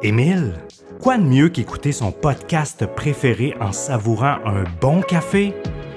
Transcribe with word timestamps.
Émile, 0.00 0.54
quoi 1.00 1.18
de 1.18 1.24
mieux 1.24 1.48
qu'écouter 1.48 1.90
son 1.90 2.12
podcast 2.12 2.86
préféré 2.86 3.54
en 3.60 3.72
savourant 3.72 4.36
un 4.44 4.62
bon 4.80 5.00
café? 5.00 5.52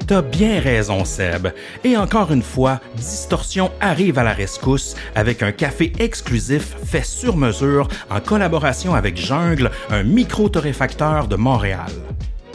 T'as 0.08 0.24
bien 0.24 0.60
raison, 0.60 1.06
Seb. 1.06 1.50
Et 1.84 1.96
encore 1.96 2.32
une 2.32 2.42
fois, 2.42 2.80
Distorsion 2.96 3.70
arrive 3.80 4.18
à 4.18 4.24
la 4.24 4.34
rescousse 4.34 4.96
avec 5.14 5.44
un 5.44 5.52
café 5.52 5.94
exclusif 6.00 6.76
fait 6.84 7.06
sur 7.06 7.38
mesure 7.38 7.88
en 8.10 8.20
collaboration 8.20 8.96
avec 8.96 9.18
Jungle, 9.18 9.70
un 9.92 10.02
micro-torréfacteur 10.02 11.28
de 11.28 11.36
Montréal. 11.36 11.92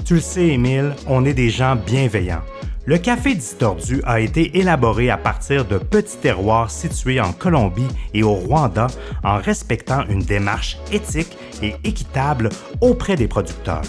Tu 0.04 0.14
le 0.14 0.20
sais, 0.20 0.48
Émile, 0.48 0.96
on 1.06 1.24
est 1.24 1.34
des 1.34 1.50
gens 1.50 1.76
bienveillants. 1.76 2.42
Le 2.88 2.98
café 2.98 3.34
distordu 3.34 4.00
a 4.04 4.20
été 4.20 4.58
élaboré 4.58 5.10
à 5.10 5.16
partir 5.16 5.64
de 5.64 5.76
petits 5.76 6.18
terroirs 6.18 6.70
situés 6.70 7.20
en 7.20 7.32
Colombie 7.32 7.88
et 8.14 8.22
au 8.22 8.34
Rwanda 8.34 8.86
en 9.24 9.38
respectant 9.38 10.04
une 10.08 10.22
démarche 10.22 10.78
éthique 10.92 11.36
et 11.62 11.74
équitable 11.82 12.48
auprès 12.80 13.16
des 13.16 13.26
producteurs. 13.26 13.82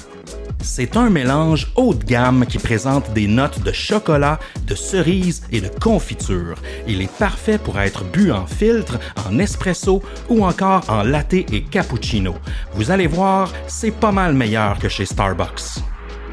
C'est 0.63 0.98
un 0.98 1.12
mélange 1.12 1.71
haut 1.76 1.94
de 1.94 2.04
gamme 2.04 2.48
qui 2.48 2.57
présente 2.57 3.13
des 3.13 3.27
notes 3.27 3.62
de 3.62 3.71
chocolat, 3.71 4.40
de 4.66 4.73
cerise 4.73 5.43
et 5.52 5.62
de 5.62 5.70
confiture. 5.70 6.55
Il 6.88 6.99
est 7.04 7.18
parfait 7.20 7.59
pour 7.59 7.79
être 7.79 8.04
bu 8.04 8.32
en 8.32 8.48
filtre, 8.48 8.98
en 9.29 9.38
espresso 9.38 10.02
ou 10.27 10.43
encore 10.43 10.84
en 10.90 11.04
latte 11.04 11.35
et 11.35 11.63
cappuccino. 11.70 12.34
Vous 12.73 12.90
allez 12.90 13.07
voir, 13.07 13.54
c'est 13.68 13.91
pas 13.91 14.12
mal 14.12 14.34
meilleur 14.34 14.79
que 14.79 14.90
chez 14.90 15.05
Starbucks. 15.05 15.84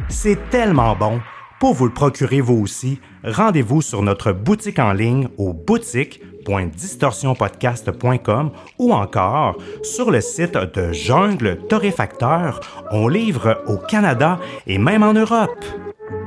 C'est 0.09 0.49
tellement 0.49 0.96
bon 0.96 1.21
pour 1.64 1.73
vous 1.73 1.86
le 1.86 1.95
procurer 1.95 2.42
vous 2.42 2.60
aussi, 2.60 3.00
rendez-vous 3.24 3.80
sur 3.80 4.02
notre 4.02 4.32
boutique 4.32 4.78
en 4.78 4.92
ligne 4.92 5.28
au 5.38 5.54
boutique.distorsionpodcast.com 5.54 8.50
ou 8.78 8.92
encore 8.92 9.56
sur 9.82 10.10
le 10.10 10.20
site 10.20 10.59
de 10.59 10.92
Jungle 10.92 11.56
Torréfacteur. 11.66 12.60
On 12.90 13.09
livre 13.09 13.62
au 13.66 13.78
Canada 13.78 14.38
et 14.66 14.77
même 14.77 15.02
en 15.02 15.15
Europe. 15.15 15.65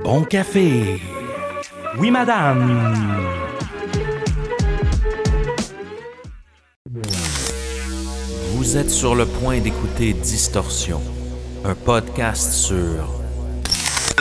Bon 0.03 0.23
café! 0.23 0.99
Oui, 1.99 2.09
madame! 2.09 2.95
Vous 8.55 8.75
êtes 8.75 8.89
sur 8.89 9.13
le 9.13 9.27
point 9.27 9.59
d'écouter 9.59 10.13
Distorsion, 10.13 10.99
un 11.63 11.75
podcast 11.75 12.53
sur 12.53 13.26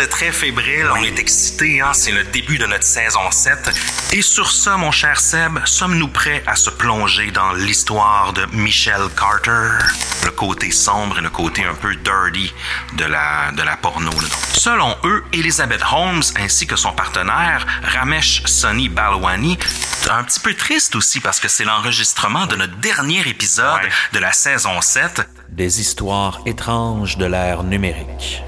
est 0.00 0.08
très 0.08 0.33
fébrile, 0.33 0.89
on 0.92 1.02
est 1.02 1.19
excité, 1.19 1.80
hein? 1.80 1.92
c'est 1.94 2.11
le 2.11 2.25
début 2.25 2.58
de 2.58 2.66
notre 2.66 2.84
saison 2.84 3.30
7. 3.30 3.70
Et 4.12 4.22
sur 4.22 4.50
ça, 4.50 4.77
mon 4.77 4.91
cher 4.91 5.19
Seb, 5.19 5.58
sommes-nous 5.64 6.08
prêts 6.08 6.42
à 6.47 6.56
se 6.56 6.70
plonger 6.70 7.30
dans 7.30 7.52
l'histoire 7.52 8.33
de 8.33 8.44
Michelle 8.52 9.08
Carter? 9.19 9.70
Le 10.24 10.30
côté 10.30 10.70
sombre 10.70 11.19
et 11.19 11.22
le 11.22 11.30
côté 11.30 11.64
un 11.64 11.74
peu 11.74 11.94
dirty 11.97 12.52
de 12.97 13.05
la, 13.05 13.52
de 13.52 13.62
la 13.62 13.77
porno. 13.77 14.11
Là, 14.11 14.28
Selon 14.52 14.97
eux, 15.05 15.24
Elizabeth 15.33 15.83
Holmes 15.91 16.22
ainsi 16.36 16.67
que 16.67 16.77
son 16.77 16.92
partenaire, 16.92 17.67
Ramesh 17.83 18.42
Sonny 18.44 18.89
Balwani, 18.89 19.58
un 20.11 20.24
petit 20.24 20.41
peu 20.41 20.55
triste 20.55 20.94
aussi 20.94 21.20
parce 21.20 21.41
que 21.41 21.48
c'est 21.48 21.64
l'enregistrement 21.64 22.47
de 22.47 22.56
notre 22.56 22.77
dernier 22.77 23.27
épisode 23.28 23.80
de 24.12 24.19
la 24.19 24.33
saison 24.33 24.80
7. 24.80 25.22
Des 25.48 25.80
histoires 25.80 26.41
étranges 26.44 27.17
de 27.17 27.27
l'ère 27.27 27.62
numérique. 27.62 28.42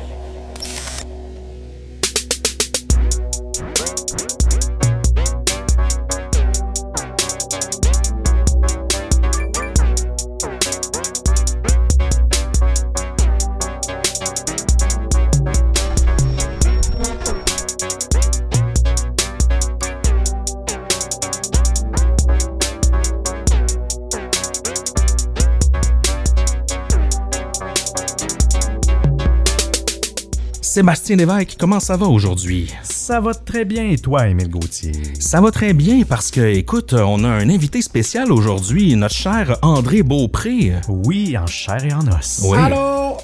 Sébastien 30.79 31.17
Lévesque, 31.17 31.57
comment 31.59 31.81
ça 31.81 31.97
va 31.97 32.07
aujourd'hui? 32.07 32.73
Ça 32.85 33.19
va 33.19 33.35
très 33.35 33.65
bien 33.65 33.91
et 33.91 33.99
toi, 33.99 34.29
Émile 34.29 34.49
Gauthier? 34.49 34.93
Ça 35.19 35.41
va 35.41 35.51
très 35.51 35.73
bien 35.73 36.05
parce 36.05 36.31
que, 36.31 36.41
écoute, 36.41 36.93
on 36.93 37.25
a 37.25 37.29
un 37.29 37.51
invité 37.51 37.83
spécial 37.83 38.31
aujourd'hui, 38.31 38.95
notre 38.95 39.17
cher 39.17 39.59
André 39.63 40.05
Beaupré. 40.05 40.75
Oui, 40.87 41.37
en 41.37 41.49
chair 41.49 41.85
et 41.85 41.93
en 41.93 42.07
os. 42.07 42.43
Oui. 42.45 42.57
Allô? 42.57 43.17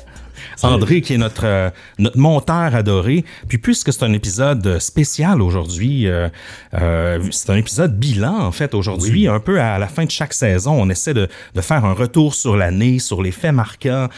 André 0.64 1.00
qui 1.00 1.14
est 1.14 1.18
notre 1.18 1.44
euh, 1.44 1.70
notre 1.98 2.18
monteur 2.18 2.74
adoré. 2.74 3.24
Puis 3.48 3.58
puisque 3.58 3.92
c'est 3.92 4.04
un 4.04 4.12
épisode 4.12 4.78
spécial 4.78 5.42
aujourd'hui, 5.42 6.06
euh, 6.06 6.28
euh, 6.74 7.22
c'est 7.30 7.50
un 7.50 7.56
épisode 7.56 7.98
bilan 7.98 8.38
en 8.38 8.52
fait 8.52 8.74
aujourd'hui, 8.74 9.28
un 9.28 9.40
peu 9.40 9.60
à 9.60 9.78
la 9.78 9.88
fin 9.88 10.04
de 10.04 10.10
chaque 10.10 10.32
saison, 10.32 10.72
on 10.80 10.88
essaie 10.88 11.14
de, 11.14 11.28
de 11.54 11.60
faire 11.60 11.84
un 11.84 11.92
retour 11.92 12.34
sur 12.34 12.56
l'année, 12.56 12.98
sur 12.98 13.22
les 13.22 13.30
faits 13.30 13.52
marquants, 13.52 14.08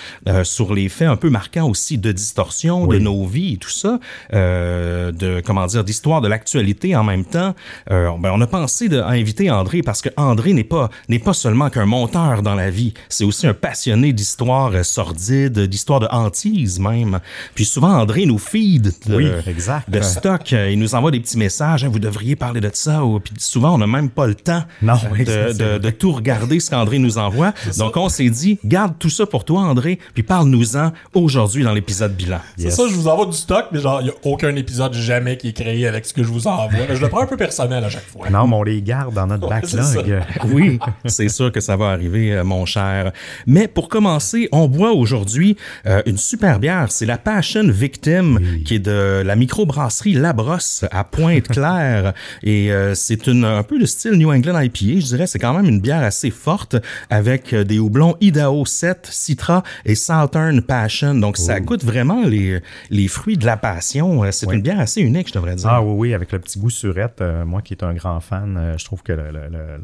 sur 0.44 0.74
les 0.74 0.88
faits 0.88 1.08
un 1.08 1.16
peu 1.16 1.30
marquants 1.30 1.68
aussi 1.68 1.98
de 1.98 2.12
distorsion 2.12 2.86
de 2.86 2.98
nos 2.98 3.26
vies 3.26 3.54
et 3.54 3.56
tout 3.56 3.70
ça, 3.70 3.98
de 4.32 5.40
comment 5.40 5.66
dire 5.66 5.84
d'histoire 5.84 6.20
de 6.20 6.28
l'actualité 6.28 6.94
en 6.96 7.04
même 7.04 7.24
temps. 7.24 7.54
Ben, 7.88 8.30
on 8.32 8.40
a 8.40 8.46
pensé 8.46 8.88
de, 8.88 9.00
à 9.00 9.10
inviter 9.10 9.50
André 9.50 9.82
parce 9.82 10.02
que 10.02 10.08
André 10.16 10.52
n'est 10.52 10.64
pas 10.64 10.90
n'est 11.08 11.18
pas 11.18 11.34
seulement 11.34 11.70
qu'un 11.70 11.86
monteur 11.86 12.42
dans 12.42 12.54
la 12.54 12.70
vie, 12.70 12.94
c'est 13.08 13.24
aussi 13.24 13.46
un 13.46 13.54
passionné 13.54 14.12
d'histoire 14.12 14.84
sordide, 14.84 15.60
d'histoire 15.60 16.00
de 16.00 16.08
même. 16.80 17.20
Puis 17.54 17.64
souvent, 17.64 17.90
André 17.98 18.26
nous 18.26 18.38
feed 18.38 18.92
de, 19.06 19.16
Oui, 19.16 19.28
exact. 19.46 19.88
de 19.90 20.00
stock. 20.02 20.52
Il 20.52 20.78
nous 20.78 20.94
envoie 20.94 21.10
des 21.10 21.20
petits 21.20 21.38
messages. 21.38 21.84
Hein, 21.84 21.88
vous 21.90 21.98
devriez 21.98 22.36
parler 22.36 22.60
de 22.60 22.70
ça. 22.72 23.04
Ou- 23.04 23.20
Puis 23.20 23.34
souvent, 23.38 23.74
on 23.74 23.78
n'a 23.78 23.86
même 23.86 24.10
pas 24.10 24.26
le 24.26 24.34
temps 24.34 24.62
Non, 24.82 24.94
de, 24.94 24.98
oui, 25.12 25.22
c'est- 25.26 25.48
de, 25.48 25.52
c'est 25.52 25.78
de 25.78 25.90
tout 25.90 26.12
regarder 26.12 26.60
ce 26.60 26.70
qu'André 26.70 26.98
nous 26.98 27.18
envoie. 27.18 27.52
Donc, 27.78 27.96
on 27.96 28.08
s'est 28.08 28.30
dit, 28.30 28.58
garde 28.64 28.94
tout 28.98 29.10
ça 29.10 29.26
pour 29.26 29.44
toi, 29.44 29.60
André, 29.62 29.98
puis 30.14 30.22
parle-nous-en 30.22 30.92
aujourd'hui 31.14 31.64
dans 31.64 31.72
l'épisode 31.72 32.14
bilan. 32.14 32.40
C'est 32.56 32.70
ça, 32.70 32.84
je 32.88 32.94
vous 32.94 33.08
envoie 33.08 33.26
du 33.26 33.36
stock, 33.36 33.66
mais 33.72 33.80
genre, 33.80 34.00
il 34.00 34.04
n'y 34.04 34.10
a 34.10 34.14
aucun 34.24 34.54
épisode 34.56 34.92
jamais 34.94 35.36
qui 35.36 35.48
est 35.48 35.52
créé 35.52 35.86
avec 35.86 36.04
ce 36.06 36.12
que 36.12 36.22
je 36.22 36.28
vous 36.28 36.46
envoie. 36.46 36.66
Je 36.94 37.00
le 37.00 37.08
prends 37.08 37.22
un 37.22 37.26
peu 37.26 37.36
personnel 37.36 37.82
à 37.84 37.88
chaque 37.90 38.06
fois. 38.06 38.28
Non, 38.30 38.46
mais 38.46 38.56
on 38.56 38.62
les 38.62 38.82
garde 38.82 39.14
dans 39.14 39.26
notre 39.26 39.48
Ouais, 39.48 39.60
backlog. 39.60 40.22
Oui, 40.46 40.78
c'est 41.04 41.28
sûr 41.28 41.50
que 41.52 41.60
ça 41.60 41.76
va 41.76 41.88
arriver, 41.90 42.32
euh, 42.32 42.44
mon 42.44 42.64
cher. 42.66 43.12
Mais 43.46 43.68
pour 43.68 43.88
commencer, 43.88 44.48
on 44.52 44.68
boit 44.68 44.92
aujourd'hui 44.92 45.56
euh, 45.86 46.02
une 46.06 46.16
super 46.28 46.58
bière. 46.58 46.90
C'est 46.90 47.06
la 47.06 47.18
Passion 47.18 47.68
Victim, 47.68 48.40
qui 48.64 48.74
est 48.76 48.78
de 48.78 49.22
la 49.24 49.36
microbrasserie 49.36 50.14
Labrosse 50.14 50.84
à 50.90 51.04
Pointe-Claire. 51.04 52.12
Et 52.42 52.72
euh, 52.72 52.94
c'est 52.94 53.26
une 53.26 53.44
un 53.44 53.62
peu 53.62 53.78
de 53.78 53.86
style 53.86 54.12
New 54.12 54.30
England 54.32 54.60
IPA, 54.60 55.00
je 55.00 55.06
dirais. 55.06 55.26
C'est 55.26 55.38
quand 55.38 55.54
même 55.54 55.66
une 55.66 55.80
bière 55.80 56.02
assez 56.02 56.30
forte 56.30 56.76
avec 57.10 57.52
euh, 57.52 57.64
des 57.64 57.78
houblons 57.78 58.16
Idaho 58.20 58.64
7, 58.64 59.08
Citra 59.10 59.62
et 59.84 59.94
Southern 59.94 60.60
Passion. 60.62 61.14
Donc, 61.14 61.36
ça 61.36 61.60
goûte 61.60 61.84
vraiment 61.84 62.24
les, 62.24 62.60
les 62.90 63.08
fruits 63.08 63.36
de 63.36 63.46
la 63.46 63.56
passion. 63.56 64.24
Euh, 64.24 64.30
C'est 64.32 64.52
une 64.52 64.62
bière 64.62 64.80
assez 64.80 65.00
unique, 65.00 65.28
je 65.28 65.34
devrais 65.34 65.54
dire. 65.56 65.68
Ah 65.68 65.82
oui, 65.82 65.92
oui, 66.08 66.14
avec 66.14 66.32
le 66.32 66.38
petit 66.38 66.58
goût 66.58 66.70
surette, 66.70 67.20
euh, 67.20 67.44
moi 67.44 67.62
qui 67.62 67.74
est 67.74 67.82
un 67.84 67.94
grand 67.94 68.20
fan, 68.20 68.56
euh, 68.56 68.78
je 68.78 68.84
trouve 68.84 69.02
que 69.02 69.12
le, 69.12 69.30
le- 69.30 69.48
le- 69.50 69.80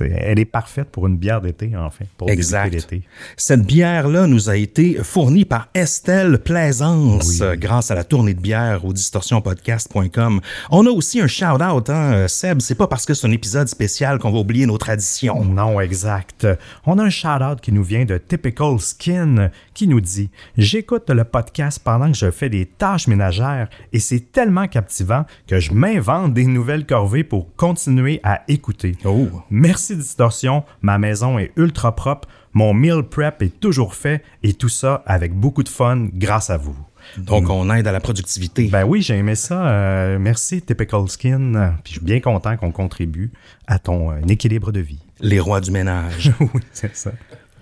elle 0.00 0.38
est 0.38 0.44
parfaite 0.44 0.88
pour 0.90 1.06
une 1.06 1.16
bière 1.16 1.40
d'été, 1.40 1.72
enfin, 1.76 2.04
pour 2.16 2.30
Exact. 2.30 2.72
l'été. 2.72 3.02
Cette 3.36 3.62
bière-là 3.66 4.26
nous 4.26 4.48
a 4.50 4.56
été 4.56 4.94
fournie 5.02 5.44
par 5.44 5.68
Estelle 5.74 6.38
Plaisance 6.38 7.40
Oui. 7.40 7.58
grâce 7.58 7.90
à 7.90 7.94
la 7.94 8.04
tournée 8.04 8.34
de 8.34 8.40
bière 8.40 8.84
au 8.84 8.92
distorsionpodcast.com. 8.92 10.40
On 10.70 10.86
a 10.86 10.90
aussi 10.90 11.20
un 11.20 11.26
shout-out, 11.26 11.90
hein, 11.90 12.26
Seb. 12.28 12.60
C'est 12.60 12.74
pas 12.74 12.86
parce 12.86 13.06
que 13.06 13.14
c'est 13.14 13.26
un 13.26 13.30
épisode 13.32 13.68
spécial 13.68 14.18
qu'on 14.18 14.30
va 14.32 14.38
oublier 14.38 14.66
nos 14.66 14.78
traditions. 14.78 15.44
Non, 15.44 15.80
exact. 15.80 16.46
On 16.86 16.98
a 16.98 17.04
un 17.04 17.10
shout-out 17.10 17.60
qui 17.60 17.72
nous 17.72 17.84
vient 17.84 18.04
de 18.04 18.18
Typical 18.18 18.78
Skin 18.80 19.50
qui 19.74 19.86
nous 19.88 20.00
dit 20.00 20.30
J'écoute 20.56 21.10
le 21.10 21.24
podcast 21.24 21.80
pendant 21.82 22.10
que 22.10 22.16
je 22.16 22.30
fais 22.30 22.48
des 22.48 22.66
tâches 22.66 23.06
ménagères 23.08 23.68
et 23.92 23.98
c'est 23.98 24.32
tellement 24.32 24.68
captivant 24.68 25.24
que 25.46 25.60
je 25.60 25.72
m'invente 25.72 26.34
des 26.34 26.44
nouvelles 26.46 26.86
corvées 26.86 27.24
pour 27.24 27.54
continuer 27.56 28.20
à 28.22 28.42
écouter. 28.48 28.96
Oh. 29.04 29.26
Merci 29.72 29.96
Distorsion, 29.96 30.64
ma 30.82 30.98
maison 30.98 31.38
est 31.38 31.50
ultra 31.56 31.96
propre, 31.96 32.28
mon 32.52 32.74
meal 32.74 33.04
prep 33.04 33.40
est 33.40 33.58
toujours 33.58 33.94
fait 33.94 34.22
et 34.42 34.52
tout 34.52 34.68
ça 34.68 35.02
avec 35.06 35.32
beaucoup 35.32 35.62
de 35.62 35.68
fun 35.70 36.08
grâce 36.12 36.50
à 36.50 36.58
vous. 36.58 36.76
Donc, 37.16 37.48
on 37.48 37.72
aide 37.74 37.86
à 37.86 37.92
la 37.92 38.00
productivité. 38.00 38.68
Ben 38.68 38.84
oui, 38.84 39.00
j'ai 39.00 39.16
aimé 39.16 39.34
ça. 39.34 39.66
Euh, 39.66 40.18
merci 40.18 40.60
Typical 40.60 41.08
Skin. 41.08 41.74
Puis 41.84 41.94
je 41.94 41.98
suis 42.00 42.04
bien 42.04 42.20
content 42.20 42.58
qu'on 42.58 42.70
contribue 42.70 43.32
à 43.66 43.78
ton 43.78 44.10
euh, 44.10 44.20
équilibre 44.28 44.72
de 44.72 44.80
vie. 44.80 45.00
Les 45.20 45.40
rois 45.40 45.62
du 45.62 45.70
ménage. 45.70 46.32
oui, 46.40 46.60
c'est 46.74 46.94
ça. 46.94 47.12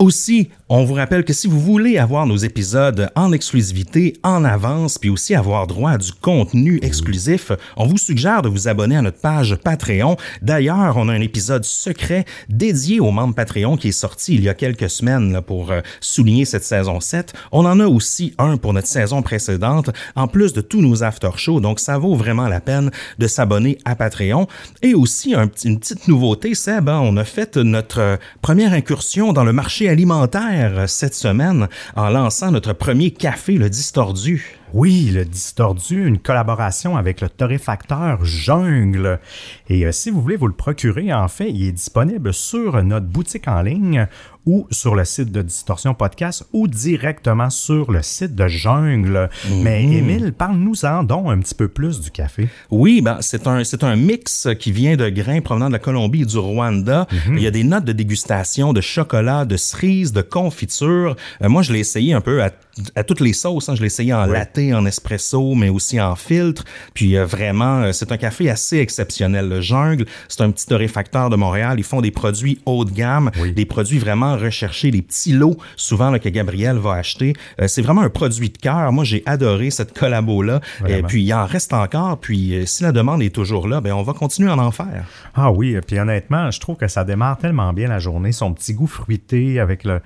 Aussi, 0.01 0.51
On 0.73 0.85
vous 0.85 0.95
rappelle 0.95 1.25
que 1.25 1.33
si 1.33 1.49
vous 1.49 1.59
voulez 1.59 1.99
avoir 1.99 2.27
nos 2.27 2.37
épisodes 2.37 3.11
en 3.17 3.33
exclusivité, 3.33 4.13
en 4.23 4.45
avance, 4.45 4.99
puis 4.99 5.11
aussi 5.11 5.35
avoir 5.35 5.67
droit 5.67 5.91
à 5.91 5.99
du 5.99 6.13
contenu 6.13 6.79
exclusif, 6.83 7.51
on 7.77 7.89
vous 7.89 7.99
suggère 7.99 8.41
de 8.43 8.49
vous 8.49 8.69
abonner 8.69 8.97
à 8.97 9.03
notre 9.03 9.19
page 9.19 9.57
Patreon. 9.57 10.17
D'ailleurs, 10.43 10.97
on 10.97 11.09
a 11.09 11.13
un 11.13 11.21
épisode 11.23 11.65
secret 11.65 12.25
dédié 12.49 13.01
aux 13.01 13.11
membres 13.11 13.35
Patreon 13.35 13.77
qui 13.77 13.89
est 13.89 13.91
sorti 13.91 14.37
il 14.37 14.45
y 14.45 14.49
a 14.49 14.55
quelques 14.55 14.89
semaines 14.89 15.41
pour 15.45 15.73
euh, 15.73 15.81
souligner 16.01 16.45
cette 16.45 16.63
saison 16.63 17.01
7. 17.01 17.33
On 17.51 17.67
en 17.67 17.81
a 17.81 17.89
aussi 17.89 18.33
un 18.39 18.57
pour 18.57 18.73
notre 18.73 18.87
saison 18.87 19.23
précédente, 19.23 19.91
en 20.15 20.29
plus 20.29 20.53
de 20.53 20.61
tous 20.61 20.83
nos 20.83 21.03
after-shows, 21.03 21.59
donc 21.59 21.81
ça 21.81 21.99
vaut 21.99 22.15
vraiment 22.15 22.47
la 22.47 22.61
peine 22.61 22.93
de 23.19 23.27
s'abonner 23.27 23.77
à 23.85 23.97
Patreon. 23.97 24.47
Et 24.83 24.95
aussi, 24.95 25.35
un, 25.35 25.51
une 25.65 25.81
petite 25.81 26.07
nouveauté, 26.07 26.55
Seb, 26.55 26.89
hein, 26.89 27.01
on 27.03 27.17
a 27.17 27.25
fait 27.25 27.57
notre 27.57 27.99
euh, 27.99 28.17
première 28.41 28.73
incursion 28.73 29.33
dans 29.33 29.43
le 29.43 29.53
marché 29.53 29.89
alimentaire 29.89 30.60
cette 30.87 31.15
semaine 31.15 31.69
en 31.97 32.11
lançant 32.11 32.51
notre 32.51 32.73
premier 32.73 33.11
café, 33.11 33.55
le 33.55 33.71
Distordu. 33.71 34.59
Oui, 34.73 35.11
le 35.13 35.25
Distordu, 35.25 36.07
une 36.07 36.19
collaboration 36.19 36.97
avec 36.97 37.21
le 37.21 37.29
torréfacteur 37.29 38.25
Jungle. 38.25 39.19
Et 39.69 39.85
euh, 39.85 39.93
si 39.93 40.11
vous 40.11 40.23
voulez 40.23 40.37
vous 40.37 40.47
le 40.47 40.53
procurer, 40.53 41.13
en 41.13 41.29
fait, 41.29 41.51
il 41.51 41.67
est 41.67 41.73
disponible 41.73 42.33
sur 42.33 42.83
notre 42.83 43.07
boutique 43.07 43.49
en 43.49 43.63
ligne 43.63 44.07
ou 44.47 44.67
sur 44.71 44.95
le 44.95 45.05
site 45.05 45.31
de 45.33 45.43
Distorsion 45.43 45.95
Podcast 45.95 46.45
ou 46.53 46.67
directement 46.67 47.51
sur 47.51 47.91
le 47.93 48.03
site 48.03 48.35
de 48.35 48.49
Jungle. 48.49 49.29
Mais 49.51 49.85
Émile, 49.85 50.33
parle-nous-en 50.33 51.05
donc 51.05 51.29
un 51.29 51.39
petit 51.39 51.55
peu 51.55 51.69
plus 51.69 52.01
du 52.01 52.11
café. 52.11 52.49
Oui, 52.71 53.01
ben, 53.03 53.19
c'est 53.21 53.47
un, 53.47 53.65
c'est 53.65 53.85
un 53.85 53.97
mix 53.97 54.49
qui 54.59 54.73
vient 54.73 54.97
de 54.97 55.09
grains 55.09 55.41
provenant 55.41 55.69
de 55.69 55.73
la 55.75 55.79
Colombie 55.79 56.23
et 56.23 56.27
du 56.27 56.39
Rwanda. 56.39 57.07
Il 57.29 57.41
y 57.41 57.47
a 57.47 57.51
des 57.51 57.65
notes 57.65 57.85
de 57.85 57.93
dégustation 57.93 58.73
de 58.73 58.81
chocolat, 58.81 59.45
de 59.45 59.57
cerise, 59.57 60.13
de 60.13 60.23
confiture. 60.23 61.17
Euh, 61.43 61.49
moi, 61.49 61.63
je 61.63 61.73
l'ai 61.73 61.81
essayé 61.81 62.13
un 62.15 62.21
peu 62.21 62.43
à, 62.43 62.51
à 62.97 63.05
toutes 63.05 63.21
les 63.21 63.33
sauces. 63.33 63.69
hein. 63.69 63.75
Je 63.75 63.81
l'ai 63.81 63.87
essayé 63.87 64.13
en 64.15 64.25
latte, 64.27 64.59
en 64.59 64.87
espresso, 64.87 65.55
mais 65.55 65.69
aussi 65.69 66.01
en 66.01 66.17
filtre. 66.17 66.65
Puis 66.95 67.17
euh, 67.17 67.25
vraiment, 67.27 67.83
euh, 67.83 67.93
c'est 67.93 68.11
un 68.13 68.17
café 68.17 68.49
assez 68.51 68.79
exceptionnel. 68.79 69.49
Le 69.49 69.61
Jungle, 69.61 70.07
c'est 70.29 70.41
un 70.43 70.51
petit 70.51 70.67
torréfacteur 70.67 71.31
de 71.31 71.37
Montréal. 71.37 71.77
Ils 71.79 71.85
font 71.85 72.01
des 72.01 72.11
produits 72.11 72.61
haut 72.67 72.85
de 72.85 72.91
gamme, 72.91 73.31
des 73.55 73.65
produits 73.67 73.99
vraiment 73.99 74.30
recherchés, 74.37 74.91
des 74.91 75.03
petits 75.03 75.33
lots 75.33 75.57
souvent 75.77 76.11
là, 76.11 76.19
que 76.19 76.29
Gabriel 76.29 76.77
va 76.77 76.95
acheter. 76.95 77.35
Euh, 77.61 77.69
c'est 77.69 77.83
vraiment 77.83 78.03
un 78.03 78.11
produit 78.11 78.51
de 78.51 78.59
cœur. 78.59 78.93
Moi, 78.93 79.05
j'ai 79.05 79.23
adoré 79.27 79.71
cette 79.71 79.97
collabo-là. 79.99 80.61
Et 80.81 80.83
Vraiment. 80.83 81.09
puis, 81.09 81.23
il 81.23 81.35
en 81.35 81.47
reste 81.47 81.73
encore. 81.73 82.19
Puis, 82.19 82.55
euh, 82.55 82.67
si 82.67 82.83
la 82.83 82.93
demande 82.93 83.23
est 83.23 83.35
toujours 83.35 83.69
là, 83.69 83.81
ben 83.81 83.93
on 83.93 84.03
va 84.03 84.13
continuer 84.13 84.51
à 84.51 84.57
en 84.57 84.71
faire. 84.71 85.05
Ah 85.35 85.51
oui, 85.53 85.77
puis 85.87 85.99
honnêtement, 85.99 86.51
je 86.51 86.61
trouve 86.61 86.77
que 86.77 86.89
ça 86.89 87.05
démarre 87.05 87.39
tellement 87.39 87.73
bien 87.73 87.89
la 87.89 87.99
journée. 87.99 88.33
Son 88.33 88.53
petit 88.53 88.75
goût 88.75 88.87
fruité 88.87 89.61
avec 89.61 89.85
le, 89.85 90.01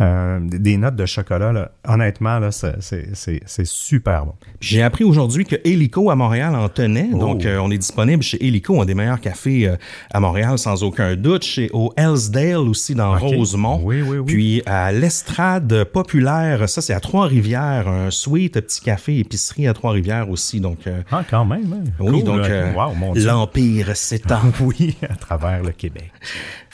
euh, 0.00 0.38
des 0.42 0.76
notes 0.76 0.96
de 0.96 1.06
chocolat, 1.06 1.52
là. 1.52 1.70
honnêtement, 1.86 2.38
là, 2.38 2.50
c'est- 2.52 3.64
super 3.64 4.26
bon. 4.26 4.34
J'ai 4.60 4.82
appris 4.82 5.04
aujourd'hui 5.04 5.44
que 5.44 5.56
Helico 5.64 6.10
à 6.10 6.14
Montréal 6.14 6.54
en 6.54 6.68
tenait. 6.68 7.08
Oh. 7.12 7.18
Donc, 7.18 7.44
euh, 7.44 7.58
on 7.58 7.70
est 7.70 7.78
disponible 7.78 8.22
chez 8.22 8.44
Helico, 8.44 8.80
un 8.80 8.84
des 8.84 8.94
meilleurs 8.94 9.20
cafés 9.20 9.68
euh, 9.68 9.76
à 10.12 10.20
Montréal, 10.20 10.58
sans 10.58 10.82
aucun 10.82 11.16
doute. 11.16 11.44
Chez 11.44 11.70
au 11.72 11.92
Hellsdale 11.96 12.58
aussi, 12.58 12.94
dans. 12.94 13.16
Rosemont. 13.18 13.80
Oui, 13.82 14.02
oui, 14.02 14.18
oui. 14.18 14.24
Puis 14.26 14.62
à 14.66 14.92
l'Estrade 14.92 15.84
populaire, 15.84 16.68
ça 16.68 16.80
c'est 16.80 16.94
à 16.94 17.00
Trois-Rivières, 17.00 17.88
un 17.88 18.10
sweet 18.10 18.54
petit 18.54 18.80
café 18.80 19.18
épicerie 19.18 19.66
à 19.66 19.74
Trois-Rivières 19.74 20.30
aussi. 20.30 20.60
Donc, 20.60 20.78
Ah, 21.10 21.24
quand 21.28 21.44
même. 21.44 21.72
hein. 21.72 21.90
oui, 22.00 22.22
Cool, 22.22 22.24
donc 22.24 22.46
Wow, 22.76 23.14
l'Empire 23.14 23.96
s'étend. 23.96 24.40
Oui, 24.60 24.96
à 25.08 25.14
travers 25.14 25.62
le 25.62 25.70
Québec. 25.72 26.10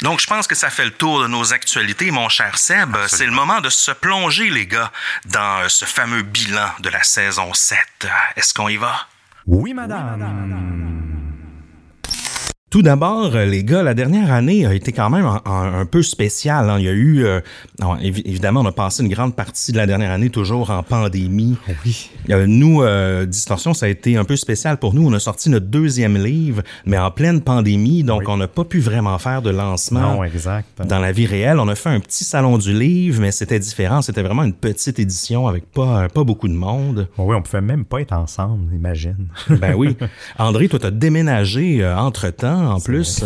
Donc, 0.02 0.20
je 0.20 0.26
pense 0.26 0.46
que 0.46 0.54
ça 0.54 0.70
fait 0.70 0.84
le 0.84 0.90
tour 0.90 1.22
de 1.22 1.28
nos 1.28 1.52
actualités, 1.52 2.10
mon 2.10 2.28
cher 2.28 2.58
Seb. 2.58 2.94
C'est 3.14 3.26
le 3.26 3.32
moment 3.32 3.60
de 3.60 3.70
se 3.70 3.92
plonger, 3.92 4.50
les 4.50 4.66
gars, 4.66 4.90
dans 5.26 5.60
euh, 5.60 5.68
ce 5.68 5.84
fameux 5.84 6.22
bilan 6.22 6.68
de 6.80 6.88
la 6.88 7.04
saison 7.04 7.54
7. 7.54 7.78
Est-ce 8.34 8.52
qu'on 8.52 8.68
y 8.68 8.76
va? 8.76 9.06
Oui, 9.46 9.72
madame. 9.72 11.03
Tout 12.74 12.82
d'abord, 12.82 13.36
euh, 13.36 13.44
les 13.46 13.62
gars, 13.62 13.84
la 13.84 13.94
dernière 13.94 14.32
année 14.32 14.66
a 14.66 14.74
été 14.74 14.90
quand 14.90 15.08
même 15.08 15.26
un, 15.26 15.40
un- 15.46 15.78
un 15.82 15.86
peu 15.86 16.02
spéciale. 16.02 16.68
hein. 16.68 16.78
Il 16.80 16.84
y 16.84 16.88
a 16.88 16.92
eu, 16.92 17.24
euh, 17.24 17.40
non, 17.80 17.96
évidemment, 17.98 18.62
on 18.62 18.66
a 18.66 18.72
passé 18.72 19.04
une 19.04 19.10
grande 19.10 19.36
partie 19.36 19.70
de 19.70 19.76
la 19.76 19.86
dernière 19.86 20.10
année 20.10 20.28
toujours 20.28 20.70
en 20.70 20.82
pandémie. 20.82 21.56
Oui. 21.86 22.10
Euh, 22.30 22.46
nous, 22.48 22.82
euh, 22.82 23.26
Distorsion, 23.26 23.74
ça 23.74 23.86
a 23.86 23.88
été 23.90 24.16
un 24.16 24.24
peu 24.24 24.34
spécial 24.34 24.78
pour 24.78 24.92
nous. 24.92 25.06
On 25.06 25.12
a 25.12 25.20
sorti 25.20 25.50
notre 25.50 25.66
deuxième 25.66 26.16
livre, 26.18 26.62
mais 26.84 26.98
en 26.98 27.12
pleine 27.12 27.42
pandémie, 27.42 28.02
donc 28.02 28.22
Oui. 28.22 28.26
on 28.28 28.38
n'a 28.38 28.48
pas 28.48 28.64
pu 28.64 28.80
vraiment 28.80 29.18
faire 29.18 29.40
de 29.40 29.50
lancement. 29.50 30.16
Non, 30.16 30.24
exact. 30.24 30.66
Dans 30.84 30.98
la 30.98 31.12
vie 31.12 31.26
réelle, 31.26 31.60
on 31.60 31.68
a 31.68 31.76
fait 31.76 31.90
un 31.90 32.00
petit 32.00 32.24
salon 32.24 32.58
du 32.58 32.72
livre, 32.76 33.20
mais 33.20 33.30
c'était 33.30 33.60
différent. 33.60 34.02
C'était 34.02 34.22
vraiment 34.22 34.42
une 34.42 34.52
petite 34.52 34.98
édition 34.98 35.46
avec 35.46 35.70
pas, 35.70 36.08
pas 36.08 36.24
beaucoup 36.24 36.48
de 36.48 36.54
monde. 36.54 37.06
Bon, 37.16 37.26
oui, 37.30 37.36
on 37.36 37.42
pouvait 37.42 37.60
même 37.60 37.84
pas 37.84 38.00
être 38.00 38.14
ensemble, 38.14 38.74
imagine. 38.74 39.28
Ben 39.48 39.74
oui. 39.76 39.96
André, 40.40 40.68
toi, 40.68 40.80
t'as 40.80 40.90
déménagé 40.90 41.84
euh, 41.84 41.96
entre-temps, 42.64 42.76
en 42.76 42.80
plus. 42.80 43.24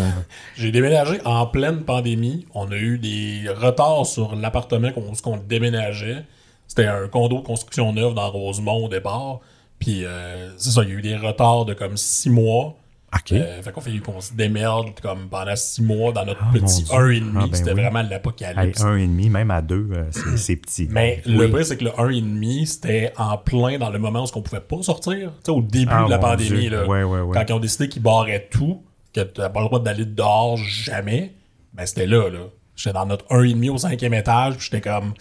J'ai 0.56 0.70
déménagé 0.70 1.20
en 1.24 1.46
pleine 1.46 1.84
pandémie. 1.84 2.46
On 2.54 2.70
a 2.72 2.76
eu 2.76 2.98
des 2.98 3.44
retards 3.48 4.06
sur 4.06 4.34
l'appartement 4.36 4.90
qu'on 4.92 5.12
qu'on 5.22 5.36
déménageait. 5.36 6.24
C'était 6.66 6.86
un 6.86 7.08
condo 7.08 7.38
de 7.40 7.46
construction 7.46 7.92
neuve 7.92 8.14
dans 8.14 8.30
Rosemont 8.30 8.84
au 8.86 8.88
départ. 8.88 9.40
Puis 9.78 10.04
euh, 10.04 10.50
c'est 10.58 10.70
ça, 10.70 10.82
il 10.82 10.88
y 10.90 10.92
a 10.92 10.94
eu 10.96 11.02
des 11.02 11.16
retards 11.16 11.64
de 11.64 11.74
comme 11.74 11.96
six 11.96 12.30
mois. 12.30 12.76
OK. 13.14 13.32
Euh, 13.32 13.62
fait 13.62 13.72
qu'on 13.72 13.80
fait 13.80 13.96
qu'on 14.00 14.20
se 14.20 14.34
démerde 14.34 14.88
comme 15.00 15.28
pendant 15.30 15.56
six 15.56 15.80
mois 15.82 16.12
dans 16.12 16.26
notre 16.26 16.40
Ah, 16.42 16.50
petit 16.52 16.82
Dieu. 16.82 16.94
1,5. 16.94 17.22
Ah, 17.36 17.40
ben 17.46 17.54
C'était 17.54 17.72
oui. 17.72 17.80
vraiment 17.80 18.02
l'apocalypse. 18.02 18.82
un 18.84 18.96
et 18.96 19.06
demi, 19.06 19.30
même 19.30 19.50
à 19.50 19.62
deux, 19.62 19.88
euh, 19.92 20.10
c'est 20.36 20.56
petit. 20.56 20.88
Mais 20.90 21.22
Oui. 21.24 21.38
le 21.38 21.48
pire, 21.50 21.64
c'est 21.64 21.78
que 21.78 21.84
le 21.84 21.90
1,5, 21.92 22.66
c'était 22.66 23.12
en 23.16 23.38
plein 23.38 23.78
dans 23.78 23.88
le 23.88 23.98
moment 23.98 24.24
où 24.24 24.26
on 24.34 24.42
pouvait 24.42 24.60
pas 24.60 24.82
sortir. 24.82 25.30
Tu 25.42 25.46
sais, 25.46 25.50
au 25.52 25.62
début 25.62 25.90
Ah, 25.90 26.04
de 26.04 26.10
la 26.10 26.18
pandémie, 26.18 26.60
Dieu. 26.60 26.70
là, 26.70 26.86
Ouais, 26.86 27.02
ouais, 27.02 27.20
ouais. 27.20 27.32
quand 27.32 27.44
ils 27.48 27.52
ont 27.54 27.60
décidé 27.60 27.88
qu'ils 27.88 28.02
barraient 28.02 28.46
tout, 28.50 28.82
que 29.12 29.20
tu 29.20 29.40
pas 29.40 29.60
le 29.60 29.66
droit 29.66 29.80
d'aller 29.80 30.04
dehors 30.04 30.56
jamais, 30.56 31.34
ben 31.72 31.86
c'était 31.86 32.06
là. 32.06 32.28
là. 32.28 32.46
J'étais 32.76 32.92
dans 32.92 33.06
notre 33.06 33.26
1,5 33.26 33.70
au 33.70 33.78
cinquième 33.78 34.14
étage, 34.14 34.56
puis 34.56 34.68
j'étais 34.70 34.88
comme... 34.88 35.14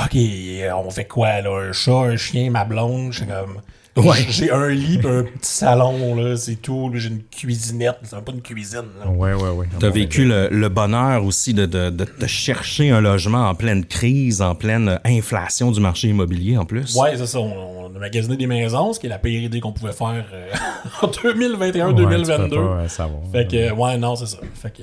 OK, 0.00 0.16
on 0.74 0.90
fait 0.90 1.06
quoi, 1.06 1.40
là? 1.40 1.68
Un 1.68 1.72
chat, 1.72 1.90
un 1.92 2.16
chien, 2.16 2.50
ma 2.50 2.64
blonde? 2.64 3.12
J'étais 3.12 3.32
comme... 3.32 3.60
Ouais. 3.98 4.26
J'ai 4.28 4.50
un 4.50 4.68
lit, 4.68 4.98
un 5.04 5.22
petit 5.24 5.28
salon, 5.42 6.14
là, 6.14 6.36
c'est 6.36 6.56
tout. 6.56 6.90
là, 6.90 6.98
J'ai 6.98 7.08
une 7.08 7.22
cuisinette, 7.24 7.96
mais 8.02 8.08
c'est 8.10 8.24
pas 8.24 8.32
une 8.32 8.42
cuisine. 8.42 8.82
là. 9.04 9.10
Ouais, 9.10 9.34
ouais, 9.34 9.50
ouais. 9.50 9.66
T'as 9.80 9.90
vécu 9.90 10.24
le, 10.24 10.48
le 10.50 10.68
bonheur 10.68 11.24
aussi 11.24 11.54
de, 11.54 11.66
de, 11.66 12.06
chercher 12.26 12.90
un 12.90 13.00
logement 13.00 13.48
en 13.48 13.54
pleine 13.54 13.84
crise, 13.84 14.40
en 14.42 14.54
pleine 14.54 15.00
inflation 15.04 15.70
du 15.70 15.80
marché 15.80 16.08
immobilier 16.08 16.56
en 16.56 16.64
plus? 16.64 16.94
Ouais, 16.96 17.16
c'est 17.16 17.26
ça. 17.26 17.40
On, 17.40 17.86
on 17.90 17.96
a 17.96 17.98
magasiné 17.98 18.36
des 18.36 18.46
maisons, 18.46 18.92
ce 18.92 19.00
qui 19.00 19.06
est 19.06 19.10
la 19.10 19.18
pire 19.18 19.42
idée 19.42 19.60
qu'on 19.60 19.72
pouvait 19.72 19.92
faire 19.92 20.24
euh, 20.32 20.48
en 21.02 21.06
Ouais, 21.06 21.12
tu 21.12 21.26
2021-2022. 21.28 22.48
peux 22.48 22.56
pas, 22.56 22.60
euh, 22.60 22.88
savoir. 22.88 23.20
Fait 23.32 23.46
que, 23.50 23.72
ouais, 23.72 23.96
non, 23.98 24.14
c'est 24.16 24.26
ça. 24.26 24.38
Fait 24.54 24.70
que, 24.70 24.82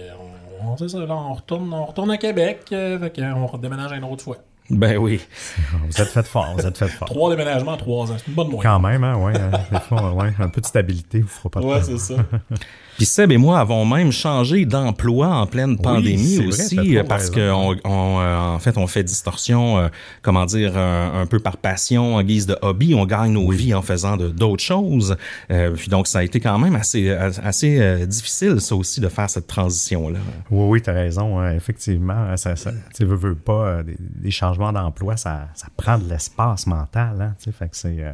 on, 0.62 0.76
ça, 0.88 0.98
là, 1.00 1.14
on 1.16 1.34
retourne, 1.34 1.72
on 1.74 1.86
retourne 1.86 2.12
à 2.12 2.18
Québec. 2.18 2.62
euh, 2.72 3.00
fait 3.00 3.12
que, 3.12 3.22
on 3.34 3.46
redéménage 3.48 3.92
une 3.92 4.04
autre 4.04 4.24
fois. 4.24 4.38
Ben 4.70 4.98
oui. 4.98 5.22
Vous 5.90 6.02
êtes 6.02 6.10
fait 6.10 6.26
fort, 6.26 6.56
vous 6.58 6.66
êtes 6.66 6.78
fait 6.78 6.88
fort. 6.88 7.08
Trois 7.08 7.30
déménagements 7.30 7.74
en 7.74 7.78
trois 7.78 8.12
ans, 8.12 8.16
c'est 8.18 8.28
une 8.28 8.34
bonne 8.34 8.48
moyenne. 8.48 8.64
Quand 8.64 8.80
même, 8.80 9.04
hein, 9.04 9.16
ouais. 9.18 9.34
hein, 9.40 9.52
des 9.72 9.80
fois, 9.80 10.12
ouais, 10.14 10.34
un 10.40 10.50
peu 10.50 10.60
de 10.60 10.66
stabilité, 10.66 11.22
vous 11.22 11.28
fera 11.28 11.50
pas 11.50 11.60
de 11.60 11.66
Ouais, 11.66 11.82
c'est 11.84 11.98
ça. 12.00 12.16
Puis 12.98 13.06
Seb 13.06 13.32
et 13.32 13.38
moi 13.38 13.60
avons 13.60 13.86
même 13.86 14.12
changé 14.12 14.66
d'emploi 14.66 15.28
en 15.28 15.48
pleine 15.48 15.78
pandémie 15.78 16.48
aussi, 16.48 16.98
euh, 16.98 17.04
parce 17.04 17.30
raison. 17.30 17.40
on, 17.84 18.20
euh, 18.22 18.38
en 18.38 18.60
fait 18.60 18.78
on 18.78 18.88
fait 18.88 19.04
distorsion, 19.04 19.78
euh, 19.78 19.88
comment 20.22 20.46
dire, 20.46 20.78
un, 20.78 21.22
un 21.22 21.26
peu 21.26 21.40
par 21.40 21.58
passion, 21.58 22.16
en 22.16 22.24
guise 22.24 22.46
de 22.46 22.58
hobby. 22.62 22.94
On 22.96 23.06
gagne 23.06 23.34
nos 23.34 23.50
vies 23.52 23.74
en 23.74 23.82
faisant 23.82 24.16
d'autres 24.18 24.64
choses. 24.64 25.18
Euh, 25.52 25.72
puis 25.76 25.90
donc 25.90 26.08
ça 26.08 26.20
a 26.20 26.24
été 26.24 26.40
quand 26.40 26.58
même 26.58 26.76
assez 26.76 27.10
assez 27.10 27.80
euh, 27.82 28.06
difficile 28.06 28.62
ça 28.62 28.76
aussi 28.76 29.02
de 29.02 29.10
faire 29.10 29.30
cette 29.30 29.48
transition 29.48 30.10
là. 30.10 30.20
Oui, 30.50 30.66
oui, 30.70 30.82
t'as 30.82 30.94
raison. 30.94 31.40
hein, 31.40 31.52
effectivement, 31.54 32.14
hein, 32.14 32.38
ça, 32.38 32.56
ça, 32.56 32.72
tu 32.96 33.06
veux, 33.06 33.16
veux 33.16 33.36
pas, 33.36 33.84
des, 33.84 33.96
des 34.00 34.32
changements 34.32 34.72
d'emploi, 34.72 35.18
ça, 35.18 35.48
ça 35.54 35.68
prend 35.76 35.98
de 35.98 36.08
l'espace 36.10 36.66
mental. 36.68 37.18
Hein, 37.22 37.36
tu 37.40 37.46
sais, 37.46 37.52
fait 37.52 37.66
que 37.70 37.76
c'est. 37.76 37.98
euh, 38.00 38.12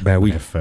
Ben 0.00 0.16
oui. 0.16 0.30
bref, 0.30 0.56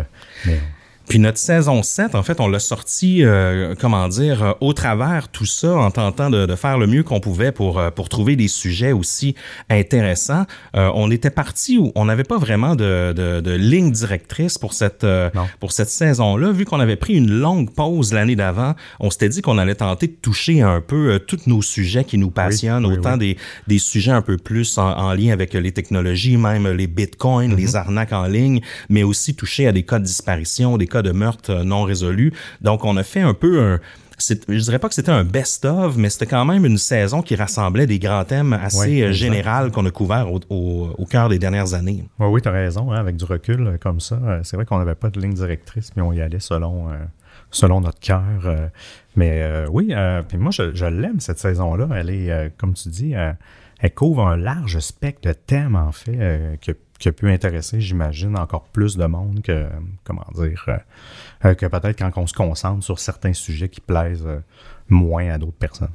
mais, 0.45 0.59
Puis 1.07 1.19
notre 1.19 1.37
saison 1.39 1.83
7, 1.83 2.15
en 2.15 2.23
fait, 2.23 2.39
on 2.39 2.47
l'a 2.47 2.59
sorti, 2.59 3.23
euh, 3.23 3.75
comment 3.79 4.07
dire, 4.07 4.43
euh, 4.43 4.51
au 4.61 4.71
travers 4.73 5.27
tout 5.27 5.45
ça, 5.45 5.75
en 5.75 5.91
tentant 5.91 6.29
de, 6.29 6.45
de 6.45 6.55
faire 6.55 6.77
le 6.77 6.87
mieux 6.87 7.03
qu'on 7.03 7.19
pouvait 7.19 7.51
pour, 7.51 7.79
euh, 7.79 7.89
pour 7.91 8.07
trouver 8.07 8.35
des 8.35 8.47
sujets 8.47 8.91
aussi 8.91 9.35
intéressants. 9.69 10.45
Euh, 10.75 10.89
on 10.95 11.11
était 11.11 11.29
parti 11.29 11.77
où 11.77 11.91
on 11.95 12.05
n'avait 12.05 12.23
pas 12.23 12.37
vraiment 12.37 12.75
de, 12.75 13.13
de, 13.13 13.41
de 13.41 13.51
ligne 13.51 13.91
directrice 13.91 14.57
pour 14.57 14.73
cette, 14.73 15.05
pour 15.59 15.71
cette 15.71 15.89
saison-là. 15.89 16.51
Vu 16.51 16.65
qu'on 16.65 16.79
avait 16.79 16.95
pris 16.95 17.15
une 17.15 17.31
longue 17.31 17.73
pause 17.73 18.13
l'année 18.13 18.35
d'avant, 18.35 18.75
on 18.99 19.09
s'était 19.09 19.29
dit 19.29 19.41
qu'on 19.41 19.57
allait 19.57 19.75
tenter 19.75 20.07
de 20.07 20.15
toucher 20.21 20.61
un 20.61 20.81
peu 20.81 21.19
tous 21.27 21.47
nos 21.47 21.61
sujets 21.61 22.03
qui 22.05 22.17
nous 22.17 22.31
passionnent, 22.31 22.85
oui, 22.85 22.97
autant 22.97 23.17
Des, 23.17 23.37
des 23.67 23.79
sujets 23.79 24.11
un 24.11 24.21
peu 24.21 24.37
plus 24.37 24.77
en, 24.77 24.89
en 24.89 25.13
lien 25.13 25.33
avec 25.33 25.53
les 25.53 25.71
technologies, 25.71 26.37
même 26.37 26.67
les 26.69 26.87
bitcoins, 26.87 27.55
les 27.55 27.75
arnaques 27.75 28.13
en 28.13 28.27
ligne, 28.27 28.61
mais 28.89 29.03
aussi 29.03 29.35
toucher 29.35 29.67
à 29.67 29.71
des 29.71 29.83
cas 29.83 29.99
de 29.99 30.05
disparition, 30.05 30.77
des 30.77 30.87
cas 30.87 31.00
de 31.01 31.11
meurtre 31.11 31.51
euh, 31.51 31.63
non 31.63 31.83
résolus. 31.83 32.33
Donc, 32.61 32.85
on 32.85 32.97
a 32.97 33.03
fait 33.03 33.21
un 33.21 33.33
peu 33.33 33.61
un 33.61 33.79
je 34.23 34.63
dirais 34.63 34.77
pas 34.77 34.87
que 34.87 34.93
c'était 34.93 35.11
un 35.11 35.23
best-of, 35.23 35.97
mais 35.97 36.09
c'était 36.09 36.27
quand 36.27 36.45
même 36.45 36.63
une 36.63 36.77
saison 36.77 37.23
qui 37.23 37.35
rassemblait 37.35 37.87
des 37.87 37.97
grands 37.97 38.23
thèmes 38.23 38.53
assez 38.53 39.01
euh, 39.01 39.11
généraux 39.11 39.71
qu'on 39.71 39.83
a 39.87 39.89
couverts 39.89 40.27
au, 40.31 41.05
cœur 41.09 41.29
des 41.29 41.39
dernières 41.39 41.73
années. 41.73 42.07
Oui, 42.19 42.27
oui, 42.27 42.41
tu 42.41 42.47
as 42.47 42.51
raison. 42.51 42.91
Hein, 42.91 42.97
avec 42.97 43.15
du 43.15 43.25
recul 43.25 43.65
euh, 43.65 43.77
comme 43.79 43.99
ça, 43.99 44.19
c'est 44.43 44.55
vrai 44.57 44.65
qu'on 44.65 44.77
n'avait 44.77 44.93
pas 44.93 45.09
de 45.09 45.19
ligne 45.19 45.33
directrice, 45.33 45.89
mais 45.95 46.03
on 46.03 46.13
y 46.13 46.21
allait 46.21 46.39
selon, 46.39 46.89
selon 47.49 47.81
notre 47.81 47.99
cœur. 47.99 48.69
mais 49.15 49.43
oui, 49.71 49.93
puis 50.27 50.37
moi, 50.37 50.51
je, 50.51 50.85
l'aime, 50.85 51.19
cette 51.19 51.39
saison-là. 51.39 51.87
Elle 51.95 52.11
est, 52.11 52.53
comme 52.57 52.75
tu 52.75 52.89
dis, 52.89 53.13
elle 53.13 53.93
couvre 53.95 54.27
un 54.27 54.37
large 54.37 54.77
spectre 54.79 55.27
de 55.27 55.33
thèmes, 55.33 55.75
en 55.75 55.91
fait, 55.91 56.59
que 56.61 56.73
qui 57.01 57.09
a 57.09 57.11
pu 57.11 57.29
intéresser, 57.29 57.81
j'imagine, 57.81 58.37
encore 58.37 58.63
plus 58.65 58.95
de 58.95 59.05
monde 59.05 59.41
que, 59.41 59.67
comment 60.03 60.27
dire, 60.35 60.63
euh, 60.67 60.77
euh, 61.45 61.55
que 61.55 61.65
peut-être 61.65 61.97
quand 61.97 62.11
on 62.15 62.27
se 62.27 62.33
concentre 62.33 62.83
sur 62.83 62.99
certains 62.99 63.33
sujets 63.33 63.69
qui 63.69 63.81
plaisent 63.81 64.25
euh, 64.25 64.39
moins 64.87 65.27
à 65.29 65.37
d'autres 65.39 65.57
personnes. 65.57 65.89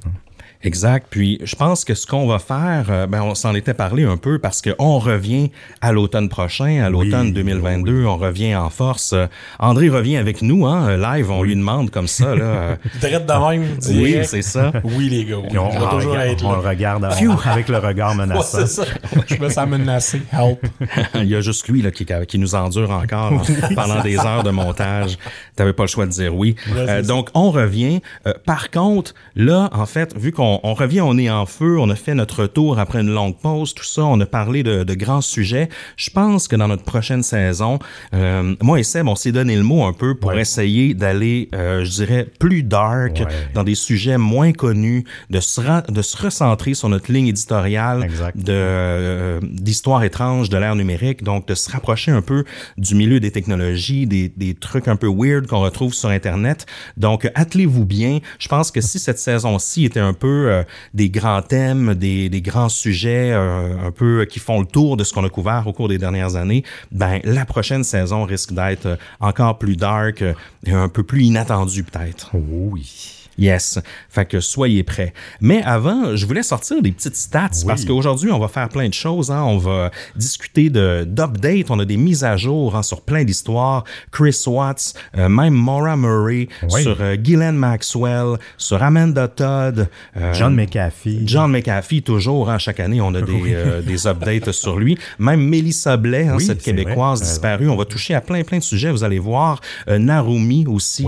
Exact. 0.67 1.07
Puis 1.09 1.39
je 1.45 1.55
pense 1.55 1.85
que 1.85 1.93
ce 1.93 2.05
qu'on 2.05 2.27
va 2.27 2.39
faire, 2.39 2.87
euh, 2.89 3.07
ben 3.07 3.21
on 3.21 3.35
s'en 3.35 3.55
était 3.55 3.73
parlé 3.73 4.03
un 4.03 4.17
peu 4.17 4.37
parce 4.37 4.61
qu'on 4.61 4.99
revient 4.99 5.49
à 5.79 5.93
l'automne 5.93 6.27
prochain, 6.27 6.83
à 6.83 6.89
l'automne 6.89 7.31
2022, 7.31 8.03
on 8.03 8.17
revient 8.17 8.53
en 8.53 8.69
force. 8.69 9.13
Euh, 9.13 9.27
André 9.59 9.87
revient 9.87 10.17
avec 10.17 10.41
nous, 10.41 10.65
hein, 10.65 10.97
live, 10.97 11.31
on 11.31 11.41
lui 11.41 11.55
demande 11.55 11.89
comme 11.89 12.09
ça. 12.09 12.35
Là, 12.35 12.75
Traite 12.99 13.25
de 13.25 13.49
même. 13.49 13.77
Oui, 13.91 14.17
c'est 14.25 14.41
ça. 14.41 14.73
Oui, 14.83 15.07
les 15.07 15.23
gars. 15.23 15.37
on, 15.37 15.57
on, 15.57 15.87
toujours 15.87 16.11
regarde, 16.11 16.41
on 16.43 16.51
le 16.51 16.67
regarde 16.67 17.05
avec 17.45 17.69
le 17.69 17.77
regard 17.77 18.15
menaçant. 18.15 18.67
ça. 18.67 18.83
Je 19.25 19.35
me 19.35 19.47
sens 19.47 19.69
menacé. 19.69 20.21
Help. 20.33 20.67
Il 21.15 21.29
y 21.29 21.35
a 21.35 21.39
juste 21.39 21.65
lui 21.69 21.81
là, 21.81 21.91
qui, 21.91 22.05
qui 22.27 22.39
nous 22.39 22.55
endure 22.55 22.91
encore 22.91 23.41
pendant 23.73 24.01
des 24.01 24.17
heures 24.17 24.43
de 24.43 24.51
montage. 24.51 25.17
Tu 25.17 25.23
n'avais 25.59 25.71
pas 25.71 25.83
le 25.83 25.87
choix 25.87 26.05
de 26.05 26.11
dire 26.11 26.35
oui. 26.35 26.57
Euh, 26.75 27.03
donc, 27.03 27.29
on 27.35 27.51
revient. 27.51 28.01
par 28.45 28.69
contre, 28.69 29.13
là, 29.37 29.69
en 29.71 29.85
fait, 29.85 30.13
vu 30.17 30.33
qu'on 30.33 30.56
on, 30.63 30.73
revient, 30.73 31.01
on 31.01 31.17
est 31.17 31.29
en 31.29 31.45
feu, 31.45 31.79
on 31.79 31.89
a 31.89 31.95
fait 31.95 32.13
notre 32.13 32.43
retour 32.43 32.79
après 32.79 33.01
une 33.01 33.13
longue 33.13 33.37
pause, 33.37 33.73
tout 33.73 33.83
ça, 33.83 34.03
on 34.03 34.19
a 34.19 34.25
parlé 34.25 34.63
de, 34.63 34.93
grands 34.93 35.21
sujets. 35.21 35.69
Je 35.95 36.09
pense 36.09 36.47
que 36.47 36.55
dans 36.55 36.67
notre 36.67 36.83
prochaine 36.83 37.23
saison, 37.23 37.79
euh, 38.13 38.55
moi 38.61 38.79
et 38.79 38.83
Seb, 38.83 39.07
on 39.07 39.15
s'est 39.15 39.31
donné 39.31 39.55
le 39.55 39.63
mot 39.63 39.83
un 39.83 39.93
peu 39.93 40.15
pour 40.15 40.33
essayer 40.33 40.93
d'aller, 40.93 41.49
euh, 41.53 41.85
je 41.85 41.91
dirais, 41.91 42.27
plus 42.39 42.63
dark, 42.63 43.23
dans 43.53 43.63
des 43.63 43.75
sujets 43.75 44.17
moins 44.17 44.53
connus, 44.53 45.03
de 45.29 45.39
se, 45.39 45.91
de 45.91 46.01
se 46.01 46.17
recentrer 46.17 46.73
sur 46.73 46.89
notre 46.89 47.11
ligne 47.11 47.27
éditoriale 47.27 48.07
de 48.35 48.51
euh, 48.51 49.39
d'histoire 49.43 50.03
étrange 50.03 50.49
de 50.49 50.57
l'ère 50.57 50.75
numérique, 50.75 51.23
donc 51.23 51.47
de 51.47 51.55
se 51.55 51.69
rapprocher 51.69 52.11
un 52.11 52.21
peu 52.21 52.43
du 52.77 52.95
milieu 52.95 53.19
des 53.19 53.31
technologies, 53.31 54.07
des, 54.07 54.29
des 54.29 54.53
trucs 54.53 54.87
un 54.87 54.95
peu 54.95 55.07
weird 55.07 55.47
qu'on 55.47 55.59
retrouve 55.59 55.93
sur 55.93 56.09
Internet. 56.09 56.65
Donc, 56.97 57.29
attelez-vous 57.35 57.85
bien. 57.85 58.19
Je 58.39 58.47
pense 58.47 58.71
que 58.71 58.81
si 58.81 58.99
cette 58.99 59.19
saison-ci 59.19 59.85
était 59.85 59.99
un 59.99 60.13
peu 60.13 60.36
euh, 60.45 60.63
des 60.93 61.09
grands 61.09 61.41
thèmes, 61.41 61.95
des, 61.95 62.29
grands 62.41 62.69
sujets 62.69 63.31
euh, 63.31 63.87
un 63.87 63.91
peu 63.91 64.25
qui 64.25 64.39
font 64.39 64.59
le 64.59 64.65
tour 64.65 64.97
de 64.97 65.03
ce 65.03 65.13
qu'on 65.13 65.25
a 65.25 65.29
couvert 65.29 65.65
au 65.67 65.73
cours 65.73 65.89
des 65.89 65.97
dernières 65.97 66.35
années, 66.35 66.63
ben 66.91 67.19
la 67.23 67.45
prochaine 67.45 67.83
saison 67.83 68.23
risque 68.23 68.53
d'être 68.53 68.97
encore 69.19 69.57
plus 69.57 69.75
dark 69.75 70.23
et 70.65 70.71
un 70.71 70.89
peu 70.89 71.03
plus 71.03 71.23
inattendue 71.23 71.83
peut-être. 71.83 72.31
Oui. 72.33 73.16
Yes. 73.37 73.79
Fait 74.09 74.25
que 74.25 74.39
soyez 74.39 74.83
prêts. 74.83 75.13
Mais 75.41 75.61
avant, 75.63 76.15
je 76.15 76.25
voulais 76.25 76.43
sortir 76.43 76.81
des 76.81 76.91
petites 76.91 77.15
stats 77.15 77.49
parce 77.65 77.85
qu'aujourd'hui, 77.85 78.31
on 78.31 78.39
va 78.39 78.47
faire 78.47 78.67
plein 78.69 78.87
de 78.89 78.93
choses. 78.93 79.31
Hein. 79.31 79.43
On 79.43 79.57
va 79.57 79.91
discuter 80.15 80.69
d'updates. 80.69 81.69
On 81.69 81.79
a 81.79 81.85
des 81.85 81.97
mises 81.97 82.23
à 82.23 82.35
jour 82.35 82.75
hein, 82.75 82.81
sur 82.81 83.01
plein 83.01 83.23
d'histoires. 83.23 83.83
Chris 84.11 84.41
Watts, 84.47 84.93
euh, 85.17 85.29
même 85.29 85.53
Maura 85.53 85.95
Murray, 85.95 86.47
sur 86.67 86.97
euh, 86.99 87.15
Ghislaine 87.15 87.55
Maxwell, 87.55 88.37
sur 88.57 88.81
Amanda 88.81 89.27
Todd. 89.27 89.87
Euh, 90.17 90.33
John 90.33 90.55
McAfee. 90.55 91.21
John 91.25 91.51
McAfee, 91.51 92.01
toujours. 92.01 92.49
Hein, 92.49 92.57
chaque 92.57 92.79
année, 92.79 93.01
on 93.01 93.13
a 93.13 93.21
des, 93.21 93.81
des 93.85 94.07
updates 94.07 94.51
sur 94.51 94.77
lui. 94.77 94.97
Même 95.19 95.41
Melissa 95.41 95.97
Blais, 95.97 96.27
hein, 96.27 96.39
cette 96.39 96.63
Québécoise 96.63 97.21
disparue. 97.21 97.69
On 97.69 97.75
va 97.75 97.85
toucher 97.85 98.15
à 98.15 98.21
plein, 98.21 98.43
plein 98.43 98.57
de 98.57 98.63
sujets. 98.63 98.91
Vous 98.91 99.03
allez 99.03 99.19
voir. 99.19 99.61
Narumi 99.87 100.65
aussi, 100.67 101.05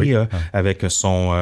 avec 0.53 0.85
son 0.89 1.33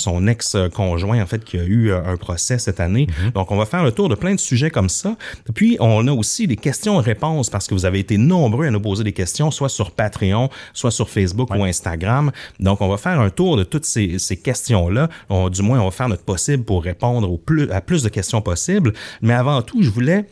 son 0.00 0.26
ex-conjoint, 0.26 1.22
en 1.22 1.26
fait, 1.26 1.44
qui 1.44 1.58
a 1.58 1.62
eu 1.62 1.90
euh, 1.90 2.04
un 2.04 2.16
procès 2.16 2.58
cette 2.58 2.80
année. 2.80 3.06
Mhm. 3.24 3.30
Donc, 3.32 3.50
on 3.50 3.56
va 3.56 3.66
faire 3.66 3.84
le 3.84 3.92
tour 3.92 4.08
de 4.08 4.14
plein 4.14 4.34
de 4.34 4.40
sujets 4.40 4.70
comme 4.70 4.88
ça. 4.88 5.16
Puis, 5.54 5.76
on 5.80 6.06
a 6.08 6.12
aussi 6.12 6.46
des 6.46 6.56
questions-réponses 6.56 7.50
parce 7.50 7.66
que 7.66 7.74
vous 7.74 7.84
avez 7.84 7.98
été 8.00 8.18
nombreux 8.18 8.66
à 8.66 8.70
nous 8.70 8.80
poser 8.80 9.04
des 9.04 9.12
questions, 9.12 9.50
soit 9.50 9.68
sur 9.68 9.90
Patreon, 9.90 10.48
soit 10.72 10.90
sur 10.90 11.08
Facebook 11.08 11.50
ou 11.50 11.64
Instagram. 11.64 12.32
Donc, 12.58 12.80
on 12.80 12.88
va 12.88 12.96
faire 12.96 13.20
un 13.20 13.30
tour 13.30 13.56
de 13.56 13.64
toutes 13.64 13.84
ces, 13.84 14.18
questions-là. 14.42 15.08
Du 15.50 15.62
moins, 15.62 15.80
on 15.80 15.84
va 15.84 15.90
faire 15.90 16.08
notre 16.08 16.24
possible 16.24 16.64
pour 16.64 16.82
répondre 16.82 17.30
au 17.30 17.38
plus, 17.38 17.70
à 17.70 17.80
plus 17.80 18.02
de 18.02 18.08
questions 18.08 18.40
possibles. 18.40 18.92
Mais 19.22 19.34
avant 19.34 19.62
tout, 19.62 19.82
je 19.82 19.90
voulais 19.90 20.26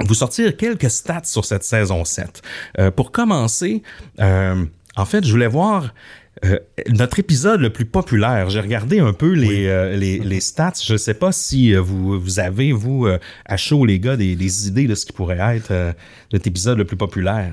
vous 0.00 0.14
sortir 0.14 0.56
quelques 0.56 0.90
stats 0.90 1.24
sur 1.24 1.44
cette 1.44 1.64
saison 1.64 2.04
7. 2.04 2.42
Euh, 2.78 2.90
pour 2.90 3.12
commencer, 3.12 3.82
euh, 4.20 4.64
en 4.96 5.04
fait, 5.04 5.24
je 5.24 5.30
voulais 5.30 5.46
voir 5.46 5.94
euh, 6.44 6.58
notre 6.88 7.20
épisode 7.20 7.60
le 7.60 7.70
plus 7.70 7.84
populaire, 7.84 8.50
j'ai 8.50 8.60
regardé 8.60 8.98
un 8.98 9.12
peu 9.12 9.32
les, 9.32 9.66
euh, 9.66 9.96
les, 9.96 10.40
stats. 10.40 10.72
Je 10.82 10.94
ne 10.94 10.98
sais 10.98 11.14
pas 11.14 11.32
si 11.32 11.74
euh, 11.74 11.80
vous, 11.80 12.18
vous 12.18 12.40
avez, 12.40 12.72
vous, 12.72 13.06
à 13.44 13.56
chaud, 13.56 13.86
les 13.86 14.00
gars, 14.00 14.16
des, 14.16 14.68
idées 14.68 14.86
de 14.86 14.94
ce 14.94 15.06
qui 15.06 15.12
pourrait 15.12 15.38
être 15.56 15.94
notre 16.32 16.46
épisode 16.46 16.78
le 16.78 16.84
plus 16.84 16.96
populaire. 16.96 17.52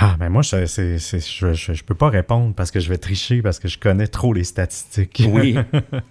Ah, 0.00 0.16
ben 0.18 0.28
moi, 0.28 0.42
je, 0.42 0.64
je, 0.64 1.82
peux 1.82 1.94
pas 1.94 2.08
répondre 2.08 2.54
parce 2.54 2.70
que 2.70 2.78
je 2.78 2.88
vais 2.88 2.98
tricher 2.98 3.42
parce 3.42 3.58
que 3.58 3.66
je 3.66 3.78
connais 3.78 4.06
trop 4.06 4.32
les 4.32 4.44
statistiques. 4.44 5.24
Oui. 5.28 5.56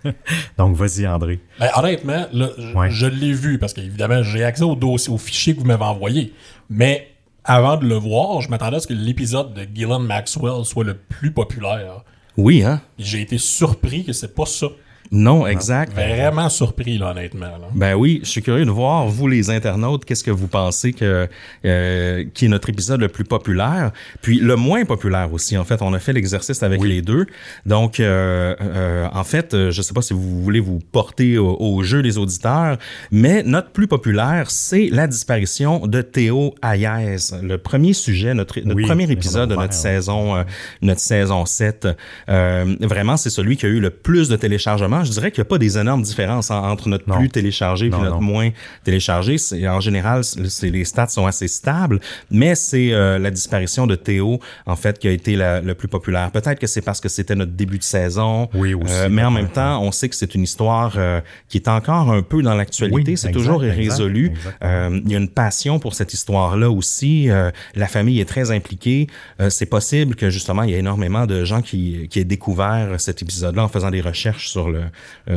Donc, 0.58 0.76
vas-y, 0.76 1.08
André. 1.08 1.40
Ben, 1.60 1.70
honnêtement, 1.76 2.28
je, 2.34 3.06
l'ai 3.06 3.32
vu 3.32 3.60
parce 3.60 3.74
qu'évidemment, 3.74 4.24
j'ai 4.24 4.44
accès 4.44 4.64
au 4.64 4.76
dossier, 4.76 5.14
au 5.14 5.18
fichier 5.18 5.56
que 5.56 5.60
vous 5.60 5.66
m'avez 5.66 5.86
envoyé. 5.86 6.34
Mais 6.70 7.08
avant 7.48 7.78
de 7.78 7.88
le 7.88 7.96
voir, 7.96 8.42
je 8.42 8.50
m'attendais 8.50 8.76
à 8.76 8.80
ce 8.82 8.88
que 8.88 8.94
l'épisode 8.94 9.54
de 9.54 9.66
Gillen 9.74 10.04
Maxwell 10.04 10.66
soit 10.66 10.84
le 10.84 10.96
plus 10.96 11.32
populaire. 11.32 12.04
Oui, 12.36 12.62
hein? 12.62 12.82
J'ai 13.00 13.22
été 13.22 13.38
surpris 13.38 14.04
que 14.04 14.12
c'est 14.12 14.36
pas 14.36 14.46
ça. 14.46 14.68
Non, 15.12 15.48
exact. 15.48 15.94
Vraiment 15.94 16.50
surpris, 16.50 16.98
là, 16.98 17.12
honnêtement. 17.12 17.48
Ben 17.74 17.96
oui, 17.96 18.20
je 18.24 18.30
suis 18.30 18.42
curieux 18.42 18.66
de 18.66 18.72
voir, 18.72 19.08
vous 19.08 19.28
les 19.28 19.50
internautes, 19.50 20.06
qu'est-ce 20.06 20.24
que 20.24 20.32
vous 20.32 20.48
pensez 20.48 20.94
que 20.94 21.28
euh, 21.66 22.26
qui 22.34 22.46
est 22.46 22.50
notre 22.50 22.70
épisode 22.70 23.00
le 23.00 23.08
plus 23.08 23.24
populaire, 23.24 23.92
puis 24.22 24.40
le 24.40 24.56
moins 24.56 24.86
populaire 24.86 25.32
aussi. 25.32 25.58
En 25.58 25.64
fait, 25.64 25.82
on 25.82 25.94
a 25.94 26.00
fait 26.00 26.14
l'exercice 26.14 26.64
avec 26.64 26.84
les 26.84 27.02
deux. 27.02 27.26
Donc, 27.66 28.00
euh, 28.00 28.56
euh, 28.62 29.08
en 29.14 29.24
fait, 29.24 29.70
je 29.70 29.82
sais 29.82 29.94
pas 29.94 30.02
si 30.02 30.14
vous 30.14 30.42
voulez 30.44 30.60
vous 30.60 30.80
porter 30.92 31.38
au, 31.38 31.84
jeu 31.84 32.02
des 32.02 32.18
auditeurs, 32.18 32.78
mais 33.12 33.44
notre 33.44 33.70
plus 33.70 33.88
populaire, 33.88 34.50
c'est 34.50 34.90
la 34.92 35.08
disparition 35.08 35.86
de 35.86 36.02
Théo 36.02 36.56
Hayes. 36.64 37.34
Le 37.42 37.58
premier 37.58 37.94
sujet, 37.94 38.34
notre, 38.34 38.60
notre 38.62 38.82
premier 38.82 39.10
épisode 39.10 39.50
de 39.50 39.56
notre 39.56 39.74
saison, 39.74 40.44
notre 40.82 41.00
saison 41.00 41.46
7. 41.46 41.88
vraiment, 42.28 43.16
c'est 43.18 43.30
celui 43.30 43.58
qui 43.58 43.66
a 43.66 43.70
eu 43.70 43.80
le 43.80 43.90
plus 43.90 44.28
de 44.28 44.36
téléchargements 44.36 44.97
je 45.04 45.12
dirais 45.12 45.32
qu'il 45.32 45.42
n'y 45.42 45.48
a 45.48 45.50
pas 45.50 45.58
des 45.58 45.78
énormes 45.78 46.02
différences 46.02 46.52
entre 46.52 46.90
notre 46.90 47.06
plus 47.06 47.30
téléchargé 47.30 47.88
et 47.88 47.90
notre 47.90 48.22
moins 48.22 48.50
téléchargé. 48.84 49.38
En 49.68 49.80
général, 49.80 50.22
les 50.62 50.86
stats 50.86 51.08
sont 51.08 51.26
assez 51.26 51.48
stables, 51.48 52.00
mais 52.32 52.56
c'est 52.56 52.92
euh, 52.92 53.20
la 53.20 53.32
disparition 53.32 53.88
de 53.88 53.96
Théo, 53.96 54.40
en 54.66 54.76
fait, 54.76 55.00
qui 55.00 55.08
a 55.08 55.12
été 55.12 55.36
le 55.36 55.74
plus 55.74 55.88
populaire. 55.88 56.32
Peut-être 56.32 56.60
que 56.60 56.68
c'est 56.68 56.82
parce 56.82 57.00
que 57.00 57.10
c'était 57.10 57.36
notre 57.36 57.52
début 57.52 57.78
de 57.78 57.84
saison, 57.84 58.50
oui, 58.54 58.74
aussi, 58.74 58.94
euh, 58.94 59.10
mais 59.10 59.24
en 59.24 59.32
même 59.32 59.50
temps, 59.50 59.82
on 59.82 59.92
sait 59.92 60.10
que 60.10 60.16
c'est 60.16 60.36
une 60.36 60.44
histoire 60.44 60.94
euh, 60.98 61.22
qui 61.50 61.58
est 61.58 61.68
encore 61.68 62.12
un 62.12 62.22
peu 62.22 62.42
dans 62.42 62.54
l'actualité. 62.54 63.16
c'est 63.16 63.32
toujours 63.32 63.64
irrésolu. 63.64 64.34
il 64.62 65.12
y 65.12 65.16
a 65.16 65.18
une 65.18 65.30
passion 65.30 65.80
pour 65.80 65.94
cette 65.94 66.14
histoire-là 66.14 66.70
aussi. 66.70 67.30
la 67.76 67.88
famille 67.88 68.20
est 68.20 68.26
très 68.26 68.52
impliquée. 68.52 69.08
c'est 69.50 69.66
possible 69.66 70.16
que 70.16 70.30
justement, 70.30 70.64
il 70.64 70.72
y 70.72 70.74
ait 70.74 70.80
énormément 70.80 71.26
de 71.26 71.44
gens 71.44 71.62
qui, 71.62 72.08
qui 72.10 72.20
aient 72.20 72.26
découvert 72.26 73.00
cet 73.00 73.22
épisode-là 73.22 73.64
en 73.64 73.68
faisant 73.68 73.92
des 73.92 74.02
recherches 74.02 74.48
sur 74.50 74.70
le, 74.70 74.84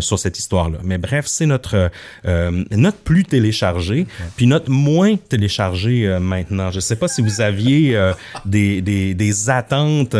sur 0.01 0.19
cette 0.19 0.39
histoire-là. 0.39 0.79
Mais 0.85 0.99
bref, 0.99 1.27
c'est 1.27 1.47
notre, 1.47 1.91
euh, 2.27 2.65
notre 2.71 2.99
plus 2.99 3.25
téléchargé, 3.25 4.07
puis 4.37 4.47
notre 4.47 4.71
moins 4.71 5.17
téléchargé 5.17 6.07
euh, 6.07 6.21
maintenant. 6.21 6.71
Je 6.71 6.77
ne 6.77 6.81
sais 6.81 6.97
pas 6.97 7.09
si 7.09 7.23
vous 7.23 7.41
aviez 7.41 7.99
des, 8.45 8.83
des, 8.83 9.15
des, 9.15 9.51
attentes 9.51 10.17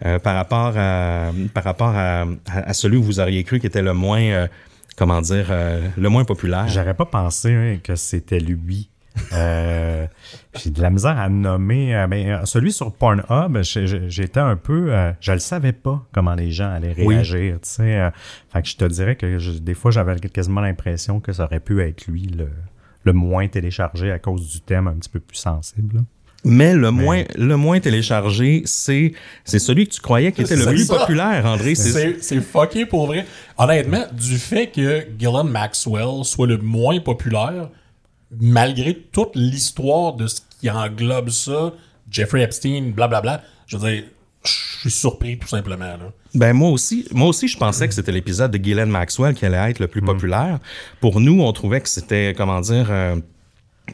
par 0.00 0.34
rapport, 0.34 0.72
à, 0.76 1.30
par 1.52 1.64
rapport 1.64 1.92
à, 1.94 2.24
à, 2.46 2.72
celui 2.72 2.96
où 2.96 3.02
vous 3.02 3.20
auriez 3.20 3.44
cru 3.44 3.60
qui 3.60 3.66
était 3.66 3.82
le 3.82 3.92
moins 3.92 4.48
comment 4.96 5.20
dire, 5.20 5.52
le 5.96 6.08
moins 6.08 6.24
populaire. 6.24 6.68
J'aurais 6.68 6.94
pas 6.94 7.04
pensé 7.04 7.52
hein, 7.52 7.78
que 7.82 7.96
c'était 7.96 8.40
lui. 8.40 8.88
Euh, 9.32 10.06
j'ai 10.56 10.70
de 10.70 10.82
la 10.82 10.90
misère 10.90 11.18
à 11.18 11.28
nommer. 11.28 11.94
Euh, 11.94 12.06
mais 12.08 12.30
euh, 12.32 12.44
celui 12.44 12.72
sur 12.72 12.92
Pornhub, 12.92 13.62
j'étais 13.62 14.40
un 14.40 14.56
peu. 14.56 14.92
je 15.20 15.32
le 15.32 15.38
savais 15.38 15.72
pas 15.72 16.04
comment 16.12 16.34
les 16.34 16.50
gens 16.50 16.70
allaient 16.70 16.92
réagir. 16.92 17.58
Tu 17.62 17.68
sais, 17.68 18.10
fait 18.52 18.62
que 18.62 18.68
je 18.68 18.76
te 18.76 18.84
dirais 18.84 19.16
que 19.16 19.58
des 19.58 19.74
fois, 19.74 19.90
j'avais 19.90 20.18
quasiment 20.20 20.60
l'impression 20.60 21.20
que 21.20 21.32
ça 21.32 21.44
aurait 21.44 21.60
pu 21.60 21.80
être 21.82 22.06
lui 22.06 22.22
le, 22.26 22.48
le 23.04 23.12
moins 23.12 23.46
téléchargé 23.48 24.10
à 24.10 24.18
cause 24.18 24.48
du 24.50 24.60
thème 24.60 24.88
un 24.88 24.94
petit 24.94 25.10
peu 25.10 25.20
plus 25.20 25.36
sensible. 25.38 26.04
Mais 26.46 26.74
le 26.74 26.90
moins, 26.90 27.24
le 27.38 27.56
moins 27.56 27.80
téléchargé, 27.80 28.62
c'est, 28.66 29.12
c'est 29.44 29.58
celui 29.58 29.88
que 29.88 29.94
tu 29.94 30.00
croyais 30.02 30.30
qui 30.30 30.42
était 30.42 30.56
le 30.56 30.66
plus 30.66 30.84
ça. 30.86 30.98
populaire, 30.98 31.46
André. 31.46 31.74
C'est, 31.74 31.90
C'est 31.90 32.22
c'est 32.22 32.40
fucké 32.42 32.84
pour 32.84 33.06
vrai. 33.06 33.24
Honnêtement, 33.56 34.04
du 34.12 34.36
fait 34.36 34.66
que 34.66 35.06
Gillian 35.18 35.44
Maxwell 35.44 36.22
soit 36.24 36.46
le 36.46 36.58
moins 36.58 37.00
populaire, 37.00 37.70
malgré 38.40 38.94
toute 39.12 39.34
l'histoire 39.34 40.14
de 40.14 40.26
ce 40.26 40.40
qui 40.60 40.70
englobe 40.70 41.30
ça, 41.30 41.72
Jeffrey 42.10 42.42
Epstein, 42.42 42.92
blablabla, 42.94 43.42
je 43.66 43.76
veux 43.76 43.90
dire, 43.90 44.04
je 44.44 44.50
suis 44.80 44.90
surpris 44.90 45.38
tout 45.38 45.48
simplement. 45.48 45.84
Là. 45.86 46.12
Ben 46.34 46.52
moi 46.52 46.68
aussi, 46.70 47.06
moi 47.12 47.28
aussi 47.28 47.48
je 47.48 47.56
pensais 47.56 47.88
que 47.88 47.94
c'était 47.94 48.12
l'épisode 48.12 48.50
de 48.50 48.58
Ghislaine 48.58 48.90
Maxwell 48.90 49.34
qui 49.34 49.46
allait 49.46 49.70
être 49.70 49.78
le 49.78 49.88
plus 49.88 50.02
Mm. 50.02 50.06
populaire. 50.06 50.58
Pour 51.00 51.20
nous, 51.20 51.40
on 51.40 51.52
trouvait 51.52 51.80
que 51.80 51.88
c'était 51.88 52.34
comment 52.36 52.60
dire 52.60 52.88
euh, 52.90 53.16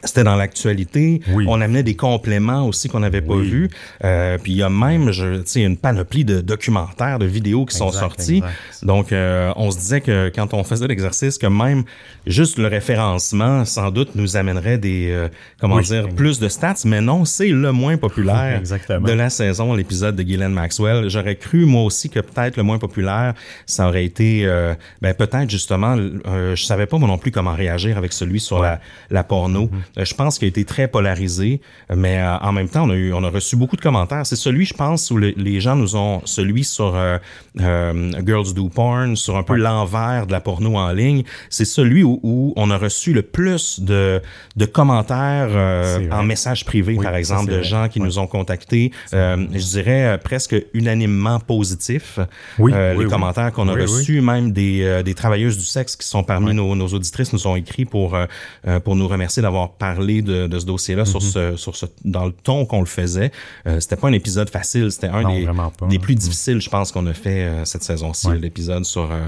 c'était 0.05 0.25
dans 0.25 0.37
l'actualité. 0.37 1.21
Oui. 1.33 1.45
On 1.49 1.61
amenait 1.61 1.83
des 1.83 1.97
compléments 1.97 2.67
aussi 2.67 2.89
qu'on 2.89 3.01
n'avait 3.01 3.21
pas 3.23 3.35
Oui. 3.35 3.49
vus. 3.49 3.71
Euh, 4.05 4.39
puis 4.39 4.53
il 4.53 4.59
y 4.59 4.63
a 4.63 4.71
même, 4.71 5.11
tu 5.11 5.21
sais, 5.45 5.63
une 5.63 5.77
panoplie 5.77 6.25
de 6.25 6.41
documentaires, 6.41 7.19
de 7.19 7.27
vidéos 7.27 7.67
qui 7.67 7.77
sont 7.77 7.91
sortis. 7.91 8.37
exact. 8.37 8.55
Donc, 8.85 9.13
euh, 9.13 9.53
on 9.57 9.71
se 9.71 9.79
disait 9.79 10.01
que 10.01 10.31
quand 10.35 10.55
on 10.55 10.63
faisait 10.65 10.87
l'exercice, 10.87 11.39
que 11.39 11.47
même 11.49 11.83
juste 12.27 12.59
le 12.59 12.69
référencement, 12.69 13.65
sans 13.65 13.91
doute, 13.91 14.15
nous 14.15 14.37
amènerait 14.37 14.79
des, 14.79 15.09
euh, 15.11 15.29
comment 15.61 15.77
Oui. 15.77 15.85
dire, 15.85 16.09
plus 16.09 16.39
de 16.39 16.49
stats. 16.49 16.75
Mais 16.85 17.01
non, 17.01 17.25
c'est 17.25 17.49
le 17.49 17.73
moins 17.73 17.97
populaire 17.97 18.63
de 18.89 19.13
la 19.13 19.29
saison, 19.29 19.75
l'épisode 19.75 20.15
de 20.17 20.23
Ghislaine 20.23 20.53
Maxwell. 20.53 21.09
J'aurais 21.11 21.37
cru, 21.37 21.65
moi 21.67 21.83
aussi, 21.83 22.09
que 22.11 22.21
peut-être 22.21 22.57
le 22.57 22.63
moins 22.63 22.79
populaire, 22.79 23.35
ça 23.67 23.89
aurait 23.89 24.05
été, 24.05 24.47
euh, 24.47 24.75
ben, 25.03 25.15
peut-être 25.15 25.51
justement, 25.51 25.97
euh, 25.99 26.55
je 26.55 26.65
savais 26.65 26.87
pas 26.87 26.99
moi 26.99 27.09
non 27.09 27.19
plus 27.19 27.33
comment 27.33 27.55
réagir 27.55 27.99
avec 27.99 28.13
celui 28.13 28.39
sur 28.41 28.61
la, 28.63 28.81
la 29.11 29.25
porno. 29.25 29.65
Euh, 29.65 29.77
je 29.97 30.15
pense 30.15 30.39
qu'il 30.39 30.47
a 30.47 30.49
été 30.49 30.65
très 30.65 30.89
polarisé, 30.89 31.61
mais 31.95 32.19
euh, 32.19 32.37
en 32.39 32.53
même 32.53 32.69
temps, 32.69 32.85
on 32.87 32.91
a 32.91 32.95
eu, 32.95 33.13
on 33.13 33.25
a 33.25 33.31
reçu 33.31 33.57
beaucoup 33.57 33.77
de 33.77 33.81
commentaires. 33.81 34.25
C'est 34.27 34.37
celui, 34.37 34.65
je 34.65 34.75
pense, 34.75 35.11
où 35.11 35.17
le- 35.17 35.35
les 35.37 35.61
gens 35.61 35.77
nous 35.77 35.97
ont, 35.97 36.21
celui 36.25 36.65
sur 36.65 36.95
euh, 36.95 37.19
euh, 37.61 38.11
Girls 38.27 38.53
Do 38.55 38.69
Porn, 38.69 39.17
sur 39.17 39.37
un 39.37 39.43
peu 39.43 39.57
l'envers 39.57 40.27
de 40.27 40.33
la 40.33 40.41
porno 40.41 40.77
en 40.77 40.93
ligne. 40.93 41.25
C'est 41.49 41.65
celui 41.65 42.03
où, 42.03 42.21
où 42.23 42.53
on 42.57 42.71
a 42.71 42.79
reçu 42.79 43.13
le 43.13 43.23
plus 43.23 43.81
de, 43.81 44.21
de 44.57 44.65
commentaires 44.67 45.49
euh, 45.51 46.11
en 46.11 46.23
message 46.23 46.65
privé, 46.65 46.95
Oui, 46.97 47.05
par 47.05 47.15
exemple, 47.15 47.51
de 47.51 47.57
vrai. 47.57 47.65
gens 47.65 47.89
qui 47.89 48.01
nous 48.01 48.19
ont 48.19 48.27
contactés. 48.27 48.93
Euh, 49.15 49.47
je 49.53 49.59
dirais 49.67 50.05
euh, 50.05 50.19
presque 50.19 50.57
unanimement 50.75 51.39
positifs. 51.41 52.19
Oui, 52.59 52.73
Euh, 52.75 52.95
oui, 52.97 53.05
les 53.05 53.11
commentaires 53.11 53.53
qu'on 53.53 53.69
a 53.69 53.73
reçus, 53.73 54.21
même 54.21 54.53
des, 54.53 54.83
euh, 54.83 55.03
des 55.03 55.15
travailleuses 55.15 55.59
du 55.59 55.65
sexe 55.65 55.97
qui 55.97 56.07
sont 56.07 56.23
parmi 56.23 56.55
nos, 56.55 56.75
nos 56.77 56.89
auditrices, 56.89 57.33
nous 57.33 57.47
ont 57.47 57.57
écrit 57.57 57.85
pour 57.85 58.15
euh, 58.15 58.27
euh, 58.67 58.81
pour 58.81 58.97
nous 58.97 59.09
remercier 59.09 59.43
d'avoir 59.43 59.70
parlé 59.79 60.23
de, 60.23 60.47
de 60.47 60.59
ce 60.59 60.67
dossier-là 60.67 61.05
sur 61.05 61.23
ce 61.23 61.57
sur 61.57 61.77
ce 61.77 61.87
dans 62.05 62.27
le 62.27 62.33
ton 62.33 62.67
qu'on 62.67 62.81
le 62.81 62.87
faisait. 62.87 63.31
Euh, 63.67 63.81
c'était 63.81 63.97
pas 63.97 64.09
un 64.09 64.12
épisode 64.12 64.50
facile, 64.50 64.91
c'était 64.93 65.09
un 65.09 65.23
Non, 65.23 65.35
des, 65.35 65.45
vraiment 65.45 65.71
pas. 65.71 65.87
des 65.87 65.99
plus 65.99 66.15
difficiles, 66.15 66.61
je 66.61 66.69
pense, 66.71 66.93
qu'on 66.93 67.07
a 67.07 67.15
fait 67.15 67.45
euh, 67.45 67.65
cette 67.65 67.83
saison-ci, 67.83 68.29
Ouais. 68.29 68.39
l'épisode 68.39 68.85
sur 68.85 69.11
euh, 69.11 69.27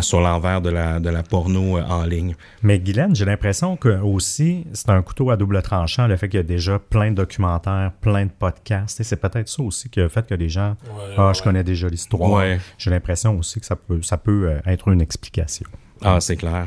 sur 0.00 0.20
l'envers 0.20 0.60
de 0.60 0.68
la 0.70 1.00
de 1.00 1.08
la 1.08 1.22
porno 1.22 1.78
euh, 1.78 1.82
en 1.84 2.04
ligne. 2.04 2.34
Mais 2.62 2.78
Guylaine, 2.78 3.14
j'ai 3.16 3.24
l'impression 3.24 3.76
que 3.76 4.00
aussi 4.00 4.64
c'est 4.72 4.90
un 4.90 5.00
couteau 5.02 5.30
à 5.30 5.36
double 5.36 5.62
tranchant, 5.62 6.06
le 6.06 6.16
fait 6.16 6.28
qu'il 6.28 6.38
y 6.38 6.40
a 6.40 6.44
déjà 6.44 6.78
plein 6.78 7.10
de 7.10 7.16
documentaires, 7.16 7.92
plein 8.00 8.26
de 8.26 8.30
podcasts. 8.30 9.00
Et 9.00 9.04
C'est 9.04 9.16
peut-être 9.16 9.48
ça 9.48 9.62
aussi 9.62 9.88
qui 9.88 10.00
a 10.00 10.08
fait 10.08 10.26
que 10.26 10.34
les 10.34 10.48
gens, 10.48 10.76
Ouais, 10.86 11.14
ah, 11.16 11.28
ouais. 11.28 11.34
je 11.34 11.42
connais 11.42 11.64
déjà 11.64 11.88
l'histoire. 11.88 12.30
Ouais. 12.30 12.60
J'ai 12.78 12.90
l'impression 12.90 13.38
aussi 13.38 13.58
que 13.60 13.66
ça 13.66 13.76
peut, 13.76 14.02
ça 14.02 14.16
peut 14.18 14.58
être 14.66 14.88
une 14.88 15.00
explication. 15.00 15.66
Ah, 16.02 16.18
c'est 16.20 16.36
clair. 16.36 16.66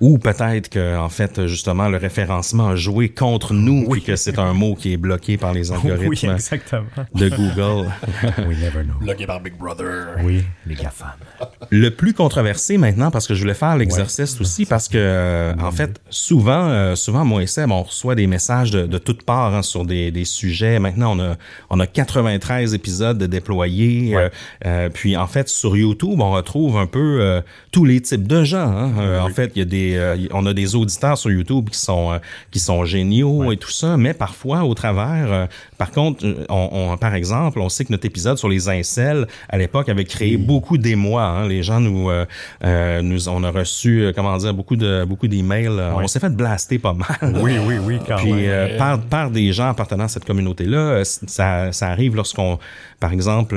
Ou 0.00 0.18
peut-être 0.18 0.68
que, 0.68 0.96
en 0.96 1.08
fait, 1.08 1.46
justement, 1.46 1.88
le 1.88 1.96
référencement 1.96 2.68
a 2.68 2.76
joué 2.76 3.08
contre 3.08 3.52
nous, 3.54 3.88
puis 3.90 4.02
que 4.02 4.16
c'est 4.16 4.38
un 4.38 4.52
mot 4.52 4.74
qui 4.74 4.92
est 4.92 4.96
bloqué 4.96 5.36
par 5.36 5.52
les 5.52 5.70
oui, 5.70 5.76
algorithmes 5.90 6.32
exactement. 6.32 6.84
de 7.14 7.28
Google. 7.28 7.88
We 8.48 8.58
never 8.58 8.84
know. 8.84 8.94
Bloqué 9.00 9.26
par 9.26 9.40
Big 9.40 9.54
Brother. 9.56 10.16
Oui, 10.22 10.44
les 10.66 10.74
GAFAM. 10.74 11.08
Le 11.70 11.90
plus 11.90 12.14
controversé 12.14 12.78
maintenant, 12.78 13.10
parce 13.10 13.26
que 13.26 13.34
je 13.34 13.40
voulais 13.40 13.54
faire 13.54 13.76
l'exercice 13.76 14.40
aussi, 14.40 14.66
parce 14.66 14.88
que, 14.88 14.96
euh, 14.98 15.54
en 15.60 15.72
fait, 15.72 16.00
souvent, 16.10 16.68
euh, 16.68 16.94
souvent, 16.94 17.24
moi 17.24 17.42
et 17.42 17.46
Seb, 17.46 17.70
on 17.70 17.82
reçoit 17.82 18.14
des 18.14 18.26
messages 18.26 18.70
de, 18.70 18.86
de 18.86 18.98
toutes 18.98 19.22
parts 19.24 19.54
hein, 19.54 19.62
sur 19.62 19.84
des, 19.84 20.10
des 20.10 20.24
sujets. 20.24 20.78
Maintenant, 20.78 21.16
on 21.16 21.20
a, 21.20 21.36
on 21.70 21.80
a 21.80 21.86
93 21.86 22.74
épisodes 22.74 23.18
de 23.18 23.26
déployés. 23.26 24.14
Ouais. 24.16 24.30
euh, 24.66 24.88
puis, 24.92 25.16
en 25.16 25.26
fait, 25.26 25.48
sur 25.48 25.76
YouTube, 25.76 26.20
on 26.20 26.30
retrouve 26.32 26.76
un 26.76 26.86
peu 26.86 27.18
euh, 27.20 27.40
tous 27.72 27.84
les 27.84 28.00
types 28.00 28.26
de 28.26 28.44
gens. 28.44 28.68
hein. 28.70 28.92
Euh, 28.98 29.20
En 29.20 29.28
fait, 29.30 29.52
il 29.54 29.58
y 29.58 29.62
a 29.62 29.63
des, 29.64 29.94
euh, 29.96 30.16
on 30.32 30.46
a 30.46 30.52
des 30.52 30.74
auditeurs 30.74 31.16
sur 31.18 31.30
YouTube 31.30 31.70
qui 31.70 31.78
sont, 31.78 32.12
euh, 32.12 32.18
qui 32.50 32.58
sont 32.58 32.84
géniaux 32.84 33.52
et 33.52 33.56
tout 33.56 33.70
ça, 33.70 33.96
mais 33.96 34.14
parfois, 34.14 34.64
au 34.64 34.74
travers, 34.74 35.32
euh, 35.32 35.46
par 35.78 35.90
contre, 35.90 36.24
on, 36.48 36.68
on- 36.92 36.96
par 36.96 37.14
exemple, 37.14 37.60
on 37.60 37.68
sait 37.68 37.84
que 37.84 37.92
notre 37.92 38.06
épisode 38.06 38.38
sur 38.38 38.48
les 38.48 38.68
incels, 38.68 39.26
à 39.48 39.58
l'époque, 39.58 39.88
avait 39.88 40.04
créé 40.04 40.36
beaucoup 40.36 40.78
d'émoi. 40.78 41.22
Hein. 41.24 41.48
Les 41.48 41.62
gens 41.62 41.80
nous, 41.80 42.10
nous, 43.02 43.28
on 43.28 43.44
a 43.44 43.50
reçu, 43.50 44.10
comment 44.14 44.36
dire, 44.36 44.54
beaucoup 44.54 44.76
de, 44.76 45.04
beaucoup 45.04 45.28
d'emails. 45.28 45.68
On 45.68 46.06
s'est 46.06 46.20
fait 46.20 46.34
blaster 46.34 46.78
pas 46.78 46.92
mal. 46.94 47.16
Oui, 47.42 47.56
oui, 47.66 47.74
oui, 47.82 47.98
quand 48.06 48.16
Puis 48.16 48.32
même. 48.32 48.76
par, 48.78 48.98
par 49.00 49.30
des 49.30 49.52
gens 49.52 49.68
appartenant 49.70 50.04
à 50.04 50.08
cette 50.08 50.24
communauté-là, 50.24 51.02
ça, 51.04 51.72
ça 51.72 51.88
arrive 51.88 52.14
lorsqu'on, 52.16 52.58
par 53.00 53.12
exemple, 53.12 53.56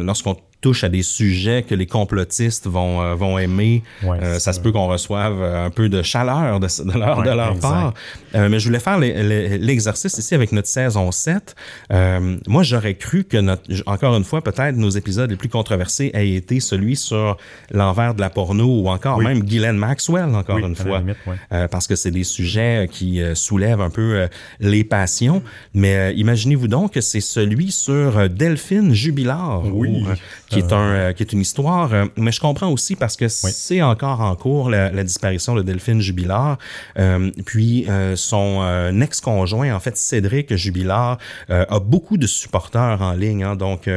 lorsqu'on 0.00 0.36
touche 0.60 0.84
à 0.84 0.88
des 0.88 1.02
sujets 1.02 1.62
que 1.62 1.74
les 1.74 1.86
complotistes 1.86 2.66
vont 2.66 3.00
euh, 3.02 3.14
vont 3.14 3.38
aimer, 3.38 3.82
Ouais, 4.02 4.18
euh, 4.22 4.38
ça 4.38 4.52
se 4.52 4.60
peut 4.60 4.72
qu'on 4.72 4.86
reçoive 4.86 5.40
euh, 5.40 5.66
un 5.66 5.70
peu 5.70 5.88
de 5.88 6.02
chaleur 6.02 6.60
de, 6.60 6.66
de 6.66 6.98
leur, 6.98 7.18
Ouais, 7.18 7.24
de 7.24 7.30
leur 7.36 7.58
part. 7.58 7.94
Mais 8.34 8.58
je 8.60 8.66
voulais 8.66 8.78
faire 8.80 8.98
l'exercice 8.98 10.16
ici 10.18 10.34
avec 10.34 10.52
notre 10.52 10.68
saison 10.68 11.10
7. 11.10 11.54
Euh, 11.92 12.36
moi, 12.46 12.62
j'aurais 12.62 12.94
cru 12.94 13.24
que, 13.24 13.36
notre, 13.36 13.62
encore 13.86 14.16
une 14.16 14.24
fois, 14.24 14.42
peut-être 14.42 14.76
nos 14.76 14.90
épisodes 14.90 15.30
les 15.30 15.36
plus 15.36 15.48
controversés 15.48 16.10
aient 16.14 16.30
été 16.30 16.60
celui 16.60 16.96
sur 16.96 17.36
l'envers 17.72 18.14
de 18.14 18.20
la 18.20 18.30
porno 18.30 18.66
ou 18.82 18.88
encore 18.88 19.18
Oui. 19.18 19.24
même 19.24 19.42
Ghislaine 19.42 19.76
Maxwell, 19.76 20.34
encore 20.34 20.56
Oui, 20.56 20.62
une 20.62 20.76
fois. 20.76 20.98
limite, 21.00 21.16
ouais. 21.26 21.68
Parce 21.68 21.86
que 21.86 21.96
c'est 21.96 22.10
des 22.10 22.24
sujets 22.24 22.88
qui 22.90 23.20
soulèvent 23.34 23.80
un 23.80 23.90
peu 23.90 24.28
les 24.60 24.84
passions. 24.84 25.42
Mais 25.74 26.14
imaginez-vous 26.14 26.68
donc 26.68 26.92
que 26.94 27.00
c'est 27.00 27.20
celui 27.20 27.72
sur 27.72 28.28
Delphine 28.28 28.94
Jubilard, 28.94 29.62
Oui. 29.72 30.04
ou, 30.49 30.49
qui 30.50 30.58
est 30.58 30.72
un 30.72 30.90
euh, 30.92 31.12
qui 31.12 31.22
est 31.22 31.32
une 31.32 31.40
histoire. 31.40 31.92
euh, 31.94 32.04
mais 32.16 32.32
je 32.32 32.40
comprends 32.40 32.68
aussi 32.68 32.96
parce 32.96 33.16
que 33.16 33.28
c'est 33.28 33.80
encore 33.82 34.20
en 34.20 34.34
cours 34.36 34.68
la, 34.68 34.90
la 34.90 35.04
disparition 35.04 35.54
de 35.54 35.62
Delphine 35.62 36.00
Jubilard. 36.00 36.58
Euh, 36.98 37.30
puis 37.46 37.86
euh, 37.88 38.16
son 38.16 38.58
euh, 38.62 39.00
ex-conjoint, 39.00 39.72
en 39.74 39.80
fait 39.80 39.96
Cédric 39.96 40.54
Jubilard, 40.56 41.18
euh, 41.50 41.64
a 41.68 41.78
beaucoup 41.80 42.18
de 42.18 42.26
supporters 42.26 42.98
en 43.00 43.12
ligne. 43.12 43.44
hein. 43.44 43.56
donc 43.56 43.88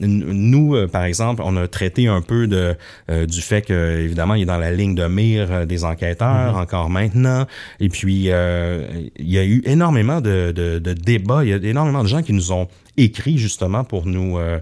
nous, 0.00 0.74
euh, 0.74 0.86
par 0.88 1.04
exemple, 1.04 1.42
on 1.44 1.56
a 1.56 1.68
traité 1.68 2.08
un 2.08 2.20
peu 2.22 2.46
de 2.46 2.76
euh, 3.10 3.26
du 3.26 3.40
fait 3.40 3.62
que 3.62 3.98
évidemment 4.00 4.34
il 4.34 4.42
est 4.42 4.46
dans 4.46 4.58
la 4.58 4.72
ligne 4.72 4.94
de 4.94 5.06
mire 5.06 5.66
des 5.66 5.84
enquêteurs 5.84 6.56
encore 6.56 6.90
maintenant. 6.90 7.46
Et 7.80 7.88
puis 7.88 8.26
euh, 8.30 8.86
il 9.16 9.30
y 9.30 9.38
a 9.38 9.44
eu 9.44 9.62
énormément 9.64 10.20
de, 10.20 10.52
de, 10.54 10.78
de 10.78 10.92
débats. 10.92 11.44
Il 11.44 11.50
y 11.50 11.52
a 11.52 11.56
énormément 11.56 12.02
de 12.02 12.08
gens 12.08 12.22
qui 12.22 12.32
nous 12.32 12.52
ont 12.52 12.68
écrit 12.96 13.38
justement 13.38 13.84
pour 13.84 14.06
nous 14.06 14.38
euh, 14.38 14.58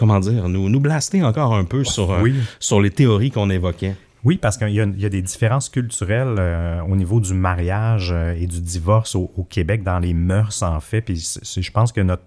comment 0.00 0.18
dire 0.18 0.48
nous 0.48 0.68
nous 0.68 0.80
blaster 0.80 1.22
encore 1.22 1.54
un 1.54 1.64
peu 1.64 1.84
sur 1.84 2.10
euh, 2.10 2.22
Oui. 2.22 2.34
sur 2.58 2.80
les 2.80 2.90
théories 2.90 3.30
qu'on 3.30 3.50
évoquait. 3.50 3.94
Oui, 4.24 4.36
parce 4.36 4.58
qu'il 4.58 4.68
y, 4.70 4.80
a- 4.80 4.84
il 4.84 5.00
y 5.00 5.06
a 5.06 5.08
des 5.08 5.22
différences 5.22 5.68
culturelles 5.70 6.36
euh, 6.38 6.82
au 6.82 6.94
niveau 6.96 7.20
du 7.20 7.32
mariage 7.32 8.10
euh, 8.12 8.34
et 8.38 8.46
du 8.46 8.60
divorce 8.60 9.14
au, 9.14 9.30
au 9.36 9.44
Québec 9.44 9.82
dans 9.82 9.98
les 9.98 10.12
mœurs, 10.12 10.62
en 10.62 10.78
fait. 10.80 11.00
Puis 11.00 11.16
je 11.42 11.70
pense 11.70 11.90
que 11.92 12.02
notre, 12.02 12.24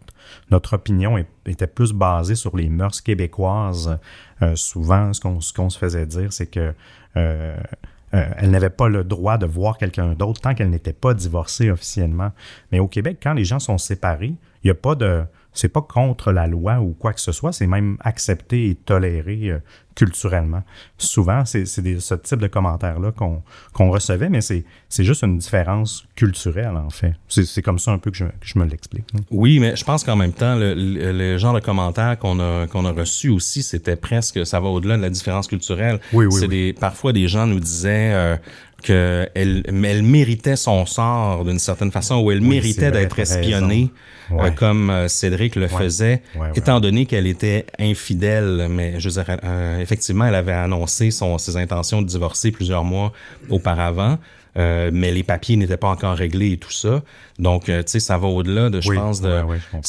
notre 0.50 0.74
opinion 0.74 1.18
est- 1.20 1.28
était 1.46 1.68
plus 1.68 1.94
basée 1.94 2.34
sur 2.36 2.56
les 2.58 2.68
mœurs 2.70 3.00
québécoises. 3.02 3.96
Euh, 4.42 4.56
souvent, 4.56 5.14
ce 5.14 5.54
qu'on 5.54 5.70
se 5.70 5.78
faisait 5.78 6.08
dire, 6.08 6.34
c'est 6.34 6.48
que 6.48 6.74
elle 7.16 8.52
n'avait 8.52 8.70
pas 8.70 8.90
le 8.90 9.04
droit 9.04 9.38
de 9.38 9.46
voir 9.48 9.78
quelqu'un 9.78 10.14
d'autre 10.14 10.40
tant 10.42 10.54
qu'elle 10.54 10.70
n'était 10.70 10.94
pas 10.94 11.14
divorcée 11.16 11.72
officiellement. 11.72 12.32
Mais 12.72 12.80
au 12.80 12.88
Québec, 12.88 13.18
quand 13.22 13.34
les 13.34 13.44
gens 13.46 13.60
sont 13.60 13.78
séparés, 13.80 14.34
il 14.64 14.66
n'y 14.68 14.72
a 14.72 14.76
pas 14.76 14.96
de. 14.96 15.24
C'est 15.54 15.70
pas 15.70 15.82
contre 15.82 16.32
la 16.32 16.48
loi 16.48 16.80
ou 16.80 16.94
quoi 16.94 17.14
que 17.14 17.22
ce 17.22 17.32
soit, 17.32 17.52
c'est 17.54 17.68
même 17.68 17.98
accepté 18.02 18.70
et 18.70 18.76
toléré 18.76 19.50
euh, 19.52 19.60
culturellement. 19.96 20.64
Souvent, 20.98 21.46
c'est 21.46 21.66
ce 21.66 21.82
type 22.16 22.40
de 22.40 22.48
commentaires-là 22.48 23.12
qu'on 23.12 23.44
qu'on 23.74 23.92
recevait, 23.92 24.30
mais 24.30 24.42
c'est 24.42 24.66
c'est 24.90 25.04
juste 25.04 25.22
une 25.24 25.38
différence 25.38 26.06
culturelle, 26.16 26.76
en 26.76 26.90
fait. 26.90 27.14
C'est 27.28 27.46
c'est 27.46 27.62
comme 27.62 27.78
ça 27.80 27.92
un 27.92 28.00
peu 28.00 28.10
que 28.10 28.18
je, 28.18 28.26
que 28.26 28.32
je 28.46 28.58
me 28.58 28.66
l'explique. 28.66 29.06
hein. 29.16 29.20
Oui, 29.30 29.60
mais 29.60 29.76
je 29.76 29.84
pense 29.84 30.04
qu'en 30.04 30.16
même 30.16 30.34
temps, 30.34 30.56
le, 30.56 30.74
le- 30.74 31.12
le 31.12 31.38
genre 31.38 31.54
de 31.54 31.60
commentaires 31.60 32.18
qu'on 32.18 32.40
a 32.40 32.66
qu'on 32.68 32.86
a 32.86 32.92
reçu 32.92 33.30
aussi, 33.30 33.62
c'était 33.64 33.96
presque, 33.96 34.46
ça 34.46 34.60
va 34.60 34.70
au-delà 34.70 34.98
de 34.98 35.02
la 35.04 35.10
différence 35.12 35.48
culturelle. 35.48 36.00
Oui, 36.14 36.26
oui, 36.26 36.32
C'est 36.34 36.48
oui. 36.48 36.48
des, 36.48 36.74
parfois 36.74 37.14
des 37.14 37.28
gens 37.28 37.46
nous 37.46 37.60
disaient 37.60 38.14
euh, 38.14 38.36
que 38.84 39.28
elle, 39.34 39.64
méritait 39.72 40.56
son 40.56 40.86
sort 40.86 41.44
d'une 41.46 41.60
certaine 41.60 41.92
façon, 41.92 42.22
ou 42.22 42.32
elle 42.32 42.42
méritait 42.42 42.92
d'être 42.92 43.18
espionnée, 43.18 43.92
euh, 44.32 44.52
comme 44.52 44.90
euh, 44.90 45.08
Cédric 45.08 45.56
le 45.56 45.68
faisait, 45.68 46.22
Ouais, 46.36 46.52
étant 46.56 46.80
donné 46.80 47.06
qu'elle 47.06 47.28
était 47.28 47.66
infidèle. 47.80 48.68
Mais 48.70 49.00
je 49.00 49.10
veux 49.10 49.24
dire, 49.24 49.38
euh, 49.44 49.80
effectivement, 49.80 50.26
elle 50.26 50.36
avait 50.36 50.54
annoncé 50.54 51.12
son, 51.12 51.38
ses 51.38 51.58
intentions 51.58 52.02
de 52.02 52.08
divorcer 52.08 52.52
plusieurs 52.52 52.84
mois 52.84 53.12
auparavant. 53.50 54.18
Euh, 54.58 54.92
mais 54.94 55.12
les 55.12 55.24
papiers 55.24 55.56
n'étaient 55.56 55.78
pas 55.78 55.90
encore 55.90 56.16
réglés 56.16 56.52
et 56.52 56.58
tout 56.58 56.72
ça. 56.72 57.02
Donc, 57.40 57.70
euh, 57.70 57.82
tu 57.84 57.92
sais, 57.94 58.00
ça 58.00 58.18
va 58.18 58.28
au-delà 58.28 58.70
de, 58.70 58.80
je 58.82 58.90
Oui, 58.90 58.98
pense, 58.98 59.20
de. 59.22 59.40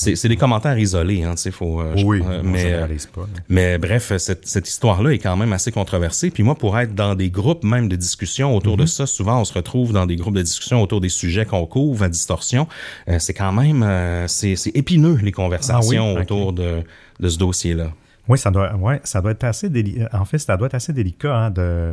je 0.05 0.15
c'est 0.15 0.29
des 0.29 0.37
commentaires 0.37 0.79
isolés, 0.79 1.23
hein, 1.23 1.35
tu 1.35 1.43
sais, 1.43 1.51
faut. 1.51 1.81
euh, 1.81 1.93
je- 1.97 2.05
Oui, 2.05 2.23
on 2.25 2.43
mais, 2.43 2.73
pas. 3.15 3.27
mais 3.49 3.77
bref, 3.79 4.17
cette, 4.17 4.47
cette 4.47 4.69
histoire-là 4.69 5.11
est 5.11 5.19
quand 5.19 5.37
même 5.37 5.53
assez 5.53 5.71
controversée. 5.73 6.31
Puis 6.31 6.43
moi, 6.43 6.55
pour 6.55 6.79
être 6.79 6.95
dans 6.95 7.15
des 7.15 7.31
groupes 7.31 7.65
même 7.65 7.89
de 7.89 7.97
discussion 7.97 8.57
autour 8.57 8.75
Mhm. 8.77 8.81
de 8.81 8.87
ça, 8.87 9.07
souvent 9.07 9.41
on 9.41 9.45
se 9.45 9.53
retrouve 9.53 9.93
dans 9.93 10.07
des 10.07 10.17
groupes 10.17 10.35
de 10.37 10.43
discussion 10.43 10.81
autour 10.81 11.01
des 11.01 11.09
sujets 11.11 11.45
qu'on 11.45 11.67
couvre 11.67 12.03
à 12.05 12.09
distorsion. 12.09 12.67
Euh, 13.09 13.19
c'est 13.19 13.35
quand 13.35 13.53
même, 13.53 13.83
euh, 13.83 14.27
c'est 14.29 14.55
épineux 14.75 15.19
les 15.23 15.33
conversations 15.33 16.15
Ah 16.17 16.21
autour 16.23 16.53
de, 16.55 16.83
de 17.21 17.29
ce 17.29 17.37
dossier-là. 17.39 17.93
Oui, 18.27 18.39
ça 18.39 18.51
doit, 18.51 18.75
ouais, 18.77 19.01
ça 19.05 19.21
doit 19.21 19.33
être 19.33 19.45
assez 19.45 19.69
délicat. 19.69 20.09
En 20.15 20.25
fait, 20.25 20.39
ça 20.39 20.57
doit 20.57 20.69
être 20.69 20.75
assez 20.75 20.95
délicat 20.95 21.37
hein, 21.37 21.51
de, 21.51 21.93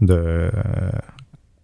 de, 0.00 0.50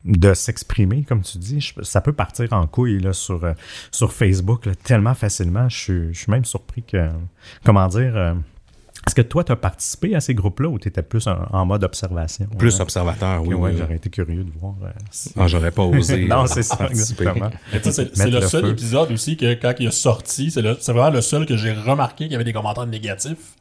de 0.04 0.34
s'exprimer, 0.34 1.02
comme 1.04 1.22
tu 1.22 1.38
dis. 1.38 1.60
Je- 1.60 1.82
ça 1.82 2.00
peut 2.00 2.12
partir 2.12 2.52
en 2.52 2.66
couille 2.66 3.00
là, 3.00 3.12
sur, 3.12 3.42
euh, 3.44 3.52
sur 3.90 4.12
Facebook 4.12 4.66
là, 4.66 4.74
tellement 4.74 5.14
facilement. 5.14 5.68
Je 5.68 5.76
suis, 5.76 6.14
je 6.14 6.18
suis 6.20 6.30
même 6.30 6.44
surpris 6.44 6.82
que. 6.82 7.08
Comment 7.64 7.86
dire. 7.88 8.16
euh, 8.16 8.34
est-ce 9.06 9.14
que 9.14 9.20
toi, 9.20 9.44
tu 9.44 9.52
as 9.52 9.56
participé 9.56 10.14
à 10.14 10.20
ces 10.20 10.34
groupes-là 10.34 10.66
ou 10.70 10.78
tu 10.78 10.88
étais 10.88 11.02
plus 11.02 11.26
en, 11.26 11.36
en 11.52 11.66
mode 11.66 11.84
observation? 11.84 12.46
Plus 12.58 12.74
Ouais. 12.76 12.80
observateur, 12.80 13.42
oui. 13.42 13.54
Ouais, 13.54 13.70
oui. 13.72 13.76
j'aurais 13.78 13.96
été 13.96 14.08
curieux 14.08 14.44
de 14.44 14.50
voir. 14.58 14.76
euh, 14.82 14.88
si- 15.10 15.30
Ah, 15.36 15.46
j'aurais 15.46 15.72
pas 15.72 15.82
osé. 15.82 16.24
non, 16.28 16.44
euh, 16.44 16.46
c'est 16.46 16.62
ça, 16.62 16.76
participer. 16.76 17.24
exactement. 17.24 17.50
Mais 17.74 17.80
tu 17.82 17.92
sais, 17.92 18.10
c'est 18.14 18.30
le, 18.30 18.40
le 18.40 18.46
seul 18.46 18.62
feu. 18.64 18.70
épisode 18.70 19.12
aussi 19.12 19.36
que 19.36 19.52
quand 19.54 19.74
il 19.78 19.88
est 19.88 19.90
sorti, 19.90 20.50
c'est 20.50 20.62
le- 20.62 20.78
c'est 20.80 20.92
vraiment 20.92 21.10
le 21.10 21.20
seul 21.20 21.44
que 21.44 21.54
j'ai 21.54 21.72
remarqué 21.72 22.24
qu'il 22.24 22.32
y 22.32 22.34
avait 22.34 22.44
des 22.44 22.54
commentaires 22.54 22.86
négatifs. 22.86 23.56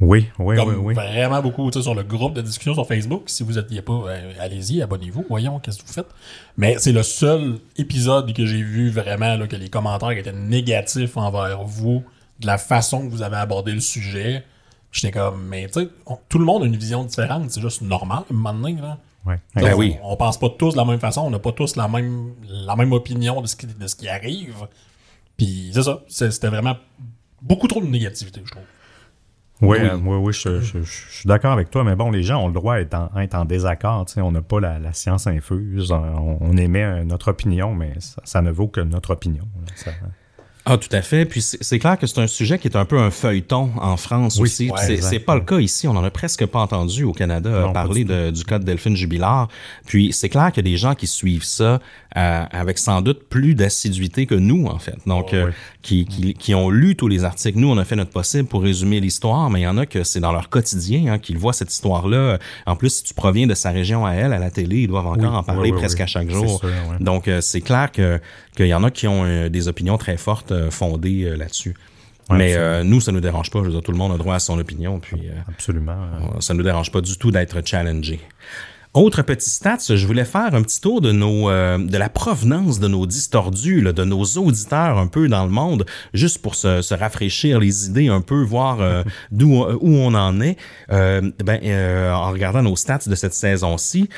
Oui, 0.00 0.28
oui, 0.38 0.56
Comme 0.56 0.68
oui, 0.68 0.74
oui. 0.78 0.94
vraiment 0.94 1.40
beaucoup 1.40 1.70
sur 1.72 1.94
le 1.94 2.02
groupe 2.02 2.34
de 2.34 2.42
discussion 2.42 2.74
sur 2.74 2.86
Facebook. 2.86 3.22
Si 3.26 3.42
vous 3.42 3.54
n'étiez 3.54 3.80
pas, 3.80 3.94
euh, 4.08 4.32
allez-y, 4.40 4.82
abonnez-vous, 4.82 5.24
voyons 5.28 5.58
qu'est-ce 5.58 5.78
que 5.78 5.86
vous 5.86 5.92
faites. 5.92 6.10
Mais 6.58 6.76
c'est 6.78 6.92
le 6.92 7.02
seul 7.02 7.58
épisode 7.78 8.34
que 8.34 8.44
j'ai 8.44 8.62
vu 8.62 8.90
vraiment 8.90 9.36
là, 9.36 9.46
que 9.46 9.56
les 9.56 9.70
commentaires 9.70 10.10
étaient 10.10 10.32
négatifs 10.32 11.16
envers 11.16 11.62
vous, 11.64 12.04
de 12.40 12.46
la 12.46 12.58
façon 12.58 13.06
que 13.06 13.10
vous 13.10 13.22
avez 13.22 13.36
abordé 13.36 13.72
le 13.72 13.80
sujet. 13.80 14.44
J'étais 14.92 15.12
comme, 15.12 15.46
mais 15.46 15.66
tu 15.68 15.80
sais, 15.80 15.88
tout 16.28 16.38
le 16.38 16.44
monde 16.44 16.62
a 16.64 16.66
une 16.66 16.76
vision 16.76 17.04
différente, 17.04 17.50
c'est 17.50 17.62
juste 17.62 17.80
normal, 17.80 18.24
maintenant. 18.30 18.76
Là. 18.80 18.98
Ouais. 19.24 19.40
Ben 19.54 19.74
on, 19.74 19.78
oui. 19.78 19.96
On 20.02 20.16
pense 20.16 20.38
pas 20.38 20.50
tous 20.50 20.72
de 20.72 20.76
la 20.76 20.84
même 20.84 21.00
façon, 21.00 21.22
on 21.22 21.30
n'a 21.30 21.38
pas 21.38 21.52
tous 21.52 21.74
la 21.74 21.88
même, 21.88 22.34
la 22.48 22.76
même 22.76 22.92
opinion 22.92 23.40
de 23.40 23.46
ce 23.46 23.56
qui, 23.56 23.66
de 23.66 23.86
ce 23.86 23.96
qui 23.96 24.08
arrive. 24.08 24.66
Puis 25.38 25.70
c'est 25.72 25.82
ça, 25.82 26.02
c'était 26.08 26.48
vraiment 26.48 26.76
beaucoup 27.40 27.66
trop 27.66 27.80
de 27.80 27.86
négativité, 27.86 28.42
je 28.44 28.50
trouve. 28.50 28.62
Oui, 29.62 29.78
Oui. 29.80 29.86
euh, 29.88 29.96
oui, 29.96 30.16
oui, 30.18 30.32
je, 30.34 30.60
je- 30.60 30.78
je- 30.78 30.82
je 30.82 31.16
suis 31.18 31.26
d'accord 31.26 31.52
avec 31.52 31.70
toi, 31.70 31.82
mais 31.82 31.94
bon, 31.96 32.10
les 32.10 32.22
gens 32.22 32.42
ont 32.42 32.48
le 32.48 32.52
droit 32.52 32.76
d'être 32.76 32.94
en, 32.94 33.10
être 33.18 33.34
en 33.34 33.44
désaccord. 33.46 34.04
tu 34.04 34.12
sais, 34.14 34.20
On 34.20 34.30
n'a 34.32 34.42
pas 34.42 34.60
la, 34.60 34.78
la 34.78 34.92
science 34.92 35.26
infuse. 35.26 35.90
On, 35.92 36.38
on 36.40 36.56
émet 36.58 36.82
euh, 36.84 37.04
notre 37.04 37.28
opinion, 37.28 37.74
mais 37.74 37.94
ça, 38.00 38.20
ça 38.24 38.42
ne 38.42 38.50
vaut 38.50 38.68
que 38.68 38.80
notre 38.82 39.10
opinion. 39.12 39.44
Ça- 39.74 39.92
Ah, 40.68 40.76
tout 40.78 40.88
à 40.90 41.00
fait. 41.00 41.24
Puis 41.26 41.40
c'est 41.42 41.78
clair 41.78 41.96
que 41.96 42.08
c'est 42.08 42.20
un 42.20 42.26
sujet 42.26 42.58
qui 42.58 42.66
est 42.66 42.76
un 42.76 42.84
peu 42.84 42.98
un 42.98 43.12
feuilleton 43.12 43.70
en 43.80 43.96
France 43.96 44.34
Oui, 44.36 44.42
aussi. 44.42 44.68
ouais, 44.68 44.96
c'est 45.00 45.20
pas 45.20 45.36
le 45.36 45.42
cas 45.42 45.60
ici. 45.60 45.86
On 45.86 45.94
en 45.96 46.02
a 46.02 46.10
presque 46.10 46.44
pas 46.44 46.58
entendu 46.58 47.04
au 47.04 47.12
Canada 47.12 47.48
euh, 47.48 47.62
Non, 47.66 47.72
parler 47.72 48.02
du 48.04 48.12
de- 48.12 48.30
du 48.32 48.42
cas 48.44 48.58
de 48.58 48.64
Delphine 48.64 48.96
Jubilard. 48.96 49.46
Puis 49.86 50.12
c'est 50.12 50.28
clair 50.28 50.50
qu'il 50.50 50.66
y 50.66 50.68
a 50.68 50.72
des 50.72 50.76
gens 50.76 50.96
qui 50.96 51.06
suivent 51.06 51.44
ça 51.44 51.78
avec 52.18 52.78
sans 52.78 53.02
doute 53.02 53.28
plus 53.28 53.54
d'assiduité 53.54 54.24
que 54.26 54.34
nous, 54.34 54.66
en 54.66 54.78
fait. 54.78 54.96
Donc, 55.06 55.28
Oh, 55.32 55.34
euh, 55.36 55.46
oui. 55.48 55.52
qui, 55.82 56.04
qui, 56.06 56.34
qui 56.34 56.54
ont 56.54 56.70
lu 56.70 56.96
tous 56.96 57.08
les 57.08 57.24
articles. 57.24 57.58
Nous, 57.58 57.68
on 57.68 57.76
a 57.78 57.84
fait 57.84 57.96
notre 57.96 58.10
possible 58.10 58.48
pour 58.48 58.62
résumer 58.62 59.00
l'histoire, 59.00 59.50
mais 59.50 59.60
il 59.60 59.64
y 59.64 59.66
en 59.66 59.76
a 59.76 59.86
que 59.86 60.02
c'est 60.04 60.20
dans 60.20 60.32
leur 60.32 60.48
quotidien 60.48 61.12
hein, 61.12 61.18
qu'ils 61.18 61.36
voient 61.38 61.52
cette 61.52 61.72
histoire-là. 61.72 62.38
En 62.66 62.74
plus, 62.76 62.90
si 62.96 63.02
tu 63.04 63.12
proviens 63.14 63.46
de 63.46 63.54
sa 63.54 63.70
région 63.70 64.06
à 64.06 64.12
elle, 64.12 64.32
à 64.32 64.38
la 64.38 64.50
télé, 64.50 64.82
ils 64.82 64.88
doivent 64.88 65.06
encore 65.06 65.30
Oui, 65.32 65.36
en 65.36 65.42
parler 65.42 65.70
oui, 65.72 65.78
presque 65.78 66.00
à 66.00 66.06
chaque 66.06 66.30
jour. 66.30 66.60
sûr. 66.60 66.70
Donc, 67.00 67.28
euh, 67.28 67.40
c'est 67.40 67.60
clair 67.60 67.92
que 67.92 68.20
qu'il 68.56 68.66
y 68.66 68.74
en 68.74 68.82
a 68.84 68.90
qui 68.90 69.06
ont 69.06 69.24
euh, 69.24 69.48
des 69.50 69.68
opinions 69.68 69.98
très 69.98 70.16
fortes 70.16 70.52
euh, 70.52 70.70
fondées 70.70 71.24
euh, 71.24 71.36
là-dessus. 71.36 71.74
Ouais, 72.30 72.38
Mais 72.38 72.54
euh, 72.56 72.82
nous, 72.82 73.00
ça 73.00 73.12
nous 73.12 73.20
dérange 73.20 73.50
pas. 73.50 73.60
Je 73.60 73.66
veux 73.66 73.70
dire, 73.72 73.82
tout 73.82 73.92
le 73.92 73.98
monde 73.98 74.12
a 74.12 74.16
droit 74.16 74.34
à 74.34 74.38
son 74.40 74.58
opinion, 74.58 74.98
puis 74.98 75.28
euh, 75.28 75.32
Absolument. 75.48 75.92
euh, 75.92 76.40
ça 76.40 76.54
nous 76.54 76.62
dérange 76.62 76.90
pas 76.90 77.00
du 77.00 77.16
tout 77.18 77.30
d'être 77.30 77.64
challengé. 77.64 78.20
Autre 78.96 79.22
petit 79.22 79.50
stats, 79.50 79.78
je 79.94 80.06
voulais 80.06 80.24
faire 80.24 80.54
un 80.54 80.62
petit 80.62 80.80
tour 80.80 81.00
de 81.00 81.12
nos 81.12 81.50
euh, 81.50 81.76
de 81.78 81.98
la 81.98 82.08
provenance 82.08 82.80
de 82.80 82.88
nos 82.88 83.06
distordus, 83.06 83.80
là, 83.82 83.92
de 83.92 84.04
nos 84.04 84.24
auditeurs 84.24 84.98
un 84.98 85.06
peu 85.06 85.28
dans 85.28 85.44
le 85.44 85.50
monde, 85.50 85.84
juste 86.14 86.38
pour 86.38 86.54
se, 86.54 86.80
se 86.82 86.94
rafraîchir 86.94 87.60
les 87.60 87.86
idées 87.86 88.08
un 88.08 88.22
peu, 88.22 88.42
voir 88.42 88.80
euh, 88.80 89.02
d'où 89.30 89.52
où 89.80 89.96
on 89.96 90.14
en 90.14 90.40
est. 90.40 90.56
Euh, 90.90 91.30
ben, 91.44 91.60
en 92.12 92.30
regardant 92.30 92.62
nos 92.62 92.74
stats 92.76 93.00
de 93.06 93.14
cette 93.14 93.34
saison-ci, 93.34 94.08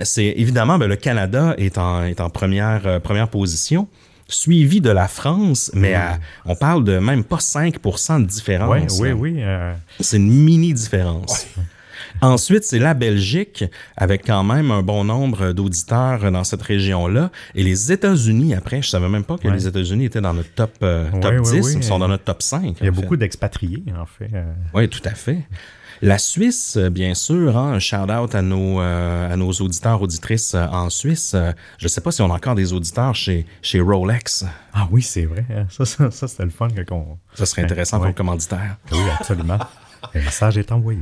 c'est 0.00 0.26
évidemment 0.36 0.78
ben, 0.78 0.86
le 0.88 0.96
Canada 0.96 1.54
est 1.56 1.78
en 1.78 2.04
est 2.04 2.20
en 2.20 2.30
première 2.30 3.00
première 3.00 3.28
position 3.28 3.88
suivi 4.28 4.80
de 4.80 4.88
la 4.90 5.08
France, 5.08 5.70
mais 5.74 5.94
à- 5.94 6.18
on 6.46 6.54
parle 6.54 6.84
de 6.84 6.98
même 6.98 7.22
pas 7.22 7.36
5% 7.38 8.20
de 8.20 8.26
différence. 8.26 8.98
oui, 9.00 9.12
oui. 9.12 9.34
euh, 9.38 9.74
C'est 10.00 10.16
une 10.16 10.30
mini 10.30 10.72
différence. 10.72 11.46
Ensuite, 12.20 12.64
c'est 12.64 12.78
la 12.78 12.94
Belgique, 12.94 13.64
avec 13.96 14.26
quand 14.26 14.44
même 14.44 14.70
un 14.70 14.82
bon 14.82 15.04
nombre 15.04 15.52
d'auditeurs 15.52 16.30
dans 16.30 16.44
cette 16.44 16.62
région-là. 16.62 17.30
Et 17.54 17.62
les 17.64 17.90
États-Unis, 17.92 18.54
après, 18.54 18.82
je 18.82 18.88
savais 18.88 19.08
même 19.08 19.24
pas 19.24 19.38
que 19.38 19.48
Ouais. 19.48 19.54
les 19.54 19.66
États-Unis 19.66 20.04
étaient 20.06 20.20
dans 20.20 20.34
notre 20.34 20.52
top, 20.54 20.72
euh, 20.82 21.10
Ouais, 21.10 21.20
top 21.20 21.32
ouais, 21.32 21.40
10. 21.40 21.66
oui. 21.66 21.72
Ils 21.76 21.84
sont 21.84 21.98
dans 21.98 22.08
notre 22.08 22.24
top 22.24 22.42
5. 22.42 22.76
il 22.80 22.84
y 22.84 22.88
a 22.88 22.92
beaucoup 22.92 23.16
d'expatriés, 23.16 23.82
en 23.98 24.06
fait. 24.06 24.30
euh, 24.34 24.44
Oui, 24.74 24.88
tout 24.88 25.00
à 25.04 25.10
fait. 25.14 25.38
La 26.04 26.18
Suisse, 26.18 26.76
euh, 26.76 26.90
bien 26.90 27.14
sûr, 27.14 27.56
hein, 27.56 27.74
un 27.74 27.78
shout-out 27.78 28.34
à 28.34 28.42
nos, 28.42 28.80
euh, 28.80 29.32
à 29.32 29.36
nos 29.36 29.52
auditeurs, 29.52 30.02
auditrices 30.02 30.54
euh, 30.54 30.66
en 30.66 30.90
Suisse. 30.90 31.32
Euh, 31.34 31.52
je 31.78 31.86
sais 31.86 32.00
pas 32.00 32.10
si 32.10 32.22
on 32.22 32.30
a 32.32 32.34
encore 32.34 32.56
des 32.56 32.72
auditeurs 32.72 33.14
chez, 33.14 33.46
chez 33.62 33.80
Rolex. 33.80 34.44
Ah 34.74 34.88
oui, 34.90 35.00
c'est 35.02 35.26
vrai. 35.26 35.44
hein. 35.54 35.66
Ça, 35.70 35.84
ça, 35.84 36.10
ça, 36.10 36.26
c'était 36.26 36.42
le 36.44 36.50
fun 36.50 36.66
quand 36.88 36.96
on... 36.96 37.18
Ça 37.36 37.46
serait 37.46 37.62
intéressant 37.62 37.98
Ouais. 37.98 38.00
pour 38.00 38.08
le 38.08 38.14
commanditaire. 38.14 38.78
Oui, 38.90 38.98
absolument. 39.16 39.58
le 40.14 40.22
message 40.22 40.58
est 40.58 40.72
envoyé. 40.72 40.98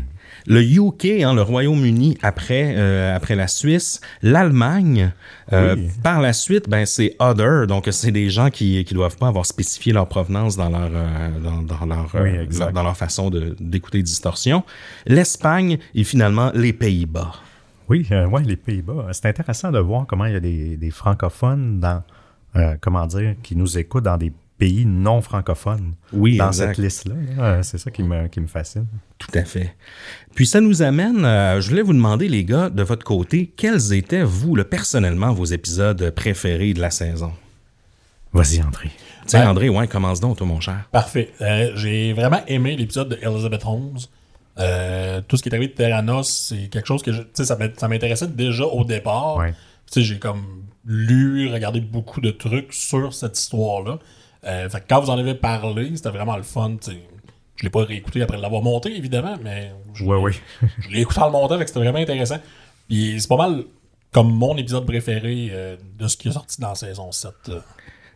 Le 0.46 0.62
UK, 0.62 1.22
hein, 1.24 1.34
le 1.34 1.42
Royaume-Uni 1.42 2.18
après 2.22 2.74
euh, 2.76 3.14
après 3.16 3.34
la 3.36 3.46
Suisse, 3.48 4.00
l'Allemagne. 4.22 5.12
euh, 5.52 5.74
Oui. 5.76 5.88
Par 6.02 6.20
la 6.20 6.32
suite, 6.32 6.68
ben 6.68 6.86
c'est 6.86 7.16
other, 7.18 7.66
donc 7.66 7.88
c'est 7.90 8.12
des 8.12 8.30
gens 8.30 8.50
qui 8.50 8.84
qui 8.84 8.94
doivent 8.94 9.16
pas 9.16 9.28
avoir 9.28 9.44
spécifié 9.46 9.92
leur 9.92 10.06
provenance 10.08 10.56
dans 10.56 10.68
leur 10.70 10.90
euh, 10.92 11.28
dans, 11.42 11.62
dans 11.62 11.86
leur 11.86 12.10
Oui, 12.14 12.30
exact. 12.30 12.64
leur- 12.66 12.72
dans 12.72 12.82
leur 12.82 12.96
façon 12.96 13.30
d'écouter 13.60 14.02
distorsion. 14.02 14.62
L'Espagne 15.06 15.78
et 15.94 16.04
finalement 16.04 16.50
les 16.54 16.72
Pays-Bas. 16.72 17.32
Oui, 17.88 18.06
ouais, 18.10 18.42
les 18.44 18.56
Pays-Bas. 18.56 19.08
C'est 19.12 19.26
intéressant 19.26 19.72
de 19.72 19.78
voir 19.80 20.06
comment 20.06 20.26
il 20.26 20.32
y 20.32 20.36
a 20.36 20.40
des, 20.40 20.76
des 20.76 20.90
francophones 20.90 21.80
dans, 21.80 22.02
comment 22.80 23.06
dire, 23.06 23.34
qui 23.42 23.56
nous 23.56 23.78
écoutent 23.78 24.04
dans 24.04 24.16
des 24.16 24.32
pays 24.60 24.84
non 24.86 25.20
francophones. 25.22 25.94
Oui, 26.12 26.36
Dans 26.36 26.46
exact. 26.48 26.76
cette 26.76 26.84
liste-là. 26.84 27.14
là. 27.36 27.42
Euh, 27.44 27.62
C'est 27.64 27.78
ça 27.78 27.90
qui 27.90 28.04
me, 28.04 28.28
qui 28.28 28.38
me 28.40 28.46
fascine. 28.46 28.86
Tout 29.18 29.30
à 29.34 29.42
fait. 29.44 29.74
Puis 30.36 30.46
ça 30.46 30.60
nous 30.60 30.82
amène, 30.82 31.24
euh, 31.24 31.60
je 31.60 31.68
voulais 31.68 31.82
vous 31.82 31.92
demander, 31.94 32.28
les 32.28 32.44
gars, 32.44 32.70
de 32.70 32.82
votre 32.84 33.04
côté, 33.04 33.52
quels 33.56 33.92
étaient, 33.92 34.22
vous, 34.22 34.54
le, 34.54 34.62
personnellement, 34.64 35.32
vos 35.32 35.46
épisodes 35.46 36.10
préférés 36.10 36.72
de 36.74 36.80
la 36.80 36.90
saison? 36.90 37.32
Vas-y, 38.32 38.62
André. 38.62 38.90
Tiens, 39.26 39.40
Ben- 39.40 39.48
André, 39.50 39.68
ouais, 39.68 39.88
commence 39.88 40.20
donc, 40.20 40.36
toi, 40.36 40.46
mon 40.46 40.60
cher. 40.60 40.88
Parfait. 40.92 41.32
Euh, 41.40 41.72
j'ai 41.74 42.12
vraiment 42.12 42.40
aimé 42.46 42.76
l'épisode 42.76 43.08
de 43.08 43.18
Elizabeth 43.22 43.64
Holmes. 43.64 43.98
Euh, 44.58 45.20
tout 45.26 45.36
ce 45.36 45.42
qui 45.42 45.48
est 45.48 45.54
arrivé 45.54 45.68
de 45.68 45.74
Terranos, 45.76 46.28
c'est 46.48 46.68
quelque 46.68 46.86
chose 46.86 47.02
que 47.02 47.12
je- 47.12 47.22
tu 47.22 47.28
sais, 47.34 47.44
ça 47.46 47.56
m'int- 47.56 47.76
ça 47.78 47.88
m'intéressait 47.88 48.26
déjà 48.28 48.64
au 48.64 48.84
départ. 48.84 49.36
Ouais. 49.38 49.52
Tu 49.90 49.94
sais, 49.94 50.02
j'ai 50.02 50.18
comme 50.18 50.42
lu, 50.84 51.48
regardé 51.52 51.80
beaucoup 51.80 52.20
de 52.20 52.30
trucs 52.30 52.72
sur 52.72 53.12
cette 53.14 53.38
histoire-là. 53.38 53.98
Euh, 54.44 54.68
fait 54.68 54.80
que 54.80 54.84
quand 54.88 55.00
vous 55.00 55.10
en 55.10 55.18
avez 55.18 55.34
parlé, 55.34 55.90
c'était 55.96 56.08
vraiment 56.10 56.36
le 56.36 56.42
fun. 56.42 56.76
tu 56.82 56.92
sais. 56.92 56.98
Je 57.56 57.64
l'ai 57.64 57.70
pas 57.70 57.84
réécouté 57.84 58.22
après 58.22 58.38
l'avoir 58.38 58.62
monté, 58.62 58.96
évidemment, 58.96 59.36
mais 59.42 59.72
je 59.92 60.02
Ouais, 60.04 60.16
l'ai- 60.16 60.22
ouais. 60.22 60.32
je 60.78 60.88
l'ai 60.88 61.00
écouté 61.02 61.20
en 61.20 61.26
le 61.26 61.32
montant, 61.32 61.58
fait 61.58 61.64
que 61.64 61.70
c'était 61.70 61.80
vraiment 61.80 61.98
intéressant. 61.98 62.38
Puis 62.88 63.20
c'est 63.20 63.28
pas 63.28 63.36
mal 63.36 63.64
comme 64.12 64.32
mon 64.32 64.56
épisode 64.56 64.86
préféré 64.86 65.48
euh, 65.52 65.76
de 65.98 66.08
ce 66.08 66.16
qui 66.16 66.28
est 66.28 66.32
sorti 66.32 66.60
dans 66.60 66.70
la 66.70 66.74
saison 66.74 67.12
7. 67.12 67.30
euh. 67.50 67.60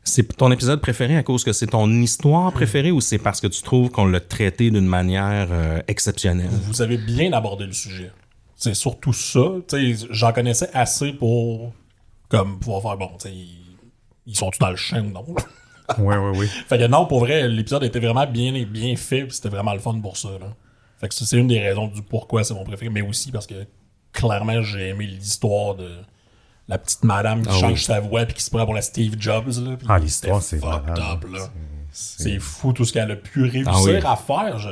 C'est 0.02 0.36
ton 0.36 0.50
épisode 0.50 0.80
préféré 0.80 1.16
à 1.16 1.22
cause 1.22 1.44
que 1.44 1.52
c'est 1.52 1.68
ton 1.68 1.90
histoire 1.90 2.52
préférée 2.52 2.90
ou 2.90 3.00
c'est 3.00 3.18
parce 3.18 3.40
que 3.40 3.46
tu 3.46 3.62
trouves 3.62 3.90
qu'on 3.90 4.04
l'a 4.06 4.20
traité 4.20 4.70
d'une 4.70 4.86
manière 4.86 5.48
euh, 5.50 5.80
exceptionnelle? 5.88 6.48
vous 6.50 6.82
avez 6.82 6.96
bien 6.98 7.32
abordé 7.32 7.64
le 7.66 7.72
sujet. 7.72 8.10
C'est 8.56 8.74
surtout 8.74 9.12
ça. 9.12 9.40
J'en 10.10 10.32
connaissais 10.32 10.68
assez 10.74 11.12
pour 11.12 11.72
comme 12.28 12.58
pouvoir 12.58 12.82
faire 12.82 12.96
bon, 12.96 13.10
tu 13.18 13.28
sais, 13.28 13.34
ils, 14.26 14.34
sont 14.36 14.50
tous 14.50 14.58
dans 14.58 14.70
le 14.70 14.76
champ 14.76 14.98
ou 15.00 15.10
non. 15.10 15.24
Oui, 15.98 16.14
oui, 16.16 16.38
oui. 16.38 16.46
fait 16.46 16.78
que 16.78 16.86
non, 16.86 17.06
pour 17.06 17.20
vrai, 17.20 17.48
l'épisode 17.48 17.82
était 17.84 18.00
vraiment 18.00 18.26
bien, 18.26 18.52
bien 18.64 18.96
fait, 18.96 19.26
c'était 19.30 19.50
vraiment 19.50 19.72
le 19.74 19.80
fun 19.80 19.98
pour 20.00 20.16
ça. 20.16 20.30
Là. 20.40 20.46
Fait 20.98 21.08
que 21.08 21.14
c'est 21.14 21.36
une 21.36 21.48
des 21.48 21.60
raisons 21.60 21.88
du 21.88 22.02
pourquoi 22.02 22.42
c'est 22.44 22.54
mon 22.54 22.64
préféré, 22.64 22.90
mais 22.90 23.02
aussi 23.02 23.30
parce 23.30 23.46
que 23.46 23.66
clairement 24.12 24.62
j'ai 24.62 24.88
aimé 24.90 25.06
l'histoire 25.06 25.74
de 25.74 25.90
la 26.68 26.78
petite 26.78 27.04
madame 27.04 27.42
qui 27.42 27.48
Ah 27.50 27.58
change 27.60 27.72
oui. 27.72 27.78
sa 27.84 28.00
voix 28.00 28.24
puis 28.24 28.34
qui 28.34 28.42
se 28.42 28.50
prend 28.50 28.64
pour 28.64 28.74
la 28.74 28.80
Steve 28.82 29.16
Jobs. 29.18 29.48
Là, 29.58 29.76
Ah, 29.88 29.98
l'histoire, 29.98 30.40
c'est 30.40 30.58
fucked 30.58 30.98
up, 30.98 31.24
là. 31.30 31.48
C'est 31.96 32.40
fou 32.40 32.72
tout 32.72 32.84
ce 32.84 32.92
qu'elle 32.92 33.10
a 33.12 33.16
pu 33.16 33.42
réussir 33.44 33.70
Ah 33.72 33.82
oui. 33.84 33.96
à 34.04 34.16
faire. 34.16 34.58
Je, 34.58 34.68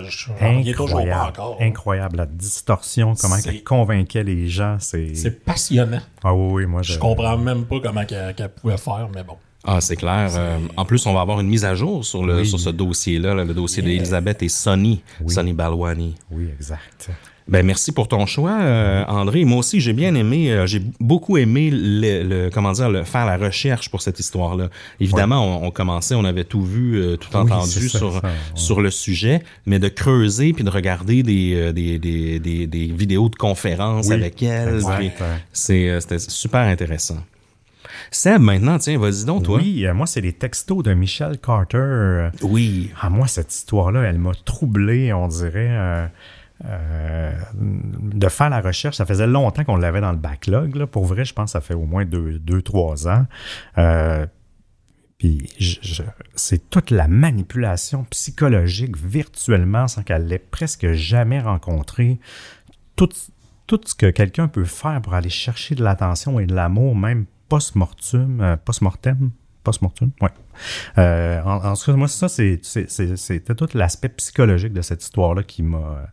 toujours 0.73 0.89
pas 0.97 1.03
Incroyable, 1.03 1.29
encore. 1.29 1.57
incroyable. 1.61 2.17
La 2.17 2.27
distorsion, 2.27 3.15
comment 3.21 3.37
elle 3.45 3.63
convainquait 3.63 4.25
les 4.25 4.49
gens, 4.49 4.79
c'est... 4.81 5.45
Passionnant. 5.45 6.01
Ah 6.25 6.35
oui, 6.35 6.53
oui, 6.63 6.67
moi, 6.67 6.83
je... 6.83 6.95
Je 6.95 6.99
comprends 6.99 7.37
même 7.39 7.67
pas 7.67 7.79
comment 7.81 8.05
qu'elle 8.07 8.35
qu'elle 8.35 8.49
pouvait 8.49 8.77
faire, 8.79 9.09
mais 9.15 9.23
bon. 9.23 9.37
Ah, 9.65 9.81
c'est 9.81 9.97
clair. 9.97 10.31
Euh, 10.37 10.59
en 10.77 10.85
plus, 10.85 11.07
on 11.07 11.15
va 11.15 11.21
avoir 11.21 11.41
une 11.41 11.49
mise 11.49 11.65
à 11.65 11.75
jour 11.75 12.05
sur, 12.05 12.25
le, 12.25 12.45
sur 12.45 12.59
ce 12.59 12.71
dossier-là, 12.71 13.35
là, 13.35 13.45
le 13.45 13.55
dossier 13.55 13.83
d'Elisabeth 13.83 14.43
et 14.43 14.49
Sonny, 14.49 15.03
Sonny 15.29 15.53
Balwani. 15.53 16.15
Oui, 16.31 16.49
exact. 16.53 17.11
Ben 17.49 17.67
merci 17.67 17.91
pour 17.91 18.07
ton 18.07 18.25
choix, 18.25 18.57
euh, 18.61 19.05
André. 19.09 19.45
Moi 19.45 19.59
aussi, 19.59 19.81
j'ai 19.81 19.93
bien 19.93 20.15
aimé, 20.15 20.53
euh, 20.53 20.65
j'ai 20.67 20.81
beaucoup 21.01 21.37
aimé 21.39 21.71
le, 21.73 22.23
le- 22.23 22.51
comment 22.51 22.71
dire, 22.71 22.89
le, 22.89 23.03
faire 23.03 23.27
la 23.27 23.37
recherche 23.37 23.91
pour 23.91 24.01
cette 24.01 24.21
histoire-là. 24.21 24.69
Évidemment, 25.01 25.61
on, 25.61 25.67
on 25.67 25.71
commençait, 25.73 26.15
on 26.15 26.25
avait 26.25 26.45
tout 26.45 26.63
vu, 26.63 26.95
euh, 27.03 27.17
tout 27.17 27.29
Oui, 27.35 27.41
entendu 27.41 27.89
ça, 27.89 27.99
sur 27.99 28.13
ça, 28.13 28.21
ouais. 28.21 28.33
sur 28.55 28.81
le 28.81 28.93
sujet, 28.93 29.43
mais 29.67 29.81
de 29.81 29.89
creuser 29.89 30.53
puis 30.53 30.63
de 30.63 30.71
regarder 30.71 31.25
des 31.25 31.73
des, 31.73 31.99
des, 31.99 32.39
des, 32.39 32.67
des 32.69 32.87
vidéos 32.87 33.29
de 33.29 33.35
conférences 33.37 34.07
Oui, 34.07 34.15
avec 34.15 34.41
elle, 34.43 34.81
c'était 35.53 36.19
super 36.21 36.61
intéressant. 36.63 37.19
Seb, 38.15 38.43
maintenant, 38.43 38.79
tiens, 38.79 38.99
vas-y 38.99 39.25
donc, 39.25 39.43
toi. 39.45 39.57
Oui, 39.59 39.87
euh, 39.87 39.95
moi, 39.95 40.07
c'est 40.07 40.21
les 40.21 40.35
textos 40.35 40.83
de 40.85 40.93
Michel 40.93 41.39
Carter. 41.39 42.29
Oui. 42.43 42.91
Ah, 43.01 43.09
moi, 43.09 43.27
cette 43.27 43.53
histoire-là, 43.55 44.03
elle 44.03 44.19
m'a 44.19 44.33
troublé, 44.45 45.13
on 45.15 45.29
dirait, 45.29 45.69
euh, 45.71 46.07
euh, 46.67 47.33
de 47.59 48.29
faire 48.29 48.51
la 48.51 48.61
recherche. 48.61 48.97
Ça 48.97 49.07
faisait 49.07 49.27
longtemps 49.27 49.65
qu'on 49.65 49.77
l'avait 49.77 50.03
dans 50.03 50.13
le 50.13 50.19
backlog. 50.19 50.77
Là. 50.77 50.87
Pour 50.87 51.07
vrai, 51.07 51.25
je 51.25 51.33
pense 51.33 51.47
que 51.47 51.53
ça 51.53 51.61
fait 51.63 51.73
au 51.75 51.85
moins 51.87 52.05
deux, 52.05 52.39
deux 52.39 52.61
trois 52.61 53.09
ans. 53.09 53.27
Euh, 53.79 54.27
puis 55.17 55.49
je- 55.59 55.77
je- 55.81 56.03
c'est 56.35 56.69
toute 56.69 56.91
la 56.91 57.09
manipulation 57.09 58.05
psychologique 58.11 58.97
virtuellement 58.97 59.89
sans 59.89 60.03
qu'elle 60.03 60.27
l'ait 60.27 60.39
presque 60.39 60.93
jamais 60.93 61.41
rencontré. 61.41 62.19
Tout, 62.97 63.09
tout 63.67 63.81
ce 63.87 63.95
que 63.95 64.11
quelqu'un 64.11 64.49
peut 64.49 64.65
faire 64.65 65.01
pour 65.01 65.15
aller 65.15 65.31
chercher 65.31 65.75
de 65.75 65.83
l'attention 65.83 66.39
et 66.41 66.47
de 66.47 66.55
l'amour, 66.55 66.95
même 66.95 67.25
post-mortem, 67.53 68.41
euh, 68.41 68.57
post-mortem, 68.57 69.31
post-mortem, 69.63 70.11
ouais. 70.23 70.31
Euh, 70.97 71.43
en, 71.43 71.75
en 71.75 71.97
moi, 71.99 72.09
ça, 72.09 72.29
c'était 72.31 73.55
tout 73.55 73.69
l'aspect 73.75 74.09
psychologique 74.09 74.73
de 74.73 74.81
cette 74.81 75.03
histoire-là 75.03 75.43
qui 75.43 75.63
m'a 75.63 76.07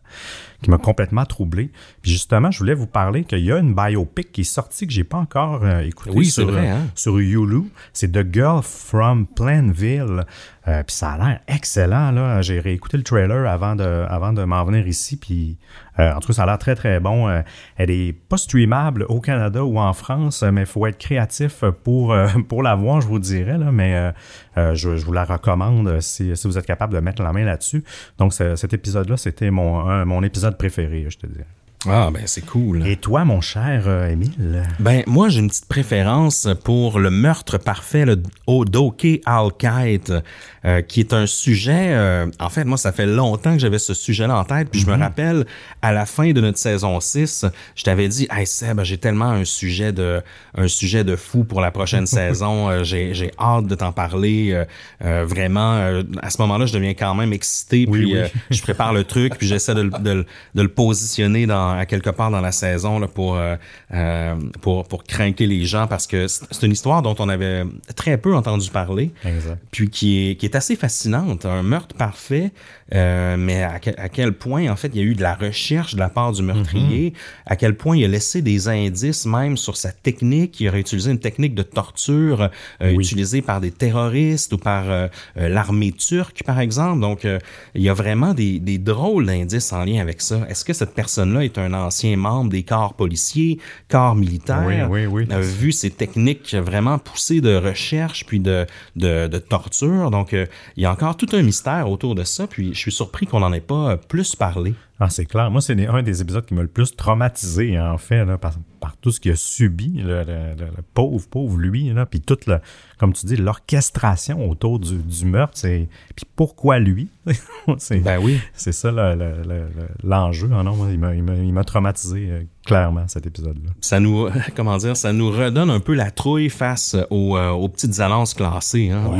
qui 0.62 0.70
m'a 0.70 0.78
complètement 0.78 1.24
troublé. 1.24 1.70
Puis 2.02 2.10
justement, 2.12 2.50
je 2.50 2.58
voulais 2.58 2.74
vous 2.74 2.86
parler 2.86 3.24
qu'il 3.24 3.40
y 3.44 3.52
a 3.52 3.58
une 3.58 3.74
biopic 3.74 4.32
qui 4.32 4.42
est 4.42 4.44
sortie 4.44 4.86
que 4.86 4.92
j'ai 4.92 5.04
pas 5.04 5.18
encore 5.18 5.60
euh, 5.64 5.80
écoutée 5.80 6.10
Oui, 6.14 6.26
sur, 6.26 6.46
vrai, 6.50 6.68
euh, 6.68 6.74
hein? 6.74 6.86
sur 6.94 7.18
Hulu. 7.18 7.62
C'est 7.92 8.12
The 8.12 8.26
Girl 8.32 8.62
from 8.62 9.26
Plainville. 9.26 10.24
Euh, 10.68 10.82
puis 10.82 10.94
ça 10.94 11.12
a 11.12 11.18
l'air 11.18 11.40
excellent. 11.48 12.10
Là. 12.12 12.42
J'ai 12.42 12.60
réécouté 12.60 12.96
le 12.98 13.02
trailer 13.02 13.48
avant 13.50 13.74
de, 13.76 14.04
avant 14.08 14.32
de 14.32 14.44
m'en 14.44 14.62
venir 14.64 14.86
ici. 14.86 15.16
Puis 15.16 15.56
euh, 15.98 16.12
en 16.14 16.20
tout 16.20 16.28
cas, 16.28 16.34
ça 16.34 16.42
a 16.42 16.46
l'air 16.46 16.58
très, 16.58 16.74
très 16.74 17.00
bon. 17.00 17.28
Euh, 17.28 17.40
elle 17.76 17.90
est 17.90 18.12
pas 18.12 18.36
streamable 18.36 19.04
au 19.08 19.20
Canada 19.20 19.64
ou 19.64 19.78
en 19.78 19.92
France, 19.94 20.42
mais 20.42 20.60
il 20.62 20.66
faut 20.66 20.86
être 20.86 20.98
créatif 20.98 21.64
pour, 21.82 22.14
pour 22.48 22.62
la 22.62 22.74
voir, 22.74 23.00
je 23.00 23.08
vous 23.08 23.18
dirais. 23.18 23.56
Là. 23.58 23.72
Mais 23.72 24.12
je, 24.56 24.96
je 24.96 25.04
vous 25.04 25.12
la 25.12 25.24
recommande 25.24 26.00
si, 26.00 26.36
si 26.36 26.46
vous 26.46 26.58
êtes 26.58 26.66
capable 26.66 26.92
de 26.92 27.00
mettre 27.00 27.22
la 27.22 27.32
main 27.32 27.44
là-dessus. 27.44 27.82
Donc 28.18 28.34
ce- 28.34 28.56
cet 28.56 28.74
épisode-là, 28.74 29.16
c'était 29.16 29.50
mon, 29.50 30.04
mon 30.04 30.22
épisode 30.22 30.49
préféré, 30.52 31.06
je 31.08 31.18
te 31.18 31.26
dis. 31.26 31.40
Ah, 31.88 32.10
ben 32.12 32.22
c'est 32.26 32.44
cool. 32.44 32.86
Et 32.86 32.96
toi, 32.96 33.24
mon 33.24 33.40
cher 33.40 33.84
euh, 33.86 34.10
Émile? 34.10 34.64
Ben, 34.80 35.02
moi, 35.06 35.30
j'ai 35.30 35.40
une 35.40 35.48
petite 35.48 35.66
préférence 35.66 36.46
pour 36.62 36.98
le 36.98 37.08
meurtre 37.10 37.56
parfait 37.56 38.04
le, 38.04 38.22
au 38.46 38.66
Doke 38.66 39.06
Al-Qaïd, 39.24 40.22
euh, 40.66 40.82
qui 40.82 41.00
est 41.00 41.14
un 41.14 41.24
sujet... 41.26 41.88
euh, 41.92 42.26
en 42.38 42.50
fait, 42.50 42.64
moi, 42.64 42.76
ça 42.76 42.92
fait 42.92 43.06
longtemps 43.06 43.54
que 43.54 43.58
j'avais 43.60 43.78
ce 43.78 43.94
sujet-là 43.94 44.36
en 44.38 44.44
tête, 44.44 44.68
puis 44.70 44.78
je 44.80 44.86
me 44.86 44.94
rappelle, 44.94 45.46
à 45.80 45.92
la 45.92 46.04
fin 46.04 46.32
de 46.32 46.40
notre 46.42 46.58
saison 46.58 47.00
6, 47.00 47.46
je 47.74 47.82
t'avais 47.82 48.08
dit, 48.08 48.28
«Hey 48.30 48.46
Seb, 48.46 48.82
j'ai 48.82 48.98
tellement 48.98 49.30
un 49.30 49.46
sujet 49.46 49.92
de 49.94 50.20
un 50.54 50.68
sujet 50.68 51.02
de 51.02 51.16
fou 51.16 51.44
pour 51.44 51.62
la 51.62 51.70
prochaine 51.70 52.04
saison, 52.06 52.68
Euh, 52.68 52.84
j'ai 52.84 53.14
j'ai 53.14 53.30
hâte 53.38 53.66
de 53.66 53.74
t'en 53.74 53.92
parler. 53.92 54.50
Euh, 54.52 54.64
euh, 55.02 55.24
vraiment, 55.26 55.76
euh, 55.76 56.02
à 56.20 56.28
ce 56.28 56.42
moment-là, 56.42 56.66
je 56.66 56.74
deviens 56.74 56.92
quand 56.92 57.14
même 57.14 57.32
excité, 57.32 57.86
Oui, 57.88 58.00
puis 58.02 58.12
oui. 58.12 58.18
euh, 58.18 58.28
je 58.50 58.60
prépare 58.60 58.92
le 58.92 59.04
truc, 59.04 59.38
puis 59.38 59.46
j'essaie 59.46 59.74
de, 59.74 59.80
le- 59.82 59.90
de 59.90 60.10
le- 60.12 60.26
de 60.54 60.62
le 60.62 60.68
positionner 60.68 61.46
dans, 61.46 61.69
à 61.72 61.86
quelque 61.86 62.10
part 62.10 62.30
dans 62.30 62.40
la 62.40 62.52
saison 62.52 62.98
là, 62.98 63.08
pour, 63.08 63.36
euh, 63.36 63.56
euh, 63.92 64.34
pour, 64.60 64.86
pour 64.86 65.04
craquer 65.04 65.46
les 65.46 65.64
gens 65.64 65.86
parce 65.86 66.06
que 66.06 66.28
c'est 66.28 66.60
c'est 66.60 66.66
une 66.66 66.72
histoire 66.72 67.00
dont 67.00 67.14
on 67.18 67.28
avait 67.28 67.64
très 67.96 68.18
peu 68.18 68.34
entendu 68.34 68.70
parler. 68.70 69.12
Exact. 69.24 69.58
Puis 69.70 69.88
qui 69.88 70.30
est, 70.30 70.34
qui 70.36 70.46
est 70.46 70.56
assez 70.56 70.76
fascinante. 70.76 71.46
Un 71.46 71.62
meurtre 71.62 71.94
parfait, 71.94 72.52
euh, 72.94 73.36
mais 73.36 73.62
à, 73.62 73.80
à 73.98 74.08
quel 74.08 74.32
point, 74.32 74.68
en 74.68 74.76
fait, 74.76 74.90
il 74.94 74.96
y 74.96 75.00
a 75.00 75.04
eu 75.04 75.14
de 75.14 75.22
la 75.22 75.34
recherche 75.34 75.94
de 75.94 76.00
la 76.00 76.08
part 76.08 76.32
du 76.32 76.42
meurtrier, 76.42 77.12
à 77.46 77.56
quel 77.56 77.74
point 77.76 77.96
il 77.96 78.04
a 78.04 78.08
laissé 78.08 78.42
des 78.42 78.68
indices 78.68 79.26
même 79.26 79.56
sur 79.56 79.76
sa 79.76 79.92
technique. 79.92 80.60
Il 80.60 80.68
aurait 80.68 80.80
utilisé 80.80 81.10
une 81.10 81.18
technique 81.20 81.54
de 81.54 81.62
torture 81.62 82.50
euh, 82.82 82.90
utilisée 82.90 83.42
par 83.42 83.60
des 83.60 83.70
terroristes 83.70 84.52
ou 84.52 84.58
par 84.58 84.90
euh, 84.90 85.08
euh, 85.36 85.48
l'armée 85.48 85.92
turque, 85.92 86.42
par 86.44 86.60
exemple. 86.60 87.00
Donc, 87.00 87.24
euh, 87.24 87.38
il 87.74 87.82
y 87.82 87.88
a 87.88 87.94
vraiment 87.94 88.34
des, 88.34 88.58
des 88.58 88.78
drôles 88.78 89.26
d'indices 89.26 89.72
en 89.72 89.84
lien 89.84 90.00
avec 90.00 90.20
ça. 90.20 90.46
Est-ce 90.48 90.64
que 90.64 90.72
cette 90.72 90.94
personne-là 90.94 91.44
est 91.44 91.58
un 91.58 91.72
ancien 91.74 92.16
membre 92.16 92.50
des 92.50 92.62
corps 92.62 92.94
policiers, 92.94 93.58
corps 93.88 94.14
militaires? 94.14 94.88
Oui, 94.90 95.06
oui, 95.06 95.26
oui. 95.28 95.40
vu 95.40 95.72
ces 95.72 95.90
techniques 95.90 96.54
vraiment 96.54 96.98
poussées 96.98 97.40
de 97.40 97.54
recherche 97.54 98.26
puis 98.26 98.40
de, 98.40 98.66
de, 98.96 99.26
de 99.26 99.38
torture? 99.38 100.10
Donc, 100.10 100.34
euh, 100.34 100.46
il 100.76 100.82
y 100.82 100.86
a 100.86 100.92
encore 100.92 101.16
tout 101.16 101.28
un 101.32 101.42
mystère 101.42 101.90
autour 101.90 102.14
de 102.14 102.24
ça. 102.24 102.46
Puis, 102.46 102.74
suis 102.80 102.92
surpris 102.92 103.26
qu'on 103.26 103.40
n'en 103.40 103.52
ait 103.52 103.60
pas 103.60 103.92
euh, 103.92 103.96
plus 103.96 104.34
parlé. 104.34 104.74
Ah, 105.02 105.08
c'est 105.08 105.24
clair. 105.24 105.50
Moi, 105.50 105.60
c'est 105.62 105.86
un 105.86 106.02
des 106.02 106.20
épisodes 106.20 106.44
qui 106.44 106.52
m'a 106.54 106.60
le 106.62 106.68
plus 106.68 106.94
traumatisé, 106.94 107.80
en 107.80 107.96
fait, 107.96 108.24
là, 108.26 108.36
par, 108.36 108.52
par 108.80 108.96
tout 108.98 109.10
ce 109.10 109.18
qu'il 109.18 109.32
a 109.32 109.36
subi, 109.36 109.94
le, 109.96 110.18
le- 110.24 110.54
le- 110.58 110.66
le 110.76 110.82
pauvre, 110.94 111.26
pauvre 111.28 111.56
lui, 111.56 111.90
là, 111.92 112.04
puis 112.06 112.20
toute, 112.20 112.44
le, 112.46 112.58
comme 112.98 113.12
tu 113.14 113.24
dis, 113.26 113.36
l'orchestration 113.36 114.48
autour 114.50 114.78
du, 114.78 114.98
du 114.98 115.24
meurtre, 115.24 115.54
c'est... 115.56 115.88
Puis 116.14 116.26
pourquoi 116.36 116.78
lui? 116.78 117.08
c'est 117.78 118.00
Ben 118.00 118.18
oui. 118.22 118.38
c'est 118.54 118.72
ça 118.72 118.90
le- 118.90 119.14
le- 119.14 119.42
le- 119.42 119.68
le- 119.74 119.88
l'enjeu. 120.08 120.48
Non, 120.48 120.64
moi, 120.76 120.88
il 120.90 120.98
m'a- 120.98 121.14
il 121.14 121.22
m'a 121.22 121.34
il 121.36 121.52
m'a 121.52 121.64
traumatisé, 121.64 122.26
euh, 122.30 122.42
clairement, 122.66 123.06
cet 123.08 123.26
épisode-là. 123.26 123.70
Ça 123.80 124.00
nous, 124.00 124.28
comment 124.56 124.76
dire, 124.76 124.96
ça 124.96 125.12
nous 125.12 125.30
redonne 125.30 125.70
un 125.70 125.80
peu 125.80 125.94
la 125.94 126.10
trouille 126.10 126.50
face 126.50 126.94
aux, 127.10 127.36
euh, 127.36 127.50
aux 127.50 127.68
petites 127.68 128.00
annonces 128.00 128.34
classées. 128.34 128.90
Hein, 128.90 129.10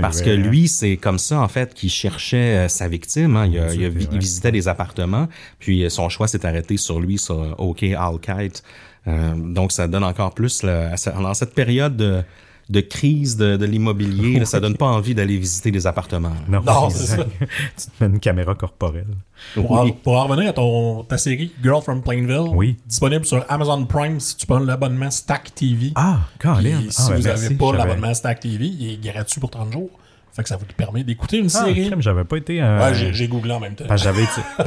parce 0.00 0.20
vrai, 0.20 0.24
que 0.26 0.30
hein. 0.30 0.36
lui, 0.42 0.68
c'est 0.68 0.96
comme 0.98 1.18
ça, 1.18 1.40
en 1.40 1.48
fait, 1.48 1.72
qu'il 1.74 1.90
cherchait 1.90 2.64
euh, 2.64 2.68
sa 2.68 2.88
victime. 2.88 3.36
hein. 3.36 3.46
Il, 3.46 3.58
a- 3.58 3.66
a 3.66 3.72
il 3.74 4.18
visitait 4.18 4.52
des 4.52 4.68
appartements, 4.68 5.13
puis 5.58 5.84
euh, 5.84 5.88
son 5.90 6.08
choix 6.08 6.28
s'est 6.28 6.44
arrêté 6.46 6.76
sur 6.76 7.00
lui, 7.00 7.18
sur 7.18 7.40
euh, 7.40 7.52
OK 7.58 7.82
Al-Qaïd. 7.82 8.52
Euh, 9.06 9.34
donc, 9.36 9.72
ça 9.72 9.86
donne 9.88 10.04
encore 10.04 10.32
plus, 10.34 10.62
là, 10.62 10.94
dans 11.20 11.34
cette 11.34 11.54
période 11.54 11.94
de, 11.96 12.22
de 12.70 12.80
crise 12.80 13.36
de, 13.36 13.56
de 13.58 13.66
l'immobilier, 13.66 14.38
là, 14.38 14.46
ça 14.46 14.60
donne 14.60 14.76
pas 14.78 14.86
envie 14.86 15.14
d'aller 15.14 15.36
visiter 15.36 15.70
des 15.70 15.86
appartements. 15.86 16.32
Non, 16.48 16.62
Non, 16.62 16.88
c'est 16.88 17.12
exact. 17.20 17.28
tu 17.38 17.84
te 17.86 17.90
mets 18.04 18.10
une 18.10 18.18
caméra 18.20 18.54
corporelle. 18.54 19.14
Pour, 19.54 19.70
en, 19.72 19.90
pour 19.90 20.14
en 20.16 20.24
revenir 20.26 20.48
à 20.48 20.52
ton, 20.54 21.02
ta 21.04 21.18
série 21.18 21.52
Girl 21.62 21.82
from 21.82 22.00
Plainville, 22.02 22.48
Oui. 22.54 22.76
disponible 22.86 23.26
sur 23.26 23.44
Amazon 23.50 23.84
Prime 23.84 24.18
si 24.20 24.36
tu 24.38 24.46
prends 24.46 24.58
l'abonnement 24.58 25.10
Stack 25.10 25.54
TV. 25.54 25.92
Ah, 25.96 26.20
Puis 26.38 26.48
Colin. 26.48 26.80
si 26.88 27.02
Ah, 27.02 27.10
ben, 27.10 27.16
vous 27.16 27.22
n'avez 27.24 27.54
pas 27.56 27.72
l'abonnement 27.76 28.14
Stack 28.14 28.40
TV, 28.40 28.64
il 28.66 28.92
est 28.94 29.12
gratuit 29.12 29.38
pour 29.40 29.50
30 29.50 29.70
jours. 29.70 29.90
Fait 30.34 30.42
que 30.42 30.48
ça 30.48 30.56
vous 30.56 30.64
permet 30.76 31.04
d'écouter 31.04 31.38
une 31.38 31.46
Ah, 31.46 31.64
série. 31.64 31.90
j'avais 31.98 32.24
pas 32.24 32.36
été... 32.36 32.60
euh, 32.60 32.80
Ouais, 32.80 32.94
j'ai- 33.12 33.28
googlé 33.28 33.52
en 33.52 33.60
même 33.60 33.74
temps. 33.76 33.84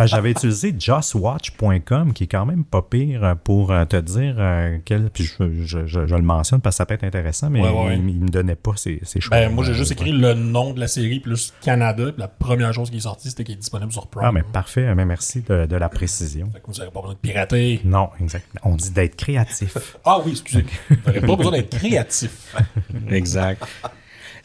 J'avais 0.05 0.31
utilisé 0.31 0.73
justwatch.com 0.77 2.13
qui 2.13 2.23
est 2.23 2.27
quand 2.27 2.45
même 2.45 2.63
pas 2.63 2.81
pire 2.81 3.35
pour 3.43 3.71
euh, 3.71 3.85
te 3.85 3.97
dire 3.97 4.35
euh, 4.39 4.77
quel. 4.85 5.09
Puis 5.09 5.25
je, 5.25 5.63
je, 5.65 5.85
je- 5.85 6.07
je 6.07 6.15
le 6.15 6.21
mentionne 6.21 6.61
parce 6.61 6.75
que 6.75 6.77
ça 6.77 6.85
peut 6.85 6.93
être 6.93 7.03
intéressant, 7.03 7.49
mais 7.49 7.61
Ouais, 7.61 7.69
ouais, 7.69 7.85
ouais. 7.87 7.97
il, 7.97 8.09
il 8.09 8.21
me 8.21 8.29
donnait 8.29 8.55
pas 8.55 8.71
ses, 8.75 8.99
ses 9.03 9.19
choix. 9.19 9.37
Ben, 9.37 9.51
moi, 9.51 9.63
j'ai 9.65 9.73
juste 9.73 9.91
écrit 9.91 10.11
le 10.11 10.33
nom 10.33 10.73
de 10.73 10.79
la 10.79 10.87
série 10.87 11.19
plus 11.19 11.53
Canada. 11.61 12.05
Puis 12.05 12.13
la 12.17 12.27
première 12.27 12.73
chose 12.73 12.89
qui 12.89 12.97
est 12.97 13.01
sortie, 13.01 13.29
c'était 13.29 13.43
qu'il 13.43 13.55
est 13.55 13.57
disponible 13.57 13.91
sur 13.91 14.07
Prime. 14.07 14.23
Ah, 14.25 14.31
mais 14.31 14.43
parfait. 14.43 14.93
Mais 14.95 15.05
merci 15.05 15.41
de, 15.41 15.65
de 15.65 15.75
la 15.75 15.89
précision. 15.89 16.49
Fait 16.53 16.59
que 16.59 16.67
vous 16.67 16.77
n'avez 16.79 16.91
pas 16.91 17.01
besoin 17.01 17.13
de 17.15 17.19
pirater. 17.19 17.81
Non, 17.83 18.09
exact. 18.21 18.45
On 18.63 18.75
dit 18.75 18.91
d'être 18.91 19.15
créatif. 19.17 19.97
Ah 20.05 20.19
oui, 20.25 20.31
excusez. 20.31 20.65
Vous 20.89 20.95
n'avez 21.05 21.21
pas 21.21 21.35
besoin 21.35 21.51
d'être 21.51 21.77
créatif. 21.77 22.55
Exact. 23.09 23.63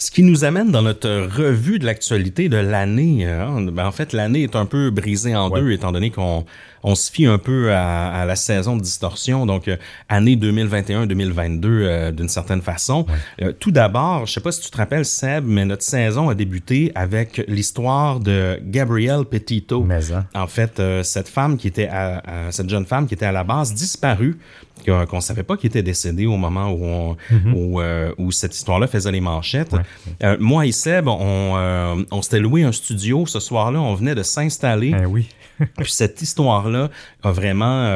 Ce 0.05 0.11
qui 0.11 0.25
nous 0.25 0.43
amène 0.45 0.73
dans 0.73 0.83
notre 0.83 1.09
revue 1.09 1.79
de 1.79 1.87
l'actualité 1.87 2.49
de 2.49 2.57
l'année. 2.57 3.25
hein. 3.25 3.69
En 3.79 3.93
fait, 3.93 4.13
l'année 4.13 4.43
est 4.43 4.57
un 4.57 4.67
peu 4.67 4.91
brisée 4.91 5.37
en 5.37 5.49
Ouais. 5.49 5.61
deux, 5.61 5.71
étant 5.71 5.93
donné 5.93 6.11
qu'on 6.11 6.45
on 6.83 6.97
se 6.97 7.09
fie 7.09 7.27
un 7.27 7.39
peu 7.39 7.73
à, 7.73 8.09
à 8.09 8.27
la 8.27 8.35
saison 8.35 8.77
de 8.77 8.83
distorsion, 8.83 9.47
donc 9.47 9.69
euh, 9.69 9.77
année 10.09 10.35
2021-2022 10.35 11.61
euh, 11.67 12.11
d'une 12.11 12.29
certaine 12.29 12.63
façon. 12.63 13.07
Euh, 13.43 13.53
tout 13.53 13.71
d'abord, 13.71 14.27
je 14.27 14.33
sais 14.33 14.41
pas 14.41 14.51
si 14.51 14.61
tu 14.63 14.71
te 14.73 14.77
rappelles, 14.77 15.05
Seb, 15.05 15.45
mais 15.47 15.65
notre 15.65 15.85
saison 15.85 16.29
a 16.29 16.35
débuté 16.35 16.91
avec 16.97 17.45
l'histoire 17.47 18.19
de 18.19 18.59
Gabrielle 18.65 19.25
Petito. 19.31 19.85
Mais, 19.85 20.11
hein. 20.13 20.27
En 20.35 20.49
fait, 20.49 20.81
euh, 20.81 21.05
cette 21.05 21.29
femme 21.29 21.57
qui 21.57 21.69
était 21.69 21.87
à, 21.87 22.19
à- 22.49 22.51
cette 22.51 22.69
jeune 22.69 22.87
femme 22.87 23.07
qui 23.07 23.15
était 23.15 23.27
à 23.27 23.33
la 23.33 23.45
base 23.45 23.73
disparue, 23.73 24.37
qu'on 24.85 25.07
qu'on 25.07 25.21
savait 25.21 25.43
pas 25.43 25.57
qu'il 25.57 25.69
était 25.69 25.83
décédée 25.83 26.27
au 26.27 26.37
moment 26.37 26.71
où 26.71 26.85
on, 26.85 27.17
où, 27.55 27.81
euh, 27.81 28.13
où 28.19 28.31
cette 28.31 28.55
histoire-là 28.55 28.87
faisait 28.87 29.13
les 29.13 29.21
manchettes. 29.21 29.75
Euh, 30.23 30.37
moi 30.41 30.67
et 30.67 30.73
Seb, 30.73 31.09
on, 31.09 31.55
euh, 31.57 32.03
on 32.11 32.23
s'était 32.23 32.41
loué 32.41 32.63
un 32.63 32.73
studio 32.73 33.27
ce 33.27 33.41
soir-là. 33.41 33.81
On 33.81 33.95
venait 33.95 34.15
de 34.15 34.23
s'installer. 34.23 34.95
Oui. 35.07 35.29
Puis 35.77 35.93
cette 35.93 36.23
histoire-là 36.23 36.91
a 37.23 37.31
vraiment 37.31 37.89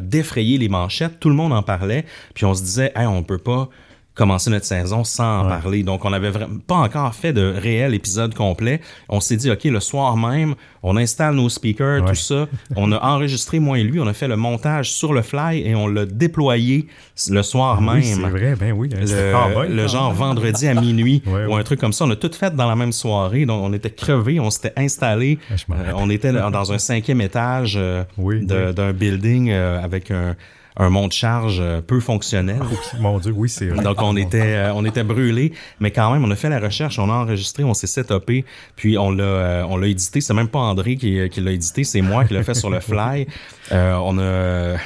défrayé 0.00 0.58
les 0.58 0.68
manchettes. 0.68 1.20
Tout 1.20 1.28
le 1.28 1.34
monde 1.34 1.52
en 1.52 1.62
parlait. 1.62 2.04
Puis 2.34 2.44
on 2.44 2.54
se 2.54 2.62
disait, 2.62 2.92
hey, 2.94 3.06
on 3.06 3.22
peut 3.22 3.38
pas 3.38 3.68
commencer 4.14 4.48
notre 4.50 4.64
saison 4.66 5.02
sans 5.02 5.40
en 5.40 5.48
parler. 5.48 5.82
Donc 5.82 6.04
on 6.04 6.10
n'avait 6.10 6.30
pas 6.66 6.76
encore 6.76 7.14
fait 7.14 7.32
de 7.32 7.52
réel 7.56 7.94
épisode 7.94 8.34
complet. 8.34 8.80
On 9.08 9.18
s'est 9.20 9.36
dit, 9.36 9.50
OK, 9.50 9.64
le 9.64 9.80
soir 9.80 10.16
même, 10.16 10.54
on 10.84 10.96
installe 10.96 11.34
nos 11.34 11.48
speakers, 11.48 12.02
Ouais. 12.02 12.08
tout 12.10 12.14
ça. 12.14 12.46
On 12.76 12.92
a 12.92 12.98
enregistré, 13.00 13.58
moi 13.58 13.78
et 13.78 13.82
lui, 13.82 13.98
on 14.00 14.06
a 14.06 14.12
fait 14.12 14.28
le 14.28 14.36
montage 14.36 14.92
sur 14.92 15.12
le 15.12 15.22
fly 15.22 15.66
et 15.66 15.74
on 15.74 15.88
l'a 15.88 16.06
déployé 16.06 16.86
le 17.28 17.42
soir 17.42 17.80
même. 17.80 17.88
Ah 17.90 17.94
Oui, 17.96 18.04
c'est 18.04 18.20
vrai, 18.20 18.54
ben 18.58 18.72
oui. 18.72 18.88
Le, 18.92 19.68
le 19.68 19.86
genre 19.88 20.10
même. 20.10 20.18
vendredi 20.18 20.68
à 20.68 20.74
minuit 20.80 21.22
Ouais, 21.26 21.46
ou 21.46 21.56
un 21.56 21.62
truc 21.64 21.80
comme 21.80 21.92
ça. 21.92 22.04
On 22.04 22.10
a 22.10 22.16
tout 22.16 22.30
fait 22.32 22.54
dans 22.54 22.68
la 22.68 22.76
même 22.76 22.92
soirée. 22.92 23.46
Donc, 23.46 23.62
on 23.64 23.72
était 23.72 23.90
crevés, 23.90 24.38
on 24.40 24.50
s'était 24.50 24.72
installés. 24.76 25.38
Ah, 25.50 25.54
Euh, 25.72 25.92
on 25.96 26.08
était 26.10 26.32
dans 26.32 26.72
un 26.72 26.78
cinquième 26.78 27.20
étage 27.20 27.74
euh, 27.76 28.04
Oui, 28.16 28.44
de- 28.46 28.66
oui. 28.68 28.74
d'un 28.74 28.92
building 28.92 29.50
euh, 29.50 29.82
avec 29.82 30.10
un, 30.10 30.36
un 30.76 30.90
monte 30.90 31.12
charge 31.12 31.58
euh, 31.60 31.80
peu 31.80 32.00
fonctionnel. 32.00 32.60
Mon 33.00 33.18
Dieu, 33.18 33.32
oui, 33.34 33.48
c'est 33.48 33.66
vrai. 33.66 33.82
Donc 33.82 34.02
on 34.02 34.16
était 34.16 34.40
euh, 34.42 34.72
on 34.74 34.84
était 34.84 35.04
brûlés, 35.04 35.52
mais 35.78 35.92
quand 35.92 36.12
même 36.12 36.24
on 36.24 36.30
a 36.30 36.36
fait 36.36 36.48
la 36.48 36.58
recherche, 36.58 36.98
on 36.98 37.08
a 37.10 37.12
enregistré, 37.12 37.62
on 37.62 37.74
s'est 37.74 37.86
setupé, 37.86 38.44
puis 38.74 38.98
on 38.98 39.10
l'a 39.12 39.24
euh, 39.24 39.66
on 39.68 39.76
l'a 39.76 39.86
édité. 39.86 40.20
C'est 40.20 40.34
même 40.34 40.48
pas 40.48 40.58
André 40.58 40.96
qui, 40.96 41.28
qui 41.30 41.40
l'a 41.40 41.52
édité, 41.52 41.84
c'est 41.84 42.00
moi 42.00 42.24
qui 42.24 42.34
l'ai 42.34 42.42
fait 42.42 42.54
sur 42.54 42.70
le 42.70 42.80
fly. 42.80 43.26
Euh, 43.72 43.94
on 44.02 44.18
a 44.18 44.76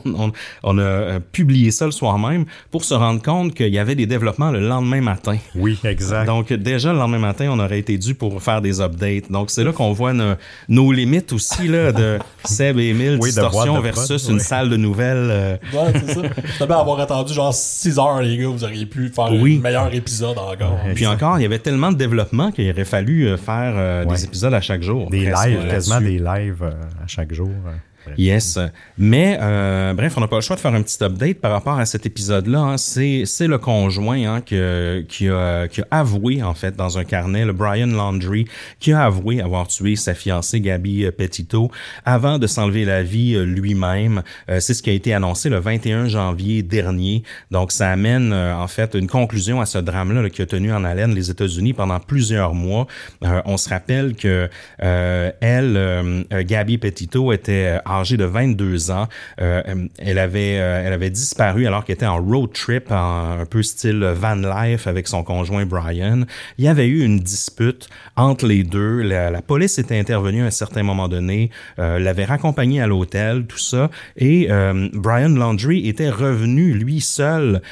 on, 0.04 0.32
on 0.62 0.78
a 0.78 1.18
publié 1.20 1.70
ça 1.70 1.86
le 1.86 1.92
soir 1.92 2.18
même 2.18 2.44
pour 2.70 2.84
se 2.84 2.94
rendre 2.94 3.22
compte 3.22 3.54
qu'il 3.54 3.72
y 3.72 3.78
avait 3.78 3.94
des 3.94 4.06
développements 4.06 4.50
le 4.50 4.60
lendemain 4.60 5.00
matin. 5.00 5.38
Oui, 5.54 5.78
exact. 5.84 6.26
Donc 6.26 6.52
déjà 6.52 6.92
le 6.92 6.98
lendemain 6.98 7.18
matin, 7.18 7.48
on 7.50 7.58
aurait 7.58 7.78
été 7.78 7.96
dû 7.96 8.14
pour 8.14 8.42
faire 8.42 8.60
des 8.60 8.82
updates. 8.82 9.32
Donc 9.32 9.50
c'est 9.50 9.64
là 9.64 9.72
qu'on 9.72 9.92
voit 9.92 10.12
nos, 10.12 10.34
nos 10.68 10.92
limites 10.92 11.32
aussi 11.32 11.68
là 11.68 11.92
de 11.92 12.18
Seb 12.44 12.78
et 12.78 12.90
Emile 12.90 13.18
Oui, 13.20 13.30
de 13.30 13.40
distorsion 13.40 13.76
de 13.76 13.82
versus 13.82 14.28
une 14.28 14.34
oui. 14.34 14.40
salle 14.40 14.68
de 14.68 14.76
nouvelles. 14.76 15.37
Euh, 15.38 15.56
Ouais, 15.72 15.92
c'est 16.06 16.14
ça. 16.58 16.78
Avoir 16.78 17.00
attendu 17.00 17.32
genre 17.32 17.54
6 17.54 17.98
heures, 17.98 18.20
les 18.20 18.36
gars, 18.36 18.48
vous 18.48 18.64
auriez 18.64 18.86
pu 18.86 19.08
faire 19.08 19.32
Oui. 19.32 19.56
un 19.58 19.62
meilleur 19.62 19.94
épisode 19.94 20.36
encore. 20.38 20.78
Puis 20.94 21.06
encore, 21.06 21.38
il 21.38 21.42
y 21.42 21.46
avait 21.46 21.58
tellement 21.58 21.90
de 21.92 21.96
développement 21.96 22.50
qu'il 22.52 22.70
aurait 22.70 22.84
fallu 22.84 23.26
euh, 23.26 23.36
faire 23.36 23.74
euh, 23.76 24.04
Ouais. 24.04 24.14
des 24.16 24.24
épisodes 24.24 24.54
à 24.54 24.60
chaque 24.60 24.82
jour. 24.82 25.08
des 25.10 25.30
presque, 25.30 25.46
lives, 25.48 25.68
quasiment 25.68 26.00
des 26.00 26.18
lives 26.18 26.62
euh, 26.62 26.70
à 27.02 27.06
chaque 27.06 27.32
jour. 27.32 27.48
Yes. 28.16 28.58
Mais, 28.96 29.38
euh, 29.40 29.92
bref, 29.94 30.14
on 30.16 30.20
n'a 30.20 30.28
pas 30.28 30.36
le 30.36 30.42
choix 30.42 30.56
de 30.56 30.60
faire 30.60 30.74
un 30.74 30.82
petit 30.82 31.02
update 31.02 31.38
par 31.40 31.52
rapport 31.52 31.78
à 31.78 31.84
cet 31.86 32.06
épisode-là. 32.06 32.58
hein. 32.58 32.76
C'est, 32.76 33.24
c'est 33.26 33.46
le 33.46 33.58
conjoint 33.58 34.22
hein, 34.36 34.40
que- 34.40 35.04
qui, 35.08 35.28
a, 35.28 35.68
qui 35.68 35.80
a 35.82 35.86
avoué, 35.90 36.42
en 36.42 36.54
fait, 36.54 36.74
dans 36.76 36.98
un 36.98 37.04
carnet, 37.04 37.44
le 37.44 37.52
Brian 37.52 37.86
Landry, 37.86 38.46
qui 38.80 38.92
a 38.92 39.04
avoué 39.04 39.40
avoir 39.40 39.68
tué 39.68 39.96
sa 39.96 40.14
fiancée 40.14 40.60
Gabby 40.60 41.04
euh, 41.04 41.10
Petito 41.10 41.70
avant 42.04 42.38
de 42.38 42.46
s'enlever 42.46 42.84
la 42.84 43.02
vie 43.02 43.34
euh, 43.34 43.44
lui-même. 43.44 44.22
Euh, 44.48 44.60
c'est 44.60 44.74
ce 44.74 44.82
qui 44.82 44.90
a 44.90 44.92
été 44.92 45.12
annoncé 45.14 45.48
le 45.48 45.58
21 45.58 46.08
janvier 46.08 46.62
dernier. 46.62 47.22
Donc, 47.50 47.72
ça 47.72 47.90
amène, 47.90 48.32
en 48.32 48.66
fait, 48.68 48.94
une 48.94 49.06
conclusion 49.08 49.60
à 49.60 49.66
ce 49.66 49.78
drame-là 49.78 50.22
là, 50.22 50.30
qui 50.30 50.42
a 50.42 50.46
tenu 50.46 50.72
en 50.72 50.84
haleine 50.84 51.14
les 51.14 51.30
États-Unis 51.30 51.72
pendant 51.72 52.00
plusieurs 52.00 52.54
mois. 52.54 52.86
On 53.44 53.56
se 53.56 53.68
rappelle 53.68 54.14
que 54.14 54.48
elle, 54.78 56.24
Gabby 56.46 56.78
Petito, 56.78 57.32
était 57.32 57.78
âgée 58.00 58.16
de 58.16 58.24
22 58.24 58.90
ans. 58.90 59.06
Euh, 59.40 59.62
elle 59.98 60.18
avait 60.18 60.58
euh, 60.58 60.82
elle 60.84 60.92
avait 60.92 61.10
disparu 61.10 61.66
alors 61.66 61.84
qu'elle 61.84 61.94
était 61.94 62.06
en 62.06 62.20
road 62.20 62.52
trip, 62.52 62.90
un 62.90 63.44
peu 63.48 63.62
style 63.62 64.04
van 64.14 64.34
life 64.34 64.86
avec 64.86 65.08
son 65.08 65.22
conjoint 65.22 65.66
Brian. 65.66 66.22
Il 66.58 66.64
y 66.64 66.68
avait 66.68 66.86
eu 66.86 67.04
une 67.04 67.18
dispute 67.18 67.88
entre 68.16 68.46
les 68.46 68.64
deux. 68.64 69.02
La, 69.02 69.42
police 69.42 69.78
était 69.78 69.98
intervenue 69.98 70.42
à 70.42 70.46
un 70.46 70.50
certain 70.50 70.82
moment 70.82 71.08
donné, 71.08 71.50
euh, 71.78 71.98
l'avait 71.98 72.24
raccompagnée 72.24 72.80
à 72.80 72.86
l'hôtel, 72.86 73.46
tout 73.46 73.58
ça. 73.58 73.90
Et 74.16 74.48
Brian 74.92 75.28
Landry 75.30 75.88
était 75.88 76.10
revenu 76.10 76.72
lui 76.72 77.00
seul. 77.00 77.62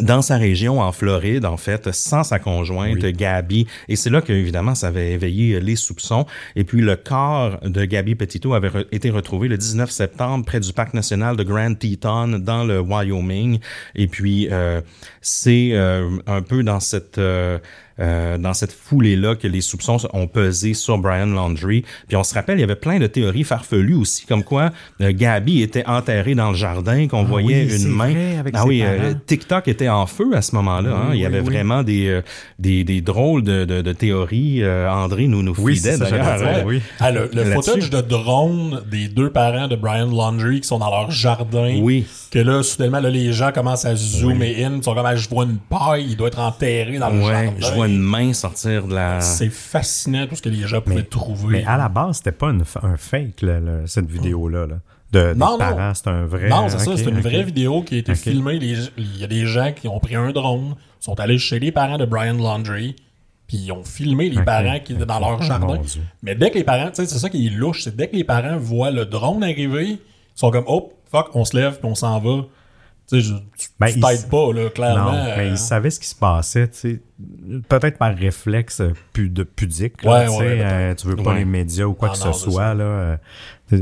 Dans 0.00 0.22
sa 0.22 0.36
région, 0.36 0.80
en 0.80 0.92
Floride, 0.92 1.44
en 1.44 1.56
fait, 1.56 1.92
sans 1.92 2.22
sa 2.22 2.38
conjointe, 2.38 2.98
Gabby. 3.04 3.66
Et 3.88 3.96
c'est 3.96 4.10
là 4.10 4.20
que, 4.20 4.32
évidemment, 4.32 4.74
ça 4.74 4.88
avait 4.88 5.12
éveillé 5.12 5.60
les 5.60 5.76
soupçons. 5.76 6.24
Et 6.56 6.64
puis, 6.64 6.80
le 6.80 6.96
corps 6.96 7.58
de 7.62 7.84
Gabby 7.84 8.14
Petito 8.14 8.54
avait 8.54 8.68
re- 8.68 8.86
été 8.92 9.10
retrouvé 9.10 9.48
le 9.48 9.56
19 9.58 9.90
septembre 9.90 10.44
près 10.44 10.60
du 10.60 10.72
parc 10.72 10.94
national 10.94 11.36
de 11.36 11.42
Grand 11.42 11.74
Teton, 11.74 12.38
dans 12.38 12.64
le 12.64 12.80
Wyoming. 12.80 13.58
Et 13.94 14.06
puis, 14.06 14.48
euh, 14.50 14.80
c'est 15.20 15.70
euh, 15.72 16.08
un 16.26 16.42
peu 16.42 16.62
dans 16.62 16.80
cette... 16.80 17.18
euh, 17.18 17.58
euh, 18.00 18.38
dans 18.38 18.54
cette 18.54 18.72
foulée-là 18.72 19.34
que 19.36 19.46
les 19.48 19.60
soupçons 19.60 19.98
ont 20.12 20.26
pesé 20.26 20.74
sur 20.74 20.98
Brian 20.98 21.26
Landry. 21.26 21.84
Puis 22.06 22.16
on 22.16 22.24
se 22.24 22.34
rappelle, 22.34 22.58
il 22.58 22.60
y 22.60 22.64
avait 22.64 22.76
plein 22.76 22.98
de 22.98 23.06
théories 23.06 23.44
farfelues 23.44 23.94
aussi, 23.94 24.26
comme 24.26 24.44
quoi 24.44 24.70
euh, 25.00 25.12
Gabby 25.14 25.62
était 25.62 25.86
enterrée 25.86 26.34
dans 26.34 26.50
le 26.50 26.56
jardin, 26.56 27.06
qu'on 27.08 27.24
voyait 27.24 27.64
oui, 27.64 27.70
c'est 27.70 27.82
une 27.86 27.94
main. 27.94 28.10
vrai, 28.12 28.36
avec 28.38 28.54
ah 28.56 28.62
ses 28.62 28.68
oui, 28.68 28.82
euh. 28.84 29.14
TikTok 29.26 29.68
était 29.68 29.88
en 29.88 30.06
feu 30.06 30.30
à 30.34 30.42
ce 30.42 30.54
moment-là. 30.56 30.90
hein. 30.90 31.10
Il 31.14 31.20
y 31.20 31.26
avait 31.26 31.40
oui. 31.40 31.46
vraiment 31.46 31.82
des, 31.82 32.08
euh, 32.08 32.22
des, 32.58 32.84
des 32.84 33.00
drôles 33.00 33.42
de, 33.42 33.64
de, 33.64 33.82
de 33.82 33.92
théories. 33.92 34.62
Euh, 34.62 34.90
André 34.90 35.26
nous 35.26 35.42
nous 35.42 35.54
fidait 35.54 35.98
d'ailleurs. 35.98 36.26
Ah, 37.00 37.10
le, 37.10 37.30
le 37.32 37.44
footage 37.52 37.90
de 37.90 38.00
drone 38.00 38.82
des 38.90 39.08
deux 39.08 39.30
parents 39.30 39.68
de 39.68 39.76
Brian 39.76 40.06
Laundry 40.10 40.60
qui 40.60 40.68
sont 40.68 40.78
dans 40.78 40.90
leur 40.90 41.10
jardin. 41.10 41.78
Oui. 41.80 42.06
Que 42.30 42.38
là, 42.38 42.62
soudainement, 42.62 43.00
là, 43.00 43.08
les 43.10 43.32
gens 43.32 43.52
commencent 43.52 43.84
à 43.86 43.96
zoomer 43.96 44.62
in. 44.64 44.76
Ils 44.76 44.82
sont 44.84 44.94
comme, 44.94 45.06
ah, 45.06 45.16
je 45.16 45.28
vois 45.28 45.44
une 45.44 45.56
paille, 45.58 46.06
il 46.10 46.16
doit 46.16 46.28
être 46.28 46.38
enterré 46.40 46.98
dans 46.98 47.08
le 47.10 47.18
Ouais, 47.20 47.32
jardin. 47.32 47.52
je 47.58 47.74
vois 47.74 47.87
une 47.94 48.00
main 48.02 48.32
sortir 48.32 48.86
de 48.86 48.94
la. 48.94 49.20
C'est 49.20 49.50
fascinant 49.50 50.26
tout 50.26 50.36
ce 50.36 50.42
que 50.42 50.48
les 50.48 50.66
gens 50.66 50.80
pouvaient 50.80 51.02
trouver. 51.02 51.58
Mais 51.58 51.64
à 51.66 51.76
la 51.76 51.88
base, 51.88 52.18
c'était 52.18 52.32
pas 52.32 52.48
une 52.50 52.64
un 52.82 52.96
fake, 52.96 53.42
là, 53.42 53.60
cette 53.86 54.10
vidéo-là. 54.10 54.66
Là, 54.66 54.74
de, 55.12 55.32
des 55.32 55.38
Non, 55.38 55.52
non. 55.52 55.58
parents, 55.58 55.94
c'est 55.94 56.08
un 56.08 56.24
vrai. 56.26 56.48
Non, 56.48 56.68
c'est 56.68 56.78
ça, 56.78 56.96
c'est 56.96 57.04
une 57.08 57.20
vraie 57.20 57.42
vidéo 57.42 57.82
qui 57.82 57.94
a 57.94 57.98
été 57.98 58.14
filmée. 58.14 58.58
Les- 58.58 58.88
Il 58.98 59.18
y 59.18 59.24
a 59.24 59.26
des 59.26 59.46
gens 59.46 59.72
qui 59.72 59.88
ont 59.88 59.98
pris 60.00 60.14
un 60.16 60.30
drone, 60.32 60.74
sont 61.00 61.18
allés 61.18 61.38
chez 61.38 61.58
les 61.58 61.72
parents 61.72 61.96
de 61.98 62.04
Brian 62.04 62.34
Laundry, 62.34 62.94
puis 63.46 63.56
ils 63.56 63.72
ont 63.72 63.84
filmé 63.84 64.28
les 64.28 64.42
parents 64.42 64.78
qui 64.84 64.92
étaient 64.92 65.06
dans 65.06 65.18
leur 65.20 65.40
jardin. 65.50 65.80
Mais 66.22 66.34
dès 66.34 66.50
que 66.50 66.58
les 66.58 66.64
parents, 66.64 66.88
tu 66.90 66.96
sais, 66.96 67.06
c'est 67.06 67.18
ça 67.18 67.30
qui 67.30 67.46
est 67.46 67.50
louche, 67.50 67.84
c'est 67.84 67.96
dès 67.96 68.08
que 68.08 68.16
les 68.16 68.24
parents 68.24 68.58
voient 68.58 68.90
le 68.90 69.06
drone 69.06 69.42
arriver, 69.42 69.86
ils 69.92 69.98
sont 70.34 70.50
comme, 70.50 70.64
oh, 70.66 70.92
fuck, 71.10 71.30
on 71.34 71.44
se 71.46 71.56
lève, 71.56 71.78
puis 71.80 71.88
on 71.88 71.94
s'en 71.94 72.18
va. 72.20 72.42
Tu 73.10 73.22
sais, 73.22 73.28
je- 73.28 73.34
tu 73.56 73.68
Ben, 73.80 73.86
t'aides 73.88 74.28
pas, 74.28 74.52
là, 74.52 74.68
clairement. 74.70 75.12
Non, 75.12 75.24
mais 75.36 75.38
euh, 75.38 75.48
ils 75.50 75.58
savaient 75.58 75.90
ce 75.90 75.98
qui 75.98 76.08
se 76.08 76.14
passait, 76.14 76.68
tu 76.68 76.78
sais. 76.78 77.02
Peut-être 77.68 77.96
par 77.98 78.14
réflexe 78.14 78.80
euh, 78.80 78.92
de 79.16 79.42
pudique. 79.44 80.02
là, 80.04 80.30
Ouais, 80.30 80.36
ouais, 80.38 80.58
euh, 80.62 80.94
tu 80.94 81.06
veux 81.06 81.16
pas 81.16 81.30
Ouais. 81.30 81.38
les 81.38 81.44
médias 81.46 81.86
ou 81.86 81.94
quoi 81.94 82.10
Ah 82.12 82.18
que 82.18 82.24
non, 82.26 82.32
ce 82.34 82.50
soit. 82.50 82.74
Là, 82.74 82.84
euh, 82.84 83.16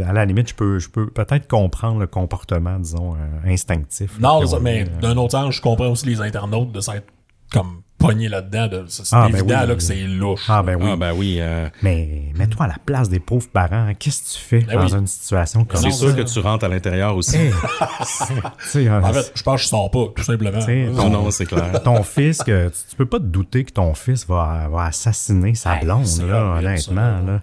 à 0.06 0.12
la 0.12 0.24
limite, 0.24 0.48
je 0.50 0.54
peux, 0.54 0.78
je 0.78 0.88
peux 0.88 1.08
peut-être 1.10 1.48
comprendre 1.48 1.98
le 2.00 2.06
comportement, 2.06 2.78
disons, 2.78 3.14
euh, 3.14 3.50
instinctif. 3.52 4.18
Non, 4.20 4.46
ça, 4.46 4.58
mais 4.60 4.84
euh. 4.84 5.00
d'un 5.00 5.16
autre 5.16 5.32
sens, 5.32 5.56
je 5.56 5.60
comprends 5.60 5.88
aussi 5.88 6.06
les 6.06 6.20
internautes 6.20 6.70
de 6.72 6.80
s'être 6.80 7.06
comme 7.52 7.82
pognés 7.98 8.28
là-dedans. 8.28 8.66
de- 8.68 8.84
C'est 8.88 9.06
c'est 9.06 9.16
Ah, 9.16 9.28
ben 9.30 9.38
évident 9.38 9.60
oui. 9.62 9.66
là, 9.68 9.74
que 9.74 9.82
c'est 9.82 10.02
louche. 10.04 10.44
Ah, 10.48 10.62
ben 10.62 10.76
oui. 10.76 10.88
Ah, 10.92 10.96
ben 10.96 11.12
oui. 11.14 11.36
euh, 11.40 11.68
Mais 11.82 12.32
mets-toi 12.36 12.64
à 12.66 12.68
la 12.68 12.76
place 12.84 13.08
des 13.08 13.20
pauvres 13.20 13.48
parents. 13.48 13.88
hein. 13.88 13.94
Qu'est-ce 13.94 14.22
que 14.22 14.38
tu 14.38 14.44
fais 14.44 14.60
Ben 14.60 14.76
dans 14.78 14.84
oui. 14.92 14.98
une 15.00 15.06
situation 15.06 15.64
comme 15.64 15.80
c'est 15.80 15.90
ça? 15.90 15.96
sûr 15.98 16.16
que 16.16 16.22
tu 16.22 16.38
rentres 16.40 16.64
à 16.64 16.68
l'intérieur 16.68 17.16
aussi. 17.16 17.36
Hey, 18.74 18.88
euh, 18.88 19.00
En 19.02 19.12
fait, 19.12 19.32
je 19.34 19.42
pense 19.42 19.56
que 19.60 19.62
je 19.64 19.68
sors 19.68 19.90
pas, 19.90 20.06
tout 20.14 20.22
simplement. 20.22 20.60
sais, 20.60 20.86
Non, 20.86 21.08
non, 21.10 21.30
c'est 21.30 21.46
clair. 21.46 21.82
ton 21.84 22.02
fils, 22.02 22.42
que 22.42 22.68
tu, 22.68 22.78
tu 22.90 22.96
peux 22.96 23.06
pas 23.06 23.18
te 23.18 23.24
douter 23.24 23.64
que 23.64 23.72
ton 23.72 23.94
fils 23.94 24.26
va, 24.26 24.68
va 24.70 24.84
assassiner 24.84 25.54
sa 25.54 25.76
blonde, 25.76 26.06
c'est 26.06 26.26
là, 26.26 26.42
horrible, 26.44 26.66
honnêtement. 26.68 27.18
ça. 27.18 27.32
Là. 27.32 27.40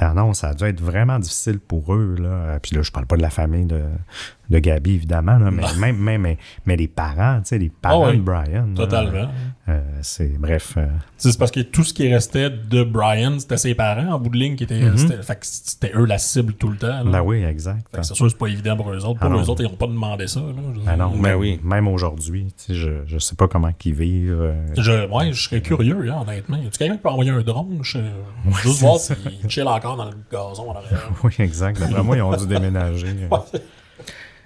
Ah 0.00 0.14
non, 0.14 0.32
ça 0.32 0.48
a 0.50 0.54
dû 0.54 0.64
être 0.64 0.80
vraiment 0.80 1.18
difficile 1.18 1.58
pour 1.58 1.92
eux. 1.94 2.14
Là. 2.20 2.58
Puis 2.62 2.76
là, 2.76 2.82
je 2.82 2.92
parle 2.92 3.06
pas 3.06 3.16
de 3.16 3.22
la 3.22 3.30
famille 3.30 3.66
de, 3.66 3.82
de 4.50 4.58
Gabi, 4.58 4.94
évidemment, 4.94 5.38
là, 5.38 5.50
mais 5.50 5.62
même, 5.78 5.96
même 5.98 6.22
mais, 6.22 6.38
mais 6.64 6.76
les 6.76 6.88
parents, 6.88 7.38
tu 7.42 7.48
sais, 7.48 7.58
les 7.58 7.68
parents 7.68 8.06
Ah 8.06 8.10
oui, 8.10 8.16
de 8.16 8.22
Brian. 8.22 8.66
là, 8.66 8.74
Totalement. 8.74 9.28
euh, 9.68 9.80
c'est, 10.00 10.38
bref. 10.38 10.74
euh, 10.78 10.86
C'est 11.18 11.38
parce 11.38 11.50
que 11.50 11.60
tout 11.60 11.84
ce 11.84 11.92
qui 11.92 12.10
restait 12.12 12.48
de 12.48 12.82
Brian, 12.82 13.38
c'était 13.38 13.58
ses 13.58 13.74
parents 13.74 14.12
en 14.14 14.18
bout 14.18 14.30
de 14.30 14.38
ligne 14.38 14.56
qui 14.56 14.64
étaient. 14.64 14.80
fait 14.96 15.34
que 15.34 15.46
c'était 15.46 15.92
eux 15.94 16.06
la 16.06 16.16
cible 16.18 16.54
tout 16.54 16.68
le 16.70 16.76
temps. 16.78 16.86
là. 16.86 17.04
Ben 17.04 17.22
oui, 17.22 17.42
exact. 17.44 17.86
Fait 17.92 18.00
que 18.00 18.06
c'est 18.06 18.14
sûr, 18.14 18.30
c'est 18.30 18.38
pas 18.38 18.46
évident 18.46 18.76
pour 18.76 18.90
eux 18.90 19.04
autres. 19.04 19.20
Pour 19.20 19.30
Ah 19.30 19.36
eux 19.36 19.48
autres, 19.50 19.60
ils 19.62 19.68
n'ont 19.70 19.76
pas 19.76 19.86
demandé 19.86 20.26
ça. 20.26 20.40
Là. 20.40 20.46
Ben 20.86 20.96
non, 20.96 21.10
Ben 21.10 21.20
même, 21.20 21.38
oui. 21.38 21.60
même 21.62 21.86
aujourd'hui, 21.88 22.46
tu 22.56 22.72
sais, 22.72 22.74
je, 22.74 22.90
je 23.06 23.18
sais 23.18 23.36
pas 23.36 23.48
comment 23.48 23.72
qu'ils 23.72 23.94
vivent. 23.94 24.32
euh, 24.40 24.54
Je, 24.78 25.08
ouais, 25.10 25.32
je 25.32 25.42
serais 25.42 25.60
curieux, 25.60 26.10
hein, 26.10 26.24
honnêtement. 26.26 26.56
Y 26.56 26.66
a-tu 26.68 26.78
quelqu'un 26.78 26.96
qui 26.96 27.02
peut 27.02 27.08
envoyer 27.10 27.30
un 27.32 27.42
drone? 27.42 27.80
Je, 27.82 27.98
juste 28.62 28.80
voir 28.80 28.96
s'il 28.98 29.16
chill 29.48 29.66
encore 29.68 29.96
dans 29.98 30.06
le 30.06 30.12
gazon 30.32 30.70
en 30.70 30.74
arrière. 30.74 31.10
oui, 31.22 31.32
exact. 31.40 31.78
D'après 31.78 32.02
moi, 32.02 32.16
ils 32.16 32.22
ont 32.22 32.34
dû 32.34 32.46
déménager. 32.46 33.08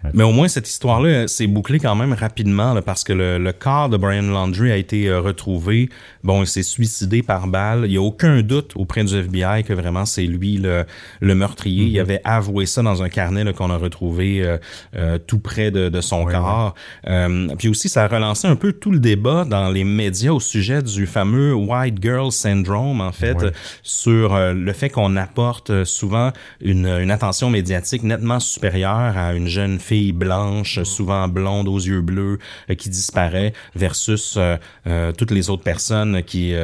euh. 0.05 0.11
Mais 0.15 0.25
au 0.25 0.33
moins, 0.33 0.49
cette 0.49 0.69
histoire-là 0.69 1.29
s'est 1.29 1.47
bouclée 1.47 1.79
quand 1.79 1.95
même 1.95 2.12
rapidement 2.12 2.75
là, 2.75 2.83
parce 2.83 3.05
que 3.05 3.12
le, 3.12 3.38
le 3.38 3.53
corps 3.53 3.88
de 3.88 3.97
Brian 3.97 4.23
Landry 4.23 4.71
a 4.73 4.77
été 4.77 5.09
euh, 5.09 5.21
retrouvé. 5.21 5.88
Bon, 6.25 6.43
il 6.43 6.47
s'est 6.47 6.62
suicidé 6.62 7.23
par 7.23 7.47
balle. 7.49 7.83
Il 7.85 7.91
n'y 7.91 7.97
a 7.97 8.03
aucun 8.03 8.43
doute 8.43 8.73
auprès 8.77 9.05
du 9.05 9.15
FBI 9.17 9.65
que 9.65 9.73
vraiment 9.73 10.05
c'est 10.07 10.25
lui 10.25 10.57
le, 10.59 10.85
le 11.21 11.35
meurtrier. 11.35 11.87
Il 11.87 11.99
avait 12.01 12.21
avoué 12.25 12.67
ça 12.67 12.83
dans 12.83 13.03
un 13.03 13.09
carnet 13.09 13.53
qu'on 13.53 13.71
a 13.71 13.77
retrouvé 13.77 14.43
euh, 14.43 14.57
euh, 14.97 15.18
tout 15.18 15.39
près 15.39 15.70
de, 15.70 15.89
de 15.89 16.01
son 16.01 16.24
corps. 16.24 16.74
Euh, 17.09 17.49
puis 17.59 17.68
aussi, 17.68 17.89
ça 17.89 18.05
a 18.05 18.09
relancé 18.09 18.47
un 18.49 18.57
peu 18.57 18.72
tout 18.72 18.91
le 18.91 19.01
débat 19.01 19.45
dans 19.45 19.68
les 19.70 19.85
médias 19.85 20.33
au 20.33 20.41
sujet 20.41 20.83
du 20.83 21.07
fameux 21.07 21.55
White 21.55 21.99
Girl 22.03 22.31
Syndrome, 22.33 23.01
en 23.01 23.12
fait, 23.12 23.33
Ouais. 23.35 23.45
euh, 23.47 23.51
sur 23.83 24.35
euh, 24.35 24.53
le 24.53 24.72
fait 24.72 24.91
qu'on 24.91 25.16
apporte 25.16 25.70
euh, 25.70 25.85
souvent 25.85 26.31
une, 26.61 26.87
une 26.87 27.11
attention 27.11 27.51
médiatique 27.51 28.03
nettement 28.03 28.41
supérieure 28.41 29.16
à 29.16 29.33
une 29.35 29.49
jeune 29.49 29.79
fille 29.79 29.91
blanche, 30.12 30.82
souvent 30.84 31.28
blonde 31.28 31.68
aux 31.68 31.78
yeux 31.78 32.01
bleus, 32.01 32.38
euh, 32.70 32.74
qui 32.74 32.88
disparaît, 32.88 33.53
versus 33.74 34.36
euh, 34.38 34.57
euh, 34.86 35.12
toutes 35.12 35.30
les 35.32 35.51
autres 35.51 35.62
personnes 35.64 36.22
qui 36.22 36.55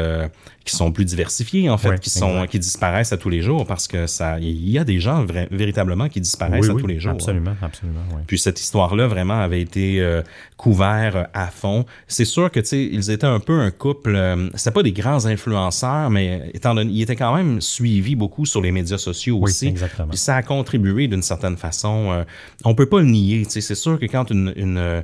qui 0.64 0.76
sont 0.76 0.92
plus 0.92 1.06
diversifiées 1.06 1.70
en 1.70 1.78
fait, 1.78 1.88
Ouais, 1.88 1.98
qui 1.98 2.10
sont 2.10 2.28
exact. 2.34 2.50
qui 2.50 2.58
disparaissent 2.58 3.12
à 3.14 3.16
tous 3.16 3.30
les 3.30 3.40
jours 3.40 3.64
parce 3.66 3.88
que 3.88 4.06
ça 4.06 4.38
il 4.38 4.68
y 4.68 4.78
a 4.78 4.84
des 4.84 5.00
gens 5.00 5.24
vra- 5.24 5.48
véritablement 5.50 6.10
qui 6.10 6.20
disparaissent 6.20 6.66
Oui, 6.66 6.70
à 6.70 6.74
oui, 6.74 6.82
tous 6.82 6.86
les 6.86 7.00
jours. 7.00 7.12
hein. 7.12 7.14
Absolument, 7.14 7.56
absolument, 7.62 8.00
oui. 8.14 8.20
Puis 8.26 8.38
cette 8.38 8.60
histoire-là 8.60 9.06
vraiment 9.06 9.40
avait 9.40 9.62
été 9.62 10.02
euh, 10.02 10.20
couvert 10.58 11.28
à 11.32 11.46
fond. 11.46 11.86
C'est 12.06 12.26
sûr 12.26 12.50
que 12.50 12.60
tu 12.60 12.66
sais 12.66 12.84
ils 12.84 13.10
étaient 13.10 13.26
un 13.26 13.40
peu 13.40 13.58
un 13.60 13.70
couple. 13.70 14.14
Euh, 14.14 14.50
C'était 14.56 14.72
pas 14.72 14.82
des 14.82 14.92
grands 14.92 15.24
influenceurs, 15.24 16.10
mais 16.10 16.50
étant 16.52 16.74
donné 16.74 16.90
ils 16.92 17.00
étaient 17.02 17.16
quand 17.16 17.34
même 17.34 17.62
suivis 17.62 18.14
beaucoup 18.16 18.44
sur 18.44 18.60
les 18.60 18.70
médias 18.72 18.98
sociaux 18.98 19.36
Oui, 19.36 19.44
aussi. 19.50 19.68
exactement. 19.68 20.08
Puis 20.08 20.18
ça 20.18 20.36
a 20.36 20.42
contribué 20.42 21.08
d'une 21.08 21.22
certaine 21.22 21.56
façon. 21.56 22.10
Euh, 22.12 22.24
on 22.66 22.74
peut 22.74 22.86
pas 22.86 22.98
le 22.98 23.06
nier. 23.06 23.17
C'est 23.48 23.74
sûr 23.74 23.98
que 23.98 24.06
quand 24.06 24.30
une, 24.30 24.52
une 24.56 25.02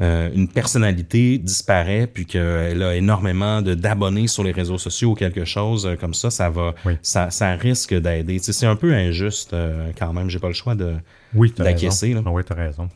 euh, 0.00 0.28
une 0.34 0.48
personnalité 0.48 1.38
disparaît 1.38 2.08
puis 2.08 2.26
qu'elle 2.26 2.82
a 2.82 2.96
énormément 2.96 3.62
d'abonnés 3.62 4.26
sur 4.26 4.42
les 4.42 4.50
réseaux 4.50 4.76
sociaux 4.76 5.12
ou 5.12 5.14
quelque 5.14 5.44
chose 5.44 5.86
euh, 5.86 5.94
comme 5.94 6.14
ça, 6.14 6.30
ça 6.30 6.50
va, 6.50 6.74
Oui. 6.84 6.98
ça, 7.00 7.30
ça 7.30 7.52
risque 7.52 7.94
d'aider. 7.94 8.40
C'est 8.40 8.66
un 8.66 8.74
peu 8.74 8.92
injuste 8.92 9.52
euh, 9.52 9.92
quand 9.96 10.12
même. 10.12 10.28
J'ai 10.30 10.40
pas 10.40 10.48
le 10.48 10.52
choix 10.54 10.74
de. 10.74 10.96
Oui, 11.32 11.52
t'as 11.52 11.62
d'acquiescer, 11.62 12.08
raison. 12.08 12.24
là. 12.24 12.30
Oui, 12.32 12.42
t'as 12.44 12.56
raison. 12.56 12.88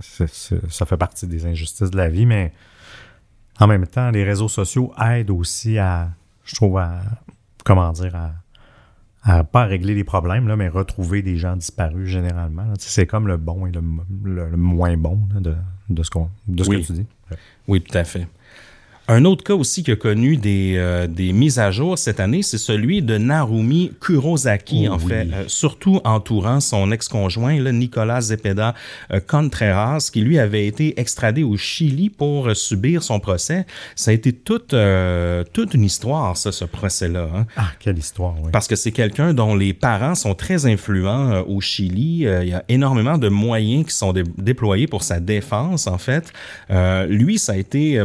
Ça 0.00 0.84
fait 0.86 0.96
partie 0.96 1.28
des 1.28 1.46
injustices 1.46 1.90
de 1.90 1.96
la 1.96 2.08
vie, 2.08 2.26
mais 2.26 2.52
en 3.60 3.68
même 3.68 3.86
temps, 3.86 4.10
les 4.10 4.24
réseaux 4.24 4.48
sociaux 4.48 4.92
aident 5.00 5.30
aussi 5.30 5.78
à, 5.78 6.08
je 6.44 6.56
trouve, 6.56 6.78
à, 6.78 7.02
comment 7.64 7.92
dire, 7.92 8.16
à, 8.16 8.32
à 9.24 9.42
pas 9.42 9.62
à 9.62 9.64
régler 9.66 9.94
les 9.94 10.04
problèmes, 10.04 10.46
là, 10.48 10.54
mais 10.56 10.68
retrouver 10.68 11.22
des 11.22 11.36
gens 11.38 11.56
disparus 11.56 12.06
généralement. 12.08 12.64
C'est 12.78 13.06
comme 13.06 13.26
le 13.26 13.36
bon 13.38 13.66
et 13.66 13.72
le, 13.72 13.82
le- 14.24 14.50
le 14.50 14.56
moins 14.56 14.96
bon 14.96 15.18
là, 15.32 15.40
de, 15.40 15.54
de 15.88 16.02
ce, 16.02 16.10
qu'on, 16.10 16.28
de 16.46 16.62
ce 16.62 16.68
Oui. 16.70 16.82
que 16.82 16.86
tu 16.86 16.92
dis. 16.92 17.06
Oui, 17.66 17.80
tout 17.80 17.96
à 17.96 18.04
fait. 18.04 18.28
Un 19.06 19.26
autre 19.26 19.44
cas 19.44 19.52
aussi 19.52 19.82
qui 19.82 19.90
a 19.90 19.96
connu 19.96 20.38
des, 20.38 20.76
euh, 20.78 21.06
des 21.06 21.34
mises 21.34 21.58
à 21.58 21.70
jour 21.70 21.98
cette 21.98 22.20
année, 22.20 22.40
c'est 22.42 22.56
celui 22.56 23.02
de 23.02 23.18
Narumi 23.18 23.92
Kurosaki, 24.00 24.86
Oh 24.88 24.94
en 24.94 24.96
oui. 24.96 25.04
fait, 25.08 25.28
euh, 25.30 25.44
surtout 25.46 26.00
entourant 26.04 26.58
son 26.60 26.90
ex-conjoint, 26.90 27.60
Nicolas 27.70 28.22
Zepeda 28.22 28.74
euh, 29.12 29.20
Contreras, 29.20 30.08
qui 30.10 30.22
lui 30.22 30.38
avait 30.38 30.66
été 30.66 30.98
extradé 30.98 31.42
au 31.42 31.58
Chili 31.58 32.08
pour 32.08 32.48
euh, 32.48 32.54
subir 32.54 33.02
son 33.02 33.20
procès. 33.20 33.66
Ça 33.94 34.10
a 34.10 34.14
été 34.14 34.32
toute, 34.32 34.72
euh, 34.72 35.44
toute 35.52 35.74
une 35.74 35.84
histoire, 35.84 36.38
ça, 36.38 36.50
ce 36.50 36.64
procès-là. 36.64 37.28
hein. 37.36 37.46
Ah, 37.58 37.72
quelle 37.80 37.98
histoire, 37.98 38.34
oui. 38.42 38.48
Parce 38.52 38.68
que 38.68 38.74
c'est 38.76 38.92
quelqu'un 38.92 39.34
dont 39.34 39.54
les 39.54 39.74
parents 39.74 40.14
sont 40.14 40.34
très 40.34 40.64
influents 40.64 41.42
au 41.46 41.60
Chili. 41.60 42.20
Il 42.20 42.48
y 42.48 42.54
a 42.54 42.64
énormément 42.70 43.18
de 43.18 43.28
moyens 43.28 43.84
qui 43.84 43.94
sont 43.94 44.14
dé- 44.14 44.24
déployés 44.38 44.86
pour 44.86 45.02
sa 45.02 45.20
défense, 45.20 45.88
en 45.88 45.98
fait. 45.98 46.32
Euh, 46.70 47.04
lui, 47.04 47.38
ça 47.38 47.52
a 47.52 47.56
été... 47.56 48.02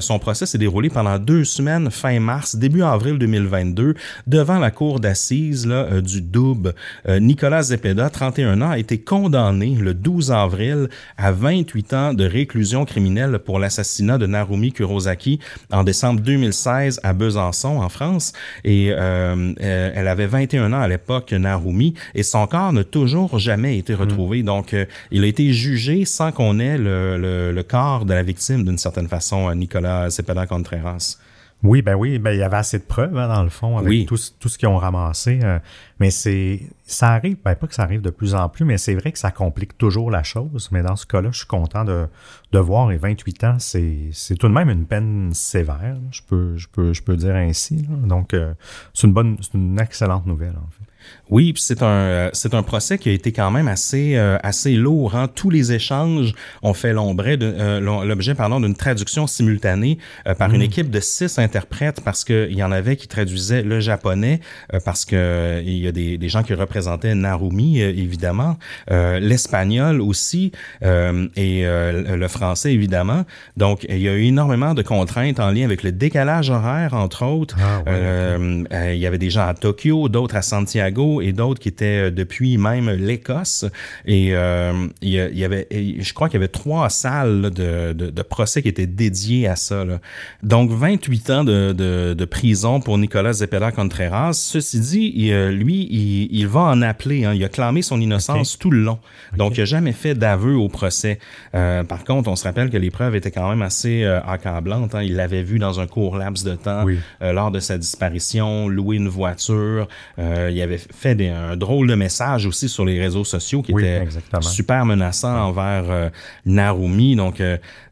son 0.00 0.18
procès 0.18 0.31
s'est 0.34 0.58
déroulé 0.58 0.88
pendant 0.90 1.18
deux 1.18 1.44
semaines, 1.44 1.90
fin 1.90 2.18
mars, 2.20 2.56
début 2.56 2.82
avril 2.82 3.18
2022, 3.18 3.94
devant 4.26 4.58
la 4.58 4.70
cour 4.70 5.00
d'assises 5.00 5.66
là, 5.66 5.86
euh, 5.92 6.00
du 6.00 6.20
Doub. 6.20 6.72
Euh, 7.08 7.20
Nicolas 7.20 7.62
Zepeda, 7.62 8.10
31 8.10 8.60
ans, 8.62 8.70
a 8.70 8.78
été 8.78 8.98
condamné 8.98 9.76
le 9.80 9.94
12 9.94 10.32
avril 10.32 10.88
à 11.16 11.32
28 11.32 11.92
ans 11.94 12.14
de 12.14 12.24
réclusion 12.24 12.84
criminelle 12.84 13.38
pour 13.38 13.58
l'assassinat 13.58 14.18
de 14.18 14.26
Narumi 14.26 14.72
Kurosaki 14.72 15.38
en 15.70 15.84
décembre 15.84 16.20
2016 16.20 17.00
à 17.02 17.12
Besançon, 17.12 17.78
en 17.80 17.88
France. 17.88 18.32
Et 18.64 18.88
euh, 18.90 19.52
elle 19.58 20.08
avait 20.08 20.26
21 20.26 20.72
ans 20.72 20.80
à 20.80 20.88
l'époque, 20.88 21.32
Narumi, 21.32 21.94
et 22.14 22.22
son 22.22 22.46
corps 22.46 22.72
n'a 22.72 22.84
toujours 22.84 23.38
jamais 23.38 23.78
été 23.78 23.94
retrouvé. 23.94 24.42
Donc, 24.42 24.74
euh, 24.74 24.84
il 25.10 25.24
a 25.24 25.26
été 25.26 25.52
jugé 25.52 26.04
sans 26.04 26.32
qu'on 26.32 26.58
ait 26.58 26.78
le, 26.78 27.18
le- 27.18 27.52
le 27.52 27.62
corps 27.62 28.04
de 28.04 28.14
la 28.14 28.22
victime, 28.22 28.64
d'une 28.64 28.78
certaine 28.78 29.08
façon, 29.08 29.52
Nicolas 29.54 30.10
Contreras. 30.48 31.18
Oui, 31.64 31.80
ben 31.80 31.94
oui, 31.94 32.18
ben 32.18 32.32
il 32.32 32.38
y 32.40 32.42
avait 32.42 32.56
assez 32.56 32.80
de 32.80 32.82
preuves 32.82 33.16
hein, 33.16 33.28
dans 33.28 33.44
le 33.44 33.48
fond 33.48 33.78
avec 33.78 33.88
Oui. 33.88 34.04
tout, 34.04 34.16
ce- 34.16 34.32
tout 34.32 34.48
ce 34.48 34.58
qu'ils 34.58 34.66
ont 34.66 34.78
ramassé. 34.78 35.38
euh, 35.44 35.60
mais 36.00 36.10
c'est 36.10 36.60
ça 36.84 37.10
arrive, 37.10 37.36
ben 37.44 37.54
pas 37.54 37.68
que 37.68 37.74
ça 37.74 37.84
arrive 37.84 38.00
de 38.02 38.10
plus 38.10 38.34
en 38.34 38.48
plus, 38.48 38.64
mais 38.64 38.78
c'est 38.78 38.94
vrai 38.96 39.12
que 39.12 39.18
ça 39.18 39.30
complique 39.30 39.78
toujours 39.78 40.10
la 40.10 40.24
chose. 40.24 40.68
Mais 40.72 40.82
dans 40.82 40.96
ce 40.96 41.06
cas-là, 41.06 41.28
je 41.30 41.38
suis 41.38 41.46
content 41.46 41.84
de, 41.84 42.08
de 42.50 42.58
voir. 42.58 42.90
Et 42.90 42.96
28 42.96 43.44
ans, 43.44 43.56
c'est 43.60 44.08
c'est 44.10 44.34
tout 44.34 44.48
de 44.48 44.52
même 44.52 44.70
une 44.70 44.86
peine 44.86 45.30
sévère. 45.34 45.96
Je 46.10 46.22
peux, 46.26 46.56
je 46.56 46.66
peux, 46.66 46.92
je 46.92 47.00
peux 47.00 47.16
dire 47.16 47.36
ainsi. 47.36 47.76
là. 47.82 48.08
Donc, 48.08 48.34
euh, 48.34 48.54
c'est 48.92 49.06
une 49.06 49.12
bonne, 49.12 49.36
c'est 49.40 49.54
une 49.54 49.78
excellente 49.80 50.26
nouvelle 50.26 50.56
en 50.56 50.68
fait. 50.70 50.84
Oui, 51.32 51.54
c'est 51.56 51.82
un 51.82 51.86
euh, 51.86 52.30
c'est 52.34 52.52
un 52.52 52.62
procès 52.62 52.98
qui 52.98 53.08
a 53.08 53.12
été 53.12 53.32
quand 53.32 53.50
même 53.50 53.66
assez 53.66 54.16
euh, 54.16 54.36
assez 54.42 54.72
lourd. 54.74 55.16
Hein. 55.16 55.28
Tous 55.34 55.48
les 55.48 55.72
échanges 55.72 56.34
ont 56.62 56.74
fait 56.74 56.92
l'ombre 56.92 57.36
de 57.36 57.46
euh, 57.58 58.04
l'objet 58.04 58.34
pardon 58.34 58.60
d'une 58.60 58.74
traduction 58.74 59.26
simultanée 59.26 59.96
euh, 60.26 60.34
par 60.34 60.52
une 60.52 60.60
équipe 60.60 60.90
de 60.90 61.00
six 61.00 61.38
interprètes 61.38 62.02
parce 62.04 62.22
que 62.24 62.48
il 62.50 62.58
y 62.58 62.62
en 62.62 62.70
avait 62.70 62.96
qui 62.96 63.08
traduisaient 63.08 63.62
le 63.62 63.80
japonais 63.80 64.40
euh, 64.74 64.80
parce 64.84 65.06
que 65.06 65.16
euh, 65.16 65.62
il 65.64 65.78
y 65.78 65.88
a 65.88 65.92
des, 65.92 66.18
des 66.18 66.28
gens 66.28 66.42
qui 66.42 66.52
représentaient 66.52 67.14
Narumi 67.14 67.80
euh, 67.80 67.88
évidemment, 67.88 68.58
euh, 68.90 69.18
l'espagnol 69.18 70.02
aussi 70.02 70.52
euh, 70.84 71.28
et 71.36 71.66
euh, 71.66 72.14
le 72.14 72.28
français 72.28 72.74
évidemment. 72.74 73.24
Donc 73.56 73.86
il 73.88 74.02
y 74.02 74.08
a 74.08 74.12
eu 74.14 74.24
énormément 74.24 74.74
de 74.74 74.82
contraintes 74.82 75.40
en 75.40 75.50
lien 75.50 75.64
avec 75.64 75.82
le 75.82 75.92
décalage 75.92 76.50
horaire 76.50 76.92
entre 76.92 77.24
autres. 77.24 77.56
Ah, 77.58 77.78
ouais, 77.78 77.84
Euh, 77.86 78.64
euh, 78.72 78.92
il 78.94 79.00
y 79.00 79.06
avait 79.06 79.18
des 79.18 79.30
gens 79.30 79.46
à 79.46 79.54
Tokyo, 79.54 80.10
d'autres 80.10 80.36
à 80.36 80.42
Santiago 80.42 81.21
et 81.22 81.32
d'autres 81.32 81.60
qui 81.60 81.68
étaient 81.68 82.08
euh, 82.08 82.10
depuis 82.10 82.58
même 82.58 82.90
l'Écosse. 82.90 83.64
Et 84.06 84.30
euh, 84.34 84.72
il 85.00 85.10
y, 85.10 85.44
avait, 85.44 85.66
je 85.70 86.12
crois 86.12 86.28
qu'il 86.28 86.34
y 86.38 86.42
avait 86.42 86.48
trois 86.48 86.88
salles 86.90 87.40
là, 87.42 87.50
de, 87.50 87.92
de, 87.92 88.10
de 88.10 88.22
procès 88.22 88.62
qui 88.62 88.68
étaient 88.68 88.86
dédiées 88.86 89.46
à 89.48 89.56
ça. 89.56 89.84
là. 89.84 90.00
Donc 90.42 90.70
28 90.70 91.30
ans 91.30 91.44
de, 91.44 91.72
de, 91.72 92.24
prison 92.24 92.80
pour 92.80 92.98
Nicolas 92.98 93.32
Zepeda 93.34 93.72
Contreras. 93.72 94.32
Ceci 94.34 94.80
dit, 94.80 95.12
il, 95.14 95.32
euh, 95.32 95.50
lui, 95.50 95.86
il, 95.90 96.28
il 96.34 96.46
va 96.46 96.60
en 96.60 96.82
appeler. 96.82 97.24
hein. 97.24 97.32
Il 97.34 97.44
a 97.44 97.48
clamé 97.48 97.82
son 97.82 98.00
innocence 98.00 98.58
tout 98.58 98.70
le 98.70 98.80
long. 98.82 98.98
Donc 99.36 99.56
il 99.56 99.60
n'a 99.60 99.64
jamais 99.66 99.92
fait 99.92 100.14
d'aveu 100.14 100.54
au 100.54 100.68
procès. 100.68 101.18
Euh, 101.54 101.84
par 101.84 102.04
contre, 102.04 102.28
on 102.30 102.36
se 102.36 102.44
rappelle 102.44 102.70
que 102.70 102.76
les 102.76 102.90
preuves 102.90 103.14
étaient 103.16 103.30
quand 103.30 103.48
même 103.48 103.62
assez 103.62 104.02
euh, 104.04 104.20
accablantes. 104.22 104.94
hein. 104.94 105.02
Il 105.02 105.16
l'avait 105.16 105.42
vu 105.42 105.58
dans 105.58 105.80
un 105.80 105.86
court 105.86 106.16
laps 106.16 106.44
de 106.44 106.54
temps 106.54 106.84
Oui. 106.84 106.98
lors 107.20 107.50
de 107.50 107.60
sa 107.60 107.76
disparition, 107.78 108.68
louer 108.68 108.96
une 108.96 109.08
voiture. 109.08 109.88
Il 110.18 110.60
avait 110.62 110.78
fait 110.78 111.11
des- 111.14 111.28
un 111.28 111.56
drôle 111.56 111.86
de 111.88 111.94
message 111.94 112.46
aussi 112.46 112.68
sur 112.68 112.84
les 112.84 113.00
réseaux 113.00 113.24
sociaux 113.24 113.62
qui 113.62 113.72
Oui, 113.72 113.82
était 113.82 114.02
exactement. 114.02 114.42
super 114.42 114.84
menaçant 114.86 115.48
envers 115.48 115.84
euh, 115.90 116.08
Narumi. 116.46 117.16
Donc, 117.16 117.40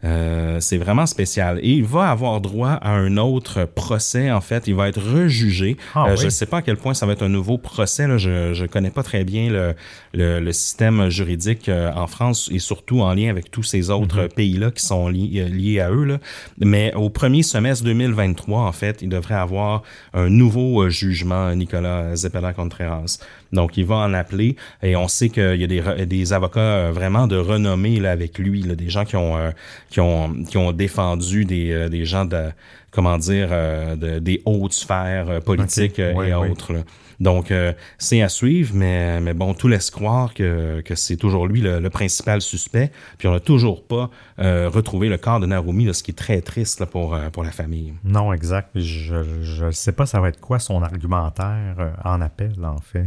euh, 0.02 0.60
c'est 0.60 0.78
vraiment 0.78 1.04
spécial. 1.06 1.58
Et 1.62 1.72
il 1.72 1.84
va 1.84 2.10
avoir 2.10 2.40
droit 2.40 2.70
à 2.70 2.90
un 2.92 3.16
autre 3.18 3.64
procès, 3.66 4.30
en 4.30 4.40
fait. 4.40 4.66
Il 4.66 4.74
va 4.74 4.88
être 4.88 5.00
rejugé. 5.00 5.76
Ah 5.94 6.06
Euh, 6.06 6.10
oui. 6.12 6.16
Je 6.18 6.24
ne 6.24 6.30
sais 6.30 6.46
pas 6.46 6.58
à 6.58 6.62
quel 6.62 6.76
point 6.78 6.94
ça 6.94 7.04
va 7.06 7.12
être 7.12 7.22
un 7.22 7.28
nouveau 7.28 7.58
procès. 7.58 8.06
Là. 8.08 8.16
Je 8.16 8.54
je 8.54 8.64
connais 8.66 8.90
pas 8.90 9.02
très 9.02 9.24
bien 9.24 9.50
le, 9.50 9.74
le, 10.14 10.40
le 10.40 10.52
système 10.52 11.08
juridique 11.10 11.68
euh, 11.68 11.92
en 11.94 12.06
France 12.06 12.48
et 12.52 12.58
surtout 12.58 13.00
en 13.02 13.12
lien 13.14 13.28
avec 13.28 13.50
tous 13.50 13.62
ces 13.62 13.90
autres 13.90 14.26
pays-là 14.28 14.70
qui 14.70 14.82
sont 14.84 15.08
li- 15.08 15.42
liés 15.50 15.80
à 15.80 15.90
eux. 15.90 16.04
Là. 16.04 16.18
Mais 16.58 16.94
au 16.94 17.10
premier 17.10 17.42
semestre 17.42 17.84
2023, 17.84 18.60
en 18.62 18.72
fait, 18.72 19.02
il 19.02 19.08
devrait 19.10 19.34
avoir 19.34 19.82
un 20.14 20.30
nouveau 20.30 20.88
jugement, 20.88 21.54
Nicolas 21.54 22.16
Zepeda 22.16 22.52
Contreras. 22.54 23.18
Donc, 23.52 23.76
il 23.76 23.84
va 23.84 23.96
en 23.96 24.14
appeler 24.14 24.56
et 24.82 24.94
on 24.96 25.08
sait 25.08 25.28
qu'il 25.28 25.56
y 25.56 25.64
a 25.64 25.66
des, 25.66 26.06
des 26.06 26.32
avocats 26.32 26.60
euh, 26.60 26.92
vraiment 26.92 27.26
de 27.26 27.36
renommée 27.36 27.98
là, 27.98 28.12
avec 28.12 28.38
lui, 28.38 28.62
là, 28.62 28.74
des 28.76 28.88
gens 28.90 29.04
qui 29.04 29.16
ont, 29.16 29.36
euh, 29.36 29.50
qui 29.90 30.00
ont, 30.00 30.32
qui 30.44 30.56
ont 30.56 30.72
défendu 30.72 31.44
des, 31.44 31.72
euh, 31.72 31.88
des 31.88 32.04
gens 32.04 32.24
de, 32.24 32.50
comment 32.90 33.18
dire, 33.18 33.48
euh, 33.50 33.96
de- 33.96 34.18
des 34.20 34.40
hautes 34.44 34.72
sphères 34.72 35.40
politiques 35.42 35.98
Ouais, 35.98 36.28
et 36.30 36.34
ouais. 36.34 36.48
autres. 36.50 36.72
là. 36.72 36.80
Donc, 37.20 37.50
euh, 37.50 37.72
c'est 37.98 38.22
à 38.22 38.28
suivre, 38.28 38.74
mais, 38.74 39.34
bon, 39.34 39.52
tout 39.52 39.68
laisse 39.68 39.90
croire 39.90 40.32
que, 40.32 40.82
c'est 40.94 41.16
toujours 41.16 41.46
lui 41.46 41.60
le, 41.60 41.88
principal 41.90 42.40
suspect. 42.40 42.90
Puis 43.18 43.28
on 43.28 43.32
n'a 43.32 43.40
toujours 43.40 43.84
pas 43.84 44.10
euh, 44.38 44.68
retrouvé 44.68 45.08
le 45.08 45.18
corps 45.18 45.40
de 45.40 45.46
Narumi, 45.46 45.92
ce 45.92 46.02
qui 46.02 46.12
est 46.12 46.14
très 46.14 46.40
triste 46.40 46.82
euh, 46.82 47.30
pour 47.30 47.44
la 47.44 47.50
famille. 47.50 47.94
Non, 48.04 48.32
exact. 48.32 48.70
Je 48.78 49.64
ne 49.66 49.70
sais 49.70 49.92
pas 49.92 50.06
ça 50.06 50.20
va 50.20 50.28
être 50.28 50.40
quoi 50.40 50.58
son 50.58 50.82
argumentaire 50.82 51.94
en 52.04 52.20
appel, 52.20 52.54
en 52.64 52.78
fait, 52.78 53.06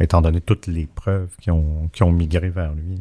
étant 0.00 0.20
donné 0.20 0.40
toutes 0.40 0.66
les 0.66 0.86
preuves 0.86 1.30
qui 1.40 1.50
ont, 1.50 1.88
qui 1.92 2.02
ont 2.02 2.12
migré 2.12 2.50
vers 2.50 2.74
lui. 2.74 3.00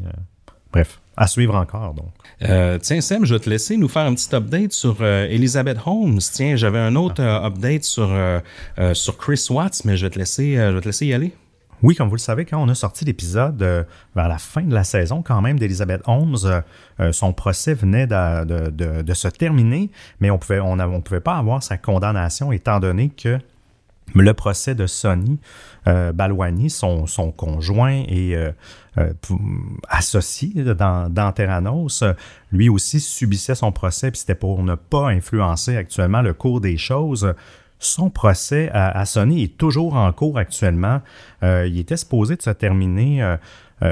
Bref, 0.71 1.01
à 1.17 1.27
suivre 1.27 1.55
encore, 1.55 1.93
donc. 1.93 2.07
Euh, 2.43 2.79
tiens, 2.81 3.01
Sam, 3.01 3.25
je 3.25 3.33
vais 3.35 3.39
te 3.39 3.49
laisser 3.49 3.77
nous 3.77 3.87
faire 3.87 4.03
un 4.03 4.13
petit 4.15 4.33
update 4.35 4.71
sur 4.71 4.97
euh, 5.01 5.27
Elizabeth 5.29 5.77
Holmes. 5.85 6.19
Tiens, 6.19 6.55
j'avais 6.55 6.79
un 6.79 6.95
autre 6.95 7.21
euh, 7.21 7.45
update 7.45 7.83
sur, 7.83 8.09
sur 8.93 9.17
Chris 9.17 9.45
Watts, 9.49 9.83
mais 9.85 9.97
je 9.97 10.05
vais 10.05 10.09
te 10.09 10.17
laisser, 10.19 10.55
je 10.55 10.73
vais 10.73 10.81
te 10.81 10.85
laisser 10.85 11.05
y 11.07 11.13
aller. 11.13 11.33
Oui, 11.83 11.95
comme 11.95 12.09
vous 12.09 12.15
le 12.15 12.19
savez, 12.19 12.45
quand 12.45 12.61
on 12.61 12.69
a 12.69 12.75
sorti 12.75 13.05
l'épisode 13.05 13.59
vers 14.15 14.27
la 14.27 14.37
fin 14.37 14.61
de 14.61 14.73
la 14.73 14.83
saison, 14.83 15.23
quand 15.23 15.41
même, 15.41 15.57
d'Elizabeth 15.57 16.01
Holmes, 16.05 16.61
son 17.11 17.33
procès 17.33 17.73
venait 17.73 18.05
de, 18.05 18.45
de- 18.45 18.69
de- 18.69 19.01
de 19.01 19.13
se 19.15 19.27
terminer, 19.27 19.89
mais 20.19 20.29
on 20.29 20.37
pouvait, 20.37 20.59
on 20.59 20.75
ne 20.75 20.99
pouvait 20.99 21.19
pas 21.21 21.37
avoir 21.37 21.63
sa 21.63 21.77
condamnation 21.77 22.51
étant 22.51 22.79
donné 22.79 23.09
que 23.09 23.39
le 24.15 24.33
procès 24.33 24.75
de 24.75 24.87
Sonny 24.87 25.39
euh, 25.87 26.11
son, 26.69 27.07
son 27.07 27.31
conjoint 27.31 28.03
et 28.07 28.35
euh, 28.35 28.51
euh, 28.97 29.13
associé 29.87 30.63
dans, 30.63 31.31
Terranos, 31.33 32.01
euh, 32.01 32.13
lui 32.51 32.69
aussi 32.69 32.99
subissait 32.99 33.55
son 33.55 33.71
procès, 33.71 34.11
puis 34.11 34.19
c'était 34.19 34.35
pour 34.35 34.63
ne 34.63 34.75
pas 34.75 35.09
influencer 35.09 35.77
actuellement 35.77 36.21
le 36.21 36.33
cours 36.33 36.61
des 36.61 36.77
choses. 36.77 37.33
Son 37.79 38.09
procès 38.09 38.69
à, 38.73 38.89
à 38.99 39.05
Sony 39.05 39.43
est 39.43 39.57
toujours 39.57 39.95
en 39.95 40.11
cours 40.13 40.37
actuellement. 40.37 41.01
Il 41.41 41.79
était 41.79 41.97
supposé 41.97 42.35
de 42.35 42.41
se 42.43 42.51
terminer 42.51 43.37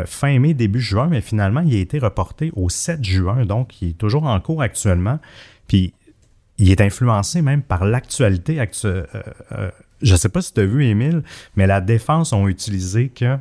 fin 0.06 0.38
mai, 0.38 0.54
début 0.54 0.80
juin, 0.80 1.08
mais 1.08 1.22
finalement, 1.22 1.62
il 1.62 1.74
a 1.74 1.80
été 1.80 1.98
reporté 1.98 2.52
au 2.56 2.70
7 2.70 3.04
juin, 3.04 3.48
donc 3.48 3.82
il 3.82 3.90
est 3.90 3.98
toujours 3.98 4.26
en 4.26 4.40
cours 4.40 4.62
actuellement. 4.62 5.18
Puis 5.68 5.96
il 6.60 6.70
est 6.70 6.82
influencé 6.82 7.42
même 7.42 7.64
par 7.64 7.84
l'actualité 7.84 8.60
actuelle. 8.60 9.08
Je 10.02 10.14
ne 10.14 10.18
sais 10.18 10.30
pas 10.30 10.42
si 10.42 10.54
tu 10.54 10.62
as 10.62 10.66
vu, 10.66 10.86
Émile, 10.86 11.24
mais 11.56 11.68
la 11.68 11.82
défense 11.82 12.34
ont 12.34 12.48
utilisé 12.48 13.10
que 13.10 13.38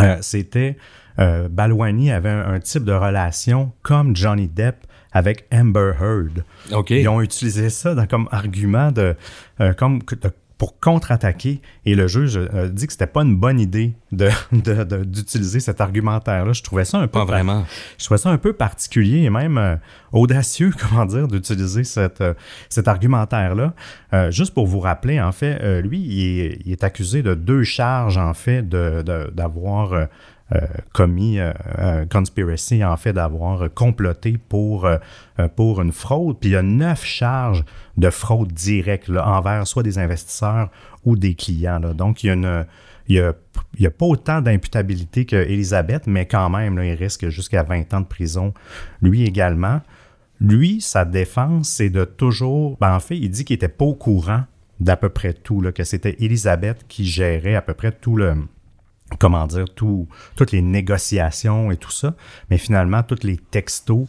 euh, 0.00 0.16
c'était 0.20 0.76
euh, 1.18 1.48
Balwani 1.48 2.10
avait 2.10 2.30
un, 2.30 2.54
un 2.54 2.60
type 2.60 2.84
de 2.84 2.92
relation 2.92 3.72
comme 3.82 4.16
Johnny 4.16 4.48
Depp 4.48 4.76
avec 5.12 5.44
Amber 5.52 5.92
Heard. 6.00 6.42
OK. 6.72 6.88
Ils 6.90 7.08
ont 7.08 7.20
utilisé 7.20 7.68
ça 7.68 7.94
dans- 7.94 8.06
comme 8.06 8.28
argument 8.32 8.90
de, 8.92 9.14
euh, 9.60 9.74
comme 9.74 9.98
de- 9.98 10.32
pour 10.62 10.78
contre-attaquer. 10.78 11.60
Et 11.86 11.96
le 11.96 12.06
juge 12.06 12.36
euh, 12.38 12.68
dit 12.68 12.86
que 12.86 12.92
c'était 12.92 13.08
pas 13.08 13.22
une 13.22 13.34
bonne 13.34 13.58
idée 13.58 13.94
de, 14.12 14.28
de- 14.52 14.84
de- 14.84 15.02
d'utiliser 15.02 15.58
cet 15.58 15.80
argumentaire-là. 15.80 16.52
Je 16.52 16.62
trouvais 16.62 16.84
ça 16.84 16.98
un 16.98 17.08
peu 17.08 17.18
Pas 17.18 17.24
vraiment. 17.24 17.64
je 17.98 18.04
trouvais 18.04 18.18
ça 18.18 18.30
un 18.30 18.38
peu 18.38 18.52
particulier 18.52 19.22
et 19.24 19.30
même 19.30 19.58
euh, 19.58 19.74
audacieux, 20.12 20.70
comment 20.80 21.04
dire, 21.04 21.26
d'utiliser 21.26 21.82
cette, 21.82 22.20
euh, 22.20 22.34
cet 22.68 22.86
argumentaire-là. 22.86 23.74
Juste 24.30 24.54
pour 24.54 24.68
vous 24.68 24.78
rappeler, 24.78 25.20
en 25.20 25.32
fait, 25.32 25.80
lui, 25.82 25.98
il 25.98 26.40
est, 26.40 26.58
il 26.66 26.70
est 26.72 26.84
accusé 26.84 27.22
de 27.22 27.34
deux 27.34 27.64
charges, 27.64 28.18
en 28.18 28.34
fait, 28.34 28.62
de, 28.68 29.02
de- 29.02 29.30
d'avoir 29.34 29.92
euh, 29.94 30.04
euh, 30.04 30.06
commis 30.92 31.38
euh, 31.78 32.04
conspiracy, 32.06 32.84
en 32.84 32.96
fait, 32.96 33.12
d'avoir 33.12 33.72
comploté 33.72 34.38
pour, 34.48 34.86
euh, 34.86 34.98
euh, 35.38 35.48
pour 35.48 35.80
une 35.80 35.92
fraude. 35.92 36.38
Puis 36.38 36.50
il 36.50 36.52
y 36.52 36.56
a 36.56 36.62
neuf 36.62 37.04
charges 37.04 37.64
de 37.96 38.10
fraude 38.10 38.52
directe 38.52 39.10
envers 39.10 39.66
soit 39.66 39.82
des 39.82 39.98
investisseurs 39.98 40.70
ou 41.04 41.16
des 41.16 41.34
clients. 41.34 41.80
Donc, 41.80 42.22
il 42.24 42.26
y 42.26 42.30
a 42.30 42.66
n'y 43.08 43.86
a, 43.86 43.90
pas 43.90 44.06
autant 44.06 44.40
d'imputabilité 44.40 45.24
qu'Elisabeth, 45.24 46.06
mais 46.06 46.26
quand 46.26 46.48
même, 46.50 46.78
il 46.82 46.94
risque 46.94 47.28
jusqu'à 47.28 47.62
20 47.62 47.94
ans 47.94 48.00
de 48.00 48.06
prison. 48.06 48.54
Lui 49.00 49.24
également. 49.24 49.80
Lui, 50.40 50.80
sa 50.80 51.04
défense, 51.04 51.68
c'est 51.68 51.90
de 51.90 52.04
toujours. 52.04 52.76
Ben, 52.80 52.94
en 52.94 53.00
fait, 53.00 53.16
il 53.16 53.30
dit 53.30 53.44
qu'il 53.44 53.54
n'était 53.54 53.68
pas 53.68 53.84
au 53.84 53.94
courant 53.94 54.42
d'à 54.80 54.96
peu 54.96 55.08
près 55.08 55.32
tout, 55.32 55.62
que 55.72 55.84
c'était 55.84 56.16
Elisabeth 56.20 56.84
qui 56.88 57.04
gérait 57.04 57.54
à 57.54 57.62
peu 57.62 57.74
près 57.74 57.92
tout 57.92 58.16
le. 58.16 58.34
Comment 59.18 59.46
dire, 59.46 59.66
tout, 59.74 60.08
toutes 60.36 60.52
les 60.52 60.62
négociations 60.62 61.70
et 61.70 61.76
tout 61.76 61.90
ça. 61.90 62.14
Mais 62.50 62.58
finalement, 62.58 63.02
tous 63.02 63.24
les 63.24 63.36
textos 63.36 64.06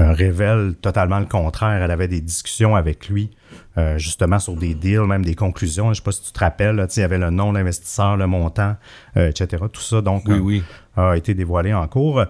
euh, 0.00 0.12
révèlent 0.12 0.74
totalement 0.80 1.20
le 1.20 1.26
contraire. 1.26 1.82
Elle 1.82 1.90
avait 1.90 2.08
des 2.08 2.20
discussions 2.20 2.74
avec 2.74 3.08
lui, 3.08 3.30
euh, 3.78 3.96
justement 3.96 4.40
sur 4.40 4.56
des 4.56 4.74
deals, 4.74 5.02
même 5.02 5.24
des 5.24 5.36
conclusions. 5.36 5.84
Je 5.84 5.90
ne 5.90 5.94
sais 5.94 6.02
pas 6.02 6.10
si 6.10 6.22
tu 6.22 6.32
te 6.32 6.40
rappelles, 6.40 6.74
là, 6.74 6.86
il 6.96 7.00
y 7.00 7.02
avait 7.04 7.18
le 7.18 7.30
nom 7.30 7.52
de 7.52 7.58
l'investisseur, 7.58 8.16
le 8.16 8.26
montant, 8.26 8.76
euh, 9.16 9.28
etc. 9.28 9.62
Tout 9.72 9.82
ça, 9.82 10.00
donc, 10.00 10.24
Oui, 10.26 10.38
oui. 10.38 10.62
a 10.96 11.16
été 11.16 11.34
dévoilé 11.34 11.72
en 11.74 11.86
cours. 11.86 12.24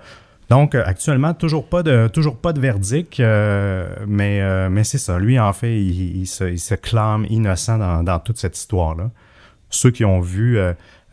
Donc, 0.50 0.74
actuellement, 0.74 1.32
toujours 1.32 1.66
pas 1.66 1.82
de, 1.82 2.06
toujours 2.08 2.36
pas 2.36 2.52
de 2.52 2.60
verdict, 2.60 3.18
mais, 3.20 4.68
mais 4.68 4.84
c'est 4.84 4.98
ça. 4.98 5.18
Lui, 5.18 5.38
en 5.40 5.54
fait, 5.54 5.80
il, 5.80 6.18
il 6.18 6.26
se, 6.26 6.44
il 6.44 6.60
se 6.60 6.74
clame 6.74 7.24
innocent 7.30 7.78
dans, 7.78 8.02
dans 8.02 8.18
toute 8.18 8.36
cette 8.36 8.58
histoire-là. 8.58 9.10
Ceux 9.70 9.90
qui 9.90 10.04
ont 10.04 10.20
vu 10.20 10.58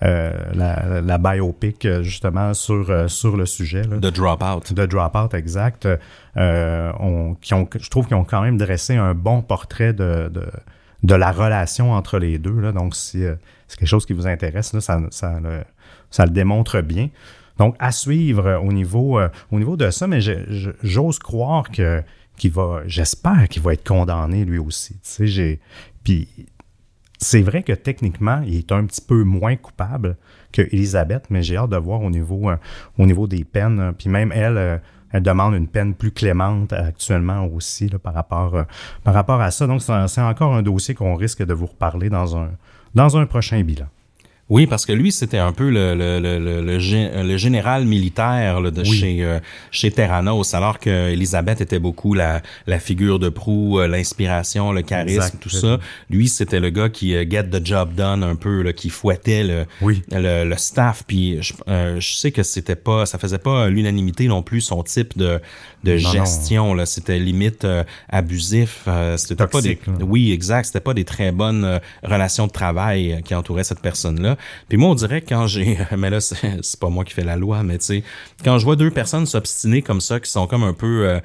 la, 0.02 1.02
la 1.02 1.18
biopic, 1.18 1.86
euh, 1.86 2.02
justement, 2.02 2.54
sur, 2.54 2.90
euh, 2.90 3.08
sur 3.08 3.38
le 3.38 3.46
sujet, 3.46 3.84
là, 3.84 3.98
De 3.98 4.10
Dropout. 4.10 4.74
de 4.74 4.86
Dropout, 4.86 5.34
exact, 5.34 5.88
euh, 6.38 7.34
qui 7.42 7.54
ont, 7.54 7.70
je 7.80 7.90
trouve 7.90 8.08
qu'ils 8.08 8.16
ont 8.18 8.24
quand 8.24 8.42
même 8.42 8.58
dressé 8.58 8.96
un 8.96 9.14
bon 9.14 9.42
portrait 9.42 9.94
de, 9.94 10.30
de, 10.30 10.46
de 11.04 11.16
la 11.16 11.32
relation 11.32 11.92
entre 11.92 12.18
les 12.20 12.40
deux. 12.40 12.60
Là. 12.60 12.72
Donc, 12.72 12.96
si 12.96 13.24
euh, 13.24 13.36
c'est 13.68 13.78
quelque 13.78 13.90
chose 13.90 14.06
qui 14.06 14.14
vous 14.14 14.28
intéresse, 14.28 14.74
là, 14.74 14.82
ça, 14.82 15.00
ça, 15.12 15.40
le, 15.40 15.62
ça 16.10 16.26
le 16.26 16.32
démontre 16.32 16.82
bien. 16.82 17.10
Donc, 17.58 17.76
à 17.80 17.92
suivre 17.92 18.48
euh, 18.48 18.60
au 18.60 18.74
niveau, 18.74 19.20
euh, 19.20 19.30
au 19.52 19.60
niveau 19.60 19.78
de 19.78 19.92
ça, 19.92 20.08
mais 20.08 20.20
j'ose 20.82 21.20
croire 21.20 21.70
que 21.70 22.02
qu'il 22.38 22.52
va, 22.52 22.82
j'espère 22.88 23.48
qu'il 23.50 23.62
va 23.62 23.74
être 23.74 23.88
condamné 23.88 24.46
lui 24.46 24.58
aussi. 24.58 24.94
Tu 24.96 25.00
sais, 25.04 25.28
j'ai, 25.28 25.60
puis 26.04 26.28
c'est 27.24 27.44
vrai 27.44 27.62
que 27.62 27.74
techniquement, 27.74 28.42
il 28.46 28.58
est 28.58 28.72
un 28.72 28.84
petit 28.86 29.02
peu 29.02 29.24
moins 29.24 29.56
coupable 29.56 30.18
que 30.52 30.64
Elisabeth, 30.64 31.26
mais 31.30 31.44
j'ai 31.44 31.56
hâte 31.56 31.70
de 31.70 31.78
voir 31.78 32.02
au 32.02 32.10
niveau, 32.10 32.50
euh, 32.50 33.28
des 33.28 33.44
peines. 33.44 33.94
Puis 33.98 34.10
même 34.10 34.32
elle, 34.32 34.58
euh, 34.58 34.78
elle 35.12 35.22
demande 35.22 35.54
une 35.54 35.68
peine 35.68 35.94
plus 35.94 36.12
clémente 36.12 36.74
actuellement 36.74 37.46
aussi 37.46 37.90
par, 38.04 38.16
rapport, 38.16 38.56
euh, 38.56 38.64
par 39.04 39.14
rapport 39.14 39.40
à 39.40 39.52
ça. 39.52 39.68
Donc, 39.68 39.82
c'est 39.82 40.22
encore 40.22 40.56
un 40.56 40.64
dossier 40.64 40.96
qu'on 40.96 41.16
risque 41.16 41.46
de 41.46 41.54
vous 41.54 41.68
reparler 41.68 42.10
dans 42.10 42.36
un, 42.36 42.50
dans 42.96 43.16
un 43.18 43.28
prochain 43.28 43.62
bilan. 43.62 43.86
Oui, 44.54 44.68
parce 44.68 44.86
que 44.86 44.92
lui, 44.92 45.14
c'était 45.14 45.38
un 45.38 45.54
peu 45.54 45.70
le, 45.70 45.96
le, 45.96 46.20
le, 46.20 46.38
le, 46.38 46.62
le 46.62 46.78
gé- 46.78 47.24
le 47.24 47.38
général 47.38 47.86
militaire 47.86 48.60
là, 48.60 48.70
de 48.70 48.82
Oui. 48.82 48.98
chez, 49.00 49.24
euh, 49.24 49.40
chez 49.72 49.92
Terranos, 49.92 50.54
alors 50.54 50.78
que 50.78 50.90
Elisabeth 51.10 51.62
était 51.62 51.80
beaucoup 51.80 52.14
la, 52.14 52.42
la 52.68 52.78
figure 52.80 53.18
de 53.18 53.30
proue, 53.30 53.80
euh, 53.80 53.88
l'inspiration, 53.88 54.74
le 54.74 54.82
charisme, 54.82 55.22
Exact. 55.22 55.38
tout 55.40 55.50
ça. 55.50 55.80
Lui, 56.10 56.28
c'était 56.28 56.60
le 56.60 56.70
gars 56.70 56.90
qui 56.90 57.16
euh, 57.16 57.24
get 57.30 57.46
the 57.46 57.66
job 57.66 57.96
done 57.96 58.24
un 58.24 58.36
peu, 58.36 58.62
là, 58.62 58.74
qui 58.74 58.90
fouettait 58.90 59.46
le, 59.46 59.66
Oui. 59.82 60.04
le, 60.12 60.44
le 60.44 60.58
staff. 60.58 61.04
Puis 61.08 61.38
je, 61.42 61.54
euh, 61.70 62.02
je 62.02 62.14
sais 62.16 62.32
que 62.34 62.44
c'était 62.44 62.76
pas, 62.76 63.06
ça 63.06 63.18
faisait 63.18 63.38
pas 63.38 63.70
l'unanimité 63.70 64.28
non 64.28 64.44
plus 64.44 64.60
son 64.60 64.84
type 64.84 65.18
de, 65.18 65.40
de 65.86 65.94
Non, 65.96 66.02
non. 66.04 66.12
gestion. 66.12 66.74
Là, 66.74 66.86
c'était 66.86 67.20
limite 67.20 67.64
euh, 67.64 67.86
abusif. 68.10 68.86
c'était 69.16 69.48
pas 69.48 69.62
des, 69.62 69.80
là. 69.88 69.94
oui, 70.06 70.34
exact. 70.34 70.66
C'était 70.66 70.82
pas 70.82 70.94
des 70.94 71.06
très 71.06 71.32
bonnes 71.32 71.80
relations 72.04 72.48
de 72.48 72.52
travail 72.52 73.22
qui 73.24 73.34
entouraient 73.34 73.64
cette 73.64 73.80
personne-là. 73.80 74.36
Puis 74.70 74.78
moi, 74.78 74.90
on 74.90 74.96
dirait 74.96 75.22
que 75.22 75.30
quand 75.30 75.48
j'ai, 75.48 75.78
mais 75.98 76.10
là, 76.10 76.20
c'est 76.22 76.36
c'est 76.62 76.80
pas 76.80 76.90
moi 76.90 77.04
qui 77.06 77.14
fais 77.14 77.24
la 77.24 77.36
loi, 77.36 77.64
mais 77.64 77.78
tu 77.78 77.86
sais, 77.86 78.04
quand 78.44 78.58
je 78.60 78.66
vois 78.66 78.76
deux 78.76 78.92
personnes 78.92 79.26
s'obstiner 79.26 79.82
comme 79.82 80.02
ça, 80.02 80.20
qui 80.20 80.30
sont 80.30 80.48
comme 80.48 80.64
un 80.64 80.74
peu, 80.74 81.08
euh, 81.08 81.20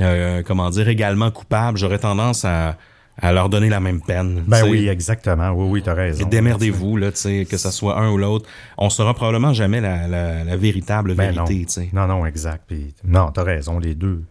euh, 0.00 0.42
comment 0.44 0.70
dire, 0.70 0.88
également 0.88 1.30
coupables, 1.30 1.78
j'aurais 1.78 1.98
tendance 1.98 2.44
à, 2.44 2.76
à 3.16 3.32
leur 3.32 3.48
donner 3.48 3.68
la 3.68 3.78
même 3.80 4.00
peine. 4.00 4.42
Ben 4.46 4.64
oui, 4.68 4.88
exactement. 4.88 5.50
Oui, 5.50 5.68
oui, 5.70 5.82
tu 5.82 5.90
as 5.90 5.92
Et 5.92 5.96
raison. 5.96 6.26
démerdez-vous, 6.26 6.96
là, 6.96 7.12
tu 7.12 7.18
sais, 7.18 7.46
que 7.48 7.56
ça 7.56 7.70
soit 7.70 7.96
un 7.98 8.10
ou 8.10 8.18
l'autre. 8.18 8.48
On 8.76 8.90
saura 8.90 9.14
probablement 9.14 9.52
jamais 9.52 9.80
la, 9.80 10.08
la, 10.08 10.42
la 10.42 10.56
véritable 10.56 11.14
Ben 11.14 11.32
vérité, 11.32 11.64
tu 11.66 11.72
sais. 11.72 11.88
Non, 11.92 12.06
non, 12.08 12.26
exact. 12.26 12.64
Puis, 12.66 12.92
non, 13.04 13.30
tu 13.32 13.38
as 13.40 13.44
raison. 13.44 13.78
Les 13.78 13.94
deux, 13.94 14.22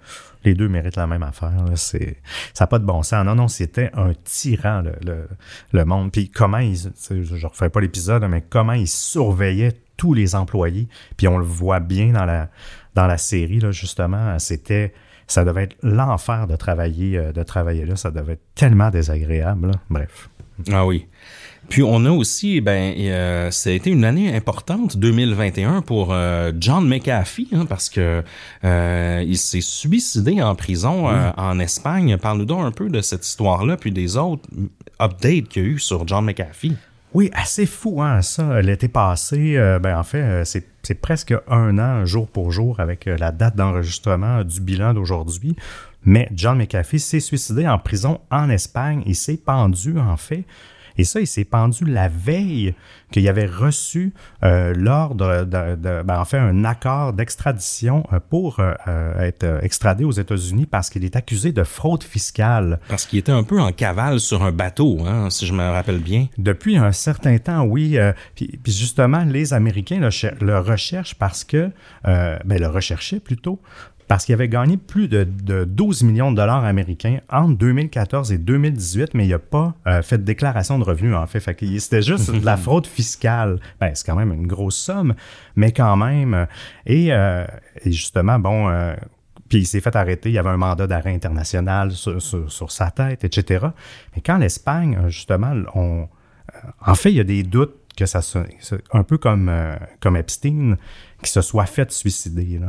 Les 0.43 0.53
deux 0.53 0.67
méritent 0.67 0.95
la 0.95 1.07
même 1.07 1.23
affaire. 1.23 1.53
C'est, 1.75 2.17
ça 2.53 2.63
n'a 2.63 2.67
pas 2.67 2.79
de 2.79 2.85
bon 2.85 3.03
sens. 3.03 3.25
Non, 3.25 3.35
non, 3.35 3.47
c'était 3.47 3.91
un 3.93 4.13
tyran, 4.23 4.81
le, 4.81 5.27
le, 5.71 5.85
monde. 5.85 6.11
Puis 6.11 6.29
comment 6.29 6.57
ils, 6.57 6.91
je 7.09 7.13
ne 7.13 7.45
refais 7.45 7.69
pas 7.69 7.81
l'épisode, 7.81 8.23
mais 8.29 8.41
comment 8.41 8.73
ils 8.73 8.87
surveillaient 8.87 9.73
tous 9.97 10.13
les 10.13 10.35
employés. 10.35 10.87
Puis 11.17 11.27
on 11.27 11.37
le 11.37 11.45
voit 11.45 11.79
bien 11.79 12.11
dans 12.11 12.25
la, 12.25 12.49
dans 12.95 13.07
la 13.07 13.17
série, 13.17 13.59
là, 13.59 13.71
justement. 13.71 14.37
C'était, 14.39 14.93
ça 15.27 15.45
devait 15.45 15.63
être 15.63 15.77
l'enfer 15.81 16.47
de 16.47 16.55
travailler, 16.55 17.17
euh, 17.17 17.31
de 17.31 17.43
travailler 17.43 17.85
là. 17.85 17.95
Ça 17.95 18.11
devait 18.11 18.33
être 18.33 18.53
tellement 18.55 18.89
désagréable. 18.89 19.71
Bref. 19.89 20.29
Ah 20.71 20.85
oui. 20.85 21.07
Puis 21.69 21.81
on 21.83 22.05
a 22.05 22.11
aussi, 22.11 22.61
ben, 22.61 22.93
euh, 22.97 23.51
ça 23.51 23.69
a 23.69 23.73
été 23.73 23.89
une 23.89 24.05
année 24.05 24.35
importante, 24.35 24.97
2021, 24.97 25.81
pour 25.81 26.09
euh, 26.11 26.51
John 26.59 26.87
McAfee, 26.87 27.49
hein, 27.53 27.65
parce 27.65 27.89
que 27.89 28.23
euh, 28.63 29.23
il 29.25 29.37
s'est 29.37 29.61
suicidé 29.61 30.41
en 30.41 30.55
prison 30.55 31.07
en 31.37 31.59
Espagne. 31.59 32.17
Parle-nous 32.17 32.45
donc 32.45 32.65
un 32.65 32.71
peu 32.71 32.89
de 32.89 33.01
cette 33.01 33.25
histoire-là, 33.25 33.77
puis 33.77 33.91
des 33.91 34.17
autres 34.17 34.47
updates 35.01 35.47
qu'il 35.47 35.63
y 35.63 35.65
a 35.65 35.69
eu 35.69 35.79
sur 35.79 36.07
John 36.07 36.25
McAfee. 36.25 36.75
Oui, 37.13 37.29
assez 37.33 37.67
fou, 37.67 38.01
hein, 38.01 38.23
ça. 38.23 38.61
L'été 38.61 38.87
passé, 38.87 39.55
euh, 39.55 39.77
ben, 39.77 39.97
en 39.99 40.03
fait, 40.03 40.21
euh, 40.21 40.45
c'est, 40.45 40.67
c'est 40.81 40.95
presque 40.95 41.33
un 41.47 41.77
an, 41.77 42.05
jour 42.05 42.27
pour 42.27 42.51
jour, 42.51 42.79
avec 42.79 43.07
euh, 43.07 43.17
la 43.19 43.31
date 43.31 43.55
d'enregistrement 43.55 44.43
du 44.43 44.59
bilan 44.59 44.95
d'aujourd'hui. 44.95 45.55
Mais 46.05 46.27
John 46.33 46.57
McAfee 46.57 46.99
s'est 46.99 47.19
suicidé 47.19 47.67
en 47.67 47.77
prison 47.77 48.19
en 48.31 48.49
Espagne. 48.49 49.03
Il 49.05 49.15
s'est 49.15 49.37
pendu, 49.37 49.99
en 49.99 50.17
fait. 50.17 50.43
Et 50.97 51.03
ça, 51.03 51.19
il 51.19 51.27
s'est 51.27 51.43
pendu 51.45 51.85
la 51.85 52.07
veille 52.07 52.73
qu'il 53.11 53.27
avait 53.27 53.45
reçu 53.45 54.13
euh, 54.43 54.73
l'ordre, 54.75 55.43
de, 55.45 55.75
de- 55.75 56.01
ben, 56.03 56.19
en 56.19 56.25
fait, 56.25 56.37
un 56.37 56.63
accord 56.65 57.13
d'extradition 57.13 58.03
euh, 58.11 58.19
pour 58.29 58.59
euh, 58.59 58.73
être 59.19 59.59
extradé 59.63 60.03
aux 60.03 60.11
États-Unis 60.11 60.65
parce 60.65 60.89
qu'il 60.89 61.03
est 61.05 61.15
accusé 61.15 61.51
de 61.51 61.63
fraude 61.63 62.03
fiscale. 62.03 62.79
Parce 62.89 63.05
qu'il 63.05 63.19
était 63.19 63.31
un 63.31 63.43
peu 63.43 63.59
en 63.61 63.71
cavale 63.71 64.19
sur 64.19 64.43
un 64.43 64.51
bateau, 64.51 64.99
hein, 65.05 65.29
si 65.29 65.45
je 65.45 65.53
me 65.53 65.63
rappelle 65.69 65.99
bien. 65.99 66.27
Depuis 66.37 66.77
un 66.77 66.91
certain 66.91 67.37
temps, 67.37 67.63
oui. 67.63 67.97
euh, 67.97 68.13
puis, 68.35 68.59
puis 68.61 68.71
justement, 68.71 69.23
les 69.25 69.53
Américains 69.53 69.99
le, 69.99 70.09
le 70.45 70.59
recherchent 70.59 71.15
parce 71.15 71.43
que, 71.43 71.69
ben, 72.03 72.59
le 72.59 72.67
recherchaient 72.67 73.19
plutôt, 73.19 73.59
parce 74.13 74.25
qu'il 74.25 74.33
avait 74.33 74.47
gagné 74.47 74.77
plus 74.77 75.07
de, 75.07 75.23
de 75.23 75.63
12 75.65 76.03
millions 76.03 76.29
de 76.31 76.35
dollars 76.35 76.63
américains 76.65 77.17
entre 77.31 77.57
2014 77.57 78.31
et 78.31 78.37
2018, 78.37 79.15
mais 79.15 79.25
il 79.25 79.31
n'a 79.31 79.39
pas 79.39 79.73
euh, 79.87 80.03
fait 80.03 80.19
de 80.19 80.23
déclaration 80.23 80.77
de 80.77 80.83
revenus, 80.83 81.15
en 81.15 81.25
fait. 81.25 81.39
c'était 81.79 82.03
juste 82.03 82.29
de 82.29 82.45
la 82.45 82.55
fraude 82.55 82.85
fiscale. 82.85 83.59
Ben, 83.81 83.89
c'est 83.95 84.05
quand 84.05 84.15
même 84.15 84.31
une 84.31 84.45
grosse 84.45 84.77
somme, 84.77 85.15
mais 85.55 85.71
quand 85.71 85.97
même. 85.97 86.45
Et, 86.85 87.07
euh, 87.11 87.43
et 87.83 87.91
justement, 87.91 88.37
bon, 88.37 88.69
euh, 88.69 88.93
puis 89.49 89.61
il 89.61 89.65
s'est 89.65 89.81
fait 89.81 89.95
arrêter, 89.95 90.29
il 90.29 90.33
y 90.33 90.37
avait 90.37 90.49
un 90.51 90.57
mandat 90.57 90.85
d'arrêt 90.85 91.15
international 91.15 91.91
sur, 91.93 92.21
sur- 92.21 92.51
sur 92.51 92.71
sa 92.71 92.91
tête, 92.91 93.23
etc. 93.23 93.65
Mais 94.15 94.21
quand 94.23 94.37
l'Espagne, 94.37 94.95
euh, 95.05 95.09
justement, 95.09 95.55
on, 95.73 96.01
euh, 96.03 96.57
en 96.85 96.93
fait, 96.93 97.09
il 97.09 97.15
y 97.15 97.19
a 97.19 97.23
des 97.23 97.41
doutes 97.41 97.73
que 97.95 98.05
ça 98.05 98.21
un 98.91 99.03
peu 99.03 99.17
comme, 99.17 99.49
euh, 99.49 99.75
comme 99.99 100.17
Epstein, 100.17 100.77
qui 101.21 101.31
se 101.31 101.41
soit 101.41 101.65
fait 101.65 101.91
suicider. 101.91 102.59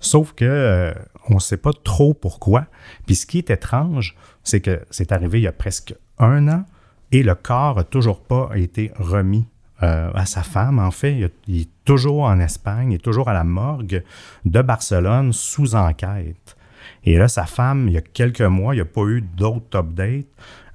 Sauf 0.00 0.32
que 0.32 0.44
euh, 0.44 0.92
on 1.28 1.34
ne 1.34 1.40
sait 1.40 1.56
pas 1.56 1.72
trop 1.72 2.14
pourquoi. 2.14 2.66
Puis 3.06 3.16
ce 3.16 3.26
qui 3.26 3.38
est 3.38 3.50
étrange, 3.50 4.16
c'est 4.42 4.60
que 4.60 4.84
c'est 4.90 5.12
arrivé 5.12 5.40
il 5.40 5.44
y 5.44 5.48
a 5.48 5.52
presque 5.52 5.94
un 6.18 6.48
an 6.48 6.64
et 7.12 7.22
le 7.22 7.34
corps 7.34 7.76
n'a 7.76 7.84
toujours 7.84 8.20
pas 8.20 8.50
été 8.54 8.92
remis 8.96 9.46
euh, 9.82 10.10
à 10.14 10.26
sa 10.26 10.42
femme. 10.42 10.78
En 10.78 10.90
fait, 10.90 11.30
il 11.46 11.60
est 11.60 11.70
toujours 11.84 12.24
en 12.24 12.40
Espagne, 12.40 12.92
il 12.92 12.94
est 12.96 12.98
toujours 12.98 13.28
à 13.28 13.34
la 13.34 13.44
morgue 13.44 14.02
de 14.44 14.62
Barcelone 14.62 15.32
sous 15.32 15.74
enquête. 15.74 16.56
Et 17.04 17.16
là, 17.16 17.28
sa 17.28 17.44
femme, 17.44 17.88
il 17.88 17.94
y 17.94 17.98
a 17.98 18.02
quelques 18.02 18.40
mois, 18.40 18.74
il 18.74 18.78
n'y 18.78 18.82
a 18.82 18.86
pas 18.86 19.04
eu 19.06 19.20
d'autres 19.20 19.78
updates. 19.78 20.26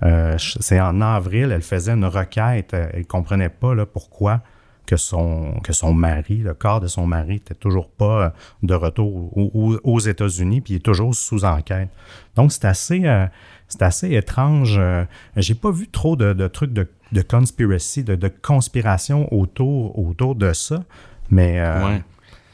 Euh, 0.04 0.36
c'est 0.38 0.80
en 0.80 1.02
avril, 1.02 1.52
elle 1.52 1.62
faisait 1.62 1.91
une 1.93 2.06
requête. 2.06 2.74
euh, 2.74 2.88
Elle 2.93 3.00
ne 3.00 3.06
comprenait 3.06 3.50
pas 3.50 3.76
là, 3.76 3.86
pourquoi 3.86 4.41
que 4.86 4.97
son, 4.97 5.60
que 5.64 5.72
son 5.72 5.93
mari, 5.93 6.38
le 6.38 6.54
corps 6.56 6.80
de 6.80 6.88
son 6.88 7.06
mari, 7.06 7.34
n'était 7.34 7.54
toujours 7.54 7.89
pas 7.89 8.24
euh, 8.26 8.30
de 8.64 8.74
retour 8.74 9.38
au- 9.38 9.52
au- 9.54 9.80
aux 9.84 10.00
États-Unis, 10.00 10.62
puis 10.62 10.74
il 10.74 10.78
est 10.78 10.80
toujours 10.80 11.14
sous 11.14 11.45
enquête. 11.45 11.89
Donc, 12.36 12.52
c'est 12.52 12.66
assez, 12.66 13.02
euh, 13.06 13.28
c'est 13.68 13.84
assez 13.84 14.12
étrange. 14.16 14.78
Euh, 14.80 15.04
J'ai 15.36 15.54
pas 15.54 15.70
vu 15.72 15.88
trop 15.89 16.16
de, 16.16 16.34
de 16.34 16.47
trucs 16.47 16.74
de, 16.74 16.88
de 17.12 17.22
conspiracy, 17.22 18.04
de, 18.04 18.16
de 18.16 18.30
conspiration 18.30 19.32
autour, 19.34 20.00
autour 20.00 20.34
de 20.36 20.54
ça, 20.54 20.84
mais 21.30 21.60
euh, 21.60 21.86
Ouais. 21.86 22.04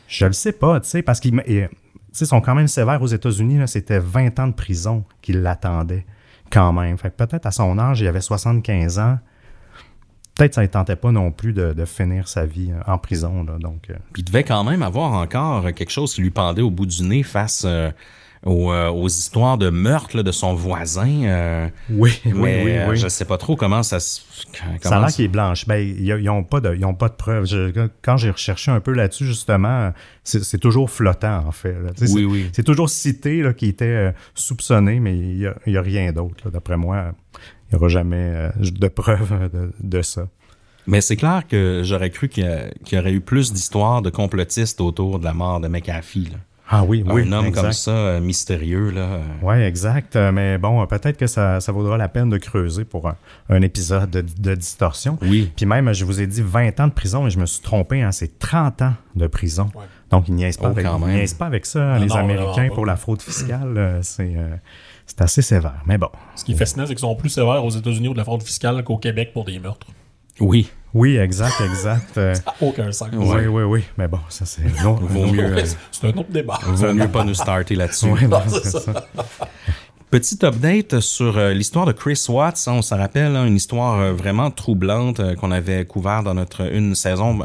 je 0.10 0.26
le 0.26 0.34
sais 0.34 0.52
pas, 0.52 0.80
tu 0.82 0.90
sais, 0.90 1.02
parce 1.04 1.20
qu'ils 1.22 1.42
sont 2.12 2.42
quand 2.42 2.56
même 2.56 2.68
sévères 2.68 3.02
aux 3.02 3.08
États-Unis. 3.08 3.66
C'était 3.68 4.00
20 4.00 4.40
ans 4.40 4.48
de 4.48 4.54
prison 4.54 5.04
qui 5.22 5.32
l'attendaient 5.34 6.06
quand 6.50 6.74
même. 6.74 6.98
Fait 6.98 7.10
que 7.10 7.24
peut-être 7.24 7.46
à 7.46 7.52
son 7.52 7.78
âge, 7.80 8.02
il 8.02 8.08
avait 8.08 8.22
75 8.22 9.00
ans. 9.00 9.20
Peut-être 10.36 10.56
ça 10.56 10.62
ne 10.62 10.68
tentait 10.68 10.98
pas 10.98 11.12
non 11.12 11.32
plus 11.32 11.54
de, 11.54 11.86
finir 11.86 12.28
sa 12.28 12.46
vie 12.46 12.72
euh, 12.72 12.92
en 12.92 12.98
prison. 12.98 13.44
Là, 13.46 13.58
donc, 13.58 13.90
euh, 13.90 13.96
il 14.18 14.24
devait 14.26 14.44
quand 14.44 14.64
même 14.64 14.84
avoir 14.84 15.14
encore 15.14 15.64
quelque 15.74 15.92
chose 15.92 16.14
qui 16.14 16.22
lui 16.22 16.32
pendait 16.32 16.62
au 16.62 16.72
bout 16.72 16.86
du 16.86 17.04
nez 17.04 17.24
face 17.24 17.64
euh, 17.66 17.90
aux, 18.46 18.72
euh, 18.72 18.90
aux 18.90 19.08
histoires 19.08 19.58
de 19.58 19.70
meurtre 19.70 20.16
là, 20.18 20.24
de 20.24 20.32
son 20.32 20.54
voisin. 20.54 21.24
euh, 21.24 21.68
oui, 21.90 22.20
oui, 22.26 22.32
mais 22.34 22.64
oui, 22.64 22.72
euh, 22.78 22.90
oui. 22.92 22.98
je 22.98 23.08
sais 23.08 23.26
pas 23.26 23.38
trop 23.38 23.56
comment 23.56 23.82
ça 23.84 24.00
se. 24.00 24.22
Ça 24.82 24.98
a 24.98 25.00
l'air 25.00 25.08
qu'il 25.10 25.26
est 25.26 25.30
blanche. 25.30 25.66
Ben, 25.68 25.78
ils 25.78 26.16
n'ont 26.24 26.44
pas, 26.44 26.62
de- 26.62 26.76
ils 26.76 26.86
ont 26.86 26.94
pas 26.94 27.10
de 27.10 27.16
preuves. 27.16 27.46
Je- 27.46 27.88
quand 28.04 28.18
j'ai 28.18 28.30
recherché 28.30 28.70
un 28.72 28.80
peu 28.80 28.94
là-dessus, 28.94 29.26
justement, 29.26 29.92
c'est 30.24 30.60
toujours 30.60 30.90
flottant, 30.90 31.44
en 31.48 31.52
fait. 31.52 31.76
Oui, 32.02 32.08
c'est- 32.08 32.24
oui. 32.26 32.50
C'est 32.54 32.64
toujours 32.64 32.90
cité 32.90 33.42
là, 33.42 33.54
qui 33.54 33.68
était 33.68 34.14
soupçonné, 34.36 35.00
mais 35.00 35.18
il 35.18 35.38
n'y 35.40 35.46
a, 35.48 35.56
il 35.66 35.74
y 35.74 35.78
a 35.78 35.82
rien 35.82 36.12
d'autre. 36.14 36.50
D'après 36.52 36.78
moi, 36.78 37.14
il 37.70 37.74
n'y 37.74 37.78
aura 37.80 37.88
jamais 37.90 38.50
de 38.60 38.88
preuves 38.88 39.50
de, 39.52 39.72
de 39.82 40.02
ça. 40.02 40.28
Mais 40.88 41.02
c'est 41.02 41.16
clair 41.16 41.48
que 41.50 41.82
j'aurais 41.84 42.12
cru 42.12 42.30
qu'il 42.30 42.46
y, 42.46 42.84
qu'il 42.84 43.00
aurait 43.00 43.12
eu 43.14 43.22
plus 43.22 43.52
d'histoires 43.52 44.04
de 44.04 44.12
complotistes 44.12 44.80
autour 44.82 45.18
de 45.18 45.24
la 45.26 45.34
mort 45.34 45.60
de 45.60 45.68
McAfee. 45.68 46.30
là. 46.32 46.38
Ah 46.70 46.84
oui, 46.84 47.04
oui. 47.06 47.28
un 47.28 47.32
homme 47.32 47.46
exact. 47.46 47.62
comme 47.62 47.74
ça, 47.74 47.92
euh, 47.92 48.20
mystérieux. 48.20 48.90
Là, 48.90 49.02
euh, 49.02 49.22
Oui, 49.44 49.56
exact. 49.62 50.16
Euh, 50.16 50.32
Mais 50.32 50.58
bon, 50.58 50.86
peut-être 50.88 51.18
que 51.18 51.28
ça, 51.28 51.60
ça 51.62 51.72
vaudra 51.72 51.96
la 51.98 52.08
peine 52.10 52.30
de 52.30 52.38
creuser 52.38 52.86
pour 52.86 53.08
un, 53.08 53.16
un 53.50 53.62
épisode 53.62 54.10
de, 54.10 54.22
de 54.22 54.56
distorsion. 54.56 55.18
Oui. 55.22 55.52
Puis 55.56 55.66
même, 55.66 55.94
je 55.94 56.04
vous 56.06 56.22
ai 56.22 56.28
dit 56.28 56.42
20 56.42 56.80
ans 56.80 56.88
de 56.88 56.94
prison, 56.94 57.24
mais 57.24 57.30
je 57.30 57.40
me 57.40 57.46
suis 57.46 57.62
trompé. 57.62 58.02
Hein, 58.02 58.12
c'est 58.12 58.40
30 58.40 58.82
ans 58.82 58.94
de 59.16 59.28
prison. 59.28 59.70
Ouais. 59.76 59.84
Donc, 60.10 60.28
ils 60.28 60.34
niaisent 60.36 60.58
pas, 60.58 60.68
Oh, 60.68 60.72
avec, 60.72 60.86
ils 60.86 61.08
niaisent 61.14 61.34
pas 61.34 61.46
avec 61.48 61.66
ça, 61.66 61.94
hein, 61.96 62.00
les 62.00 62.08
non, 62.08 62.16
Américains, 62.16 62.70
pour 62.74 62.86
la 62.86 62.96
fraude 62.96 63.22
fiscale. 63.22 64.00
c'est 64.02 64.34
euh, 64.36 64.56
c'est 65.08 65.22
assez 65.22 65.42
sévère. 65.44 65.84
Mais 65.86 66.00
bon. 66.00 66.10
Ce 66.36 66.44
qui 66.44 66.54
est 66.54 66.56
fascinant, 66.56 66.86
c'est 66.88 66.94
qu'ils 66.94 67.00
sont 67.00 67.16
plus 67.16 67.30
sévères 67.30 67.64
aux 67.64 67.70
États-Unis 67.70 68.08
ou 68.08 68.14
de 68.14 68.18
la 68.18 68.24
fraude 68.24 68.42
fiscale 68.42 68.84
qu'au 68.84 68.98
Québec 68.98 69.32
pour 69.34 69.46
des 69.46 69.60
meurtres. 69.60 69.88
Oui. 70.40 70.70
Oui, 70.94 71.18
exact, 71.18 71.60
exact. 71.62 72.12
Euh, 72.18 72.34
Ça 72.34 72.44
n'a 72.46 72.68
aucun 72.68 72.92
sens. 72.94 73.10
Oui, 73.14 73.48
oui, 73.48 73.64
oui. 73.64 73.84
Mais 73.98 74.08
bon, 74.08 74.20
ça, 74.30 74.46
c'est. 74.46 74.64
Non, 74.82 74.94
Vaut 74.94 75.26
mieux, 75.26 75.44
euh, 75.58 75.66
C'est 75.92 76.08
un 76.08 76.18
autre 76.18 76.32
débat. 76.32 76.58
vaut 76.64 76.94
mieux 76.94 77.10
pas 77.10 77.24
nous 77.26 77.34
starter 77.34 77.76
là-dessus. 77.76 78.08
Ouais, 78.08 78.20
c'est 78.48 78.66
ça. 78.66 78.80
ça. 78.80 79.08
Petit 80.16 80.46
update 80.46 81.02
sur 81.02 81.38
euh, 81.38 81.52
l'histoire 81.52 81.86
de 81.86 81.92
Chris 81.92 82.24
Watts. 82.30 82.64
hein, 82.68 82.76
on 82.76 82.82
se 82.82 82.96
rappelle, 82.96 83.36
hein, 83.36 83.46
une 83.46 83.58
histoire 83.58 84.00
euh, 84.00 84.14
vraiment 84.14 84.50
troublante 84.50 85.20
euh, 85.20 85.36
qu'on 85.36 85.52
avait 85.52 85.84
couvert 85.84 86.24
dans 86.24 86.34
notre 86.34 86.72
une 86.74 86.96
saison 86.96 87.40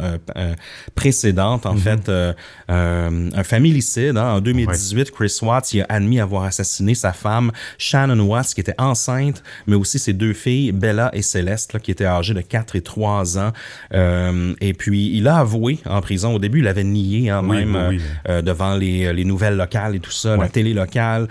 précédente. 0.95 1.67
En 1.67 1.75
fait, 1.75 2.09
euh, 2.09 2.33
euh, 2.71 3.29
un 3.35 3.43
familicide. 3.43 4.17
hein. 4.17 4.35
en 4.35 4.41
2018, 4.41 5.11
Chris 5.11 5.37
Watts 5.43 5.75
il 5.75 5.81
a 5.81 5.87
admis 5.89 6.21
avoir 6.21 6.45
assassiné 6.45 6.95
sa 6.95 7.13
femme 7.13 7.51
Shannon 7.77 8.21
Watts, 8.25 8.55
qui 8.55 8.61
était 8.61 8.77
enceinte, 8.79 9.43
mais 9.67 9.75
aussi 9.75 9.99
ses 9.99 10.13
deux 10.13 10.33
filles, 10.33 10.71
Bella 10.71 11.11
et 11.13 11.23
Céleste, 11.23 11.73
là, 11.73 11.81
qui 11.81 11.91
étaient 11.91 12.07
âgées 12.07 12.35
de 12.35 12.41
4 12.41 12.77
et 12.77 12.83
3 12.83 13.37
ans. 13.37 13.51
Euh, 13.95 14.55
et 14.61 14.75
puis, 14.75 15.11
il 15.13 15.27
a 15.27 15.39
avoué 15.39 15.81
en 15.87 16.01
prison. 16.01 16.37
Au 16.37 16.39
début, 16.39 16.61
il 16.61 16.69
avait 16.69 16.85
nié, 16.85 17.31
hein, 17.31 17.43
Oui, 17.45 17.65
même 17.65 17.89
oui, 17.91 17.97
oui. 17.97 18.03
euh, 18.29 18.43
devant 18.43 18.77
les, 18.77 19.13
les 19.13 19.25
nouvelles 19.25 19.57
locales 19.57 19.97
et 19.97 20.01
tout 20.01 20.13
ça, 20.13 20.37
la 20.37 20.49
télé 20.49 20.73
locale. 20.73 21.27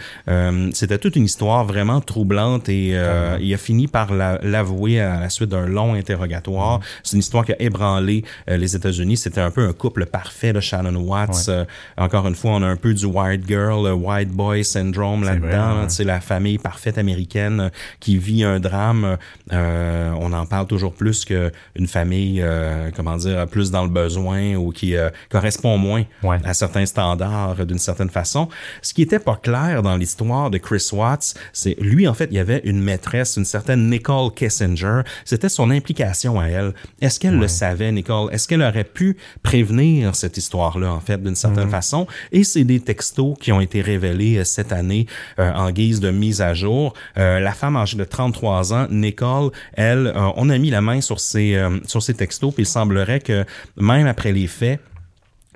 C'était 0.74 0.98
toute 0.98 1.16
une 1.16 1.29
histoire 1.30 1.64
vraiment 1.74 2.02
troublante 2.02 2.70
et 2.70 2.92
euh, 2.94 3.38
il 3.40 3.54
a 3.54 3.58
fini 3.58 3.88
par 3.88 4.08
la- 4.14 4.40
l'avouer 4.42 5.00
à 5.00 5.20
la 5.22 5.30
suite 5.30 5.50
d'un 5.50 5.68
long 5.68 5.94
interrogatoire. 5.94 6.80
C'est 7.04 7.14
une 7.18 7.20
histoire 7.20 7.46
qui 7.46 7.54
a 7.54 7.62
ébranlé 7.62 8.24
euh, 8.50 8.58
les 8.58 8.76
États-Unis. 8.76 9.18
C'était 9.18 9.42
un 9.42 9.52
peu 9.52 9.64
un 9.68 9.74
couple 9.74 10.06
parfait 10.06 10.54
de 10.54 10.60
Shannon 10.60 10.96
Watts. 11.00 11.46
Euh, 11.50 11.66
encore 11.98 12.28
une 12.28 12.36
fois, 12.36 12.52
on 12.52 12.62
a 12.64 12.68
un 12.68 12.76
peu 12.76 12.94
du 12.94 13.06
white 13.06 13.44
girl, 13.48 13.86
le 13.86 13.94
white 13.94 14.30
boy 14.30 14.64
syndrome 14.66 15.24
là-dedans. 15.24 15.88
sais, 15.90 16.04
la 16.04 16.20
famille 16.20 16.58
parfaite 16.58 16.98
américaine 16.98 17.60
euh, 17.60 17.70
qui 18.00 18.18
vit 18.18 18.44
un 18.44 18.60
drame. 18.60 19.18
Euh, 19.54 20.12
on 20.20 20.34
en 20.34 20.46
parle 20.46 20.68
toujours 20.68 20.94
plus 20.94 21.26
qu'une 21.26 21.88
famille, 21.88 22.42
euh, 22.42 22.90
comment 22.96 23.18
dire, 23.18 23.46
plus 23.48 23.72
dans 23.72 23.84
le 23.84 23.90
besoin 23.90 24.56
ou 24.56 24.72
qui 24.72 24.96
euh, 24.96 25.10
correspond 25.30 25.78
moins 25.78 26.04
Ouais. 26.24 26.38
à 26.44 26.54
certains 26.54 26.86
standards 26.86 27.56
euh, 27.60 27.66
d'une 27.66 27.78
certaine 27.80 28.10
façon. 28.10 28.50
Ce 28.82 28.94
qui 28.94 29.02
était 29.04 29.20
pas 29.20 29.36
clair 29.36 29.82
dans 29.84 29.96
l'histoire 29.98 30.50
de 30.50 30.58
Chris 30.58 30.88
Watts, 30.94 31.19
Watts, 31.20 31.36
c'est 31.54 31.76
lui 31.80 32.08
en 32.08 32.14
fait, 32.14 32.28
il 32.32 32.36
y 32.36 32.40
avait 32.40 32.62
une 32.64 32.82
maîtresse, 32.82 33.38
une 33.38 33.46
certaine 33.46 33.90
Nicole 33.90 34.34
Kissinger. 34.34 35.02
C'était 35.26 35.50
son 35.50 35.70
implication 35.72 36.40
à 36.40 36.46
elle. 36.48 36.74
Est-ce 37.02 37.20
qu'elle 37.20 37.38
le 37.38 37.48
savait, 37.48 37.92
Nicole? 37.92 38.34
Est-ce 38.34 38.48
qu'elle 38.48 38.62
aurait 38.62 38.84
pu 38.84 39.18
prévenir 39.44 40.16
cette 40.16 40.38
histoire-là 40.38 40.92
en 40.94 41.00
fait 41.00 41.22
d'une 41.22 41.36
certaine 41.36 41.66
Mhm. 41.66 41.72
façon? 41.72 42.08
Et 42.32 42.44
c'est 42.44 42.64
des 42.64 42.80
textos 42.80 43.36
qui 43.40 43.52
ont 43.52 43.62
été 43.62 43.82
révélés 43.82 44.38
euh, 44.38 44.44
cette 44.44 44.72
année 44.72 45.06
euh, 45.40 45.52
en 45.54 45.72
guise 45.72 46.00
de 46.00 46.12
mise 46.12 46.42
à 46.42 46.54
jour. 46.54 46.94
Euh, 47.18 47.40
la 47.40 47.52
femme 47.54 47.76
âgée 47.76 47.98
de 47.98 48.04
33 48.04 48.74
ans, 48.74 48.88
Nicole, 48.90 49.52
elle, 49.74 50.08
euh, 50.08 50.30
on 50.36 50.50
a 50.50 50.58
mis 50.58 50.70
la 50.70 50.82
main 50.82 51.02
sur 51.02 51.20
ses 51.20 51.56
euh, 51.56 51.80
sur 51.86 52.02
ses 52.04 52.14
textos, 52.14 52.54
puis 52.54 52.64
il 52.64 52.68
semblerait 52.68 53.20
que 53.20 53.46
même 53.78 54.08
après 54.08 54.32
les 54.32 54.48
faits 54.48 54.80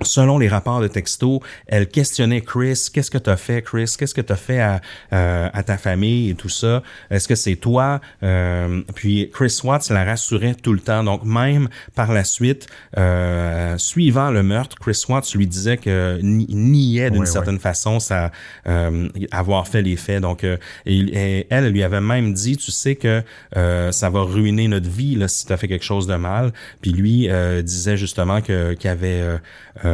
Selon 0.04 0.38
les 0.38 0.48
rapports 0.48 0.80
de 0.80 0.88
texto, 0.88 1.42
elle 1.66 1.88
questionnait 1.88 2.40
Chris, 2.40 2.88
qu'est-ce 2.92 3.10
que 3.10 3.18
t'as 3.18 3.36
fait, 3.36 3.62
Chris, 3.62 3.92
qu'est-ce 3.98 4.14
que 4.14 4.20
t'as 4.20 4.36
fait 4.36 4.60
à, 4.60 4.80
euh, 5.12 5.48
à 5.52 5.62
ta 5.62 5.76
famille 5.76 6.30
et 6.30 6.34
tout 6.34 6.48
ça? 6.48 6.82
Est-ce 7.10 7.26
que 7.28 7.34
c'est 7.34 7.56
toi? 7.56 8.00
Euh, 8.22 8.82
Puis 8.94 9.30
Chris 9.32 9.58
Watts 9.64 9.90
la 9.90 10.04
rassurait 10.04 10.54
tout 10.54 10.72
le 10.72 10.80
temps. 10.80 11.02
Donc 11.04 11.24
même 11.24 11.68
par 11.94 12.12
la 12.12 12.24
suite, 12.24 12.66
euh, 12.96 13.76
suivant 13.78 14.30
le 14.30 14.42
meurtre, 14.42 14.76
Chris 14.78 15.02
Watts 15.08 15.34
lui 15.34 15.46
disait 15.46 15.76
que 15.76 16.18
ni- 16.22 16.46
niait 16.48 17.10
d'une 17.10 17.22
certaine 17.26 17.58
façon 17.58 18.00
ça 18.00 18.30
euh, 18.66 19.08
avoir 19.30 19.66
fait 19.68 19.82
les 19.82 19.96
faits. 19.96 20.20
Donc 20.22 20.44
euh, 20.44 20.56
il- 20.86 21.14
elle 21.50 21.68
lui 21.70 21.82
avait 21.82 22.00
même 22.00 22.32
dit, 22.34 22.56
tu 22.56 22.70
sais 22.70 22.94
que 22.96 23.22
euh, 23.56 23.92
ça 23.92 24.10
va 24.10 24.22
ruiner 24.22 24.68
notre 24.68 24.88
vie 24.88 25.14
là 25.16 25.28
si 25.28 25.46
t'as 25.46 25.56
fait 25.56 25.68
quelque 25.68 25.84
chose 25.84 26.06
de 26.06 26.16
mal. 26.16 26.52
Puis 26.80 26.92
lui 26.92 27.28
euh, 27.30 27.62
disait 27.62 27.96
justement 27.96 28.40
que 28.40 28.74
qu'il 28.74 28.90
avait 28.90 29.22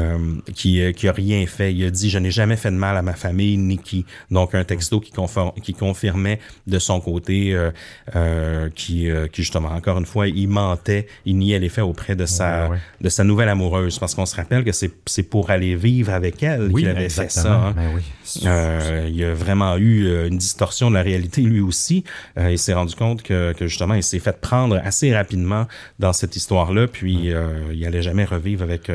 euh, 0.00 0.18
qui, 0.54 0.80
euh, 0.80 0.92
qui 0.92 1.06
a 1.08 1.12
rien 1.12 1.46
fait. 1.46 1.72
Il 1.74 1.84
a 1.84 1.90
dit, 1.90 2.08
je 2.10 2.18
n'ai 2.18 2.30
jamais 2.30 2.56
fait 2.56 2.70
de 2.70 2.76
mal 2.76 2.96
à 2.96 3.02
ma 3.02 3.12
famille, 3.14 3.56
Nikki. 3.58 4.04
Donc, 4.30 4.54
un 4.54 4.64
texto 4.64 4.98
qui, 5.00 5.12
confor- 5.12 5.54
qui 5.60 5.74
confirmait 5.74 6.40
de 6.66 6.78
son 6.78 7.00
côté 7.00 7.52
euh, 7.54 7.70
euh, 8.16 8.68
qui, 8.74 9.08
qui, 9.32 9.42
justement, 9.42 9.68
encore 9.68 9.98
une 9.98 10.06
fois, 10.06 10.26
il 10.28 10.48
mentait, 10.48 11.06
il 11.26 11.36
niait 11.38 11.58
les 11.58 11.68
faits 11.68 11.84
auprès 11.84 12.16
de 12.16 12.26
sa, 12.26 12.64
Ouais, 12.64 12.70
ouais. 12.72 12.78
de 13.00 13.08
sa 13.08 13.24
nouvelle 13.24 13.48
amoureuse. 13.48 13.98
Parce 13.98 14.14
qu'on 14.14 14.26
se 14.26 14.34
rappelle 14.36 14.64
que 14.64 14.72
c'est 14.72 15.22
pour 15.22 15.50
aller 15.50 15.76
vivre 15.76 16.12
avec 16.12 16.42
elle 16.42 16.72
qu'il 16.72 16.88
avait 16.88 17.08
fait 17.08 17.30
ça. 17.30 17.54
hein. 17.68 17.72
Ben 17.76 17.90
oui. 17.94 18.02
Il 19.12 19.24
a 19.24 19.34
vraiment 19.34 19.76
eu 19.76 20.26
une 20.28 20.38
distorsion 20.38 20.88
de 20.90 20.94
la 20.94 21.02
réalité 21.02 21.42
lui 21.42 21.60
aussi. 21.60 22.04
Il 22.38 22.58
s'est 22.58 22.72
rendu 22.74 22.94
compte 22.94 23.22
que, 23.22 23.52
que 23.52 23.66
justement, 23.66 23.94
il 23.94 24.02
s'est 24.02 24.18
fait 24.20 24.40
prendre 24.40 24.80
assez 24.84 25.14
rapidement 25.14 25.66
dans 25.98 26.12
cette 26.12 26.36
histoire-là, 26.36 26.86
puis 26.86 27.32
il 27.72 27.86
allait 27.86 28.02
jamais 28.02 28.24
revivre 28.24 28.62
avec 28.62 28.90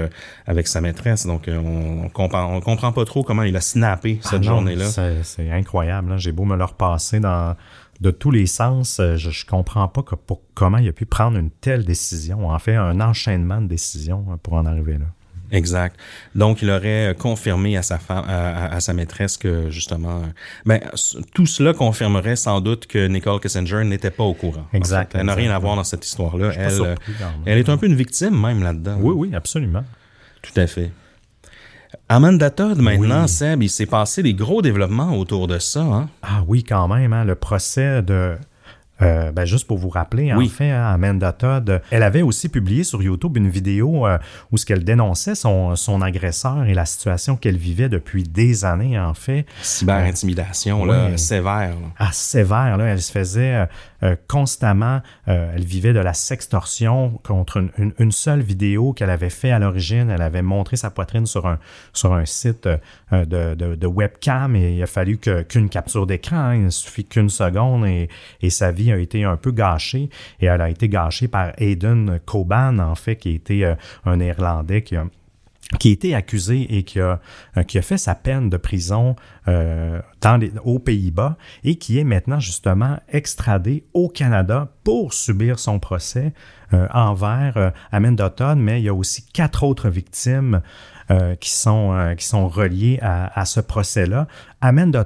avec 0.47 0.67
sa 0.67 0.81
maîtresse. 0.85 1.25
Donc, 1.25 1.47
euh, 1.47 1.57
on, 1.59 2.05
on 2.05 2.09
comprend 2.09 2.53
on 2.55 2.61
comprend 2.61 2.91
pas 2.91 3.05
trop 3.05 3.23
comment 3.23 3.43
il 3.43 3.55
a 3.55 3.61
snappé 3.61 4.19
Ah 4.23 4.27
cette 4.29 4.41
non, 4.43 4.49
journée-là. 4.55 4.85
c'est- 5.23 5.49
incroyable. 5.51 6.11
là. 6.11 6.17
J'ai 6.17 6.31
beau 6.31 6.45
me 6.45 6.55
le 6.55 6.63
repasser 6.63 7.19
dans, 7.19 7.55
de 8.01 8.11
tous 8.11 8.31
les 8.31 8.45
sens. 8.45 8.99
euh, 8.99 9.15
Je, 9.17 9.29
je 9.31 9.45
comprends 9.45 9.87
pas 9.87 10.01
que 10.03 10.15
pour, 10.15 10.41
comment 10.53 10.77
il 10.77 10.87
a 10.87 10.93
pu 10.93 11.05
prendre 11.05 11.37
une 11.37 11.49
telle 11.49 11.85
décision. 11.85 12.49
En 12.49 12.59
fait, 12.59 12.75
un 12.75 12.99
enchaînement 13.01 13.61
de 13.61 13.67
décisions 13.67 14.25
euh, 14.31 14.35
pour 14.41 14.53
en 14.53 14.65
arriver 14.65 14.93
là. 14.93 15.05
Exact. 15.51 15.95
Donc, 16.33 16.63
il 16.63 16.71
aurait 16.71 17.11
euh, 17.11 17.13
confirmé 17.13 17.77
à 17.77 17.83
sa 17.83 17.99
femme, 17.99 18.25
à, 18.27 18.65
à- 18.65 18.75
à 18.75 18.79
sa 18.79 18.93
maîtresse 18.93 19.37
que 19.37 19.69
justement, 19.69 20.23
ben, 20.65 20.81
tout 21.35 21.45
cela 21.45 21.71
confirmerait 21.73 22.35
sans 22.35 22.61
doute 22.61 22.87
que 22.87 23.07
Nicole 23.07 23.39
Kissinger 23.39 23.83
n'était 23.85 24.09
pas 24.09 24.23
au 24.23 24.33
courant. 24.33 24.65
en 24.73 24.75
Exact, 24.77 25.11
fait. 25.11 25.19
Elle 25.19 25.27
n'a 25.27 25.35
rien 25.35 25.51
à 25.53 25.59
voir 25.59 25.75
dans 25.75 25.83
cette 25.83 26.03
histoire-là. 26.03 26.49
elle 27.45 27.57
est 27.59 27.69
un 27.69 27.77
peu 27.77 27.85
une 27.85 27.95
victime 27.95 28.35
même 28.41 28.63
là-dedans. 28.63 28.97
Oui, 28.99 29.13
oui, 29.15 29.35
absolument. 29.35 29.83
Tout 30.53 30.59
à 30.59 30.67
fait. 30.67 30.91
Amanda 32.09 32.49
Todd, 32.49 32.79
maintenant, 32.79 33.23
Oui. 33.23 33.29
Seb, 33.29 33.63
il 33.63 33.69
s'est 33.69 33.85
passé 33.85 34.21
des 34.21 34.33
gros 34.33 34.61
développements 34.61 35.17
autour 35.17 35.47
de 35.47 35.59
ça. 35.59 35.81
Hein? 35.81 36.09
Ah 36.21 36.43
oui, 36.47 36.63
quand 36.63 36.87
même, 36.87 37.13
hein, 37.13 37.23
le 37.23 37.35
procès 37.35 38.01
de... 38.03 38.35
euh, 39.01 39.31
ben, 39.31 39.45
juste 39.45 39.65
pour 39.65 39.77
vous 39.77 39.89
rappeler, 39.89 40.31
en 40.33 40.39
fait, 40.47 40.69
hein, 40.71 40.85
Amanda 40.93 41.31
Todd, 41.31 41.81
elle 41.89 42.03
avait 42.03 42.21
aussi 42.21 42.49
publié 42.49 42.83
sur 42.83 43.01
YouTube 43.01 43.37
une 43.37 43.49
vidéo 43.49 44.05
euh, 44.05 44.17
où 44.51 44.57
ce 44.57 44.65
qu'elle 44.65 44.83
dénonçait 44.83 45.35
son, 45.35 45.75
son 45.75 46.01
agresseur 46.01 46.65
et 46.65 46.73
la 46.73 46.85
situation 46.85 47.37
qu'elle 47.37 47.57
vivait 47.57 47.89
depuis 47.89 48.23
des 48.23 48.65
années, 48.65 48.99
en 48.99 49.13
fait. 49.13 49.45
Cyber-intimidation, 49.61 50.85
là, 50.85 51.07
Oui. 51.11 51.17
sévère. 51.17 51.69
là. 51.71 51.87
Ah, 51.97 52.09
sévère, 52.11 52.77
là. 52.77 52.85
Elle 52.85 53.01
se 53.01 53.11
faisait 53.11 53.67
euh, 54.05 54.15
constamment, 54.27 55.01
euh, 55.27 55.51
elle 55.55 55.65
vivait 55.65 55.93
de 55.93 55.99
la 55.99 56.13
sextorsion 56.13 57.19
contre 57.23 57.63
une, 57.77 58.11
seule 58.11 58.41
vidéo 58.41 58.93
qu'elle 58.93 59.09
avait 59.09 59.31
fait 59.31 59.51
à 59.51 59.57
l'origine. 59.57 60.11
Elle 60.11 60.21
avait 60.21 60.43
montré 60.43 60.77
sa 60.77 60.91
poitrine 60.91 61.25
sur 61.25 61.47
un, 61.47 61.57
sur 61.91 62.13
un 62.13 62.25
site 62.25 62.67
euh, 62.67 63.25
de, 63.25 63.75
de- 63.75 63.87
webcam 63.87 64.55
et 64.55 64.75
il 64.75 64.83
a 64.83 64.87
fallu 64.87 65.17
qu'une 65.17 65.69
capture 65.69 66.05
d'écran. 66.05 66.37
hein. 66.37 66.55
Il 66.55 66.65
ne 66.65 66.69
suffit 66.69 67.05
qu'une 67.05 67.29
seconde 67.29 67.85
et, 67.85 68.09
et 68.41 68.49
sa 68.49 68.71
vie 68.71 68.91
a 68.91 68.97
été 68.97 69.23
un 69.23 69.37
peu 69.37 69.51
gâchée. 69.51 70.09
Et 70.39 70.45
elle 70.45 70.61
a 70.61 70.69
été 70.69 70.87
gâchée 70.87 71.27
par 71.27 71.53
Aidan 71.57 72.17
Coban, 72.25 72.77
en 72.79 72.95
fait, 72.95 73.15
qui 73.15 73.31
était 73.31 73.75
un 74.05 74.17
Néerlandais 74.17 74.83
qui 74.83 74.95
a 74.95 75.05
qui 75.79 75.89
a 75.89 75.91
été 75.91 76.15
accusé 76.15 76.77
et 76.77 76.83
qui 76.83 76.99
a, 76.99 77.19
euh, 77.57 77.63
qui 77.63 77.77
a 77.77 77.81
fait 77.81 77.97
sa 77.97 78.13
peine 78.13 78.49
de 78.49 78.57
prison 78.57 79.15
euh, 79.47 79.99
dans 80.21 80.37
les, 80.37 80.51
aux 80.63 80.79
Pays-Bas 80.79 81.37
et 81.63 81.77
qui 81.77 81.97
est 81.97 82.03
maintenant 82.03 82.39
justement 82.39 82.99
extradé 83.09 83.85
au 83.93 84.07
Canada 84.07 84.71
pour 84.83 85.13
subir 85.13 85.57
son 85.57 85.79
procès 85.79 86.33
euh, 86.73 86.87
envers 86.93 87.57
euh, 87.57 88.29
Todd, 88.29 88.57
mais 88.57 88.79
il 88.79 88.85
y 88.85 88.89
a 88.89 88.93
aussi 88.93 89.25
quatre 89.25 89.63
autres 89.63 89.89
victimes 89.89 90.61
euh, 91.11 91.35
qui, 91.35 91.51
sont, 91.51 92.15
qui 92.17 92.25
sont 92.25 92.47
reliées 92.47 92.99
à, 93.01 93.39
à 93.39 93.45
ce 93.45 93.59
procès-là. 93.59 94.27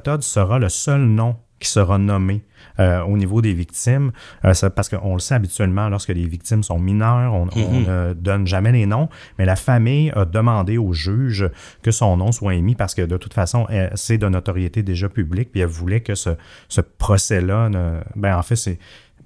Todd 0.03 0.21
sera 0.21 0.59
le 0.59 0.69
seul 0.69 1.01
nom 1.01 1.37
qui 1.59 1.69
sera 1.69 1.97
nommé 1.97 2.43
euh, 2.79 3.01
au 3.03 3.17
niveau 3.17 3.41
des 3.41 3.53
victimes, 3.53 4.11
euh, 4.45 4.53
ça- 4.53 4.69
parce 4.69 4.89
qu'on 4.89 5.13
le 5.13 5.19
sait 5.19 5.35
habituellement, 5.35 5.89
lorsque 5.89 6.09
les 6.09 6.25
victimes 6.25 6.63
sont 6.63 6.79
mineures, 6.79 7.33
on, 7.33 7.47
on 7.55 7.79
ne 7.81 8.13
donne 8.13 8.47
jamais 8.47 8.71
les 8.71 8.85
noms, 8.85 9.09
mais 9.37 9.45
la 9.45 9.55
famille 9.55 10.11
a 10.15 10.25
demandé 10.25 10.77
au 10.77 10.93
juge 10.93 11.49
que 11.83 11.91
son 11.91 12.17
nom 12.17 12.31
soit 12.31 12.55
émis 12.55 12.75
parce 12.75 12.95
que 12.95 13.01
de 13.01 13.17
toute 13.17 13.33
façon, 13.33 13.65
elle- 13.69 13.91
c'est 13.95 14.17
de 14.17 14.27
notoriété 14.29 14.81
déjà 14.83 15.09
publique, 15.09 15.51
puis 15.51 15.61
elle 15.61 15.67
voulait 15.67 16.01
que 16.01 16.15
ce, 16.15 16.31
ce 16.69 16.81
procès-là, 16.81 17.69
ben 18.15 18.37
en 18.37 18.41
fait, 18.43 18.55
c'est 18.55 18.79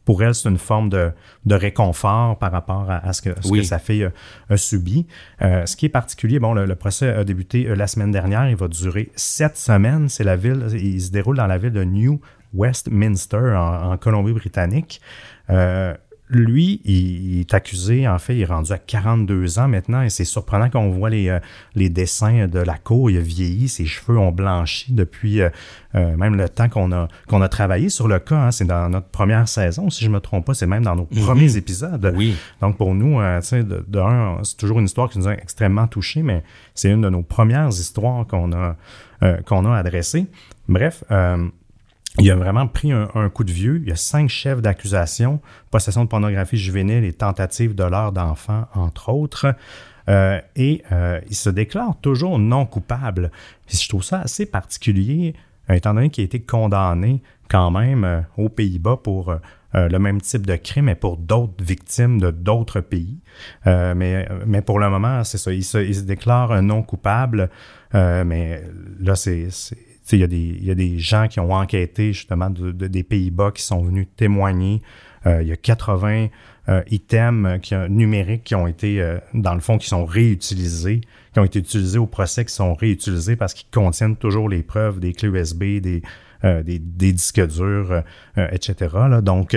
pour 0.05 0.21
elle, 0.21 0.35
c'est 0.35 0.49
une 0.49 0.57
forme 0.57 0.89
de, 0.89 1.11
de 1.45 1.55
réconfort 1.55 2.37
par 2.37 2.51
rapport 2.51 2.89
à, 2.91 2.97
à 3.07 3.13
ce, 3.13 3.21
que, 3.21 3.29
ce 3.39 3.47
Oui. 3.49 3.59
que 3.59 3.65
sa 3.65 3.79
fille 3.79 4.03
a, 4.03 4.11
a 4.49 4.57
subi. 4.57 5.05
Euh, 5.41 5.65
ce 5.65 5.77
qui 5.77 5.85
est 5.85 5.89
particulier, 5.89 6.39
bon, 6.39 6.53
le, 6.53 6.65
le 6.65 6.75
procès 6.75 7.07
a 7.07 7.23
débuté 7.23 7.67
euh, 7.67 7.75
la 7.75 7.87
semaine 7.87 8.11
dernière, 8.11 8.49
il 8.49 8.57
va 8.57 8.67
durer 8.67 9.11
sept 9.15 9.55
semaines. 9.55 10.09
C'est 10.09 10.25
la 10.25 10.35
ville, 10.35 10.65
il 10.73 11.01
se 11.01 11.09
déroule 11.11 11.37
dans 11.37 11.47
la 11.47 11.57
ville 11.57 11.71
de 11.71 11.85
New 11.85 12.19
Westminster, 12.53 13.55
en, 13.55 13.91
en 13.91 13.97
Colombie-Britannique. 13.97 15.01
Euh, 15.49 15.93
lui, 16.29 16.81
il, 16.85 17.33
il 17.35 17.39
est 17.41 17.53
accusé, 17.53 18.07
en 18.07 18.17
fait, 18.17 18.33
il 18.35 18.41
est 18.41 18.45
rendu 18.45 18.71
à 18.71 18.79
42 18.79 19.59
ans 19.59 19.67
maintenant, 19.67 20.01
et 20.01 20.09
c'est 20.09 20.23
surprenant 20.23 20.67
qu'on 20.69 20.89
voit 20.89 21.11
les, 21.11 21.29
euh, 21.29 21.39
les 21.75 21.89
dessins 21.89 22.47
de 22.47 22.59
la 22.59 22.77
cour. 22.77 23.11
Il 23.11 23.17
a 23.17 23.21
vieilli, 23.21 23.67
ses 23.67 23.85
cheveux 23.85 24.17
ont 24.17 24.31
blanchi 24.31 24.93
depuis 24.93 25.41
euh, 25.41 25.49
euh, 25.93 26.15
même 26.15 26.35
le 26.35 26.49
temps 26.49 26.69
qu'on 26.69 26.91
a, 26.91 27.07
qu'on 27.27 27.41
a 27.41 27.49
travaillé 27.49 27.89
sur 27.89 28.07
le 28.07 28.17
cas. 28.17 28.45
hein. 28.47 28.51
c'est 28.51 28.65
dans 28.65 28.89
notre 28.89 29.09
première 29.09 29.47
saison, 29.47 29.91
si 29.91 30.05
je 30.05 30.09
me 30.09 30.19
trompe 30.21 30.45
pas, 30.47 30.53
c'est 30.55 30.65
même 30.65 30.83
dans 30.83 30.95
nos 30.95 31.05
premiers 31.05 31.55
épisodes. 31.57 32.11
Oui. 32.15 32.35
Donc 32.61 32.77
pour 32.77 32.95
nous, 32.95 33.19
de, 33.19 33.85
de 33.87 33.99
un, 33.99 34.39
c'est 34.43 34.57
toujours 34.57 34.79
une 34.79 34.85
histoire 34.85 35.09
qui 35.09 35.19
nous 35.19 35.27
a 35.27 35.33
extrêmement 35.33 35.85
touchés, 35.87 36.23
mais 36.23 36.41
c'est 36.73 36.89
une 36.89 37.01
de 37.01 37.09
nos 37.09 37.21
premières 37.21 37.67
histoires 37.69 38.25
qu'on 38.25 38.53
a, 38.53 38.75
qu'on 39.45 39.65
a 39.71 39.77
adressées. 39.77 40.25
Bref, 40.67 41.03
il 42.19 42.29
a 42.29 42.35
vraiment 42.35 42.67
pris 42.67 42.91
un, 42.91 43.29
coup 43.29 43.43
de 43.43 43.51
vieux. 43.51 43.79
Il 43.81 43.89
y 43.89 43.91
a 43.91 43.95
cinq 43.95 44.29
chefs 44.29 44.61
d'accusation, 44.61 45.41
possession 45.71 46.03
de 46.03 46.09
pornographie 46.09 46.57
juvénile 46.57 47.05
et 47.05 47.13
tentative 47.13 47.73
de 47.73 47.83
l'heure 47.83 48.11
d'enfant, 48.11 48.65
entre 48.75 49.09
autres. 49.09 49.55
Euh, 50.09 50.39
et 50.55 50.83
euh, 50.91 51.19
il 51.29 51.35
se 51.35 51.49
déclare 51.49 51.95
toujours 52.01 52.37
non 52.37 52.65
coupable. 52.65 53.31
Je 53.67 53.87
trouve 53.87 54.03
ça 54.03 54.19
assez 54.19 54.45
particulier, 54.45 55.33
euh, 55.69 55.75
étant 55.75 55.93
donné 55.93 56.09
qu'il 56.09 56.23
a 56.23 56.25
été 56.25 56.41
condamné 56.41 57.21
quand 57.49 57.71
même 57.71 58.03
euh, 58.03 58.21
aux 58.37 58.49
Pays-Bas 58.49 58.99
pour 59.03 59.29
euh, 59.29 59.37
le 59.73 59.97
même 59.97 60.21
type 60.21 60.45
de 60.45 60.55
crime, 60.55 60.85
mais 60.85 60.95
pour 60.95 61.17
d'autres 61.17 61.63
victimes 61.63 62.19
de 62.19 62.31
d'autres 62.31 62.79
pays. 62.79 63.19
Mais, 63.65 64.27
mais 64.45 64.61
pour 64.61 64.77
le 64.77 64.87
moment, 64.87 65.23
c'est 65.23 65.39
ça. 65.39 65.51
Il 65.51 65.63
se, 65.63 65.79
il 65.79 65.95
se 65.95 66.01
déclare 66.01 66.61
non 66.61 66.83
coupable. 66.83 67.49
Mais 67.91 68.61
là, 68.99 69.15
c'est. 69.15 69.47
C'est- 70.03 70.09
tu 70.09 70.09
sais, 70.09 70.17
Il 70.17 70.21
y, 70.21 70.23
a 70.23 70.27
des, 70.27 70.37
il 70.59 70.65
y 70.65 70.71
a 70.71 70.75
des 70.75 70.99
gens 70.99 71.27
qui 71.27 71.39
ont 71.39 71.51
enquêté 71.53 72.13
justement 72.13 72.49
de, 72.49 72.71
de- 72.71 72.87
des 72.87 73.03
Pays-Bas 73.03 73.51
qui 73.53 73.61
sont 73.63 73.81
venus 73.83 74.07
témoigner. 74.17 74.81
Euh, 75.25 75.41
il 75.41 75.47
y 75.47 75.51
a 75.53 75.55
80 75.57 76.27
euh, 76.69 76.81
items 76.91 77.59
qui, 77.61 77.75
ont- 77.75 77.87
numériques 77.87 78.43
qui 78.43 78.55
ont 78.55 78.67
été, 78.67 79.01
euh, 79.01 79.17
dans 79.33 79.53
le 79.53 79.61
fond, 79.61 79.77
qui 79.77 79.87
sont 79.87 80.05
réutilisés, 80.05 81.01
qui 81.33 81.39
ont 81.39 81.45
été 81.45 81.59
utilisés 81.59 81.97
au 81.99 82.05
procès, 82.07 82.43
qui 82.45 82.53
sont 82.53 82.73
réutilisés 82.73 83.35
parce 83.37 83.53
qu'ils 83.53 83.69
contiennent 83.71 84.15
toujours 84.17 84.49
les 84.49 84.63
preuves, 84.63 84.99
des 84.99 85.13
clés 85.13 85.29
USB, 85.29 85.79
des, 85.81 86.01
euh, 86.43 86.61
des, 86.63 86.77
des 86.79 87.13
disques 87.13 87.45
durs, 87.47 88.03
etc. 88.37 88.75
là. 89.09 89.21
Donc, 89.21 89.55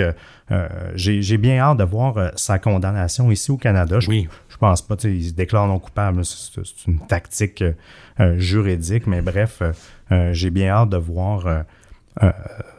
j'ai 0.95 1.21
j'ai 1.21 1.37
bien 1.37 1.59
hâte 1.59 1.77
de 1.79 1.83
voir 1.83 2.31
sa 2.37 2.59
condamnation 2.59 3.29
ici 3.31 3.51
au 3.51 3.57
Canada. 3.57 3.99
Je, 3.99 4.09
Oui. 4.09 4.27
je 4.49 4.55
pense 4.57 4.81
pas, 4.81 4.95
tu 4.95 5.09
sais, 5.09 5.15
il 5.15 5.25
se 5.29 5.33
déclare 5.33 5.67
non 5.67 5.79
coupable. 5.79 6.23
C'est 6.23 6.61
une 6.87 6.99
tactique 7.07 7.63
juridique, 8.37 9.07
mais 9.07 9.21
bref, 9.21 9.61
j'ai 10.33 10.49
bien 10.49 10.69
hâte 10.69 10.89
de 10.89 10.97
voir 10.97 11.47
euh, 11.47 11.61
euh, 12.23 12.31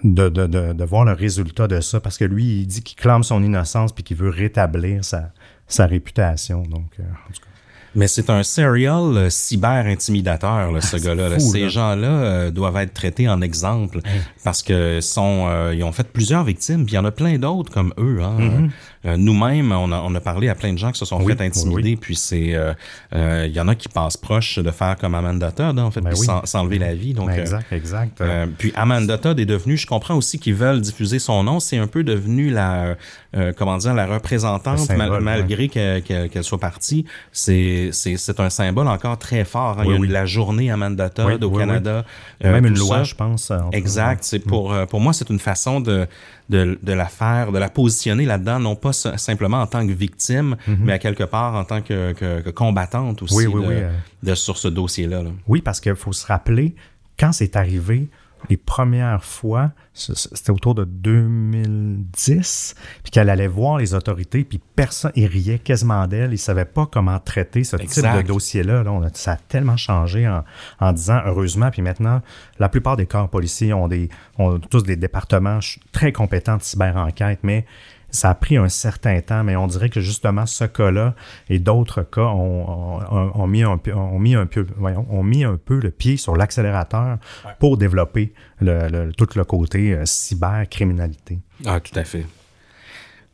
de, 0.04 0.28
de, 0.28 0.46
de, 0.46 0.72
de 0.72 0.84
voir 0.84 1.04
le 1.04 1.12
résultat 1.12 1.68
de 1.68 1.80
ça, 1.80 2.00
parce 2.00 2.18
que 2.18 2.24
lui, 2.24 2.60
il 2.60 2.66
dit 2.66 2.82
qu'il 2.82 2.96
clame 2.96 3.22
son 3.22 3.42
innocence 3.42 3.92
puis 3.92 4.02
qu'il 4.04 4.16
veut 4.16 4.30
rétablir 4.30 5.04
sa, 5.04 5.30
sa 5.66 5.86
réputation. 5.86 6.62
Donc, 6.62 6.90
euh, 6.98 7.02
en 7.02 7.32
tout 7.32 7.40
cas. 7.40 7.46
Mais 7.94 8.06
c'est 8.06 8.28
un 8.30 8.42
serial 8.42 9.16
euh, 9.16 9.30
cyber-intimidateur, 9.30 10.72
là, 10.72 10.80
ce 10.80 10.96
Ah, 10.96 10.98
c'est 10.98 11.04
gars-là. 11.06 11.38
Ces 11.38 11.62
là. 11.62 11.68
gens-là 11.68 12.08
euh, 12.08 12.50
doivent 12.50 12.76
être 12.76 12.92
traités 12.94 13.28
en 13.28 13.40
exemple 13.40 14.00
parce 14.44 14.62
que 14.62 15.00
sont, 15.00 15.46
euh, 15.48 15.74
ils 15.74 15.82
ont 15.84 15.92
fait 15.92 16.06
plusieurs 16.12 16.44
victimes, 16.44 16.84
puis 16.84 16.92
il 16.92 16.96
y 16.96 16.98
en 16.98 17.04
a 17.06 17.10
plein 17.10 17.38
d'autres 17.38 17.72
comme 17.72 17.94
eux. 17.98 18.18
Hein. 18.22 18.38
Euh, 18.40 18.68
Nous-mêmes, 19.04 19.72
on 19.72 19.92
a, 19.92 20.00
on 20.00 20.14
a 20.14 20.20
parlé 20.20 20.48
à 20.48 20.54
plein 20.54 20.72
de 20.72 20.78
gens 20.78 20.90
qui 20.92 20.98
se 20.98 21.04
sont. 21.04 21.20
Oui, 21.22 21.34
fait 21.36 21.44
intimider, 21.44 21.90
oui, 21.90 21.96
puis 21.96 22.16
c'est, 22.16 22.54
euh, 22.54 22.72
euh, 23.14 23.46
il 23.48 23.54
y 23.54 23.60
en 23.60 23.68
a 23.68 23.74
qui 23.74 23.88
passent 23.88 24.16
proche 24.16 24.58
de 24.58 24.70
faire 24.70 24.96
comme 24.96 25.14
Amanda 25.14 25.50
Todd, 25.52 25.78
hein, 25.78 25.84
en 25.84 25.90
fait, 25.90 26.00
Ben 26.00 26.10
puis 26.10 26.20
oui. 26.20 26.26
s'enlever 26.44 26.78
la 26.78 26.94
vie. 26.94 27.14
Donc, 27.14 27.28
Ben, 27.28 27.38
euh, 27.38 27.42
exact, 27.42 27.72
exact. 27.72 28.20
euh, 28.20 28.46
puis 28.58 28.72
Amanda 28.74 29.16
Todd 29.18 29.38
est 29.38 29.46
devenue, 29.46 29.76
je 29.76 29.86
comprends 29.86 30.14
aussi 30.16 30.38
qu'ils 30.38 30.54
veulent 30.54 30.80
diffuser 30.80 31.18
son 31.18 31.42
nom, 31.44 31.60
c'est 31.60 31.78
un 31.78 31.86
peu 31.86 32.02
devenu 32.04 32.50
la, 32.50 32.96
euh, 33.36 33.52
comment 33.56 33.76
dire, 33.78 33.94
la 33.94 34.06
représentante, 34.06 34.78
Le 34.80 34.84
symbole, 34.84 35.08
mal- 35.22 35.22
malgré 35.22 35.68
que- 35.68 36.00
que- 36.00 36.26
qu'elle 36.26 36.44
soit 36.44 36.58
partie. 36.60 37.04
C'est, 37.32 37.90
c'est, 37.92 38.16
c'est 38.16 38.40
un 38.40 38.50
symbole 38.50 38.88
encore 38.88 39.18
très 39.18 39.44
fort. 39.44 39.78
hein. 39.78 39.82
Il 39.86 39.92
y 39.92 39.94
a 39.94 39.98
oui. 39.98 40.08
la 40.08 40.26
journée 40.26 40.70
Amanda 40.70 41.08
Todd 41.10 41.42
au 41.44 41.50
Canada. 41.50 42.04
Euh, 42.44 42.52
même 42.52 42.66
une 42.66 42.78
loi, 42.78 43.02
je 43.04 43.14
pense. 43.14 43.50
en- 43.50 43.70
Exact. 43.70 44.24
C'est 44.24 44.38
pour, 44.40 44.72
euh, 44.72 44.86
pour 44.86 45.00
moi, 45.00 45.12
c'est 45.12 45.28
une 45.30 45.38
façon 45.38 45.80
de, 45.80 46.06
de, 46.48 46.78
de 46.82 46.92
la 46.92 47.06
faire, 47.06 47.52
de 47.52 47.58
la 47.58 47.68
positionner 47.68 48.24
là-dedans, 48.24 48.58
non 48.58 48.74
pas 48.76 48.92
simplement 48.92 49.58
en 49.60 49.66
tant 49.66 49.86
que 49.86 49.92
victime, 49.92 50.56
mais 50.66 50.92
à 50.94 50.98
quelque 50.98 51.24
part 51.24 51.54
en 51.54 51.64
tant 51.64 51.82
que, 51.82 52.12
que, 52.12 52.40
que 52.40 52.50
combattante 52.50 53.22
aussi 53.22 53.34
Oui, 53.34 53.46
oui, 53.46 53.62
de, 53.62 53.68
oui, 53.68 53.74
euh. 53.76 53.90
de- 54.22 54.34
sur 54.34 54.56
ce 54.56 54.68
dossier-là. 54.68 55.22
là. 55.22 55.30
Oui, 55.46 55.60
parce 55.60 55.80
qu'il 55.80 55.94
faut 55.94 56.12
se 56.12 56.26
rappeler, 56.26 56.74
quand 57.18 57.32
c'est 57.32 57.54
arrivé, 57.56 58.08
les 58.48 58.56
premières 58.56 59.24
fois, 59.24 59.72
c'était 59.92 60.50
autour 60.50 60.74
de 60.74 60.84
2010, 60.84 62.74
puis 63.02 63.10
qu'elle 63.10 63.30
allait 63.30 63.48
voir 63.48 63.78
les 63.78 63.94
autorités, 63.94 64.44
puis 64.44 64.60
personne, 64.76 65.12
ils 65.16 65.26
riaient 65.26 65.58
quasiment 65.58 66.06
d'elle, 66.06 66.32
ils 66.32 66.38
savaient 66.38 66.64
pas 66.64 66.86
comment 66.86 67.18
traiter 67.18 67.64
ce 67.64 67.76
Exact. 67.76 68.12
type 68.14 68.22
de 68.22 68.28
dossier-là. 68.28 68.82
Là, 68.82 69.00
ça 69.14 69.32
a 69.32 69.36
tellement 69.36 69.76
changé 69.76 70.28
en, 70.28 70.44
en 70.80 70.92
disant, 70.92 71.20
heureusement, 71.24 71.70
puis 71.70 71.82
maintenant, 71.82 72.22
la 72.58 72.68
plupart 72.68 72.96
des 72.96 73.06
corps 73.06 73.28
policiers 73.28 73.72
ont, 73.72 73.88
des, 73.88 74.08
ont 74.38 74.58
tous 74.58 74.82
des 74.82 74.96
départements 74.96 75.58
très 75.92 76.12
compétents 76.12 76.56
de 76.56 76.62
cyber-enquête, 76.62 77.40
mais 77.42 77.64
ça 78.10 78.30
a 78.30 78.34
pris 78.34 78.56
un 78.56 78.68
certain 78.68 79.20
temps, 79.20 79.44
mais 79.44 79.54
on 79.56 79.66
dirait 79.66 79.90
que 79.90 80.00
justement 80.00 80.46
ce 80.46 80.64
cas-là 80.64 81.14
et 81.50 81.58
d'autres 81.58 82.02
cas 82.02 82.22
ont, 82.22 82.98
ont- 83.10 83.30
ont 83.34 83.46
mis 83.46 83.62
un 83.62 83.76
peu, 83.76 83.92
ont 83.92 84.18
mis 84.18 84.34
un 84.34 84.46
peu, 84.46 84.66
voyons, 84.76 85.06
ont 85.10 85.22
mis 85.22 85.44
un 85.44 85.56
peu 85.56 85.78
le 85.78 85.90
pied 85.90 86.16
sur 86.16 86.34
l'accélérateur 86.36 87.18
pour 87.58 87.76
développer 87.76 88.32
le, 88.60 88.88
le- 88.88 89.12
tout 89.12 89.28
le 89.36 89.44
côté 89.44 89.92
euh, 89.92 90.04
cybercriminalité. 90.06 91.38
Ah, 91.66 91.80
tout 91.80 91.98
à 91.98 92.04
fait. 92.04 92.24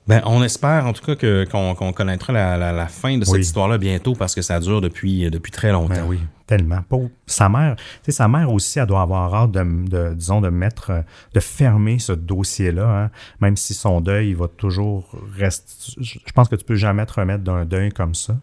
Ben, 0.07 0.21
on 0.27 0.43
espère 0.43 0.85
en 0.87 0.93
tout 0.93 1.03
cas 1.03 1.15
que, 1.17 1.47
qu'on, 1.51 1.75
qu'on 1.75 1.95
connaîtra 1.95 2.31
la, 2.33 2.59
la, 2.59 2.73
la 2.73 2.89
fin 2.89 3.17
de 3.17 3.25
cette 3.25 3.35
Oui. 3.35 3.41
histoire-là 3.41 3.79
bientôt 3.79 4.15
parce 4.15 4.35
que 4.35 4.43
ça 4.43 4.61
dure 4.61 4.83
depuis, 4.83 5.31
depuis 5.31 5.51
très 5.51 5.73
longtemps. 5.73 5.95
Ben 5.95 6.05
oui, 6.07 6.21
tellement. 6.47 6.83
Pauvre- 6.87 7.09
sa 7.27 7.49
mère, 7.49 7.77
tu 7.77 7.83
sais, 8.03 8.13
sa 8.13 8.29
mère 8.29 8.53
aussi, 8.53 8.79
elle 8.79 8.85
doit 8.85 9.01
avoir 9.01 9.35
hâte 9.35 9.53
de, 9.53 9.63
de, 9.89 10.13
disons, 10.13 10.43
de 10.43 10.51
mettre, 10.51 10.91
euh, 10.91 11.01
de 11.33 11.41
fermer 11.41 11.99
ce 11.99 12.13
dossier-là, 12.13 12.87
hein. 13.05 13.11
même 13.41 13.57
si 13.57 13.73
son 13.73 14.03
deuil 14.03 14.29
il 14.29 14.37
va 14.37 14.47
toujours 14.49 15.11
rester. 15.39 15.95
Je 15.99 16.33
pense 16.35 16.51
que 16.51 16.57
tu 16.57 16.67
peux 16.67 16.75
jamais 16.75 17.07
te 17.07 17.15
remettre 17.15 17.43
d'un 17.43 17.65
deuil 17.65 17.89
comme 17.91 18.15
ça 18.15 18.37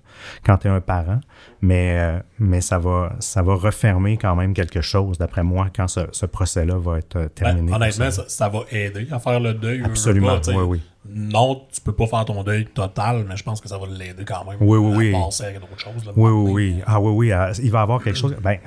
quand 0.44 0.58
tu 0.58 0.68
es 0.68 0.72
un 0.72 0.82
parent, 0.82 1.20
mais, 1.62 1.96
euh, 2.00 2.20
mais 2.40 2.62
ça 2.62 2.80
va, 2.80 3.14
ça 3.20 3.44
va 3.44 3.54
refermer 3.54 4.18
quand 4.18 4.36
même 4.36 4.56
quelque 4.56 4.82
chose, 4.82 5.20
d'après 5.20 5.44
moi, 5.44 5.68
quand 5.76 5.88
ce, 5.88 6.02
ce 6.12 6.26
procès-là 6.26 6.80
va 6.80 6.98
être 6.98 7.18
euh, 7.18 7.24
Ben, 7.40 7.54
terminé. 7.54 7.72
honnêtement, 7.72 8.10
ça, 8.10 8.24
ça 8.28 8.50
va 8.50 8.62
aider 8.72 9.08
à 9.12 9.20
faire 9.20 9.40
le 9.40 9.54
deuil. 9.54 9.84
Absolument, 9.86 10.40
pas, 10.40 10.52
oui, 10.54 10.64
oui. 10.68 10.82
Non, 11.10 11.64
tu 11.74 11.82
peux 11.82 11.94
pas 11.94 12.06
faire 12.06 12.26
ton 12.26 12.44
deuil 12.44 12.66
total, 12.66 13.26
mais 13.28 13.36
je 13.36 13.44
pense 13.44 13.60
que 13.60 13.68
ça 13.68 13.78
va 13.78 13.88
l'aider 13.88 14.24
quand 14.24 14.46
même. 14.46 14.58
Oui, 14.62 14.78
oui, 14.78 14.94
à 14.94 14.98
oui. 14.98 15.12
passer 15.26 15.46
à 15.46 15.52
d'autres 15.54 15.80
choses. 15.80 16.06
là, 16.06 16.12
Oui, 16.16 16.30
oui, 16.32 16.52
oui. 16.52 16.82
Ah 16.86 17.00
oui, 17.00 17.12
oui. 17.12 17.32
ah, 17.32 17.52
il 17.62 17.72
va 17.72 17.82
avoir 17.82 18.04
quelque 18.04 18.18
chose. 18.18 18.36
Ben, 18.42 18.58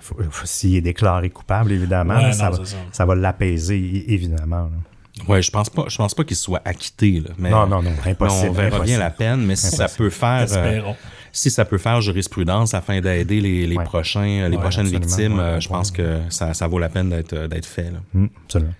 s'il 0.44 0.74
est 0.76 0.80
déclaré 0.80 1.30
coupable, 1.30 1.70
évidemment, 1.72 2.16
Ouais, 2.16 2.32
ça, 2.32 2.46
non, 2.46 2.50
va, 2.50 2.64
c'est 2.64 2.72
ça. 2.72 2.76
ça 2.90 3.04
va 3.06 3.14
l'apaiser, 3.14 4.04
évidemment. 4.12 4.64
là. 4.64 5.24
Ouais, 5.28 5.42
je 5.42 5.50
pense 5.52 5.70
pas, 5.70 5.84
je 5.86 5.96
pense 5.96 6.12
pas 6.12 6.24
qu'il 6.24 6.36
soit 6.36 6.60
acquitté, 6.64 7.20
là. 7.20 7.30
Mais, 7.38 7.50
Non, 7.50 7.68
non, 7.68 7.80
non, 7.82 7.92
impossible, 8.04 8.48
On 8.50 8.52
verra 8.52 8.66
impossible. 8.66 8.86
bien 8.86 8.98
la 8.98 9.10
peine, 9.10 9.40
mais 9.46 9.54
si 9.54 9.66
ça 9.70 9.86
peut 9.86 10.10
faire, 10.10 10.44
euh, 10.50 10.80
si 11.30 11.52
ça 11.52 11.64
peut 11.64 11.78
faire 11.78 12.00
jurisprudence 12.00 12.74
afin 12.74 13.00
d'aider 13.00 13.40
les, 13.40 13.64
les 13.68 13.76
Ouais. 13.76 13.84
prochains, 13.84 14.48
les 14.48 14.56
Ouais, 14.56 14.60
prochaines 14.62 14.88
victimes, 14.88 15.34
ouais, 15.38 15.44
euh, 15.44 15.60
je 15.60 15.68
pense 15.68 15.90
ouais. 15.92 15.96
que 15.98 16.20
ça, 16.30 16.52
ça 16.52 16.66
vaut 16.66 16.80
la 16.80 16.88
peine 16.88 17.10
d'être, 17.10 17.46
d'être 17.46 17.64
fait, 17.66 17.92
là. 17.92 17.98
Hum, 18.16 18.28
absolument. 18.44 18.72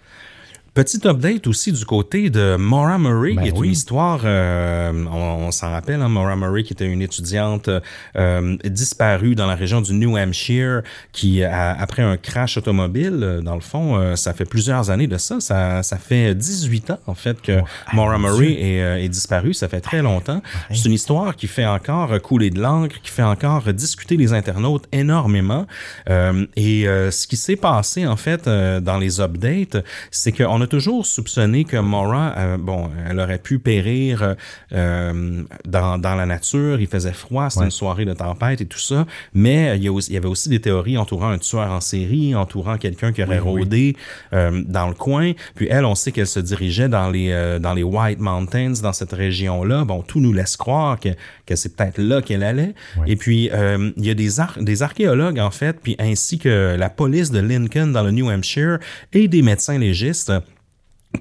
Petit 0.74 1.06
update 1.06 1.46
aussi 1.46 1.70
du 1.70 1.84
côté 1.84 2.30
de 2.30 2.56
Maura 2.56 2.98
Murray, 2.98 3.34
Ben 3.34 3.42
qui 3.44 3.48
est 3.50 3.52
oui. 3.52 3.68
une 3.68 3.72
histoire, 3.74 4.22
euh, 4.24 4.92
on, 5.08 5.46
on 5.46 5.50
s'en 5.52 5.70
rappelle, 5.70 6.02
hein, 6.02 6.08
Maura 6.08 6.34
Murray 6.34 6.64
qui 6.64 6.72
était 6.72 6.86
une 6.88 7.00
étudiante 7.00 7.70
euh, 8.16 8.56
disparue 8.64 9.36
dans 9.36 9.46
la 9.46 9.54
région 9.54 9.80
du 9.80 9.92
New 9.94 10.16
Hampshire, 10.18 10.82
qui 11.12 11.44
a- 11.44 11.78
après 11.78 12.02
un 12.02 12.16
crash 12.16 12.56
automobile, 12.56 13.20
euh, 13.22 13.40
dans 13.40 13.54
le 13.54 13.60
fond, 13.60 13.96
euh, 13.96 14.16
ça 14.16 14.34
fait 14.34 14.46
plusieurs 14.46 14.90
années 14.90 15.06
de 15.06 15.16
ça, 15.16 15.38
ça, 15.38 15.84
ça 15.84 15.96
fait 15.96 16.34
18 16.34 16.90
ans 16.90 16.98
en 17.06 17.14
fait 17.14 17.40
que 17.40 17.60
Maura 17.92 18.18
mon 18.18 18.30
Murray 18.32 18.54
est, 18.54 18.82
euh, 18.82 18.96
est 18.96 19.08
disparue, 19.08 19.54
ça 19.54 19.68
fait 19.68 19.80
très 19.80 20.02
longtemps. 20.02 20.42
C'est 20.72 20.86
une 20.86 20.92
histoire 20.92 21.36
qui 21.36 21.46
fait 21.46 21.66
encore 21.66 22.20
couler 22.20 22.50
de 22.50 22.60
l'encre, 22.60 22.96
qui 23.00 23.12
fait 23.12 23.22
encore 23.22 23.72
discuter 23.72 24.16
les 24.16 24.32
internautes 24.32 24.86
énormément. 24.90 25.68
Et 26.08 26.84
ce 26.86 27.26
qui 27.28 27.36
s'est 27.36 27.54
passé 27.54 28.08
en 28.08 28.16
fait 28.16 28.48
dans 28.48 28.98
les 28.98 29.20
updates, 29.20 29.76
c'est 30.10 30.32
qu'on 30.32 30.60
a 30.62 30.63
toujours 30.66 31.04
soupçonné 31.06 31.64
que 31.64 31.76
Maura, 31.76 32.34
euh, 32.36 32.56
bon, 32.58 32.90
elle 33.08 33.18
aurait 33.20 33.38
pu 33.38 33.58
périr 33.58 34.34
euh, 34.72 35.42
dans, 35.66 35.98
dans 35.98 36.14
la 36.14 36.26
nature. 36.26 36.80
Il 36.80 36.86
faisait 36.86 37.12
froid, 37.12 37.50
c'était 37.50 37.60
Ouais. 37.60 37.66
une 37.66 37.70
soirée 37.70 38.04
de 38.04 38.12
tempête 38.14 38.60
et 38.60 38.66
tout 38.66 38.78
ça. 38.78 39.06
Mais 39.32 39.70
euh, 39.70 39.76
il 39.76 39.84
y, 39.84 39.88
a 39.88 39.92
aussi- 39.92 40.10
il 40.10 40.14
y 40.14 40.16
avait 40.16 40.28
aussi 40.28 40.48
des 40.48 40.60
théories 40.60 40.98
entourant 40.98 41.28
un 41.30 41.38
tueur 41.38 41.70
en 41.70 41.80
série, 41.80 42.34
entourant 42.34 42.76
quelqu'un 42.78 43.12
qui 43.12 43.22
aurait 43.22 43.38
Oui, 43.40 43.60
rôdé 43.60 43.96
dans 44.32 44.88
le 44.88 44.94
coin. 44.94 45.32
Puis 45.54 45.68
elle, 45.70 45.84
on 45.84 45.94
sait 45.94 46.12
qu'elle 46.12 46.26
se 46.26 46.40
dirigeait 46.40 46.88
dans 46.88 47.10
les 47.10 47.58
dans 47.60 47.72
les 47.74 47.82
White 47.82 48.20
Mountains, 48.20 48.72
dans 48.82 48.92
cette 48.92 49.12
région-là. 49.12 49.84
Bon, 49.84 50.02
tout 50.02 50.20
nous 50.20 50.32
laisse 50.32 50.56
croire 50.56 50.98
que, 51.00 51.10
que 51.46 51.56
c'est 51.56 51.74
peut-être 51.76 51.98
là 51.98 52.22
qu'elle 52.22 52.42
allait. 52.42 52.74
Et 53.06 53.16
puis 53.16 53.50
il 53.96 54.04
y 54.04 54.10
a 54.10 54.14
des 54.14 54.40
ar- 54.40 54.58
des 54.60 54.82
archéologues 54.82 55.38
en 55.38 55.50
fait, 55.50 55.78
puis 55.82 55.96
ainsi 55.98 56.38
que 56.38 56.76
la 56.78 56.90
police 56.90 57.30
de 57.30 57.38
Lincoln 57.40 57.88
dans 57.92 58.02
le 58.02 58.10
New 58.10 58.28
Hampshire 58.30 58.78
et 59.12 59.28
des 59.28 59.42
médecins 59.42 59.78
légistes 59.78 60.32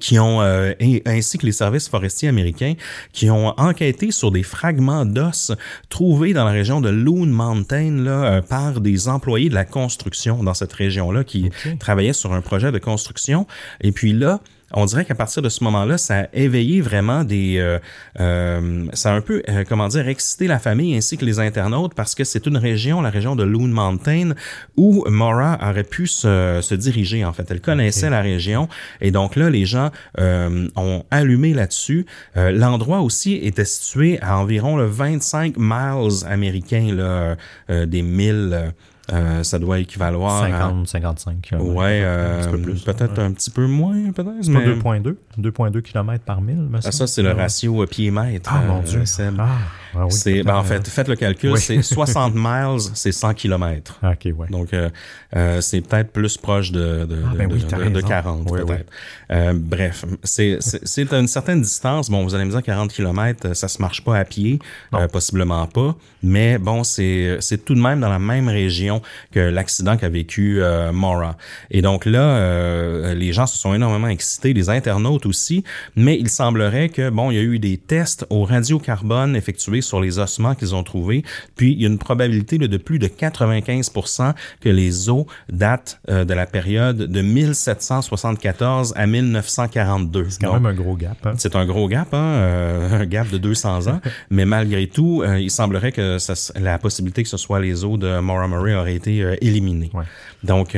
qui 0.00 0.18
ont 0.18 0.42
euh, 0.42 0.72
et- 0.80 1.02
ainsi 1.06 1.38
que 1.38 1.46
les 1.46 1.52
services 1.52 1.88
forestiers 1.88 2.28
américains 2.28 2.74
qui 3.12 3.30
ont 3.30 3.58
enquêté 3.58 4.10
sur 4.10 4.30
des 4.30 4.42
fragments 4.42 5.04
d'os 5.04 5.52
trouvés 5.88 6.32
dans 6.32 6.44
la 6.44 6.50
région 6.50 6.80
de 6.80 6.88
Loon 6.90 7.26
Mountain 7.26 8.02
là, 8.02 8.24
euh, 8.24 8.42
par 8.42 8.80
des 8.80 9.08
employés 9.08 9.48
de 9.48 9.54
la 9.54 9.64
construction 9.64 10.42
dans 10.42 10.54
cette 10.54 10.72
région-là 10.72 11.24
qui 11.24 11.50
travaillaient 11.78 12.12
sur 12.12 12.32
un 12.32 12.40
projet 12.40 12.72
de 12.72 12.78
construction. 12.78 13.46
Et 13.80 13.92
puis 13.92 14.12
là, 14.12 14.40
on 14.74 14.86
dirait 14.86 15.04
qu'à 15.04 15.14
partir 15.14 15.42
de 15.42 15.48
ce 15.48 15.62
moment-là, 15.64 15.98
ça 15.98 16.20
a 16.20 16.26
éveillé 16.32 16.80
vraiment 16.80 17.24
des... 17.24 17.56
euh, 17.58 17.78
euh, 18.20 18.86
ça 18.92 19.12
a 19.12 19.16
un 19.16 19.20
peu, 19.20 19.42
euh, 19.48 19.64
comment 19.68 19.88
dire, 19.88 20.08
excité 20.08 20.46
la 20.46 20.58
famille 20.58 20.96
ainsi 20.96 21.16
que 21.16 21.24
les 21.24 21.40
internautes 21.40 21.94
parce 21.94 22.14
que 22.14 22.24
c'est 22.24 22.46
une 22.46 22.56
région, 22.56 23.00
la 23.00 23.10
région 23.10 23.36
de 23.36 23.44
Loon 23.44 23.68
Mountain, 23.68 24.32
où 24.76 25.04
Maura 25.08 25.58
aurait 25.62 25.84
pu 25.84 26.06
se, 26.06 26.60
se 26.60 26.74
diriger, 26.74 27.24
en 27.24 27.32
fait. 27.32 27.50
Elle 27.50 27.60
connaissait 27.60 28.10
la 28.10 28.20
région. 28.20 28.68
Et 29.00 29.10
donc 29.10 29.36
là, 29.36 29.48
les 29.50 29.64
gens 29.64 29.90
euh, 30.18 30.68
ont 30.76 31.04
allumé 31.10 31.54
là-dessus. 31.54 32.06
Euh, 32.36 32.50
L'endroit 32.50 33.00
aussi 33.00 33.34
était 33.34 33.64
situé 33.64 34.18
à 34.20 34.38
environ 34.38 34.76
le 34.76 34.86
25 34.86 35.56
miles 35.56 36.24
américains, 36.28 36.94
là, 36.94 37.36
euh, 37.70 37.86
des 37.86 38.02
1000... 38.02 38.72
euh, 39.12 39.42
ça 39.42 39.58
doit 39.58 39.78
équivaloir 39.80 40.42
à... 40.44 40.50
50, 40.50 40.88
55 40.88 41.40
km. 41.42 41.64
Ouais, 41.64 42.00
un 42.02 42.04
euh, 42.04 42.52
peut-être 42.84 43.18
un 43.18 43.32
petit 43.32 43.50
peu 43.50 43.66
moins, 43.66 44.12
peut-être. 44.12 44.32
C'est 44.42 44.52
pas 44.52 44.60
mais- 44.60 44.74
2.2 44.74 45.16
2.2 45.38 45.82
km 45.82 46.24
par 46.24 46.40
mille, 46.40 46.68
Ah, 46.84 46.90
ça, 46.90 47.06
c'est 47.06 47.22
le 47.22 47.32
ratio 47.32 47.82
euh, 47.82 47.86
pied-mètre. 47.86 48.50
Ah, 48.52 48.62
mon 48.66 48.80
Dieu. 48.80 49.02
Ah, 49.38 49.48
ah 49.96 50.04
oui, 50.06 50.12
c'est, 50.12 50.42
ben, 50.42 50.56
en 50.56 50.60
euh, 50.60 50.62
fait, 50.62 50.86
faites 50.88 51.08
le 51.08 51.16
calcul, 51.16 51.52
oui. 51.52 51.60
c'est 51.60 51.82
60 51.82 52.32
miles, 52.36 52.80
c'est 52.94 53.12
100 53.12 53.34
km. 53.34 53.98
Ah, 54.02 54.12
OK, 54.12 54.32
ouais. 54.36 54.46
Donc, 54.50 54.72
euh, 54.72 54.90
euh, 55.36 55.60
c'est 55.60 55.80
peut-être 55.80 56.10
plus 56.12 56.36
proche 56.36 56.72
de, 56.72 57.06
de, 57.06 57.18
Ah, 57.26 57.34
ben 57.36 57.48
de, 57.48 57.54
oui, 57.54 57.60
de- 57.62 57.66
t'as 57.66 57.78
de- 57.78 57.84
de 57.88 57.94
raison. 57.96 58.08
40, 58.08 58.50
Oui, 58.50 58.60
peut-être. 58.64 58.90
Euh, 59.30 59.52
bref, 59.56 60.04
c'est, 60.22 60.58
c'est, 60.60 61.12
une 61.12 61.26
certaine 61.28 61.62
distance. 61.62 62.10
Bon, 62.10 62.22
vous 62.24 62.34
allez 62.34 62.44
me 62.44 62.50
dire 62.50 62.62
40 62.62 62.92
km, 62.92 63.54
ça 63.54 63.68
se 63.68 63.80
marche 63.80 64.02
pas 64.04 64.16
à 64.18 64.24
pied, 64.24 64.58
euh, 64.94 65.08
possiblement 65.08 65.66
pas. 65.66 65.96
Mais 66.22 66.58
bon, 66.58 66.84
c'est, 66.84 67.36
c'est 67.40 67.64
tout 67.64 67.74
de 67.74 67.80
même 67.80 68.00
dans 68.00 68.08
la 68.08 68.18
même 68.18 68.48
région 68.48 69.02
que 69.32 69.40
l'accident 69.40 69.96
qu'a 69.96 70.08
vécu 70.08 70.62
euh, 70.62 70.92
Maura. 70.92 71.36
Et 71.70 71.82
donc 71.82 72.04
là, 72.06 72.20
euh, 72.20 73.14
les 73.14 73.32
gens 73.32 73.46
se 73.46 73.56
sont 73.58 73.74
énormément 73.74 74.08
excités, 74.08 74.52
les 74.52 74.70
internautes 74.70 75.26
aussi. 75.26 75.64
Mais 75.96 76.18
il 76.18 76.28
semblerait 76.28 76.88
que, 76.88 77.10
bon, 77.10 77.30
il 77.30 77.34
y 77.34 77.38
a 77.38 77.42
eu 77.42 77.58
des 77.58 77.76
tests 77.78 78.26
au 78.30 78.44
radiocarbone 78.44 79.36
effectués 79.36 79.80
sur 79.84 80.00
les 80.00 80.18
ossements 80.18 80.54
qu'ils 80.54 80.74
ont 80.74 80.82
trouvés. 80.82 81.24
Puis, 81.56 81.72
il 81.72 81.82
y 81.82 81.84
a 81.84 81.88
une 81.88 81.98
probabilité 81.98 82.58
de 82.58 82.76
plus 82.76 82.98
de 82.98 83.06
95% 83.06 84.34
que 84.60 84.68
les 84.68 85.08
os 85.08 85.26
datent 85.50 86.00
euh, 86.08 86.24
de 86.24 86.34
la 86.34 86.46
période 86.46 86.96
de 86.96 87.22
1774 87.22 88.94
à 88.96 89.06
1942. 89.06 90.26
C'est 90.30 90.44
quand 90.44 90.54
même 90.54 90.66
un 90.66 90.74
gros 90.74 90.96
gap. 90.96 91.16
Hein? 91.24 91.34
C'est 91.38 91.56
un 91.56 91.66
gros 91.66 91.88
gap, 91.88 92.12
hein? 92.12 92.16
euh, 92.16 93.00
un 93.00 93.06
gap 93.06 93.28
de 93.30 93.38
200 93.38 93.88
ans. 93.88 94.00
mais 94.30 94.44
malgré 94.44 94.86
tout, 94.86 95.22
euh, 95.22 95.38
il 95.38 95.50
semblerait 95.50 95.92
que 95.92 96.18
ça, 96.18 96.34
la 96.58 96.78
possibilité 96.78 97.22
que 97.22 97.28
ce 97.28 97.36
soit 97.36 97.60
les 97.60 97.84
os 97.84 97.98
de 97.98 98.20
Maura 98.20 98.48
Murray 98.48 98.74
aurait 98.74 98.94
été 98.94 99.36
éliminée. 99.40 99.90
Ouais. 99.94 100.04
Donc, 100.42 100.76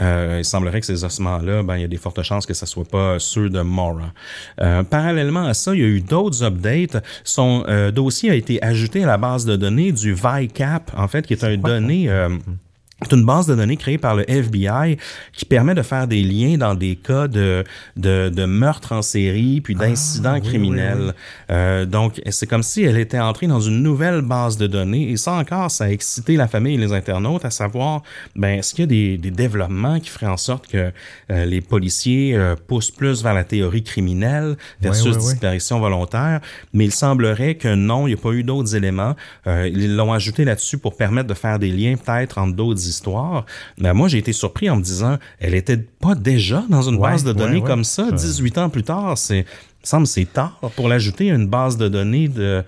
euh, 0.00 0.36
il 0.38 0.44
semblerait 0.44 0.80
que 0.80 0.86
ces 0.86 1.04
ossements-là, 1.04 1.62
ben, 1.62 1.76
il 1.76 1.82
y 1.82 1.84
a 1.84 1.88
des 1.88 1.96
fortes 1.96 2.22
chances 2.22 2.46
que 2.46 2.54
ce 2.54 2.66
soit 2.66 2.84
pas 2.84 3.18
ceux 3.18 3.50
de 3.50 3.60
Mora. 3.60 4.12
Euh, 4.60 4.82
parallèlement 4.82 5.44
à 5.44 5.54
ça, 5.54 5.74
il 5.74 5.80
y 5.80 5.84
a 5.84 5.88
eu 5.88 6.00
d'autres 6.00 6.42
updates. 6.42 7.02
Son 7.24 7.64
euh, 7.68 7.90
dossier 7.90 8.30
a 8.30 8.34
été 8.34 8.62
ajouté 8.62 9.04
à 9.04 9.06
la 9.06 9.18
base 9.18 9.44
de 9.44 9.56
données 9.56 9.92
du 9.92 10.14
VICAP, 10.14 10.92
en 10.96 11.08
fait, 11.08 11.26
qui 11.26 11.34
est 11.34 11.44
un 11.44 11.56
donné... 11.56 12.08
Euh, 12.08 12.28
c'est 13.08 13.16
une 13.16 13.24
base 13.24 13.46
de 13.46 13.54
données 13.54 13.76
créée 13.76 13.98
par 13.98 14.14
le 14.14 14.28
FBI 14.28 14.98
qui 15.32 15.44
permet 15.44 15.74
de 15.74 15.82
faire 15.82 16.06
des 16.06 16.22
liens 16.22 16.56
dans 16.56 16.74
des 16.74 16.96
cas 16.96 17.28
de, 17.28 17.64
de, 17.96 18.28
de 18.28 18.44
meurtres 18.44 18.92
en 18.92 19.02
série 19.02 19.60
puis 19.60 19.74
d'incidents 19.74 20.34
oui, 20.34 20.42
criminels. 20.42 20.98
oui, 20.98 21.06
oui. 21.06 21.12
Euh, 21.50 21.86
donc, 21.86 22.20
c'est 22.30 22.46
comme 22.46 22.62
si 22.62 22.82
elle 22.82 22.98
était 22.98 23.18
entrée 23.18 23.46
dans 23.46 23.60
une 23.60 23.82
nouvelle 23.82 24.22
base 24.22 24.56
de 24.56 24.66
données. 24.66 25.10
Et 25.10 25.16
ça 25.16 25.32
encore, 25.34 25.70
ça 25.70 25.84
a 25.84 25.88
excité 25.88 26.36
la 26.36 26.48
famille 26.48 26.74
et 26.74 26.78
les 26.78 26.92
internautes 26.92 27.44
à 27.44 27.50
savoir, 27.50 28.02
ben, 28.36 28.58
est-ce 28.58 28.74
qu'il 28.74 28.82
y 28.82 28.84
a 28.84 28.86
des, 28.86 29.18
des 29.18 29.30
développements 29.30 29.98
qui 30.00 30.10
feraient 30.10 30.26
en 30.26 30.36
sorte 30.36 30.68
que 30.68 30.92
euh, 31.30 31.44
les 31.44 31.60
policiers 31.60 32.34
euh, 32.34 32.54
poussent 32.66 32.90
plus 32.90 33.22
vers 33.22 33.34
la 33.34 33.44
théorie 33.44 33.82
criminelle 33.82 34.56
versus 34.80 35.16
disparition 35.16 35.80
volontaire? 35.80 36.40
Mais 36.72 36.84
il 36.84 36.92
semblerait 36.92 37.56
que 37.56 37.74
non, 37.74 38.06
il 38.06 38.14
n'y 38.14 38.18
a 38.18 38.22
pas 38.22 38.32
eu 38.32 38.42
d'autres 38.42 38.74
éléments. 38.74 39.14
Euh, 39.46 39.68
ils 39.72 39.96
l'ont 39.96 40.12
ajouté 40.12 40.44
là-dessus 40.44 40.78
pour 40.78 40.96
permettre 40.96 41.28
de 41.28 41.34
faire 41.34 41.58
des 41.58 41.70
liens 41.70 41.96
peut-être 41.96 42.38
entre 42.38 42.56
d'autres 42.56 42.86
histoires. 42.92 43.44
Mais 43.78 43.92
moi, 43.94 44.08
j'ai 44.08 44.18
été 44.18 44.32
surpris 44.32 44.68
en 44.70 44.76
me 44.76 44.82
disant, 44.82 45.18
elle 45.40 45.54
était 45.54 45.76
pas 45.76 46.14
déjà 46.14 46.64
dans 46.68 46.82
une 46.82 46.96
Ouais, 46.96 47.10
base 47.10 47.24
de 47.24 47.32
données 47.32 47.60
ouais. 47.60 47.66
comme 47.66 47.84
ça, 47.84 48.06
Ça- 48.10 48.16
18 48.16 48.58
ans 48.58 48.68
plus 48.68 48.82
tard. 48.84 49.16
C'est, 49.18 49.40
me 49.42 49.44
semble, 49.84 50.06
c'est 50.06 50.24
tard 50.32 50.58
pour 50.76 50.88
l'ajouter 50.88 51.30
à 51.30 51.34
une 51.34 51.48
base 51.48 51.76
de 51.76 51.88
données 51.88 52.28
de, 52.28 52.62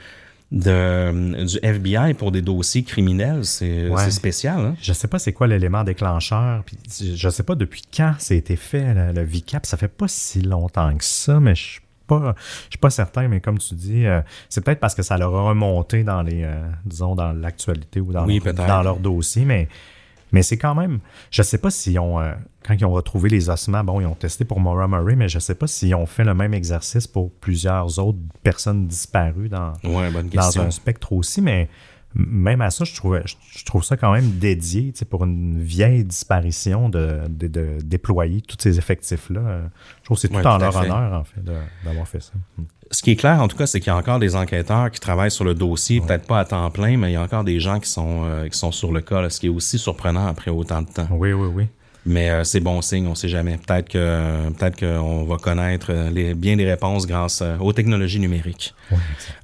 de, 0.53 1.45
du 1.45 1.59
FBI 1.63 2.15
pour 2.15 2.31
des 2.33 2.43
dossiers 2.43 2.83
criminels. 2.85 3.45
C'est, 3.45 3.89
Ouais. 3.89 4.11
spécial, 4.11 4.59
hein? 4.61 4.75
Je 4.81 4.93
sais 4.93 5.09
pas 5.09 5.19
c'est 5.19 5.33
quoi 5.33 5.47
l'élément 5.47 5.85
déclencheur. 5.85 6.63
Puis 6.65 6.77
je 7.17 7.29
sais 7.29 7.43
pas 7.43 7.55
depuis 7.55 7.83
quand 7.97 8.15
ça 8.19 8.35
a 8.35 8.37
été 8.37 8.57
fait, 8.57 8.95
le, 8.95 9.13
le 9.13 9.23
VCAP. 9.25 9.67
Ça 9.67 9.77
fait 9.77 9.89
pas 9.89 10.09
si 10.09 10.41
longtemps 10.43 10.97
que 10.97 11.05
ça, 11.05 11.41
mais 11.41 11.55
je 11.55 11.63
suis 11.63 11.81
pas, 12.07 12.35
je 12.67 12.71
suis 12.73 12.79
pas 12.79 12.91
certain. 12.91 13.29
Mais 13.29 13.41
comme 13.41 13.59
tu 13.59 13.75
dis, 13.75 14.07
euh, 14.07 14.21
c'est 14.49 14.63
peut-être 14.63 14.81
parce 14.81 14.95
que 14.95 15.03
ça 15.03 15.17
leur 15.17 15.35
a 15.35 15.49
remonté 15.49 16.05
dans 16.05 16.23
les, 16.23 16.43
euh, 16.45 16.63
disons, 16.85 17.15
dans 17.15 17.33
l'actualité 17.33 18.01
ou 18.01 18.13
dans, 18.13 18.27
Oui, 18.27 18.41
leur, 18.45 18.55
dans 18.55 18.83
leur 18.83 18.99
dossier. 18.99 19.45
Mais, 19.45 19.69
mais 20.35 20.43
c'est 20.43 20.59
quand 20.59 20.75
même, 20.75 20.99
je 21.31 21.43
sais 21.43 21.59
pas 21.59 21.71
s'ils 21.71 21.99
ont, 22.01 22.21
euh, 22.21 22.33
quand 22.67 22.75
ils 22.75 22.85
ont 22.85 22.91
retrouvé 22.93 23.29
les 23.31 23.49
ossements, 23.49 23.85
bon, 23.85 24.01
ils 24.01 24.07
ont 24.07 24.15
testé 24.17 24.45
pour 24.45 24.59
Maura 24.59 24.89
Murray, 24.89 25.15
mais 25.17 25.29
je 25.29 25.39
sais 25.39 25.55
pas 25.55 25.67
s'ils 25.69 25.95
ont 25.95 26.07
fait 26.07 26.25
le 26.25 26.35
même 26.35 26.53
exercice 26.55 27.07
pour 27.07 27.31
plusieurs 27.31 27.99
autres 28.01 28.19
personnes 28.43 28.87
disparues 28.89 29.49
dans, 29.49 29.73
Ouais, 29.85 30.11
bonne 30.11 30.29
dans 30.29 30.43
question. 30.43 30.63
un 30.63 30.71
spectre 30.73 31.13
aussi, 31.13 31.41
mais 31.41 31.69
même 32.15 32.61
à 32.61 32.71
ça, 32.71 32.85
je 32.85 32.95
trouve, 32.95 33.21
je, 33.25 33.65
trouve 33.65 33.83
ça 33.83 33.97
quand 33.97 34.13
même 34.13 34.31
dédié, 34.39 34.93
pour 35.11 35.25
une 35.25 35.61
vieille 35.61 36.05
disparition 36.05 36.89
de, 36.89 37.21
de, 37.29 37.49
de 37.49 37.79
déployer 37.83 38.41
tous 38.41 38.57
ces 38.61 38.79
effectifs-là. 38.79 39.63
Je 40.01 40.05
trouve 40.05 40.17
que 40.17 40.21
c'est 40.23 40.29
tout 40.29 40.35
Ouais, 40.35 40.47
en 40.47 40.57
tout 40.57 40.63
leur 40.63 40.73
fait. 40.73 40.91
honneur, 40.91 41.21
en 41.21 41.25
fait, 41.25 41.41
d'avoir 41.85 42.09
fait 42.09 42.21
ça. 42.21 42.33
Mm. 42.57 42.63
Ce 42.91 43.03
qui 43.03 43.11
est 43.13 43.17
clair, 43.17 43.41
en 43.41 43.49
tout 43.49 43.57
cas, 43.57 43.67
c'est 43.67 43.81
qu'il 43.81 43.89
y 43.89 43.91
a 43.91 43.97
encore 43.97 44.19
des 44.19 44.37
enquêteurs 44.37 44.91
qui 44.91 45.01
travaillent 45.01 45.31
sur 45.31 45.45
le 45.45 45.55
dossier, 45.55 46.01
peut-être 46.01 46.27
pas 46.27 46.41
à 46.41 46.45
temps 46.45 46.71
plein, 46.71 46.97
mais 46.97 47.11
il 47.11 47.15
y 47.15 47.17
a 47.17 47.23
encore 47.23 47.43
des 47.43 47.59
gens 47.59 47.81
qui 47.81 47.89
sont, 47.89 48.25
euh, 48.25 48.49
qui 48.49 48.57
sont 48.59 48.73
sur 48.73 48.93
le 48.93 49.01
cas, 49.01 49.21
là, 49.21 49.31
ce 49.31 49.41
qui 49.41 49.47
est 49.47 49.51
aussi 49.51 49.79
surprenant 49.79 50.27
après 50.27 50.51
autant 50.51 50.83
de 50.83 50.89
temps. 50.89 51.09
Oui, 51.11 51.33
oui, 51.33 51.49
oui. 51.53 51.67
Mais 52.07 52.31
euh, 52.31 52.45
c'est 52.45 52.61
bon 52.61 52.83
signe, 52.83 53.07
on 53.07 53.15
sait 53.15 53.29
jamais. 53.29 53.59
Peut-être 53.59 53.89
que 53.89 54.51
peut-être 54.51 54.79
qu'on 54.79 55.25
va 55.25 55.37
connaître 55.37 55.87
euh, 55.91 56.11
les, 56.11 56.35
bien 56.35 56.57
des 56.57 56.67
réponses 56.67 57.07
grâce 57.07 57.41
euh, 57.43 57.57
aux 57.59 57.73
technologies 57.73 58.21
numériques. 58.21 58.75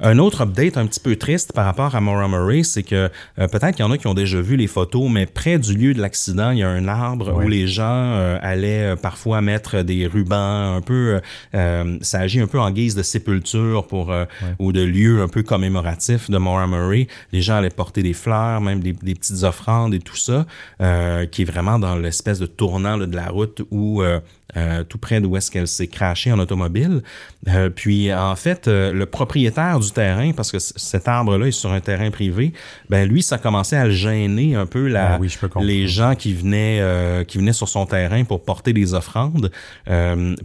un 0.01 0.19
autre 0.19 0.43
update 0.43 0.77
un 0.77 0.87
petit 0.87 1.01
peu 1.01 1.17
triste 1.17 1.53
par 1.53 1.65
rapport 1.65 1.95
à 1.95 2.01
Maura 2.01 2.29
Murray, 2.29 2.63
c'est 2.63 2.83
que 2.83 3.11
euh, 3.39 3.49
peut-être 3.49 3.77
qu'il 3.77 3.85
y 3.85 3.89
en 3.89 3.91
a 3.91 3.99
qui 3.99 4.07
ont 4.07 4.15
déjà 4.15 4.41
vu 4.41 4.57
les 4.57 4.67
photos, 4.67 5.11
mais 5.11 5.27
près 5.27 5.59
du 5.59 5.75
lieu 5.75 5.95
de 5.95 6.01
l'accident, 6.01 6.51
il 6.51 6.59
y 6.59 6.63
a 6.63 6.69
un 6.69 6.87
arbre 6.89 7.33
où 7.43 7.49
les 7.49 7.67
gens 7.67 7.85
euh, 7.85 8.39
allaient 8.43 8.95
parfois 8.97 9.41
mettre 9.41 9.83
des 9.83 10.07
rubans, 10.07 10.77
un 10.77 10.81
peu, 10.81 11.21
ça 11.53 12.21
agit 12.21 12.41
un 12.41 12.47
peu 12.47 12.61
en 12.61 12.71
guise 12.71 12.95
de 12.95 13.03
sépulture 13.03 13.87
pour 13.87 14.11
euh, 14.13 14.25
ou 14.59 14.73
de 14.73 14.83
lieu 14.83 15.23
un 15.23 15.29
peu 15.29 15.43
commémoratif 15.43 16.31
de 16.31 16.39
Maura 16.39 16.67
Murray. 16.67 17.07
Les 17.33 17.43
gens 17.43 17.57
allaient 17.57 17.71
porter 17.71 18.03
des 18.03 18.13
fleurs, 18.13 18.61
même 18.61 18.81
des, 18.81 18.93
des 18.93 19.15
petites 19.15 19.43
offrandes 19.43 19.95
et 19.95 19.99
tout 19.99 20.17
ça, 20.17 20.47
euh, 20.81 21.27
qui 21.27 21.43
est 21.43 21.45
vraiment 21.45 21.79
dans 21.79 21.97
l'espèce 21.97 22.39
de 22.39 22.47
tournant 22.57 22.97
là, 22.97 23.07
de 23.07 23.17
la 23.17 23.29
route 23.29 23.63
où 23.71 24.03
euh, 24.03 24.21
euh, 24.57 24.83
tout 24.85 24.99
près 24.99 25.21
d'où 25.21 25.37
est-ce 25.37 25.51
qu'elle 25.51 25.69
s'est 25.69 25.87
crashée 25.87 26.33
en 26.33 26.39
automobile. 26.39 27.03
Euh, 27.49 27.71
puis 27.71 28.13
en 28.13 28.35
fait, 28.35 28.67
euh, 28.67 28.93
le 28.93 29.07
propriétaire 29.07 29.79
du 29.79 29.91
terrain, 29.93 30.33
parce 30.33 30.51
que 30.51 30.59
cet 30.59 31.07
arbre-là 31.07 31.47
est 31.47 31.53
sur 31.53 31.73
un 31.73 31.81
terrain 31.81 32.11
privé, 32.11 32.53
ben 32.89 33.09
lui, 33.09 33.23
ça 33.23 33.39
commençait 33.39 33.77
à 33.77 33.87
le 33.87 33.93
gêner 33.93 34.57
un 34.57 34.67
peu 34.67 34.89
la, 34.89 35.15
Ah 35.15 35.19
oui, 35.21 35.33
les 35.61 35.87
gens 35.87 36.15
qui 36.15 36.35
venaient 36.35 37.25
qui 37.27 37.39
venaient 37.39 37.53
sur 37.53 37.69
son 37.69 37.87
terrain 37.87 38.25
pour 38.25 38.43
porter 38.43 38.73
des 38.73 38.95
offrandes. 38.95 39.51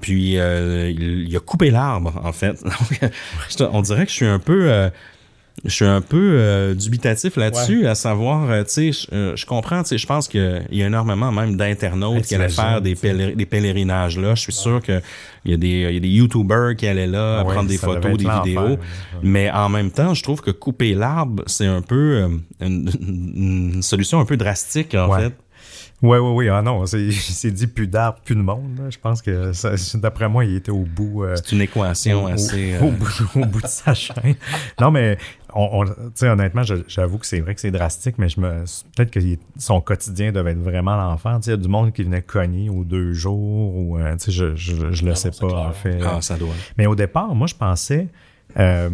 Puis 0.01 0.33
il, 0.33 1.25
il 1.27 1.35
a 1.35 1.39
coupé 1.39 1.71
l'arbre 1.71 2.19
en 2.23 2.31
fait. 2.31 2.63
On 3.59 3.81
dirait 3.81 4.05
que 4.05 4.11
je 4.11 4.15
suis 4.15 4.25
un 4.25 4.39
peu 4.39 4.89
je 5.63 5.69
suis 5.73 5.85
un 5.85 6.01
peu 6.01 6.17
euh, 6.33 6.73
dubitatif 6.75 7.37
là-dessus, 7.37 7.87
à 7.87 7.95
savoir, 7.95 8.49
euh, 8.51 8.63
tu 8.63 8.69
sais, 8.71 8.91
je, 8.91 9.07
euh, 9.15 9.35
je 9.35 9.45
comprends, 9.45 9.81
tu 9.83 9.89
sais, 9.89 9.97
je 9.97 10.05
pense 10.05 10.27
qu'il 10.27 10.65
y 10.71 10.83
a 10.83 10.87
énormément 10.87 11.31
même 11.31 11.55
d'internautes 11.55 12.23
qui 12.25 12.35
allaient 12.35 12.49
faire 12.49 12.81
des, 12.81 12.95
pèlerinages 13.45 14.19
là. 14.19 14.35
Je 14.35 14.41
suis 14.41 14.51
sûr 14.53 14.81
qu'il 14.81 15.01
y 15.45 15.53
a 15.53 15.57
des, 15.57 15.67
il 15.67 15.93
y 15.93 15.97
a 15.97 15.99
des 15.99 16.09
YouTubers 16.09 16.75
qui 16.75 16.87
allaient 16.87 17.07
là 17.07 17.43
Ouais, 17.43 17.53
prendre 17.53 17.69
des 17.69 17.77
photos, 17.77 18.17
des 18.17 18.29
vidéos. 18.29 18.77
Mais 19.23 19.49
en 19.49 19.69
même 19.69 19.91
temps, 19.91 20.13
je 20.13 20.23
trouve 20.23 20.41
que 20.41 20.51
couper 20.51 20.93
l'arbre, 20.93 21.43
c'est 21.47 21.67
un 21.67 21.81
peu 21.81 22.27
une, 22.59 22.91
une 22.99 23.81
solution 23.81 24.19
un 24.19 24.25
peu 24.25 24.37
drastique, 24.37 24.93
en 24.93 25.11
fait. 25.15 25.33
Oui, 26.01 26.17
oui, 26.17 26.31
oui. 26.33 26.49
Ah 26.49 26.61
non, 26.61 26.85
c'est 26.85 27.51
dit 27.51 27.67
plus 27.67 27.87
d'arbres, 27.87 28.19
plus 28.23 28.35
de 28.35 28.41
monde. 28.41 28.77
là. 28.77 28.89
Je 28.89 28.97
pense 28.99 29.21
que, 29.21 29.51
d'après 29.97 30.27
moi, 30.29 30.45
il 30.45 30.55
était 30.55 30.71
au 30.71 30.83
bout. 30.83 31.23
euh, 31.23 31.35
C'est 31.37 31.53
une 31.53 31.61
équation 31.61 32.25
au, 32.25 32.27
assez... 32.27 32.75
au- 32.79 32.83
euh, 32.83 32.87
au 32.87 32.91
bout, 32.91 33.07
au 33.35 33.45
bout 33.45 33.61
de 33.61 33.67
sa 33.67 33.93
chaîne. 33.93 34.35
Non, 34.79 34.91
mais 34.91 35.17
on, 35.55 35.83
on- 35.85 36.25
honnêtement, 36.27 36.63
j'avoue 36.87 37.17
que 37.17 37.25
c'est 37.25 37.39
vrai 37.39 37.55
que 37.55 37.61
c'est 37.61 37.71
drastique, 37.71 38.15
mais 38.17 38.29
je 38.29 38.39
me 38.39 38.63
peut-être 38.95 39.09
que 39.11 39.19
son 39.57 39.81
quotidien 39.81 40.31
devait 40.31 40.51
être 40.51 40.59
vraiment 40.61 40.95
l'enfer. 40.95 41.39
Il 41.45 41.49
y 41.49 41.53
a 41.53 41.57
du 41.57 41.67
monde 41.69 41.93
qui 41.93 42.03
venait 42.03 42.21
cogner 42.21 42.69
aux 42.69 42.83
deux 42.83 43.13
jours, 43.13 43.75
ou 43.75 43.97
euh, 43.97 44.15
je, 44.27 44.55
je, 44.55 44.91
je 44.91 45.03
le 45.03 45.09
Non, 45.09 45.15
sais 45.15 45.31
pas, 45.31 45.47
clair. 45.47 45.57
en 45.59 45.71
fait. 45.73 45.99
Ah, 46.05 46.21
ça 46.21 46.37
doit. 46.37 46.53
Mais 46.77 46.85
au 46.85 46.95
départ, 46.95 47.33
moi, 47.33 47.47
je 47.47 47.55
pensais, 47.55 48.07
euh, 48.59 48.89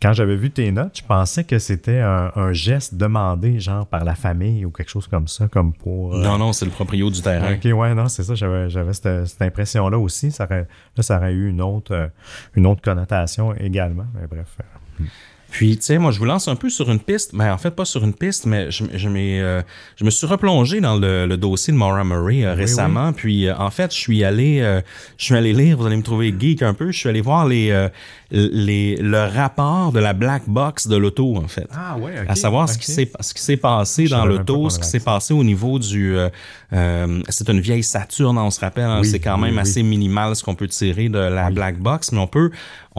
quand 0.00 0.12
j'avais 0.12 0.36
vu 0.36 0.50
tes 0.50 0.70
notes, 0.70 0.98
je 0.98 1.02
pensais 1.04 1.42
que 1.44 1.58
c'était 1.58 1.98
un, 1.98 2.30
un 2.36 2.52
geste 2.52 2.94
demandé, 2.94 3.58
genre 3.58 3.84
par 3.86 4.04
la 4.04 4.14
famille 4.14 4.64
ou 4.64 4.70
quelque 4.70 4.90
chose 4.90 5.08
comme 5.08 5.26
ça, 5.28 5.48
comme 5.48 5.72
pour. 5.72 6.14
euh, 6.14 6.22
Non, 6.22 6.38
non, 6.38 6.52
c'est 6.52 6.64
le 6.64 6.70
proprio 6.70 7.10
du 7.10 7.20
terrain. 7.20 7.54
Ok, 7.54 7.64
ouais, 7.64 7.94
non, 7.94 8.08
c'est 8.08 8.22
ça. 8.22 8.34
J'avais, 8.36 8.70
j'avais 8.70 8.92
cette, 8.92 9.26
cette 9.26 9.42
impression-là 9.42 9.98
aussi. 9.98 10.30
Ça 10.30 10.44
aurait, 10.44 10.68
là, 10.96 11.02
ça 11.02 11.16
aurait 11.16 11.32
eu 11.32 11.48
une 11.50 11.60
autre, 11.60 12.10
une 12.54 12.66
autre 12.66 12.80
connotation 12.80 13.54
également. 13.54 14.06
Mais 14.14 14.26
bref. 14.28 14.56
euh, 14.60 15.04
Puis, 15.50 15.76
tu 15.78 15.82
sais, 15.84 15.98
moi, 15.98 16.10
je 16.10 16.18
vous 16.18 16.26
lance 16.26 16.46
un 16.48 16.56
peu 16.56 16.68
sur 16.68 16.90
une 16.90 17.00
piste, 17.00 17.32
mais 17.32 17.48
en 17.48 17.56
fait, 17.58 17.70
pas 17.70 17.84
sur 17.86 18.04
une 18.04 18.12
piste, 18.12 18.44
mais 18.46 18.70
je, 18.70 18.84
je, 18.94 19.08
euh, 19.08 19.62
je 19.96 20.04
me 20.04 20.10
suis 20.10 20.26
replongé 20.26 20.80
dans 20.80 20.96
le, 20.96 21.26
le 21.26 21.36
dossier 21.36 21.72
de 21.72 21.78
Maura 21.78 22.04
Murray 22.04 22.44
euh, 22.44 22.54
récemment. 22.54 23.12
Puis, 23.12 23.46
euh, 23.46 23.56
en 23.56 23.70
fait, 23.70 23.92
je 23.92 23.98
suis 23.98 24.24
allé, 24.24 24.60
euh, 24.60 24.80
je 25.16 25.24
suis 25.24 25.34
allé 25.34 25.52
lire, 25.52 25.78
vous 25.78 25.86
allez 25.86 25.96
me 25.96 26.02
trouver 26.02 26.34
geek 26.38 26.62
un 26.62 26.74
peu, 26.74 26.92
je 26.92 26.98
suis 26.98 27.08
allé 27.08 27.22
voir 27.22 27.46
les, 27.46 27.70
euh, 27.70 27.88
les, 28.30 28.96
le 28.96 29.24
rapport 29.24 29.90
de 29.92 30.00
la 30.00 30.12
black 30.12 30.42
box 30.46 30.86
de 30.86 30.96
l'auto, 30.96 31.36
en 31.36 31.48
fait. 31.48 31.66
Ah 31.72 31.96
ouais, 31.96 32.12
ok. 32.20 32.26
à 32.28 32.34
savoir 32.34 32.68
ce 32.68 32.76
qui 32.76 32.90
s'est 32.90 33.10
ce 33.20 33.32
qui 33.32 33.42
s'est 33.42 33.56
passé 33.56 34.06
Je 34.06 34.10
dans 34.14 34.26
l'auto, 34.26 34.68
ce 34.68 34.78
qui 34.78 34.86
s'est 34.86 35.00
passé 35.00 35.32
au 35.32 35.42
niveau 35.42 35.78
du 35.78 36.16
euh, 36.16 36.28
euh, 36.74 37.22
c'est 37.28 37.48
une 37.48 37.60
vieille 37.60 37.82
Saturne, 37.82 38.36
on 38.36 38.50
se 38.50 38.60
rappelle, 38.60 38.84
hein, 38.84 39.00
Oui, 39.00 39.08
c'est 39.08 39.20
quand 39.20 39.38
même 39.38 39.58
assez 39.58 39.82
minimal 39.82 40.36
ce 40.36 40.44
qu'on 40.44 40.54
peut 40.54 40.68
tirer 40.68 41.08
de 41.08 41.18
la 41.18 41.50
black 41.50 41.78
box, 41.78 42.12
mais 42.12 42.18
on 42.18 42.26
peut 42.26 42.50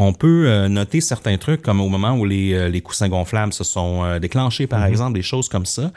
on 0.02 0.14
peut 0.14 0.46
euh, 0.48 0.70
noter 0.70 1.02
certains 1.02 1.38
trucs 1.38 1.62
comme 1.62 1.82
au 1.82 1.90
moment 1.90 2.14
où 2.18 2.24
les, 2.26 2.54
euh, 2.54 2.70
les 2.70 2.80
coussins 2.82 3.10
gonflables 3.10 3.52
se 3.54 3.64
sont 3.66 4.04
euh, 4.04 4.20
déclenchés 4.20 4.64
Mhm. 4.64 4.70
par 4.70 4.86
exemple, 4.86 5.14
des 5.14 5.22
choses 5.22 5.50
comme 5.50 5.66
ça. 5.66 5.92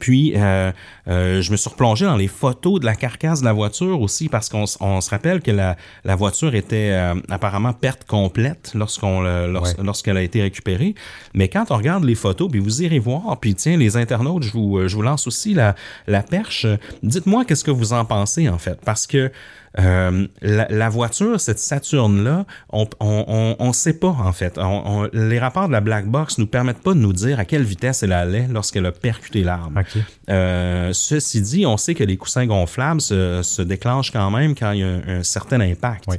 Puis, 0.00 0.32
euh, 0.34 0.72
euh, 1.06 1.40
je 1.42 1.52
me 1.52 1.56
suis 1.56 1.70
replongé 1.70 2.06
dans 2.06 2.16
les 2.16 2.26
photos 2.26 2.80
de 2.80 2.86
la 2.86 2.96
carcasse 2.96 3.38
de 3.40 3.44
la 3.44 3.52
voiture 3.52 4.00
aussi 4.00 4.28
parce 4.28 4.48
qu'on 4.48 4.66
se 4.66 5.10
rappelle 5.10 5.40
que 5.42 5.52
la, 5.52 5.76
la 6.04 6.16
voiture 6.16 6.56
était 6.56 6.90
euh, 6.90 7.14
apparemment 7.28 7.72
perte 7.72 8.04
complète 8.04 8.72
lorsqu'on 8.74 9.22
Ouais. 9.24 9.74
lorsqu'elle 9.84 10.16
a 10.16 10.22
été 10.22 10.42
récupérée. 10.42 10.96
Mais 11.34 11.48
quand 11.48 11.66
on 11.70 11.76
regarde 11.76 12.02
les 12.02 12.16
photos, 12.16 12.50
puis 12.50 12.58
vous 12.58 12.82
irez 12.82 12.98
voir, 12.98 13.38
puis 13.38 13.54
tiens, 13.54 13.76
les 13.76 13.96
internautes, 13.96 14.42
je 14.42 14.50
vous, 14.50 14.88
je 14.88 14.94
vous 14.96 15.02
lance 15.02 15.28
aussi 15.28 15.54
la, 15.54 15.76
la 16.08 16.22
perche. 16.24 16.66
Dites-moi 17.04 17.44
qu'est-ce 17.44 17.62
que 17.62 17.70
vous 17.70 17.92
en 17.92 18.04
pensez 18.04 18.48
en 18.48 18.58
fait, 18.58 18.80
parce 18.84 19.06
que 19.06 19.30
euh, 19.78 20.26
la, 20.42 20.66
la 20.70 20.88
voiture, 20.88 21.40
cette 21.40 21.58
Saturne-là, 21.58 22.46
on 22.70 22.86
on, 23.00 23.24
on, 23.28 23.56
on 23.58 23.72
sait 23.72 23.92
pas 23.98 24.08
en 24.08 24.32
fait. 24.32 24.58
On- 24.58 25.08
les 25.12 25.38
rapports 25.38 25.66
de 25.68 25.72
la 25.72 25.80
black 25.80 26.06
box 26.06 26.38
nous 26.38 26.46
permettent 26.46 26.82
pas 26.82 26.94
de 26.94 26.98
nous 26.98 27.12
dire 27.12 27.38
à 27.38 27.44
quelle 27.44 27.62
vitesse 27.64 28.02
elle 28.02 28.12
allait 28.12 28.48
lorsqu'elle 28.50 28.86
a 28.86 28.92
percuté 28.92 29.42
l'arbre. 29.42 29.82
Euh, 30.30 30.90
ceci 30.92 31.40
dit, 31.42 31.66
on 31.66 31.76
sait 31.76 31.94
que 31.94 32.04
les 32.04 32.16
coussins 32.16 32.46
gonflables 32.46 33.00
se, 33.00 33.42
se 33.42 33.62
déclenchent 33.62 34.10
quand 34.12 34.30
même 34.30 34.54
quand 34.54 34.72
il 34.72 34.80
y 34.80 34.82
a 34.82 34.86
un, 34.88 35.00
un 35.18 35.22
certain 35.22 35.60
impact. 35.60 36.04
Oui. 36.08 36.16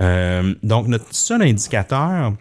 Euh, 0.00 0.54
donc, 0.62 0.86
notre 0.86 1.12
seul 1.14 1.42
indicateur 1.42 2.32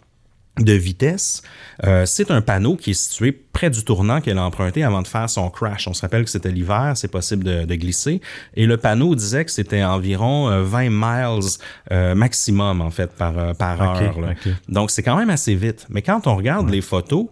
de 0.58 0.74
vitesse, 0.74 1.42
euh, 1.86 2.06
c'est 2.06 2.32
un 2.32 2.42
panneau 2.42 2.76
qui 2.76 2.92
est 2.92 2.94
situé 2.94 3.32
près 3.32 3.70
du 3.70 3.84
tournant 3.84 4.22
qu'elle 4.22 4.38
a 4.38 4.44
emprunté 4.44 4.84
avant 4.84 5.02
de 5.02 5.08
faire 5.08 5.30
son 5.30 5.50
crash. 5.50 5.88
On 5.88 5.94
se 5.94 6.02
rappelle 6.02 6.24
que 6.24 6.30
c'était 6.30 6.52
l'hiver, 6.52 6.94
c'est 6.96 7.08
possible 7.08 7.44
de, 7.44 7.66
de 7.66 7.76
glisser. 7.76 8.22
Et 8.56 8.66
le 8.66 8.78
panneau 8.78 9.16
disait 9.16 9.46
que 9.46 9.52
c'était 9.52 9.84
environ 9.84 10.50
euh, 10.50 10.64
20 10.64 10.90
miles 10.90 11.50
euh, 11.92 12.16
maximum, 12.16 12.82
en 12.82 12.90
fait, 12.90 13.12
par, 13.12 13.38
euh, 13.38 13.54
par 13.54 13.82
heure. 13.82 14.20
Donc, 14.68 14.92
c'est 14.92 15.04
quand 15.04 15.18
même 15.18 15.30
assez 15.30 15.56
vite. 15.56 15.88
Mais 15.90 16.02
quand 16.02 16.28
on 16.28 16.36
regarde 16.36 16.70
les 16.70 16.82
photos, 16.82 17.28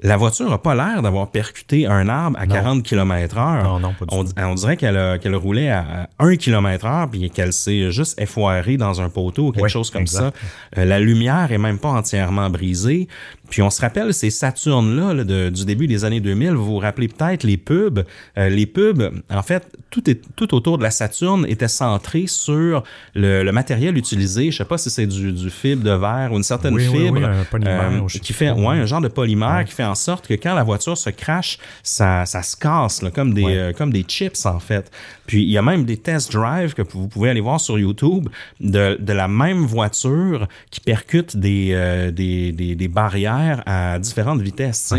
la 0.00 0.16
voiture 0.16 0.48
n'a 0.48 0.58
pas 0.58 0.74
l'air 0.74 1.02
d'avoir 1.02 1.30
percuté 1.30 1.86
un 1.86 2.08
arbre 2.08 2.38
à 2.40 2.46
40 2.46 2.82
km 2.82 3.38
heure. 3.38 3.64
Non, 3.64 3.80
non, 3.80 3.94
pas 3.98 4.06
du 4.06 4.14
on, 4.16 4.24
tout. 4.24 4.32
on 4.36 4.54
dirait 4.54 4.76
qu'elle 4.76 5.36
roulait 5.36 5.70
à, 5.70 6.08
à 6.18 6.24
1 6.24 6.36
km 6.36 6.86
heure 6.86 7.10
puis 7.10 7.30
qu'elle 7.30 7.52
s'est 7.52 7.90
juste 7.90 8.20
effoirée 8.20 8.76
dans 8.76 9.00
un 9.00 9.08
poteau 9.08 9.48
ou 9.48 9.52
quelque 9.52 9.68
chose 9.68 9.90
comme 9.90 10.02
exact. 10.02 10.34
ça. 10.34 10.80
Euh, 10.80 10.84
la 10.84 10.98
lumière 10.98 11.52
est 11.52 11.58
même 11.58 11.78
pas 11.78 11.90
entièrement 11.90 12.48
brisée. 12.50 13.08
Puis 13.52 13.60
on 13.60 13.68
se 13.68 13.82
rappelle 13.82 14.14
ces 14.14 14.30
Saturnes-là 14.30 15.12
là, 15.12 15.24
de- 15.24 15.50
du 15.50 15.66
début 15.66 15.86
des 15.86 16.06
années 16.06 16.20
2000. 16.20 16.52
Vous 16.52 16.64
vous 16.64 16.78
rappelez 16.78 17.08
peut-être 17.08 17.44
les 17.44 17.58
pubs. 17.58 18.00
Euh, 18.38 18.48
les 18.48 18.64
pubs, 18.64 19.02
en 19.28 19.42
fait, 19.42 19.66
tout, 19.90 20.08
est, 20.08 20.22
tout 20.36 20.54
autour 20.54 20.78
de 20.78 20.82
la 20.82 20.90
Saturne 20.90 21.44
était 21.46 21.68
centré 21.68 22.24
sur 22.26 22.82
le, 23.14 23.42
le 23.42 23.52
matériel 23.52 23.98
utilisé. 23.98 24.50
Je 24.50 24.56
sais 24.56 24.64
pas 24.64 24.78
si 24.78 24.88
c'est 24.88 25.06
du, 25.06 25.32
du 25.32 25.50
fibre 25.50 25.84
de 25.84 25.90
verre 25.90 26.30
ou 26.32 26.36
une 26.38 26.42
certaine 26.42 26.72
Oui, 26.72 26.88
oui, 26.90 26.98
fibre 27.04 27.18
oui, 27.18 27.24
un 27.24 27.44
polymère, 27.44 27.92
euh, 28.02 28.06
qui 28.22 28.32
fait 28.32 28.50
ouais, 28.52 28.76
un 28.78 28.86
genre 28.86 29.02
de 29.02 29.08
polymère 29.08 29.64
qui 29.66 29.74
fait 29.74 29.84
en 29.84 29.94
sorte 29.94 30.26
que 30.26 30.32
quand 30.34 30.54
la 30.54 30.62
voiture 30.62 30.96
se 30.96 31.10
crache, 31.10 31.58
ça, 31.82 32.24
ça 32.24 32.42
se 32.42 32.56
casse 32.56 33.02
là, 33.02 33.10
comme 33.10 33.34
des 33.34 33.42
Ouais. 33.44 33.56
euh, 33.58 33.72
comme 33.74 33.92
des 33.92 34.02
chips 34.04 34.46
en 34.46 34.60
fait. 34.60 34.90
Puis 35.26 35.42
il 35.42 35.50
y 35.50 35.58
a 35.58 35.62
même 35.62 35.84
des 35.84 35.98
test 35.98 36.32
drives 36.32 36.72
que 36.72 36.82
vous 36.90 37.06
pouvez 37.08 37.28
aller 37.28 37.40
voir 37.42 37.60
sur 37.60 37.78
YouTube 37.78 38.28
de, 38.60 38.96
de 38.98 39.12
la 39.12 39.28
même 39.28 39.66
voiture 39.66 40.48
qui 40.70 40.80
percute 40.80 41.36
des, 41.36 41.70
euh, 41.72 42.10
des, 42.10 42.52
des, 42.52 42.74
des 42.76 42.88
barrières 42.88 43.41
à 43.66 43.98
différentes 43.98 44.40
vitesses. 44.40 44.92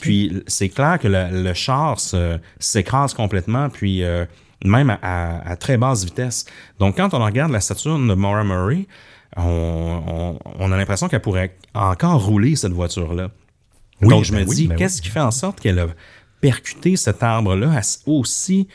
Puis 0.00 0.42
c'est 0.46 0.68
clair 0.68 0.98
que 0.98 1.08
le, 1.08 1.42
le 1.42 1.54
char 1.54 1.98
se- 2.00 2.38
s'écrase 2.58 3.14
complètement, 3.14 3.68
puis 3.70 4.02
euh, 4.04 4.24
même 4.64 4.90
à, 4.90 4.98
à- 5.02 5.50
à 5.52 5.56
très 5.56 5.76
basse 5.76 6.04
vitesse. 6.04 6.44
Donc 6.78 6.96
quand 6.96 7.12
on 7.14 7.24
regarde 7.24 7.52
la 7.52 7.60
Saturn 7.60 8.06
de 8.08 8.14
Maura 8.14 8.44
Murray, 8.44 8.86
on, 9.36 10.02
on- 10.06 10.38
on 10.58 10.72
a 10.72 10.76
l'impression 10.76 11.08
qu'elle 11.08 11.20
pourrait 11.22 11.56
encore 11.74 12.24
rouler 12.24 12.56
cette 12.56 12.72
voiture-là. 12.72 13.30
Oui, 14.02 14.08
Donc 14.08 14.24
je 14.24 14.32
ben 14.32 14.40
me 14.44 14.48
oui, 14.48 14.54
dis, 14.56 14.68
ben 14.68 14.76
qu'est-ce 14.76 14.96
oui. 14.96 15.02
qui 15.02 15.08
fait 15.10 15.20
en 15.20 15.30
sorte 15.30 15.60
qu'elle 15.60 15.78
a 15.78 15.86
percuté 16.40 16.96
cet 16.96 17.22
arbre-là 17.22 17.80
aussi 18.06 18.68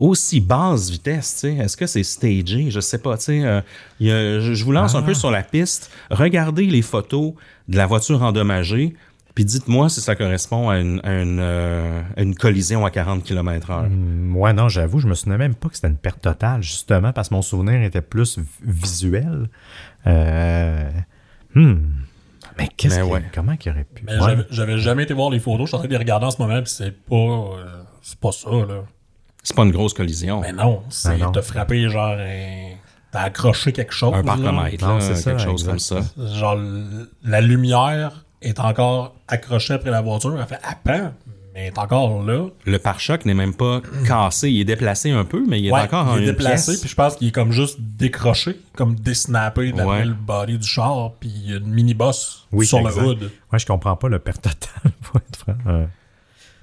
aussi 0.00 0.40
basse 0.40 0.90
vitesse, 0.90 1.34
tu 1.34 1.40
sais, 1.40 1.54
est-ce 1.56 1.76
que 1.76 1.86
c'est 1.86 2.02
stagé? 2.02 2.70
Je 2.70 2.80
sais 2.80 2.98
pas, 2.98 3.16
tu 3.18 3.24
sais, 3.24 3.44
euh, 3.44 3.60
y 4.00 4.10
a- 4.10 4.40
je, 4.40 4.54
je 4.54 4.64
vous 4.64 4.72
lance 4.72 4.94
un 4.94 5.00
Ah. 5.00 5.02
peu 5.02 5.14
sur 5.14 5.30
la 5.30 5.42
piste, 5.42 5.90
regardez 6.10 6.66
les 6.66 6.82
photos 6.82 7.34
de 7.68 7.76
la 7.76 7.86
voiture 7.86 8.22
endommagée, 8.22 8.94
puis 9.34 9.44
dites-moi 9.44 9.88
si 9.88 10.00
ça 10.00 10.16
correspond 10.16 10.68
à 10.68 10.78
une, 10.78 11.00
à 11.04 11.22
une, 11.22 11.38
euh, 11.40 12.00
une 12.16 12.34
collision 12.34 12.84
à 12.84 12.90
40 12.90 13.22
km 13.22 13.70
heure. 13.70 13.88
Moi, 13.88 14.52
non, 14.52 14.68
j'avoue, 14.68 14.98
je 14.98 15.06
me 15.06 15.14
souvenais 15.14 15.38
même 15.38 15.54
pas 15.54 15.68
que 15.68 15.76
c'était 15.76 15.88
une 15.88 15.96
perte 15.96 16.20
totale, 16.20 16.62
justement, 16.62 17.12
parce 17.12 17.28
que 17.28 17.34
mon 17.34 17.42
souvenir 17.42 17.80
était 17.82 18.00
plus 18.02 18.38
visuel. 18.64 19.48
Euh, 20.06 20.90
hmm. 21.54 21.76
Mais 22.58 22.68
qu'est-ce 22.76 23.00
ouais. 23.02 23.22
comment 23.32 23.56
qu'il 23.56 23.70
aurait 23.70 23.84
pu? 23.84 24.02
Mais 24.04 24.14
Ouais. 24.14 24.18
j'avais- 24.24 24.46
j'avais 24.50 24.78
jamais 24.78 25.04
été 25.04 25.14
voir 25.14 25.30
les 25.30 25.38
photos. 25.38 25.66
Je 25.66 25.68
suis 25.68 25.76
en 25.76 25.78
train 25.78 25.86
de 25.86 25.92
les 25.92 25.98
regarder 25.98 26.26
en 26.26 26.30
ce 26.32 26.42
moment, 26.42 26.60
puis 26.60 26.70
c'est 26.72 26.90
pas. 26.90 27.14
euh, 27.14 27.82
c'est 28.02 28.18
pas 28.18 28.32
ça, 28.32 28.50
là. 28.50 28.82
C'est 29.42 29.56
pas 29.56 29.62
une 29.64 29.70
grosse 29.70 29.94
collision. 29.94 30.40
Mais 30.40 30.52
non, 30.52 30.82
c'est 30.90 31.10
Ben 31.18 31.24
non. 31.26 31.32
t'as 31.32 31.42
frappé 31.42 31.88
genre 31.88 32.16
un. 32.18 32.70
T'as 33.10 33.20
accroché 33.22 33.72
quelque 33.72 33.94
chose. 33.94 34.12
Un 34.12 34.18
là. 34.18 34.22
parcomètre, 34.22 34.84
Non, 34.86 34.96
là, 34.98 35.00
ça, 35.00 35.30
quelque 35.30 35.40
chose 35.42 35.62
exact. 35.66 35.68
comme 35.70 35.78
ça. 35.78 36.00
Genre, 36.38 36.58
la 37.24 37.40
lumière 37.40 38.24
est 38.42 38.60
encore 38.60 39.14
accrochée 39.26 39.74
après 39.74 39.90
la 39.90 40.02
voiture. 40.02 40.36
Elle 40.38 40.46
fait 40.46 40.60
à 40.62 40.74
peine, 40.74 41.14
mais 41.54 41.60
elle 41.62 41.66
est 41.68 41.78
encore 41.78 42.22
là. 42.22 42.48
Le 42.66 42.78
pare-choc 42.78 43.24
n'est 43.24 43.32
même 43.32 43.54
pas 43.54 43.80
cassé, 44.06 44.50
il 44.50 44.60
est 44.60 44.64
déplacé 44.66 45.10
un 45.10 45.24
peu, 45.24 45.42
mais 45.48 45.58
il 45.58 45.68
est 45.68 45.72
Ouais, 45.72 45.80
encore 45.80 46.06
en 46.08 46.16
il 46.16 46.24
est 46.24 46.26
une 46.26 46.32
déplacé, 46.32 46.72
pièce. 46.72 46.80
puis 46.80 46.90
je 46.90 46.94
pense 46.94 47.16
qu'il 47.16 47.28
est 47.28 47.32
comme 47.32 47.50
juste 47.50 47.78
décroché, 47.80 48.60
comme 48.76 48.94
désnappé 48.94 49.72
d'après 49.72 50.00
Ouais. 50.00 50.04
le 50.04 50.12
body 50.12 50.58
du 50.58 50.66
char, 50.66 51.12
puis 51.18 51.30
il 51.34 51.50
y 51.50 51.54
a 51.54 51.56
une 51.56 51.66
mini-boss 51.72 52.46
Oui, 52.52 52.66
sur 52.66 52.78
exact. 52.80 53.00
le 53.00 53.06
hood. 53.06 53.30
Ouais, 53.50 53.58
je 53.58 53.64
comprends 53.66 53.96
pas 53.96 54.08
le 54.10 54.18
perte 54.18 54.42
totale, 54.42 54.92
pour 55.02 55.16
être 55.16 55.36
franc. 55.38 55.86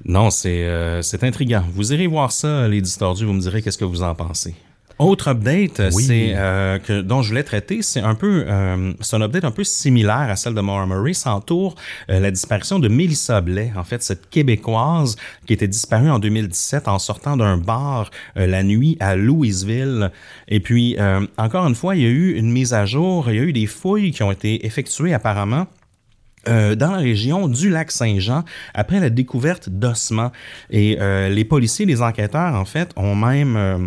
Non, 0.04 0.30
c'est 0.30 0.66
euh, 0.66 1.02
intriguant. 1.22 1.64
Vous 1.74 1.94
irez 1.94 2.08
voir 2.08 2.32
ça, 2.32 2.68
les 2.68 2.82
distordus, 2.82 3.26
vous 3.26 3.34
me 3.34 3.42
direz 3.42 3.62
qu'est-ce 3.62 3.78
que 3.78 3.86
vous 3.86 4.04
en 4.04 4.14
pensez. 4.14 4.56
Autre 4.98 5.28
update, 5.28 5.82
Oui. 5.94 6.04
c'est 6.06 6.34
euh, 6.36 6.80
que 6.80 7.02
dont 7.02 7.22
je 7.22 7.28
voulais 7.30 7.44
traiter, 7.44 7.82
c'est 7.82 8.00
un 8.00 8.16
peu, 8.16 8.46
euh, 8.48 8.94
c'est 9.02 9.18
un 9.18 9.22
update 9.22 9.44
un 9.44 9.52
peu 9.52 9.66
similaire 9.66 10.30
à 10.30 10.38
celle 10.38 10.54
de 10.54 10.62
Maura 10.62 10.86
Murray. 10.86 11.14
Ça 11.14 11.36
entoure 11.36 11.76
euh, 12.10 12.22
la 12.22 12.32
disparition 12.32 12.80
de 12.80 12.88
Mélissa 12.88 13.42
Blais, 13.42 13.74
en 13.76 13.84
fait 13.84 14.02
cette 14.02 14.30
québécoise 14.30 15.18
qui 15.48 15.54
était 15.54 15.68
disparue 15.68 16.10
en 16.10 16.20
2017 16.20 16.88
en 16.88 16.98
sortant 17.00 17.36
d'un 17.36 17.58
bar 17.58 18.10
la 18.38 18.64
nuit 18.64 18.96
à 19.02 19.18
Louisville. 19.18 20.12
Et 20.48 20.62
puis 20.62 20.98
encore 21.38 21.68
une 21.68 21.76
fois, 21.76 21.96
il 21.96 22.02
y 22.02 22.06
a 22.06 22.10
eu 22.10 22.36
une 22.38 22.52
mise 22.52 22.74
à 22.74 22.86
jour, 22.86 23.30
il 23.30 23.36
y 23.36 23.40
a 23.40 23.44
eu 23.44 23.54
des 23.54 23.66
fouilles 23.66 24.12
qui 24.12 24.24
ont 24.24 24.32
été 24.32 24.66
effectuées 24.66 25.14
apparemment 25.14 25.68
euh, 26.48 26.76
dans 26.76 26.92
la 26.92 26.98
région 26.98 27.48
du 27.48 27.70
lac 27.70 27.92
Saint-Jean 27.92 28.44
après 28.74 29.00
la 29.00 29.10
découverte 29.10 29.70
d'ossements. 29.70 30.32
Et 30.70 30.98
euh, 31.00 31.30
les 31.30 31.46
policiers, 31.46 31.86
les 31.86 32.02
enquêteurs, 32.02 32.56
en 32.56 32.66
fait, 32.66 32.92
ont 32.96 33.16
même... 33.16 33.56
euh, 33.56 33.78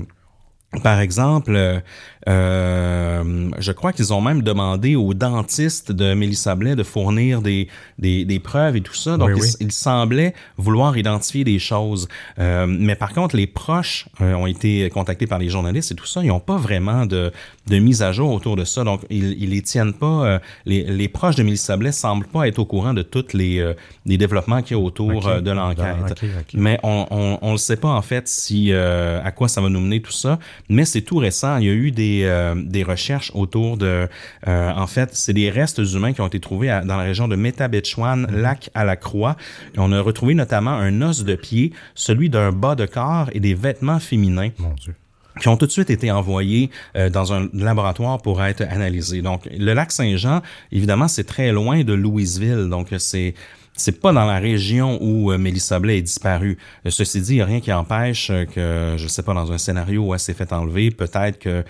par 0.83 1.01
exemple, 1.01 1.83
euh, 2.27 3.51
je 3.59 3.73
crois 3.73 3.93
qu'ils 3.93 4.13
ont 4.13 4.21
même 4.21 4.43
demandé 4.43 4.97
au 4.97 5.15
dentiste 5.15 5.93
de 5.93 6.15
Mélissa 6.15 6.55
Blais 6.55 6.75
de 6.75 6.83
fournir 6.83 7.43
des, 7.43 7.69
des, 7.99 8.25
des 8.25 8.39
preuves 8.39 8.77
et 8.77 8.81
tout 8.81 8.95
ça. 8.95 9.17
Donc, 9.17 9.31
Oui, 9.35 9.41
oui. 9.43 9.49
il 9.61 9.73
semblait 9.73 10.35
vouloir 10.57 10.97
identifier 10.99 11.45
des 11.45 11.59
choses. 11.59 12.09
Euh, 12.39 12.67
mais 12.67 12.97
par 12.97 13.13
contre, 13.13 13.37
les 13.37 13.47
proches 13.47 14.07
euh, 14.21 14.35
ont 14.35 14.47
été 14.47 14.91
contactés 14.91 15.27
par 15.27 15.39
les 15.39 15.49
journalistes 15.49 15.93
et 15.93 15.95
tout 15.95 16.07
ça. 16.07 16.23
Ils 16.23 16.29
n'ont 16.29 16.41
pas 16.41 16.57
vraiment 16.57 17.07
de, 17.07 17.33
de 17.69 17.79
mise 17.79 18.03
à 18.03 18.13
jour 18.13 18.33
autour 18.33 18.57
de 18.57 18.65
ça. 18.65 18.85
Donc, 18.85 19.03
ils, 19.11 19.41
ils 19.43 19.51
les 19.51 19.63
tiennent 19.63 19.95
pas. 19.95 20.41
les, 20.67 20.85
les 20.85 21.09
proches 21.09 21.37
de 21.37 21.43
Mélissa 21.43 21.77
Blais 21.77 21.93
semblent 21.93 22.27
pas 22.27 22.49
être 22.49 22.59
au 22.59 22.65
courant 22.65 22.95
de 22.95 23.03
tous 23.03 23.33
les, 23.35 23.75
les 24.07 24.19
développements 24.19 24.63
qu'il 24.63 24.77
y 24.77 24.81
a 24.81 24.83
autour 24.83 25.41
de 25.41 25.51
l'enquête. 25.51 25.97
Ok, 26.11 26.25
ok. 26.25 26.55
Mais 26.55 26.79
on 26.83 27.07
on, 27.11 27.39
on 27.43 27.53
le 27.53 27.59
sait 27.59 27.77
pas 27.77 27.89
en 27.89 28.03
fait 28.03 28.27
si 28.29 28.73
à 28.73 29.31
quoi 29.31 29.49
ça 29.49 29.61
va 29.61 29.69
nous 29.69 29.81
mener 29.81 30.01
tout 30.01 30.13
ça. 30.13 30.39
Mais 30.69 30.85
c'est 30.85 31.03
tout 31.03 31.19
récent. 31.19 31.57
Il 31.59 31.67
y 31.67 31.71
a 31.71 31.73
eu 31.73 31.91
des, 31.91 32.08
euh, 32.25 32.55
des 32.57 32.83
recherches 32.83 33.31
autour 33.35 33.77
de. 33.77 34.09
euh, 34.47 34.71
en 34.73 34.87
fait, 34.87 35.11
c'est 35.13 35.33
des 35.33 35.51
restes 35.51 35.79
humains 35.95 36.13
qui 36.13 36.21
ont 36.21 36.27
été 36.27 36.41
trouvés 36.41 36.71
à- 36.71 36.83
dans 36.85 36.97
la 36.97 37.05
région 37.05 37.29
de 37.29 37.37
Métabetchouan, 37.37 38.27
lac 38.31 38.71
à 38.75 38.85
la 38.85 38.97
Croix. 38.97 39.37
Et 39.75 39.79
on 39.79 39.93
a 39.93 40.01
retrouvé 40.01 40.35
notamment 40.35 40.73
un 40.73 41.03
os 41.03 41.25
de 41.25 41.35
pied, 41.35 41.73
celui 41.95 42.29
d'un 42.31 42.53
bas 42.53 42.75
de 42.75 42.87
corps 42.87 43.29
et 43.33 43.41
des 43.41 43.55
vêtements 43.55 43.99
féminins 44.01 44.51
Mon 44.59 44.75
Dieu. 44.75 44.95
qui 45.41 45.49
ont 45.49 45.57
tout 45.57 45.67
de 45.67 45.71
suite 45.71 45.91
été 45.91 46.11
envoyés 46.11 46.71
euh, 46.97 47.11
dans 47.11 47.33
un 47.33 47.49
laboratoire 47.55 48.19
pour 48.21 48.43
être 48.43 48.63
analysés. 48.63 49.23
Donc, 49.23 49.49
le 49.57 49.73
lac 49.73 49.93
Saint-Jean, 49.93 50.43
évidemment, 50.73 51.07
c'est 51.09 51.25
très 51.25 51.53
loin 51.53 51.85
de 51.85 51.93
Louisville. 51.93 52.69
Donc, 52.71 52.89
c'est 52.99 53.35
c'est 53.79 54.01
pas 54.01 54.13
dans 54.13 54.27
la 54.27 54.39
région 54.39 54.99
où 55.01 55.31
euh, 55.31 55.39
Mélissa 55.39 55.79
Blais 55.79 55.99
est 55.99 56.03
disparue. 56.03 56.59
Euh, 56.85 56.91
ceci 56.91 57.21
dit, 57.21 57.35
il 57.35 57.37
n'y 57.37 57.43
a 57.43 57.47
rien 57.47 57.61
qui 57.61 57.73
empêche 57.73 58.31
euh, 58.31 58.45
que, 58.45 58.97
je 58.99 59.09
sais 59.09 59.23
pas, 59.23 59.35
dans 59.35 59.53
un 59.53 59.59
scénario 59.59 60.07
où 60.07 60.15
elle 60.15 60.21
s'est 60.21 60.35
fait 60.35 60.53
enlever, 60.53 60.91
peut-être 60.91 61.39
que 61.39 61.65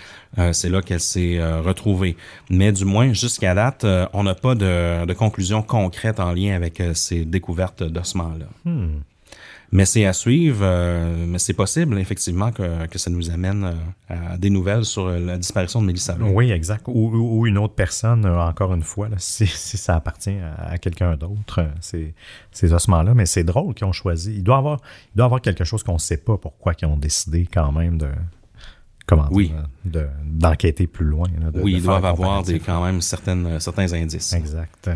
c'est 0.52 0.68
là 0.68 0.82
qu'elle 0.82 1.00
s'est 1.00 1.38
retrouvée. 1.60 2.16
Mais 2.48 2.70
du 2.70 2.84
moins, 2.84 3.12
jusqu'à 3.12 3.54
date, 3.54 3.84
on 4.12 4.22
n'a 4.22 4.34
pas 4.34 4.54
de, 4.54 5.04
de 5.04 5.12
conclusion 5.12 5.62
concrète 5.62 6.20
en 6.20 6.32
lien 6.32 6.54
avec 6.54 6.82
ces 6.94 7.24
découvertes 7.24 7.82
d'ossements-là. 7.82 8.46
Mais 9.70 9.84
c'est 9.84 10.06
à 10.06 10.14
suivre, 10.14 10.60
euh, 10.62 11.26
mais 11.28 11.38
c'est 11.38 11.52
possible, 11.52 11.98
effectivement, 11.98 12.52
que, 12.52 12.86
que 12.86 12.98
ça 12.98 13.10
nous 13.10 13.30
amène 13.30 13.64
euh, 14.10 14.32
à 14.32 14.38
des 14.38 14.48
nouvelles 14.48 14.86
sur 14.86 15.08
la 15.10 15.36
disparition 15.36 15.82
de 15.82 15.86
Mélissa 15.86 16.14
Blais. 16.14 16.30
Oui, 16.34 16.50
exact. 16.50 16.84
Ou, 16.88 17.10
ou- 17.14 17.46
une 17.46 17.58
autre 17.58 17.74
personne, 17.74 18.24
euh, 18.24 18.40
encore 18.40 18.72
une 18.72 18.82
fois, 18.82 19.10
là, 19.10 19.16
si, 19.18 19.46
si 19.46 19.76
ça 19.76 19.94
appartient 19.96 20.38
à, 20.38 20.70
à 20.70 20.78
quelqu'un 20.78 21.16
d'autre, 21.16 21.58
euh, 21.60 21.68
ces, 21.80 22.14
ces 22.50 22.72
ossements-là. 22.72 23.12
Mais 23.12 23.26
c'est 23.26 23.44
drôle 23.44 23.74
qu'ils 23.74 23.86
ont 23.86 23.92
choisi. 23.92 24.36
Il 24.36 24.42
doit 24.42 24.56
y 24.56 24.58
avoir, 24.58 24.78
il 25.14 25.16
doit 25.18 25.26
avoir 25.26 25.42
quelque 25.42 25.64
chose 25.64 25.82
qu'on 25.82 25.94
ne 25.94 25.98
sait 25.98 26.16
pas 26.16 26.38
pourquoi 26.38 26.72
ils 26.80 26.86
ont 26.86 26.96
décidé 26.96 27.46
quand 27.52 27.70
même 27.72 27.98
de. 27.98 28.08
Comment 29.06 29.28
Oui. 29.30 29.52
de- 29.84 30.06
d'enquêter 30.24 30.86
plus 30.86 31.06
loin. 31.06 31.28
là, 31.42 31.50
de- 31.50 31.60
oui, 31.60 31.74
ils 31.76 31.82
doivent 31.82 32.04
avoir 32.06 32.42
des, 32.42 32.58
quand 32.60 32.82
même 32.84 33.00
certaines, 33.02 33.46
euh, 33.46 33.58
certains 33.58 33.92
indices. 33.92 34.32
Exact. 34.32 34.90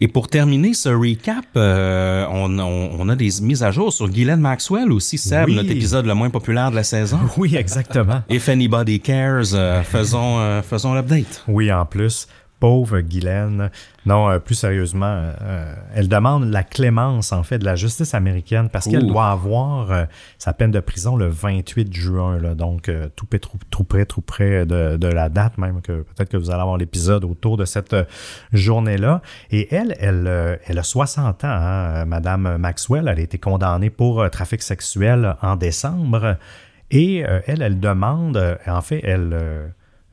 Et 0.00 0.08
pour 0.08 0.28
terminer 0.28 0.74
ce 0.74 0.90
recap, 0.90 1.44
euh, 1.56 2.26
on, 2.30 2.58
on- 2.58 2.90
on 2.98 3.08
a 3.08 3.16
des 3.16 3.30
mises 3.40 3.62
à 3.62 3.70
jour 3.70 3.92
sur 3.92 4.08
Guylaine 4.08 4.40
Maxwell 4.40 4.92
aussi, 4.92 5.16
Seb, 5.16 5.46
Oui. 5.48 5.54
notre 5.54 5.70
épisode 5.70 6.04
le 6.06 6.14
moins 6.14 6.28
populaire 6.28 6.70
de 6.70 6.76
la 6.76 6.84
saison. 6.84 7.18
Oui, 7.38 7.56
exactement. 7.56 8.22
If 8.28 8.48
anybody 8.50 9.00
cares, 9.00 9.54
euh, 9.54 9.82
faisons, 9.82 10.38
euh, 10.38 10.60
faisons 10.62 10.94
l'update. 10.94 11.42
Oui, 11.48 11.72
en 11.72 11.86
plus, 11.86 12.28
pauvre 12.66 12.98
Guylaine. 12.98 13.70
Non, 14.06 14.28
euh, 14.28 14.40
plus 14.40 14.56
sérieusement, 14.56 15.22
euh, 15.40 15.72
elle 15.94 16.08
demande 16.08 16.50
la 16.50 16.64
clémence, 16.64 17.30
en 17.30 17.44
fait, 17.44 17.58
de 17.58 17.64
la 17.64 17.76
justice 17.76 18.12
américaine 18.12 18.70
parce 18.70 18.88
qu'elle 18.88 19.06
doit 19.06 19.28
avoir 19.30 19.92
euh, 19.92 20.04
sa 20.36 20.52
peine 20.52 20.72
de 20.72 20.80
prison 20.80 21.14
le 21.14 21.28
28 21.28 21.94
juin. 21.94 22.40
Là, 22.40 22.56
donc, 22.56 22.90
tout, 23.14 23.26
près, 23.26 23.38
tout, 23.38 23.52
tout 23.70 23.84
près, 23.84 24.04
tout 24.04 24.20
près 24.20 24.66
de, 24.66 24.96
de 24.96 25.06
la 25.06 25.28
date, 25.28 25.58
même 25.58 25.80
que 25.80 26.02
peut-être 26.02 26.28
que 26.28 26.36
vous 26.36 26.50
allez 26.50 26.60
avoir 26.60 26.76
l'épisode 26.76 27.22
autour 27.22 27.56
de 27.56 27.64
cette 27.64 27.94
journée-là. 28.52 29.22
Et 29.52 29.72
elle, 29.72 29.94
elle, 30.00 30.58
elle 30.66 30.78
a 30.80 30.82
60 30.82 31.44
ans, 31.44 31.48
hein, 31.48 32.04
Madame 32.04 32.56
Maxwell. 32.56 33.06
Elle 33.06 33.20
a 33.20 33.22
été 33.22 33.38
condamnée 33.38 33.90
pour 33.90 34.28
trafic 34.30 34.60
sexuel 34.60 35.36
en 35.40 35.54
décembre. 35.54 36.36
Et 36.90 37.24
euh, 37.26 37.40
elle, 37.46 37.62
elle 37.62 37.80
demande, 37.80 38.36
euh, 38.36 38.56
en 38.66 38.80
fait, 38.80 39.00
elle, 39.02 39.30
euh, 39.32 39.66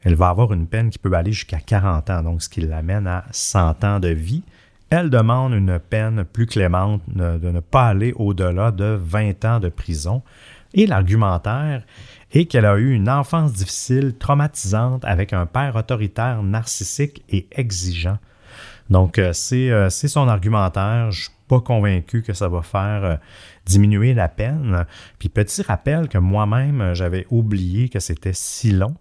elle 0.04 0.16
va 0.16 0.30
avoir 0.30 0.52
une 0.54 0.68
peine 0.68 0.90
qui 0.90 0.98
peut 1.00 1.14
aller 1.14 1.32
jusqu'à 1.32 1.60
40 1.60 2.10
ans, 2.10 2.24
donc 2.24 2.42
ce 2.42 2.50
qui 2.50 2.62
l'amène 2.62 3.08
à 3.08 3.26
100 3.32 3.84
ans 3.84 4.00
de 4.00 4.10
vie. 4.10 4.44
Elle 4.90 5.10
demande 5.10 5.54
une 5.54 5.80
peine 5.80 6.24
plus 6.24 6.46
clémente 6.46 7.02
ne- 7.14 7.38
de 7.40 7.50
ne 7.50 7.60
pas 7.62 7.88
aller 7.88 8.14
au-delà 8.16 8.72
de 8.72 9.00
20 9.02 9.44
ans 9.46 9.60
de 9.60 9.70
prison. 9.70 10.22
Et 10.76 10.86
l'argumentaire 10.88 11.84
est 12.32 12.46
qu'elle 12.46 12.66
a 12.66 12.78
eu 12.78 12.92
une 12.94 13.10
enfance 13.10 13.54
difficile, 13.54 14.16
traumatisante, 14.18 15.04
avec 15.06 15.34
un 15.34 15.46
père 15.46 15.76
autoritaire, 15.76 16.44
narcissique 16.44 17.24
et 17.30 17.48
exigeant. 17.52 18.18
Donc, 18.90 19.18
euh, 19.18 19.32
c'est 19.34 19.70
euh, 19.72 19.90
c'est 19.90 20.08
son 20.08 20.28
argumentaire. 20.28 21.12
Je 21.12 21.24
suis 21.24 21.32
pas 21.48 21.62
convaincu 21.62 22.22
que 22.22 22.34
ça 22.34 22.48
va 22.50 22.62
faire 22.62 23.04
euh, 23.04 23.16
diminuer 23.66 24.14
la 24.14 24.28
peine. 24.28 24.86
Puis, 25.20 25.30
petit 25.30 25.62
rappel 25.62 26.08
que 26.08 26.18
moi-même, 26.18 26.82
euh, 26.82 26.94
j'avais 26.94 27.26
oublié 27.30 27.90
que 27.90 28.00
c'était 28.00 28.34
si 28.34 28.72
long. 28.72 28.96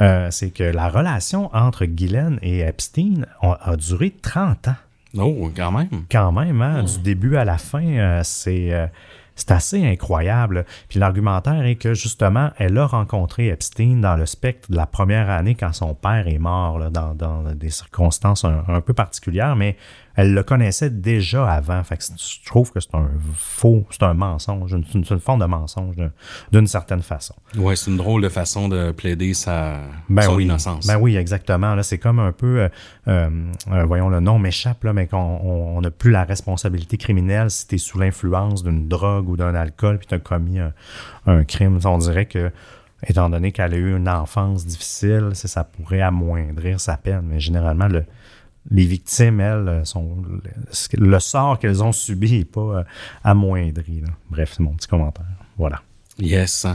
Euh, 0.00 0.28
c'est 0.30 0.50
que 0.50 0.64
la 0.64 0.88
relation 0.88 1.54
entre 1.54 1.84
Guylaine 1.86 2.38
et 2.42 2.60
Epstein 2.60 3.26
a, 3.42 3.70
a 3.70 3.76
duré 3.76 4.10
30 4.10 4.68
ans 4.68 4.74
Oh, 5.16 5.50
quand 5.56 5.72
même. 5.72 5.88
quand 6.10 6.30
même, 6.32 6.62
hein, 6.62 6.84
du 6.84 6.98
début 7.00 7.36
à 7.36 7.44
la 7.44 7.58
fin, 7.58 7.82
euh, 7.84 8.20
c'est 8.22 8.72
euh, 8.72 8.86
c'est 9.34 9.50
assez 9.52 9.84
incroyable. 9.84 10.66
Puis 10.88 10.98
l'argumentaire 11.00 11.64
est 11.64 11.76
que 11.76 11.94
justement, 11.94 12.50
elle 12.58 12.76
a 12.78 12.86
rencontré 12.86 13.48
Epstein 13.48 13.96
dans 13.96 14.16
le 14.16 14.26
spectre 14.26 14.70
de 14.70 14.76
la 14.76 14.86
première 14.86 15.30
année 15.30 15.54
quand 15.54 15.72
son 15.72 15.94
père 15.94 16.28
est 16.28 16.38
mort, 16.38 16.78
là, 16.78 16.90
dans, 16.90 17.14
dans 17.14 17.42
des 17.54 17.70
circonstances 17.70 18.44
un, 18.44 18.64
un 18.68 18.80
peu 18.82 18.92
particulières, 18.92 19.56
mais 19.56 19.76
elle 20.16 20.34
le 20.34 20.42
connaissait 20.42 20.90
déjà 20.90 21.50
avant. 21.50 21.82
Fait 21.84 21.96
que 21.96 22.04
c'est- 22.04 22.18
je 22.18 22.44
trouve 22.46 22.72
que 22.72 22.80
c'est 22.80 22.94
un 22.94 23.08
faux, 23.34 23.84
c'est 23.90 24.02
un 24.02 24.14
mensonge, 24.14 24.72
une, 24.72 24.84
une, 24.94 25.04
une 25.08 25.20
forme 25.20 25.40
de 25.40 25.46
mensonge 25.46 25.96
d'une 26.52 26.66
certaine 26.66 27.02
façon. 27.02 27.34
Ouais, 27.56 27.76
c'est 27.76 27.90
une 27.90 27.96
drôle 27.96 28.22
de 28.22 28.28
façon 28.28 28.68
de 28.68 28.90
plaider 28.92 29.34
sa, 29.34 29.80
Ben 30.08 30.22
son 30.22 30.36
oui. 30.36 30.44
innocence. 30.44 30.86
Ben 30.86 30.98
oui, 30.98 31.16
exactement. 31.16 31.74
Là, 31.74 31.82
c'est 31.82 31.98
comme 31.98 32.18
un 32.18 32.32
peu, 32.32 32.60
euh, 32.60 32.68
euh, 33.08 33.30
euh, 33.72 33.84
voyons, 33.84 34.08
le 34.08 34.20
nom 34.20 34.38
m'échappe, 34.38 34.84
là, 34.84 34.92
mais 34.92 35.06
qu'on 35.06 35.16
on 35.18 35.60
on 35.76 35.80
n'a 35.82 35.90
plus 35.90 36.10
la 36.10 36.24
responsabilité 36.24 36.96
criminelle 36.96 37.50
si 37.50 37.66
tu 37.68 37.76
es 37.76 37.78
sous 37.78 37.98
l'influence 37.98 38.62
d'une 38.62 38.88
drogue 38.88 39.28
ou 39.28 39.36
d'un 39.36 39.54
alcool 39.54 39.98
puis 39.98 40.06
tu 40.08 40.14
as 40.14 40.18
commis 40.18 40.58
un, 40.58 40.72
un 41.26 41.44
crime. 41.44 41.78
On 41.84 41.98
dirait 41.98 42.26
que, 42.26 42.50
étant 43.06 43.30
donné 43.30 43.52
qu'elle 43.52 43.72
a 43.74 43.76
eu 43.76 43.96
une 43.96 44.08
enfance 44.08 44.66
difficile, 44.66 45.30
ça 45.34 45.64
pourrait 45.64 46.00
amoindrir 46.02 46.80
sa 46.80 46.96
peine. 46.96 47.22
Mais 47.24 47.40
généralement, 47.40 47.88
le, 47.88 48.04
les 48.70 48.84
victimes, 48.84 49.40
elles, 49.40 49.82
sont, 49.84 50.16
le, 50.98 51.18
sort 51.18 51.58
qu'elles 51.58 51.82
ont 51.82 51.92
subi 51.92 52.38
n'est 52.38 52.44
pas 52.44 52.60
euh, 52.60 52.84
amoindri. 53.24 54.00
là. 54.00 54.08
Bref, 54.28 54.54
c'est 54.56 54.62
mon 54.62 54.74
petit 54.74 54.88
commentaire. 54.88 55.24
Voilà. 55.56 55.80
Yes. 56.18 56.66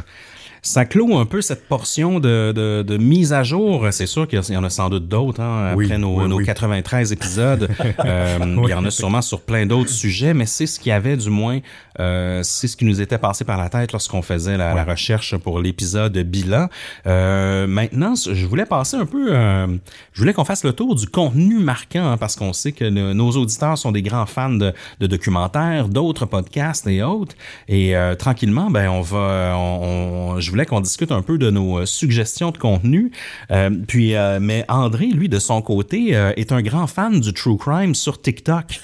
Ça 0.68 0.84
clôt 0.84 1.16
un 1.18 1.26
peu 1.26 1.42
cette 1.44 1.68
portion 1.68 2.20
de, 2.20 2.52
de, 2.52 2.82
de 2.82 2.98
mise 2.98 3.34
à 3.34 3.44
jour. 3.44 3.86
C'est 3.92 4.08
sûr 4.08 4.28
qu'il 4.28 4.42
y 4.50 4.58
en 4.58 4.64
a 4.64 4.70
sans 4.72 4.90
doute 4.90 5.08
d'autres 5.08 5.40
hein, 5.42 5.74
Oui, 5.76 5.86
après 5.86 6.00
nos, 6.00 6.22
oui, 6.24 6.28
nos 6.28 6.38
oui. 6.38 6.46
93 6.46 7.12
épisodes. 7.12 7.70
Euh, 8.04 8.38
Il 8.64 8.70
y 8.70 8.74
en 8.74 8.84
a 8.86 8.92
sûrement 8.92 9.22
sur 9.22 9.42
plein 9.42 9.66
d'autres 9.66 9.90
sujets, 9.90 10.34
mais 10.34 10.46
c'est 10.46 10.66
ce 10.68 10.80
qu'il 10.80 10.90
y 10.90 10.94
avait 10.94 11.18
du 11.18 11.30
moins, 11.30 11.60
euh, 12.00 12.42
c'est 12.44 12.68
ce 12.68 12.76
qui 12.78 12.84
nous 12.86 13.00
était 13.02 13.18
passé 13.18 13.46
par 13.46 13.58
la 13.58 13.70
tête 13.70 13.92
lorsqu'on 13.94 14.22
faisait 14.22 14.58
la, 14.58 14.74
la 14.74 14.84
recherche 14.84 15.36
pour 15.38 15.60
l'épisode 15.60 16.16
bilan. 16.18 16.68
Euh, 17.08 17.68
maintenant, 17.68 18.14
je 18.16 18.46
voulais 18.46 18.66
passer 18.66 18.98
un 18.98 19.06
peu, 19.06 19.28
euh, 19.32 19.68
je 20.14 20.20
voulais 20.20 20.34
qu'on 20.34 20.46
fasse 20.46 20.64
le 20.64 20.74
tour 20.74 20.96
du 20.96 21.08
contenu 21.08 21.58
marquant 21.60 22.12
hein, 22.12 22.18
parce 22.18 22.36
qu'on 22.36 22.54
sait 22.54 22.72
que 22.74 22.84
le- 22.86 23.14
nos 23.14 23.32
auditeurs 23.32 23.78
sont 23.78 23.92
des 23.92 24.02
grands 24.02 24.26
fans 24.26 24.50
de, 24.50 24.74
de 25.00 25.08
documentaires, 25.08 25.88
d'autres 25.88 26.26
podcasts 26.26 26.86
et 26.88 27.02
autres. 27.04 27.36
Et 27.68 27.96
euh, 27.96 28.16
tranquillement, 28.16 28.70
ben 28.70 28.90
on 28.90 29.02
va, 29.02 29.54
on, 29.56 30.34
on- 30.36 30.40
je 30.40 30.52
voulais 30.56 30.66
qu'on 30.66 30.80
discute 30.80 31.12
un 31.12 31.22
peu 31.22 31.38
de 31.38 31.50
nos 31.52 31.80
euh, 31.80 31.86
suggestions 31.86 32.52
de 32.52 32.58
contenu. 32.58 33.12
Euh, 33.52 33.70
puis, 33.88 34.16
euh, 34.16 34.40
mais 34.42 34.64
André, 34.70 35.08
lui, 35.08 35.28
de 35.28 35.38
son 35.38 35.62
côté, 35.62 36.12
est 36.12 36.52
un 36.54 36.62
grand 36.62 36.88
fan 36.88 37.20
du 37.20 37.34
true 37.34 37.58
crime 37.58 37.94
sur 37.94 38.22
TikTok. 38.22 38.80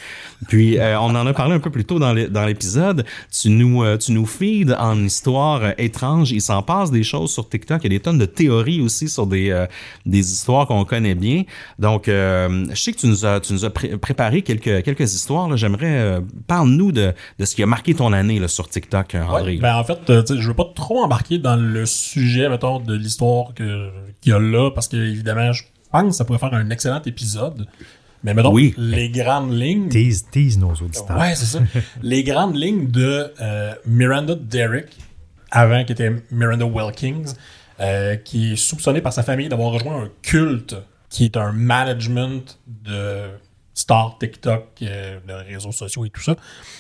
Puis, 0.48 0.80
euh, 0.80 1.00
on 1.00 1.16
en 1.16 1.28
a 1.28 1.34
parlé 1.34 1.54
un 1.54 1.60
peu 1.60 1.70
plus 1.70 1.86
tôt 1.86 2.00
dans 2.00 2.14
l'é- 2.14 2.28
dans 2.28 2.46
l'épisode. 2.46 3.06
Tu 3.32 3.50
nous, 3.50 3.84
euh, 3.84 3.98
tu 3.98 4.12
nous 4.12 4.26
feeds 4.26 4.74
en 4.78 5.04
histoires 5.04 5.62
euh, 5.64 5.72
étranges. 5.78 6.32
Il 6.32 6.42
s'en 6.42 6.64
passe 6.64 6.90
des 6.92 7.04
choses 7.04 7.32
sur 7.32 7.48
TikTok. 7.48 7.82
Il 7.84 7.92
y 7.92 7.96
a 7.96 7.98
des 7.98 8.04
tonnes 8.04 8.18
de 8.18 8.26
théories 8.26 8.82
aussi 8.82 9.08
sur 9.08 9.28
des, 9.28 9.52
euh, 9.52 9.68
des 10.06 10.32
histoires 10.32 10.66
qu'on 10.68 10.84
connaît 10.84 11.16
bien. 11.16 11.44
Donc, 11.80 12.08
euh, 12.08 12.66
je 12.72 12.76
sais 12.76 12.92
que 12.92 12.98
tu 12.98 13.08
nous 13.08 13.26
as, 13.26 13.40
tu 13.40 13.54
nous 13.54 13.66
as 13.66 13.70
pré- 13.70 13.98
préparé 13.98 14.42
quelques, 14.42 14.84
quelques 14.84 15.14
histoires. 15.14 15.56
J'aimerais, 15.58 15.98
euh, 16.00 16.22
parle-nous 16.48 16.92
de, 16.92 17.14
de 17.38 17.46
ce 17.46 17.56
qui 17.56 17.62
a 17.62 17.68
marqué 17.68 17.94
ton 17.94 18.12
année 18.12 18.40
là, 18.40 18.48
sur 18.48 18.68
TikTok, 18.68 19.16
André. 19.16 19.54
Ouais, 19.54 19.58
ben 19.58 19.76
en 19.76 19.84
fait, 19.84 20.00
je 20.08 20.48
veux 20.48 20.54
pas 20.56 20.72
trop 20.76 21.04
embarquer 21.04 21.38
dans 21.38 21.56
le 21.56 21.86
sujet, 21.86 22.50
mettons, 22.50 22.80
de 22.80 22.96
l'histoire 22.96 23.54
que- 23.54 23.90
qu'il 24.22 24.32
y 24.32 24.36
a 24.36 24.40
là, 24.40 24.72
parce 24.72 24.88
que 24.88 24.98
évidemment, 24.98 25.54
je 25.54 25.64
pense 25.92 26.04
que 26.04 26.12
ça 26.12 26.26
pourrait 26.26 26.40
faire 26.40 26.54
un 26.54 26.70
excellent 26.72 27.02
épisode. 27.06 27.68
Mais 28.24 28.34
mettons, 28.34 28.54
Oui. 28.54 28.74
les 28.78 29.10
grandes 29.10 29.52
lignes. 29.54 29.90
Tease, 29.90 30.26
tease 30.32 30.58
nos 30.58 30.74
auditeurs. 30.74 31.18
Ouais, 31.18 31.34
c'est 31.36 31.46
ça. 31.46 31.60
les 32.04 32.24
grandes 32.24 32.56
lignes 32.56 32.90
de 32.92 33.34
euh, 33.42 33.74
Miranda 33.86 34.36
Derrick, 34.36 34.88
avant 35.50 35.84
qui 35.84 35.94
était 35.94 36.12
Miranda 36.32 36.66
Wilkins, 36.66 37.34
euh, 37.80 38.16
qui 38.18 38.54
est 38.54 38.56
soupçonnée 38.56 39.02
par 39.02 39.12
sa 39.14 39.24
famille 39.24 39.50
d'avoir 39.50 39.72
rejoint 39.72 40.04
un 40.04 40.10
culte 40.22 40.76
qui 41.10 41.26
est 41.26 41.36
un 41.36 41.52
management 41.52 42.58
de 42.68 43.24
stars 43.74 44.18
TikTok, 44.20 44.68
euh, 44.84 45.20
de 45.28 45.34
réseaux 45.54 45.72
sociaux 45.72 46.06
et 46.06 46.10
tout 46.10 46.22
ça. 46.22 46.36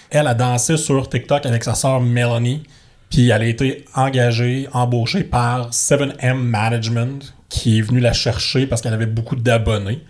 Elle 0.09 0.27
a 0.27 0.33
dansé 0.35 0.77
sur 0.77 1.09
TikTok 1.09 1.45
avec 1.45 1.63
sa 1.63 1.73
sœur 1.73 1.99
Melanie, 2.01 2.63
puis 3.09 3.29
elle 3.29 3.41
a 3.41 3.45
été 3.45 3.85
engagée, 3.95 4.67
embauchée 4.73 5.23
par 5.23 5.71
7M 5.71 6.35
Management, 6.35 7.33
qui 7.49 7.79
est 7.79 7.81
venu 7.81 7.99
la 7.99 8.13
chercher 8.13 8.67
parce 8.67 8.81
qu'elle 8.81 8.93
avait 8.93 9.05
beaucoup 9.05 9.35
d'abonnés. 9.35 10.01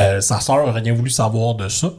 Euh, 0.00 0.20
sa 0.20 0.40
sœur 0.40 0.66
n'a 0.66 0.72
rien 0.72 0.94
voulu 0.94 1.10
savoir 1.10 1.54
de 1.54 1.68
ça. 1.68 1.92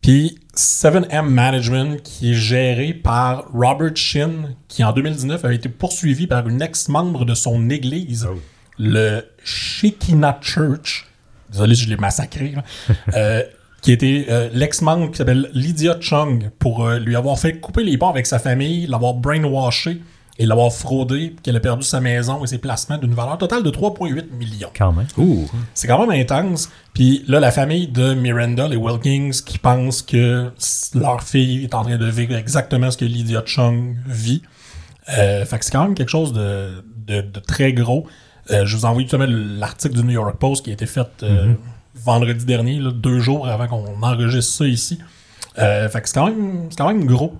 Puis 0.00 0.38
7M 0.54 1.28
Management, 1.28 2.02
qui 2.02 2.32
est 2.32 2.34
géré 2.34 2.94
par 2.94 3.50
Robert 3.52 3.96
Shin, 3.96 4.54
qui 4.68 4.84
en 4.84 4.92
2019 4.92 5.44
avait 5.44 5.56
été 5.56 5.68
poursuivi 5.68 6.26
par 6.26 6.46
une 6.48 6.62
ex-membre 6.62 7.24
de 7.24 7.34
son 7.34 7.70
église, 7.70 8.28
le 8.78 9.22
Shekinah 9.42 10.38
Church. 10.40 11.06
Désolé 11.50 11.74
je 11.74 11.88
l'ai 11.88 11.96
massacré. 11.96 12.54
Euh, 13.14 13.42
qui 13.82 13.92
était 13.92 14.26
euh, 14.30 14.48
l'ex-membre 14.52 15.10
qui 15.10 15.18
s'appelle 15.18 15.50
Lydia 15.52 15.98
Chung, 16.00 16.50
pour 16.58 16.88
lui 16.88 17.14
avoir 17.16 17.38
fait 17.38 17.58
couper 17.58 17.84
les 17.84 17.98
ponts 17.98 18.08
avec 18.08 18.26
sa 18.26 18.38
famille, 18.38 18.86
l'avoir 18.86 19.14
brainwashé 19.14 20.00
et 20.38 20.46
l'avoir 20.46 20.72
fraudé, 20.72 21.30
puis 21.30 21.36
qu'elle 21.42 21.56
a 21.56 21.60
perdu 21.60 21.82
sa 21.82 22.00
maison 22.00 22.44
et 22.44 22.46
ses 22.46 22.58
placements 22.58 22.98
d'une 22.98 23.14
valeur 23.14 23.38
totale 23.38 23.62
de 23.62 23.70
3,8 23.70 24.32
millions. 24.32 24.70
Quand 24.76 24.92
même. 24.92 25.06
Ouh. 25.16 25.48
C'est 25.74 25.86
quand 25.86 26.06
même 26.06 26.20
intense. 26.20 26.68
Puis 26.92 27.24
là, 27.26 27.40
la 27.40 27.50
famille 27.50 27.88
de 27.88 28.14
Miranda, 28.14 28.68
les 28.68 28.76
Wilkins, 28.76 29.30
qui 29.44 29.58
pensent 29.58 30.02
que 30.02 30.50
leur 30.94 31.22
fille 31.22 31.64
est 31.64 31.74
en 31.74 31.82
train 31.82 31.96
de 31.96 32.06
vivre 32.06 32.34
exactement 32.34 32.90
ce 32.90 32.98
que 32.98 33.04
Lydia 33.06 33.42
Chung 33.46 33.96
vit. 34.06 34.42
Euh, 35.16 35.44
fait 35.44 35.58
que 35.58 35.64
c'est 35.64 35.70
quand 35.70 35.84
même 35.84 35.94
quelque 35.94 36.10
chose 36.10 36.32
de, 36.32 36.84
de, 37.06 37.20
de 37.22 37.40
très 37.40 37.72
gros. 37.72 38.06
Euh, 38.50 38.64
je 38.64 38.76
vous 38.76 38.84
envoie 38.84 39.02
justement 39.02 39.26
l'article 39.28 39.94
du 39.96 40.04
New 40.04 40.12
York 40.12 40.36
Post 40.38 40.64
qui 40.64 40.70
a 40.70 40.72
été 40.72 40.86
fait 40.86 41.08
euh, 41.22 41.54
vendredi 41.94 42.44
dernier, 42.44 42.78
là, 42.78 42.90
deux 42.92 43.18
jours 43.18 43.48
avant 43.48 43.66
qu'on 43.66 44.02
enregistre 44.02 44.52
ça 44.52 44.66
ici. 44.66 44.98
Euh, 45.58 45.88
fait 45.88 46.00
que 46.00 46.08
c'est 46.08 46.14
quand 46.14 46.26
même, 46.26 46.66
c'est 46.70 46.78
quand 46.78 46.88
même 46.88 47.06
gros. 47.06 47.34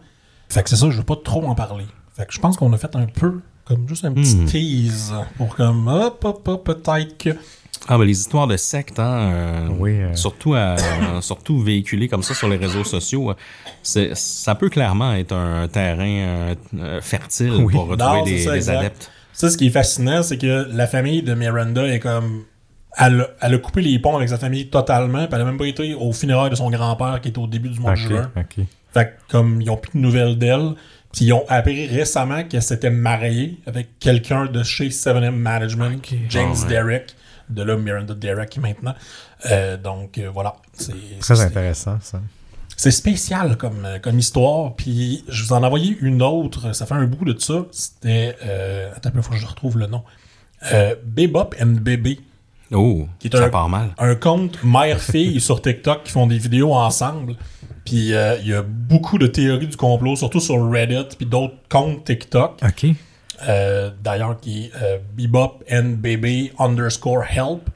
Fait 0.49 0.63
que 0.63 0.71
c'est 0.71 0.77
ça, 0.77 0.91
je 0.91 0.97
veux 0.97 1.05
pas 1.05 1.17
trop 1.23 1.45
en 1.45 1.55
parler. 1.55 1.87
Fait 2.17 2.27
que 2.27 2.33
je 2.33 2.41
pense 2.41 2.57
qu'on 2.57 2.73
a 2.73 2.79
fait 2.79 2.95
un 2.97 3.07
peu 3.07 3.41
comme 3.65 3.89
juste 3.89 4.05
un 4.05 4.13
petit 4.13 4.45
tease 4.47 5.13
pour 5.37 5.55
comme 5.57 5.87
hop, 5.89 6.25
hop, 6.25 6.49
hop, 6.49 6.65
peut-être 6.65 7.19
que. 7.19 7.31
Ah, 7.89 7.99
ben 7.99 8.05
les 8.05 8.19
histoires 8.19 8.47
de 8.47 8.57
sectes, 8.57 8.99
hein, 8.99 9.31
euh, 9.33 9.69
Oui, 9.79 10.01
euh. 10.01 10.15
surtout, 10.15 10.55
à- 10.55 10.77
euh, 10.79 11.21
surtout 11.21 11.61
véhiculées 11.61 12.09
comme 12.09 12.23
ça 12.23 12.35
sur 12.35 12.49
les 12.49 12.57
réseaux 12.57 12.85
sociaux, 12.85 13.33
euh, 13.33 14.11
ça 14.15 14.55
peut 14.55 14.71
clairement 14.71 15.13
être 15.13 15.33
un 15.35 15.69
terrain 15.69 16.55
euh, 16.79 17.01
fertile 17.03 17.53
Oui. 17.53 17.73
pour 17.75 17.87
retrouver 17.89 18.19
Non, 18.19 18.25
des, 18.25 18.39
ça, 18.39 18.53
des 18.53 18.57
exact. 18.57 18.77
adeptes. 18.79 19.11
Ça, 19.33 19.51
ce 19.51 19.57
qui 19.59 19.67
est 19.67 19.71
fascinant, 19.71 20.23
c'est 20.23 20.39
que 20.39 20.67
la 20.73 20.87
famille 20.87 21.23
de 21.23 21.35
Miranda 21.35 21.87
est 21.87 22.01
comme. 22.01 22.45
Elle, 22.99 23.21
a- 23.21 23.29
elle 23.43 23.55
a 23.55 23.59
coupé 23.59 23.83
les 23.83 23.99
ponts 23.99 24.17
avec 24.17 24.31
sa 24.31 24.39
famille 24.39 24.69
totalement, 24.71 25.27
puis 25.27 25.35
elle 25.35 25.43
a 25.43 25.45
même 25.45 25.59
pas 25.59 25.67
été 25.67 25.93
au 25.95 26.13
funérailles 26.13 26.49
de 26.51 26.55
son 26.55 26.71
grand-père 26.71 27.21
qui 27.21 27.29
était 27.29 27.39
au 27.39 27.47
début 27.47 27.69
du 27.69 27.79
mois 27.79 27.93
de 27.93 27.97
juin. 27.97 28.31
ok. 28.35 28.65
Fait 28.95 29.05
que 29.05 29.11
comme 29.31 29.61
ils 29.61 29.69
ont 29.69 29.77
plus 29.77 29.91
de 29.93 29.99
nouvelles 30.03 30.39
d'elle, 30.39 30.71
puis 31.17 31.25
ils 31.25 31.33
ont 31.33 31.45
appris 31.49 31.87
récemment 31.87 32.45
qu'elle 32.45 32.63
s'était 32.63 32.91
mariée 32.91 33.59
avec 33.67 33.99
quelqu'un 33.99 34.45
de 34.47 34.63
chez 34.63 34.89
7M 34.91 35.31
Management, 35.31 36.01
James 36.29 36.53
ouais. 36.53 36.69
Derrick, 36.69 37.17
de 37.49 37.63
là 37.63 37.77
Miranda 37.77 38.15
Derrick 38.15 38.59
maintenant. 38.59 38.95
Euh, 39.51 39.77
donc 39.79 40.19
euh, 40.19 40.29
voilà, 40.33 40.57
c'est 40.75 40.93
Très 41.21 41.41
intéressant, 41.41 41.99
ça. 42.03 42.21
c'est 42.77 42.91
spécial 42.91 43.57
comme, 43.57 43.85
euh, 43.85 43.99
comme 43.99 44.19
histoire. 44.19 44.75
Puis 44.77 45.25
je 45.29 45.43
vous 45.45 45.53
en 45.55 45.63
ai 45.63 45.67
envoyé 45.67 45.97
une 46.03 46.23
autre. 46.23 46.75
Ça 46.75 46.85
fait 46.87 46.95
un 46.95 47.07
bout 47.07 47.25
de 47.25 47.39
ça. 47.41 47.65
C'était. 47.71 48.37
Euh, 48.45 48.91
attends 48.95 49.11
peu, 49.11 49.23
faut 49.23 49.31
que 49.33 49.39
je 49.39 49.47
retrouve 49.47 49.79
le 49.79 49.87
nom. 49.87 50.03
Euh, 50.73 50.95
Bebop 51.05 51.55
and 51.63 51.77
Baby. 51.81 52.21
Oh, 52.73 53.07
Qui 53.21 53.29
est 53.29 53.37
ça 53.37 53.45
un- 53.45 53.49
part 53.49 53.69
mal. 53.69 53.95
Un 53.99 54.17
compte 54.17 54.59
mère-fille 54.65 55.41
sur 55.41 55.63
TikTok 55.63 56.03
qui 56.05 56.11
font 56.13 56.27
des 56.27 56.39
vidéos 56.39 56.75
ensemble. 56.75 57.37
Puis 57.87 58.13
euh, 58.13 58.37
il 58.43 58.49
y 58.49 58.53
a 58.53 58.63
beaucoup 58.63 59.17
de 59.17 59.27
théories 59.29 59.69
du 59.69 59.77
complot, 59.77 60.17
surtout 60.17 60.41
sur 60.41 60.71
Reddit, 60.71 61.17
puis 61.17 61.25
d'autres 61.25 61.55
comptes 61.71 62.05
TikTok. 62.05 62.61
OK. 62.63 62.91
Euh, 63.49 63.91
D'ailleurs, 64.03 64.39
qui 64.41 64.65
est 64.65 64.73
euh, 64.83 64.99
Bebop 65.17 65.63
Baby 65.71 66.51
underscore 66.59 67.23
help, 67.31 67.71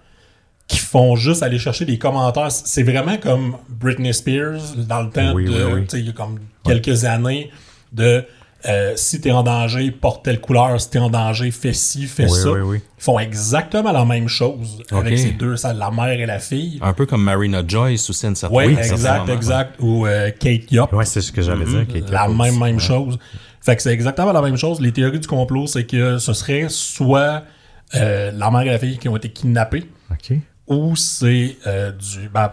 qui 0.66 0.78
font 0.78 1.16
juste 1.16 1.42
aller 1.42 1.58
chercher 1.58 1.84
des 1.84 1.96
commentaires. 1.98 2.50
C'est 2.50 2.82
vraiment 2.82 3.16
comme 3.18 3.56
Britney 3.68 4.12
Spears 4.12 4.74
dans 4.76 5.02
le 5.02 5.10
temps 5.10 5.32
Oui, 5.32 5.44
de, 5.44 5.50
oui, 5.50 5.72
oui. 5.74 5.86
il 5.94 6.06
y 6.06 6.08
a 6.10 6.12
comme 6.12 6.38
quelques 6.64 7.04
années 7.04 7.50
de 7.92 8.24
euh, 8.68 8.92
si 8.96 9.20
t'es 9.20 9.30
en 9.30 9.42
danger, 9.42 9.90
porte 9.90 10.24
telle 10.24 10.40
couleur, 10.40 10.80
si 10.80 10.90
t'es 10.90 10.98
en 10.98 11.08
danger, 11.10 11.50
fais 11.50 11.72
ci, 11.72 12.06
fais 12.06 12.24
Oui, 12.30 12.38
ça. 12.38 12.50
oui, 12.52 12.60
oui. 12.60 12.80
Ils 12.98 13.02
font 13.02 13.18
exactement 13.18 13.92
la 13.92 14.04
même 14.04 14.28
chose 14.28 14.82
avec 14.92 15.18
ces 15.18 15.30
deux, 15.30 15.56
ça, 15.56 15.72
la 15.72 15.90
mère 15.90 16.08
et 16.20 16.26
la 16.26 16.38
fille. 16.38 16.78
Un 16.82 16.92
peu 16.92 17.06
comme 17.06 17.22
Marina 17.22 17.62
Joyce 17.66 18.10
aussi, 18.10 18.26
une 18.26 18.36
certaine 18.36 18.58
Oui, 18.58 18.74
exact, 18.78 19.28
exact. 19.30 19.74
Ou 19.78 20.06
euh, 20.06 20.30
Kate 20.38 20.70
Yop. 20.70 20.92
Ouais, 20.92 21.04
c'est 21.06 21.20
ce 21.22 21.32
que 21.32 21.40
j'allais 21.42 21.64
dire. 21.64 21.86
Kate 21.86 22.10
La 22.10 22.28
même, 22.28 22.40
aussi. 22.40 22.58
même 22.58 22.74
Ouais. 22.76 22.80
chose. 22.82 23.18
Fait 23.62 23.76
que 23.76 23.82
c'est 23.82 23.92
exactement 23.92 24.32
la 24.32 24.42
même 24.42 24.56
chose. 24.56 24.80
Les 24.80 24.92
théories 24.92 25.20
du 25.20 25.26
complot, 25.28 25.66
c'est 25.66 25.84
que 25.86 26.18
ce 26.18 26.32
serait 26.34 26.66
soit 26.68 27.44
euh, 27.94 28.30
la 28.34 28.50
mère 28.50 28.62
et 28.62 28.70
la 28.70 28.78
fille 28.78 28.98
qui 28.98 29.08
ont 29.08 29.16
été 29.16 29.30
kidnappées, 29.30 29.84
OK. 30.10 30.36
ou 30.66 30.94
c'est 30.96 31.56
euh, 31.66 31.92
du, 31.92 32.28
ben, 32.28 32.50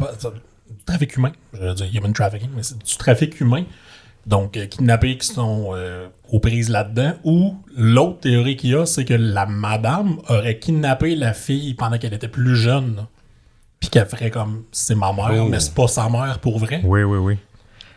du 0.70 0.84
trafic 0.86 1.16
humain. 1.18 1.32
Je 1.54 1.60
veux 1.60 1.74
dire 1.74 1.88
human 1.94 2.12
trafficking, 2.14 2.50
mais 2.56 2.64
c'est 2.64 2.78
du 2.84 2.98
trafic 2.98 3.40
humain. 3.42 3.64
Donc, 4.28 4.58
euh, 4.58 4.66
kidnappés 4.66 5.18
qui 5.18 5.26
sont 5.28 5.70
euh, 5.74 6.08
aux 6.30 6.40
prises 6.40 6.70
là-dedans. 6.70 7.14
Ou 7.24 7.56
l'autre 7.76 8.20
théorie 8.20 8.58
qu'il 8.58 8.72
y 8.72 8.76
a, 8.76 8.86
c'est 8.86 9.06
que 9.06 9.14
la 9.14 9.45
madame 9.45 10.18
aurait 10.28 10.60
kidnappé 10.60 11.16
la 11.16 11.34
fille 11.34 11.74
pendant 11.74 11.98
qu'elle 11.98 12.14
était 12.14 12.28
plus 12.28 12.56
jeune. 12.58 13.06
Puis 13.80 13.90
qu'elle 13.90 14.06
ferait 14.08 14.30
comme 14.32 14.64
c'est 14.72 14.95
ma 14.95 15.14
mère, 15.14 15.44
Oh. 15.44 15.48
mais 15.49 15.60
c'est 15.62 15.74
pas 15.74 15.88
sa 15.88 16.10
mère 16.10 16.40
pour 16.40 16.60
vrai. 16.60 16.82
Oui, 16.84 17.04
oui, 17.04 17.18
oui. 17.20 17.38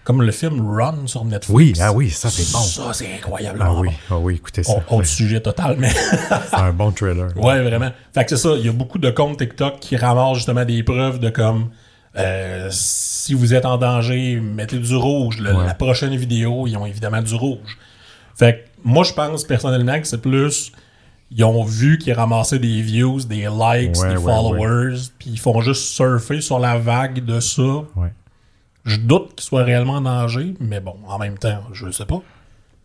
Comme 0.05 0.23
le 0.23 0.31
film 0.33 0.61
Run 0.71 1.07
sur 1.07 1.25
Netflix. 1.25 1.49
Oui, 1.55 1.73
ah 1.81 1.93
oui, 1.93 2.11
ça, 2.11 2.31
c'est 2.31 2.51
bon. 2.53 2.59
Ça, 2.61 2.93
c'est 2.93 3.13
incroyable. 3.15 3.59
Ah 3.63 3.75
oui, 3.75 3.89
ah 4.11 4.19
oui, 4.19 4.35
écoutez 4.37 4.63
ça. 4.63 4.73
Autre 4.89 5.05
sujet 5.07 5.41
total, 5.41 5.77
mais. 5.79 5.91
C'est 5.91 6.33
un 6.55 6.73
bon 6.73 6.91
trailer. 6.93 7.29
ouais, 7.37 7.63
vraiment. 7.63 7.91
Fait 8.15 8.25
que 8.25 8.31
c'est 8.31 8.37
ça. 8.37 8.55
Il 8.57 8.65
y 8.67 8.69
a 8.69 8.73
beaucoup 8.73 8.99
de 8.99 9.11
comptes 9.11 9.39
TikTok 9.39 9.79
qui 9.81 9.97
ramassent 9.97 10.37
justement 10.39 10.65
des 10.65 10.83
preuves 10.83 11.19
de 11.19 11.29
comme. 11.31 11.71
Euh, 12.17 12.69
si 12.71 13.35
vous 13.35 13.55
êtes 13.55 13.65
en 13.65 13.77
danger, 13.79 14.41
mettez 14.41 14.79
du 14.79 14.97
rouge. 14.97 15.39
Le- 15.39 15.55
Ouais. 15.55 15.67
La 15.67 15.75
prochaine 15.75 16.15
vidéo, 16.17 16.67
ils 16.67 16.77
ont 16.77 16.87
évidemment 16.87 17.23
du 17.23 17.35
rouge. 17.35 17.79
Fait 18.37 18.55
que 18.55 18.69
moi, 18.85 19.05
je 19.05 19.13
pense 19.13 19.45
personnellement 19.45 20.01
que 20.01 20.07
c'est 20.07 20.21
plus. 20.21 20.73
Ils 21.33 21.45
ont 21.45 21.63
vu 21.63 21.99
qu'ils 21.99 22.13
ramassaient 22.15 22.59
des 22.59 22.83
views, 22.83 23.21
des 23.21 23.43
likes, 23.49 23.97
Ouais, 23.97 24.09
des 24.09 24.17
ouais, 24.17 24.17
followers, 24.17 24.97
puis 25.19 25.31
ils 25.31 25.39
font 25.39 25.61
juste 25.61 25.83
surfer 25.95 26.41
sur 26.41 26.59
la 26.59 26.77
vague 26.79 27.25
de 27.25 27.39
ça. 27.39 27.63
Je 28.85 28.97
doute 28.97 29.35
qu'ils 29.37 29.45
soient 29.45 29.63
réellement 29.63 29.95
en 29.97 30.01
danger, 30.01 30.55
mais 30.59 30.81
bon, 30.81 30.97
en 31.07 31.19
même 31.19 31.37
temps, 31.39 31.61
je 31.73 31.91
sais 31.91 32.07
pas. 32.07 32.21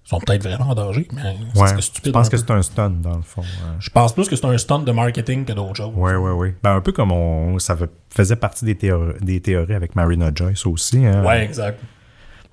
Ils 0.05 0.09
sont 0.09 0.19
peut-être 0.19 0.43
vraiment 0.43 0.69
en 0.69 0.75
danger, 0.75 1.07
mais 1.13 1.21
c'est 1.53 1.59
Ouais. 1.61 1.67
c'est 1.69 1.75
Je 1.77 1.81
stupide. 1.81 2.13
pense 2.13 2.29
que 2.29 2.37
c'est 2.37 2.51
un 2.51 2.61
stun, 2.61 2.91
dans 2.91 3.17
le 3.17 3.23
fond. 3.23 3.41
ouais. 3.41 3.47
Je 3.79 3.89
pense 3.89 4.13
plus 4.13 4.29
que 4.29 4.35
c'est 4.35 4.45
un 4.45 4.57
stunt 4.57 4.79
de 4.79 4.91
marketing 4.91 5.45
que 5.45 5.53
d'autres 5.53 5.75
choses. 5.75 5.93
Oui, 5.95 6.11
oui, 6.13 6.31
oui. 6.31 6.53
Ben, 6.61 6.75
un 6.75 6.81
peu 6.81 6.91
comme 6.91 7.11
on, 7.11 7.57
ça 7.57 7.75
faisait 8.11 8.35
partie 8.35 8.65
des, 8.65 8.75
théories, 8.75 9.15
des 9.21 9.41
théories 9.41 9.73
avec 9.73 9.95
Marina 9.95 10.29
Joyce 10.33 10.65
aussi. 10.67 11.03
Hein. 11.05 11.25
Ouais, 11.25 11.43
exact. 11.43 11.79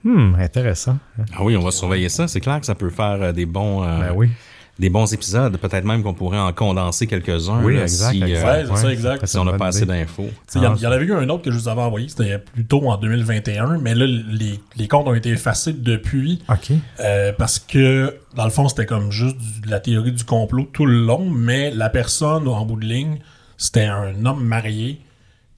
Hmm, 0.02 0.34
intéressant. 0.36 0.96
Ah 1.36 1.42
oui, 1.44 1.56
on 1.56 1.62
va 1.62 1.70
surveiller 1.70 2.08
ça. 2.08 2.26
C'est 2.26 2.40
clair 2.40 2.58
que 2.58 2.66
ça 2.66 2.74
peut 2.74 2.90
faire 2.90 3.18
euh, 3.22 3.32
des 3.32 3.46
bons, 3.46 3.84
euh, 3.84 4.00
Ben 4.00 4.12
oui. 4.16 4.30
Des 4.78 4.88
bons 4.90 5.12
épisodes. 5.12 5.56
Peut-être 5.58 5.84
même 5.84 6.02
qu'on 6.02 6.14
pourrait 6.14 6.38
en 6.38 6.52
condenser 6.52 7.06
quelques-uns. 7.06 7.62
Oui, 7.62 7.76
là, 7.76 7.82
exact, 7.82 8.12
si, 8.12 8.22
euh, 8.22 8.26
exact. 8.26 8.46
Ouais, 8.70 8.76
c'est 8.76 8.82
ça, 8.82 8.92
exact. 8.92 9.20
ça 9.20 9.26
si 9.26 9.38
on 9.38 9.44
n'a 9.44 9.52
pas 9.52 9.66
assez 9.66 9.86
d'infos. 9.86 10.24
Tu 10.28 10.32
sais, 10.46 10.58
Il 10.58 10.62
y, 10.62 10.66
en- 10.66 10.72
Ah, 10.72 10.76
il 10.78 10.82
y 10.82 10.86
en 10.86 10.90
avait 10.92 11.04
eu 11.04 11.12
un 11.14 11.28
autre 11.28 11.42
que 11.42 11.50
je 11.50 11.58
vous 11.58 11.68
avais 11.68 11.82
envoyé, 11.82 12.08
c'était 12.08 12.38
plus 12.38 12.64
tôt 12.64 12.88
en 12.88 12.96
2021, 12.96 13.78
mais 13.78 13.94
là, 13.94 14.06
les, 14.06 14.58
les 14.76 14.88
comptes 14.88 15.06
ont 15.06 15.14
été 15.14 15.30
effacés 15.30 15.72
depuis 15.74 16.40
OK. 16.48 16.72
euh, 17.00 17.32
parce 17.36 17.58
que, 17.58 18.16
dans 18.34 18.44
le 18.44 18.50
fond, 18.50 18.68
c'était 18.68 18.86
comme 18.86 19.10
juste 19.12 19.36
du- 19.38 19.60
de 19.60 19.70
la 19.70 19.78
théorie 19.80 20.12
du 20.12 20.24
complot 20.24 20.68
tout 20.72 20.86
le 20.86 21.04
long, 21.04 21.28
mais 21.30 21.70
la 21.70 21.90
personne, 21.90 22.48
en 22.48 22.64
bout 22.64 22.76
de 22.80 22.86
ligne, 22.86 23.18
c'était 23.58 23.84
un 23.84 24.24
homme 24.26 24.42
marié 24.44 25.00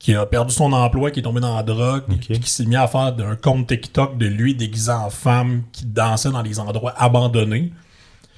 qui 0.01 0.15
a 0.15 0.27
perdu 0.27 0.53
son 0.53 0.73
emploi, 0.75 1.11
qui 1.11 1.21
est 1.21 1.23
tombé 1.23 1.41
dans 1.41 1.57
la 1.57 1.63
drogue, 1.63 2.03
qui 2.21 2.51
s'est 2.51 2.67
mis 2.67 2.77
à 2.77 2.87
faire 2.89 3.15
un 3.27 3.37
compte 3.37 3.69
TikTok 3.69 4.19
de 4.19 4.27
lui 4.27 4.55
déguisé 4.55 4.91
en 4.93 5.09
femme 5.09 5.63
qui 5.73 5.87
dansait 5.87 6.31
dans 6.31 6.43
des 6.43 6.61
endroits 6.61 6.93
abandonnés. 6.99 7.73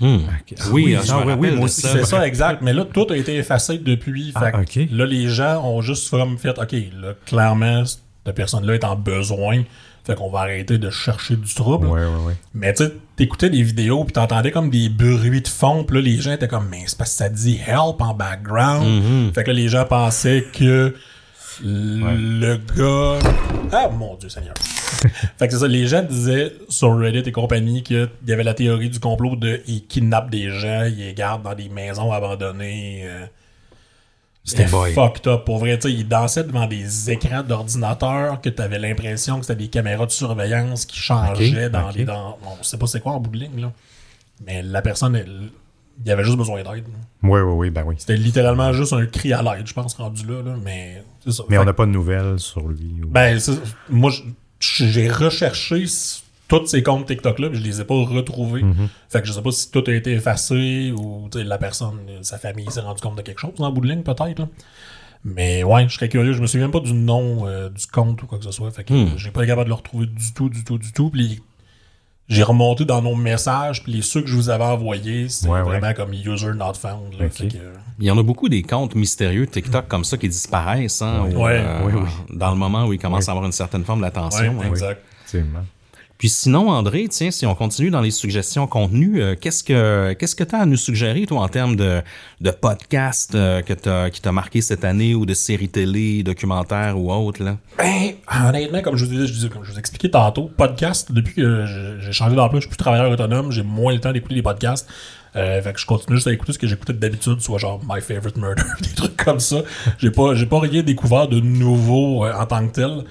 Oui, 0.01 0.27
oui, 0.73 0.99
je 1.05 1.13
me 1.13 1.19
oui, 1.19 1.25
oui, 1.25 1.33
rappelle 1.33 1.37
moi 1.37 1.49
de 1.51 1.65
aussi, 1.65 1.81
ça. 1.81 1.89
C'est 1.93 2.05
ça, 2.05 2.27
exact. 2.27 2.63
Mais 2.63 2.73
là, 2.73 2.85
tout 2.85 3.07
a 3.11 3.17
été 3.17 3.37
effacé 3.37 3.79
depuis. 3.79 4.33
Ah, 4.35 4.41
Fait 4.41 4.53
que 4.53 4.83
ok. 4.83 4.89
Là, 4.93 5.07
les 5.07 5.29
gens 5.29 5.65
ont 5.65 5.81
juste 5.81 6.11
comme 6.11 6.39
fait, 6.39 6.59
OK, 6.59 6.73
là, 6.73 7.15
clairement, 7.25 7.85
cette 7.85 8.35
personne-là 8.35 8.75
est 8.75 8.85
en 8.85 8.97
besoin. 8.97 9.63
Fait 10.05 10.15
qu'on 10.15 10.31
va 10.31 10.41
arrêter 10.41 10.79
de 10.79 10.89
chercher 10.89 11.35
du 11.35 11.53
trouble. 11.53 11.89
Ouais, 11.89 12.01
ouais, 12.01 12.25
ouais. 12.27 12.37
Mais 12.55 12.73
tu 12.73 12.85
sais, 12.85 12.93
t'écoutais 13.17 13.51
des 13.51 13.63
vidéos 13.65 14.05
puis 14.05 14.13
t'entendais 14.13 14.53
comme 14.53 14.71
des 14.71 14.89
bruits 14.89 15.43
de 15.43 15.49
fond. 15.49 15.83
Puis 15.83 15.97
là, 15.97 16.03
les 16.03 16.21
gens 16.21 16.33
étaient 16.33 16.47
comme, 16.47 16.69
mais 16.71 16.85
c'est 16.87 16.97
parce 16.97 17.11
que 17.11 17.17
ça 17.17 17.29
dit 17.29 17.59
help 17.67 18.01
en 18.01 18.15
background. 18.15 18.87
Mm-hmm. 18.87 19.35
Fait 19.35 19.43
que 19.43 19.49
là, 19.49 19.55
les 19.55 19.69
gens 19.69 19.85
pensaient 19.85 20.45
que 20.53 20.95
le 21.65 22.57
gars... 22.77 23.31
Ah, 23.73 23.89
mon 23.89 24.15
Dieu 24.17 24.29
Seigneur. 24.29 24.55
fait 25.39 25.47
que 25.47 25.53
c'est 25.53 25.61
ça, 25.61 25.69
les 25.69 25.87
gens 25.87 26.03
disaient 26.03 26.53
sur 26.69 26.97
Reddit 26.97 27.29
et 27.29 27.33
compagnie 27.33 27.83
qu'il 27.83 28.09
y 28.27 28.33
avait 28.33 28.45
la 28.45 28.55
théorie 28.55 28.91
du 28.91 29.01
complot 29.01 29.37
de 29.37 29.61
ils 29.67 29.87
kidnappent 29.87 30.31
des 30.31 30.51
gens, 30.51 30.85
ils 30.85 30.97
les 30.99 31.15
gardent 31.15 31.43
dans 31.43 31.55
des 31.55 31.69
maisons 31.69 32.13
abandonnées. 32.13 33.03
euh, 33.05 33.27
C'était 34.45 34.67
fucked 34.67 35.27
up. 35.27 35.45
Pour 35.45 35.59
vrai, 35.59 35.79
tu 35.79 35.89
sais, 35.89 35.95
ils 35.95 36.07
dansaient 36.07 36.45
devant 36.45 36.67
des 36.67 37.11
écrans 37.11 37.43
d'ordinateur 37.43 38.41
que 38.41 38.49
t'avais 38.49 38.79
l'impression 38.79 39.41
que 39.41 39.47
c'était 39.47 39.63
des 39.65 39.69
caméras 39.69 40.07
de 40.07 40.13
surveillance 40.13 40.85
qui 40.87 40.99
changeaient 40.99 41.71
dans 41.71 41.89
ok. 41.89 41.95
les... 41.97 42.05
Dans, 42.05 42.39
on 42.45 42.63
sait 42.63 42.79
pas 42.79 42.87
c'est 42.87 43.01
quoi 43.01 43.13
en 43.13 43.21
bout 43.21 43.31
de 43.31 43.39
ligne, 43.39 43.61
là. 43.61 43.73
Mais 44.47 44.63
la 44.63 44.83
personne, 44.83 45.17
elle, 45.17 45.49
il 46.05 46.11
avait 46.11 46.25
juste 46.25 46.37
besoin 46.37 46.63
d'aide. 46.63 46.85
Oui, 47.23 47.41
oui, 47.41 47.53
oui, 47.55 47.71
ben 47.71 47.85
oui. 47.87 47.95
C'était 47.99 48.17
littéralement 48.17 48.73
juste 48.73 48.93
un 48.93 49.07
cri 49.07 49.33
à 49.33 49.43
l'aide, 49.43 49.67
je 49.67 49.73
pense, 49.75 49.95
rendu 49.95 50.27
là, 50.27 50.43
là. 50.43 50.57
Mais 50.63 51.03
c'est 51.25 51.33
ça. 51.33 51.45
Mais 51.49 51.57
Fait 51.57 51.59
on 51.59 51.63
que- 51.63 51.67
n'a 51.67 51.73
pas 51.73 51.87
de 51.87 51.91
nouvelles 51.93 52.39
sur 52.39 52.69
lui. 52.69 53.01
ou- 53.05 53.09
ben, 53.09 53.39
moi, 53.91 54.11
je- 54.11 54.85
j'ai 54.87 55.09
recherché 55.11 55.85
tous 56.49 56.67
ces 56.67 56.83
comptes 56.83 57.07
TikTok-là, 57.07 57.49
mais 57.51 57.57
je 57.57 57.63
les 57.63 57.81
ai 57.81 57.85
pas 57.85 57.95
retrouvés. 57.95 58.63
Mhm. 58.63 58.89
Fait 59.09 59.21
que 59.21 59.27
je 59.27 59.33
sais 59.33 59.43
pas 59.43 59.51
si 59.51 59.71
tout 59.71 59.83
a 59.87 59.93
été 59.93 60.13
effacé 60.13 60.93
ou 60.97 61.29
la 61.35 61.59
personne, 61.59 61.99
sa 62.23 62.39
famille 62.39 62.71
s'est 62.71 62.81
rendu 62.81 63.01
compte 63.01 63.17
de 63.17 63.23
quelque 63.23 63.41
chose 63.41 63.53
en 63.59 63.73
bout 63.73 63.81
de 63.81 63.89
ligne, 63.89 64.03
peut-être. 64.03 64.39
là. 64.39 64.49
Mais 65.25 65.65
ouais, 65.65 65.89
je 65.89 65.95
serais 65.95 66.09
curieux. 66.09 66.33
Je 66.35 66.41
me 66.41 66.47
souviens 66.47 66.71
pas 66.71 66.79
du 66.79 66.93
nom 66.93 67.49
euh, 67.49 67.69
du 67.69 67.85
compte 67.89 68.23
ou 68.23 68.27
quoi 68.27 68.39
que 68.39 68.45
ce 68.45 68.53
soit. 68.53 68.71
Fait 68.71 68.85
que 68.85 68.95
Hmm. 68.95 69.17
j'ai 69.17 69.33
pas 69.33 69.41
été 69.43 69.49
capable 69.49 69.65
de 69.65 69.71
le 69.71 69.75
retrouver 69.75 70.07
du 70.07 70.33
tout, 70.33 70.49
du 70.49 70.63
tout, 70.63 70.79
du 70.79 70.93
tout. 70.93 71.11
Puis 71.11 71.43
j'ai 72.29 72.43
remonté 72.43 72.85
dans 72.85 73.03
nos 73.03 73.15
messages, 73.15 73.83
puis 73.83 73.93
les 73.93 74.03
ceux 74.03 74.21
que 74.23 74.27
je 74.29 74.35
vous 74.35 74.49
avais 74.51 74.65
envoyés, 74.65 75.29
c'est 75.29 75.49
Ouais, 75.49 75.63
vraiment 75.63 75.93
comme 75.95 76.13
user 76.13 76.53
not 76.55 76.75
found. 76.75 77.19
Là, 77.19 77.29
que, 77.29 77.45
Il 77.99 78.05
y 78.07 78.11
en 78.11 78.19
a 78.19 78.23
beaucoup 78.23 78.49
des 78.49 78.63
comptes 78.63 78.95
mystérieux 78.95 79.47
TikTok 79.47 79.87
comme 79.89 80.05
ça 80.05 80.17
qui 80.17 80.29
disparaissent 80.29 81.03
hein, 81.03 81.27
euh, 81.27 81.81
Oui, 81.85 81.93
oui. 81.95 82.37
dans 82.37 82.51
le 82.51 82.57
moment 82.57 82.87
où 82.87 82.93
ils 82.93 82.99
commencent 82.99 83.29
à 83.29 83.33
avoir 83.33 83.47
une 83.47 83.53
certaine 83.53 83.85
forme 83.85 84.01
ouais, 84.01 84.07
d'attention. 84.09 84.61
hein. 84.61 84.69
exact. 84.69 85.03
Effectivement. 85.27 85.61
Puis 86.19 86.31
sinon, 86.31 86.71
André, 86.71 87.07
tiens, 87.11 87.31
si 87.31 87.45
on 87.45 87.55
continue 87.55 87.91
dans 87.91 88.01
les 88.01 88.11
suggestions 88.11 88.67
contenues, 88.67 89.21
euh, 89.21 89.35
qu'est-ce 89.39 89.63
que 89.63 90.15
qu'est-ce 90.15 90.35
que 90.35 90.45
tu 90.45 90.55
as 90.55 90.61
à 90.61 90.67
nous 90.67 90.77
suggérer, 90.79 91.27
toi, 91.27 91.41
en 91.43 91.49
termes 91.49 91.77
de, 91.77 92.01
de 92.41 92.51
podcasts 92.51 93.35
euh, 93.35 93.61
que 93.61 93.75
t'as- 93.75 94.09
qui 94.11 94.23
t'a 94.23 94.33
marqué 94.33 94.63
cette 94.63 94.85
année 94.85 95.15
ou 95.15 95.27
de 95.27 95.35
séries 95.35 95.69
télé, 95.69 96.23
documentaires 96.23 96.99
ou 96.99 97.13
autres, 97.13 97.43
là? 97.45 97.59
Ben, 97.77 98.13
honnêtement, 98.49 98.81
comme 98.81 98.97
je 98.97 99.05
vous, 99.05 99.13
ai- 99.13 99.49
comme 99.51 99.63
je 99.65 99.71
vous 99.73 99.77
ai 99.77 99.79
expliqué 99.81 100.11
tantôt, 100.11 100.51
podcast, 100.57 101.13
depuis 101.13 101.35
que 101.35 101.67
j'ai 102.01 102.13
changé 102.13 102.35
d'emploi, 102.35 102.61
je 102.61 102.65
suis 102.65 102.71
plus 102.71 102.79
travailleur 102.79 103.11
autonome, 103.11 103.53
j'ai 103.53 103.63
moins 103.63 103.93
le 103.93 104.01
temps 104.01 104.13
d'écouter 104.13 104.37
des 104.37 104.43
podcasts. 104.43 104.89
Euh, 105.35 105.61
fait 105.61 105.75
que 105.75 105.79
je 105.81 105.85
continue 105.85 106.17
juste 106.17 106.29
à 106.29 106.33
écouter 106.33 106.55
ce 106.55 106.59
que 106.59 106.67
j'écoutais 106.67 106.95
d'habitude, 106.95 107.41
soit 107.43 107.59
genre 107.59 107.79
My 107.87 108.01
Favorite 108.01 108.39
Murder, 108.39 108.63
des 108.81 108.95
trucs 108.95 109.17
comme 109.23 109.39
ça. 109.41 109.59
J'ai 109.99 110.11
pas, 110.11 110.35
j'ai 110.35 110.47
pas 110.47 110.61
rien 110.61 110.83
découvert 110.83 111.29
de 111.29 111.41
nouveau 111.41 112.25
en 112.27 112.47
tant 112.47 112.67
que 112.67 112.73
tel. 112.73 113.05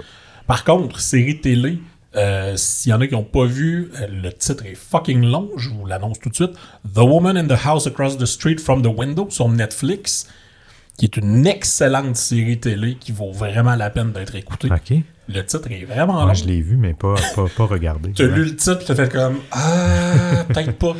Par 0.47 0.63
contre, 0.63 0.99
série 0.99 1.39
télé, 1.39 1.77
euh, 2.15 2.53
s'il 2.55 2.91
y 2.91 2.93
en 2.93 3.01
a 3.01 3.07
qui 3.07 3.13
n'ont 3.13 3.23
pas 3.23 3.45
vu, 3.45 3.91
euh, 3.99 4.07
le 4.09 4.31
titre 4.31 4.65
est 4.65 4.75
fucking 4.75 5.23
long, 5.25 5.49
je 5.57 5.69
vous 5.69 5.85
l'annonce 5.85 6.19
tout 6.19 6.29
de 6.29 6.35
suite. 6.35 6.51
The 6.93 6.99
Woman 6.99 7.37
in 7.37 7.47
the 7.47 7.59
House 7.65 7.87
Across 7.87 8.17
the 8.17 8.25
Street 8.25 8.57
from 8.57 8.81
the 8.81 8.87
Window 8.97 9.27
sur 9.29 9.49
Netflix, 9.49 10.27
qui 10.97 11.05
est 11.05 11.17
une 11.17 11.45
excellente 11.45 12.15
série 12.15 12.59
télé 12.59 12.95
qui 12.99 13.11
vaut 13.11 13.31
vraiment 13.31 13.75
la 13.75 13.89
peine 13.89 14.11
d'être 14.11 14.35
écoutée. 14.35 14.69
OK. 14.71 14.97
Le 15.27 15.41
titre 15.43 15.71
est 15.71 15.85
vraiment 15.85 16.13
Moi, 16.13 16.25
long. 16.27 16.33
je 16.35 16.45
l'ai 16.45 16.61
vu, 16.61 16.77
mais 16.77 16.93
pas, 16.93 17.15
pas, 17.35 17.45
pas 17.57 17.65
regardé. 17.69 18.11
Tu 18.11 18.21
as 18.23 18.27
lu 18.27 18.45
le 18.45 18.55
titre, 18.55 18.79
tu 18.79 18.85
t'as 18.85 18.95
fait 18.95 19.11
comme 19.11 19.39
Ah, 19.51 20.45
peut-être 20.47 20.73
pas. 20.77 20.95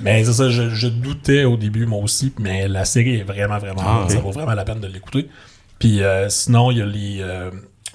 Mais 0.00 0.24
c'est 0.24 0.32
ça, 0.32 0.48
je, 0.50 0.70
je 0.70 0.88
doutais 0.88 1.44
au 1.44 1.56
début, 1.56 1.86
moi 1.86 2.00
aussi, 2.02 2.32
mais 2.38 2.66
la 2.68 2.84
série 2.84 3.16
est 3.16 3.22
vraiment, 3.22 3.58
vraiment 3.58 3.82
Ah. 3.84 4.06
Ça 4.08 4.18
vaut 4.18 4.32
vraiment 4.32 4.54
la 4.54 4.64
peine 4.64 4.80
de 4.80 4.86
l'écouter. 4.88 5.28
Puis 5.78 6.02
euh, 6.02 6.28
sinon, 6.28 6.70
il 6.70 6.78
y 6.78 6.82
a 6.82 6.86
les. 6.86 7.18
euh, 7.20 7.50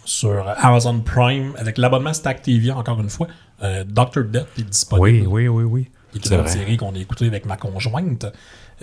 sur 0.06 0.46
Amazon 0.58 1.00
Prime, 1.02 1.54
avec 1.58 1.78
l'abonnement 1.78 2.14
Stack 2.14 2.42
TV, 2.44 2.72
encore 2.72 3.00
une 3.02 3.10
fois, 3.10 3.28
euh, 3.64 3.84
Dr. 3.88 4.24
Death 4.26 4.48
est 4.60 4.64
disponible. 4.64 5.28
Oui, 5.28 5.48
oui, 5.48 5.64
oui, 5.64 5.64
oui. 5.64 5.90
qui 6.14 6.20
est 6.20 6.28
C'est 6.30 6.36
une 6.36 6.42
vrai. 6.42 6.50
série 6.50 6.78
qu'on 6.78 6.94
a 6.96 6.98
écoutée 6.98 7.28
avec 7.28 7.46
ma 7.46 7.58
conjointe. 7.58 8.26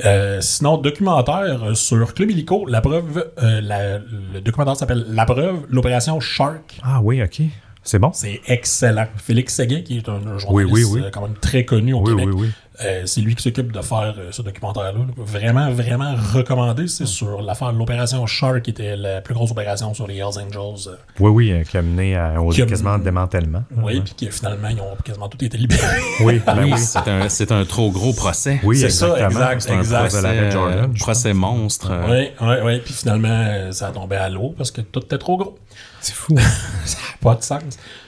Euh, 0.05 0.41
sinon, 0.43 0.77
documentaire 0.79 1.75
sur 1.77 2.13
Club 2.15 2.31
Illico, 2.31 2.67
la 2.67 2.81
preuve, 2.81 3.31
euh, 3.43 3.61
la- 3.63 3.99
le 3.99 4.41
documentaire 4.43 4.77
s'appelle 4.77 5.07
La 5.09 5.25
preuve, 5.25 5.67
l'opération 5.71 6.19
Shark. 6.21 6.79
Ah 6.83 7.01
oui, 7.03 7.23
OK. 7.23 7.41
C'est 7.85 7.99
bon? 7.99 8.11
C'est 8.15 8.41
excellent. 8.47 9.07
Félix 9.17 9.55
Séguin, 9.55 9.81
qui 9.83 9.99
est 9.99 10.09
un 10.09 10.21
journaliste 10.39 10.49
Oui, 10.51 10.65
oui, 10.65 10.85
oui. 10.85 11.01
euh, 11.05 11.11
quand 11.13 11.23
même 11.23 11.35
très 11.35 11.65
connu 11.65 11.95
au 11.95 11.99
Oui, 12.01 12.11
Québec, 12.11 12.29
oui, 12.33 12.43
oui. 12.43 12.51
euh, 12.85 13.03
c'est 13.07 13.21
lui 13.21 13.35
qui 13.35 13.43
s'occupe 13.43 13.73
de 13.73 13.81
faire 13.83 14.15
euh, 14.19 14.29
ce 14.31 14.41
documentaire-là. 14.43 14.93
là. 14.93 15.05
Vraiment, 15.17 15.69
vraiment 15.73 16.15
recommandé. 16.33 16.87
C'est 16.87 17.07
sur 17.07 17.43
l'affaire 17.43 17.73
de 17.73 17.79
l'opération 17.79 18.25
Shark, 18.27 18.63
qui 18.63 18.71
était 18.71 18.95
la 18.97 19.21
plus 19.21 19.35
grosse 19.35 19.51
opération 19.51 19.93
sur 19.95 20.07
les 20.07 20.19
Hells 20.19 20.39
Angels. 20.39 20.89
euh, 20.89 20.97
Oui, 21.19 21.31
oui, 21.31 21.51
euh, 21.53 21.65
qui 21.65 21.77
a 21.77 21.83
mené 21.83 22.17
à, 22.17 22.41
au 22.41 22.51
Qui 22.51 22.63
a- 22.63 22.67
quasiment 22.67 22.99
démantèlement. 22.99 23.65
Oui, 23.77 24.01
puis 24.01 24.15
qui 24.15 24.31
finalement, 24.31 24.69
ils 24.69 24.81
ont 24.81 24.97
quasiment 25.05 25.29
tout 25.29 25.45
été 25.45 25.59
libérés. 25.59 25.83
Oui, 26.21 26.41
ben 26.47 26.63
oui, 26.65 26.75
c'est 26.79 27.09
un, 27.09 27.29
c'est 27.29 27.51
un 27.51 27.65
trop 27.65 27.91
gros 27.91 28.13
procès. 28.13 28.61
Oui, 28.63 28.79
C'est 28.79 28.91
ça, 28.91 29.07
exactement. 29.09 29.29
exact, 29.51 29.61
C'est 29.63 29.71
un 29.73 29.79
exact. 29.81 29.99
procès 30.09 30.23
de 30.37 30.41
la 30.41 30.51
Jordan. 30.51 30.95
procès 31.01 31.35
monstre. 31.35 31.91
euh, 31.91 32.07
Oui, 32.09 32.31
oui, 32.41 32.55
oui. 32.65 32.79
Puis 32.85 32.95
finalement, 32.95 33.73
ça 33.73 33.89
a 33.89 33.91
tombé 33.91 34.15
à 34.15 34.29
l'eau 34.29 34.55
parce 34.57 34.71
que 34.71 34.83
tout 34.83 35.01
était 35.01 35.19
trop 35.19 35.37
gros. 35.37 35.59
C'est 36.03 36.15
fou. 36.15 36.35
Ça 36.85 36.99
n'a 36.99 37.17
pas 37.21 37.35
de 37.37 37.43
sens. 37.43 37.63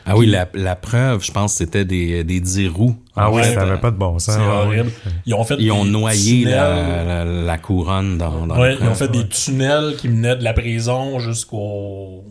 Ah 0.04 0.16
oui, 0.16 0.26
la, 0.26 0.48
la 0.54 0.74
preuve, 0.76 1.24
je 1.24 1.30
pense, 1.32 1.54
c'était 1.54 1.84
des, 1.84 2.24
des 2.24 2.40
dix 2.40 2.68
roues. 2.68 2.96
Ah 3.16 3.30
oui, 3.30 3.36
Ouais, 3.36 3.54
ça 3.54 3.64
n'avait 3.64 3.80
pas 3.80 3.90
de 3.92 3.96
bon 3.96 4.18
sens. 4.18 4.34
C'est 4.34 4.40
Ah 4.42 4.64
horrible. 4.64 4.90
Ils 5.24 5.32
ont 5.34 5.44
fait 5.44 5.54
Ils 5.58 5.70
ont 5.72 5.84
des 5.84 5.90
noyé 5.92 6.40
tunnels. 6.42 6.54
la, 6.56 7.04
la, 7.04 7.24
la 7.24 7.58
couronne 7.58 8.18
dans, 8.18 8.46
dans 8.46 8.58
Ouais, 8.58 8.74
la 8.74 8.80
ils 8.84 8.88
ont 8.88 8.94
fait 8.94 9.08
des 9.08 9.26
tunnels 9.28 9.94
qui 9.96 10.08
menaient 10.08 10.36
de 10.36 10.42
la 10.44 10.52
prison 10.52 11.20
jusqu'au. 11.20 12.24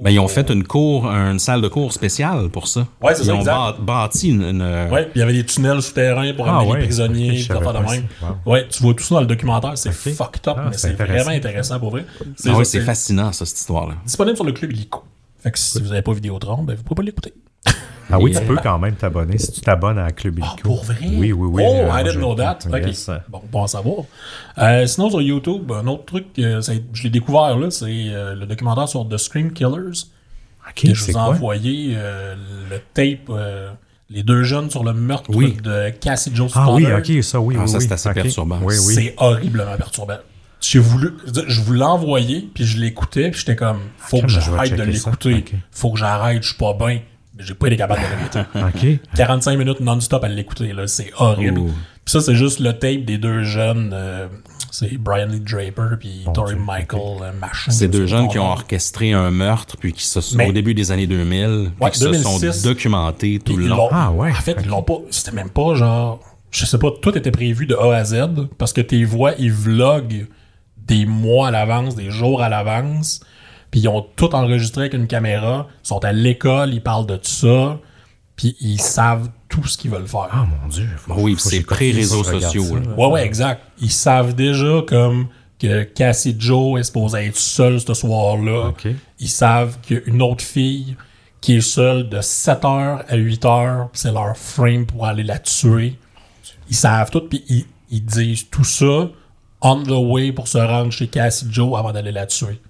Ben, 0.00 0.10
ils 0.10 0.18
ont 0.18 0.26
fait 0.28 0.48
une 0.50 0.64
cour, 0.64 1.06
une 1.06 1.38
salle 1.38 1.60
de 1.60 1.68
cours 1.68 1.92
spéciale 1.92 2.48
pour 2.48 2.66
ça. 2.66 2.86
Ouais, 3.02 3.14
c'est 3.14 3.22
Ils 3.22 3.26
ça, 3.26 3.34
ont 3.34 3.38
exact. 3.40 3.52
ba- 3.52 3.76
bâti 3.80 4.30
une, 4.30 4.42
une- 4.42 4.88
Ouais, 4.90 5.08
il 5.14 5.18
y 5.18 5.22
avait 5.22 5.32
des 5.34 5.44
tunnels 5.44 5.82
souterrains 5.82 6.32
pour 6.34 6.48
Ah 6.48 6.58
amener 6.58 6.70
ouais, 6.72 6.78
les 6.80 6.84
prisonniers, 6.86 7.32
des 7.32 7.52
affaires 7.52 7.72
de 7.74 7.78
même. 7.78 8.06
Ouais, 8.46 8.66
tu 8.68 8.82
vois 8.82 8.94
tout 8.94 9.04
ça 9.04 9.16
dans 9.16 9.20
le 9.20 9.26
documentaire, 9.26 9.76
c'est 9.76 9.92
fucked 9.92 10.48
up, 10.48 10.56
Ah, 10.58 10.66
mais 10.70 10.76
c'est 10.78 10.92
vraiment 10.94 11.30
intéressant 11.30 11.78
pour 11.78 11.90
vrai. 11.90 12.04
Ah 12.46 12.64
c'est 12.64 12.80
fascinant, 12.80 13.32
ça, 13.32 13.44
cette 13.44 13.58
histoire-là. 13.58 13.94
disponible 14.04 14.36
sur 14.36 14.44
le 14.44 14.52
club 14.52 14.72
Illico. 14.72 15.04
Fait 15.42 15.50
que 15.50 15.58
si 15.58 15.80
vous 15.80 15.88
n'avez 15.88 16.02
pas 16.02 16.12
Vidéotron, 16.12 16.62
ben 16.62 16.74
vous 16.76 16.82
pouvez 16.84 16.96
pas 16.96 17.02
l'écouter. 17.02 17.34
Ah 18.10 18.18
oui, 18.18 18.32
Et- 18.32 18.34
tu 18.40 18.44
peux 18.46 18.56
quand 18.56 18.78
même 18.78 18.94
t'abonner 18.94 19.38
si 19.38 19.52
tu 19.52 19.60
t'abonnes 19.60 19.98
à 19.98 20.10
Club 20.10 20.38
Ah, 20.42 20.46
Illico. 20.54 20.62
pour 20.68 20.84
vrai? 20.84 20.96
Oui, 21.02 21.32
oui, 21.32 21.48
oui. 21.50 21.62
Oh, 21.66 21.74
Euh, 21.74 22.00
I 22.00 22.04
didn't 22.04 22.18
know 22.18 22.34
that. 22.34 22.58
Ok. 22.70 22.86
Yes. 22.86 23.10
Bon, 23.28 23.40
bon 23.50 23.64
à 23.64 23.68
savoir. 23.68 24.04
Euh, 24.58 24.86
sinon, 24.86 25.10
sur 25.10 25.22
YouTube, 25.22 25.70
un 25.72 25.86
autre 25.86 26.04
truc, 26.04 26.26
euh, 26.38 26.60
ça- 26.60 26.72
je 26.92 27.02
l'ai 27.02 27.10
découvert 27.10 27.56
là, 27.56 27.70
c'est 27.70 27.86
euh, 27.88 28.34
le 28.34 28.46
documentaire 28.46 28.88
sur 28.88 29.08
The 29.08 29.16
Scream 29.16 29.52
Killers. 29.52 30.04
OK, 30.68 30.82
que 30.82 30.94
je 30.94 31.04
vous 31.04 31.10
ai 31.10 31.16
envoyé 31.16 31.94
euh, 31.96 32.34
le 32.70 32.78
tape, 32.94 33.28
euh, 33.30 33.70
les 34.10 34.22
deux 34.22 34.42
jeunes 34.44 34.70
sur 34.70 34.84
le 34.84 34.92
meurtre 34.92 35.30
Oui. 35.34 35.56
de 35.62 35.90
Cassie 35.90 36.30
Joe 36.34 36.52
Ah 36.54 36.72
oui. 36.72 36.86
OK, 36.92 37.22
ça, 37.24 37.40
oui, 37.40 37.56
Ah, 37.58 37.62
oui. 37.64 37.68
ça, 37.68 37.80
c'est 37.80 37.92
assez 37.92 38.12
perturbant. 38.12 38.58
Oui, 38.62 38.74
oui. 38.86 38.94
C'est 38.94 39.14
horriblement 39.16 39.76
perturbant. 39.76 40.18
J'ai 40.60 40.78
voulu, 40.78 41.10
je 41.48 41.60
vous 41.60 41.72
l'ai 41.72 41.82
envoyé, 41.82 42.48
puis 42.54 42.64
je 42.64 42.78
l'écoutais, 42.78 43.30
puis 43.32 43.40
j'étais 43.40 43.56
comme, 43.56 43.80
faut 43.98 44.20
que 44.20 44.28
j'arrête 44.28 44.72
de 44.76 44.82
l'écouter. 44.84 45.44
Faut 45.72 45.90
que 45.90 45.98
j'arrête, 45.98 46.42
je 46.42 46.48
suis 46.50 46.56
pas 46.58 46.74
bien. 46.74 47.00
J'ai 47.44 47.54
pas 47.54 47.66
été 47.68 47.76
capable 47.76 48.00
de 48.00 48.06
l'arrêter. 48.06 48.98
OK. 48.98 49.14
45 49.16 49.56
minutes 49.58 49.80
non-stop 49.80 50.22
à 50.24 50.28
l'écouter, 50.28 50.72
là. 50.72 50.86
C'est 50.86 51.10
horrible. 51.18 51.60
Puis 52.04 52.12
ça, 52.12 52.20
c'est 52.20 52.34
juste 52.34 52.58
le 52.60 52.72
tape 52.72 53.04
des 53.04 53.18
deux 53.18 53.42
jeunes. 53.44 53.90
euh, 53.94 54.26
c'est 54.70 54.96
Brian 54.96 55.26
Lee 55.26 55.40
Draper 55.40 55.96
puis 56.00 56.24
Tori 56.32 56.56
Michael 56.56 57.00
euh, 57.22 57.32
machin. 57.38 57.70
C'est 57.70 57.86
je 57.86 57.90
deux 57.90 58.06
jeunes 58.06 58.28
qui 58.28 58.38
ont 58.38 58.50
orchestré 58.50 59.12
un 59.12 59.30
meurtre, 59.30 59.76
puis 59.76 59.92
qui 59.92 60.04
se 60.04 60.20
sont, 60.20 60.36
Mais- 60.38 60.48
au 60.48 60.52
début 60.52 60.72
des 60.74 60.90
années 60.90 61.06
2000, 61.06 61.70
puis 61.76 61.84
Ouais, 61.84 61.90
qui 61.90 61.98
se 61.98 62.04
2006. 62.06 62.52
sont 62.52 62.68
documentés 62.68 63.38
tout 63.44 63.56
le 63.56 63.66
long. 63.66 63.88
Ah 63.92 64.10
ouais, 64.10 64.30
En 64.30 64.34
fait, 64.34 64.56
ils 64.62 64.68
l'ont 64.68 64.82
pas. 64.82 64.94
C'était 65.10 65.32
même 65.36 65.50
pas 65.50 65.74
genre. 65.74 66.20
Je 66.50 66.64
sais 66.66 66.78
pas, 66.78 66.88
tout 67.00 67.16
était 67.16 67.30
prévu 67.30 67.66
de 67.66 67.74
A 67.76 67.94
à 67.96 68.04
Z 68.04 68.48
parce 68.58 68.72
que 68.72 68.80
tes 68.80 69.04
voix, 69.04 69.32
ils 69.38 69.52
vloguent 69.52 70.26
des 70.78 71.06
mois 71.06 71.48
à 71.48 71.50
l'avance, 71.50 71.94
des 71.94 72.10
jours 72.10 72.42
à 72.42 72.48
l'avance. 72.48 73.20
Puis 73.72 73.80
ils 73.80 73.88
ont 73.88 74.06
tout 74.14 74.32
enregistré 74.36 74.82
avec 74.82 74.94
une 74.94 75.08
caméra. 75.08 75.66
Ils 75.84 75.88
sont 75.88 76.04
à 76.04 76.12
l'école, 76.12 76.72
ils 76.72 76.80
parlent 76.82 77.06
de 77.06 77.16
tout 77.16 77.28
ça. 77.28 77.78
Puis 78.36 78.54
ils 78.60 78.80
savent 78.80 79.28
tout 79.48 79.66
ce 79.66 79.76
qu'ils 79.76 79.90
veulent 79.90 80.06
faire. 80.06 80.28
Ah, 80.30 80.46
mon 80.62 80.68
Dieu. 80.68 80.88
Faut- 80.96 81.14
Oui, 81.16 81.34
c'est 81.38 81.62
pré-réseaux 81.62 82.22
sociaux, 82.22 82.64
ça. 82.64 82.74
là. 82.90 82.94
Ouais, 82.96 83.06
ouais, 83.06 83.26
exact. 83.26 83.62
Ils 83.80 83.90
savent 83.90 84.34
déjà 84.34 84.82
comme 84.86 85.26
que 85.58 85.82
Cassie 85.84 86.36
Joe 86.38 86.78
est 86.80 86.84
supposée 86.84 87.26
être 87.26 87.36
seule 87.36 87.80
ce 87.80 87.94
soir-là. 87.94 88.68
OK. 88.68 88.88
Ils 89.18 89.28
savent 89.28 89.78
qu'il 89.80 89.96
y 89.96 90.00
a 90.00 90.02
une 90.06 90.22
autre 90.22 90.44
fille 90.44 90.96
qui 91.40 91.56
est 91.56 91.60
seule 91.60 92.08
de 92.08 92.18
7h 92.20 93.04
à 93.08 93.16
8h, 93.16 93.88
puis 93.90 94.00
c'est 94.00 94.12
leur 94.12 94.36
frame 94.36 94.86
pour 94.86 95.06
aller 95.06 95.22
la 95.24 95.38
tuer. 95.38 95.98
Ils 96.70 96.76
savent 96.76 97.10
tout, 97.10 97.20
puis 97.28 97.42
ils, 97.48 97.64
ils 97.90 98.04
disent 98.04 98.48
tout 98.50 98.64
ça 98.64 99.08
on 99.60 99.82
the 99.82 99.90
way 99.90 100.32
pour 100.32 100.48
se 100.48 100.58
rendre 100.58 100.90
chez 100.92 101.06
Cassie 101.06 101.46
Joe 101.50 101.78
avant 101.78 101.92
d'aller 101.92 102.12
la 102.12 102.26
tuer. 102.26 102.60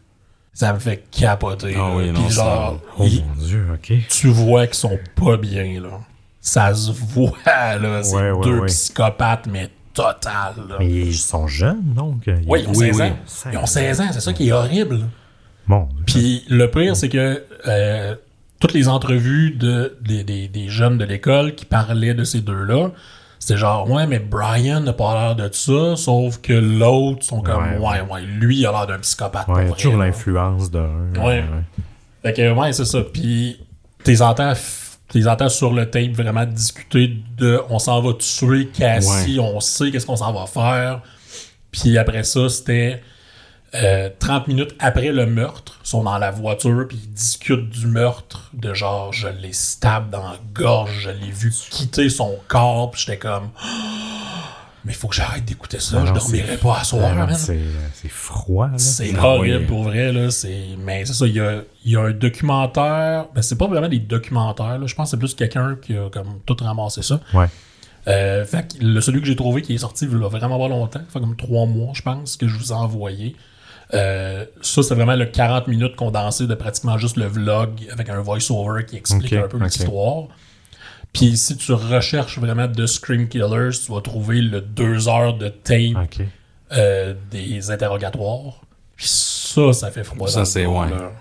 Ça 0.54 0.72
me 0.74 0.78
fait 0.78 1.04
capoter. 1.10 1.74
Ah 1.78 1.92
oui, 1.96 2.12
Puis 2.12 2.30
genre, 2.30 2.78
Oh, 2.98 3.04
mon 3.04 3.42
Dieu, 3.44 3.66
OK. 3.72 3.92
tu 4.10 4.28
vois 4.28 4.66
qu'ils 4.66 4.76
sont 4.76 4.98
pas 5.16 5.36
bien, 5.38 5.80
là. 5.80 6.00
Ça 6.40 6.74
se 6.74 6.90
voit, 6.92 7.32
là. 7.46 8.02
C'est 8.02 8.14
Ouais, 8.16 8.30
ouais, 8.32 8.44
deux 8.44 8.58
ouais. 8.60 8.66
psychopathes, 8.66 9.46
mais 9.50 9.70
total, 9.94 10.54
là. 10.68 10.76
Mais 10.78 10.90
ils 10.90 11.14
sont 11.16 11.46
jeunes, 11.46 11.94
donc. 11.94 12.24
Ils- 12.26 12.44
Oui, 12.46 12.60
ils 12.64 12.68
ont 12.68 12.72
Oui, 12.72 12.86
16 12.94 12.96
oui. 13.00 13.06
ans. 13.06 13.16
Ils 13.52 13.58
ont 13.58 13.66
16 13.66 14.00
ans, 14.00 14.08
c'est 14.12 14.20
ça 14.20 14.32
qui 14.32 14.48
est 14.48 14.52
horrible. 14.52 15.06
Dieu. 15.68 15.88
Puis 16.06 16.44
le 16.48 16.70
pire, 16.70 16.96
c'est 16.96 17.08
que 17.08 17.44
euh, 17.68 18.14
toutes 18.60 18.74
les 18.74 18.88
entrevues 18.88 19.52
de, 19.52 19.96
des, 20.02 20.22
des- 20.24 20.48
des 20.48 20.68
jeunes 20.68 20.98
de 20.98 21.04
l'école 21.04 21.54
qui 21.54 21.64
parlaient 21.64 22.14
de 22.14 22.24
ces 22.24 22.40
deux-là, 22.40 22.90
c'était 23.42 23.56
genre, 23.56 23.90
ouais, 23.90 24.06
mais 24.06 24.20
Brian 24.20 24.78
n'a 24.78 24.92
pas 24.92 25.14
l'air 25.14 25.34
de 25.34 25.52
ça, 25.52 25.96
sauf 25.96 26.40
que 26.40 26.52
l'autre 26.52 27.24
sont 27.24 27.42
comme, 27.42 27.60
Ouais, 27.60 27.76
ouais, 27.76 28.00
ouais, 28.08 28.22
lui, 28.22 28.58
il 28.58 28.66
a 28.66 28.70
l'air 28.70 28.86
d'un 28.86 29.00
psychopathe. 29.00 29.48
Ouais, 29.48 29.54
il 29.56 29.62
y 29.62 29.64
a 29.64 29.66
pour 29.66 29.76
toujours 29.78 29.96
l'influence 29.96 30.70
d'un. 30.70 31.12
Ouais. 31.20 31.42
Fait 32.22 32.34
que, 32.34 32.52
ouais, 32.52 32.72
c'est 32.72 32.84
ça. 32.84 33.00
Puis, 33.00 33.58
t'es 34.04 34.22
entends, 34.22 34.52
t'es 35.08 35.26
entends 35.26 35.48
sur 35.48 35.72
le 35.72 35.90
tape 35.90 36.12
vraiment 36.12 36.46
discuter 36.46 37.16
de 37.36 37.60
on 37.68 37.80
s'en 37.80 38.00
va 38.00 38.12
tuer 38.12 38.68
Cassie, 38.68 39.40
on 39.40 39.58
sait 39.58 39.90
qu'est-ce 39.90 40.06
qu'on 40.06 40.14
s'en 40.14 40.32
va 40.32 40.46
faire. 40.46 41.00
Puis 41.72 41.98
après 41.98 42.22
ça, 42.22 42.48
c'était 42.48 43.02
euh, 43.74 44.10
30 44.18 44.48
minutes 44.48 44.74
après 44.78 45.12
le 45.12 45.26
meurtre. 45.26 45.78
Ils 45.84 45.88
sont 45.88 46.04
dans 46.04 46.18
la 46.18 46.30
voiture, 46.30 46.86
puis 46.88 46.98
ils 47.02 47.12
discutent 47.12 47.70
du 47.70 47.86
meurtre, 47.86 48.50
de 48.52 48.74
genre, 48.74 49.12
je 49.12 49.28
l'ai 49.28 49.52
stab 49.52 50.10
dans 50.10 50.22
la 50.22 50.38
gorge, 50.52 51.00
je 51.00 51.10
l'ai 51.10 51.30
vu 51.30 51.50
quitter 51.70 52.10
son 52.10 52.36
corps, 52.48 52.90
puis 52.90 53.00
j'étais 53.00 53.18
comme, 53.18 53.48
mais 54.84 54.92
il 54.92 54.94
faut 54.94 55.08
que 55.08 55.14
j'arrête 55.14 55.44
d'écouter 55.44 55.80
ça, 55.80 56.00
Non, 56.00 56.06
je 56.06 56.12
dormirai 56.12 56.56
pas 56.58 56.80
à 56.80 56.84
soir. 56.84 57.28
C'est 57.30 58.08
froid. 58.08 58.68
C'est 58.76 59.16
horrible 59.16 59.66
pour 59.66 59.84
vrai, 59.84 60.12
là. 60.12 60.30
C'est... 60.30 60.76
Mais 60.78 61.04
c'est 61.06 61.14
ça, 61.14 61.26
il 61.26 61.34
y 61.34 61.40
a, 61.40 61.62
il 61.84 61.92
y 61.92 61.96
a 61.96 62.00
un 62.02 62.12
documentaire. 62.12 63.26
Ben, 63.34 63.42
c'est 63.42 63.56
pas 63.56 63.68
vraiment 63.68 63.88
des 63.88 64.00
documentaires, 64.00 64.78
là. 64.78 64.86
Je 64.86 64.94
pense 64.94 65.06
que 65.06 65.10
c'est 65.12 65.18
plus 65.18 65.34
quelqu'un 65.34 65.76
qui 65.80 65.96
a 65.96 66.10
comme 66.10 66.40
tout 66.44 66.56
ramassé 66.60 67.02
ça. 67.02 67.20
Ouais. 67.32 67.46
Euh, 68.08 68.44
fait 68.44 68.74
que 68.76 68.84
le, 68.84 69.00
celui 69.00 69.20
que 69.20 69.26
j'ai 69.26 69.36
trouvé 69.36 69.62
qui 69.62 69.74
est 69.74 69.78
sorti 69.78 70.06
il 70.06 70.10
y 70.10 70.14
a 70.14 70.28
vraiment 70.28 70.58
pas 70.58 70.68
longtemps, 70.68 71.00
fait 71.08 71.20
comme 71.20 71.36
trois 71.36 71.66
mois, 71.66 71.92
je 71.94 72.02
pense, 72.02 72.36
que 72.36 72.48
je 72.48 72.56
vous 72.56 72.72
ai 72.72 72.74
envoyé. 72.74 73.36
Euh, 73.94 74.44
ça, 74.62 74.82
c'est 74.82 74.94
vraiment 74.94 75.16
le 75.16 75.26
40 75.26 75.68
minutes 75.68 75.96
condensé 75.96 76.46
de 76.46 76.54
pratiquement 76.54 76.96
juste 76.98 77.16
le 77.16 77.26
vlog 77.26 77.70
avec 77.92 78.08
un 78.08 78.20
voice-over 78.20 78.84
qui 78.86 78.96
explique 78.96 79.32
un 79.34 79.48
peu 79.48 79.58
l'histoire. 79.58 80.24
Puis 81.12 81.36
si 81.36 81.56
tu 81.56 81.72
recherches 81.74 82.38
vraiment 82.38 82.66
The 82.68 82.86
Scream 82.86 83.28
Killers, 83.28 83.70
tu 83.84 83.92
vas 83.92 84.00
trouver 84.00 84.40
le 84.40 84.62
2 84.62 85.08
heures 85.08 85.34
de 85.34 85.48
tape 85.48 85.94
euh, 86.72 87.14
des 87.30 87.70
interrogatoires. 87.70 88.62
Puis 88.96 89.06
ça, 89.08 89.72
ça 89.74 89.90
fait 89.90 90.04
froid. 90.04 90.26
Ça, 90.28 90.34
dans 90.36 90.40
le 90.40 90.46
c'est- 90.46 90.66
ouais. 90.66 90.88
là. 90.90 91.12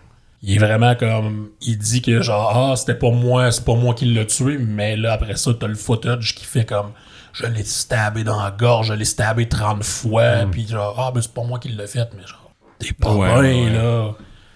Il 0.44 0.56
est 0.56 0.60
vraiment 0.60 0.96
comme. 0.96 1.50
Il 1.62 1.78
dit 1.78 2.02
que 2.02 2.22
genre, 2.22 2.72
ah, 2.72 2.76
c'était 2.76 2.96
pas 2.96 3.12
moi, 3.12 3.52
c'est 3.52 3.64
pas 3.66 3.76
moi 3.76 3.94
qui 3.94 4.06
l'ai 4.06 4.26
tué, 4.26 4.58
mais 4.58 4.96
là, 4.96 5.14
après 5.14 5.36
ça, 5.36 5.52
t'as 5.54 5.68
le 5.68 5.76
footage 5.76 6.34
qui 6.36 6.46
fait 6.46 6.66
comme. 6.66 6.92
Je 7.34 7.46
l'ai 7.46 7.64
stabé 7.64 8.24
dans 8.24 8.42
la 8.42 8.50
gorge, 8.52 8.88
je 8.88 8.94
l'ai 8.94 9.06
stabé 9.06 9.48
30 9.48 9.84
fois, 9.84 10.46
puis 10.52 10.68
genre, 10.68 10.96
ah, 10.98 11.12
ben 11.14 11.22
c'est 11.22 11.34
pas 11.34 11.44
moi 11.44 11.60
qui 11.60 11.70
l'ai 11.70 11.86
fait, 11.86 12.10
mais 12.18 12.26
genre, 12.26 12.41
t'es 12.82 12.94
pas 12.94 13.14
Ouais, 13.16 13.28
bien, 13.54 13.66
ouais. 13.66 13.72
là. 13.72 14.12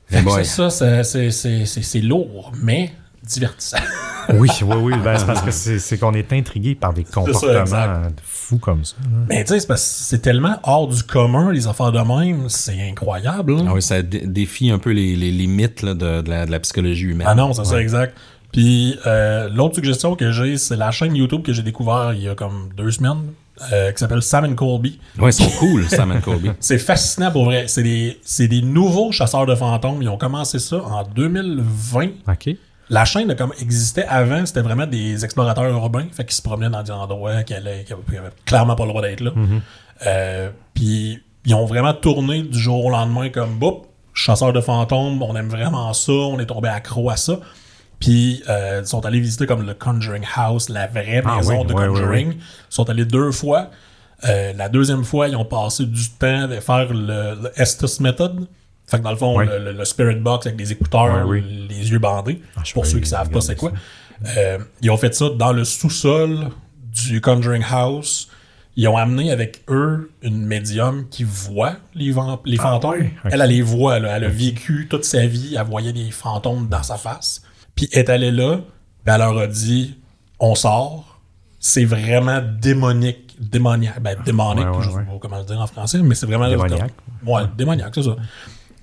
Fait 0.08 0.24
que 0.24 0.44
ça, 0.44 0.70
c'est- 0.70 1.04
c'est- 1.04 1.32
c'est 1.32 1.66
c'est- 1.66 1.82
c'est 1.82 2.02
lourd, 2.02 2.52
mais 2.62 2.92
divertissant. 3.24 3.78
Oui, 4.34 4.50
oui, 4.64 4.76
oui. 4.82 4.94
Ben, 5.04 5.20
c'est 5.20 5.26
parce 5.28 5.42
que 5.44 5.52
c'est 5.80 5.98
qu'on 6.00 6.14
est 6.16 6.34
intrigué 6.34 6.74
par 6.74 6.94
des 6.94 7.04
comportements 7.04 8.02
fous 8.24 8.58
comme 8.58 8.84
ça. 8.84 8.96
mais 9.30 9.44
tu 9.44 9.54
sais, 9.54 9.60
c'est 9.60 9.68
parce 9.68 9.84
que 9.84 9.88
c'est 10.04 10.18
tellement 10.18 10.58
hors 10.64 10.88
du 10.88 11.04
commun, 11.04 11.52
les 11.52 11.68
affaires 11.68 11.92
de 11.92 12.00
même, 12.00 12.50
c'est 12.50 12.90
incroyable. 12.90 13.56
Ah 13.68 13.74
oui, 13.76 13.84
ça 13.84 14.02
dé- 14.02 14.24
défie 14.26 14.72
un 14.72 14.80
peu 14.80 14.90
les, 14.90 15.16
les 15.16 15.30
limites 15.30 15.84
là, 15.84 15.94
de, 15.94 16.22
de 16.22 16.30
la, 16.32 16.48
de 16.48 16.52
la 16.52 16.60
psychologie 16.60 17.04
humaine. 17.06 17.28
Ah 17.30 17.36
non, 17.36 17.54
c'est 17.54 17.66
ça, 17.66 17.80
exact. 17.80 18.18
Puis 18.52 18.98
euh, 19.06 19.48
l'autre 19.50 19.76
suggestion 19.76 20.16
que 20.16 20.32
j'ai, 20.32 20.58
c'est 20.58 20.76
la 20.76 20.90
chaîne 20.90 21.16
YouTube 21.16 21.44
que 21.44 21.54
j'ai 21.54 21.62
découvert 21.62 22.14
il 22.16 22.24
y 22.24 22.28
a 22.30 22.34
comme 22.34 22.70
deux 22.76 22.90
semaines, 22.90 23.26
euh, 23.72 23.92
qui 23.92 24.00
s'appelle 24.00 24.22
Sam 24.22 24.46
and 24.46 24.56
Colby. 24.56 25.00
Ouais, 25.18 25.30
ils 25.30 25.34
sont 25.34 25.50
cool, 25.60 25.88
Sam 25.90 26.12
and 26.12 26.22
Colby. 26.22 26.52
C'est 26.60 26.78
fascinant 26.78 27.32
pour 27.32 27.46
vrai. 27.46 27.66
C'est 27.68 27.84
des, 27.84 28.20
c'est 28.24 28.48
des 28.48 28.62
nouveaux 28.62 29.12
chasseurs 29.12 29.46
de 29.46 29.56
fantômes. 29.56 30.02
Ils 30.02 30.10
ont 30.10 30.18
commencé 30.18 30.60
ça 30.60 30.78
en 30.84 31.04
2020. 31.04 32.08
OK. 32.28 32.50
La 32.90 33.04
chaîne 33.06 33.36
comme 33.36 33.52
existait 33.60 34.06
avant, 34.06 34.46
c'était 34.46 34.62
vraiment 34.62 34.86
des 34.86 35.26
explorateurs 35.26 35.70
urbains, 35.72 36.06
fait 36.12 36.24
qu'ils 36.24 36.36
se 36.36 36.42
promenaient 36.44 36.70
dans 36.70 36.84
des 36.84 36.92
endroits 36.92 37.42
qui 37.42 37.56
allaient, 37.56 37.84
qui 37.84 37.94
avaient, 37.94 38.04
qui 38.08 38.18
avaient 38.18 38.30
clairement 38.46 38.76
pas 38.76 38.84
le 38.84 38.90
droit 38.90 39.02
d'être 39.02 39.22
là. 39.22 39.32
Euh, 40.06 40.52
puis 40.76 41.20
ils 41.46 41.56
ont 41.56 41.66
vraiment 41.66 41.94
tourné 41.94 42.44
du 42.44 42.60
jour 42.60 42.86
au 42.86 42.90
lendemain 42.92 43.30
comme 43.30 43.58
boup, 43.58 43.88
chasseurs 44.14 44.54
de 44.54 44.62
fantômes, 44.62 45.20
on 45.24 45.36
aime 45.36 45.50
vraiment 45.50 45.94
ça, 45.94 46.12
on 46.12 46.38
est 46.40 46.46
tombé 46.46 46.70
accro 46.70 47.10
à 47.10 47.18
ça. 47.18 47.40
Puis 48.00 48.44
euh, 48.50 48.82
ils 48.84 48.88
sont 48.88 49.06
allés 49.06 49.20
visiter 49.20 49.46
comme 49.46 49.66
le 49.66 49.74
Conjuring 49.74 50.26
House, 50.36 50.70
la 50.70 50.88
vraie 50.88 51.22
Ah 51.26 51.38
maison 51.38 51.62
oui, 51.62 51.68
de 51.68 51.74
Conjuring. 51.74 52.34
Ils 52.34 52.40
sont 52.70 52.90
allés 52.90 53.06
deux 53.06 53.32
fois. 53.32 53.72
Euh, 54.26 54.54
la 54.54 54.70
deuxième 54.70 55.04
fois, 55.04 55.28
ils 55.28 55.36
ont 55.36 55.46
passé 55.46 55.86
du 55.86 56.10
temps 56.10 56.50
à 56.50 56.62
faire 56.62 56.94
le, 56.94 57.36
le 57.42 57.52
Estes 57.56 58.00
Method. 58.02 58.48
Fait 58.88 59.00
que 59.00 59.04
dans 59.04 59.12
le 59.12 59.18
fond, 59.18 59.40
le, 59.40 59.58
le- 59.60 59.72
le 59.72 59.86
Spirit 59.86 60.16
Box 60.18 60.46
avec 60.46 60.58
des 60.58 60.72
écouteurs, 60.72 61.26
les 61.70 61.90
yeux 61.92 62.00
bandés. 62.00 62.42
Ah, 62.56 62.62
pour 62.74 62.86
ceux 62.86 63.00
qui 63.00 63.10
savent 63.10 63.30
pas 63.30 63.42
c'est 63.42 63.56
quoi. 63.56 63.72
Euh, 64.38 64.60
ils 64.82 64.90
ont 64.92 64.98
fait 64.98 65.14
ça 65.14 65.30
dans 65.30 65.52
le 65.52 65.64
sous-sol 65.64 66.50
du 66.94 67.20
Conjuring 67.20 67.64
House. 67.70 68.30
Ils 68.78 68.88
ont 68.90 68.98
amené 68.98 69.32
avec 69.32 69.64
eux 69.70 70.12
une 70.22 70.46
médium 70.46 71.08
qui 71.10 71.24
voit 71.24 71.78
les, 71.94 72.14
les 72.46 72.58
fantômes. 72.58 72.92
ouais? 72.92 73.14
Ok. 73.24 73.32
Elle, 73.34 73.42
elle 73.42 73.50
les 73.50 73.62
voit. 73.62 74.00
là. 74.00 74.18
Elle 74.18 74.26
a 74.26 74.30
vécu 74.30 74.88
toute 74.90 75.06
sa 75.06 75.26
vie. 75.26 75.56
Elle 75.58 75.66
voyait 75.66 75.94
des 75.94 76.12
fantômes 76.12 76.68
dans 76.68 76.84
sa 76.84 76.98
face. 76.98 77.42
Puis 77.76 77.90
elle 77.92 78.00
est 78.00 78.10
allée 78.10 78.32
là. 78.32 78.58
Puis 79.04 79.14
elle 79.14 79.20
leur 79.20 79.38
a 79.38 79.48
dit 79.48 79.96
on 80.40 80.56
sort. 80.56 81.20
C'est 81.60 81.86
vraiment 81.86 82.42
démonique. 82.62 83.36
Démoniaque. 83.40 84.02
Ben, 84.02 84.18
démonique, 84.24 84.66
Ouais, 84.66 84.78
ouais, 84.78 84.84
je 84.84 84.90
sais 84.90 84.96
pas 84.96 85.18
comment 85.20 85.40
le 85.40 85.44
dire 85.46 85.60
en 85.60 85.68
français, 85.68 86.00
mais 86.02 86.16
c'est 86.16 86.26
vraiment. 86.26 86.48
Démoniaque. 86.48 86.94
comme- 87.24 87.34
ouais, 87.34 87.42
démoniaque, 87.58 87.92
c'est 87.96 88.04
ça. 88.04 88.16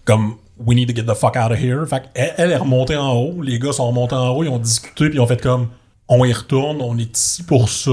Comme 0.04 0.36
We 0.58 0.76
need 0.76 0.88
to 0.88 0.94
get 0.94 1.04
the 1.10 1.14
fuck 1.16 1.36
out 1.36 1.50
of 1.50 1.58
here. 1.58 1.86
Fait 1.86 2.02
elle, 2.14 2.34
elle 2.36 2.50
est 2.52 2.56
remontée 2.56 2.96
en 2.96 3.12
haut. 3.14 3.40
Les 3.42 3.58
gars 3.58 3.72
sont 3.72 3.88
remontés 3.88 4.14
en 4.14 4.28
haut. 4.28 4.44
Ils 4.44 4.48
ont 4.48 4.58
discuté. 4.58 5.08
Puis 5.08 5.16
ils 5.16 5.20
ont 5.20 5.26
fait 5.26 5.40
comme 5.40 5.68
on 6.08 6.24
y 6.24 6.32
retourne. 6.32 6.82
On 6.82 6.98
est 6.98 7.16
ici 7.16 7.42
pour 7.42 7.68
ça. 7.68 7.90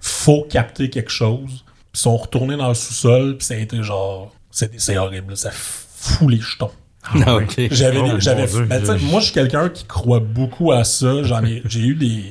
Faut 0.00 0.46
capter 0.48 0.90
quelque 0.90 1.10
chose. 1.10 1.64
Puis 1.64 1.92
ils 1.94 1.98
sont 2.00 2.16
retournés 2.16 2.56
dans 2.56 2.68
le 2.68 2.74
sous-sol. 2.74 3.36
Puis 3.38 3.46
ça 3.46 3.54
a 3.54 3.56
été 3.56 3.82
genre. 3.82 4.32
C'est 4.50 4.78
c'est 4.80 4.96
horrible. 4.98 5.36
Ça 5.36 5.50
fout 5.52 6.28
les 6.30 6.38
jetons. 6.40 6.70
Ah, 7.26 7.36
ok. 7.36 7.68
J'avais, 7.70 7.98
Oh, 8.00 8.10
j'avais, 8.18 8.42
mon 8.46 8.52
Dieu, 8.52 8.64
ben, 8.64 8.84
je- 8.98 9.04
moi, 9.06 9.20
je 9.20 9.24
suis 9.26 9.34
quelqu'un 9.34 9.68
qui 9.68 9.84
croit 9.84 10.20
beaucoup 10.20 10.72
à 10.72 10.84
ça. 10.84 11.22
J'en 11.22 11.44
ai, 11.44 11.62
j'ai 11.66 11.80
eu 11.80 11.94
des, 11.94 12.24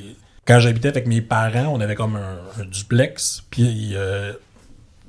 quand 0.46 0.60
j'habitais 0.60 0.88
avec 0.88 1.06
mes 1.06 1.20
parents, 1.20 1.72
on 1.74 1.80
avait 1.80 1.94
comme 1.94 2.16
un, 2.16 2.38
un 2.60 2.64
duplex, 2.64 3.42
puis 3.50 3.90
euh, 3.94 4.32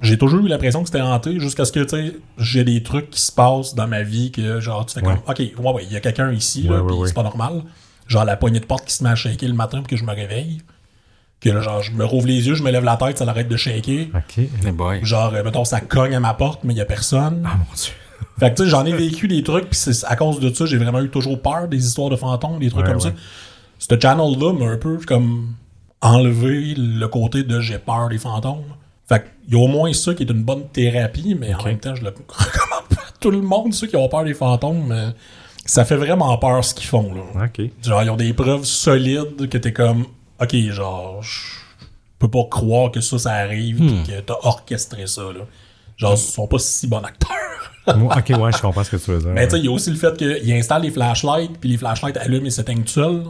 j'ai 0.01 0.17
toujours 0.17 0.45
eu 0.45 0.47
l'impression 0.49 0.81
que 0.81 0.87
c'était 0.89 1.01
hanté 1.01 1.39
jusqu'à 1.39 1.65
ce 1.65 1.71
que, 1.71 1.79
tu 1.81 1.89
sais, 1.89 2.15
j'ai 2.37 2.63
des 2.63 2.81
trucs 2.83 3.09
qui 3.09 3.21
se 3.21 3.31
passent 3.31 3.75
dans 3.75 3.87
ma 3.87 4.01
vie 4.03 4.31
que, 4.31 4.59
genre, 4.59 4.85
tu 4.85 4.93
fais 4.99 5.05
Ouais. 5.05 5.13
comme, 5.15 5.23
ok, 5.27 5.39
ouais, 5.39 5.71
ouais, 5.73 5.83
il 5.85 5.93
y 5.93 5.97
a 5.97 5.99
quelqu'un 5.99 6.31
ici, 6.31 6.63
là, 6.63 6.71
Ouais, 6.71 6.77
ouais, 6.79 6.87
puis 6.87 6.95
ouais. 6.97 7.07
c'est 7.07 7.13
pas 7.13 7.23
normal. 7.23 7.63
Genre, 8.07 8.25
la 8.25 8.37
poignée 8.37 8.59
de 8.59 8.65
porte 8.65 8.85
qui 8.85 8.93
se 8.93 9.03
met 9.03 9.09
à 9.11 9.15
shaker 9.15 9.47
le 9.49 9.55
matin 9.55 9.79
pour 9.79 9.87
que 9.87 9.95
je 9.97 10.03
me 10.03 10.13
réveille. 10.13 10.61
Que, 11.41 11.49
là, 11.51 11.61
genre, 11.61 11.81
je 11.81 11.91
me 11.91 12.03
rouvre 12.03 12.27
les 12.27 12.47
yeux, 12.47 12.55
je 12.55 12.63
me 12.63 12.71
lève 12.71 12.83
la 12.83 12.97
tête, 12.97 13.17
ça 13.19 13.25
arrête 13.29 13.47
de 13.47 13.55
shaker. 13.55 14.07
OK. 14.15 14.39
Eh 14.65 14.71
boy. 14.71 14.99
Genre, 15.05 15.33
euh, 15.33 15.43
mettons, 15.43 15.63
ça 15.63 15.79
cogne 15.79 16.13
à 16.15 16.19
ma 16.19 16.33
porte, 16.33 16.63
mais 16.65 16.73
il 16.73 16.77
y 16.77 16.81
a 16.81 16.85
personne. 16.85 17.43
Ah, 17.45 17.55
mon 17.57 17.63
Dieu. 17.75 17.93
Fait 18.39 18.51
que 18.51 18.57
tu 18.57 18.63
sais, 18.63 18.69
j'en 18.69 18.85
ai 18.85 18.93
vécu 18.93 19.27
des 19.27 19.43
trucs, 19.43 19.69
puis 19.69 19.77
c'est 19.77 20.05
à 20.05 20.15
cause 20.15 20.39
de 20.39 20.53
ça, 20.53 20.65
j'ai 20.65 20.77
vraiment 20.77 21.01
eu 21.01 21.09
toujours 21.09 21.41
peur 21.41 21.67
des 21.67 21.85
histoires 21.85 22.09
de 22.09 22.15
fantômes, 22.15 22.59
des 22.59 22.69
trucs 22.69 22.85
Ouais, 22.85 22.91
comme 22.93 23.01
ouais. 23.01 23.11
ça. 23.11 23.93
Ce 23.95 23.99
channel-là 23.99 24.53
m'a 24.53 24.65
un 24.71 24.77
peu 24.77 24.97
comme 25.07 25.53
enlevé 26.01 26.73
le 26.77 27.07
côté 27.07 27.43
de 27.43 27.59
j'ai 27.59 27.77
peur 27.79 28.09
des 28.09 28.17
fantômes. 28.17 28.63
Fait 29.07 29.23
qu'il 29.45 29.55
y 29.55 29.59
a 29.59 29.63
au 29.63 29.67
moins 29.67 29.91
ça 29.93 30.13
qui 30.13 30.23
est 30.23 30.29
une 30.31 30.43
bonne 30.43 30.67
thérapie, 30.69 31.35
mais 31.39 31.53
en 31.53 31.63
même 31.63 31.79
temps, 31.79 31.95
je 31.95 32.03
le 32.03 32.09
recommande 32.09 32.87
pas 32.95 33.01
à 33.01 33.11
tout 33.19 33.31
le 33.31 33.41
monde, 33.41 33.73
ceux 33.73 33.87
qui 33.87 33.95
ont 33.95 34.07
peur 34.07 34.23
des 34.23 34.33
fantômes, 34.33 34.85
mais 34.87 35.07
ça 35.65 35.83
fait 35.83 35.95
vraiment 35.97 36.37
peur 36.37 36.63
ce 36.63 36.73
qu'ils 36.73 36.87
font, 36.87 37.13
là. 37.13 37.21
OK. 37.45 37.61
Genre, 37.83 38.03
ils 38.03 38.09
ont 38.09 38.15
des 38.15 38.33
preuves 38.33 38.63
solides 38.65 39.49
que 39.49 39.57
t'es 39.57 39.73
comme, 39.73 40.05
ok, 40.41 40.55
genre, 40.69 41.21
je 41.23 41.39
peux 42.19 42.29
pas 42.29 42.43
croire 42.49 42.91
que 42.91 43.01
ça, 43.01 43.17
ça 43.17 43.31
arrive, 43.33 43.81
Hmm. 43.81 44.03
pis 44.03 44.11
que 44.11 44.19
t'as 44.21 44.35
orchestré 44.43 45.07
ça, 45.07 45.23
là. 45.23 45.41
Genre, 45.97 46.13
ils 46.13 46.17
sont 46.17 46.47
pas 46.47 46.59
si 46.59 46.87
bons 46.87 46.97
acteurs. 47.03 47.68
OK, 47.89 48.29
ouais, 48.41 48.51
je 48.51 48.61
comprends 48.61 48.83
ce 48.83 48.91
que 48.91 48.97
tu 48.97 49.11
veux 49.11 49.19
dire. 49.19 49.29
Mais 49.33 49.45
tu 49.47 49.51
sais, 49.55 49.59
il 49.59 49.65
y 49.65 49.67
a 49.67 49.71
aussi 49.71 49.89
le 49.89 49.95
fait 49.97 50.15
qu'il 50.17 50.53
installe 50.53 50.83
les 50.83 50.91
flashlights, 50.91 51.57
puis 51.59 51.69
les 51.69 51.77
flashlights 51.77 52.17
allument 52.17 52.45
et 52.45 52.49
s'éteignent 52.51 52.83
tout 52.83 52.89
seuls. 52.93 53.23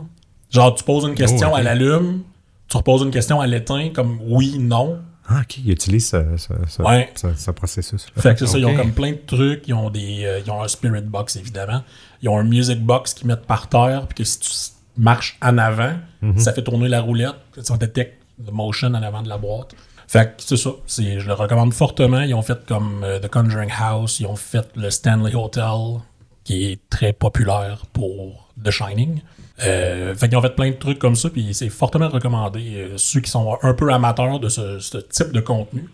Genre, 0.49 0.73
tu 0.75 0.83
poses 0.83 1.05
une 1.05 1.15
question, 1.15 1.49
Oh, 1.51 1.53
ok. 1.53 1.59
elle 1.59 1.67
allume. 1.67 2.21
Tu 2.67 2.77
reposes 2.77 3.01
une 3.03 3.11
question, 3.11 3.41
elle 3.41 3.53
éteint, 3.53 3.89
comme 3.93 4.19
oui, 4.27 4.57
non. 4.59 4.99
Ah, 5.27 5.41
OK, 5.41 5.57
il 5.59 5.71
utilise 5.71 6.07
ce, 6.09 6.17
ce, 6.37 6.53
ce, 6.67 6.81
Ouais. 6.81 7.09
ce- 7.15 7.33
ce 7.35 7.51
processus. 7.51 8.07
Fait 8.17 8.33
que 8.33 8.39
c'est 8.39 8.47
ça, 8.47 8.57
ils 8.57 8.65
ont 8.65 8.75
comme 8.75 8.91
plein 8.93 9.11
de 9.11 9.19
trucs. 9.27 9.67
Ils 9.67 9.73
ont 9.75 9.89
des, 9.91 10.23
euh, 10.25 10.39
ils 10.43 10.49
ont 10.51 10.61
un 10.63 10.67
spirit 10.67 11.01
box, 11.01 11.35
évidemment. 11.35 11.83
Ils 12.23 12.29
ont 12.29 12.37
un 12.39 12.43
music 12.43 12.79
box 12.83 13.13
qu'ils 13.13 13.27
mettent 13.27 13.45
par 13.45 13.69
terre, 13.69 14.07
puis 14.07 14.23
que 14.23 14.23
si 14.23 14.39
tu 14.39 14.49
marches 14.97 15.37
en 15.43 15.57
avant, 15.59 15.93
ça 16.37 16.51
fait 16.53 16.63
tourner 16.63 16.87
la 16.89 17.01
roulette. 17.01 17.35
Ça 17.61 17.77
détecte 17.77 18.15
le 18.43 18.51
motion 18.51 18.87
en 18.87 18.95
avant 18.95 19.21
de 19.21 19.29
la 19.29 19.37
boîte. 19.37 19.75
Fait 20.09 20.35
que 20.35 20.41
c'est 20.41 20.57
ça. 20.57 20.71
Je 20.87 21.27
le 21.27 21.33
recommande 21.33 21.71
fortement. 21.71 22.21
Ils 22.21 22.33
ont 22.33 22.41
fait 22.41 22.65
comme 22.65 23.03
euh, 23.03 23.19
The 23.19 23.27
Conjuring 23.27 23.69
House. 23.79 24.19
Ils 24.19 24.25
ont 24.25 24.35
fait 24.35 24.67
le 24.75 24.89
Stanley 24.89 25.35
Hotel, 25.35 26.01
qui 26.43 26.71
est 26.71 26.79
très 26.89 27.13
populaire 27.13 27.83
pour 27.93 28.49
The 28.63 28.71
Shining. 28.71 29.21
Euh, 29.61 30.15
fait 30.15 30.27
qu'ils 30.27 30.37
ont 30.39 30.41
fait 30.41 30.55
plein 30.55 30.71
de 30.71 30.77
trucs 30.77 30.97
comme 30.97 31.15
ça, 31.15 31.29
puis 31.29 31.53
c'est 31.53 31.69
fortement 31.69 32.09
recommandé. 32.09 32.73
Euh, 32.75 32.97
ceux 32.97 33.19
qui 33.19 33.29
sont 33.29 33.55
un 33.61 33.75
peu 33.75 33.93
amateurs 33.93 34.39
de 34.39 34.49
ce 34.49 34.97
type 34.97 35.31
de 35.31 35.41
contenu. 35.41 35.87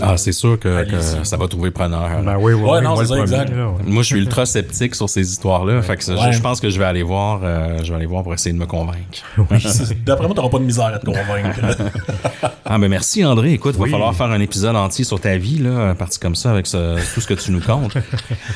Ah, 0.00 0.16
c'est 0.16 0.30
sûr 0.32 0.58
que, 0.58 0.84
ça 1.24 1.36
va 1.36 1.48
trouver 1.48 1.72
preneur. 1.72 2.22
Ben 2.22 2.36
oui, 2.38 2.52
oui, 2.52 2.62
Ouais, 2.62 2.78
oui, 2.78 2.84
non, 2.84 2.94
moi, 2.94 2.96
c'est 2.96 3.02
le 3.02 3.06
ça, 3.06 3.14
premier, 3.16 3.22
exact. 3.42 3.56
là, 3.56 3.68
ouais. 3.70 3.74
Moi, 3.86 4.02
je 4.02 4.06
suis 4.06 4.18
ultra 4.18 4.46
sceptique 4.46 4.94
sur 4.94 5.08
ces 5.08 5.28
histoires-là. 5.28 5.82
Fait 5.82 5.96
que 5.96 6.04
ça, 6.04 6.14
je- 6.14 6.20
Ouais. 6.20 6.32
je, 6.32 6.40
pense 6.40 6.60
que 6.60 6.70
je 6.70 6.78
vais 6.78 6.84
aller 6.84 7.02
voir, 7.02 7.40
euh, 7.42 7.78
je 7.82 7.88
vais 7.90 7.96
aller 7.96 8.06
voir 8.06 8.22
pour 8.22 8.32
essayer 8.32 8.52
de 8.52 8.58
me 8.58 8.66
convaincre. 8.66 9.00
D'après 10.06 10.26
moi, 10.26 10.34
t'auras 10.36 10.48
pas 10.48 10.58
de 10.60 10.64
misère 10.64 10.86
à 10.86 10.98
te 10.98 11.06
convaincre. 11.06 11.58
Ah, 12.72 12.78
ben 12.78 12.86
merci 12.88 13.24
André. 13.24 13.52
Écoute, 13.52 13.74
il 13.76 13.82
Oui. 13.82 13.90
va 13.90 13.96
falloir 13.96 14.14
faire 14.14 14.30
un 14.30 14.38
épisode 14.38 14.76
entier 14.76 15.04
sur 15.04 15.18
ta 15.20 15.36
vie, 15.36 15.58
là, 15.58 15.92
parti 15.96 16.20
comme 16.20 16.36
ça, 16.36 16.52
avec 16.52 16.68
ce- 16.68 16.94
tout 17.14 17.20
ce 17.20 17.26
que 17.26 17.34
tu 17.34 17.50
nous 17.50 17.60
comptes. 17.60 17.94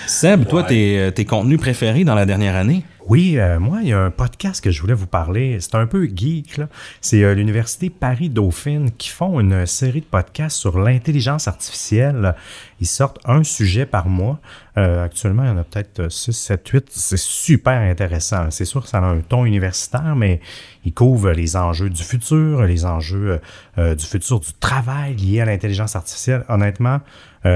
Seb, 0.06 0.46
toi, 0.46 0.60
Ouais. 0.62 0.68
tes, 0.68 1.10
tes 1.16 1.24
contenus 1.24 1.58
préférés 1.58 2.04
dans 2.04 2.14
la 2.14 2.24
dernière 2.24 2.54
année? 2.54 2.84
Oui, 3.06 3.34
euh, 3.36 3.60
moi, 3.60 3.80
il 3.82 3.88
y 3.88 3.92
a 3.92 4.00
un 4.00 4.10
podcast 4.10 4.64
que 4.64 4.70
je 4.70 4.80
voulais 4.80 4.94
vous 4.94 5.06
parler. 5.06 5.58
C'est 5.60 5.74
un 5.74 5.86
peu 5.86 6.06
geek. 6.06 6.62
C'est 7.02 7.22
euh, 7.22 7.34
l'Université 7.34 7.90
Paris-Dauphine 7.90 8.92
qui 8.92 9.10
font 9.10 9.40
une 9.40 9.66
série 9.66 10.00
de 10.00 10.06
podcasts 10.06 10.56
sur 10.56 10.78
l'intelligence 10.78 11.46
artificielle. 11.46 12.34
Ils 12.80 12.86
sortent 12.86 13.18
un 13.26 13.44
sujet 13.44 13.84
par 13.84 14.08
mois. 14.08 14.40
Euh, 14.78 15.04
actuellement, 15.04 15.42
il 15.42 15.48
y 15.48 15.50
en 15.50 15.58
a 15.58 15.64
peut-être 15.64 16.10
6, 16.10 16.32
7, 16.32 16.66
8. 16.66 16.86
C'est 16.92 17.18
super 17.18 17.78
intéressant. 17.78 18.50
C'est 18.50 18.64
sûr 18.64 18.82
que 18.82 18.88
ça 18.88 19.00
a 19.00 19.02
un 19.02 19.20
ton 19.20 19.44
universitaire, 19.44 20.16
mais 20.16 20.40
ils 20.86 20.94
couvrent 20.94 21.32
les 21.32 21.56
enjeux 21.56 21.90
du 21.90 22.02
futur, 22.02 22.62
les 22.62 22.86
enjeux 22.86 23.40
du 23.76 24.04
futur 24.04 24.40
du 24.40 24.52
travail 24.54 25.14
lié 25.16 25.42
à 25.42 25.44
l'intelligence 25.44 25.94
artificielle. 25.96 26.44
Honnêtement, 26.48 27.00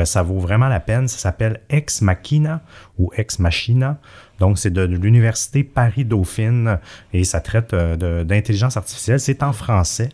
ça 0.05 0.23
vaut 0.23 0.39
vraiment 0.39 0.69
la 0.69 0.81
peine. 0.81 1.09
Ça 1.09 1.19
s'appelle 1.19 1.61
Ex 1.69 2.01
Machina 2.01 2.63
ou 2.99 3.11
Ex 3.17 3.39
Machina. 3.39 3.99
Donc, 4.39 4.59
c'est 4.59 4.73
de, 4.73 4.83
l'Université 4.83 5.65
Paris-Dauphine 5.65 6.79
et 7.13 7.25
ça 7.25 7.41
traite 7.41 7.75
euh, 7.75 8.25
d'intelligence 8.25 8.77
artificielle. 8.77 9.21
C'est 9.21 9.43
en 9.43 9.53
français. 9.53 10.11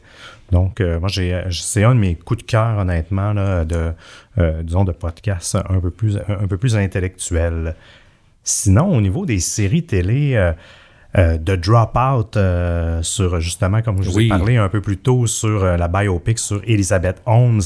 Donc, 0.51 0.81
euh, 0.81 1.01
moi, 1.01 1.09
j'ai, 1.09 1.43
c'est 1.51 1.85
un 1.85 1.95
de 1.95 2.01
mes 2.01 2.15
coups 2.15 2.45
de 2.45 2.47
cœur, 2.47 2.79
honnêtement, 2.79 3.33
là, 3.33 3.65
de, 3.65 3.93
euh, 4.39 4.63
disons, 4.63 4.85
de 4.85 4.93
podcast 4.93 5.57
un 5.69 5.81
peu 5.81 5.91
plus, 5.91 6.19
un, 6.29 6.47
peu 6.47 6.59
plus 6.59 6.77
intellectuel. 6.77 7.75
Sinon, 8.43 8.95
au 8.97 9.01
niveau 9.01 9.27
des 9.27 9.41
séries 9.41 9.85
télé, 9.85 10.37
euh, 11.17 11.39
de 11.39 11.57
Dropout 11.57 12.39
sur, 13.03 13.41
justement, 13.41 13.83
comme 13.83 14.03
je 14.03 14.11
vous 14.11 14.21
ai 14.21 14.29
parlé 14.29 14.57
un 14.57 14.69
peu 14.69 14.81
plus 14.81 14.99
tôt, 14.99 15.27
sur 15.27 15.65
la 15.65 15.89
biopic 15.89 16.39
sur 16.39 16.61
Elizabeth 16.67 17.23
Holmes, 17.25 17.63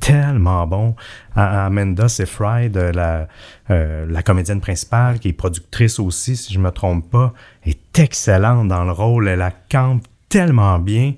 tellement 0.00 0.66
bon. 0.66 0.96
Amanda 1.36 2.08
Seyfried, 2.08 2.76
la, 2.76 3.28
la 3.68 4.22
comédienne 4.22 4.60
principale, 4.60 5.18
qui 5.18 5.28
est 5.28 5.32
productrice 5.32 5.98
aussi, 5.98 6.36
si 6.36 6.52
je 6.52 6.58
me 6.58 6.70
trompe 6.70 7.10
pas, 7.10 7.32
est 7.64 7.98
excellente 7.98 8.68
dans 8.68 8.84
le 8.84 8.92
rôle. 8.92 9.28
Elle 9.28 9.38
la 9.38 9.52
campe 9.52 10.02
tellement 10.28 10.78
bien. 10.78 11.12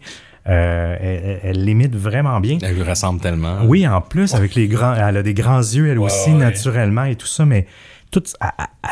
Euh, 0.49 1.39
elle, 1.43 1.65
l'imite 1.65 1.95
vraiment 1.95 2.41
bien. 2.41 2.59
Elle 2.63 2.75
lui 2.75 2.83
ressemble 2.83 3.21
tellement. 3.21 3.61
Oui, 3.65 3.87
en 3.87 4.01
plus, 4.01 4.35
avec 4.35 4.57
les 4.57 4.67
grands, 4.67 4.95
elle 4.95 5.17
a 5.17 5.23
des 5.23 5.35
grands 5.35 5.61
yeux, 5.61 5.89
elle 5.89 6.01
aussi, 6.01 6.31
naturellement, 6.31 7.05
et 7.05 7.15
tout 7.15 7.27
ça, 7.27 7.45
mais 7.45 7.67
tout, 8.13 8.23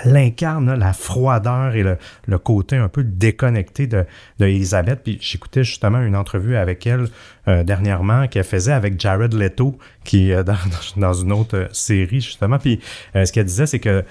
elle, 0.04 0.16
incarne 0.16 0.74
la 0.74 0.92
froideur 0.92 1.76
et 1.76 1.84
le, 1.84 2.38
côté 2.38 2.76
un 2.76 2.88
peu 2.88 3.04
déconnecté 3.04 3.86
de, 3.86 4.04
de 4.38 4.94
Puis 4.96 5.18
j'écoutais 5.20 5.62
justement 5.62 6.00
une 6.00 6.16
entrevue 6.16 6.56
avec 6.56 6.86
elle 6.86 7.06
euh, 7.46 7.62
dernièrement 7.62 8.26
qu'elle 8.28 8.44
faisait 8.44 8.72
avec 8.72 8.98
Jared 8.98 9.34
Leto, 9.34 9.78
qui 10.04 10.30
est 10.30 10.42
dans, 10.44 10.56
dans 10.96 11.12
une 11.12 11.32
autre 11.32 11.68
série 11.72 12.20
justement. 12.20 12.58
Puis 12.58 12.80
euh, 13.14 13.24
ce 13.26 13.32
qu'elle 13.32 13.44
disait, 13.44 13.66
c'est 13.66 13.78
que 13.78 14.04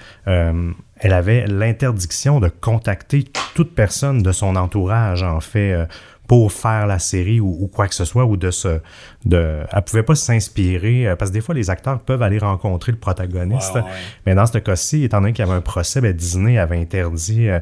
elle 1.02 1.14
avait 1.14 1.46
l'interdiction 1.46 2.40
de 2.40 2.48
contacter 2.48 3.24
toute 3.54 3.74
personne 3.74 4.22
de 4.22 4.32
son 4.32 4.54
entourage, 4.54 5.22
en 5.22 5.40
fait, 5.40 5.88
pour 6.30 6.52
faire 6.52 6.86
la 6.86 7.00
série 7.00 7.40
ou, 7.40 7.68
quoi 7.74 7.88
que 7.88 7.94
ce 7.96 8.04
soit 8.04 8.24
ou 8.24 8.36
de 8.36 8.52
se 8.52 8.78
de 9.24 9.62
elle 9.72 9.82
pouvait 9.82 10.04
pas 10.04 10.14
s'inspirer 10.14 11.08
euh, 11.08 11.16
parce 11.16 11.32
que 11.32 11.34
des 11.34 11.40
fois 11.40 11.56
les 11.56 11.70
acteurs 11.70 11.98
peuvent 11.98 12.22
aller 12.22 12.38
rencontrer 12.38 12.92
le 12.92 12.98
protagoniste. 12.98 13.76
Mais 14.24 14.36
dans 14.36 14.46
ce 14.46 14.58
cas-ci 14.58 15.02
étant 15.02 15.20
donné 15.20 15.32
qu'il 15.32 15.44
y 15.44 15.48
avait 15.48 15.58
un 15.58 15.60
procès 15.60 16.00
ben, 16.00 16.12
Disney 16.12 16.56
avait 16.56 16.78
interdit 16.78 17.48
euh, 17.48 17.58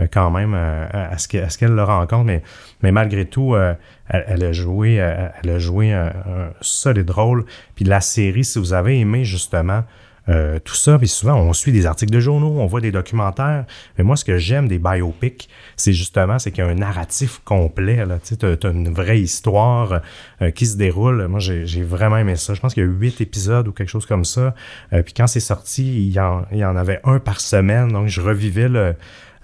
euh, 0.00 0.06
quand 0.12 0.30
même 0.30 0.52
à 0.52 1.16
ce 1.16 1.28
qu'elle 1.28 1.74
le 1.74 1.82
rencontre. 1.82 2.26
Mais 2.26 2.42
mais 2.82 2.92
malgré 2.92 3.24
tout 3.24 3.56
elle, 3.56 4.44
a 4.44 4.52
joué 4.52 4.96
elle 4.96 5.50
a 5.50 5.58
joué 5.58 5.94
un, 5.94 6.08
un 6.08 6.50
solide 6.60 7.10
rôle. 7.10 7.46
Puis 7.74 7.86
la 7.86 8.02
série 8.02 8.44
si 8.44 8.58
vous 8.58 8.74
avez 8.74 9.00
aimé 9.00 9.24
justement 9.24 9.84
euh, 10.28 10.58
tout 10.58 10.74
ça, 10.74 10.98
puis 10.98 11.08
souvent 11.08 11.34
on 11.34 11.52
suit 11.52 11.72
des 11.72 11.86
articles 11.86 12.12
de 12.12 12.20
journaux, 12.20 12.56
on 12.58 12.66
voit 12.66 12.80
des 12.80 12.92
documentaires, 12.92 13.64
mais 13.96 14.04
moi 14.04 14.16
ce 14.16 14.24
que 14.24 14.38
j'aime 14.38 14.68
des 14.68 14.78
biopics, 14.78 15.48
c'est 15.76 15.92
justement 15.92 16.38
c'est 16.38 16.50
qu'il 16.50 16.64
y 16.64 16.66
a 16.66 16.70
un 16.70 16.74
narratif 16.74 17.40
complet, 17.44 18.04
tu 18.24 18.46
as, 18.46 18.70
une 18.70 18.92
vraie 18.92 19.20
histoire 19.20 20.00
euh, 20.42 20.50
qui 20.50 20.66
se 20.66 20.76
déroule. 20.76 21.26
Moi 21.26 21.40
j'ai 21.40 21.82
vraiment 21.82 22.18
aimé 22.18 22.36
ça. 22.36 22.54
Je 22.54 22.60
pense 22.60 22.74
qu'il 22.74 22.82
y 22.82 22.86
a 22.86 22.88
huit 22.88 23.20
épisodes 23.20 23.66
ou 23.68 23.72
quelque 23.72 23.88
chose 23.88 24.06
comme 24.06 24.24
ça. 24.24 24.54
Euh, 24.92 25.02
puis 25.02 25.14
quand 25.14 25.26
c'est 25.26 25.40
sorti, 25.40 26.06
il 26.06 26.12
y, 26.12 26.20
en, 26.20 26.44
il 26.52 26.58
y 26.58 26.64
en 26.64 26.76
avait 26.76 27.00
un 27.04 27.18
par 27.18 27.40
semaine, 27.40 27.92
donc 27.92 28.08
je 28.08 28.20
revivais 28.20 28.68
le 28.68 28.94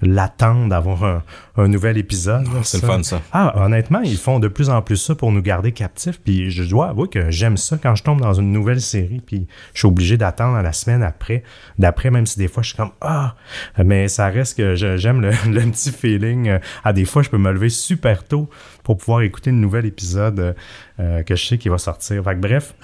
l'attente 0.02 0.68
d'avoir 0.68 1.22
un, 1.56 1.68
nouvel 1.68 1.96
épisode. 1.96 2.46
Ah, 2.54 2.60
c'est 2.62 2.82
le 2.82 2.86
fun, 2.86 3.02
ça. 3.02 3.22
Ah, 3.32 3.64
honnêtement, 3.64 4.00
ils 4.00 4.18
font 4.18 4.38
de 4.38 4.48
plus 4.48 4.68
en 4.68 4.82
plus 4.82 4.96
ça 4.96 5.14
pour 5.14 5.32
nous 5.32 5.42
garder 5.42 5.72
captifs. 5.72 6.20
Puis 6.20 6.50
je 6.50 6.64
dois 6.64 6.88
avouer 6.88 7.08
que 7.08 7.30
j'aime 7.30 7.56
ça 7.56 7.78
quand 7.82 7.94
je 7.94 8.02
tombe 8.02 8.20
dans 8.20 8.34
une 8.34 8.52
nouvelle 8.52 8.80
série. 8.80 9.22
Puis 9.24 9.46
je 9.72 9.80
suis 9.80 9.88
obligé 9.88 10.16
d'attendre 10.16 10.60
la 10.60 10.72
semaine 10.72 11.02
après. 11.02 11.42
D'après, 11.78 12.10
même 12.10 12.26
si 12.26 12.38
des 12.38 12.48
fois 12.48 12.62
je 12.62 12.68
suis 12.68 12.76
comme 12.76 12.92
Ah, 13.00 13.36
mais 13.82 14.08
ça 14.08 14.28
reste 14.28 14.56
que 14.58 14.74
j'aime 14.74 15.20
le, 15.46 15.60
petit 15.70 15.92
feeling. 15.92 16.58
À 16.84 16.92
des 16.92 17.04
fois, 17.04 17.22
je 17.22 17.30
peux 17.30 17.38
me 17.38 17.50
lever 17.52 17.70
super 17.70 18.24
tôt 18.24 18.50
pour 18.82 18.98
pouvoir 18.98 19.22
écouter 19.22 19.50
le 19.50 19.56
nouvel 19.56 19.86
épisode 19.86 20.54
euh, 21.00 21.22
que 21.22 21.36
je 21.36 21.46
sais 21.46 21.58
qu'il 21.58 21.70
va 21.70 21.78
sortir. 21.78 22.22
Fait 22.22 22.34
que, 22.34 22.40
bref, 22.40 22.74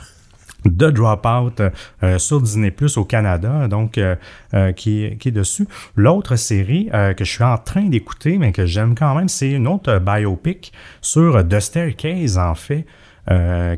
de 0.65 0.91
Dropout 0.91 1.61
euh, 2.03 2.19
sur 2.19 2.41
Disney 2.41 2.71
Plus 2.71 2.97
au 2.97 3.05
Canada, 3.05 3.69
donc 3.69 3.99
euh, 3.99 4.17
euh, 4.55 4.73
qui, 4.73 5.17
qui, 5.19 5.29
est 5.29 5.33
dessus. 5.33 5.67
L'autre 5.97 6.37
série 6.37 6.89
que 7.17 7.25
je 7.25 7.31
suis 7.31 7.45
en 7.45 7.59
train 7.59 7.89
d'écouter, 7.89 8.39
mais 8.39 8.53
que 8.53 8.67
j'aime 8.67 8.95
quand 8.95 9.15
même, 9.15 9.29
c'est 9.29 9.51
une 9.51 9.67
autre 9.67 9.99
biopic 9.99 10.73
sur 11.01 11.47
The 11.47 11.61
Staircase, 11.61 12.39
en 12.39 12.55
fait. 12.55 12.87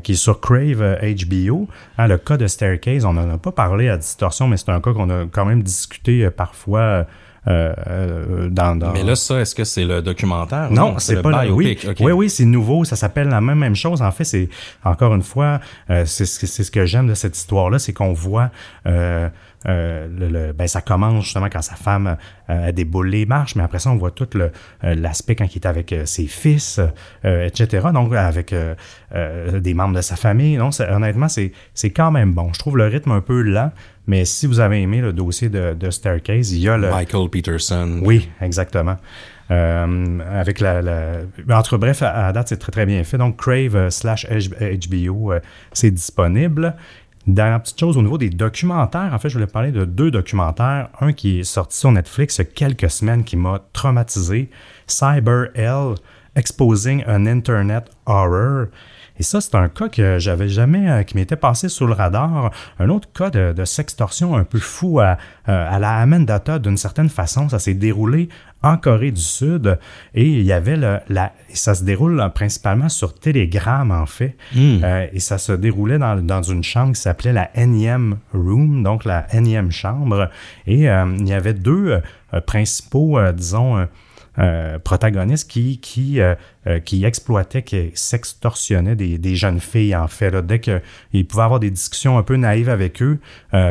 qui 0.03 0.11
est 0.11 0.15
sur 0.15 0.39
Crave 0.41 0.97
HBO. 1.01 1.67
Hein, 1.97 2.07
le 2.07 2.17
cas 2.17 2.37
de 2.37 2.47
Staircase, 2.47 3.05
on 3.05 3.13
n'en 3.13 3.29
a 3.29 3.37
pas 3.37 3.51
parlé 3.51 3.89
à 3.89 3.97
Distorsion, 3.97 4.47
mais 4.47 4.57
c'est 4.57 4.69
un 4.69 4.81
cas 4.81 4.93
qu'on 4.93 5.09
a 5.09 5.25
quand 5.31 5.45
même 5.45 5.61
discuté 5.61 6.29
parfois 6.29 7.05
euh, 7.47 7.73
euh, 7.87 8.49
dans, 8.49 8.75
Mais 8.93 9.03
là, 9.03 9.15
ça, 9.15 9.39
est-ce 9.39 9.53
que 9.53 9.63
c'est 9.63 9.85
le 9.85 10.01
documentaire? 10.01 10.71
Non, 10.71 10.95
c'est 10.97 11.21
pas 11.21 11.45
le 11.45 11.51
Oui, 11.51 11.77
oui, 11.99 12.11
oui 12.11 12.29
c'est 12.29 12.45
nouveau. 12.45 12.85
Ça 12.85 12.95
s'appelle 12.95 13.27
la 13.27 13.41
même, 13.41 13.59
même 13.59 13.75
chose. 13.75 14.01
En 14.01 14.11
fait, 14.11 14.23
c'est 14.23 14.49
encore 14.83 15.13
une 15.13 15.21
fois, 15.21 15.59
euh, 15.89 16.05
c'est 16.05 16.25
ce 16.25 16.71
que 16.71 16.85
j'aime 16.85 17.07
de 17.07 17.13
cette 17.13 17.37
histoire-là, 17.37 17.79
c'est 17.79 17.93
qu'on 17.93 18.13
voit 18.13 18.49
euh, 18.87 19.29
le, 19.67 20.51
ben, 20.53 20.67
ça 20.67 20.81
commence 20.81 21.23
justement 21.23 21.47
quand 21.51 21.61
sa 21.61 21.75
femme 21.75 22.17
euh, 22.51 22.71
déboule 22.71 23.09
les 23.09 23.25
marches, 23.25 23.55
mais 23.55 23.63
après 23.63 23.79
ça, 23.79 23.89
on 23.89 23.95
voit 23.95 24.11
tout 24.11 24.29
l'aspect 24.83 25.35
quand 25.35 25.45
il 25.55 25.55
est 25.55 25.65
avec 25.65 25.95
ses 26.05 26.27
fils, 26.27 26.79
etc. 27.23 27.87
Donc, 27.93 28.13
avec 28.13 28.53
des 29.13 29.73
membres 29.73 29.95
de 29.95 30.01
sa 30.01 30.15
famille. 30.15 30.57
Non, 30.57 30.69
honnêtement, 30.79 31.27
c'est 31.27 31.89
quand 31.91 32.11
même 32.11 32.33
bon. 32.33 32.53
Je 32.53 32.59
trouve 32.59 32.77
le 32.77 32.85
rythme 32.85 33.11
un 33.11 33.21
peu 33.21 33.41
lent, 33.41 33.71
mais 34.07 34.25
si 34.25 34.47
vous 34.47 34.59
avez 34.59 34.81
aimé 34.81 35.01
le 35.01 35.13
dossier 35.13 35.49
de, 35.49 35.73
de 35.73 35.89
Staircase, 35.89 36.51
il 36.51 36.59
y 36.59 36.69
a 36.69 36.77
le... 36.77 36.89
Michael 36.89 37.29
Peterson. 37.29 37.99
Oui, 38.03 38.29
exactement. 38.41 38.97
Euh, 39.51 40.19
avec 40.31 40.59
la, 40.59 40.81
la, 40.81 41.19
Entre 41.51 41.77
bref, 41.77 42.01
à, 42.01 42.31
date, 42.31 42.49
c'est 42.49 42.57
très 42.57 42.71
très 42.71 42.85
bien 42.85 43.03
fait. 43.03 43.17
Donc, 43.17 43.37
Crave 43.37 43.75
euh, 43.75 43.89
slash 43.89 44.27
HBO, 44.27 45.33
euh, 45.33 45.39
c'est 45.73 45.91
disponible. 45.91 46.75
Dernière 47.27 47.61
petite 47.61 47.79
chose 47.79 47.97
au 47.97 48.03
niveau 48.03 48.19
des 48.19 48.29
documentaires, 48.29 49.11
en 49.11 49.17
fait, 49.17 49.29
je 49.29 49.35
voulais 49.35 49.47
parler 49.47 49.71
de 49.71 49.83
deux 49.85 50.11
documentaires. 50.11 50.89
Un 51.01 51.11
qui 51.11 51.39
est 51.39 51.43
sorti 51.43 51.77
sur 51.77 51.91
Netflix 51.91 52.37
il 52.37 52.41
y 52.41 52.47
a 52.47 52.51
quelques 52.51 52.89
semaines 52.89 53.23
qui 53.23 53.35
m'a 53.35 53.61
traumatisé. 53.73 54.49
Cyber 54.85 55.47
Hell, 55.55 55.95
Exposing 56.35 57.03
an 57.07 57.25
Internet 57.25 57.89
Horror. 58.05 58.67
Et 59.17 59.23
ça, 59.23 59.39
c'est 59.39 59.55
un 59.55 59.69
cas 59.69 59.87
que 59.89 60.19
j'avais 60.19 60.49
jamais, 60.49 60.89
euh, 60.89 61.03
qui 61.03 61.15
m'était 61.15 61.35
passé 61.35 61.69
sous 61.69 61.87
le 61.87 61.93
radar. 61.93 62.51
Un 62.79 62.89
autre 62.89 63.07
cas 63.13 63.29
de, 63.29 63.65
sextorsion 63.65 64.35
un 64.35 64.43
peu 64.43 64.59
fou 64.59 64.99
à, 64.99 65.17
euh, 65.49 65.67
à 65.69 65.79
la 65.79 66.05
Data 66.05 66.59
d'une 66.59 66.77
certaine 66.77 67.09
façon. 67.09 67.49
Ça 67.49 67.59
s'est 67.59 67.73
déroulé 67.73 68.29
en 68.61 68.77
Corée 68.77 69.11
du 69.11 69.21
Sud 69.21 69.77
et 70.13 70.25
il 70.25 70.43
y 70.43 70.51
avait 70.51 70.75
le, 70.75 70.99
la, 71.07 71.33
ça 71.53 71.75
se 71.75 71.83
déroule 71.83 72.23
principalement 72.33 72.89
sur 72.89 73.13
Telegram 73.13 73.89
en 73.91 74.05
fait. 74.05 74.35
Hmm. 74.53 74.79
Euh, 74.83 75.07
et 75.13 75.19
ça 75.19 75.37
se 75.37 75.51
déroulait 75.51 75.97
dans, 75.97 76.15
dans 76.23 76.43
une 76.43 76.63
chambre 76.63 76.93
qui 76.93 77.01
s'appelait 77.01 77.33
la 77.33 77.49
NM 77.55 78.17
Room, 78.33 78.83
donc 78.83 79.05
la 79.05 79.33
énième 79.33 79.71
chambre. 79.71 80.29
Et 80.67 80.83
il 80.83 81.27
y 81.27 81.33
avait 81.33 81.53
deux 81.53 82.01
principaux, 82.45 83.19
disons, 83.31 83.87
euh, 84.37 84.79
protagoniste 84.79 85.49
qui, 85.49 85.77
qui, 85.77 86.19
euh, 86.19 86.35
euh, 86.67 86.79
qui 86.79 87.05
exploitait, 87.05 87.61
qui 87.61 87.91
sextorsionnait 87.93 88.97
des, 88.97 89.17
des, 89.17 89.35
jeunes 89.35 89.61
filles, 89.61 89.95
en 89.95 90.07
fait. 90.09 90.29
Là, 90.29 90.41
dès 90.41 90.59
qu'il 90.59 90.81
pouvait 91.25 91.43
avoir 91.43 91.61
des 91.61 91.71
discussions 91.71 92.17
un 92.17 92.23
peu 92.23 92.35
naïves 92.35 92.69
avec 92.69 93.01
eux, 93.01 93.19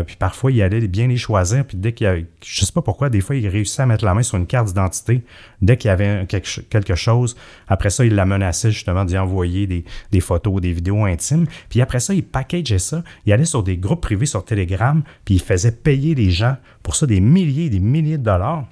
puis 0.06 0.16
parfois 0.18 0.50
il 0.52 0.62
allait 0.62 0.86
bien 0.88 1.06
les 1.06 1.18
choisir, 1.18 1.66
puis 1.66 1.76
dès 1.76 1.92
qu'il 1.92 2.06
avait, 2.06 2.26
je 2.42 2.64
sais 2.64 2.72
pas 2.72 2.80
pourquoi, 2.80 3.10
des 3.10 3.20
fois 3.20 3.36
il 3.36 3.46
réussissait 3.46 3.82
à 3.82 3.86
mettre 3.86 4.04
la 4.04 4.14
main 4.14 4.22
sur 4.22 4.38
une 4.38 4.46
carte 4.46 4.68
d'identité, 4.68 5.22
dès 5.60 5.76
qu'il 5.76 5.88
y 5.88 5.92
avait 5.92 6.24
quelque, 6.26 6.60
quelque, 6.62 6.94
chose, 6.94 7.36
après 7.68 7.90
ça 7.90 8.04
il 8.04 8.14
la 8.14 8.24
menaçait 8.24 8.70
justement 8.70 9.04
d'y 9.04 9.18
envoyer 9.18 9.66
des, 9.66 9.84
des 10.10 10.20
photos, 10.20 10.60
des 10.60 10.72
vidéos 10.72 11.04
intimes, 11.04 11.46
puis 11.68 11.82
après 11.82 12.00
ça 12.00 12.14
il 12.14 12.24
packageait 12.24 12.78
ça, 12.78 13.02
il 13.26 13.32
allait 13.32 13.44
sur 13.44 13.62
des 13.62 13.76
groupes 13.76 14.02
privés 14.02 14.26
sur 14.26 14.44
Telegram, 14.44 15.02
puis 15.24 15.34
il 15.34 15.42
faisait 15.42 15.72
payer 15.72 16.14
les 16.14 16.30
gens 16.30 16.56
pour 16.82 16.96
ça 16.96 17.06
des 17.06 17.20
milliers 17.20 17.66
et 17.66 17.70
des 17.70 17.80
milliers 17.80 18.18
de 18.18 18.24
dollars. 18.24 18.64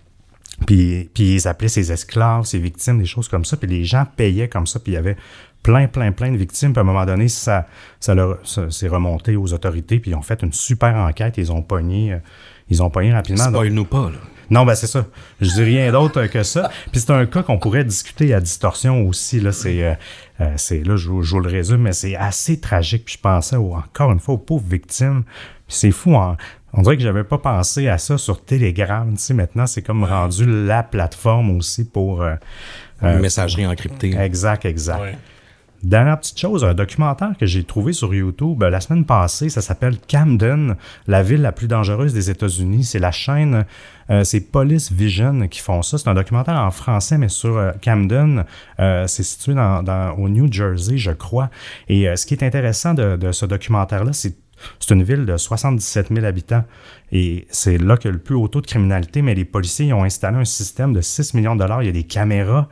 Puis, 0.67 1.11
puis 1.13 1.35
ils 1.35 1.49
appelaient 1.49 1.69
ses 1.69 1.93
esclaves, 1.93 2.45
ses 2.45 2.59
victimes, 2.59 2.99
des 2.99 3.07
choses 3.07 3.29
comme 3.29 3.45
ça. 3.45 3.57
Puis 3.57 3.69
les 3.69 3.85
gens 3.85 4.07
payaient 4.17 4.49
comme 4.49 4.67
ça. 4.67 4.79
Puis 4.81 4.93
il 4.93 4.95
y 4.95 4.99
avait 4.99 5.17
plein, 5.63 5.87
plein, 5.89 6.13
plein 6.13 6.31
de 6.31 6.37
victimes. 6.37 6.73
Puis 6.73 6.79
à 6.79 6.83
un 6.83 6.87
moment 6.87 7.07
donné, 7.07 7.29
ça, 7.29 7.67
ça, 8.01 8.15
leur, 8.15 8.39
s'est 8.45 8.89
remonté 8.89 9.37
aux 9.37 9.53
autorités. 9.53 9.99
Puis 9.99 10.11
ils 10.11 10.15
ont 10.15 10.23
fait 10.23 10.43
une 10.43 10.53
super 10.53 10.95
enquête. 10.97 11.35
Ils 11.39 11.53
ont 11.53 11.63
pogné, 11.63 12.13
euh, 12.13 12.19
ils 12.69 12.83
ont 12.83 12.91
pogné 12.91 13.13
rapidement. 13.13 13.49
Spoil-nous 13.49 13.85
pas, 13.85 14.11
là. 14.11 14.19
Non, 14.51 14.67
ben 14.67 14.75
c'est 14.75 14.87
ça. 14.87 15.07
Je 15.41 15.49
dis 15.49 15.63
rien 15.63 15.91
d'autre 15.93 16.27
que 16.27 16.43
ça. 16.43 16.71
Puis 16.91 17.01
c'est 17.01 17.11
un 17.11 17.25
cas 17.25 17.43
qu'on 17.43 17.59
pourrait 17.59 17.85
discuter 17.85 18.35
à 18.35 18.41
distorsion 18.41 19.09
aussi. 19.09 19.41
Là, 19.41 19.51
c'est, 19.51 19.83
euh, 19.83 19.95
euh, 20.43 20.53
c'est 20.57 20.85
là, 20.85 20.97
je, 20.97 21.05
je, 21.23 21.35
vous 21.35 21.41
le 21.41 21.49
résume, 21.49 21.83
mais 21.83 21.95
c'est 21.95 22.17
assez 22.17 22.61
tragique. 22.61 23.07
Puis 23.07 23.15
je 23.15 23.21
pensais 23.21 23.57
encore 23.57 24.13
une 24.13 24.21
fois 24.21 24.35
aux 24.35 24.39
pauvres 24.39 24.69
victimes. 24.69 25.23
Puis 25.67 25.77
c'est 25.79 25.91
fou. 25.91 26.17
Hein? 26.17 26.37
On 26.75 26.83
dirait 26.83 26.97
que 26.97 27.03
j'avais 27.03 27.25
pas 27.25 27.39
pensé 27.39 27.89
à 27.89 27.99
ça 27.99 28.17
sur 28.17 28.43
Telegram. 28.43 29.11
Tu 29.15 29.23
sais, 29.23 29.35
maintenant, 29.35 29.67
c'est 29.67 29.83
comme 29.83 30.05
rendu 30.05 30.45
la 30.47 30.83
plateforme 30.83 31.57
aussi 31.57 31.85
pour... 31.85 32.23
Euh, 32.23 32.35
euh, 33.03 33.19
messagerie 33.19 33.67
encryptée. 33.67 34.17
Exact, 34.17 34.65
exact. 34.65 35.19
dernière 35.83 36.19
petite 36.21 36.39
chose, 36.39 36.65
un 36.65 36.73
documentaire 36.73 37.33
que 37.39 37.47
j'ai 37.47 37.65
trouvé 37.65 37.93
sur 37.93 38.15
YouTube 38.15 38.63
la 38.63 38.81
semaine 38.81 39.05
passée, 39.05 39.49
ça 39.49 39.61
s'appelle 39.61 39.97
Camden, 40.09 40.77
la 41.09 41.23
ville 41.25 41.43
la 41.43 41.51
plus 41.51 41.67
dangereuse 41.67 42.15
des 42.15 42.31
États-Unis. 42.31 42.85
C'est 42.85 43.01
la 43.01 43.11
chaîne, 43.11 43.67
c'est 44.23 44.53
Police 44.53 44.93
Vision 44.93 45.49
qui 45.49 45.59
font 45.59 45.83
ça. 45.83 45.99
C'est 45.99 46.09
un 46.09 46.15
documentaire 46.15 46.55
en 46.55 46.71
français, 46.71 47.19
mais 47.19 47.29
sur 47.29 47.73
Camden. 47.83 48.45
c'est 48.79 49.25
situé 49.25 49.55
dans, 49.55 50.15
au 50.17 50.29
New 50.29 50.51
Jersey, 50.51 50.97
je 50.97 51.11
crois. 51.11 51.51
Et 51.89 52.15
ce 52.15 52.25
qui 52.25 52.35
est 52.35 52.45
intéressant 52.45 52.95
de, 52.95 53.17
de 53.17 53.33
ce 53.33 53.47
documentaire-là, 53.47 54.13
c'est 54.13 54.37
c'est 54.81 54.95
une 54.95 55.03
ville 55.03 55.27
de 55.27 55.37
77 55.37 56.09
000 56.13 56.27
habitants 56.27 56.65
et 57.11 57.47
c'est 57.51 57.79
là 57.79 57.97
qu'il 57.97 58.09
y 58.09 58.13
a 58.13 58.13
le 58.13 58.19
plus 58.19 58.35
haut 58.35 58.49
taux 58.49 58.61
de 58.61 58.67
criminalité, 58.67 59.23
mais 59.23 59.35
les 59.35 59.45
policiers 59.45 59.93
ont 59.93 60.05
installé 60.05 60.39
un 60.39 60.45
système 60.45 60.93
de 60.93 61.01
6 61.01 61.35
millions 61.35 61.55
de 61.55 61.61
dollars. 61.61 61.83
Il 61.83 61.87
y 61.87 61.89
a 61.89 61.93
des 61.93 62.05
caméras 62.05 62.69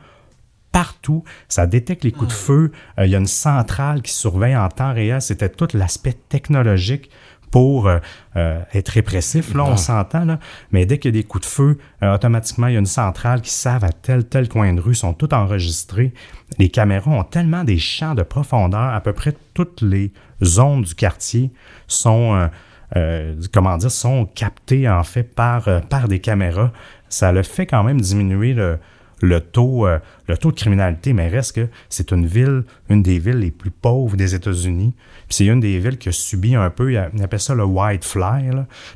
partout. 0.71 1.23
Ça 1.47 1.67
détecte 1.67 2.03
les 2.03 2.11
coups 2.11 2.29
de 2.29 2.33
feu. 2.33 2.71
Euh, 2.97 3.05
il 3.05 3.11
y 3.11 3.15
a 3.15 3.19
une 3.19 3.27
centrale 3.27 4.01
qui 4.01 4.13
surveille 4.13 4.55
en 4.55 4.69
temps 4.69 4.93
réel. 4.93 5.21
C'était 5.21 5.49
tout 5.49 5.67
l'aspect 5.73 6.15
technologique 6.29 7.09
pour 7.51 7.87
euh, 7.87 7.99
euh, 8.37 8.61
être 8.73 8.89
répressif, 8.89 9.53
là, 9.53 9.65
on 9.65 9.77
s'entend, 9.77 10.25
là. 10.25 10.39
Mais 10.71 10.85
dès 10.85 10.97
qu'il 10.97 11.13
y 11.13 11.17
a 11.17 11.21
des 11.21 11.27
coups 11.27 11.45
de 11.45 11.51
feu, 11.51 11.77
automatiquement, 12.01 12.67
il 12.67 12.73
y 12.73 12.75
a 12.77 12.79
une 12.79 12.85
centrale 12.85 13.41
qui 13.41 13.51
savent 13.51 13.83
à 13.83 13.91
tel, 13.91 14.25
tel 14.25 14.49
coin 14.49 14.73
de 14.73 14.79
rue, 14.79 14.95
sont 14.95 15.13
toutes 15.13 15.33
enregistrées. 15.33 16.13
Les 16.57 16.69
caméras 16.69 17.11
ont 17.11 17.23
tellement 17.23 17.63
des 17.63 17.77
champs 17.77 18.15
de 18.15 18.23
profondeur, 18.23 18.93
à 18.93 19.01
peu 19.01 19.13
près 19.13 19.33
toutes 19.53 19.81
les 19.81 20.11
zones 20.43 20.81
du 20.81 20.95
quartier 20.95 21.51
sont, 21.87 22.35
euh, 22.35 22.47
euh, 22.95 23.35
comment 23.53 23.77
dire, 23.77 23.91
sont 23.91 24.25
captées 24.25 24.89
en 24.89 25.03
fait 25.03 25.23
par, 25.23 25.67
euh, 25.67 25.79
par 25.79 26.07
des 26.07 26.19
caméras. 26.19 26.71
Ça 27.09 27.31
le 27.31 27.43
fait 27.43 27.65
quand 27.65 27.83
même 27.83 28.01
diminuer 28.01 28.53
le, 28.53 29.39
taux, 29.39 29.85
le 29.85 30.37
taux 30.37 30.51
de 30.51 30.55
criminalité, 30.55 31.13
mais 31.13 31.27
reste 31.27 31.55
que 31.55 31.67
c'est 31.89 32.11
une 32.11 32.25
ville, 32.25 32.63
une 32.89 33.03
des 33.03 33.19
villes 33.19 33.39
les 33.39 33.51
plus 33.51 33.69
pauvres 33.69 34.15
des 34.15 34.33
États-Unis. 34.33 34.93
C'est 35.33 35.45
une 35.45 35.59
des 35.59 35.79
villes 35.79 35.97
qui 35.97 36.09
a 36.09 36.11
subi 36.11 36.55
un 36.55 36.69
peu, 36.69 36.95
on 37.13 37.19
appelle 37.19 37.39
ça 37.39 37.55
le 37.55 37.63
white 37.63 38.03
fly, 38.03 38.49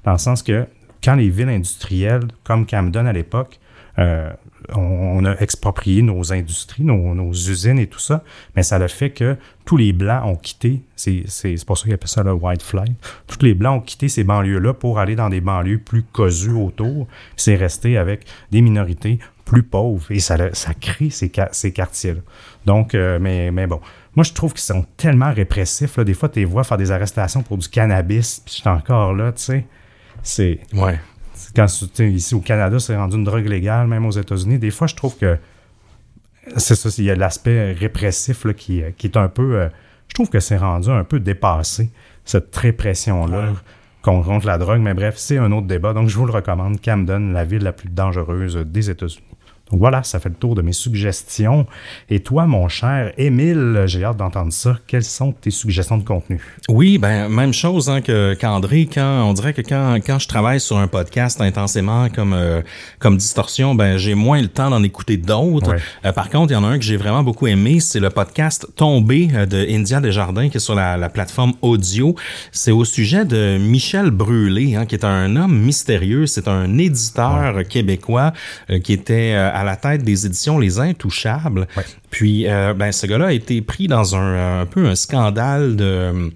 dans 0.03 0.11
le 0.11 0.17
sens 0.17 0.43
que 0.43 0.65
quand 1.03 1.15
les 1.15 1.29
villes 1.29 1.49
industrielles, 1.49 2.27
comme 2.43 2.65
Camden 2.65 3.07
à 3.07 3.13
l'époque, 3.13 3.59
on, 4.73 5.25
a 5.25 5.35
exproprié 5.37 6.01
nos 6.01 6.33
industries, 6.33 6.83
nos, 6.83 7.31
usines 7.31 7.79
et 7.79 7.87
tout 7.87 7.99
ça, 7.99 8.23
mais 8.55 8.63
ça 8.63 8.79
le 8.79 8.87
fait 8.87 9.11
que 9.11 9.37
tous 9.65 9.77
les 9.77 9.93
Blancs 9.93 10.25
ont 10.25 10.35
quitté, 10.35 10.81
c'est 10.95 11.23
pour 11.65 11.77
ça 11.77 11.85
qu'ils 11.85 11.93
appellent 11.93 12.07
ça 12.07 12.23
le 12.23 12.33
white 12.33 12.61
fly, 12.61 12.95
tous 13.27 13.43
les 13.43 13.53
Blancs 13.53 13.81
ont 13.81 13.85
quitté 13.85 14.09
ces 14.09 14.23
banlieues-là 14.23 14.73
pour 14.73 14.99
aller 14.99 15.15
dans 15.15 15.29
des 15.29 15.41
banlieues 15.41 15.79
plus 15.79 16.03
cosues 16.03 16.51
autour. 16.51 17.07
C'est 17.35 17.55
resté 17.55 17.97
avec 17.97 18.25
des 18.51 18.61
minorités 18.61 19.19
plus 19.43 19.63
pauvres 19.63 20.11
et 20.11 20.19
ça, 20.19 20.53
ça 20.53 20.73
crée 20.73 21.09
ces, 21.09 21.31
ces 21.51 21.71
quartiers-là. 21.71 22.21
Donc, 22.65 22.95
euh, 22.95 23.19
mais, 23.21 23.51
mais 23.51 23.67
bon. 23.67 23.79
Moi, 24.15 24.23
je 24.23 24.33
trouve 24.33 24.53
qu'ils 24.53 24.61
sont 24.61 24.85
tellement 24.97 25.33
répressifs. 25.33 25.97
Là. 25.97 26.03
Des 26.03 26.13
fois, 26.13 26.29
tu 26.29 26.39
les 26.39 26.45
vois 26.45 26.63
faire 26.63 26.77
des 26.77 26.91
arrestations 26.91 27.43
pour 27.43 27.57
du 27.57 27.67
cannabis, 27.67 28.41
puis 28.45 28.55
je 28.55 28.61
suis 28.61 28.69
encore 28.69 29.13
là, 29.13 29.31
tu 29.31 29.43
sais. 29.43 29.65
C'est. 30.23 30.59
Ouais 30.73 30.99
quand 31.55 31.67
ici 31.99 32.35
au 32.35 32.39
Canada, 32.39 32.79
c'est 32.79 32.95
rendu 32.95 33.15
une 33.15 33.23
drogue 33.23 33.47
légale, 33.47 33.87
même 33.87 34.05
aux 34.05 34.11
États-Unis, 34.11 34.59
des 34.59 34.71
fois, 34.71 34.87
je 34.87 34.95
trouve 34.95 35.17
que 35.17 35.37
c'est 36.57 36.75
ça, 36.75 36.89
il 36.97 37.05
y 37.05 37.11
a 37.11 37.15
l'aspect 37.15 37.71
répressif 37.71 38.45
qui, 38.55 38.81
est 38.81 39.17
un 39.17 39.27
peu. 39.27 39.55
Euh, 39.55 39.69
je 40.07 40.13
trouve 40.13 40.29
que 40.29 40.39
c'est 40.39 40.57
rendu 40.57 40.89
un 40.89 41.03
peu 41.03 41.19
dépassé, 41.19 41.89
cette 42.23 42.55
répression-là. 42.55 43.53
contre 44.01 44.45
la 44.45 44.59
drogue, 44.59 44.81
mais 44.81 44.93
bref, 44.93 45.15
c'est 45.17 45.37
un 45.37 45.51
autre 45.51 45.65
débat. 45.65 45.93
Donc, 45.93 46.09
je 46.09 46.17
vous 46.17 46.27
le 46.27 46.31
recommande. 46.31 46.79
Camden, 46.79 47.33
la 47.33 47.43
ville 47.43 47.63
la 47.63 47.73
plus 47.73 47.89
dangereuse 47.89 48.57
des 48.57 48.91
États-Unis. 48.91 49.23
Donc 49.71 49.79
voilà, 49.79 50.03
ça 50.03 50.19
fait 50.19 50.29
le 50.29 50.35
tour 50.35 50.53
de 50.53 50.61
mes 50.61 50.73
suggestions. 50.73 51.65
Et 52.11 52.19
toi, 52.19 52.45
mon 52.45 52.67
cher 52.67 53.11
Émile, 53.17 53.83
j'ai 53.87 54.03
hâte 54.03 54.17
d'entendre 54.17 54.53
ça. 54.53 54.77
Quelles 54.85 55.03
sont 55.03 55.31
tes 55.31 55.49
suggestions 55.49 55.97
de 55.97 56.03
contenu? 56.03 56.39
Oui, 56.69 56.99
ben 56.99 57.29
même 57.29 57.53
chose 57.53 57.89
hein, 57.89 58.01
que 58.01 58.35
qu'André. 58.35 58.87
Quand 58.91 59.27
on 59.27 59.33
dirait 59.33 59.53
que 59.53 59.61
quand, 59.61 59.97
quand 60.05 60.19
je 60.19 60.27
travaille 60.27 60.59
sur 60.59 60.77
un 60.77 60.87
podcast 60.87 61.41
intensément 61.41 62.09
comme 62.09 62.33
euh, 62.33 62.61
comme 62.99 63.17
Distorsion, 63.17 63.73
ben 63.73 63.97
j'ai 63.97 64.13
moins 64.13 64.39
le 64.39 64.49
temps 64.49 64.69
d'en 64.69 64.83
écouter 64.83 65.17
d'autres. 65.17 65.75
Euh, 66.05 66.11
par 66.11 66.29
contre, 66.29 66.51
il 66.51 66.53
y 66.53 66.57
en 66.57 66.63
a 66.63 66.67
un 66.67 66.77
que 66.77 66.85
j'ai 66.85 66.97
vraiment 66.97 67.23
beaucoup 67.23 67.47
aimé, 67.47 67.79
c'est 67.79 67.99
le 67.99 68.11
podcast 68.11 68.67
Tombé 68.75 69.29
euh, 69.33 69.47
de 69.47 69.65
India 69.67 69.99
Desjardins 69.99 70.49
qui 70.49 70.57
est 70.57 70.59
sur 70.59 70.75
la, 70.75 71.09
plateforme 71.09 71.53
audio. 71.61 72.15
C'est 72.51 72.71
au 72.71 72.85
sujet 72.85 73.25
de 73.25 73.57
Michel 73.57 74.11
Brûlé, 74.11 74.75
hein, 74.75 74.85
qui 74.85 74.95
est 74.95 75.05
un 75.05 75.35
homme 75.35 75.57
mystérieux. 75.57 76.27
C'est 76.27 76.47
un 76.47 76.77
éditeur 76.77 77.63
québécois 77.67 78.33
qui 78.83 78.91
était 78.91 79.33
à 79.55 79.63
la 79.63 79.77
tête 79.77 80.03
des 80.03 80.25
éditions 80.25 80.59
Les 80.59 80.79
Intouchables. 80.79 81.67
Puis, 82.09 82.47
euh, 82.47 82.73
ben, 82.73 82.91
ce 82.91 83.07
gars-là 83.07 83.27
a 83.27 83.31
été 83.31 83.61
pris 83.61 83.87
dans 83.87 84.15
un, 84.15 84.61
un 84.61 84.65
peu 84.65 84.85
un 84.85 84.95
scandale 84.95 85.75
de 85.75 86.31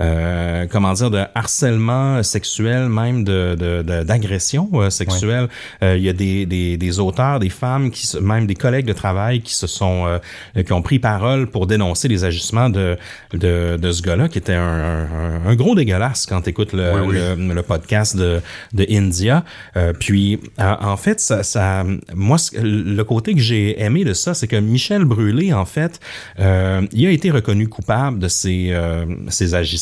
euh, 0.00 0.66
comment 0.70 0.92
dire, 0.94 1.10
de 1.10 1.22
harcèlement 1.34 2.22
sexuel, 2.22 2.88
même 2.88 3.24
de, 3.24 3.82
d'agression 4.02 4.70
euh, 4.74 4.90
sexuelle. 4.90 5.48
Euh, 5.82 5.96
il 5.96 6.02
y 6.02 6.08
a 6.08 6.12
des, 6.12 6.46
des, 6.46 6.76
des, 6.76 6.98
auteurs, 6.98 7.40
des 7.40 7.50
femmes, 7.50 7.90
qui 7.90 8.08
même 8.20 8.46
des 8.46 8.54
collègues 8.54 8.86
de 8.86 8.92
travail 8.92 9.42
qui 9.42 9.54
se 9.54 9.66
sont, 9.66 10.20
qui 10.54 10.72
ont 10.72 10.82
pris 10.82 10.98
parole 10.98 11.46
pour 11.46 11.66
dénoncer 11.66 12.08
les 12.08 12.24
agissements 12.24 12.70
de, 12.70 12.96
de, 13.32 13.76
de 13.76 13.92
ce 13.92 14.02
gars-là, 14.02 14.28
qui 14.28 14.38
était 14.38 14.54
un, 14.54 15.08
un, 15.46 15.54
gros 15.54 15.74
dégueulasse 15.74 16.26
quand 16.26 16.42
tu 16.42 16.50
écoutes 16.50 16.72
le, 16.72 17.34
le, 17.36 17.62
podcast 17.62 18.16
de, 18.16 18.40
de 18.72 18.86
India. 18.90 19.44
puis, 19.98 20.40
en 20.58 20.96
fait, 20.96 21.20
ça, 21.20 21.42
ça, 21.42 21.84
moi, 22.14 22.36
le 22.54 23.02
côté 23.02 23.34
que 23.34 23.40
j'ai 23.40 23.80
aimé 23.80 24.04
de 24.04 24.14
ça, 24.14 24.34
c'est 24.34 24.48
que 24.48 24.56
Michel 24.56 25.04
Brûlé, 25.04 25.52
en 25.52 25.64
fait, 25.64 26.00
il 26.38 27.06
a 27.06 27.10
été 27.10 27.30
reconnu 27.30 27.68
coupable 27.68 28.18
de 28.18 28.28
ces, 28.28 28.74
ces 29.28 29.54
agissements 29.54 29.81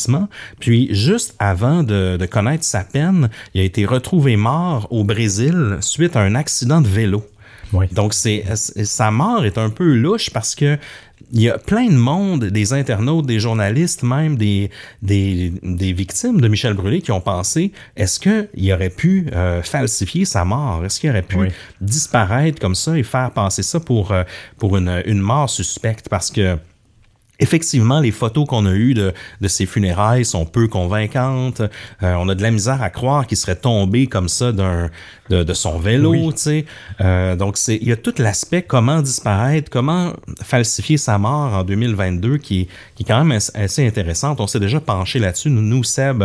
puis 0.59 0.95
juste 0.95 1.35
avant 1.39 1.83
de, 1.83 2.19
connaître 2.31 2.65
sa 2.65 2.85
peine, 2.85 3.29
il 3.55 3.61
a 3.61 3.65
été 3.65 3.85
retrouvé 3.85 4.37
mort 4.37 4.87
au 4.91 5.05
Brésil 5.05 5.79
suite 5.81 6.17
à 6.17 6.21
un 6.21 6.35
accident 6.35 6.81
de 6.81 6.89
vélo. 6.89 7.25
Donc 7.93 8.15
c'est 8.15 8.45
sa 8.57 9.11
mort 9.11 9.45
est 9.45 9.59
un 9.59 9.71
peu 9.71 9.95
louche 9.95 10.31
parce 10.31 10.55
que 10.55 10.77
il 11.33 11.43
y 11.43 11.51
a 11.51 11.59
plein 11.59 11.87
de 11.87 11.97
monde, 11.97 12.47
des 12.47 12.73
internautes, 12.73 13.27
des 13.27 13.39
journalistes, 13.39 14.03
même 14.03 14.37
des, 14.37 14.71
des, 15.03 15.93
victimes 15.93 16.41
de 16.41 16.49
Michel 16.49 16.75
Brûlé 16.75 17.03
qui 17.03 17.13
ont 17.13 17.21
pensé 17.21 17.73
est-ce 17.97 18.19
qu'il 18.19 18.73
aurait 18.73 18.91
pu 18.91 19.27
euh, 19.33 19.63
falsifier 19.63 20.25
sa 20.25 20.45
mort? 20.45 20.85
Est-ce 20.85 20.99
qu'il 20.99 21.11
aurait 21.11 21.23
pu 21.23 21.51
disparaître 21.81 22.59
comme 22.59 22.75
ça 22.75 22.99
et 22.99 23.03
faire 23.03 23.31
passer 23.31 23.63
ça 23.63 23.81
pour, 23.81 24.13
euh, 24.13 24.25
pour 24.59 24.77
une, 24.77 25.03
une 25.07 25.21
mort 25.21 25.49
suspecte? 25.49 26.09
Parce 26.09 26.31
que 26.31 26.57
Effectivement, 27.41 28.01
les 28.01 28.11
photos 28.11 28.47
qu'on 28.47 28.67
a 28.67 28.73
eues 28.73 28.95
de, 28.95 29.13
de 29.41 29.49
ces 29.49 29.67
funérailles 29.67 30.25
sont 30.25 30.45
peu 30.45 30.69
convaincantes. 30.69 31.61
Euh, 31.61 32.15
on 32.19 32.29
a 32.29 32.35
de 32.35 32.43
la 32.43 32.51
misère 32.51 32.83
à 32.83 32.91
croire 32.91 33.27
qu'il 33.27 33.37
serait 33.37 33.57
tombé 33.57 34.07
comme 34.07 34.29
ça 34.29 34.53
d'un 34.53 34.91
de, 35.31 35.45
de, 35.45 35.55
son 35.55 35.79
vélo, 35.79 36.33
tu 36.33 36.39
sais. 36.39 36.65
Euh, 37.01 37.37
donc 37.37 37.57
c'est 37.57 37.77
il 37.77 37.89
y 37.89 37.93
a 37.93 37.97
tout 37.97 38.15
l'aspect 38.19 38.63
comment 38.63 39.01
disparaître, 39.01 39.71
comment 39.71 40.13
falsifier 40.43 40.97
sa 40.97 41.19
mort 41.19 41.55
en 41.55 41.63
2022 41.63 42.39
qui, 42.39 42.69
qui 42.97 43.03
est 43.05 43.07
quand 43.07 43.25
même 43.25 43.39
assez 43.55 43.87
intéressante. 43.87 44.41
On 44.41 44.47
s'est 44.47 44.61
déjà 44.61 44.81
penché 44.81 45.19
là-dessus. 45.21 45.51
Nous, 45.51 45.63
nous 45.63 45.85
Seb, 45.85 46.25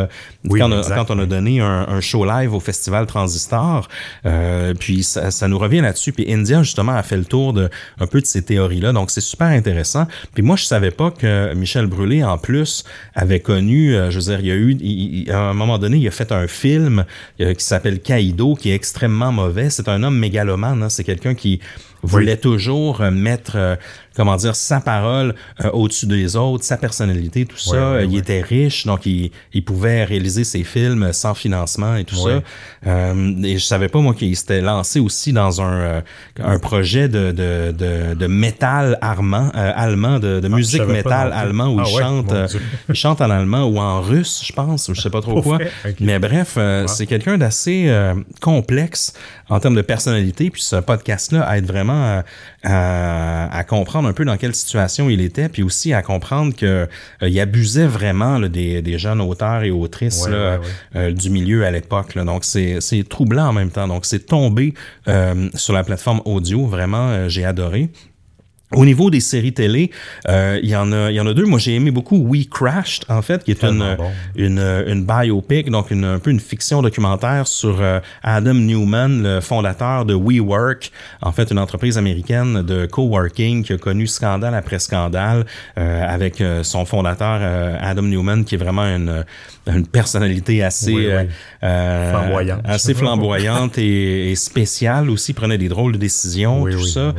quand, 0.50 0.72
on 0.72 0.72
a, 0.72 0.90
quand, 0.90 1.12
on 1.12 1.20
a, 1.20 1.26
donné 1.26 1.62
un, 1.62 1.86
un, 1.88 2.02
show 2.02 2.26
live 2.26 2.54
au 2.54 2.60
festival 2.60 3.06
Transistor, 3.06 3.88
euh, 4.26 4.74
puis 4.74 5.04
ça, 5.04 5.30
ça, 5.30 5.48
nous 5.48 5.60
revient 5.60 5.82
là-dessus. 5.82 6.12
Puis 6.12 6.32
India 6.32 6.64
justement 6.64 6.94
a 6.94 7.04
fait 7.04 7.18
le 7.18 7.26
tour 7.26 7.54
de 7.54 7.70
un 8.00 8.08
peu 8.08 8.22
de 8.22 8.26
ces 8.26 8.42
théories-là. 8.42 8.92
Donc 8.92 9.12
c'est 9.12 9.22
super 9.22 9.48
intéressant. 9.48 10.08
Puis 10.34 10.42
moi 10.42 10.56
je 10.56 10.66
savais 10.66 10.92
pas 10.92 11.05
que 11.12 11.54
Michel 11.54 11.88
Brûlé, 11.88 12.24
en 12.24 12.38
plus, 12.38 12.84
avait 13.14 13.40
connu, 13.40 13.96
euh, 13.96 14.12
je 14.12 14.20
veux 14.20 14.26
dire, 14.26 14.40
il 14.40 14.48
y 14.48 14.52
a 14.52 14.56
eu, 14.56 15.32
à 15.32 15.50
un 15.50 15.54
moment 15.54 15.78
donné, 15.78 15.98
il 15.98 16.08
a 16.08 16.12
fait 16.12 16.32
un 16.32 16.48
film 16.48 17.06
euh, 17.42 17.54
qui 17.54 17.64
s'appelle 17.64 18.00
Kaido, 18.00 18.56
qui 18.56 18.72
est 18.72 18.76
extrêmement 18.76 19.32
mauvais. 19.32 19.70
C'est 19.70 19.88
un 19.88 20.04
homme 20.04 20.18
mégalomane, 20.18 20.84
hein. 20.84 20.90
c'est 20.90 21.04
quelqu'un 21.04 21.36
qui 21.36 21.60
voulait 22.06 22.38
toujours 22.38 23.02
euh, 23.02 23.12
mettre 23.12 23.78
comment 24.16 24.36
dire, 24.36 24.56
sa 24.56 24.80
parole 24.80 25.36
euh, 25.64 25.70
au-dessus 25.72 26.08
des 26.08 26.36
autres, 26.36 26.64
sa 26.64 26.78
personnalité, 26.78 27.46
tout 27.46 27.58
ça. 27.58 28.02
il 28.02 28.18
était 28.18 28.42
riche, 28.42 28.86
donc 28.86 29.06
il, 29.06 29.32
il, 29.54 29.64
pouvait 29.64 30.04
réaliser 30.04 30.44
ses 30.44 30.64
films 30.64 31.12
sans 31.14 31.34
financement 31.34 31.96
et 31.96 32.06
tout 32.06 32.16
ça. 32.16 32.42
Euh, 32.88 33.44
et 33.44 33.58
je 33.58 33.64
savais 33.64 33.90
pas, 33.90 34.00
moi, 34.00 34.14
qu'il 34.14 34.36
s'était 34.36 34.62
lancé 34.62 35.00
aussi 35.00 35.34
dans 35.34 35.62
un, 35.62 35.74
euh, 35.74 36.02
un 36.42 36.60
projet 36.60 37.10
de, 37.10 37.32
de, 37.32 37.74
de, 37.78 38.14
de 38.14 38.28
métal 38.28 38.98
allemand, 39.02 39.52
allemand 39.54 40.20
de, 40.20 40.40
de 40.40 40.50
ah, 40.52 40.56
musique 40.56 40.86
métal 40.86 41.34
allemand 41.34 41.68
où 41.68 41.80
ah 41.80 41.84
il, 41.88 42.00
chante, 42.00 42.34
il 42.90 42.96
chante 42.96 43.22
en 43.22 43.30
allemand 43.30 43.64
ou 43.66 43.80
en 43.80 44.02
russe, 44.02 44.44
je 44.46 44.54
pense, 44.54 44.92
je 44.94 45.00
sais 45.02 45.10
pas 45.10 45.22
trop 45.22 45.42
quoi. 45.42 45.60
Mais 46.00 46.20
bref, 46.20 46.58
c'est 46.88 47.06
quelqu'un 47.06 47.38
d'assez 47.38 47.92
complexe 48.42 49.14
en 49.50 49.60
termes 49.60 49.76
de 49.76 49.82
personnalité. 49.82 50.50
Puis 50.50 50.62
ce 50.62 50.78
podcast-là 50.78 51.58
aide 51.58 51.66
vraiment 51.66 51.95
à, 52.64 53.58
à 53.58 53.64
comprendre 53.64 54.08
un 54.08 54.14
peu 54.14 54.26
dans 54.26 54.38
quelle 54.38 54.56
situation 54.56 55.10
il 55.10 55.22
était, 55.22 55.50
puis 55.50 55.64
aussi 55.64 55.94
à 55.94 56.02
comprendre 56.02 56.56
que 56.56 56.66
euh, 56.66 57.30
il 57.30 57.40
abusait 57.40 57.88
vraiment 57.88 58.40
des, 58.40 58.82
des, 58.82 58.98
jeunes 58.98 59.22
auteurs 59.22 59.64
et 59.64 59.72
autrices 59.72 60.28
là, 60.28 60.60
euh, 60.96 61.12
du 61.12 61.30
milieu 61.30 61.66
à 61.66 61.72
l'époque. 61.72 62.18
Donc 62.18 62.44
c'est 62.46 63.10
troublant 63.10 63.48
en 63.48 63.54
même 63.54 63.72
temps. 63.72 63.88
Donc 63.88 64.06
c'est 64.06 64.26
tombé 64.26 64.74
euh, 65.08 65.50
sur 65.54 65.74
la 65.74 65.84
plateforme 65.84 66.22
audio. 66.26 66.66
Vraiment, 66.66 67.30
j'ai 67.30 67.46
adoré. 67.46 67.90
Au 68.72 68.84
niveau 68.84 69.10
des 69.12 69.20
séries 69.20 69.54
télé, 69.54 69.92
euh, 70.28 70.60
il 70.62 70.70
y 70.70 70.76
en 70.76 70.92
a, 70.92 71.12
il 71.12 71.16
y 71.16 71.20
en 71.20 71.28
a 71.28 71.34
deux. 71.36 71.46
Moi, 71.46 71.60
j'ai 71.60 71.76
aimé 71.76 71.92
beaucoup 71.92 72.18
We 72.18 72.48
Crashed, 72.50 73.06
en 73.10 73.22
fait, 73.22 73.44
qui 73.44 73.52
est 73.52 73.64
une, 73.64 73.96
bon. 73.96 74.10
une, 74.36 74.60
une 74.88 75.06
biopic, 75.06 75.70
donc 75.70 75.92
une, 75.92 76.04
un 76.04 76.20
peu 76.20 76.32
une 76.32 76.40
fiction 76.40 76.82
documentaire 76.82 77.48
sur 77.48 77.78
euh, 77.80 78.00
Adam 78.24 78.56
Newman, 78.56 79.22
le 79.22 79.40
fondateur 79.40 80.04
de 80.06 80.16
WeWork, 80.16 80.92
en 81.22 81.32
fait, 81.32 81.52
une 81.52 81.60
entreprise 81.60 81.98
américaine 82.00 82.64
de 82.64 82.88
coworking 82.88 83.64
qui 83.64 83.72
a 83.74 83.78
connu 83.78 84.08
scandale 84.08 84.56
après 84.56 84.80
scandale 84.80 85.46
euh, 85.78 86.04
avec 86.06 86.42
euh, 86.42 86.64
son 86.64 86.86
fondateur 86.86 87.42
Adam 87.82 88.02
Newman, 88.02 88.44
qui 88.46 88.56
est 88.56 88.58
vraiment 88.58 88.84
une, 88.84 89.24
une 89.68 89.86
personnalité 89.88 90.64
assez 90.64 90.92
Oui, 90.94 91.08
oui. 91.08 91.28
Flamboyante. 91.62 92.62
assez 92.66 92.94
flamboyante 92.96 93.78
et, 93.78 94.32
et 94.32 94.36
spéciale 94.36 95.10
aussi, 95.12 95.34
prenait 95.34 95.58
des 95.60 95.70
drôles 95.70 95.94
de 95.94 95.98
décisions, 95.98 96.64
Oui, 96.64 96.74
tout 96.74 96.86
ça. 96.86 97.14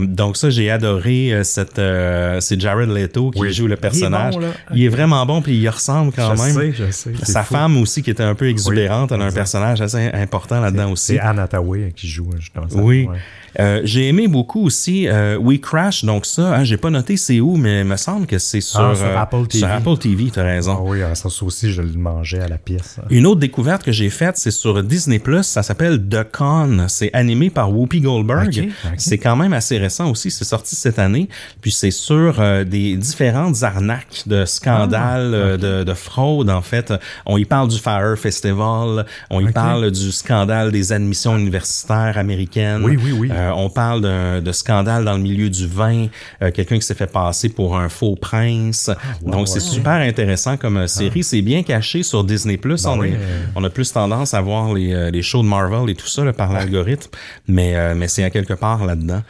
donc 0.00 0.36
ça, 0.38 0.48
j'ai 0.50 0.70
adoré 0.78 1.32
euh, 1.32 1.44
cette. 1.44 1.78
euh, 1.78 2.40
c'est 2.40 2.60
Jared 2.60 2.88
Leto 2.90 3.30
qui 3.30 3.40
Oui. 3.40 3.52
joue 3.52 3.66
le 3.66 3.76
personnage. 3.76 4.34
Il 4.34 4.38
est 4.38 4.40
bon, 4.40 4.46
là. 4.46 4.52
Il 4.74 4.84
est 4.84 4.88
vraiment 4.88 5.24
bon, 5.26 5.42
puis 5.42 5.52
il 5.54 5.60
y 5.60 5.68
ressemble 5.68 6.12
quand 6.12 6.34
je 6.36 6.42
même. 6.42 6.54
sais, 6.54 6.72
je 6.86 6.90
sais. 6.90 7.12
Sa 7.24 7.42
fou. 7.42 7.54
femme 7.54 7.76
aussi, 7.78 8.02
qui 8.02 8.10
était 8.10 8.22
un 8.22 8.34
peu 8.34 8.48
exubérante, 8.48 9.12
elle 9.12 9.22
a 9.22 9.26
un 9.26 9.32
personnage 9.32 9.80
assez 9.80 10.10
important 10.12 10.60
là-dedans 10.60 10.90
aussi. 10.92 11.14
C'est 11.14 11.20
Anne 11.20 11.38
Hathaway 11.38 11.92
qui 11.94 12.08
joue, 12.08 12.30
justement. 12.38 12.68
ça. 12.68 12.78
Oui. 12.78 13.06
Ouais. 13.10 13.18
Euh, 13.58 13.80
j'ai 13.84 14.08
aimé 14.08 14.28
beaucoup 14.28 14.64
aussi 14.64 15.08
euh, 15.08 15.36
We 15.38 15.60
Crash, 15.60 16.04
donc 16.04 16.26
ça, 16.26 16.56
hein, 16.56 16.64
j'ai 16.64 16.76
pas 16.76 16.90
noté 16.90 17.16
c'est 17.16 17.40
où, 17.40 17.56
mais 17.56 17.80
il 17.80 17.86
me 17.86 17.96
semble 17.96 18.26
que 18.26 18.38
c'est 18.38 18.60
sur, 18.60 18.80
Ah, 18.80 18.94
sur 18.94 19.04
euh, 19.06 19.16
Apple 19.16 19.46
TV. 19.46 19.58
Sur 19.58 19.68
Apple 19.68 19.98
TV, 19.98 20.30
t'as 20.32 20.42
raison. 20.44 20.76
Ah 20.78 20.82
oui, 20.82 20.98
ah, 21.02 21.14
ça 21.14 21.28
aussi, 21.42 21.72
je 21.72 21.82
le 21.82 21.92
mangeais 21.92 22.40
à 22.40 22.48
la 22.48 22.58
pièce. 22.58 22.96
Une 23.10 23.26
autre 23.26 23.40
découverte 23.40 23.82
que 23.84 23.92
j'ai 23.92 24.10
faite, 24.10 24.36
c'est 24.36 24.50
sur 24.50 24.82
Disney+, 24.82 25.20
ça 25.42 25.62
s'appelle 25.62 26.00
The 26.08 26.24
Con. 26.30 26.86
C'est 26.88 27.10
animé 27.12 27.50
par 27.50 27.72
Whoopi 27.72 28.00
Goldberg. 28.00 28.68
C'est 28.96 29.18
quand 29.18 29.36
même 29.36 29.52
assez 29.52 29.78
récent 29.78 30.10
aussi, 30.10 30.30
c'est 30.30 30.44
sorti 30.44 30.76
cette 30.76 30.98
année. 30.98 31.28
Puis 31.60 31.70
c'est 31.72 31.90
sur 31.90 32.36
euh, 32.40 32.64
des 32.64 32.96
différentes 32.96 33.62
arnaques 33.62 34.24
de 34.26 34.44
scandales, 34.44 35.34
Ah, 35.34 35.56
de, 35.56 35.84
de 35.84 35.94
fraude 35.94 36.50
en 36.50 36.62
fait. 36.62 36.92
On 37.26 37.36
y 37.38 37.44
parle 37.44 37.68
du 37.68 37.78
Fire 37.78 38.16
Festival, 38.18 39.06
on 39.30 39.46
y 39.46 39.52
parle 39.52 39.90
du 39.90 40.12
scandale 40.12 40.70
des 40.72 40.92
admissions 40.92 41.36
universitaires 41.36 42.16
américaines. 42.16 42.82
Oui, 42.84 42.98
oui, 43.02 43.12
oui. 43.12 43.30
Euh, 43.38 43.50
on 43.54 43.70
parle 43.70 44.00
de 44.42 44.52
scandale 44.52 45.04
dans 45.04 45.14
le 45.16 45.22
milieu 45.22 45.48
du 45.48 45.66
vin, 45.66 46.06
euh, 46.42 46.50
quelqu'un 46.50 46.76
qui 46.76 46.82
s'est 46.86 46.94
fait 46.94 47.10
passer 47.10 47.48
pour 47.48 47.76
un 47.76 47.88
faux 47.88 48.16
prince. 48.16 48.90
Ah, 48.92 48.98
wow, 49.22 49.30
Donc 49.30 49.48
c'est 49.48 49.60
super 49.60 49.92
intéressant 49.94 50.56
comme 50.56 50.76
euh, 50.78 50.86
série. 50.86 51.22
C'est 51.22 51.42
bien 51.42 51.62
caché 51.62 52.02
sur 52.02 52.24
Disney+. 52.24 52.58
on, 52.64 52.66
Ben 52.68 52.98
oui, 52.98 53.08
est- 53.08 53.14
euh. 53.14 53.44
on 53.54 53.62
a 53.64 53.70
plus 53.70 53.92
tendance 53.92 54.34
à 54.34 54.40
voir 54.40 54.74
les, 54.74 54.92
euh, 54.92 55.10
les 55.10 55.22
shows 55.22 55.42
de 55.42 55.48
Marvel 55.48 55.88
et 55.90 55.94
tout 55.94 56.06
ça 56.08 56.24
là, 56.24 56.32
par 56.32 56.52
l'algorithme, 56.52 57.10
mais, 57.46 57.76
euh, 57.76 57.94
mais 57.96 58.08
c'est 58.08 58.24
à 58.24 58.30
quelque 58.30 58.54
part 58.54 58.84
là-dedans. 58.84 59.22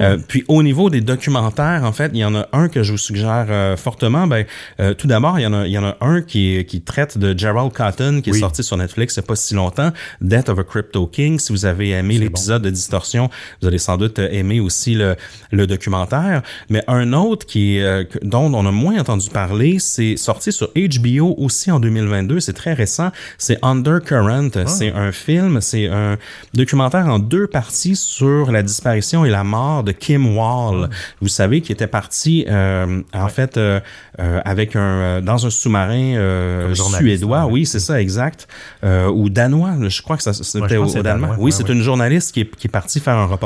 Euh, 0.00 0.18
puis 0.28 0.44
au 0.48 0.62
niveau 0.62 0.90
des 0.90 1.00
documentaires, 1.00 1.82
en 1.84 1.92
fait, 1.92 2.10
il 2.14 2.20
y 2.20 2.24
en 2.24 2.34
a 2.34 2.46
un 2.52 2.68
que 2.68 2.82
je 2.82 2.92
vous 2.92 2.98
suggère 2.98 3.46
euh, 3.50 3.76
fortement. 3.76 4.26
Ben, 4.26 4.44
euh, 4.80 4.94
tout 4.94 5.06
d'abord, 5.08 5.38
il 5.38 5.42
y 5.42 5.46
en 5.46 5.52
a, 5.54 5.66
il 5.66 5.72
y 5.72 5.78
en 5.78 5.84
a 5.84 5.96
un 6.00 6.22
qui, 6.22 6.64
qui 6.66 6.80
traite 6.82 7.18
de 7.18 7.36
Gerald 7.36 7.72
Cotton, 7.72 8.20
qui 8.22 8.30
est 8.30 8.34
Oui. 8.34 8.40
sorti 8.40 8.62
sur 8.62 8.76
Netflix 8.76 9.16
il 9.16 9.20
n'y 9.20 9.24
a 9.24 9.26
pas 9.26 9.36
si 9.36 9.54
longtemps, 9.54 9.90
Death 10.20 10.48
of 10.48 10.58
a 10.58 10.64
Crypto 10.64 11.06
King. 11.06 11.38
Si 11.38 11.52
vous 11.52 11.64
avez 11.64 11.90
aimé 11.90 12.18
l'épisode 12.18 12.62
de 12.62 12.70
Distorsion, 12.70 13.30
vous 13.60 13.68
allez 13.68 13.78
sans 13.78 13.96
doute 13.96 14.18
aimer 14.18 14.60
aussi 14.60 14.94
le, 14.94 15.16
le 15.50 15.66
documentaire. 15.66 16.42
Mais 16.70 16.82
un 16.88 17.12
autre 17.12 17.46
qui 17.46 17.76
est, 17.78 17.82
euh, 17.82 18.04
dont 18.22 18.52
on 18.52 18.66
a 18.66 18.70
moins 18.70 18.98
entendu 18.98 19.28
parler, 19.30 19.78
c'est 19.78 20.16
sorti 20.16 20.52
sur 20.52 20.70
HBO 20.74 21.34
aussi 21.38 21.70
en 21.70 21.80
2022. 21.80 22.40
C'est 22.40 22.52
très 22.52 22.72
récent. 22.74 23.10
C'est 23.38 23.58
Undercurrent. 23.62 24.48
C'est 24.66 24.92
un 24.92 25.12
film, 25.12 25.60
c'est 25.60 25.88
un 25.88 26.16
documentaire 26.54 27.06
en 27.06 27.18
deux 27.18 27.46
parties 27.46 27.96
sur 27.96 28.50
la 28.52 28.62
disparition 28.62 29.24
et 29.24 29.30
la 29.30 29.44
mort 29.44 29.82
de 29.84 29.92
Kim 29.92 30.36
Wall. 30.36 30.90
Vous 31.20 31.28
savez 31.28 31.60
qu'il 31.60 31.72
était 31.72 31.86
parti 31.86 32.44
euh, 32.48 33.02
en 33.14 33.28
fait 33.28 33.56
euh, 33.56 33.80
euh, 34.20 34.40
avec 34.44 34.76
un 34.76 35.20
dans 35.22 35.46
un 35.46 35.50
sous-marin 35.50 36.72
suédois. 36.74 37.46
ouais. 37.46 37.52
Oui, 37.52 37.66
c'est 37.66 37.80
ça, 37.80 38.00
exact. 38.00 38.46
Ou 38.84 39.28
danois. 39.30 39.72
Je 39.88 40.02
crois 40.02 40.16
que 40.16 40.22
ça, 40.22 40.30
Ouais, 40.30 40.36
c'était 40.42 40.74
je 40.74 40.78
au, 40.80 40.86
Danemark. 41.02 41.04
danois. 41.04 41.36
Oui, 41.38 41.44
Ouais, 41.46 41.50
c'est 41.50 41.64
ouais. 41.68 41.72
une 41.74 41.82
journaliste 41.82 42.32
qui 42.32 42.40
est, 42.40 42.56
qui 42.56 42.66
est 42.66 42.70
partie 42.70 43.00
faire 43.00 43.14
un 43.16 43.24
reportage 43.26 43.45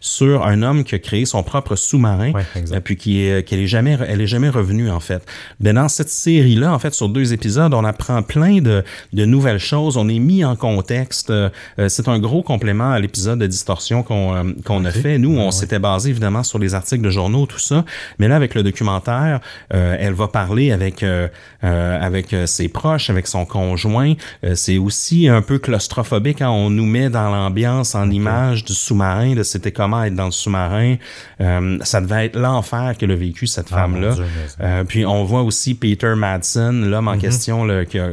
sur 0.00 0.46
un 0.46 0.62
homme 0.62 0.84
qui 0.84 0.94
a 0.94 0.98
créé 0.98 1.24
son 1.24 1.42
propre 1.42 1.76
sous-marin, 1.76 2.32
Ouais, 2.32 2.44
euh, 2.72 2.80
puis 2.80 2.96
qui 2.96 3.22
est, 3.22 3.46
qu'elle 3.46 3.60
est 3.60 3.66
jamais, 3.66 3.96
elle 4.06 4.20
est 4.20 4.26
jamais 4.26 4.48
revenue 4.48 4.90
en 4.90 5.00
fait. 5.00 5.24
Mais 5.60 5.72
dans 5.72 5.88
cette 5.88 6.10
série-là, 6.10 6.72
en 6.72 6.78
fait, 6.78 6.94
sur 6.94 7.08
deux 7.08 7.32
épisodes, 7.32 7.72
on 7.74 7.84
apprend 7.84 8.22
plein 8.22 8.60
de, 8.60 8.84
de 9.12 9.24
nouvelles 9.24 9.58
choses. 9.58 9.96
On 9.96 10.08
est 10.08 10.18
mis 10.18 10.44
en 10.44 10.56
contexte. 10.56 11.30
Euh, 11.30 11.48
euh, 11.78 11.88
c'est 11.88 12.08
un 12.08 12.18
gros 12.18 12.42
complément 12.42 12.90
à 12.90 12.98
l'épisode 12.98 13.38
de 13.38 13.46
distorsion 13.46 14.02
qu'on 14.02 14.54
qu'on 14.64 14.84
a 14.84 14.90
fait. 14.90 15.18
Nous, 15.18 15.36
on 15.38 15.50
s'était 15.50 15.78
basé 15.78 16.10
évidemment 16.10 16.42
sur 16.42 16.58
les 16.58 16.74
articles 16.74 17.02
de 17.02 17.10
journaux, 17.10 17.46
tout 17.46 17.58
ça. 17.58 17.84
Mais 18.18 18.28
là, 18.28 18.36
avec 18.36 18.54
le 18.54 18.62
documentaire, 18.62 19.40
euh, 19.74 19.96
elle 19.98 20.14
va 20.14 20.28
parler 20.28 20.72
avec 20.72 21.02
euh, 21.02 21.28
euh, 21.64 21.98
avec 22.00 22.34
ses 22.46 22.68
proches, 22.68 23.10
avec 23.10 23.26
son 23.26 23.44
conjoint. 23.44 24.14
C'est 24.54 24.78
aussi 24.78 25.28
un 25.28 25.42
peu 25.42 25.58
claustrophobique 25.58 26.38
quand 26.38 26.50
on 26.50 26.70
nous 26.70 26.86
met 26.86 27.08
dans 27.08 27.30
l'ambiance 27.30 27.94
en 27.94 28.10
image 28.10 28.64
du 28.64 28.74
sous-marin, 28.74 29.15
c'était 29.42 29.72
comment 29.72 30.04
être 30.04 30.14
dans 30.14 30.26
le 30.26 30.30
sous-marin. 30.30 30.96
Euh, 31.40 31.78
ça 31.82 32.00
devait 32.00 32.26
être 32.26 32.36
l'enfer 32.36 32.94
que 32.98 33.06
l'a 33.06 33.14
vécu 33.16 33.46
cette 33.46 33.68
Ah, 33.72 33.76
femme-là. 33.76 34.14
Euh, 34.60 34.84
puis 34.84 35.04
on 35.06 35.24
voit 35.24 35.42
aussi 35.42 35.74
Peter 35.74 36.14
Madsen, 36.16 36.88
l'homme 36.88 37.08
en 37.08 37.18
question 37.18 37.64
là, 37.64 37.84
qui, 37.84 37.98
a, 37.98 38.10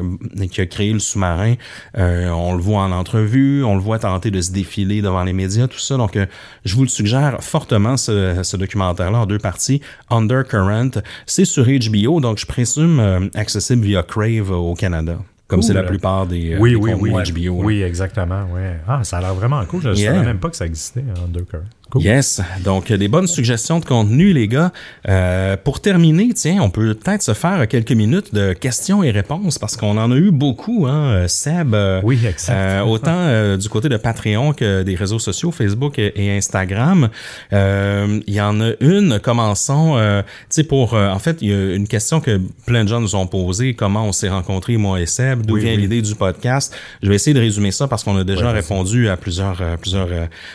qui 0.52 0.62
a 0.62 0.66
créé 0.66 0.94
le 0.94 1.00
sous-marin. 1.00 1.56
Euh, 1.98 2.30
on 2.30 2.54
le 2.54 2.62
voit 2.62 2.82
en 2.82 2.92
entrevue, 2.92 3.64
on 3.64 3.76
le 3.76 3.82
voit 3.82 4.00
tenter 4.00 4.32
de 4.32 4.42
se 4.42 4.52
défiler 4.52 5.02
devant 5.02 5.24
les 5.24 5.34
médias, 5.34 5.68
tout 5.68 5.80
ça. 5.80 5.98
Donc, 5.98 6.18
je 6.66 6.76
vous 6.76 6.84
le 6.84 6.90
suggère 6.90 7.38
fortement, 7.42 7.98
ce, 7.98 8.42
ce 8.44 8.58
documentaire-là, 8.58 9.20
en 9.20 9.26
deux 9.26 9.40
parties. 9.40 9.82
Undercurrent, 10.10 11.02
c'est 11.26 11.46
sur 11.46 11.66
HBO, 11.66 12.20
donc 12.20 12.38
je 12.38 12.46
présume 12.46 13.30
accessible 13.36 13.84
via 13.84 14.04
Crave 14.04 14.52
au 14.52 14.74
Canada. 14.76 15.18
Comme 15.54 15.62
c'est 15.62 15.74
la 15.74 15.84
plupart 15.84 16.26
des, 16.26 16.54
euh, 16.56 16.58
Oui, 16.60 16.72
des 16.72 16.76
oui, 16.78 16.94
oui. 17.00 17.12
HBO. 17.12 17.64
Oui, 17.64 17.84
exactement. 17.84 18.46
Ouais. 18.52 18.78
Ah, 18.88 19.04
ça 19.04 19.18
a 19.18 19.22
l'air 19.22 19.36
vraiment 19.36 19.64
cool. 19.66 19.82
Je 19.84 19.90
ne 19.90 19.96
Yeah. 19.96 20.14
savais 20.14 20.26
même 20.26 20.40
pas 20.40 20.50
que 20.50 20.56
ça 20.56 20.66
existait, 20.66 21.02
hein, 21.08 21.14
Undercurrent. 21.28 21.62
Cool. 21.94 22.02
Yes. 22.02 22.42
Donc, 22.66 22.92
des 22.92 23.08
bonnes 23.08 23.28
suggestions 23.28 23.80
de 23.80 23.86
contenu, 23.86 24.34
les 24.34 24.48
gars. 24.48 24.72
Euh, 25.08 25.56
pour 25.64 25.80
terminer, 25.80 26.30
tiens, 26.34 26.58
on 26.62 26.72
peut 26.72 26.96
peut-être 26.96 27.22
se 27.22 27.36
faire 27.36 27.68
quelques 27.68 27.92
minutes 27.92 28.34
de 28.34 28.54
questions 28.54 29.04
et 29.04 29.12
réponses 29.12 29.60
parce 29.60 29.78
qu'on 29.78 29.96
en 30.00 30.12
a 30.12 30.16
eu 30.16 30.32
beaucoup, 30.32 30.88
hein, 30.88 31.10
euh, 31.14 31.28
Seb. 31.28 31.76
euh, 31.76 32.02
Oui, 32.04 32.20
exact. 32.28 32.52
euh, 32.52 32.82
autant 32.82 33.12
euh, 33.16 33.58
du 33.58 33.70
côté 33.70 33.90
de 33.90 33.98
Patreon 33.98 34.54
que 34.54 34.82
des 34.82 34.96
réseaux 34.96 35.20
sociaux, 35.20 35.52
Facebook 35.52 36.00
et, 36.00 36.12
et 36.16 36.36
Instagram. 36.36 37.10
Euh, 37.54 38.20
Il 38.26 38.34
y 38.34 38.42
en 38.42 38.60
a 38.60 38.72
une, 38.80 39.20
commençons, 39.20 39.94
euh, 39.96 40.24
tu 40.24 40.28
sais, 40.50 40.64
pour... 40.64 40.96
euh, 40.96 41.10
en 41.12 41.20
fait, 41.20 41.38
il 41.42 41.50
y 41.50 41.54
a 41.54 41.76
une 41.76 41.88
question 41.88 42.22
que 42.22 42.42
plein 42.66 42.86
de 42.86 42.90
gens 42.90 43.02
nous 43.02 43.14
ont 43.16 43.28
posée, 43.28 43.76
comment 43.76 44.06
on 44.08 44.12
s'est 44.14 44.30
rencontrés, 44.30 44.78
moi 44.78 45.00
et 45.00 45.06
Seb, 45.06 45.46
d'où 45.46 45.54
Oui, 45.54 45.62
vient 45.62 45.76
oui. 45.76 45.82
l'idée 45.82 46.02
du 46.02 46.16
podcast? 46.16 46.76
Je 47.04 47.10
vais 47.10 47.14
essayer 47.16 47.36
de 47.36 47.40
résumer 47.40 47.70
ça 47.70 47.88
parce 47.88 48.04
qu'on 48.04 48.18
a 48.18 48.24
déjà 48.24 48.48
Ouais, 48.48 48.54
répondu 48.54 49.10
à 49.10 49.16
plusieurs, 49.16 49.62
plusieurs 49.80 50.10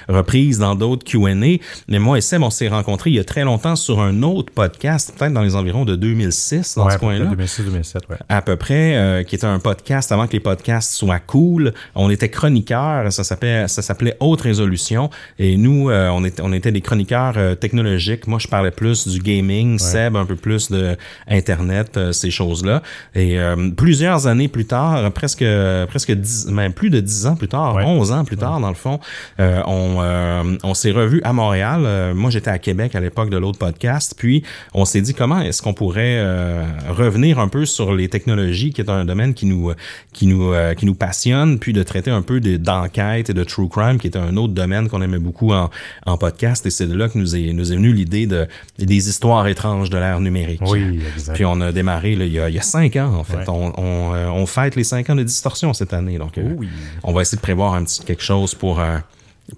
reprises 0.09 0.59
dans 0.59 0.75
d'autres 0.75 1.05
Q&A. 1.05 1.28
Mais 1.35 1.99
moi 1.99 2.19
et 2.19 2.21
Seb, 2.21 2.43
on 2.43 2.51
s'est 2.51 2.69
rencontrés 2.69 3.11
il 3.11 3.17
y 3.17 3.19
a 3.19 3.25
très 3.25 3.45
longtemps 3.45 3.77
sur 3.77 4.01
un 4.01 4.23
autre 4.23 4.53
podcast, 4.53 5.13
peut-être 5.17 5.33
dans 5.33 5.43
les 5.43 5.55
environs 5.57 5.85
de 5.85 5.97
2006, 5.97 6.75
dans 6.77 6.87
Ouais, 6.87 6.93
ce 6.93 6.99
coin-là 6.99 7.25
2006-2007, 7.27 7.97
ouais. 8.11 8.17
à 8.29 8.43
peu 8.43 8.57
près, 8.57 8.97
euh, 8.97 9.23
qui 9.23 9.35
était 9.35 9.47
un 9.47 9.59
podcast 9.59 10.11
avant 10.13 10.27
que 10.27 10.33
les 10.33 10.41
podcasts 10.41 10.93
soient 10.95 11.19
cool. 11.21 11.73
On 11.95 12.11
était 12.11 12.29
chroniqueurs, 12.29 13.13
ça 13.13 13.25
s'appelait 13.25 13.69
ça 13.69 13.83
s'appelait 13.83 14.17
Haute 14.21 14.41
Résolution, 14.43 15.11
et 15.39 15.57
nous, 15.57 15.91
euh, 15.91 16.09
on 16.09 16.25
était 16.25 16.43
on 16.43 16.53
était 16.53 16.73
des 16.73 16.81
chroniqueurs 16.81 17.35
euh, 17.37 17.55
technologiques. 17.55 18.27
Moi, 18.27 18.39
je 18.39 18.49
parlais 18.49 18.71
plus 18.71 19.07
du 19.09 19.19
gaming, 19.21 19.79
Seb 19.79 20.17
un 20.17 20.25
peu 20.25 20.37
plus 20.37 20.71
de 20.71 20.97
Internet, 21.29 21.97
euh, 21.97 22.13
ces 22.13 22.31
choses-là. 22.31 22.83
Et 23.15 23.39
euh, 23.39 23.71
plusieurs 23.77 24.27
années 24.27 24.49
plus 24.49 24.65
tard, 24.67 25.11
presque 25.13 25.45
presque 25.89 26.13
dix, 26.13 26.47
même 26.49 26.73
plus 26.73 26.91
de 26.91 27.01
dix 27.01 27.27
ans 27.27 27.37
plus 27.37 27.49
tard, 27.49 27.77
Ouais. 27.77 27.85
11 27.85 28.13
ans 28.13 28.25
plus 28.25 28.37
tard 28.37 28.61
dans 28.61 28.69
le 28.69 28.75
fond, 28.75 28.99
euh, 29.41 29.61
on 29.67 29.97
euh, 30.01 30.57
on 30.63 30.75
s'est 30.75 30.91
revus 30.91 31.18
à 31.25 31.33
Montréal. 31.33 31.83
Euh, 31.85 32.15
moi, 32.15 32.31
j'étais 32.31 32.51
à 32.51 32.59
Québec 32.59 32.95
à 32.95 33.01
l'époque 33.01 33.31
de 33.31 33.37
l'autre 33.37 33.59
podcast, 33.59 34.15
puis 34.17 34.43
on 34.75 34.85
s'est 34.85 35.01
dit 35.01 35.15
comment 35.15 35.41
est-ce 35.41 35.63
qu'on 35.63 35.75
pourrait 35.75 36.19
euh, 36.19 36.65
revenir 36.89 37.39
un 37.39 37.49
peu 37.49 37.67
sur 37.67 37.95
les 37.95 38.09
technologies, 38.09 38.73
qui 38.73 38.81
est 38.81 38.91
un 38.91 39.05
domaine 39.05 39.35
qui 39.35 39.47
nous 39.47 39.73
qui 40.13 40.27
nous 40.27 40.53
euh, 40.53 40.75
qui 40.75 40.87
nous 40.87 40.95
passionne, 40.95 41.59
puis 41.59 41.73
de 41.73 41.83
traiter 41.83 42.11
un 42.11 42.23
peu 42.23 42.41
de- 42.41 42.57
d'enquête 42.57 43.31
et 43.31 43.35
de 43.35 43.45
true 43.45 43.69
crime, 43.69 43.99
qui 43.99 44.07
est 44.07 44.17
un 44.17 44.37
autre 44.37 44.53
domaine 44.55 44.89
qu'on 44.89 45.03
aimait 45.03 45.19
beaucoup 45.19 45.53
en, 45.53 45.71
en 46.07 46.19
podcast. 46.19 46.65
Et 46.67 46.71
c'est 46.71 46.87
de 46.87 46.95
là 46.95 47.09
que 47.09 47.19
nous 47.19 47.37
est 47.37 47.53
nous 47.53 47.73
est 47.73 47.77
venue 47.77 47.93
l'idée 47.93 48.27
de 48.27 48.47
des 48.79 49.09
histoires 49.09 49.47
étranges 49.47 49.91
de 49.91 49.99
l'ère 49.99 50.21
numérique. 50.21 50.61
Oui, 50.67 51.01
exact. 51.15 51.35
Puis 51.35 51.45
on 51.45 51.61
a 51.61 51.73
démarré 51.73 52.15
là, 52.17 52.25
il, 52.25 52.33
y 52.33 52.41
a, 52.41 52.49
il 52.49 52.55
y 52.55 52.59
a 52.59 52.63
cinq 52.63 52.97
ans 52.97 53.15
en 53.15 53.25
fait. 53.25 53.37
Ouais. 53.39 53.45
On, 53.49 53.73
on, 53.79 54.15
euh, 54.15 54.29
on 54.29 54.47
fête 54.47 54.77
les 54.77 54.85
cinq 54.85 55.11
ans 55.11 55.15
de 55.17 55.23
distorsion 55.23 55.73
cette 55.73 55.93
année. 55.93 56.19
Donc 56.19 56.39
euh, 56.39 56.43
Oh 56.51 56.55
oui. 56.59 56.69
on 57.03 57.13
va 57.13 57.23
essayer 57.23 57.37
de 57.37 57.43
prévoir 57.43 57.75
un 57.75 57.85
petit 57.85 58.03
quelque 58.05 58.23
chose 58.23 58.55
pour 58.55 58.81
euh, 58.81 58.97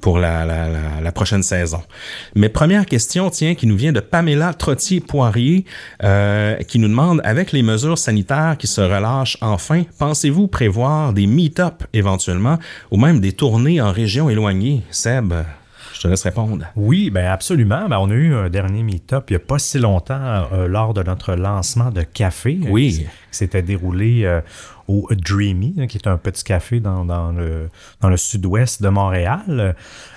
pour 0.00 0.18
la, 0.18 0.44
la, 0.44 0.68
la, 0.68 1.00
la 1.02 1.12
prochaine 1.12 1.42
saison. 1.42 1.82
Mais 2.36 2.48
première 2.48 2.86
question, 2.86 3.28
tiens, 3.30 3.54
qui 3.56 3.66
nous 3.66 3.76
vient 3.76 3.92
de 3.92 4.00
Pamela 4.00 4.54
Trottier-Poirier, 4.54 5.64
euh, 6.04 6.56
qui 6.58 6.78
nous 6.78 6.88
demande, 6.88 7.20
avec 7.24 7.52
les 7.52 7.62
mesures 7.62 7.98
sanitaires 7.98 8.56
qui 8.58 8.66
se 8.66 8.80
relâchent 8.80 9.36
enfin, 9.40 9.82
pensez-vous 9.98 10.46
prévoir 10.48 11.12
des 11.12 11.26
meet-up 11.26 11.82
éventuellement, 11.92 12.58
ou 12.90 12.96
même 12.98 13.20
des 13.20 13.32
tournées 13.32 13.80
en 13.80 13.90
région 13.92 14.30
éloignée? 14.30 14.82
Seb, 14.90 15.34
je 15.92 16.00
te 16.02 16.08
laisse 16.08 16.22
répondre. 16.22 16.64
Oui, 16.76 17.10
ben 17.10 17.26
absolument. 17.26 17.88
Ben, 17.88 17.98
on 17.98 18.10
a 18.10 18.14
eu 18.14 18.32
un 18.34 18.48
dernier 18.48 18.82
meet-up 18.82 19.24
il 19.28 19.32
n'y 19.34 19.36
a 19.36 19.44
pas 19.44 19.58
si 19.58 19.78
longtemps 19.78 20.46
euh, 20.52 20.66
lors 20.68 20.94
de 20.94 21.02
notre 21.02 21.34
lancement 21.34 21.90
de 21.90 22.02
café. 22.02 22.58
euh, 22.64 22.68
Oui. 22.70 22.90
qui, 22.92 22.98
qui 23.02 23.08
s'était 23.32 23.62
déroulé 23.62 24.22
euh, 24.24 24.40
Dreamy, 25.10 25.74
là, 25.76 25.86
qui 25.86 25.98
est 25.98 26.06
un 26.06 26.16
petit 26.16 26.44
café 26.44 26.80
dans, 26.80 27.04
le, 27.32 27.68
dans 28.00 28.08
le 28.08 28.16
sud-ouest 28.16 28.82
de 28.82 28.88
Montréal. 28.88 29.74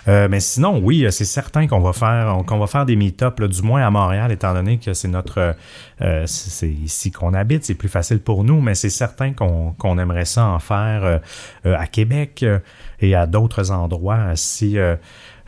Euh, 0.07 0.27
mais 0.29 0.39
sinon, 0.39 0.79
oui, 0.83 1.05
c'est 1.11 1.25
certain 1.25 1.67
qu'on 1.67 1.79
va 1.79 1.93
faire 1.93 2.37
qu'on 2.45 2.57
va 2.57 2.67
faire 2.67 2.85
des 2.85 2.95
meet-up, 2.95 3.39
là, 3.39 3.47
du 3.47 3.61
moins 3.61 3.85
à 3.85 3.89
Montréal, 3.89 4.31
étant 4.31 4.53
donné 4.53 4.77
que 4.77 4.93
c'est 4.93 5.07
notre 5.07 5.55
euh, 6.01 6.23
c'est 6.25 6.69
ici 6.69 7.11
qu'on 7.11 7.33
habite, 7.33 7.63
c'est 7.63 7.75
plus 7.75 7.89
facile 7.89 8.19
pour 8.19 8.43
nous, 8.43 8.61
mais 8.61 8.75
c'est 8.75 8.89
certain 8.89 9.33
qu'on 9.33 9.97
aimerait 9.97 10.25
ça 10.25 10.45
en 10.45 10.59
faire 10.59 11.03
euh, 11.65 11.77
à 11.77 11.87
Québec 11.87 12.45
et 12.99 13.15
à 13.15 13.25
d'autres 13.27 13.71
endroits 13.71 14.35
si 14.35 14.77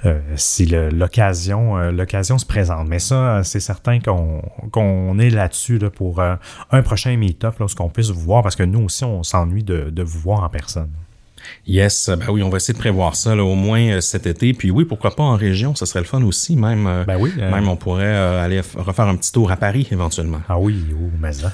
euh, 0.06 0.20
si 0.36 0.66
l'occasion 0.66 1.78
euh, 1.78 1.92
l'occasion 1.92 2.38
se 2.38 2.46
présente. 2.46 2.88
Mais 2.88 3.00
ça, 3.00 3.44
c'est 3.44 3.60
certain 3.60 4.00
qu'on 4.00 5.20
est 5.20 5.30
là-dessus 5.30 5.78
là, 5.78 5.90
pour 5.90 6.20
euh, 6.20 6.36
un 6.72 6.82
prochain 6.82 7.16
meet-up, 7.18 7.56
lorsqu'on 7.60 7.90
puisse 7.90 8.10
vous 8.10 8.22
voir, 8.22 8.44
parce 8.44 8.56
que 8.56 8.64
nous 8.64 8.84
aussi, 8.84 9.04
on 9.04 9.24
s'ennuie 9.24 9.64
de, 9.64 9.90
de 9.90 10.04
vous 10.04 10.20
voir 10.20 10.44
en 10.44 10.50
personne. 10.50 10.90
Yes, 11.68 12.10
ben 12.10 12.26
oui, 12.30 12.42
on 12.42 12.50
va 12.50 12.58
essayer 12.58 12.74
de 12.74 12.80
prévoir 12.80 13.16
ça 13.16 13.36
là, 13.36 13.44
au 13.44 13.54
moins 13.54 14.02
cet 14.02 14.26
été. 14.26 14.54
Puis 14.54 14.72
oui, 14.72 14.84
pourquoi 14.84 15.16
pas 15.16 15.24
en 15.24 15.36
région, 15.36 15.76
ça 15.76 15.86
serait 15.86 16.00
le 16.00 16.06
fun 16.06 16.24
aussi. 16.24 16.56
Même, 16.56 17.04
Ben 17.06 17.18
oui, 17.20 17.32
même 17.38 17.68
on 17.68 17.76
pourrait 17.76 18.16
aller 18.16 18.62
refaire 18.76 19.06
un 19.06 19.16
petit 19.16 19.32
tour 19.32 19.52
à 19.52 19.58
Paris 19.58 19.88
éventuellement. 19.92 20.42
Ah 20.50 20.58
oui, 20.58 20.84
oh, 20.94 21.10
mais 21.20 21.34
ça. 21.34 21.52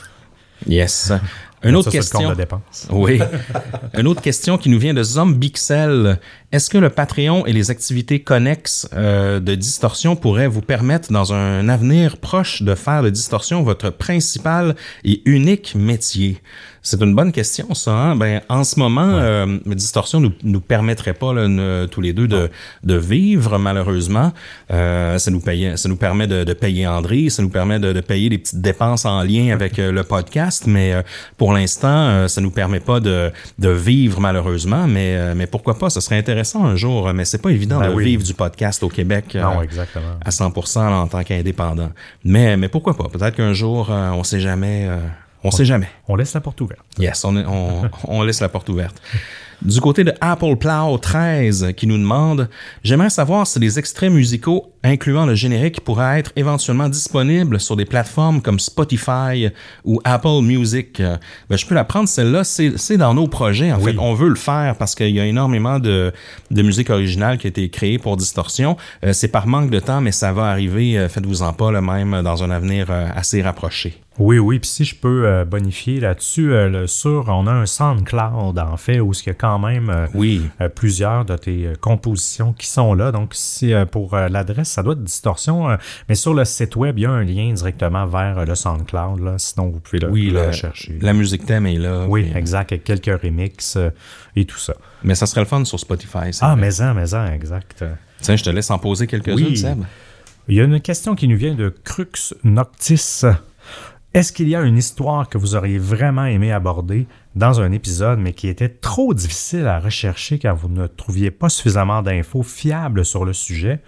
Yes. 0.65 1.11
Une 1.63 1.75
autre 1.75 1.91
Ça, 1.91 1.97
question. 1.97 2.33
de. 2.33 2.45
Oui. 2.89 3.19
Une 3.97 4.07
autre 4.07 4.21
question 4.21 4.57
qui 4.57 4.69
nous 4.69 4.79
vient 4.79 4.93
de 4.93 5.03
Zombixel. 5.03 6.19
Est-ce 6.51 6.69
que 6.69 6.77
le 6.77 6.89
Patreon 6.89 7.45
et 7.45 7.53
les 7.53 7.69
activités 7.69 8.21
connexes 8.21 8.89
euh, 8.93 9.39
de 9.39 9.55
distorsion 9.55 10.15
pourraient 10.15 10.47
vous 10.47 10.61
permettre, 10.61 11.11
dans 11.11 11.33
un 11.33 11.69
avenir 11.69 12.17
proche, 12.17 12.63
de 12.63 12.73
faire 12.73 13.03
de 13.03 13.09
distorsion 13.09 13.61
votre 13.63 13.89
principal 13.89 14.75
et 15.03 15.21
unique 15.25 15.75
métier? 15.75 16.41
C'est 16.83 16.99
une 17.01 17.13
bonne 17.13 17.31
question, 17.31 17.75
ça. 17.75 17.91
Hein? 17.91 18.15
Ben, 18.15 18.41
en 18.49 18.63
ce 18.63 18.79
moment, 18.79 19.07
euh, 19.07 19.57
distorsion 19.67 20.19
nous, 20.19 20.31
nous 20.43 20.61
permettrait 20.61 21.13
pas 21.13 21.31
là, 21.31 21.47
ne- 21.47 21.85
tous 21.85 22.01
les 22.01 22.11
deux 22.11 22.27
de, 22.27 22.49
de 22.83 22.95
vivre, 22.95 23.59
malheureusement. 23.59 24.33
Euh, 24.71 25.19
ça, 25.19 25.29
nous 25.29 25.41
paye, 25.41 25.73
ça 25.77 25.87
nous 25.89 25.95
permet 25.95 26.25
de, 26.25 26.43
de 26.43 26.53
payer 26.53 26.87
André, 26.87 27.29
ça 27.29 27.43
nous 27.43 27.49
permet 27.49 27.77
de, 27.79 27.93
de 27.93 28.01
payer 28.01 28.29
les 28.29 28.39
petites 28.39 28.61
dépenses 28.61 29.05
en 29.05 29.21
lien 29.21 29.53
avec 29.53 29.77
euh, 29.77 29.91
le 29.91 30.03
podcast, 30.03 30.63
mais 30.65 30.93
euh, 30.93 31.01
pour 31.37 31.53
l'instant, 31.53 31.87
euh, 31.87 32.27
ça 32.27 32.41
nous 32.41 32.49
permet 32.49 32.79
pas 32.79 32.99
de, 32.99 33.31
de 33.59 33.69
vivre, 33.69 34.19
malheureusement. 34.19 34.87
Mais, 34.87 35.15
euh, 35.15 35.33
mais 35.35 35.45
pourquoi 35.45 35.77
pas? 35.77 35.91
Ce 35.91 36.01
serait 36.01 36.17
intéressant 36.17 36.65
un 36.65 36.75
jour, 36.75 37.13
mais 37.13 37.25
c'est 37.25 37.41
pas 37.41 37.51
évident 37.51 37.79
Ben 37.79 37.89
de 37.91 37.93
oui. 37.93 38.05
vivre 38.05 38.23
du 38.23 38.33
podcast 38.33 38.81
au 38.81 38.89
Québec. 38.89 39.35
Non, 39.39 39.61
exactement. 39.61 40.17
à 40.25 40.29
100% 40.31 40.79
là, 40.89 40.95
en 40.97 41.07
tant 41.07 41.23
qu'indépendant. 41.23 41.91
Mais, 42.23 42.57
mais 42.57 42.69
pourquoi 42.69 42.97
pas? 42.97 43.07
Peut-être 43.07 43.35
qu'un 43.35 43.53
jour, 43.53 43.89
euh, 43.91 44.09
on 44.13 44.23
sait 44.23 44.39
jamais. 44.39 44.89
On 45.43 45.51
sait 45.51 45.65
jamais. 45.65 45.89
On 46.07 46.15
laisse 46.15 46.33
la 46.33 46.41
porte 46.41 46.61
ouverte. 46.61 46.85
Yes, 46.97 47.23
on, 47.25 47.35
on, 47.35 47.89
on 48.07 48.23
laisse 48.23 48.41
la 48.41 48.49
porte 48.49 48.69
ouverte. 48.69 49.01
Du 49.61 49.79
côté 49.79 50.03
de 50.03 50.13
Apple 50.21 50.55
Plow 50.55 50.97
13 50.97 51.73
qui 51.77 51.85
nous 51.85 51.97
demande 51.97 52.49
J'aimerais 52.83 53.11
savoir 53.11 53.45
si 53.45 53.59
les 53.59 53.77
extraits 53.77 54.11
musicaux 54.11 54.70
incluant 54.83 55.25
le 55.25 55.35
générique 55.35 55.81
pourraient 55.81 56.19
être 56.19 56.31
éventuellement 56.35 56.89
disponibles 56.89 57.59
sur 57.59 57.75
des 57.75 57.85
plateformes 57.85 58.41
comme 58.41 58.59
Spotify 58.59 59.49
ou 59.85 59.99
Apple 60.03 60.41
Music. 60.41 60.99
Euh, 60.99 61.17
Ben, 61.49 61.57
je 61.57 61.65
peux 61.65 61.75
la 61.75 61.83
prendre 61.83 62.07
celle-là, 62.09 62.43
c'est 62.43 62.97
dans 62.97 63.13
nos 63.13 63.27
projets 63.27 63.71
en 63.71 63.79
Oui. 63.79 63.91
fait. 63.93 63.97
On 63.99 64.13
veut 64.13 64.29
le 64.29 64.35
faire 64.35 64.75
parce 64.77 64.95
qu'il 64.95 65.09
y 65.15 65.19
a 65.19 65.25
énormément 65.25 65.79
de, 65.79 66.11
de 66.49 66.61
musique 66.61 66.89
originale 66.89 67.37
qui 67.37 67.47
a 67.47 67.49
été 67.49 67.69
créée 67.69 67.97
pour 67.99 68.17
Distorsion. 68.17 68.77
Euh, 69.05 69.13
c'est 69.13 69.27
par 69.27 69.47
manque 69.47 69.69
de 69.69 69.79
temps, 69.79 70.01
mais 70.01 70.11
ça 70.11 70.33
va 70.33 70.45
arriver, 70.45 70.97
euh, 70.97 71.09
faites-vous-en 71.09 71.53
pas, 71.53 71.71
le 71.71 71.81
même 71.81 72.21
dans 72.23 72.43
un 72.43 72.49
avenir 72.51 72.89
assez 72.89 73.41
rapproché. 73.41 73.99
Oui, 74.19 74.37
oui. 74.39 74.59
Puis 74.59 74.69
si 74.69 74.83
je 74.85 74.93
peux 74.95 75.43
bonifier 75.45 75.99
là-dessus, 75.99 76.47
le- 76.49 76.85
sur, 76.85 77.25
on 77.29 77.47
a 77.47 77.51
un 77.51 77.65
SoundCloud, 77.65 78.59
en 78.59 78.77
fait, 78.77 78.99
où 78.99 79.13
il 79.13 79.27
y 79.27 79.29
a 79.29 79.33
quand 79.33 79.57
même 79.57 80.07
Oui. 80.13 80.41
plusieurs 80.75 81.25
de 81.25 81.37
tes 81.37 81.69
compositions 81.79 82.53
qui 82.53 82.67
sont 82.67 82.93
là. 82.93 83.11
Donc, 83.11 83.29
si 83.33 83.73
pour 83.89 84.15
l'adresse, 84.15 84.70
ça 84.71 84.83
doit 84.83 84.93
être 84.93 85.03
distorsion, 85.03 85.69
euh, 85.69 85.75
mais 86.09 86.15
sur 86.15 86.33
le 86.33 86.45
site 86.45 86.75
web, 86.75 86.97
il 86.97 87.01
y 87.03 87.05
a 87.05 87.11
un 87.11 87.23
lien 87.23 87.53
directement 87.53 88.05
vers 88.05 88.39
euh, 88.39 88.45
le 88.45 88.55
SoundCloud. 88.55 89.19
Là, 89.19 89.35
sinon, 89.37 89.69
vous 89.69 89.79
pouvez 89.79 89.99
le, 89.99 90.09
Oui, 90.09 90.29
le 90.31 90.49
la, 91.01 91.13
musique 91.13 91.45
thème 91.45 91.65
est 91.67 91.77
là. 91.77 92.05
oui, 92.07 92.23
puis- 92.29 92.37
exact, 92.37 92.71
avec 92.71 92.83
quelques 92.83 93.21
remixes 93.21 93.75
euh, 93.77 93.89
et 94.35 94.45
tout 94.45 94.57
ça. 94.57 94.73
Mais 95.03 95.15
ça 95.15 95.25
serait 95.25 95.41
le 95.41 95.47
fun 95.47 95.63
sur 95.65 95.79
Spotify. 95.79 96.31
c'est 96.31 96.43
Ah, 96.45 96.53
vrai. 96.55 96.61
mais 96.61 96.81
en, 96.81 96.93
mais 96.93 97.13
en, 97.13 97.25
exact. 97.27 97.83
Tiens, 98.21 98.35
je 98.35 98.43
te 98.43 98.49
laisse 98.49 98.69
en 98.71 98.79
poser 98.79 99.07
quelques-unes, 99.07 99.35
Oui. 99.35 99.57
Seb. 99.57 99.83
Il 100.47 100.55
y 100.55 100.61
a 100.61 100.63
une 100.63 100.79
question 100.81 101.15
qui 101.15 101.27
nous 101.27 101.37
vient 101.37 101.53
de 101.55 101.69
Crux 101.69 102.33
Noctis. 102.43 103.21
Est-ce 104.13 104.33
qu'il 104.33 104.49
y 104.49 104.55
a 104.55 104.61
une 104.61 104.77
histoire 104.77 105.29
que 105.29 105.37
vous 105.37 105.55
auriez 105.55 105.77
vraiment 105.77 106.25
aimé 106.25 106.51
aborder 106.51 107.07
dans 107.35 107.61
un 107.61 107.71
épisode, 107.71 108.19
mais 108.19 108.33
qui 108.33 108.49
était 108.49 108.67
trop 108.67 109.13
difficile 109.13 109.65
à 109.67 109.79
rechercher 109.79 110.37
car 110.37 110.53
vous 110.55 110.67
ne 110.67 110.85
trouviez 110.87 111.31
pas 111.31 111.47
suffisamment 111.47 112.01
d'infos 112.01 112.43
fiables 112.43 113.05
sur 113.05 113.23
le 113.23 113.31
sujet, 113.31 113.79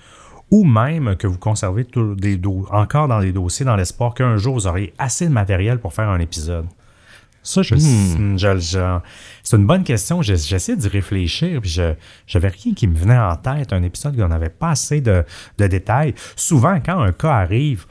ou 0.53 0.63
même 0.65 1.15
que 1.15 1.25
vous 1.25 1.39
conservez 1.39 1.83
tout- 1.83 2.13
des 2.13 2.39
encore 2.69 3.07
dans 3.07 3.17
les 3.19 3.31
dossiers 3.31 3.65
dans 3.65 3.75
l'espoir 3.75 4.13
qu'un 4.13 4.37
jour 4.37 4.53
vous 4.53 4.67
auriez 4.67 4.93
assez 4.99 5.25
de 5.27 5.31
matériel 5.33 5.79
pour 5.79 5.93
faire 5.93 6.09
un 6.09 6.19
épisode? 6.19 6.65
Ça, 7.41 7.61
je, 7.63 7.75
je- 7.75 8.59
je- 8.59 8.99
c'est 9.43 9.57
une 9.57 9.65
bonne 9.65 9.83
question. 9.83 10.21
Je- 10.21 10.35
J'essaie 10.35 10.77
d'y 10.77 10.87
réfléchir. 10.87 11.59
Puis 11.59 11.71
je 11.71 11.93
j'avais 12.27 12.49
rien 12.49 12.73
qui 12.73 12.87
me 12.87 12.95
venait 12.95 13.17
en 13.17 13.35
tête. 13.35 13.73
Un 13.73 13.81
épisode 13.83 14.17
où 14.17 14.23
on 14.23 14.27
n'avait 14.29 14.49
pas 14.49 14.69
assez 14.69 15.01
de, 15.01 15.25
de 15.57 15.67
détails. 15.67 16.13
Souvent, 16.35 16.79
quand 16.85 17.01
un 17.01 17.11
cas 17.11 17.33
arrive, 17.33 17.85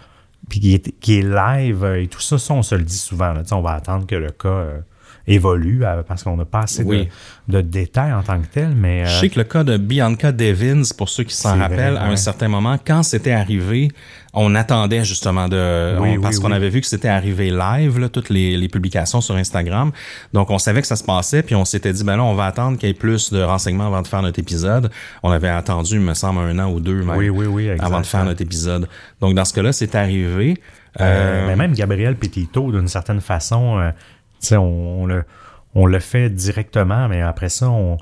puis 0.49 0.61
qui 1.01 1.15
est, 1.19 1.23
live 1.23 1.83
euh, 1.85 2.01
et 2.03 2.07
tout 2.09 2.21
ça, 2.21 2.39
ça, 2.39 2.55
on 2.55 2.63
se 2.63 2.75
le 2.77 2.85
dit 2.85 2.97
souvent. 2.97 3.33
là. 3.33 3.43
On 3.51 3.61
va 3.61 3.73
attendre 3.73 4.07
que 4.07 4.15
le 4.15 4.31
cas 4.31 4.49
euh, 4.49 4.81
évolue 5.27 5.83
parce 6.09 6.23
qu'on 6.23 6.37
n'a 6.37 6.45
pas 6.45 6.61
assez 6.61 6.83
Oui. 6.83 7.09
de, 7.49 7.57
de 7.59 7.61
détails 7.61 8.13
en 8.13 8.23
tant 8.23 8.41
que 8.41 8.47
tel. 8.47 8.71
Mais, 8.75 9.03
euh, 9.03 9.07
Je 9.07 9.21
sais 9.21 9.29
que 9.29 9.39
le 9.39 9.45
cas 9.45 9.65
de 9.65 9.77
Bianca 9.77 10.33
Devins, 10.33 10.83
pour 10.97 11.09
ceux 11.09 11.25
qui 11.25 11.35
s'en 11.35 11.59
rappellent, 11.59 11.95
vrai, 11.95 12.03
à 12.03 12.07
un 12.07 12.17
certain 12.17 12.49
moment, 12.49 12.77
quand 12.85 13.03
c'était 13.03 13.33
arrivé, 13.33 13.91
on 14.35 14.55
attendait 14.55 15.05
justement 15.05 15.49
de... 15.49 15.97
Oui, 16.01 16.17
on- 16.19 16.21
parce 16.23 16.39
qu'on 16.39 16.53
avait 16.53 16.71
vu 16.71 16.81
que 16.81 16.87
c'était 16.87 17.09
arrivé 17.09 17.51
live, 17.51 17.99
là, 17.99 18.09
toutes 18.09 18.31
les, 18.31 18.57
les 18.57 18.69
publications 18.69 19.21
sur 19.21 19.35
Instagram. 19.37 19.93
Donc, 20.33 20.51
on 20.51 20.59
savait 20.59 20.81
que 20.81 20.87
ça 20.87 20.97
se 20.97 21.05
passait, 21.05 21.43
puis 21.43 21.55
on 21.55 21.65
s'était 21.65 21.93
dit, 21.93 22.03
ben 22.05 22.17
là, 22.17 22.25
on 22.25 22.35
va 22.35 22.47
attendre 22.47 22.79
qu'il 22.79 22.89
y 22.89 22.93
ait 22.93 22.95
plus 22.95 23.33
de 23.33 23.43
renseignements 23.43 23.87
avant 23.89 24.03
de 24.03 24.07
faire 24.09 24.23
notre 24.23 24.39
épisode. 24.41 24.91
On 25.23 25.31
avait 25.31 25.49
attendu, 25.49 25.95
il 25.95 26.01
me 26.01 26.15
semble, 26.15 26.41
un 26.41 26.59
an 26.59 26.71
ou 26.73 26.81
deux 26.81 27.03
même, 27.03 27.17
Oui, 27.17 27.29
oui, 27.29 27.47
oui, 27.47 27.71
avant 27.79 28.01
de 28.01 28.07
faire 28.07 28.25
notre 28.25 28.41
épisode. 28.43 28.89
Donc, 29.21 29.35
dans 29.35 29.45
ce 29.45 29.53
cas-là, 29.55 29.73
c'est 29.73 29.95
arrivé. 29.95 30.57
Euh, 31.01 31.05
Euh, 31.05 31.47
mais 31.49 31.57
même 31.57 31.73
Gabriel 31.75 32.17
Petito, 32.17 32.71
d'une 32.71 32.89
certaine 32.89 33.21
façon, 33.23 33.79
euh, 33.79 33.91
on, 34.53 35.03
on 35.03 35.07
le, 35.07 35.25
on 35.75 35.87
le 35.87 35.99
fait 36.01 36.29
directement, 36.31 37.09
mais 37.09 37.23
après 37.23 37.49
ça, 37.49 37.71
on, 37.71 37.97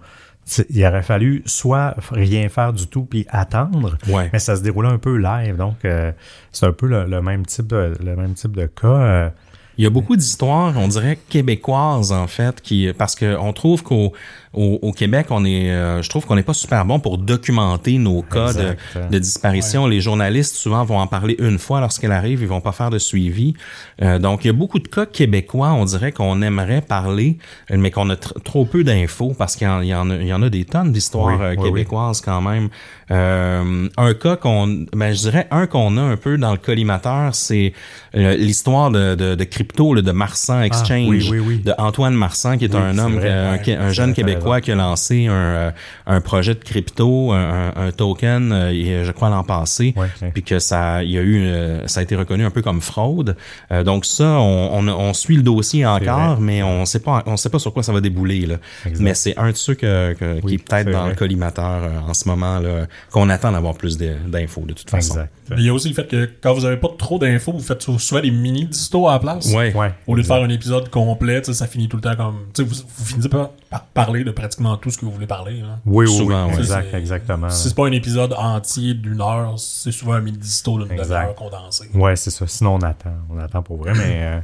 il 0.71 0.85
aurait 0.85 1.03
fallu 1.03 1.43
soit 1.47 1.95
rien 2.11 2.49
faire 2.49 2.73
du 2.73 2.87
tout 2.89 3.05
puis 3.05 3.27
attendre, 3.29 3.97
Ouais. 4.09 4.31
mais 4.33 4.39
ça 4.41 4.57
se 4.57 4.63
déroulait 4.63 4.89
un 4.89 4.99
peu 4.99 5.17
live, 5.17 5.57
donc 5.57 5.85
euh, 5.85 6.11
c'est 6.51 6.67
un 6.67 6.73
peu 6.73 6.87
le, 6.89 7.05
le 7.05 7.23
même 7.23 7.47
type 7.47 7.69
de, 7.69 7.95
le 8.03 8.17
même 8.17 8.35
type 8.35 8.57
de 8.57 8.67
cas. 8.67 8.87
euh, 8.89 9.31
Il 9.79 9.85
y 9.85 9.87
a 9.87 9.91
beaucoup 9.91 10.17
d'histoires, 10.17 10.75
on 10.77 10.89
dirait 10.89 11.19
québécoises 11.29 12.11
en 12.13 12.27
fait, 12.27 12.61
qui 12.61 12.93
parce 12.97 13.15
que 13.15 13.37
on 13.39 13.53
trouve 13.53 13.83
qu'au 13.85 14.13
au, 14.53 14.79
au 14.83 14.93
Québec, 14.93 15.27
on 15.31 15.45
est, 15.45 15.71
euh, 15.71 16.03
je 16.03 16.09
trouve 16.11 16.27
qu'on 16.27 16.35
n'est 16.35 16.43
pas 16.43 16.55
super 16.55 16.85
bon 16.85 16.99
pour 16.99 17.19
documenter 17.19 17.99
nos 17.99 18.23
cas 18.23 18.53
de, 18.53 18.75
de 19.11 19.19
disparition. 19.19 19.87
Les 19.87 20.01
journalistes 20.01 20.57
souvent 20.57 20.83
vont 20.85 20.99
en 20.99 21.07
parler 21.07 21.37
une 21.39 21.59
fois 21.59 21.81
lorsqu'elle 21.81 22.11
arrive, 22.11 22.41
ils 22.43 22.49
vont 22.49 22.61
pas 22.61 22.73
faire 22.73 22.91
de 22.91 22.99
suivi. 22.99 23.55
Euh, 24.03 24.19
donc 24.19 24.45
il 24.45 24.49
y 24.49 24.51
a 24.51 24.53
beaucoup 24.53 24.81
de 24.81 24.89
cas 24.89 25.07
québécois, 25.07 25.73
on 25.73 25.85
dirait 25.85 26.11
qu'on 26.11 26.43
aimerait 26.43 26.81
parler, 26.83 27.39
euh, 27.71 27.77
mais 27.79 27.93
qu'on 27.93 28.11
a 28.11 28.15
tr- 28.15 28.43
trop 28.43 28.65
peu 28.65 28.83
d'infos 28.83 29.35
parce 29.39 29.55
qu'il 29.55 29.69
y, 29.83 29.87
y 29.89 29.95
en 29.95 30.11
a, 30.11 30.17
il 30.17 30.27
y 30.27 30.33
en 30.33 30.43
a 30.43 30.51
des 30.51 30.65
tonnes 30.65 30.91
d'histoires 30.93 31.39
Oui, 31.39 31.45
euh, 31.45 31.55
oui. 31.57 31.65
québécoises 31.69 32.21
quand 32.21 32.41
même. 32.41 32.71
Euh, 33.13 33.89
un 33.97 34.15
cas 34.15 34.37
qu'on, 34.37 34.67
ben, 34.93 35.13
je 35.13 35.21
dirais 35.21 35.47
un 35.51 35.67
qu'on 35.67 35.97
a 35.97 36.01
un 36.01 36.17
peu 36.17 36.39
dans 36.39 36.53
le 36.53 36.59
collimateur, 36.59 37.35
c'est 37.35 37.73
euh, 38.17 38.37
l'histoire 38.37 38.91
de, 38.91 39.15
de, 39.15 39.35
de 39.35 39.45
crypto, 39.45 39.95
de 39.95 40.13
Marsan 40.13 40.63
Exchange, 40.63 41.09
oui, 41.09 41.29
oui, 41.31 41.39
oui. 41.41 41.59
de 41.59 41.73
Antoine 41.79 42.15
Marsan, 42.15 42.57
qui 42.57 42.65
est 42.67 42.75
un 42.75 42.99
homme, 42.99 43.15
vrai, 43.15 43.31
un, 43.31 43.53
ouais, 43.57 43.75
un 43.77 43.89
c'est 43.89 43.95
jeune 43.95 44.15
t'as 44.15 44.23
Québécois 44.41 44.61
qui 44.61 44.73
a 44.73 44.75
lancé 44.75 45.27
un, 45.27 45.33
euh, 45.33 45.71
un 46.07 46.21
projet 46.21 46.55
de 46.55 46.65
crypto, 46.65 47.33
un, 47.33 47.91
token, 47.97 48.53
euh, 48.53 49.05
je 49.05 49.11
crois 49.13 49.29
l'an 49.31 49.45
passé, 49.45 49.95
Ouais, 49.97 50.07
ouais. 50.23 50.31
puis 50.33 50.43
que 50.43 50.59
ça, 50.59 51.03
il 51.03 51.11
y 51.11 51.19
a 51.19 51.23
eu, 51.23 51.45
euh, 51.45 51.87
ça 51.87 52.01
a 52.01 52.03
été 52.03 52.17
reconnu 52.17 52.45
un 52.45 52.51
peu 52.51 52.63
comme 52.63 52.81
fraude. 52.81 53.37
Euh, 53.73 53.83
donc 53.83 54.05
ça, 54.05 54.25
on, 54.39 54.79
on, 54.79 54.89
on 54.89 55.15
suit 55.15 55.37
le 55.37 55.43
dossier 55.43 55.85
encore, 55.87 56.41
mais 56.41 56.63
on 56.63 56.85
sait 56.85 57.01
pas, 57.01 57.23
on 57.27 57.37
sait 57.37 57.49
pas 57.51 57.59
sur 57.59 57.73
quoi 57.73 57.83
ça 57.83 57.93
va 57.93 58.01
débouler 58.01 58.47
là. 58.47 58.57
Exact. 58.87 59.03
Mais 59.05 59.15
c'est 59.15 59.37
un 59.39 59.51
de 59.51 59.57
ceux 59.57 59.75
que, 59.75 60.15
que- 60.15 60.41
qui 60.47 60.55
est 60.55 60.59
peut-être 60.59 60.91
dans 60.91 61.01
vrai. 61.03 61.11
le 61.11 61.17
collimateur 61.17 61.83
euh, 61.85 62.01
en 62.09 62.15
ce 62.15 62.29
moment 62.29 62.59
là, 62.59 62.87
qu'on 63.11 63.29
attend 63.29 63.53
d'avoir 63.53 63.75
plus 63.75 63.99
d'infos 63.99 64.63
de 64.67 64.73
toute 64.75 64.91
façon. 64.91 65.15
exact. 65.15 65.33
Il 65.57 65.65
y 65.65 65.69
a 65.69 65.75
aussi 65.75 65.89
le 65.89 65.95
fait 65.95 66.07
que 66.07 66.31
quand 66.41 66.55
vous 66.55 66.65
avez 66.65 66.77
pas 66.77 66.89
trop 66.97 67.19
d'infos, 67.19 67.53
vous 67.53 67.59
faites 67.61 67.83
souvent 67.83 68.21
des 68.21 68.31
mini 68.31 68.67
distos 68.67 69.09
à 69.09 69.15
la 69.15 69.19
place. 69.19 69.53
Ouais. 69.53 69.75
Ouais, 69.75 69.93
Au 70.07 70.15
lieu 70.15 70.23
de 70.23 70.27
faire 70.27 70.43
un 70.43 70.49
épisode 70.49 70.89
complet, 70.91 71.43
ça 71.43 71.67
finit 71.67 71.89
tout 71.89 71.97
le 71.97 72.03
temps 72.03 72.15
comme. 72.17 72.37
Vous, 72.59 72.65
vous 72.97 73.05
finissez 73.05 73.29
par, 73.29 73.51
par 73.71 73.85
parler 73.85 74.25
de 74.25 74.33
pratiquement 74.33 74.77
tout 74.77 74.91
ce 74.91 74.99
que 74.99 75.05
vous 75.05 75.13
voulez 75.13 75.29
parler. 75.29 75.63
Oui, 75.87 76.07
oui, 76.09 76.17
Souvent, 76.17 76.49
oui, 76.49 76.55
exact, 76.59 76.93
exactement. 76.93 77.49
Si 77.51 77.69
c'est 77.69 77.75
pas 77.75 77.87
un 77.87 77.93
épisode 77.93 78.33
entier 78.37 78.95
d'une 78.95 79.21
heure, 79.21 79.59
c'est 79.59 79.93
souvent 79.93 80.15
un 80.15 80.21
midi-disto 80.21 80.79
d'une 80.83 80.91
Exact. 80.93 81.07
demi-heure 81.21 81.35
condensé. 81.37 81.89
Ouais, 81.95 82.17
c'est 82.17 82.31
ça. 82.31 82.47
Sinon, 82.49 82.75
on 82.75 82.81
attend. 82.81 83.15
On 83.31 83.39
attend 83.39 83.63
pour 83.63 83.77
vrai, 83.79 83.93
mais 83.95 84.23
euh, 84.25 84.41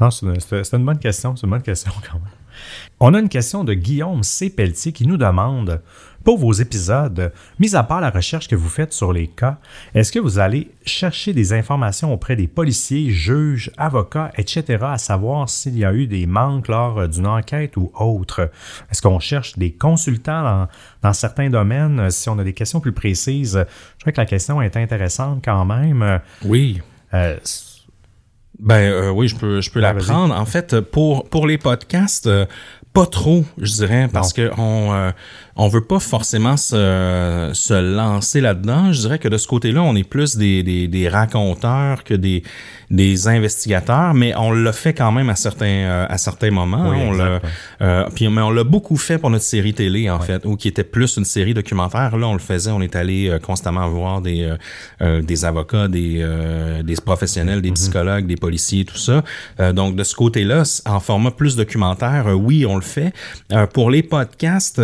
non, 0.00 0.10
c'est 0.10 0.24
une, 0.26 0.40
c'est- 0.40 0.64
c'est 0.64 0.76
une 0.76 0.86
bonne 0.86 0.98
question. 0.98 1.36
C'est 1.36 1.44
une 1.46 1.50
bonne 1.50 1.62
question 1.62 1.92
quand 2.10 2.18
même. 2.18 2.28
On 3.00 3.14
a 3.14 3.20
une 3.20 3.28
question 3.28 3.64
de 3.64 3.74
Guillaume 3.74 4.22
C. 4.22 4.50
Pelletier 4.50 4.92
qui 4.92 5.06
nous 5.06 5.16
demande 5.16 5.80
pour 6.24 6.38
vos 6.38 6.52
épisodes, 6.52 7.32
mis 7.58 7.74
à 7.74 7.82
part 7.82 8.00
la 8.00 8.10
recherche 8.10 8.48
que 8.48 8.54
vous 8.54 8.68
faites 8.68 8.92
sur 8.92 9.12
les 9.12 9.26
cas, 9.26 9.58
est-ce 9.94 10.12
que 10.12 10.18
vous 10.18 10.38
allez 10.38 10.70
chercher 10.84 11.32
des 11.32 11.52
informations 11.52 12.12
auprès 12.12 12.36
des 12.36 12.46
policiers, 12.46 13.10
juges, 13.10 13.72
avocats, 13.76 14.30
etc., 14.36 14.78
à 14.82 14.98
savoir 14.98 15.48
s'il 15.48 15.76
y 15.76 15.84
a 15.84 15.92
eu 15.92 16.06
des 16.06 16.26
manques 16.26 16.68
lors 16.68 17.08
d'une 17.08 17.26
enquête 17.26 17.76
ou 17.76 17.90
autre? 17.98 18.50
Est-ce 18.90 19.02
qu'on 19.02 19.18
cherche 19.18 19.58
des 19.58 19.72
consultants 19.72 20.42
dans, 20.42 20.68
dans 21.02 21.12
certains 21.12 21.50
domaines? 21.50 22.10
Si 22.10 22.28
on 22.28 22.38
a 22.38 22.44
des 22.44 22.54
questions 22.54 22.80
plus 22.80 22.92
précises, 22.92 23.64
je 23.98 24.02
crois 24.02 24.12
que 24.12 24.20
la 24.20 24.26
question 24.26 24.62
est 24.62 24.76
intéressante 24.76 25.42
quand 25.44 25.64
même. 25.64 26.20
Oui. 26.44 26.80
Euh, 27.14 27.36
Ben 28.62 28.92
euh, 28.92 29.10
oui, 29.10 29.26
je 29.26 29.34
peux, 29.36 29.60
je 29.60 29.70
peux 29.70 29.80
la 29.80 29.92
vas-y. 29.92 30.04
prendre. 30.04 30.34
En 30.34 30.46
fait, 30.46 30.80
pour, 30.80 31.28
pour 31.28 31.46
les 31.48 31.58
podcasts, 31.58 32.28
euh, 32.28 32.46
pas 32.92 33.06
trop, 33.06 33.44
je 33.58 33.72
dirais, 33.72 34.08
parce 34.12 34.32
que 34.32 34.50
on 34.56 34.92
euh, 34.92 35.10
on 35.56 35.68
veut 35.68 35.84
pas 35.84 35.98
forcément 35.98 36.56
se, 36.56 37.50
se 37.52 37.74
lancer 37.74 38.40
là-dedans. 38.40 38.92
Je 38.92 39.00
dirais 39.00 39.18
que 39.18 39.28
de 39.28 39.36
ce 39.36 39.46
côté-là, 39.46 39.82
on 39.82 39.94
est 39.94 40.08
plus 40.08 40.36
des, 40.36 40.62
des, 40.62 40.88
des 40.88 41.08
raconteurs 41.08 42.04
que 42.04 42.14
des, 42.14 42.42
des 42.90 43.28
investigateurs, 43.28 44.14
mais 44.14 44.34
on 44.36 44.52
l'a 44.52 44.72
fait 44.72 44.94
quand 44.94 45.12
même 45.12 45.28
à 45.28 45.36
certains, 45.36 45.66
euh, 45.66 46.06
à 46.08 46.18
certains 46.18 46.50
moments. 46.50 46.90
Oui, 46.90 46.96
on 47.00 47.12
l'a, 47.12 47.40
euh, 47.82 48.04
puis, 48.14 48.28
mais 48.28 48.40
on 48.40 48.50
l'a 48.50 48.64
beaucoup 48.64 48.96
fait 48.96 49.18
pour 49.18 49.30
notre 49.30 49.44
série 49.44 49.74
télé, 49.74 50.08
en 50.08 50.20
fait, 50.20 50.46
ou 50.46 50.56
qui 50.56 50.68
était 50.68 50.84
plus 50.84 51.16
une 51.16 51.24
série 51.24 51.54
documentaire. 51.54 52.16
Là, 52.16 52.28
on 52.28 52.34
le 52.34 52.38
faisait, 52.38 52.70
on 52.70 52.80
est 52.80 52.96
allé 52.96 53.28
euh, 53.28 53.38
constamment 53.38 53.88
voir 53.88 54.20
des, 54.22 54.54
des 55.00 55.44
avocats, 55.44 55.88
des, 55.88 56.20
euh, 56.20 56.82
des 56.82 56.94
professionnels, 56.96 57.60
des 57.60 57.72
psychologues, 57.72 58.26
des 58.26 58.36
policiers, 58.36 58.84
tout 58.84 58.96
ça. 58.96 59.22
Donc, 59.72 59.96
de 59.96 60.04
ce 60.04 60.14
côté-là, 60.14 60.62
en 60.86 61.00
format 61.00 61.30
plus 61.30 61.56
documentaire, 61.56 62.26
oui, 62.36 62.64
on 62.66 62.76
le 62.76 62.82
fait. 62.82 63.12
Pour 63.72 63.90
les 63.90 64.02
podcasts, 64.02 64.80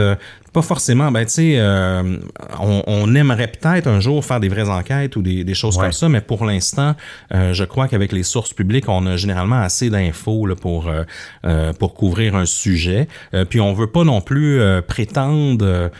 pas 0.59 0.63
forcément, 0.63 1.13
ben 1.13 1.25
tu 1.25 1.33
sais, 1.35 1.55
euh, 1.59 2.17
on, 2.61 2.83
on 2.87 3.15
aimerait 3.15 3.47
peut-être 3.49 3.87
un 3.87 4.01
jour 4.01 4.25
faire 4.25 4.41
des 4.41 4.49
vraies 4.49 4.69
enquêtes 4.69 5.15
ou 5.17 5.23
des, 5.23 5.45
des 5.45 5.55
choses 5.55 5.77
Ouais. 5.77 5.85
comme 5.85 5.93
ça, 5.93 6.09
mais 6.09 6.21
pour 6.21 6.45
l'instant, 6.45 6.95
euh, 7.33 7.53
je 7.53 7.65
crois 7.65 7.87
qu'avec 7.87 8.11
les 8.13 8.25
sources 8.25 8.53
publiques, 8.53 8.89
on 8.89 9.07
a 9.07 9.17
généralement 9.17 9.61
assez 9.61 9.89
d'infos 9.91 10.47
là, 10.47 10.57
pour 10.57 10.89
euh, 10.89 11.73
pour 11.75 11.95
couvrir 11.95 12.35
un 12.35 12.47
sujet. 12.47 13.07
Puis 13.51 13.61
on 13.61 13.73
veut 13.73 13.87
pas 13.87 14.05
non 14.05 14.21
plus 14.21 14.61
prétendre, 14.87 15.91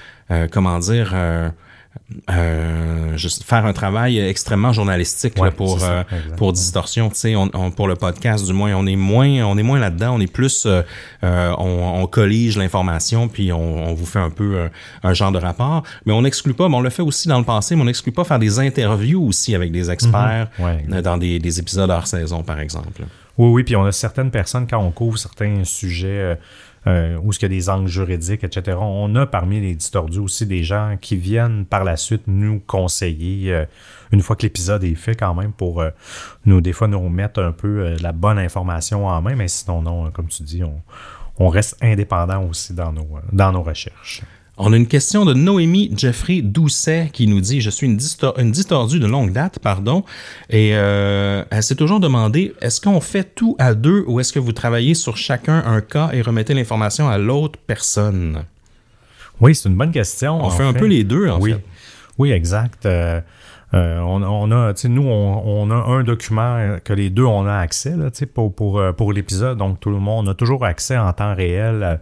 comment 0.51 0.79
dire. 0.79 1.15
Euh, 2.31 3.17
juste 3.17 3.43
faire 3.45 3.65
un 3.67 3.73
travail 3.73 4.19
extrêmement 4.19 4.73
journalistique 4.73 5.39
là, 5.39 5.51
pour 5.51 5.81
ça, 5.81 5.91
euh, 5.91 6.05
pour 6.37 6.53
distorsion 6.53 7.09
tu 7.11 7.17
sais 7.17 7.37
on, 7.37 7.51
on- 7.55 7.71
pour 7.71 7.89
le 7.89 7.95
podcast 7.97 8.47
du 8.47 8.53
moins 8.53 8.75
on 8.75 8.87
est 8.87 8.97
moins 8.97 9.29
on 9.45 9.57
est 9.59 9.63
moins 9.63 9.79
là-dedans 9.79 10.15
on 10.17 10.21
est 10.21 10.33
plus 10.33 10.67
euh, 10.67 10.83
on, 11.23 12.01
on 12.03 12.07
collige 12.07 12.57
l'information 12.57 13.29
puis 13.29 13.53
on, 13.53 13.89
on 13.89 13.95
vous 13.95 14.07
fait 14.07 14.19
un 14.19 14.31
peu 14.31 14.69
un 15.03 15.15
genre 15.15 15.33
de 15.33 15.39
rapport. 15.39 15.83
Mais 16.07 16.13
on 16.13 16.23
n'exclut 16.23 16.55
pas 16.55 16.69
mais 16.69 16.77
on 16.77 16.81
le 16.81 16.91
fait 16.91 17.03
aussi 17.03 17.29
dans 17.29 17.39
le 17.39 17.45
passé 17.45 17.77
mais 17.77 17.83
on 17.83 17.87
n'exclut 17.87 18.13
pas 18.13 18.25
faire 18.25 18.39
des 18.39 18.59
interviews 18.59 19.23
aussi 19.27 19.55
avec 19.55 19.73
des 19.73 19.91
experts 19.91 20.49
Mhm. 20.59 20.65
Ouais, 20.65 20.85
euh, 20.93 21.03
dans 21.03 21.17
des, 21.17 21.39
des 21.39 21.59
épisodes 21.59 21.91
hors 21.91 22.07
saison 22.07 22.43
par 22.43 22.61
exemple 22.61 23.03
Oui, 23.39 23.49
oui, 23.51 23.63
puis 23.65 23.77
on 23.77 23.85
a 23.85 23.93
certaines 23.93 24.31
personnes, 24.31 24.67
quand 24.69 24.79
on 24.79 24.91
couvre 24.91 25.19
certains 25.19 25.63
sujets 25.65 26.37
euh, 26.89 27.19
où 27.23 27.33
il 27.33 27.43
y 27.43 27.45
a 27.45 27.49
des 27.49 27.69
angles 27.69 27.89
juridiques, 27.89 28.45
etc., 28.45 28.79
on 28.81 29.15
a 29.15 29.27
parmi 29.27 29.61
les 29.61 29.75
distordus 29.75 30.21
aussi 30.21 30.47
des 30.47 30.65
gens 30.65 30.97
qui 31.01 31.17
viennent 31.17 31.67
par 31.67 31.85
la 31.85 31.97
suite 31.97 32.23
nous 32.27 32.61
conseiller, 32.67 33.53
euh, 33.53 33.65
une 34.11 34.23
fois 34.23 34.37
que 34.37 34.43
l'épisode 34.43 34.83
est 34.85 34.95
fait 34.95 35.15
quand 35.15 35.35
même, 35.35 35.53
pour 35.53 35.83
euh, 35.83 35.91
nous, 36.47 36.61
des 36.61 36.73
fois, 36.73 36.89
nous 36.89 37.01
remettre 37.01 37.43
un 37.43 37.53
peu 37.53 37.81
euh, 37.81 37.97
la 38.01 38.13
bonne 38.13 38.39
information 38.39 39.07
en 39.07 39.21
main, 39.21 39.35
mais 39.37 39.49
sinon, 39.49 39.83
non, 39.83 40.11
comme 40.11 40.29
tu 40.29 40.43
dis, 40.43 40.63
on, 40.65 41.49
reste 41.49 41.77
indépendant 41.83 42.43
aussi 42.45 42.75
dans 42.75 42.93
nos 43.53 43.63
recherches. 43.63 44.23
On 44.61 44.73
a 44.73 44.77
une 44.77 44.89
question 44.89 45.25
de 45.25 45.35
Noémie 45.35 45.93
Jeffrey 45.97 46.41
Doucet 46.43 47.11
qui 47.13 47.29
nous 47.29 47.41
dit 47.41 47.61
Je 47.61 47.71
suis 47.71 47.87
une, 47.87 47.97
distor- 47.97 48.39
une 48.41 48.51
distordue 48.51 48.99
de 48.99 49.07
longue 49.07 49.33
date, 49.33 49.61
pardon. 49.61 50.05
Et 50.51 50.71
euh, 50.75 51.45
elle 51.51 51.63
s'est 51.63 51.77
toujours 51.77 52.01
demandé 52.01 52.55
est-ce 52.61 52.81
qu'on 52.81 53.01
fait 53.01 53.35
tout 53.37 53.55
à 53.61 53.75
deux 53.75 54.03
ou 54.09 54.19
est-ce 54.19 54.33
que 54.33 54.41
vous 54.41 54.51
travaillez 54.53 54.95
sur 54.95 55.17
chacun 55.17 55.63
un 55.65 55.81
cas 55.81 56.11
et 56.13 56.23
remettez 56.23 56.55
l'information 56.55 57.09
à 57.09 57.19
l'autre 57.19 57.59
personne? 57.69 58.45
Oui, 59.41 59.55
c'est 59.55 59.69
une 59.69 59.77
bonne 59.77 59.93
question. 59.93 60.45
On 60.45 60.51
fait 60.51 60.65
un 60.65 60.73
peu 60.73 60.87
les 60.87 61.05
deux, 61.05 61.29
en 61.29 61.39
oui. 61.41 61.53
fait. 61.53 61.65
Oui, 62.19 62.33
exact. 62.33 62.85
Euh, 62.85 63.21
euh, 63.75 64.01
on, 64.01 64.23
on 64.23 64.51
a, 64.51 64.73
nous, 64.89 65.07
on, 65.07 65.43
on 65.45 65.71
a 65.71 65.75
un 65.75 66.03
document 66.03 66.79
que 66.83 66.95
les 66.95 67.11
deux, 67.11 67.25
on 67.25 67.47
a 67.47 67.55
accès, 67.55 67.95
là, 67.97 68.09
pour, 68.33 68.55
pour, 68.55 68.79
euh, 68.79 68.93
pour 68.93 69.13
l'épisode. 69.13 69.59
Donc, 69.59 69.79
tout 69.79 69.91
le 69.91 69.99
monde, 69.99 70.27
on 70.27 70.31
a 70.31 70.35
toujours 70.35 70.65
accès 70.65 70.97
en 70.97 71.13
temps 71.13 71.35
réel 71.35 71.83
euh, 71.83 71.97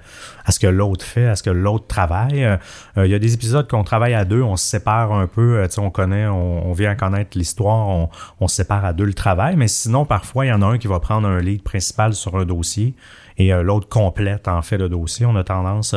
à 0.45 0.53
ce 0.53 0.61
que 0.61 0.69
l'autre 0.69 1.05
fait, 1.05 1.27
à 1.27 1.35
ce 1.35 1.43
que 1.43 1.51
l'autre 1.51 1.87
travaille. 1.89 2.45
Euh, 2.45 2.57
Il 2.97 3.11
y 3.11 3.15
a 3.15 3.19
des 3.19 3.35
épisodes 3.35 3.69
qu'on 3.69 3.83
travaille 3.83 4.15
à 4.15 4.25
deux, 4.25 4.43
on 4.43 4.57
se 4.57 4.65
sépare 4.65 5.13
un 5.13 5.27
peu, 5.27 5.67
on 5.79 5.91
connaît, 5.91 6.27
on, 6.27 6.73
vient 6.73 6.95
connaître 6.95 7.37
l'histoire, 7.37 7.89
on, 7.89 8.11
on 8.41 8.47
se 8.47 8.57
sépare 8.57 8.85
à 8.85 8.93
deux 8.93 9.05
le 9.05 9.15
travail. 9.15 9.57
Mais 9.57 9.69
sinon, 9.69 10.05
parfois, 10.05 10.47
il 10.47 10.51
y 10.51 10.53
en 10.53 10.63
a 10.63 10.67
un 10.67 10.79
qui 10.79 10.87
va 10.87 11.01
prendre 11.01 11.27
un 11.27 11.41
lead 11.41 11.63
principal 11.63 12.15
sur 12.15 12.37
un 12.37 12.45
dossier 12.45 12.95
et 13.39 13.51
l'autre 13.51 13.89
complète, 13.89 14.47
en 14.47 14.63
fait, 14.63 14.79
le 14.79 14.89
dossier. 14.89 15.27
On 15.27 15.37
a 15.37 15.45
tendance... 15.45 15.97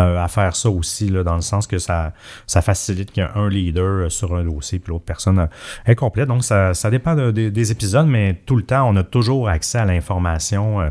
euh, 0.00 0.10
euh, 0.10 0.24
à 0.24 0.28
faire 0.28 0.56
ça 0.56 0.70
aussi, 0.70 1.08
là, 1.08 1.22
dans 1.22 1.34
le 1.34 1.40
sens 1.42 1.66
que 1.66 1.78
ça, 1.78 2.12
ça 2.46 2.62
facilite 2.62 3.12
qu'il 3.12 3.22
y 3.22 3.26
a 3.26 3.32
un 3.36 3.48
leader 3.48 4.06
euh, 4.06 4.08
sur 4.08 4.34
un 4.34 4.44
dossier, 4.44 4.78
puis 4.78 4.90
l'autre 4.92 5.04
personne 5.04 5.38
euh, 5.38 5.46
est 5.86 5.94
complète. 5.94 6.26
Donc, 6.28 6.42
ça, 6.42 6.74
ça 6.74 6.90
dépend 6.90 7.14
de- 7.14 7.30
de- 7.30 7.48
des 7.50 7.70
épisodes, 7.70 8.06
mais 8.06 8.40
tout 8.46 8.56
le 8.56 8.62
temps, 8.62 8.88
on 8.88 8.96
a 8.96 9.02
toujours 9.02 9.48
accès 9.48 9.78
à 9.78 9.84
l'information 9.84 10.80
euh, 10.80 10.88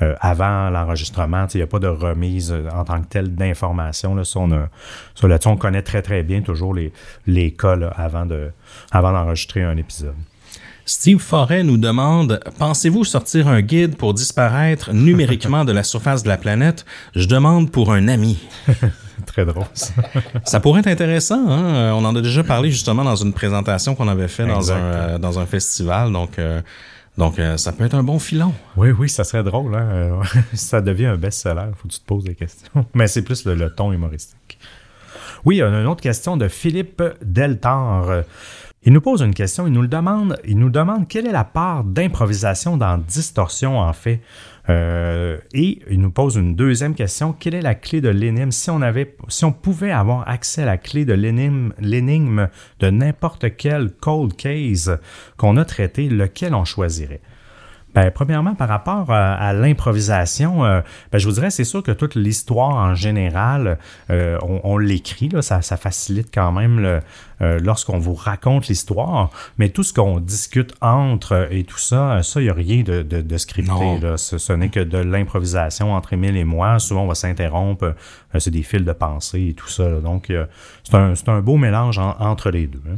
euh, 0.00 0.14
avant 0.20 0.70
l'enregistrement. 0.70 1.46
Il 1.52 1.56
n'y 1.58 1.62
a 1.62 1.66
pas 1.66 1.78
de 1.78 1.88
remise 1.88 2.52
euh, 2.52 2.68
en 2.74 2.84
tant 2.84 3.00
que 3.02 3.06
telle 3.08 3.34
d'information. 3.34 4.14
Là, 4.14 4.22
on 4.36 4.52
a- 4.52 4.68
ça, 5.14 5.28
là-dessus, 5.28 5.48
on 5.48 5.56
connaît 5.56 5.82
très, 5.82 6.02
très 6.02 6.22
bien 6.22 6.40
toujours 6.40 6.74
les, 6.74 6.92
les 7.26 7.50
cas 7.52 7.76
là, 7.76 7.88
avant, 7.96 8.26
de, 8.26 8.50
avant 8.90 9.12
d'enregistrer 9.12 9.62
un 9.64 9.76
épisode. 9.76 10.14
Steve 10.84 11.18
Forêt 11.20 11.62
nous 11.62 11.76
demande 11.78 12.40
Pensez-vous 12.58 13.04
sortir 13.04 13.48
un 13.48 13.60
guide 13.60 13.96
pour 13.96 14.14
disparaître 14.14 14.92
numériquement 14.92 15.64
de 15.64 15.72
la 15.72 15.82
surface 15.84 16.22
de 16.22 16.28
la 16.28 16.36
planète? 16.36 16.84
Je 17.14 17.26
demande 17.26 17.70
pour 17.70 17.92
un 17.92 18.08
ami. 18.08 18.38
Très 19.26 19.44
drôle, 19.46 19.66
ça. 19.74 19.92
Ça 20.44 20.58
pourrait 20.60 20.80
être 20.80 20.88
intéressant. 20.88 21.48
Hein? 21.48 21.74
Euh, 21.74 21.90
On 21.92 22.04
en 22.04 22.16
a 22.16 22.20
déjà 22.20 22.42
parlé 22.42 22.70
justement 22.70 23.04
dans 23.04 23.14
une 23.14 23.32
présentation 23.32 23.94
qu'on 23.94 24.08
avait 24.08 24.26
fait 24.28 24.46
dans 24.46 24.72
un, 24.72 24.76
euh, 24.76 25.18
dans 25.18 25.38
un 25.38 25.46
festival. 25.46 26.10
Donc, 26.12 26.38
euh, 26.40 26.60
donc 27.16 27.38
euh, 27.38 27.56
ça 27.56 27.70
peut 27.72 27.84
être 27.84 27.94
un 27.94 28.02
bon 28.02 28.18
filon. 28.18 28.52
Oui, 28.76 28.90
oui, 28.90 29.08
ça 29.08 29.22
serait 29.22 29.44
drôle. 29.44 29.76
Hein? 29.76 30.20
Ça 30.54 30.80
devient 30.80 31.06
un 31.06 31.16
best-seller. 31.16 31.66
faut 31.76 31.86
que 31.86 31.92
tu 31.94 32.00
te 32.00 32.06
poses 32.06 32.24
des 32.24 32.34
questions. 32.34 32.84
Mais 32.94 33.06
c'est 33.06 33.22
plus 33.22 33.44
le, 33.44 33.54
le 33.54 33.70
ton 33.72 33.92
humoristique. 33.92 34.58
Oui, 35.44 35.62
on 35.62 35.72
a 35.72 35.80
une 35.80 35.86
autre 35.86 36.02
question 36.02 36.36
de 36.36 36.48
Philippe 36.48 37.02
Deltar. 37.22 38.22
Il 38.84 38.92
nous 38.92 39.00
pose 39.00 39.22
une 39.22 39.32
question, 39.32 39.68
il 39.68 39.72
nous 39.72 39.82
le 39.82 39.88
demande, 39.88 40.40
il 40.44 40.58
nous 40.58 40.68
demande 40.68 41.06
quelle 41.06 41.28
est 41.28 41.32
la 41.32 41.44
part 41.44 41.84
d'improvisation 41.84 42.76
dans 42.76 42.98
Distorsion 42.98 43.78
en 43.78 43.92
fait. 43.92 44.20
Euh, 44.68 45.38
et 45.54 45.80
il 45.88 46.00
nous 46.00 46.10
pose 46.10 46.34
une 46.34 46.56
deuxième 46.56 46.94
question, 46.94 47.32
quelle 47.32 47.54
est 47.54 47.62
la 47.62 47.76
clé 47.76 48.00
de 48.00 48.08
l'énigme? 48.08 48.50
Si 48.50 48.70
on 48.70 48.82
avait 48.82 49.16
si 49.28 49.44
on 49.44 49.52
pouvait 49.52 49.92
avoir 49.92 50.28
accès 50.28 50.62
à 50.62 50.66
la 50.66 50.78
clé 50.78 51.04
de 51.04 51.12
l'énigme 51.12 51.72
l'énigme 51.78 52.48
de 52.80 52.90
n'importe 52.90 53.56
quel 53.56 53.92
cold 53.92 54.34
case 54.34 54.98
qu'on 55.36 55.56
a 55.58 55.64
traité, 55.64 56.08
lequel 56.08 56.52
on 56.52 56.64
choisirait? 56.64 57.20
Ben, 57.94 58.10
premièrement, 58.10 58.54
par 58.54 58.68
rapport 58.68 59.10
à, 59.10 59.34
à 59.34 59.52
l'improvisation, 59.52 60.64
euh, 60.64 60.80
ben, 61.10 61.18
je 61.18 61.26
vous 61.26 61.34
dirais, 61.34 61.50
c'est 61.50 61.64
sûr 61.64 61.82
que 61.82 61.92
toute 61.92 62.14
l'histoire 62.14 62.70
en 62.74 62.94
général, 62.94 63.78
euh, 64.10 64.38
on, 64.42 64.60
on 64.64 64.78
l'écrit, 64.78 65.28
là, 65.28 65.42
ça, 65.42 65.60
ça 65.62 65.76
facilite 65.76 66.28
quand 66.32 66.52
même 66.52 66.80
le, 66.80 67.00
euh, 67.42 67.58
lorsqu'on 67.62 67.98
vous 67.98 68.14
raconte 68.14 68.68
l'histoire, 68.68 69.30
mais 69.58 69.68
tout 69.68 69.82
ce 69.82 69.92
qu'on 69.92 70.20
discute 70.20 70.74
entre 70.80 71.48
et 71.50 71.64
tout 71.64 71.78
ça, 71.78 72.12
euh, 72.12 72.22
ça, 72.22 72.40
il 72.40 72.44
n'y 72.44 72.50
a 72.50 72.54
rien 72.54 72.82
de, 72.82 73.02
de, 73.02 73.20
de 73.20 73.36
scripté. 73.36 73.70
Là. 74.00 74.16
Ce, 74.16 74.38
ce 74.38 74.52
n'est 74.52 74.68
que 74.70 74.80
de 74.80 74.98
l'improvisation 74.98 75.92
entre 75.94 76.14
Émile 76.14 76.36
et 76.36 76.44
moi. 76.44 76.78
Souvent, 76.78 77.02
on 77.02 77.08
va 77.08 77.14
s'interrompre. 77.14 77.84
euh, 78.34 78.38
c'est 78.38 78.50
des 78.50 78.62
fils 78.62 78.82
de 78.84 78.92
pensée 78.92 79.48
et 79.50 79.54
tout 79.54 79.68
ça. 79.68 79.88
là. 79.88 80.00
Donc, 80.00 80.30
euh, 80.30 80.46
c'est 80.84 80.94
un, 80.94 81.14
c'est 81.14 81.28
un 81.28 81.40
beau 81.40 81.56
mélange 81.58 81.98
en- 81.98 82.16
entre 82.18 82.50
les 82.50 82.66
deux. 82.66 82.80
hein. 82.90 82.96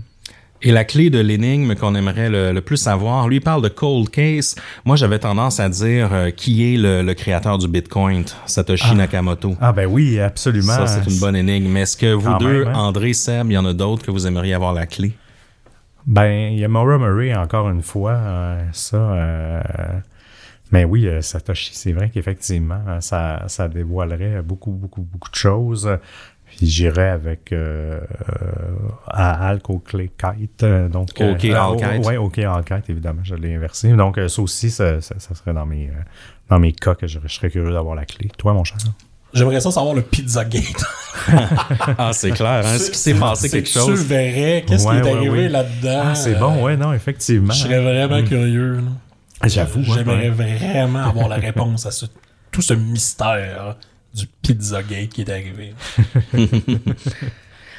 Et 0.67 0.73
la 0.73 0.85
clé 0.85 1.11
de 1.11 1.21
l'énigme 1.21 1.75
qu'on 1.75 1.95
aimerait 1.95 2.31
le, 2.31 2.53
le 2.53 2.61
plus 2.63 2.79
savoir, 2.79 3.29
lui 3.29 3.37
il 3.37 3.41
parle 3.41 3.63
de 3.63 3.69
cold 3.69 4.09
case. 4.09 4.55
Moi, 4.85 4.97
j'avais 4.97 5.19
tendance 5.19 5.61
à 5.61 5.69
dire 5.69 6.09
euh, 6.13 6.31
qui 6.31 6.75
est 6.75 6.79
le, 6.79 7.03
le 7.03 7.15
créateur 7.15 7.59
du 7.59 7.69
Bitcoin, 7.69 8.25
Satoshi 8.47 8.95
Nakamoto. 8.95 9.55
Ah 9.61 9.73
ben 9.73 9.87
oui, 9.87 10.19
absolument. 10.19 10.73
Ça, 10.73 10.87
c'est 10.87 11.11
une 11.11 11.21
bonne 11.21 11.37
énigme. 11.37 11.69
Mais 11.69 11.83
est-ce 11.83 11.97
que 11.99 12.13
vous 12.15 12.31
Quand 12.31 12.39
deux, 12.39 12.65
même, 12.65 12.75
hein? 12.75 12.79
André, 12.79 13.13
Seb, 13.13 13.51
il 13.51 13.55
y 13.55 13.59
en 13.59 13.67
a 13.67 13.75
d'autres 13.75 14.05
que 14.07 14.11
vous 14.11 14.27
aimeriez 14.27 14.55
avoir 14.55 14.73
la 14.73 14.87
clé? 14.87 15.13
Ben, 16.07 16.53
il 16.53 16.59
y 16.59 16.65
a 16.65 16.69
Maura 16.69 16.99
Murray 16.99 17.35
encore 17.35 17.69
une 17.71 17.83
fois, 17.83 18.13
euh, 18.13 18.63
ça. 18.73 18.97
euh, 18.97 19.61
Mais 20.73 20.85
oui, 20.85 21.07
euh, 21.07 21.21
Satoshi, 21.23 21.71
c'est 21.75 21.93
vrai 21.93 22.11
qu'effectivement, 22.13 23.01
ça, 23.01 23.45
ça 23.49 23.69
dévoilerait 23.69 24.43
beaucoup, 24.43 24.73
beaucoup, 24.73 25.03
beaucoup 25.03 25.31
de 25.31 25.35
choses. 25.37 25.89
Puis 26.57 26.67
j'irais 26.67 27.09
avec 27.11 27.53
euh, 27.53 28.01
euh, 29.19 29.59
OK 29.69 29.91
Kite. 29.93 30.63
euh, 30.63 30.89
Donc, 30.89 31.09
OK 31.21 31.45
euh, 31.45 31.55
All 31.55 31.77
ah, 31.83 31.95
Kite. 31.97 32.07
Ouais, 32.07 32.17
OK 32.17 32.39
All 32.39 32.65
Kite, 32.65 32.91
évidemment, 32.91 33.23
je 33.25 33.35
l'ai 33.35 33.55
inversé. 33.55 33.93
Donc, 33.93 34.19
ça 34.29 34.43
aussi, 34.43 34.71
ça, 34.71 35.01
ça, 35.01 35.15
ça 35.19 35.35
serait 35.35 35.53
dans 35.53 35.67
mes, 35.67 35.91
dans 36.49 36.59
mes 36.59 36.73
cas 36.73 36.95
que 36.95 37.07
je, 37.07 37.19
je 37.25 37.33
serais 37.33 37.51
curieux 37.51 37.73
d'avoir 37.73 37.95
la 37.95 38.05
clé. 38.05 38.31
Toi, 38.39 38.53
mon 38.53 38.65
cher? 38.65 38.79
J'aimerais 39.33 39.61
ça 39.61 39.71
savoir 39.73 39.95
le 39.95 40.03
Pizzagate. 40.03 40.85
Ah, 41.97 42.11
c'est 42.13 42.33
clair. 42.33 42.63
Hein? 42.67 42.75
Est-ce 42.75 42.87
qu'il 42.87 42.99
s'est 42.99 43.15
passé 43.15 43.49
quelque 43.49 43.67
Tu 43.69 43.73
chose? 43.79 44.05
verrais, 44.05 44.65
qu'est-ce 44.67 44.87
Ouais, 44.87 45.01
qui 45.01 45.09
est 45.09 45.11
ouais, 45.13 45.17
arrivé 45.17 45.31
ouais. 45.31 45.49
là-dedans? 45.49 46.03
Ah, 46.07 46.15
c'est 46.15 46.35
bon, 46.35 46.63
ouais, 46.63 46.77
non, 46.77 46.93
effectivement. 46.93 47.53
Je 47.53 47.61
serais 47.63 47.81
vraiment 47.81 48.23
curieux. 48.25 48.77
là. 48.77 49.49
J'avoue. 49.49 49.83
J'aimerais 49.85 50.29
ouais. 50.31 50.57
vraiment 50.57 51.05
avoir 51.05 51.29
la 51.29 51.37
réponse 51.37 51.87
à 51.87 51.91
ce- 51.93 52.07
tout 52.51 52.63
ce 52.63 52.75
mystère 52.75 53.77
du 54.15 54.27
Pizzagate 54.43 55.09
qui 55.09 55.23
est 55.23 55.31
arrivé. 55.31 55.75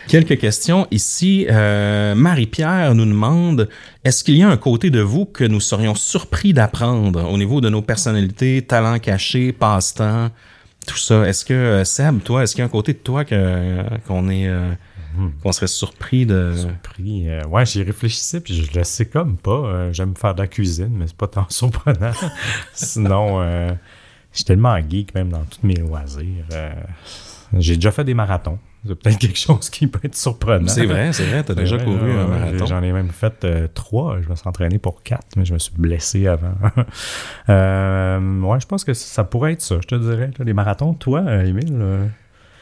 Quelques 0.08 0.38
questions 0.38 0.88
ici. 0.92 1.48
Euh, 1.50 2.14
Marie-Pierre 2.14 2.94
nous 2.94 3.06
demande 3.06 3.70
est-ce 4.04 4.24
qu'il 4.24 4.38
y 4.38 4.44
a 4.44 4.50
un 4.50 4.58
côté 4.58 4.92
de 4.92 5.00
vous 5.02 5.26
que 5.26 5.44
nous 5.44 5.60
serions 5.60 5.96
surpris 5.96 6.54
d'apprendre 6.54 7.28
au 7.32 7.38
niveau 7.40 7.60
de 7.60 7.70
nos 7.70 7.82
personnalités, 7.82 8.62
talents 8.62 9.00
cachés, 9.00 9.52
passe-temps, 9.52 10.30
tout 10.86 10.98
ça? 10.98 11.28
Est-ce 11.28 11.44
que 11.44 11.54
euh, 11.54 11.84
Seb, 11.84 12.22
toi, 12.22 12.44
est-ce 12.44 12.54
qu'il 12.54 12.60
y 12.60 12.64
a 12.64 12.66
un 12.66 12.70
côté 12.70 12.94
de 12.94 13.00
toi 13.00 13.26
que 13.26 13.82
qu'on 14.08 14.30
est 14.30 14.48
euh, 14.48 14.70
qu'on 15.42 15.52
serait 15.52 15.66
surpris 15.66 16.28
de? 16.28 16.54
Surpris. 16.56 17.28
euh, 17.28 17.42
ouais, 17.48 17.66
j'y 17.66 17.82
réfléchissais, 17.82 18.42
puis 18.42 18.54
je 18.64 18.78
le 18.78 18.84
sais 18.84 19.06
comme 19.06 19.38
pas. 19.38 19.52
Euh, 19.52 19.92
J'aime 19.94 20.16
faire 20.16 20.36
de 20.36 20.42
la 20.44 20.48
cuisine, 20.48 20.92
mais 20.92 21.08
c'est 21.08 21.18
pas 21.18 21.28
tant 21.28 21.48
surprenant. 21.50 22.12
Sinon, 22.74 23.42
euh, 23.42 23.72
je 24.36 24.40
suis 24.40 24.46
tellement 24.46 24.78
geek, 24.78 25.16
même 25.16 25.30
dans 25.30 25.44
tous 25.44 25.66
mes 25.66 25.76
loisirs. 25.76 26.46
euh, 26.52 26.72
J'ai 27.58 27.76
déjà 27.76 27.92
fait 27.92 28.04
des 28.04 28.14
marathons. 28.14 28.60
C'est 28.88 28.94
peut-être 28.94 29.18
quelque 29.18 29.40
chose 29.40 29.70
qui 29.72 29.88
peut 29.88 30.00
être 30.04 30.16
surprenant. 30.16 30.68
C'est 30.68 30.86
vrai, 30.86 31.12
c'est 31.12 31.26
vrai, 31.26 31.44
t'as 31.44 31.56
déjà 31.56 31.78
Ouais, 31.78 31.84
couru 31.84 32.14
là, 32.16 32.22
un 32.22 32.28
marathon. 32.28 32.66
J'en 32.68 32.84
ai 32.84 32.92
même 32.92 33.10
fait 33.10 33.44
euh, 33.44 33.68
trois. 33.74 34.22
Je 34.22 34.30
me 34.30 34.36
suis 34.36 34.48
entraîné 34.48 34.78
pour 34.78 35.02
quatre, 35.02 35.26
mais 35.38 35.44
je 35.46 35.54
me 35.54 35.58
suis 35.58 35.74
blessé 35.76 36.28
avant. 36.28 36.54
euh, 37.50 38.42
ouais, 38.42 38.60
je 38.60 38.66
pense 38.68 38.84
que 38.84 38.94
ça 38.94 39.24
pourrait 39.24 39.54
être 39.54 39.62
ça, 39.62 39.78
je 39.82 39.88
te 39.88 39.96
dirais. 39.96 40.30
les 40.40 40.54
marathons, 40.54 40.94
toi, 40.94 41.22
euh, 41.26 41.46
Émile? 41.46 41.74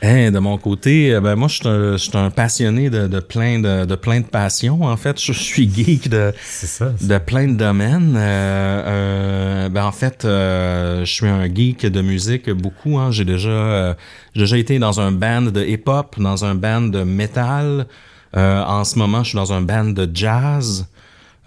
Euh, 0.03 0.27
Hein, 0.27 0.31
de 0.31 0.39
mon 0.39 0.57
côté, 0.57 1.13
euh, 1.13 1.21
ben 1.21 1.35
moi 1.35 1.47
je 1.47 1.55
suis 1.55 1.67
un, 1.67 1.91
je 1.93 1.97
suis 1.97 2.17
un 2.17 2.29
passionné 2.29 2.89
de, 2.89 3.07
de 3.07 3.19
plein 3.19 3.59
de, 3.59 3.85
de 3.85 3.95
plein 3.95 4.19
de 4.19 4.25
passions. 4.25 4.83
En 4.83 4.97
fait, 4.97 5.19
je, 5.21 5.31
suis 5.31 5.69
geek 5.73 6.09
de, 6.09 6.33
ça. 6.41 6.91
de 7.01 7.17
plein 7.17 7.47
de 7.47 7.55
domaines. 7.55 8.15
Euh, 8.17 8.83
euh, 8.85 9.69
ben 9.69 9.85
en 9.85 9.91
fait, 9.91 10.25
euh, 10.25 11.05
je 11.05 11.11
suis 11.11 11.27
un 11.27 11.45
geek 11.45 11.85
de 11.85 12.01
musique 12.01 12.49
beaucoup. 12.49 12.99
Hein. 12.99 13.11
J'ai 13.11 13.25
déjà, 13.25 13.49
euh, 13.49 13.93
j'ai 14.35 14.41
déjà 14.41 14.57
été 14.57 14.79
dans 14.79 14.99
un 14.99 15.11
band 15.11 15.43
de 15.43 15.63
hip-hop, 15.63 16.19
dans 16.19 16.45
un 16.45 16.55
band 16.55 16.81
de 16.81 17.03
metal. 17.03 17.87
Euh, 18.35 18.63
en 18.63 18.83
ce 18.83 18.97
moment, 18.97 19.23
je 19.23 19.29
suis 19.29 19.37
dans 19.37 19.53
un 19.53 19.61
band 19.61 19.85
de 19.85 20.09
jazz. 20.13 20.87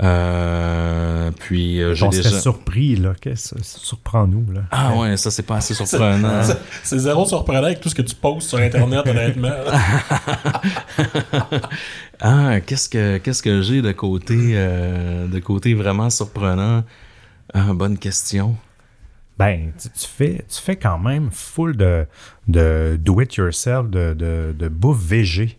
Euh, 0.03 1.31
puis 1.39 1.81
euh, 1.81 1.95
j'ai 1.95 2.05
On 2.05 2.11
déjà. 2.11 2.29
serait 2.29 2.41
surpris, 2.41 2.97
là. 2.97 3.15
Qu'est-ce 3.19 3.55
Surprends-nous, 3.63 4.53
là? 4.53 4.61
Ah 4.71 4.95
ouais, 4.95 5.17
ça 5.17 5.31
c'est 5.31 5.43
pas 5.45 5.57
assez 5.57 5.73
surprenant. 5.73 6.43
C'est- 6.83 6.99
zéro 6.99 7.25
surprenant 7.25 7.65
avec 7.65 7.81
tout 7.81 7.89
ce 7.89 7.95
que 7.95 8.03
tu 8.03 8.15
postes 8.15 8.49
sur 8.49 8.59
Internet, 8.59 9.07
honnêtement. 9.07 9.51
Ah, 12.21 12.61
qu'est-ce 12.61 12.89
que 12.89 13.19
qu'est-ce 13.19 13.43
que 13.43 13.61
j'ai 13.61 13.83
de 13.83 13.93
côté 13.93 14.53
euh, 14.55 15.27
de 15.29 15.39
côté 15.39 15.75
vraiment 15.75 16.09
surprenant? 16.09 16.83
Ah, 17.53 17.73
bonne 17.75 17.99
question. 17.99 18.57
Ben, 19.39 19.73
tu, 19.79 19.91
tu 19.91 20.07
fais, 20.09 20.45
tu 20.49 20.63
fais 20.63 20.77
quand 20.77 20.99
même 20.99 21.29
full 21.31 21.77
de, 21.77 22.07
de 22.49 22.99
do-it-yourself, 22.99 23.91
de, 23.91 24.15
de, 24.15 24.55
de 24.59 24.69
bouffe 24.69 24.99
végé, 25.03 25.59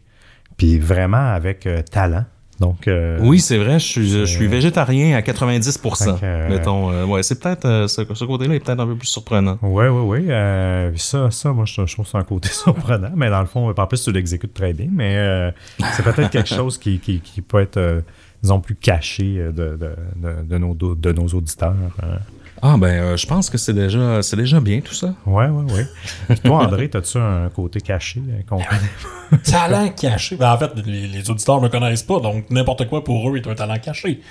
puis 0.57 0.79
vraiment 0.79 1.31
avec 1.31 1.67
euh, 1.67 1.83
talent. 1.83 2.25
Donc, 2.59 2.87
euh, 2.87 3.19
Oui, 3.21 3.39
c'est 3.39 3.57
vrai, 3.57 3.77
je 3.79 3.85
suis 3.85 4.09
je 4.09 4.25
suis 4.25 4.47
végétarien 4.47 5.15
à 5.15 5.21
90 5.21 5.77
Fait 5.77 5.89
que, 6.05 6.05
euh, 6.23 6.49
Mettons 6.49 6.91
euh, 6.91 7.05
ouais, 7.05 7.21
c'est 7.21 7.39
peut-être 7.39 7.65
euh, 7.65 7.87
ce, 7.87 8.01
ce 8.13 8.25
côté-là 8.25 8.55
est 8.55 8.59
peut-être 8.59 8.79
un 8.79 8.87
peu 8.87 8.95
plus 8.95 9.07
surprenant. 9.07 9.59
Oui, 9.61 9.85
oui, 9.85 10.01
oui. 10.19 10.25
euh, 10.31 10.91
ça, 10.95 11.29
ça, 11.29 11.53
moi, 11.53 11.65
je, 11.65 11.85
je 11.85 11.93
trouve 11.93 12.07
ça 12.07 12.17
un 12.17 12.23
côté 12.23 12.49
surprenant. 12.51 13.11
Mais 13.15 13.29
dans 13.29 13.41
le 13.41 13.45
fond, 13.45 13.69
en 13.75 13.87
plus, 13.87 14.03
tu 14.03 14.11
l'exécutes 14.11 14.53
très 14.55 14.73
bien. 14.73 14.87
Mais 14.91 15.15
euh, 15.17 15.51
c'est 15.93 16.03
peut-être 16.03 16.29
quelque 16.31 16.49
chose 16.49 16.77
qui, 16.79 16.99
qui, 16.99 17.19
qui 17.19 17.41
peut 17.41 17.61
être, 17.61 17.77
euh, 17.77 18.01
disons, 18.41 18.59
plus 18.59 18.75
caché 18.75 19.35
euh, 19.37 19.51
de, 19.51 19.77
de, 19.77 19.95
de, 20.15 20.43
de 20.49 20.57
nos, 20.57 20.73
de 20.73 21.11
nos 21.11 21.27
auditeurs. 21.27 21.75
euh. 22.03 22.15
Ah 22.61 22.75
ben 22.77 22.87
euh, 22.87 23.17
je 23.17 23.27
pense 23.27 23.49
que 23.49 23.57
c'est 23.57 23.73
déjà 23.73 24.21
c'est 24.23 24.35
déjà 24.35 24.59
bien 24.59 24.79
tout 24.81 24.93
ça. 24.93 25.13
Ouais, 25.25 25.47
ouais, 25.47 25.71
ouais. 25.73 25.85
Puis 26.27 26.39
toi, 26.39 26.65
André, 26.65 26.89
as-tu 26.93 27.17
un 27.17 27.49
côté 27.49 27.81
caché 27.81 28.21
euh, 28.29 28.41
qu'on 28.47 28.57
connaît? 28.57 29.41
talent 29.43 29.89
caché. 29.89 30.35
Ben, 30.37 30.51
en 30.53 30.57
fait, 30.57 30.71
les, 30.85 31.07
les 31.07 31.29
auditeurs 31.29 31.61
me 31.61 31.67
connaissent 31.69 32.03
pas, 32.03 32.19
donc 32.19 32.49
n'importe 32.49 32.87
quoi 32.87 33.03
pour 33.03 33.29
eux 33.29 33.37
est 33.37 33.47
un 33.47 33.55
talent 33.55 33.77
caché. 33.77 34.21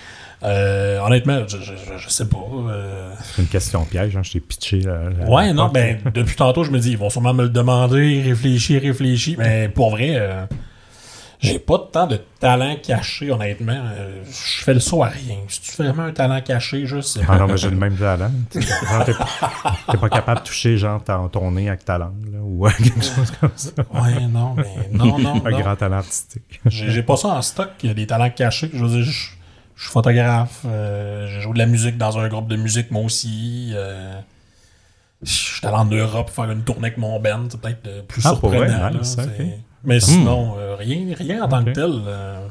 Euh, 0.43 0.99
honnêtement, 1.01 1.47
je, 1.49 1.57
je, 1.59 1.73
je- 1.77 1.99
je 1.99 2.09
sais 2.11 2.29
pas. 2.29 2.37
euh, 2.69 3.11
C'est 3.35 3.43
une 3.43 3.49
question 3.49 3.85
piège, 3.85 4.17
hein, 4.17 4.23
je 4.23 4.33
t'ai 4.33 4.41
pitché. 4.41 4.81
là, 4.81 4.99
la- 5.19 5.31
Ouais, 5.31 5.47
la 5.47 5.53
non, 5.55 5.69
ben, 5.69 5.99
depuis 6.15 6.37
tantôt, 6.37 6.63
je 6.65 6.71
me 6.71 6.79
dis, 6.79 6.91
ils 6.91 6.99
vont 6.99 7.09
sûrement 7.11 7.33
me 7.33 7.45
le 7.45 7.49
demander, 7.49 8.23
réfléchir, 8.23 8.83
réfléchir. 8.83 9.37
Mais 9.39 9.69
pour 9.69 9.91
vrai, 9.91 10.11
euh, 10.17 10.45
j'ai 11.39 11.59
pas 11.59 11.79
tant 11.93 12.07
de 12.07 12.21
talent 12.41 12.77
caché, 12.83 13.31
honnêtement. 13.31 13.73
Euh, 13.77 14.23
je 14.25 14.65
fais 14.65 14.75
le 14.75 14.81
saut 14.81 15.03
à 15.03 15.09
rien. 15.09 15.37
Si 15.49 15.61
tu 15.61 15.71
fais 15.73 15.85
vraiment 15.85 16.05
un 16.05 16.13
talent 16.13 16.41
caché, 16.41 16.87
juste. 16.87 17.19
Ah 17.29 17.39
non, 17.39 17.47
mais 17.47 17.57
j'ai 17.57 17.71
le 17.71 17.77
même 17.77 17.97
talent. 17.97 18.31
T'es 18.51 18.61
pas, 18.65 19.97
pas 19.99 20.09
capable 20.09 20.41
de 20.41 20.47
toucher 20.47 20.79
genre 20.79 21.03
ton, 21.31 21.51
nez 21.51 21.69
avec 21.69 21.85
ta 21.85 21.99
langue, 21.99 22.33
là, 22.33 22.39
ou 22.43 22.67
quelque 22.69 23.03
chose 23.03 23.33
comme 23.41 23.51
ça. 23.57 23.71
Ouais, 23.93 24.27
non, 24.29 24.55
mais 24.57 24.89
non, 24.93 25.19
non. 25.19 25.43
Un 25.45 25.51
non. 25.51 25.61
grand 25.61 25.77
talent 25.77 25.99
artistique. 25.99 26.61
J'ai 26.67 27.03
pas 27.03 27.17
ça 27.17 27.29
en 27.29 27.43
stock, 27.43 27.71
il 27.83 27.89
y 27.89 27.91
a 27.91 27.95
des 27.95 28.07
talents 28.07 28.31
cachés. 28.31 28.71
Je 28.73 28.83
veux 28.85 28.89
dire, 28.91 29.05
je, 29.05 29.11
je 29.11 29.83
suis 29.83 29.91
photographe, 29.93 30.63
euh, 30.65 31.27
j'ai 31.29 31.41
joué 31.43 31.53
de 31.53 31.59
la 31.59 31.67
musique 31.67 31.99
dans 31.99 32.19
un 32.19 32.29
groupe 32.29 32.49
de 32.49 32.57
musique, 32.57 32.91
moi 32.91 33.03
aussi. 33.03 33.73
euh, 33.75 34.19
je 35.23 35.31
suis 35.33 35.67
allé 35.67 35.77
en 35.77 35.85
Europe 35.87 36.31
faire 36.31 36.51
une 36.51 36.63
tournée 36.63 36.87
avec 36.89 36.99
mon 36.99 37.19
band, 37.21 37.45
c'est 37.51 37.61
peut-être 37.61 37.87
euh, 37.87 38.03
plus 38.03 38.25
Ah, 38.27 38.31
pour 38.37 38.51
surprenant. 38.51 38.79
vrai? 38.79 38.91
là, 38.93 38.99
Nice, 38.99 39.17
c'est- 39.19 39.23
ok. 39.43 39.49
Mais 39.87 40.01
sinon, 40.01 40.55
euh, 40.59 40.75
rien, 40.77 41.15
rien 41.17 41.43
en 41.45 41.49
tant 41.49 41.65
que 41.65 41.71
tel. 41.71 42.03
euh. 42.07 42.46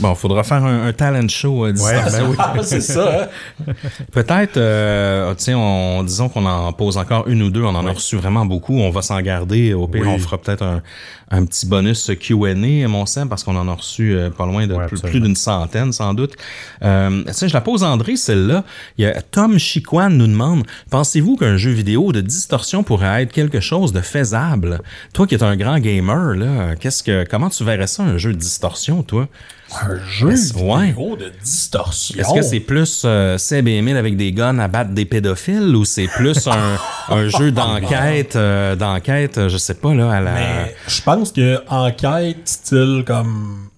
Bon, 0.00 0.14
faudra 0.14 0.44
faire 0.44 0.64
un, 0.64 0.86
un 0.86 0.92
talent 0.92 1.26
show 1.28 1.64
à 1.64 1.68
Ouais, 1.68 1.72
distance. 1.72 2.12
ben 2.12 2.26
oui. 2.28 2.36
Ah, 2.38 2.54
c'est 2.62 2.80
ça, 2.80 3.28
hein? 3.66 3.72
Peut-être, 4.12 4.56
euh, 4.56 5.34
tiens, 5.36 5.58
on, 5.58 6.04
disons 6.04 6.28
qu'on 6.28 6.46
en 6.46 6.72
pose 6.72 6.96
encore 6.96 7.26
une 7.26 7.42
ou 7.42 7.50
deux, 7.50 7.62
on 7.64 7.74
en 7.74 7.84
a 7.86 7.90
reçu 7.92 8.16
vraiment 8.16 8.46
beaucoup, 8.46 8.78
on 8.78 8.90
va 8.90 9.02
s'en 9.02 9.20
garder. 9.20 9.74
Au 9.74 9.88
pire, 9.88 10.02
Oui. 10.02 10.08
on 10.14 10.18
fera 10.18 10.38
peut-être 10.38 10.62
un, 10.62 10.82
un 11.30 11.44
petit 11.44 11.66
bonus 11.66 12.10
Q&A, 12.20 12.54
mon 12.88 13.06
Sam, 13.06 13.28
parce 13.28 13.42
qu'on 13.42 13.56
en 13.56 13.66
a 13.66 13.72
reçu 13.74 14.14
euh, 14.14 14.30
pas 14.30 14.46
loin 14.46 14.66
de 14.68 14.74
Ouais, 14.74 14.86
plus, 14.86 15.02
d'une 15.02 15.34
centaine, 15.34 15.92
sans 15.92 16.14
doute. 16.14 16.34
Euh, 16.82 17.24
tiens, 17.32 17.48
je 17.48 17.54
la 17.54 17.60
pose 17.60 17.82
à 17.82 17.88
André, 17.88 18.14
celle-là. 18.16 18.62
Il 18.98 19.04
y 19.04 19.06
a 19.08 19.20
Tom 19.20 19.58
Chiquan 19.58 20.10
nous 20.10 20.28
demande, 20.28 20.64
pensez-vous 20.90 21.36
qu'un 21.36 21.56
jeu 21.56 21.72
vidéo 21.72 22.12
de 22.12 22.20
distorsion 22.20 22.84
pourrait 22.84 23.24
être 23.24 23.32
quelque 23.32 23.58
chose 23.60 23.92
de 23.92 24.00
faisable? 24.00 24.80
Toi 25.12 25.26
qui 25.26 25.34
es 25.34 25.42
un 25.42 25.56
grand 25.56 25.78
gamer, 25.80 26.36
là, 26.36 26.76
qu'est-ce 26.76 27.02
que, 27.02 27.24
comment 27.28 27.50
tu 27.50 27.64
verrais 27.64 27.88
ça, 27.88 28.04
un 28.04 28.16
jeu 28.16 28.32
de 28.32 28.38
distorsion, 28.38 29.02
toi? 29.02 29.26
Un 29.70 29.98
jeu 30.08 30.30
vidéo 30.30 31.16
de 31.16 31.30
distorsion. 31.42 32.18
Est-ce 32.18 32.34
que 32.34 32.42
c'est 32.42 32.60
plus 32.60 33.02
euh, 33.04 33.36
Seb 33.36 33.68
et 33.68 33.76
Emile 33.76 33.96
avec 33.98 34.16
des 34.16 34.32
guns 34.32 34.58
à 34.58 34.66
battre 34.68 34.92
des 34.92 35.04
pédophiles 35.04 35.76
ou 35.76 35.84
c'est 35.84 36.06
plus 36.08 36.46
un, 36.46 36.78
un 37.14 37.28
jeu 37.28 37.52
d'enquête, 37.52 38.34
euh, 38.36 38.76
d'enquête, 38.76 39.36
euh, 39.36 39.48
je 39.50 39.58
sais 39.58 39.74
pas, 39.74 39.92
là, 39.94 40.10
à 40.10 40.20
la... 40.20 40.32
Mais 40.32 40.74
je 40.86 41.02
pense 41.02 41.32
que 41.32 41.62
enquête, 41.68 42.38
style 42.48 43.04
comme 43.06 43.68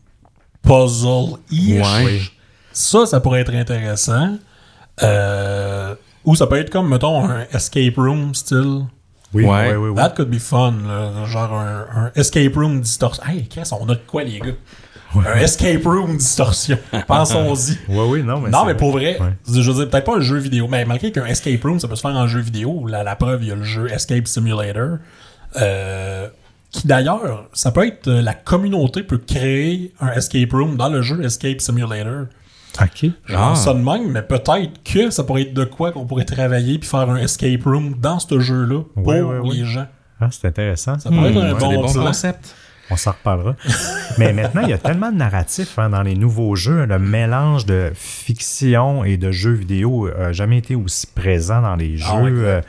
puzzle-ish, 0.63 1.81
Ouais. 2.05 2.21
ça, 2.73 3.07
ça 3.07 3.19
pourrait 3.21 3.41
être 3.41 3.55
intéressant. 3.55 4.37
Euh, 5.03 5.95
ou 6.25 6.37
ça 6.37 6.47
peut 6.47 6.59
être 6.59 6.71
comme, 6.71 6.89
mettons, 6.89 7.25
un 7.29 7.47
escape 7.53 7.97
room 7.97 8.35
style. 8.35 8.85
Oui, 9.33 9.45
Ouais. 9.45 9.71
oui, 9.71 9.77
oui. 9.77 9.89
oui. 9.91 9.95
That 9.97 10.11
could 10.11 10.29
be 10.31 10.39
fun, 10.39 10.75
là. 10.87 11.25
genre 11.27 11.53
un, 11.55 11.87
un 11.95 12.11
escape 12.15 12.55
room 12.55 12.81
distorsion. 12.81 13.23
Hey, 13.27 13.47
qu'est-ce 13.49 13.75
on 13.75 13.85
a 13.89 13.95
de 13.95 14.01
quoi, 14.07 14.23
les 14.25 14.39
gars? 14.39 14.53
Un 15.17 15.39
escape 15.41 15.85
room 15.85 16.17
distorsion. 16.17 16.79
Pensons-y. 17.07 17.79
Oui, 17.89 18.05
oui, 18.09 18.23
non, 18.23 18.41
mais 18.41 18.51
non, 18.51 18.65
mais 18.65 18.75
pour 18.77 18.93
vrai, 18.93 19.19
Ouais. 19.21 19.33
je 19.49 19.61
veux 19.71 19.75
dire, 19.75 19.91
peut-être 19.91 20.05
pas 20.05 20.17
un 20.17 20.21
jeu 20.21 20.37
vidéo, 20.39 20.69
mais 20.69 20.85
malgré 20.85 21.11
qu'un 21.11 21.27
escape 21.27 21.63
room, 21.65 21.81
ça 21.81 21.89
peut 21.89 21.97
se 21.97 22.01
faire 22.03 22.15
en 22.15 22.27
jeu 22.29 22.41
vidéo. 22.41 22.87
La, 22.87 23.03
la 23.03 23.17
preuve, 23.17 23.43
il 23.43 23.49
y 23.49 23.53
a 23.53 23.57
le 23.57 23.65
jeu 23.65 23.89
Escape 23.91 24.29
Simulator. 24.29 24.99
Euh, 25.61 26.29
qui 26.71 26.87
d'ailleurs, 26.87 27.49
ça 27.53 27.73
peut 27.73 27.85
être 27.87 28.07
euh, 28.07 28.23
la 28.23 28.35
communauté 28.35 29.03
peut 29.03 29.19
créer 29.19 29.93
un 30.01 30.13
escape 30.13 30.53
room 30.53 30.77
dans 30.77 30.89
le 30.89 31.03
jeu 31.03 31.25
Escape 31.25 31.61
Simulator. 31.61 32.27
OK. 32.81 33.11
Genre 33.27 33.51
Ah. 33.53 33.57
ça 33.57 33.75
de 33.75 33.81
même, 33.81 34.13
mais 34.13 34.23
peut-être 34.23 34.81
que 34.85 35.11
ça 35.11 35.25
pourrait 35.25 35.43
être 35.43 35.55
de 35.55 35.65
quoi 35.65 35.91
qu'on 35.91 36.07
pourrait 36.07 36.25
travailler 36.25 36.79
puis 36.79 36.89
faire 36.89 37.11
un 37.11 37.17
escape 37.17 37.65
room 37.65 37.97
dans 38.01 38.21
ce 38.21 38.39
jeu-là 38.39 38.83
pour 38.95 39.07
Ouais, 39.09 39.21
ouais, 39.21 39.39
ouais. 39.41 39.57
les 39.57 39.65
gens. 39.65 39.87
Ah, 40.21 40.29
c'est 40.31 40.47
intéressant. 40.47 40.97
Ça 41.01 41.11
pourrait 41.11 41.31
être 41.31 41.39
un 41.43 41.55
Hmm, 41.55 41.59
c'est 41.59 41.75
bon 41.99 42.05
concepts. 42.05 42.55
On 42.91 42.97
s'en 42.97 43.13
reparlera. 43.13 43.55
Mais 44.19 44.33
maintenant, 44.33 44.63
il 44.63 44.71
y 44.71 44.73
a 44.73 44.79
tellement 44.79 45.13
de 45.13 45.17
narratifs 45.17 45.79
hein, 45.79 45.91
dans 45.91 46.03
les 46.03 46.15
nouveaux 46.17 46.57
jeux. 46.57 46.87
Le 46.87 46.99
mélange 46.99 47.65
de 47.67 47.93
fiction 47.95 49.05
et 49.05 49.17
de 49.17 49.31
jeux 49.31 49.53
vidéo 49.53 50.09
n'a 50.17 50.33
jamais 50.33 50.59
été 50.59 50.75
aussi 50.75 51.07
présent 51.07 51.63
dans 51.63 51.77
les 51.77 51.97
jeux. 51.97 52.05
Ah 52.09 52.21
ouais. 52.23 52.31
Euh, 52.33 52.61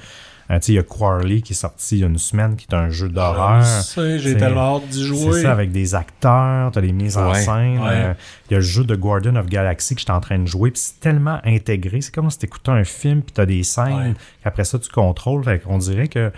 euh, 0.52 0.58
sais, 0.60 0.74
il 0.74 0.76
y 0.76 0.80
a 0.80 0.84
Quarley 0.84 1.40
qui 1.42 1.54
est 1.54 1.56
sorti 1.56 1.96
il 1.96 2.02
y 2.02 2.04
a 2.04 2.08
une 2.08 2.18
semaine, 2.18 2.58
qui 2.58 2.68
est 2.70 2.76
un 2.76 2.90
jeu 2.90 3.08
d'horreur. 3.08 3.62
Je 3.62 3.82
sais, 3.84 4.20
J'ai 4.20 4.36
tellement 4.36 4.76
hâte 4.78 4.88
d'y 4.90 5.06
jouer. 5.06 5.32
C'est 5.34 5.42
ça, 5.44 5.52
avec 5.54 5.72
des 5.72 5.96
acteurs, 5.96 6.72
t'as 6.72 6.82
les 6.82 6.92
mises 6.92 7.18
en 7.18 7.34
scène. 7.34 7.80
ouais. 7.80 7.88
euh, 7.90 8.14
Il 8.50 8.54
y 8.54 8.56
a 8.56 8.58
le 8.60 8.64
jeu 8.66 8.84
de 8.84 8.96
Guardian 8.96 9.38
of 9.38 9.46
Galaxy 9.48 9.96
que 9.96 10.02
j'étais 10.02 10.12
en 10.12 10.20
train 10.20 10.40
de 10.40 10.46
jouer, 10.48 10.72
puis 10.72 10.82
c'est 10.84 11.00
tellement 11.00 11.40
intégré. 11.46 12.02
C'est 12.02 12.14
comme 12.14 12.30
si 12.30 12.38
t'écoutais 12.38 12.72
un 12.72 12.84
film, 12.84 13.22
puis 13.22 13.32
t'as 13.34 13.46
des 13.46 13.64
scènes, 13.64 13.94
Ouais. 13.94 14.14
qu'après 14.44 14.66
ça, 14.66 14.78
tu 14.78 14.90
contrôles. 14.90 15.44
Fait 15.46 15.60
qu'on 15.60 15.78
dirait 15.78 16.10
que 16.10 16.32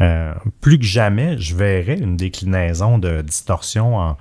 euh, 0.00 0.32
plus 0.60 0.78
que 0.78 0.84
jamais, 0.84 1.38
je 1.38 1.56
verrais 1.56 1.98
une 1.98 2.16
déclinaison 2.16 2.98
de 2.98 3.22
distorsion 3.22 3.96
en, 3.96 4.16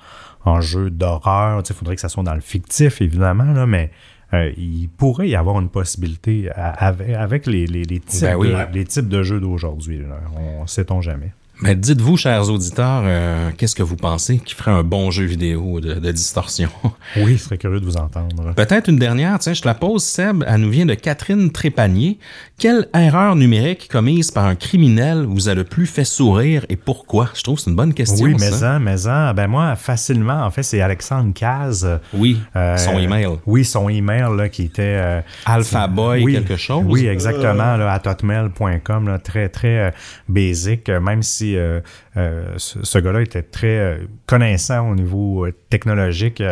en 0.45 0.61
jeu 0.61 0.89
d'horreur. 0.89 1.61
Il 1.67 1.75
faudrait 1.75 1.95
que 1.95 2.01
ça 2.01 2.09
soit 2.09 2.23
dans 2.23 2.35
le 2.35 2.41
fictif, 2.41 3.01
évidemment, 3.01 3.51
là, 3.53 3.65
mais 3.65 3.91
euh, 4.33 4.51
il 4.57 4.89
pourrait 4.89 5.29
y 5.29 5.35
avoir 5.35 5.59
une 5.59 5.69
possibilité 5.69 6.49
avec, 6.55 7.09
avec 7.09 7.45
les, 7.45 7.65
les, 7.67 7.83
les 7.83 7.99
types 7.99 8.21
Ben 8.23 8.35
oui. 8.35 8.49
de, 8.49 8.73
les 8.73 8.85
types 8.85 9.07
de 9.07 9.23
jeux 9.23 9.39
d'aujourd'hui. 9.39 10.01
On 10.35 10.67
sait-on 10.67 11.01
jamais. 11.01 11.31
Mais 11.61 11.75
dites-vous, 11.75 12.17
chers 12.17 12.49
auditeurs, 12.51 13.01
euh, 13.05 13.49
qu'est-ce 13.57 13.75
que 13.75 13.81
vous 13.81 13.95
pensez 13.95 14.37
qui 14.37 14.53
ferait 14.53 14.69
un 14.69 14.83
bon 14.83 15.09
jeu 15.09 15.23
vidéo 15.25 15.79
de, 15.79 15.95
de 15.95 16.11
distorsion? 16.11 16.69
Oui, 17.15 17.37
je 17.37 17.43
serais 17.43 17.57
curieux 17.57 17.79
de 17.79 17.85
vous 17.85 17.95
entendre. 17.97 18.53
Peut-être 18.53 18.89
une 18.89 18.97
dernière, 18.99 19.39
tiens, 19.39 19.53
je 19.53 19.61
te 19.61 19.67
la 19.67 19.73
pose, 19.73 20.03
Seb. 20.03 20.43
Elle 20.45 20.61
nous 20.61 20.69
vient 20.69 20.85
de 20.85 20.93
Catherine 20.93 21.49
Trépanier. 21.51 22.19
Quelle 22.59 22.89
erreur 22.93 23.35
numérique 23.35 23.87
commise 23.89 24.29
par 24.29 24.45
un 24.45 24.55
criminel 24.55 25.23
vous 25.25 25.47
a 25.47 25.55
le 25.55 25.63
plus 25.63 25.85
fait 25.87 26.03
sourire 26.03 26.65
et 26.69 26.75
pourquoi? 26.75 27.29
Je 27.33 27.43
trouve 27.43 27.55
que 27.55 27.61
c'est 27.63 27.69
une 27.69 27.75
bonne 27.77 27.93
question. 27.93 28.25
Oui, 28.25 28.35
mais 28.37 28.51
ça. 28.51 28.75
en, 28.75 28.79
mais 28.81 29.07
en, 29.07 29.33
ben 29.33 29.47
moi, 29.47 29.75
facilement, 29.77 30.43
en 30.43 30.51
fait, 30.51 30.63
c'est 30.63 30.81
Alexandre 30.81 31.33
Caz. 31.33 31.87
Oui, 32.13 32.39
euh, 32.55 32.77
son 32.77 32.99
email. 32.99 33.29
Oui, 33.45 33.63
son 33.63 33.87
email, 33.89 34.25
là, 34.35 34.49
qui 34.49 34.63
était... 34.63 34.81
euh, 34.83 35.21
Alpha 35.45 35.87
Boy 35.87 36.23
oui, 36.23 36.33
quelque 36.33 36.57
chose. 36.57 36.83
Oui, 36.87 37.07
exactement, 37.07 37.77
là, 37.77 37.93
à 37.93 38.09
hotmail.com, 38.11 39.07
là, 39.07 39.17
très, 39.17 39.47
très 39.49 39.79
euh, 39.79 39.91
basic, 40.27 40.89
euh, 40.89 40.99
même 40.99 41.23
si 41.23 41.46
euh, 41.55 41.79
euh, 42.17 42.53
ce, 42.57 42.99
gars-là 42.99 43.21
était 43.21 43.43
très 43.43 43.77
euh, 43.79 43.97
connaissant 44.25 44.89
au 44.89 44.95
niveau 44.95 45.47
technologique, 45.69 46.43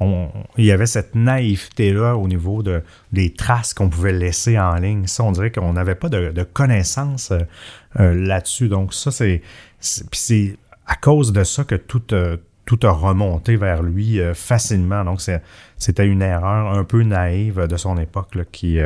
il 0.00 0.64
y 0.64 0.72
avait 0.72 0.86
cette 0.86 1.14
naïveté-là 1.14 2.16
au 2.16 2.26
niveau 2.28 2.62
de, 2.62 2.82
des 3.12 3.32
traces 3.32 3.74
qu'on 3.74 3.88
pouvait 3.88 4.12
laisser 4.12 4.58
en 4.58 4.74
ligne. 4.74 5.06
Ça, 5.06 5.24
on 5.24 5.32
dirait 5.32 5.50
qu'on 5.50 5.72
n'avait 5.72 5.94
pas 5.94 6.08
de, 6.08 6.30
de 6.30 6.42
connaissances 6.42 7.32
là-dessus. 7.94 8.68
Donc 8.68 8.94
ça, 8.94 9.10
c'est... 9.10 9.42
c'est- 9.78 10.56
à 10.86 10.96
cause 10.96 11.32
de 11.32 11.44
ça 11.44 11.62
que 11.64 11.76
tout... 11.76 12.02
tout 12.66 12.80
a 12.82 12.90
remonté 12.90 13.56
vers 13.56 13.82
lui 13.82 14.20
facilement. 14.34 15.04
Donc, 15.04 15.20
c'était 15.76 16.06
une 16.06 16.22
erreur 16.22 16.72
un 16.72 16.84
peu 16.84 17.02
naïve 17.02 17.66
de 17.66 17.76
son 17.76 17.96
époque 17.96 18.36
qui, 18.50 18.78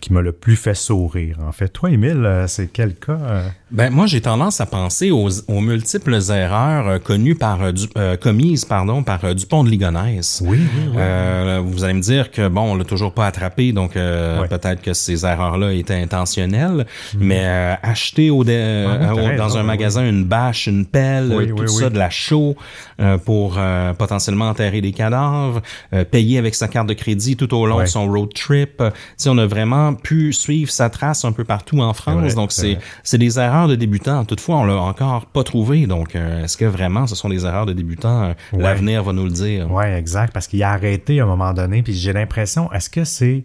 qui 0.00 0.12
m'a 0.12 0.20
le 0.20 0.32
plus 0.32 0.56
fait 0.56 0.74
sourire. 0.74 1.38
En 1.46 1.52
fait, 1.52 1.68
toi, 1.68 1.90
Émile, 1.90 2.44
c'est 2.46 2.68
quel 2.68 2.94
cas? 2.94 3.52
Ben, 3.70 3.90
moi, 3.92 4.06
j'ai 4.06 4.22
tendance 4.22 4.62
à 4.62 4.66
penser 4.66 5.10
aux, 5.10 5.28
aux 5.46 5.60
multiples 5.60 6.18
erreurs 6.30 6.88
euh, 6.88 6.98
connues 6.98 7.34
par, 7.34 7.62
euh, 7.62 7.72
du- 7.72 7.86
euh, 7.98 8.16
commises 8.16 8.64
pardon, 8.64 9.02
par 9.02 9.34
Dupont 9.34 9.62
de 9.62 9.68
Ligonnès. 9.68 10.42
Oui, 10.42 10.56
oui, 10.58 10.82
oui. 10.88 10.96
Euh, 10.96 11.60
vous 11.62 11.84
allez 11.84 11.92
me 11.92 12.00
dire 12.00 12.30
que 12.30 12.48
bon, 12.48 12.72
on 12.72 12.76
l'a 12.76 12.84
toujours 12.84 13.12
pas 13.12 13.26
attrapé, 13.26 13.72
donc 13.72 13.94
euh, 13.96 14.40
Ouais. 14.40 14.48
peut-être 14.48 14.80
que 14.80 14.94
ces 14.94 15.26
erreurs-là 15.26 15.74
étaient 15.74 16.00
intentionnelles. 16.02 16.86
Mais 17.18 17.42
euh, 17.42 17.74
acheter 17.82 18.30
au, 18.30 18.42
dé- 18.42 18.86
Ah 18.88 19.14
oui, 19.14 19.20
au- 19.20 19.36
dans 19.36 19.44
raison, 19.44 19.58
un 19.58 19.60
oui, 19.60 19.66
magasin 19.66 20.08
une 20.08 20.24
bâche, 20.24 20.66
une 20.66 20.86
pelle, 20.86 21.30
Oui, 21.36 21.48
tout 21.48 21.56
oui, 21.60 21.68
ça, 21.68 21.86
oui. 21.88 21.92
de 21.92 21.98
la 21.98 22.08
chaux 22.08 22.56
euh, 23.02 23.18
pour 23.18 23.56
euh, 23.58 23.92
potentiellement 23.92 24.48
enterrer 24.48 24.80
des 24.80 24.92
cadavres, 24.92 25.60
euh, 25.92 26.04
payer 26.06 26.38
avec 26.38 26.54
sa 26.54 26.68
carte 26.68 26.88
de 26.88 26.94
crédit 26.94 27.36
tout 27.36 27.52
au 27.54 27.66
long 27.66 27.80
de 27.80 27.86
son 27.86 28.06
road 28.10 28.30
trip. 28.34 28.82
Sais, 29.18 29.28
on 29.28 29.36
a 29.36 29.44
vraiment 29.46 29.92
pu 29.92 30.32
suivre 30.32 30.70
sa 30.70 30.88
trace 30.88 31.26
un 31.26 31.32
peu 31.32 31.44
partout 31.44 31.80
en 31.80 31.92
France. 31.92 32.34
donc 32.34 32.50
c'est 32.50 33.18
des 33.18 33.38
erreurs 33.38 33.57
de 33.66 33.74
débutants. 33.74 34.24
Toutefois, 34.24 34.58
on 34.58 34.64
l'a 34.64 34.76
encore 34.76 35.26
pas 35.26 35.42
trouvé. 35.42 35.86
Donc, 35.86 36.14
euh, 36.14 36.44
est-ce 36.44 36.56
que 36.56 36.66
vraiment 36.66 37.06
ce 37.08 37.16
sont 37.16 37.28
des 37.30 37.44
erreurs 37.44 37.66
de 37.66 37.72
débutants? 37.72 38.22
Euh, 38.22 38.34
Ouais. 38.52 38.62
L'avenir 38.62 39.02
va 39.02 39.12
nous 39.12 39.24
le 39.24 39.30
dire. 39.30 39.66
Oui, 39.70 39.84
exact, 39.86 40.32
parce 40.32 40.46
qu'il 40.46 40.62
a 40.62 40.70
arrêté 40.70 41.18
à 41.20 41.24
un 41.24 41.26
moment 41.26 41.52
donné, 41.52 41.82
puis 41.82 41.94
j'ai 41.94 42.12
l'impression, 42.12 42.70
est-ce 42.72 42.88
que 42.90 43.04
c'est 43.04 43.44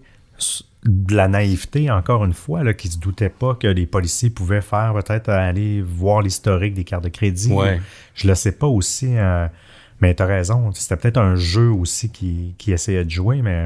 de 0.86 1.16
la 1.16 1.28
naïveté, 1.30 1.90
encore 1.90 2.26
une 2.26 2.34
fois, 2.34 2.64
là, 2.64 2.74
qui 2.74 2.90
se 2.90 2.98
doutait 3.00 3.30
pas 3.30 3.56
que 3.56 3.68
les 3.68 3.86
policiers 3.86 4.30
pouvaient 4.30 4.62
faire, 4.62 4.94
peut-être 4.94 5.30
aller 5.30 5.82
voir 5.82 6.22
l'historique 6.22 6.74
des 6.74 6.84
cartes 6.84 7.06
de 7.06 7.10
crédit? 7.10 7.52
Ouais. 7.52 7.80
Je 8.16 8.28
le 8.28 8.36
sais 8.36 8.52
pas 8.52 8.68
aussi, 8.68 9.08
euh, 9.16 9.48
mais 10.02 10.14
tu 10.14 10.22
as 10.22 10.26
raison, 10.26 10.72
c'était 10.74 10.98
peut-être 10.98 11.18
un 11.20 11.36
jeu 11.36 11.70
aussi 11.70 12.10
qui, 12.10 12.54
qui 12.58 12.74
essayait 12.74 13.06
de 13.06 13.10
jouer, 13.10 13.42
mais 13.42 13.66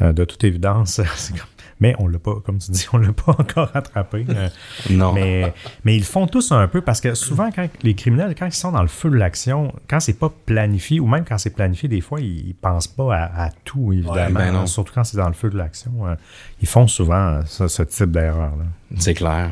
euh, 0.00 0.12
de 0.12 0.24
toute 0.24 0.44
évidence, 0.44 1.00
c'est 1.16 1.32
comme... 1.32 1.46
Mais 1.80 1.94
on 1.98 2.06
l'a 2.08 2.18
pas, 2.18 2.34
comme 2.44 2.58
tu 2.58 2.70
dis, 2.72 2.86
on 2.92 2.98
l'a 2.98 3.12
pas 3.12 3.32
encore 3.38 3.70
attrapé. 3.74 4.26
euh, 4.28 4.48
Non. 4.90 5.12
mais, 5.12 5.52
mais 5.84 5.96
ils 5.96 6.00
le 6.00 6.04
font 6.04 6.26
tous 6.26 6.52
un 6.52 6.68
peu 6.68 6.82
parce 6.82 7.00
que 7.00 7.14
souvent, 7.14 7.50
quand 7.50 7.66
les 7.82 7.94
criminels, 7.94 8.34
quand 8.38 8.46
ils 8.46 8.52
sont 8.52 8.72
dans 8.72 8.82
le 8.82 8.88
feu 8.88 9.08
de 9.10 9.16
l'action, 9.16 9.72
quand 9.88 9.98
c'est 10.00 10.18
pas 10.18 10.30
planifié, 10.46 11.00
ou 11.00 11.06
même 11.06 11.24
quand 11.24 11.38
c'est 11.38 11.54
planifié, 11.54 11.88
des 11.88 12.00
fois, 12.02 12.20
ils, 12.20 12.48
ils 12.48 12.54
pensent 12.54 12.86
pas 12.88 13.16
à, 13.16 13.44
à 13.46 13.50
tout, 13.64 13.92
évidemment. 13.92 14.14
Ouais, 14.14 14.30
ben 14.32 14.52
non. 14.52 14.66
Surtout 14.66 14.92
quand 14.94 15.04
c'est 15.04 15.16
dans 15.16 15.28
le 15.28 15.34
feu 15.34 15.48
de 15.50 15.56
l'action. 15.56 16.06
euh, 16.06 16.14
ils 16.60 16.68
font 16.68 16.86
souvent 16.86 17.14
euh, 17.28 17.42
ça- 17.46 17.68
ce 17.68 17.82
type 17.82 18.10
d'erreur-là. 18.10 18.64
C'est 18.98 19.14
clair. 19.14 19.50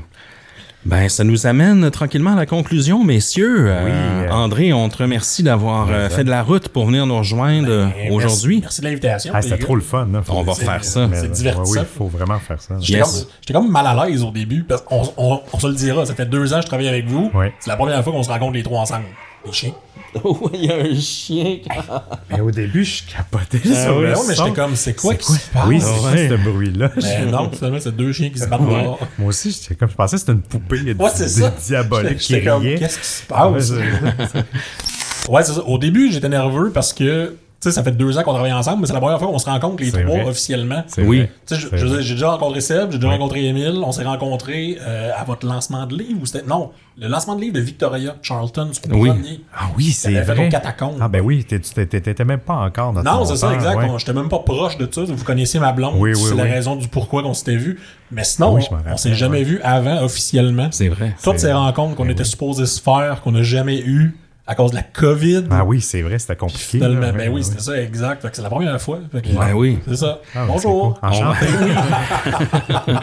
Ben, 0.85 1.09
ça 1.09 1.25
nous 1.25 1.47
amène 1.47 1.91
tranquillement 1.91 2.33
à 2.33 2.37
la 2.37 2.47
conclusion, 2.47 3.03
messieurs. 3.05 3.67
Euh, 3.69 3.85
Oui, 3.85 3.91
euh, 3.93 4.31
André, 4.31 4.73
on 4.73 4.89
te 4.89 4.99
remercie 4.99 5.43
d'avoir 5.43 5.89
euh, 5.91 6.09
fait 6.09 6.25
de 6.25 6.31
la 6.31 6.43
route 6.43 6.69
pour 6.69 6.87
venir 6.87 7.05
nous 7.05 7.19
rejoindre 7.19 7.91
Eh, 8.01 8.11
aujourd'hui. 8.11 8.61
Merci, 8.61 8.63
merci 8.63 8.81
de 8.81 8.87
l'invitation. 8.87 9.33
Ah, 9.35 9.43
c'était 9.43 9.59
trop 9.59 9.75
le 9.75 9.83
fun. 9.83 10.09
là. 10.13 10.23
Faut- 10.23 10.33
On 10.35 10.43
va 10.43 10.55
faire 10.55 10.85
ça. 10.85 11.09
c'est 11.13 11.31
divertissant. 11.33 11.73
Oui, 11.73 11.79
il 11.83 11.99
faut 11.99 12.07
vraiment 12.07 12.39
faire 12.39 12.61
ça. 12.63 12.77
J'étais 12.81 13.01
Yes. 13.01 13.27
comme, 13.53 13.71
mal 13.71 13.87
à 13.87 14.07
l'aise 14.07 14.23
au 14.23 14.31
début, 14.31 14.63
parce 14.63 14.83
qu'on 14.83 15.03
on, 15.17 15.41
on 15.53 15.59
se 15.59 15.67
le 15.67 15.75
dira, 15.75 16.07
ça 16.07 16.15
fait 16.15 16.27
deux 16.27 16.53
ans 16.55 16.57
que 16.59 16.63
je 16.63 16.69
travaille 16.69 16.89
avec 16.89 17.07
vous. 17.07 17.31
Ouais. 17.35 17.53
C'est 17.59 17.69
la 17.71 17.77
première 17.77 18.03
fois 18.05 18.13
qu'on 18.13 18.23
se 18.23 18.29
rencontre 18.31 18.55
les 18.55 18.63
trois 18.63 18.81
ensemble. 18.81 19.05
Les 19.45 19.53
chiens. 19.53 19.73
Oh, 20.25 20.51
il 20.55 20.65
y 20.65 20.71
a 20.73 20.77
un 20.77 20.95
chien. 20.99 21.59
Mais 22.31 22.41
au 22.41 22.51
début, 22.51 22.85
je 22.85 23.03
capotais 23.05 23.59
sur 23.59 23.75
Ah 23.77 23.93
oui, 23.95 24.03
le 24.05 24.09
ouais, 24.15 24.15
mais 24.29 24.35
son. 24.35 24.45
j'étais 24.47 24.57
comme, 24.61 24.75
c'est 24.77 24.95
quoi 24.95 25.15
qui 25.15 25.33
se 25.33 25.39
passe? 25.51 25.67
Oui, 25.67 25.81
c'est 25.81 26.01
quoi 26.01 26.11
Ouais. 26.13 26.29
ce 26.29 26.35
bruit-là? 26.35 26.91
Mais 26.97 27.27
non, 27.27 27.51
finalement, 27.53 27.79
c'est 27.81 27.95
deux 27.97 28.13
chiens 28.13 28.31
qui 28.31 28.39
se 28.39 28.47
battent 28.47 28.63
dehors. 28.67 28.99
Moi 29.19 29.29
aussi, 29.29 29.51
j'étais 29.51 29.75
comme, 29.75 29.91
je 29.91 29.95
pensais 29.95 30.17
que 30.17 30.21
c'était 30.21 30.33
une 30.33 30.41
poupée 30.43 30.95
Ouais, 30.95 31.11
ça. 31.11 31.51
diabolique 31.67 32.19
qui 32.19 32.33
J'étais 32.35 32.47
comme, 32.47 32.63
riait. 32.63 32.79
qu'est-ce 32.79 32.99
qui 32.99 33.07
se 33.07 33.23
Ah, 33.31 33.49
ouais, 33.51 33.59
passe? 33.59 33.71
Ouais, 35.29 35.43
c'est 35.45 35.53
ça. 35.53 35.63
Au 35.65 35.79
début, 35.79 36.11
j'étais 36.11 36.29
nerveux 36.29 36.71
parce 36.73 36.93
que, 36.93 37.35
sais, 37.61 37.71
ça 37.73 37.83
fait 37.83 37.93
deux 37.93 38.17
ans 38.19 38.23
qu'on 38.23 38.33
travaille 38.35 38.53
ensemble, 38.53 38.81
mais 38.83 38.87
c'est 38.87 38.93
la 38.93 39.01
première 39.01 39.19
fois 39.19 39.29
qu'on 39.29 39.39
se 39.39 39.49
rencontre 39.51 39.83
les 39.83 39.91
trois 39.91 40.05
vrai. 40.05 40.25
officiellement. 40.29 40.85
c'est 40.87 41.03
Oui. 41.03 41.27
vrai. 41.51 41.59
Vrai. 41.71 42.03
j'ai 42.03 42.15
déjà 42.15 42.31
rencontré 42.31 42.61
Seb, 42.61 42.93
j'ai 42.93 42.99
déjà 42.99 43.11
rencontré 43.11 43.45
Émile, 43.47 43.81
on 43.85 43.91
s'est 43.93 44.05
rencontrés 44.05 44.79
euh, 44.81 45.11
à 45.17 45.25
votre 45.25 45.47
lancement 45.47 45.87
de 45.87 45.97
livre 45.97 46.21
ou 46.23 46.27
c'était 46.27 46.47
non, 46.47 46.71
le 46.97 47.09
lancement 47.09 47.35
de 47.37 47.41
livre 47.41 47.55
de 47.55 47.61
Victoria 47.61 48.15
Charlton, 48.23 48.71
son 48.73 48.91
Oui. 48.95 49.09
premier. 49.11 49.41
Ah 49.57 49.71
oui, 49.77 49.87
c'est 49.91 50.09
avait 50.17 50.25
fait 50.25 50.35
vrai. 50.35 50.47
aux 50.47 50.51
catacombes. 50.51 50.99
Ah 51.01 51.09
ben 51.09 51.21
oui, 51.21 51.45
t'étais 51.45 51.87
t'étais 51.87 52.25
même 52.25 52.41
pas 52.41 52.55
encore 52.55 52.93
notre 52.93 53.11
Non, 53.11 53.25
c'est 53.25 53.37
ça, 53.37 53.53
exact. 53.55 53.77
ouais. 53.77 53.89
J'étais 53.99 54.13
même 54.13 54.29
pas 54.29 54.39
proche 54.41 54.77
de 54.79 54.89
ça. 54.91 55.03
Vous 55.05 55.25
connaissiez 55.25 55.59
ma 55.61 55.73
blonde. 55.73 55.95
Oui, 55.99 56.13
oui, 56.15 56.21
c'est 56.29 56.35
la 56.37 56.45
raison 56.45 56.77
du 56.77 56.87
pourquoi 56.89 57.23
qu'on 57.23 57.35
s'était 57.35 57.57
vu. 57.57 57.81
Mais 58.11 58.25
sinon, 58.25 58.57
on, 58.59 58.93
on 58.93 58.97
s'est 58.97 59.15
jamais 59.15 59.39
ouais. 59.39 59.45
vu 59.45 59.61
avant 59.63 60.03
officiellement. 60.03 60.69
C'est 60.71 60.89
vrai. 60.89 61.15
Toutes 61.23 61.39
ces 61.41 61.53
rencontres 61.53 61.97
qu'on 61.97 62.09
était 62.09 62.25
supposés 62.25 62.67
se 62.67 62.81
faire, 62.81 63.21
qu'on 63.23 63.33
n'a 63.33 63.43
jamais 63.43 63.81
eues 63.81 64.17
à 64.51 64.55
cause 64.55 64.70
de 64.70 64.77
la 64.77 64.83
COVID. 64.83 65.45
Ah 65.51 65.62
oui, 65.62 65.83
c'est 65.83 66.01
vrai, 66.01 66.19
c'était 66.19 66.35
compliqué. 66.35 66.79
Là, 66.79 66.89
ben 67.12 67.15
oui, 67.29 67.35
ouais. 67.35 67.43
c'était 67.43 67.61
ça, 67.61 67.81
exact. 67.81 68.27
C'est 68.33 68.41
la 68.43 68.49
première 68.49 68.81
fois. 68.81 68.99
Fait 69.12 69.20
que, 69.20 69.29
Ben 69.29 69.53
oui. 69.55 69.79
C'est 69.87 69.97
ça. 69.97 70.20
Ah, 70.35 70.41
ben, 70.41 70.47
Bonjour. 70.55 70.99
c'est 71.03 71.09
cool. 71.09 71.20
Enchanté. 71.20 71.47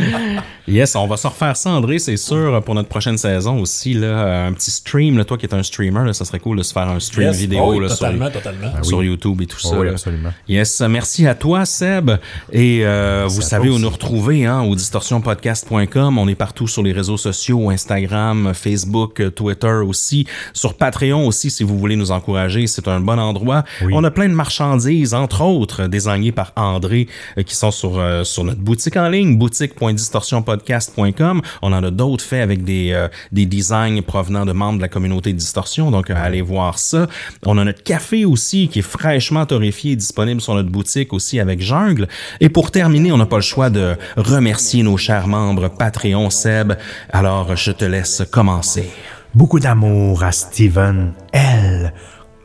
Yes, 0.67 0.95
on 0.95 1.05
va 1.05 1.15
se 1.15 1.27
refaire 1.27 1.55
ça, 1.55 1.69
André, 1.69 1.99
c'est 1.99 2.17
sûr, 2.17 2.59
pour 2.63 2.73
notre 2.73 2.89
prochaine 2.89 3.19
saison 3.19 3.59
aussi. 3.59 3.93
Là, 3.93 4.45
un 4.47 4.53
petit 4.53 4.71
stream, 4.71 5.15
là, 5.15 5.23
toi 5.23 5.37
qui 5.37 5.45
es 5.45 5.53
un 5.53 5.61
streamer, 5.61 6.05
là, 6.05 6.13
ça 6.13 6.25
serait 6.25 6.39
cool 6.39 6.57
de 6.57 6.63
se 6.63 6.73
faire 6.73 6.89
un 6.89 6.99
stream 6.99 7.27
Yes. 7.27 7.37
vidéo 7.37 7.59
Oh 7.67 7.71
oui, 7.73 7.81
là, 7.81 7.89
sur, 7.89 7.99
totalement, 7.99 8.31
totalement. 8.31 8.83
sur 8.83 9.03
YouTube 9.03 9.41
et 9.41 9.45
tout 9.45 9.59
ça. 9.59 9.69
Ah 9.73 9.79
oui, 9.79 9.85
là. 9.85 9.91
absolument. 9.91 10.31
Yes, 10.47 10.81
merci 10.81 11.27
à 11.27 11.35
toi, 11.35 11.65
Seb. 11.65 12.09
Et 12.51 12.79
euh, 12.83 13.25
vous 13.27 13.43
savez 13.43 13.69
où 13.69 13.77
nous 13.77 13.89
retrouver, 13.91 14.47
hein, 14.47 14.61
au 14.63 14.73
distorsionpodcast.com. 14.75 16.17
On 16.17 16.27
est 16.27 16.35
partout 16.35 16.67
sur 16.67 16.81
les 16.81 16.93
réseaux 16.93 17.17
sociaux, 17.17 17.69
Instagram, 17.69 18.51
Facebook, 18.55 19.19
euh, 19.19 19.29
Twitter 19.29 19.67
aussi. 19.85 20.25
Sur 20.53 20.75
Patreon 20.77 21.27
aussi, 21.27 21.34
si 21.35 21.63
vous 21.63 21.77
voulez 21.77 21.95
nous 21.95 22.11
encourager, 22.11 22.67
c'est 22.67 22.87
un 22.87 22.99
bon 22.99 23.19
endroit. 23.19 23.63
Oui. 23.81 23.93
On 23.95 24.03
a 24.03 24.11
plein 24.11 24.29
de 24.29 24.33
marchandises, 24.33 25.13
entre 25.13 25.41
autres, 25.41 25.87
désignées 25.87 26.31
par 26.31 26.51
André, 26.55 27.07
euh, 27.37 27.43
qui 27.43 27.55
sont 27.55 27.71
sur, 27.71 27.99
euh, 27.99 28.23
sur 28.23 28.43
notre 28.43 28.61
boutique 28.61 28.97
en 28.97 29.09
ligne, 29.09 29.37
boutique.distorsionpodcast.com. 29.37 31.41
On 31.61 31.73
en 31.73 31.83
a 31.83 31.91
d'autres 31.91 32.23
faits 32.23 32.41
avec 32.41 32.63
des, 32.63 32.91
euh, 32.93 33.07
des 33.31 33.45
designs 33.45 34.01
provenant 34.01 34.45
de 34.45 34.51
membres 34.51 34.77
de 34.77 34.81
la 34.81 34.89
communauté 34.89 35.33
de 35.33 35.37
Distorsion, 35.37 35.91
donc 35.91 36.09
euh, 36.09 36.15
allez 36.17 36.41
voir 36.41 36.79
ça. 36.79 37.07
On 37.45 37.57
a 37.57 37.63
notre 37.63 37.83
café 37.83 38.25
aussi, 38.25 38.67
qui 38.67 38.79
est 38.79 38.81
fraîchement 38.81 39.45
torréfié 39.45 39.91
et 39.91 39.95
disponible 39.95 40.41
sur 40.41 40.55
notre 40.55 40.69
boutique 40.69 41.13
aussi 41.13 41.39
avec 41.39 41.61
Jungle. 41.61 42.07
Et 42.39 42.49
pour 42.49 42.71
terminer, 42.71 43.11
on 43.11 43.17
n'a 43.17 43.25
pas 43.25 43.37
le 43.37 43.41
choix 43.41 43.69
de 43.69 43.95
remercier 44.17 44.83
nos 44.83 44.97
chers 44.97 45.27
membres 45.27 45.69
Patreon 45.69 46.29
Seb. 46.29 46.73
Alors, 47.11 47.55
je 47.55 47.71
te 47.71 47.85
laisse 47.85 48.23
commencer. 48.31 48.89
Beaucoup 49.35 49.59
d'amour 49.59 50.23
à 50.23 50.31
Steven 50.31 51.11
L, 51.33 51.93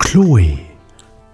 Chloé, 0.01 0.59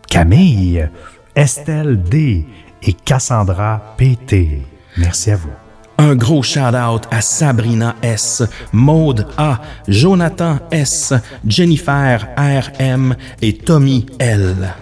Camille, 0.06 0.86
Estelle 1.34 2.02
D 2.02 2.44
et 2.82 2.92
Cassandra 2.92 3.94
PT. 3.96 4.60
Merci 4.98 5.30
à 5.30 5.36
vous. 5.36 5.50
Un 5.96 6.14
gros 6.14 6.42
shout-out 6.42 7.04
à 7.10 7.22
Sabrina 7.22 7.96
S, 8.02 8.42
Maude 8.74 9.26
A, 9.38 9.62
Jonathan 9.88 10.58
S, 10.70 11.14
Jennifer 11.46 12.28
RM 12.36 13.16
et 13.40 13.56
Tommy 13.56 14.04
L. 14.18 14.74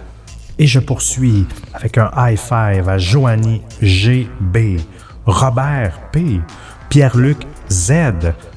Et 0.59 0.67
je 0.67 0.81
poursuis 0.81 1.47
avec 1.73 1.99
un 1.99 2.11
high 2.17 2.37
five 2.37 2.89
à 2.89 2.99
Joanie 2.99 3.63
GB, 3.81 4.79
Robert 5.25 6.11
P, 6.11 6.41
Pierre-Luc 6.89 7.47
Z, 7.71 7.93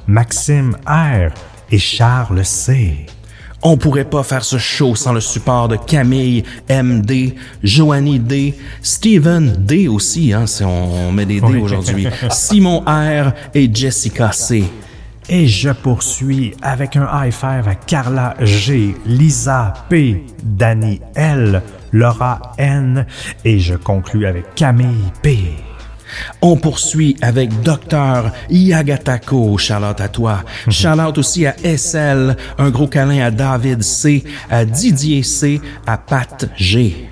Maxime 0.08 0.76
R 0.84 1.30
et 1.70 1.78
Charles 1.78 2.44
C. 2.44 3.06
On 3.62 3.76
pourrait 3.76 4.04
pas 4.04 4.22
faire 4.22 4.44
ce 4.44 4.56
show 4.56 4.94
sans 4.94 5.12
le 5.12 5.20
support 5.20 5.66
de 5.66 5.76
Camille 5.76 6.44
MD, 6.70 7.34
Joanie 7.62 8.20
D, 8.20 8.54
Steven 8.82 9.52
D 9.58 9.88
aussi, 9.88 10.32
hein, 10.32 10.46
si 10.46 10.62
on 10.62 11.10
met 11.10 11.26
des 11.26 11.40
D 11.40 11.56
aujourd'hui, 11.56 12.06
Simon 12.30 12.84
R 12.86 13.32
et 13.54 13.68
Jessica 13.72 14.30
C. 14.30 14.64
Et 15.28 15.46
je 15.46 15.70
poursuis 15.70 16.54
avec 16.62 16.96
un 16.96 17.08
high 17.12 17.32
five 17.32 17.68
à 17.68 17.74
Carla 17.74 18.34
G, 18.40 18.94
Lisa 19.04 19.74
P, 19.90 20.24
Danny 20.42 21.00
L, 21.14 21.62
Laura 21.92 22.52
N 22.58 23.06
et 23.44 23.58
je 23.58 23.74
conclus 23.74 24.26
avec 24.26 24.54
Camille 24.54 25.12
P. 25.20 25.67
On 26.42 26.56
poursuit 26.56 27.16
avec 27.20 27.62
Docteur 27.62 28.32
Yagatako, 28.50 29.58
Charlotte 29.58 30.00
à 30.00 30.08
toi. 30.08 30.44
Charlotte 30.68 31.18
aussi 31.18 31.46
à 31.46 31.54
SL, 31.62 32.36
un 32.58 32.70
gros 32.70 32.88
câlin 32.88 33.24
à 33.26 33.30
David 33.30 33.82
C, 33.82 34.24
à 34.50 34.64
Didier 34.64 35.22
C, 35.22 35.60
à 35.86 35.98
Pat 35.98 36.48
G. 36.56 37.08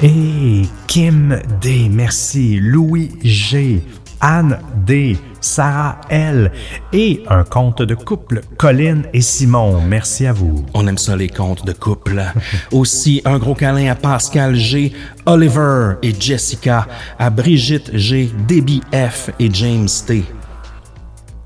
Et 0.00 0.62
Kim 0.86 1.40
D, 1.60 1.88
merci. 1.90 2.58
Louis 2.60 3.10
G, 3.22 3.82
Anne 4.20 4.58
D, 4.86 5.16
Sarah 5.40 6.00
L 6.08 6.52
et 6.92 7.22
un 7.28 7.44
compte 7.44 7.82
de 7.82 7.94
couple, 7.94 8.42
Colin 8.56 9.02
et 9.12 9.20
Simon. 9.20 9.80
Merci 9.80 10.26
à 10.26 10.32
vous. 10.32 10.64
On 10.74 10.86
aime 10.86 10.98
ça 10.98 11.16
les 11.16 11.28
contes 11.28 11.64
de 11.64 11.72
couple. 11.72 12.22
Aussi 12.72 13.22
un 13.24 13.38
gros 13.38 13.54
câlin 13.54 13.90
à 13.90 13.94
Pascal 13.94 14.54
G, 14.54 14.92
Oliver 15.26 15.94
et 16.02 16.14
Jessica, 16.18 16.86
à 17.18 17.30
Brigitte 17.30 17.96
G, 17.96 18.30
Debbie 18.46 18.82
F 18.92 19.30
et 19.38 19.50
James 19.52 19.88
T. 20.06 20.24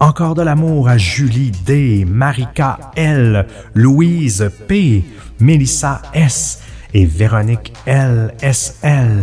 Encore 0.01 0.35
de 0.35 0.43
l'amour 0.43 0.89
à 0.89 0.99
Julie 0.99 1.53
D, 1.65 2.05
Marika 2.05 2.91
L, 2.97 3.47
Louise 3.75 4.51
P, 4.67 5.05
Melissa 5.39 6.03
S 6.13 6.61
et 6.93 7.07
Véronique 7.07 7.73
L, 7.87 8.35
SL. 8.43 9.23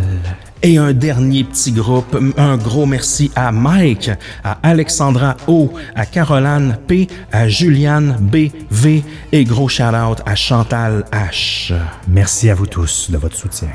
Et 0.62 0.76
un 0.76 0.92
dernier 0.92 1.44
petit 1.44 1.72
groupe, 1.72 2.18
un 2.36 2.56
gros 2.58 2.84
merci 2.84 3.30
à 3.34 3.50
Mike, 3.50 4.10
à 4.44 4.58
Alexandra 4.62 5.36
O, 5.46 5.72
à 5.94 6.04
Caroline 6.04 6.76
P, 6.86 7.08
à 7.32 7.48
Juliane 7.48 8.18
B, 8.20 8.50
V 8.70 9.02
et 9.32 9.44
gros 9.44 9.68
shout-out 9.68 10.18
à 10.26 10.34
Chantal 10.34 11.04
H. 11.12 11.72
Merci 12.08 12.50
à 12.50 12.54
vous 12.54 12.66
tous 12.66 13.10
de 13.10 13.16
votre 13.16 13.36
soutien. 13.36 13.70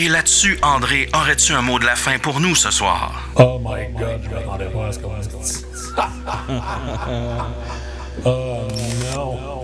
Et 0.00 0.06
là-dessus, 0.06 0.56
André, 0.62 1.08
aurais-tu 1.12 1.54
un 1.54 1.60
mot 1.60 1.80
de 1.80 1.84
la 1.84 1.96
fin 1.96 2.20
pour 2.20 2.38
nous 2.38 2.54
ce 2.54 2.70
soir? 2.70 3.28
Oh 3.34 3.60
my 3.60 3.88
god, 3.98 4.20
je 4.22 4.30
m'attendais 4.30 4.66
pas 4.66 4.86
à 4.86 4.92
ce 4.92 5.00
qu'on 5.00 5.10
oh 8.24 8.58
non. 9.12 9.57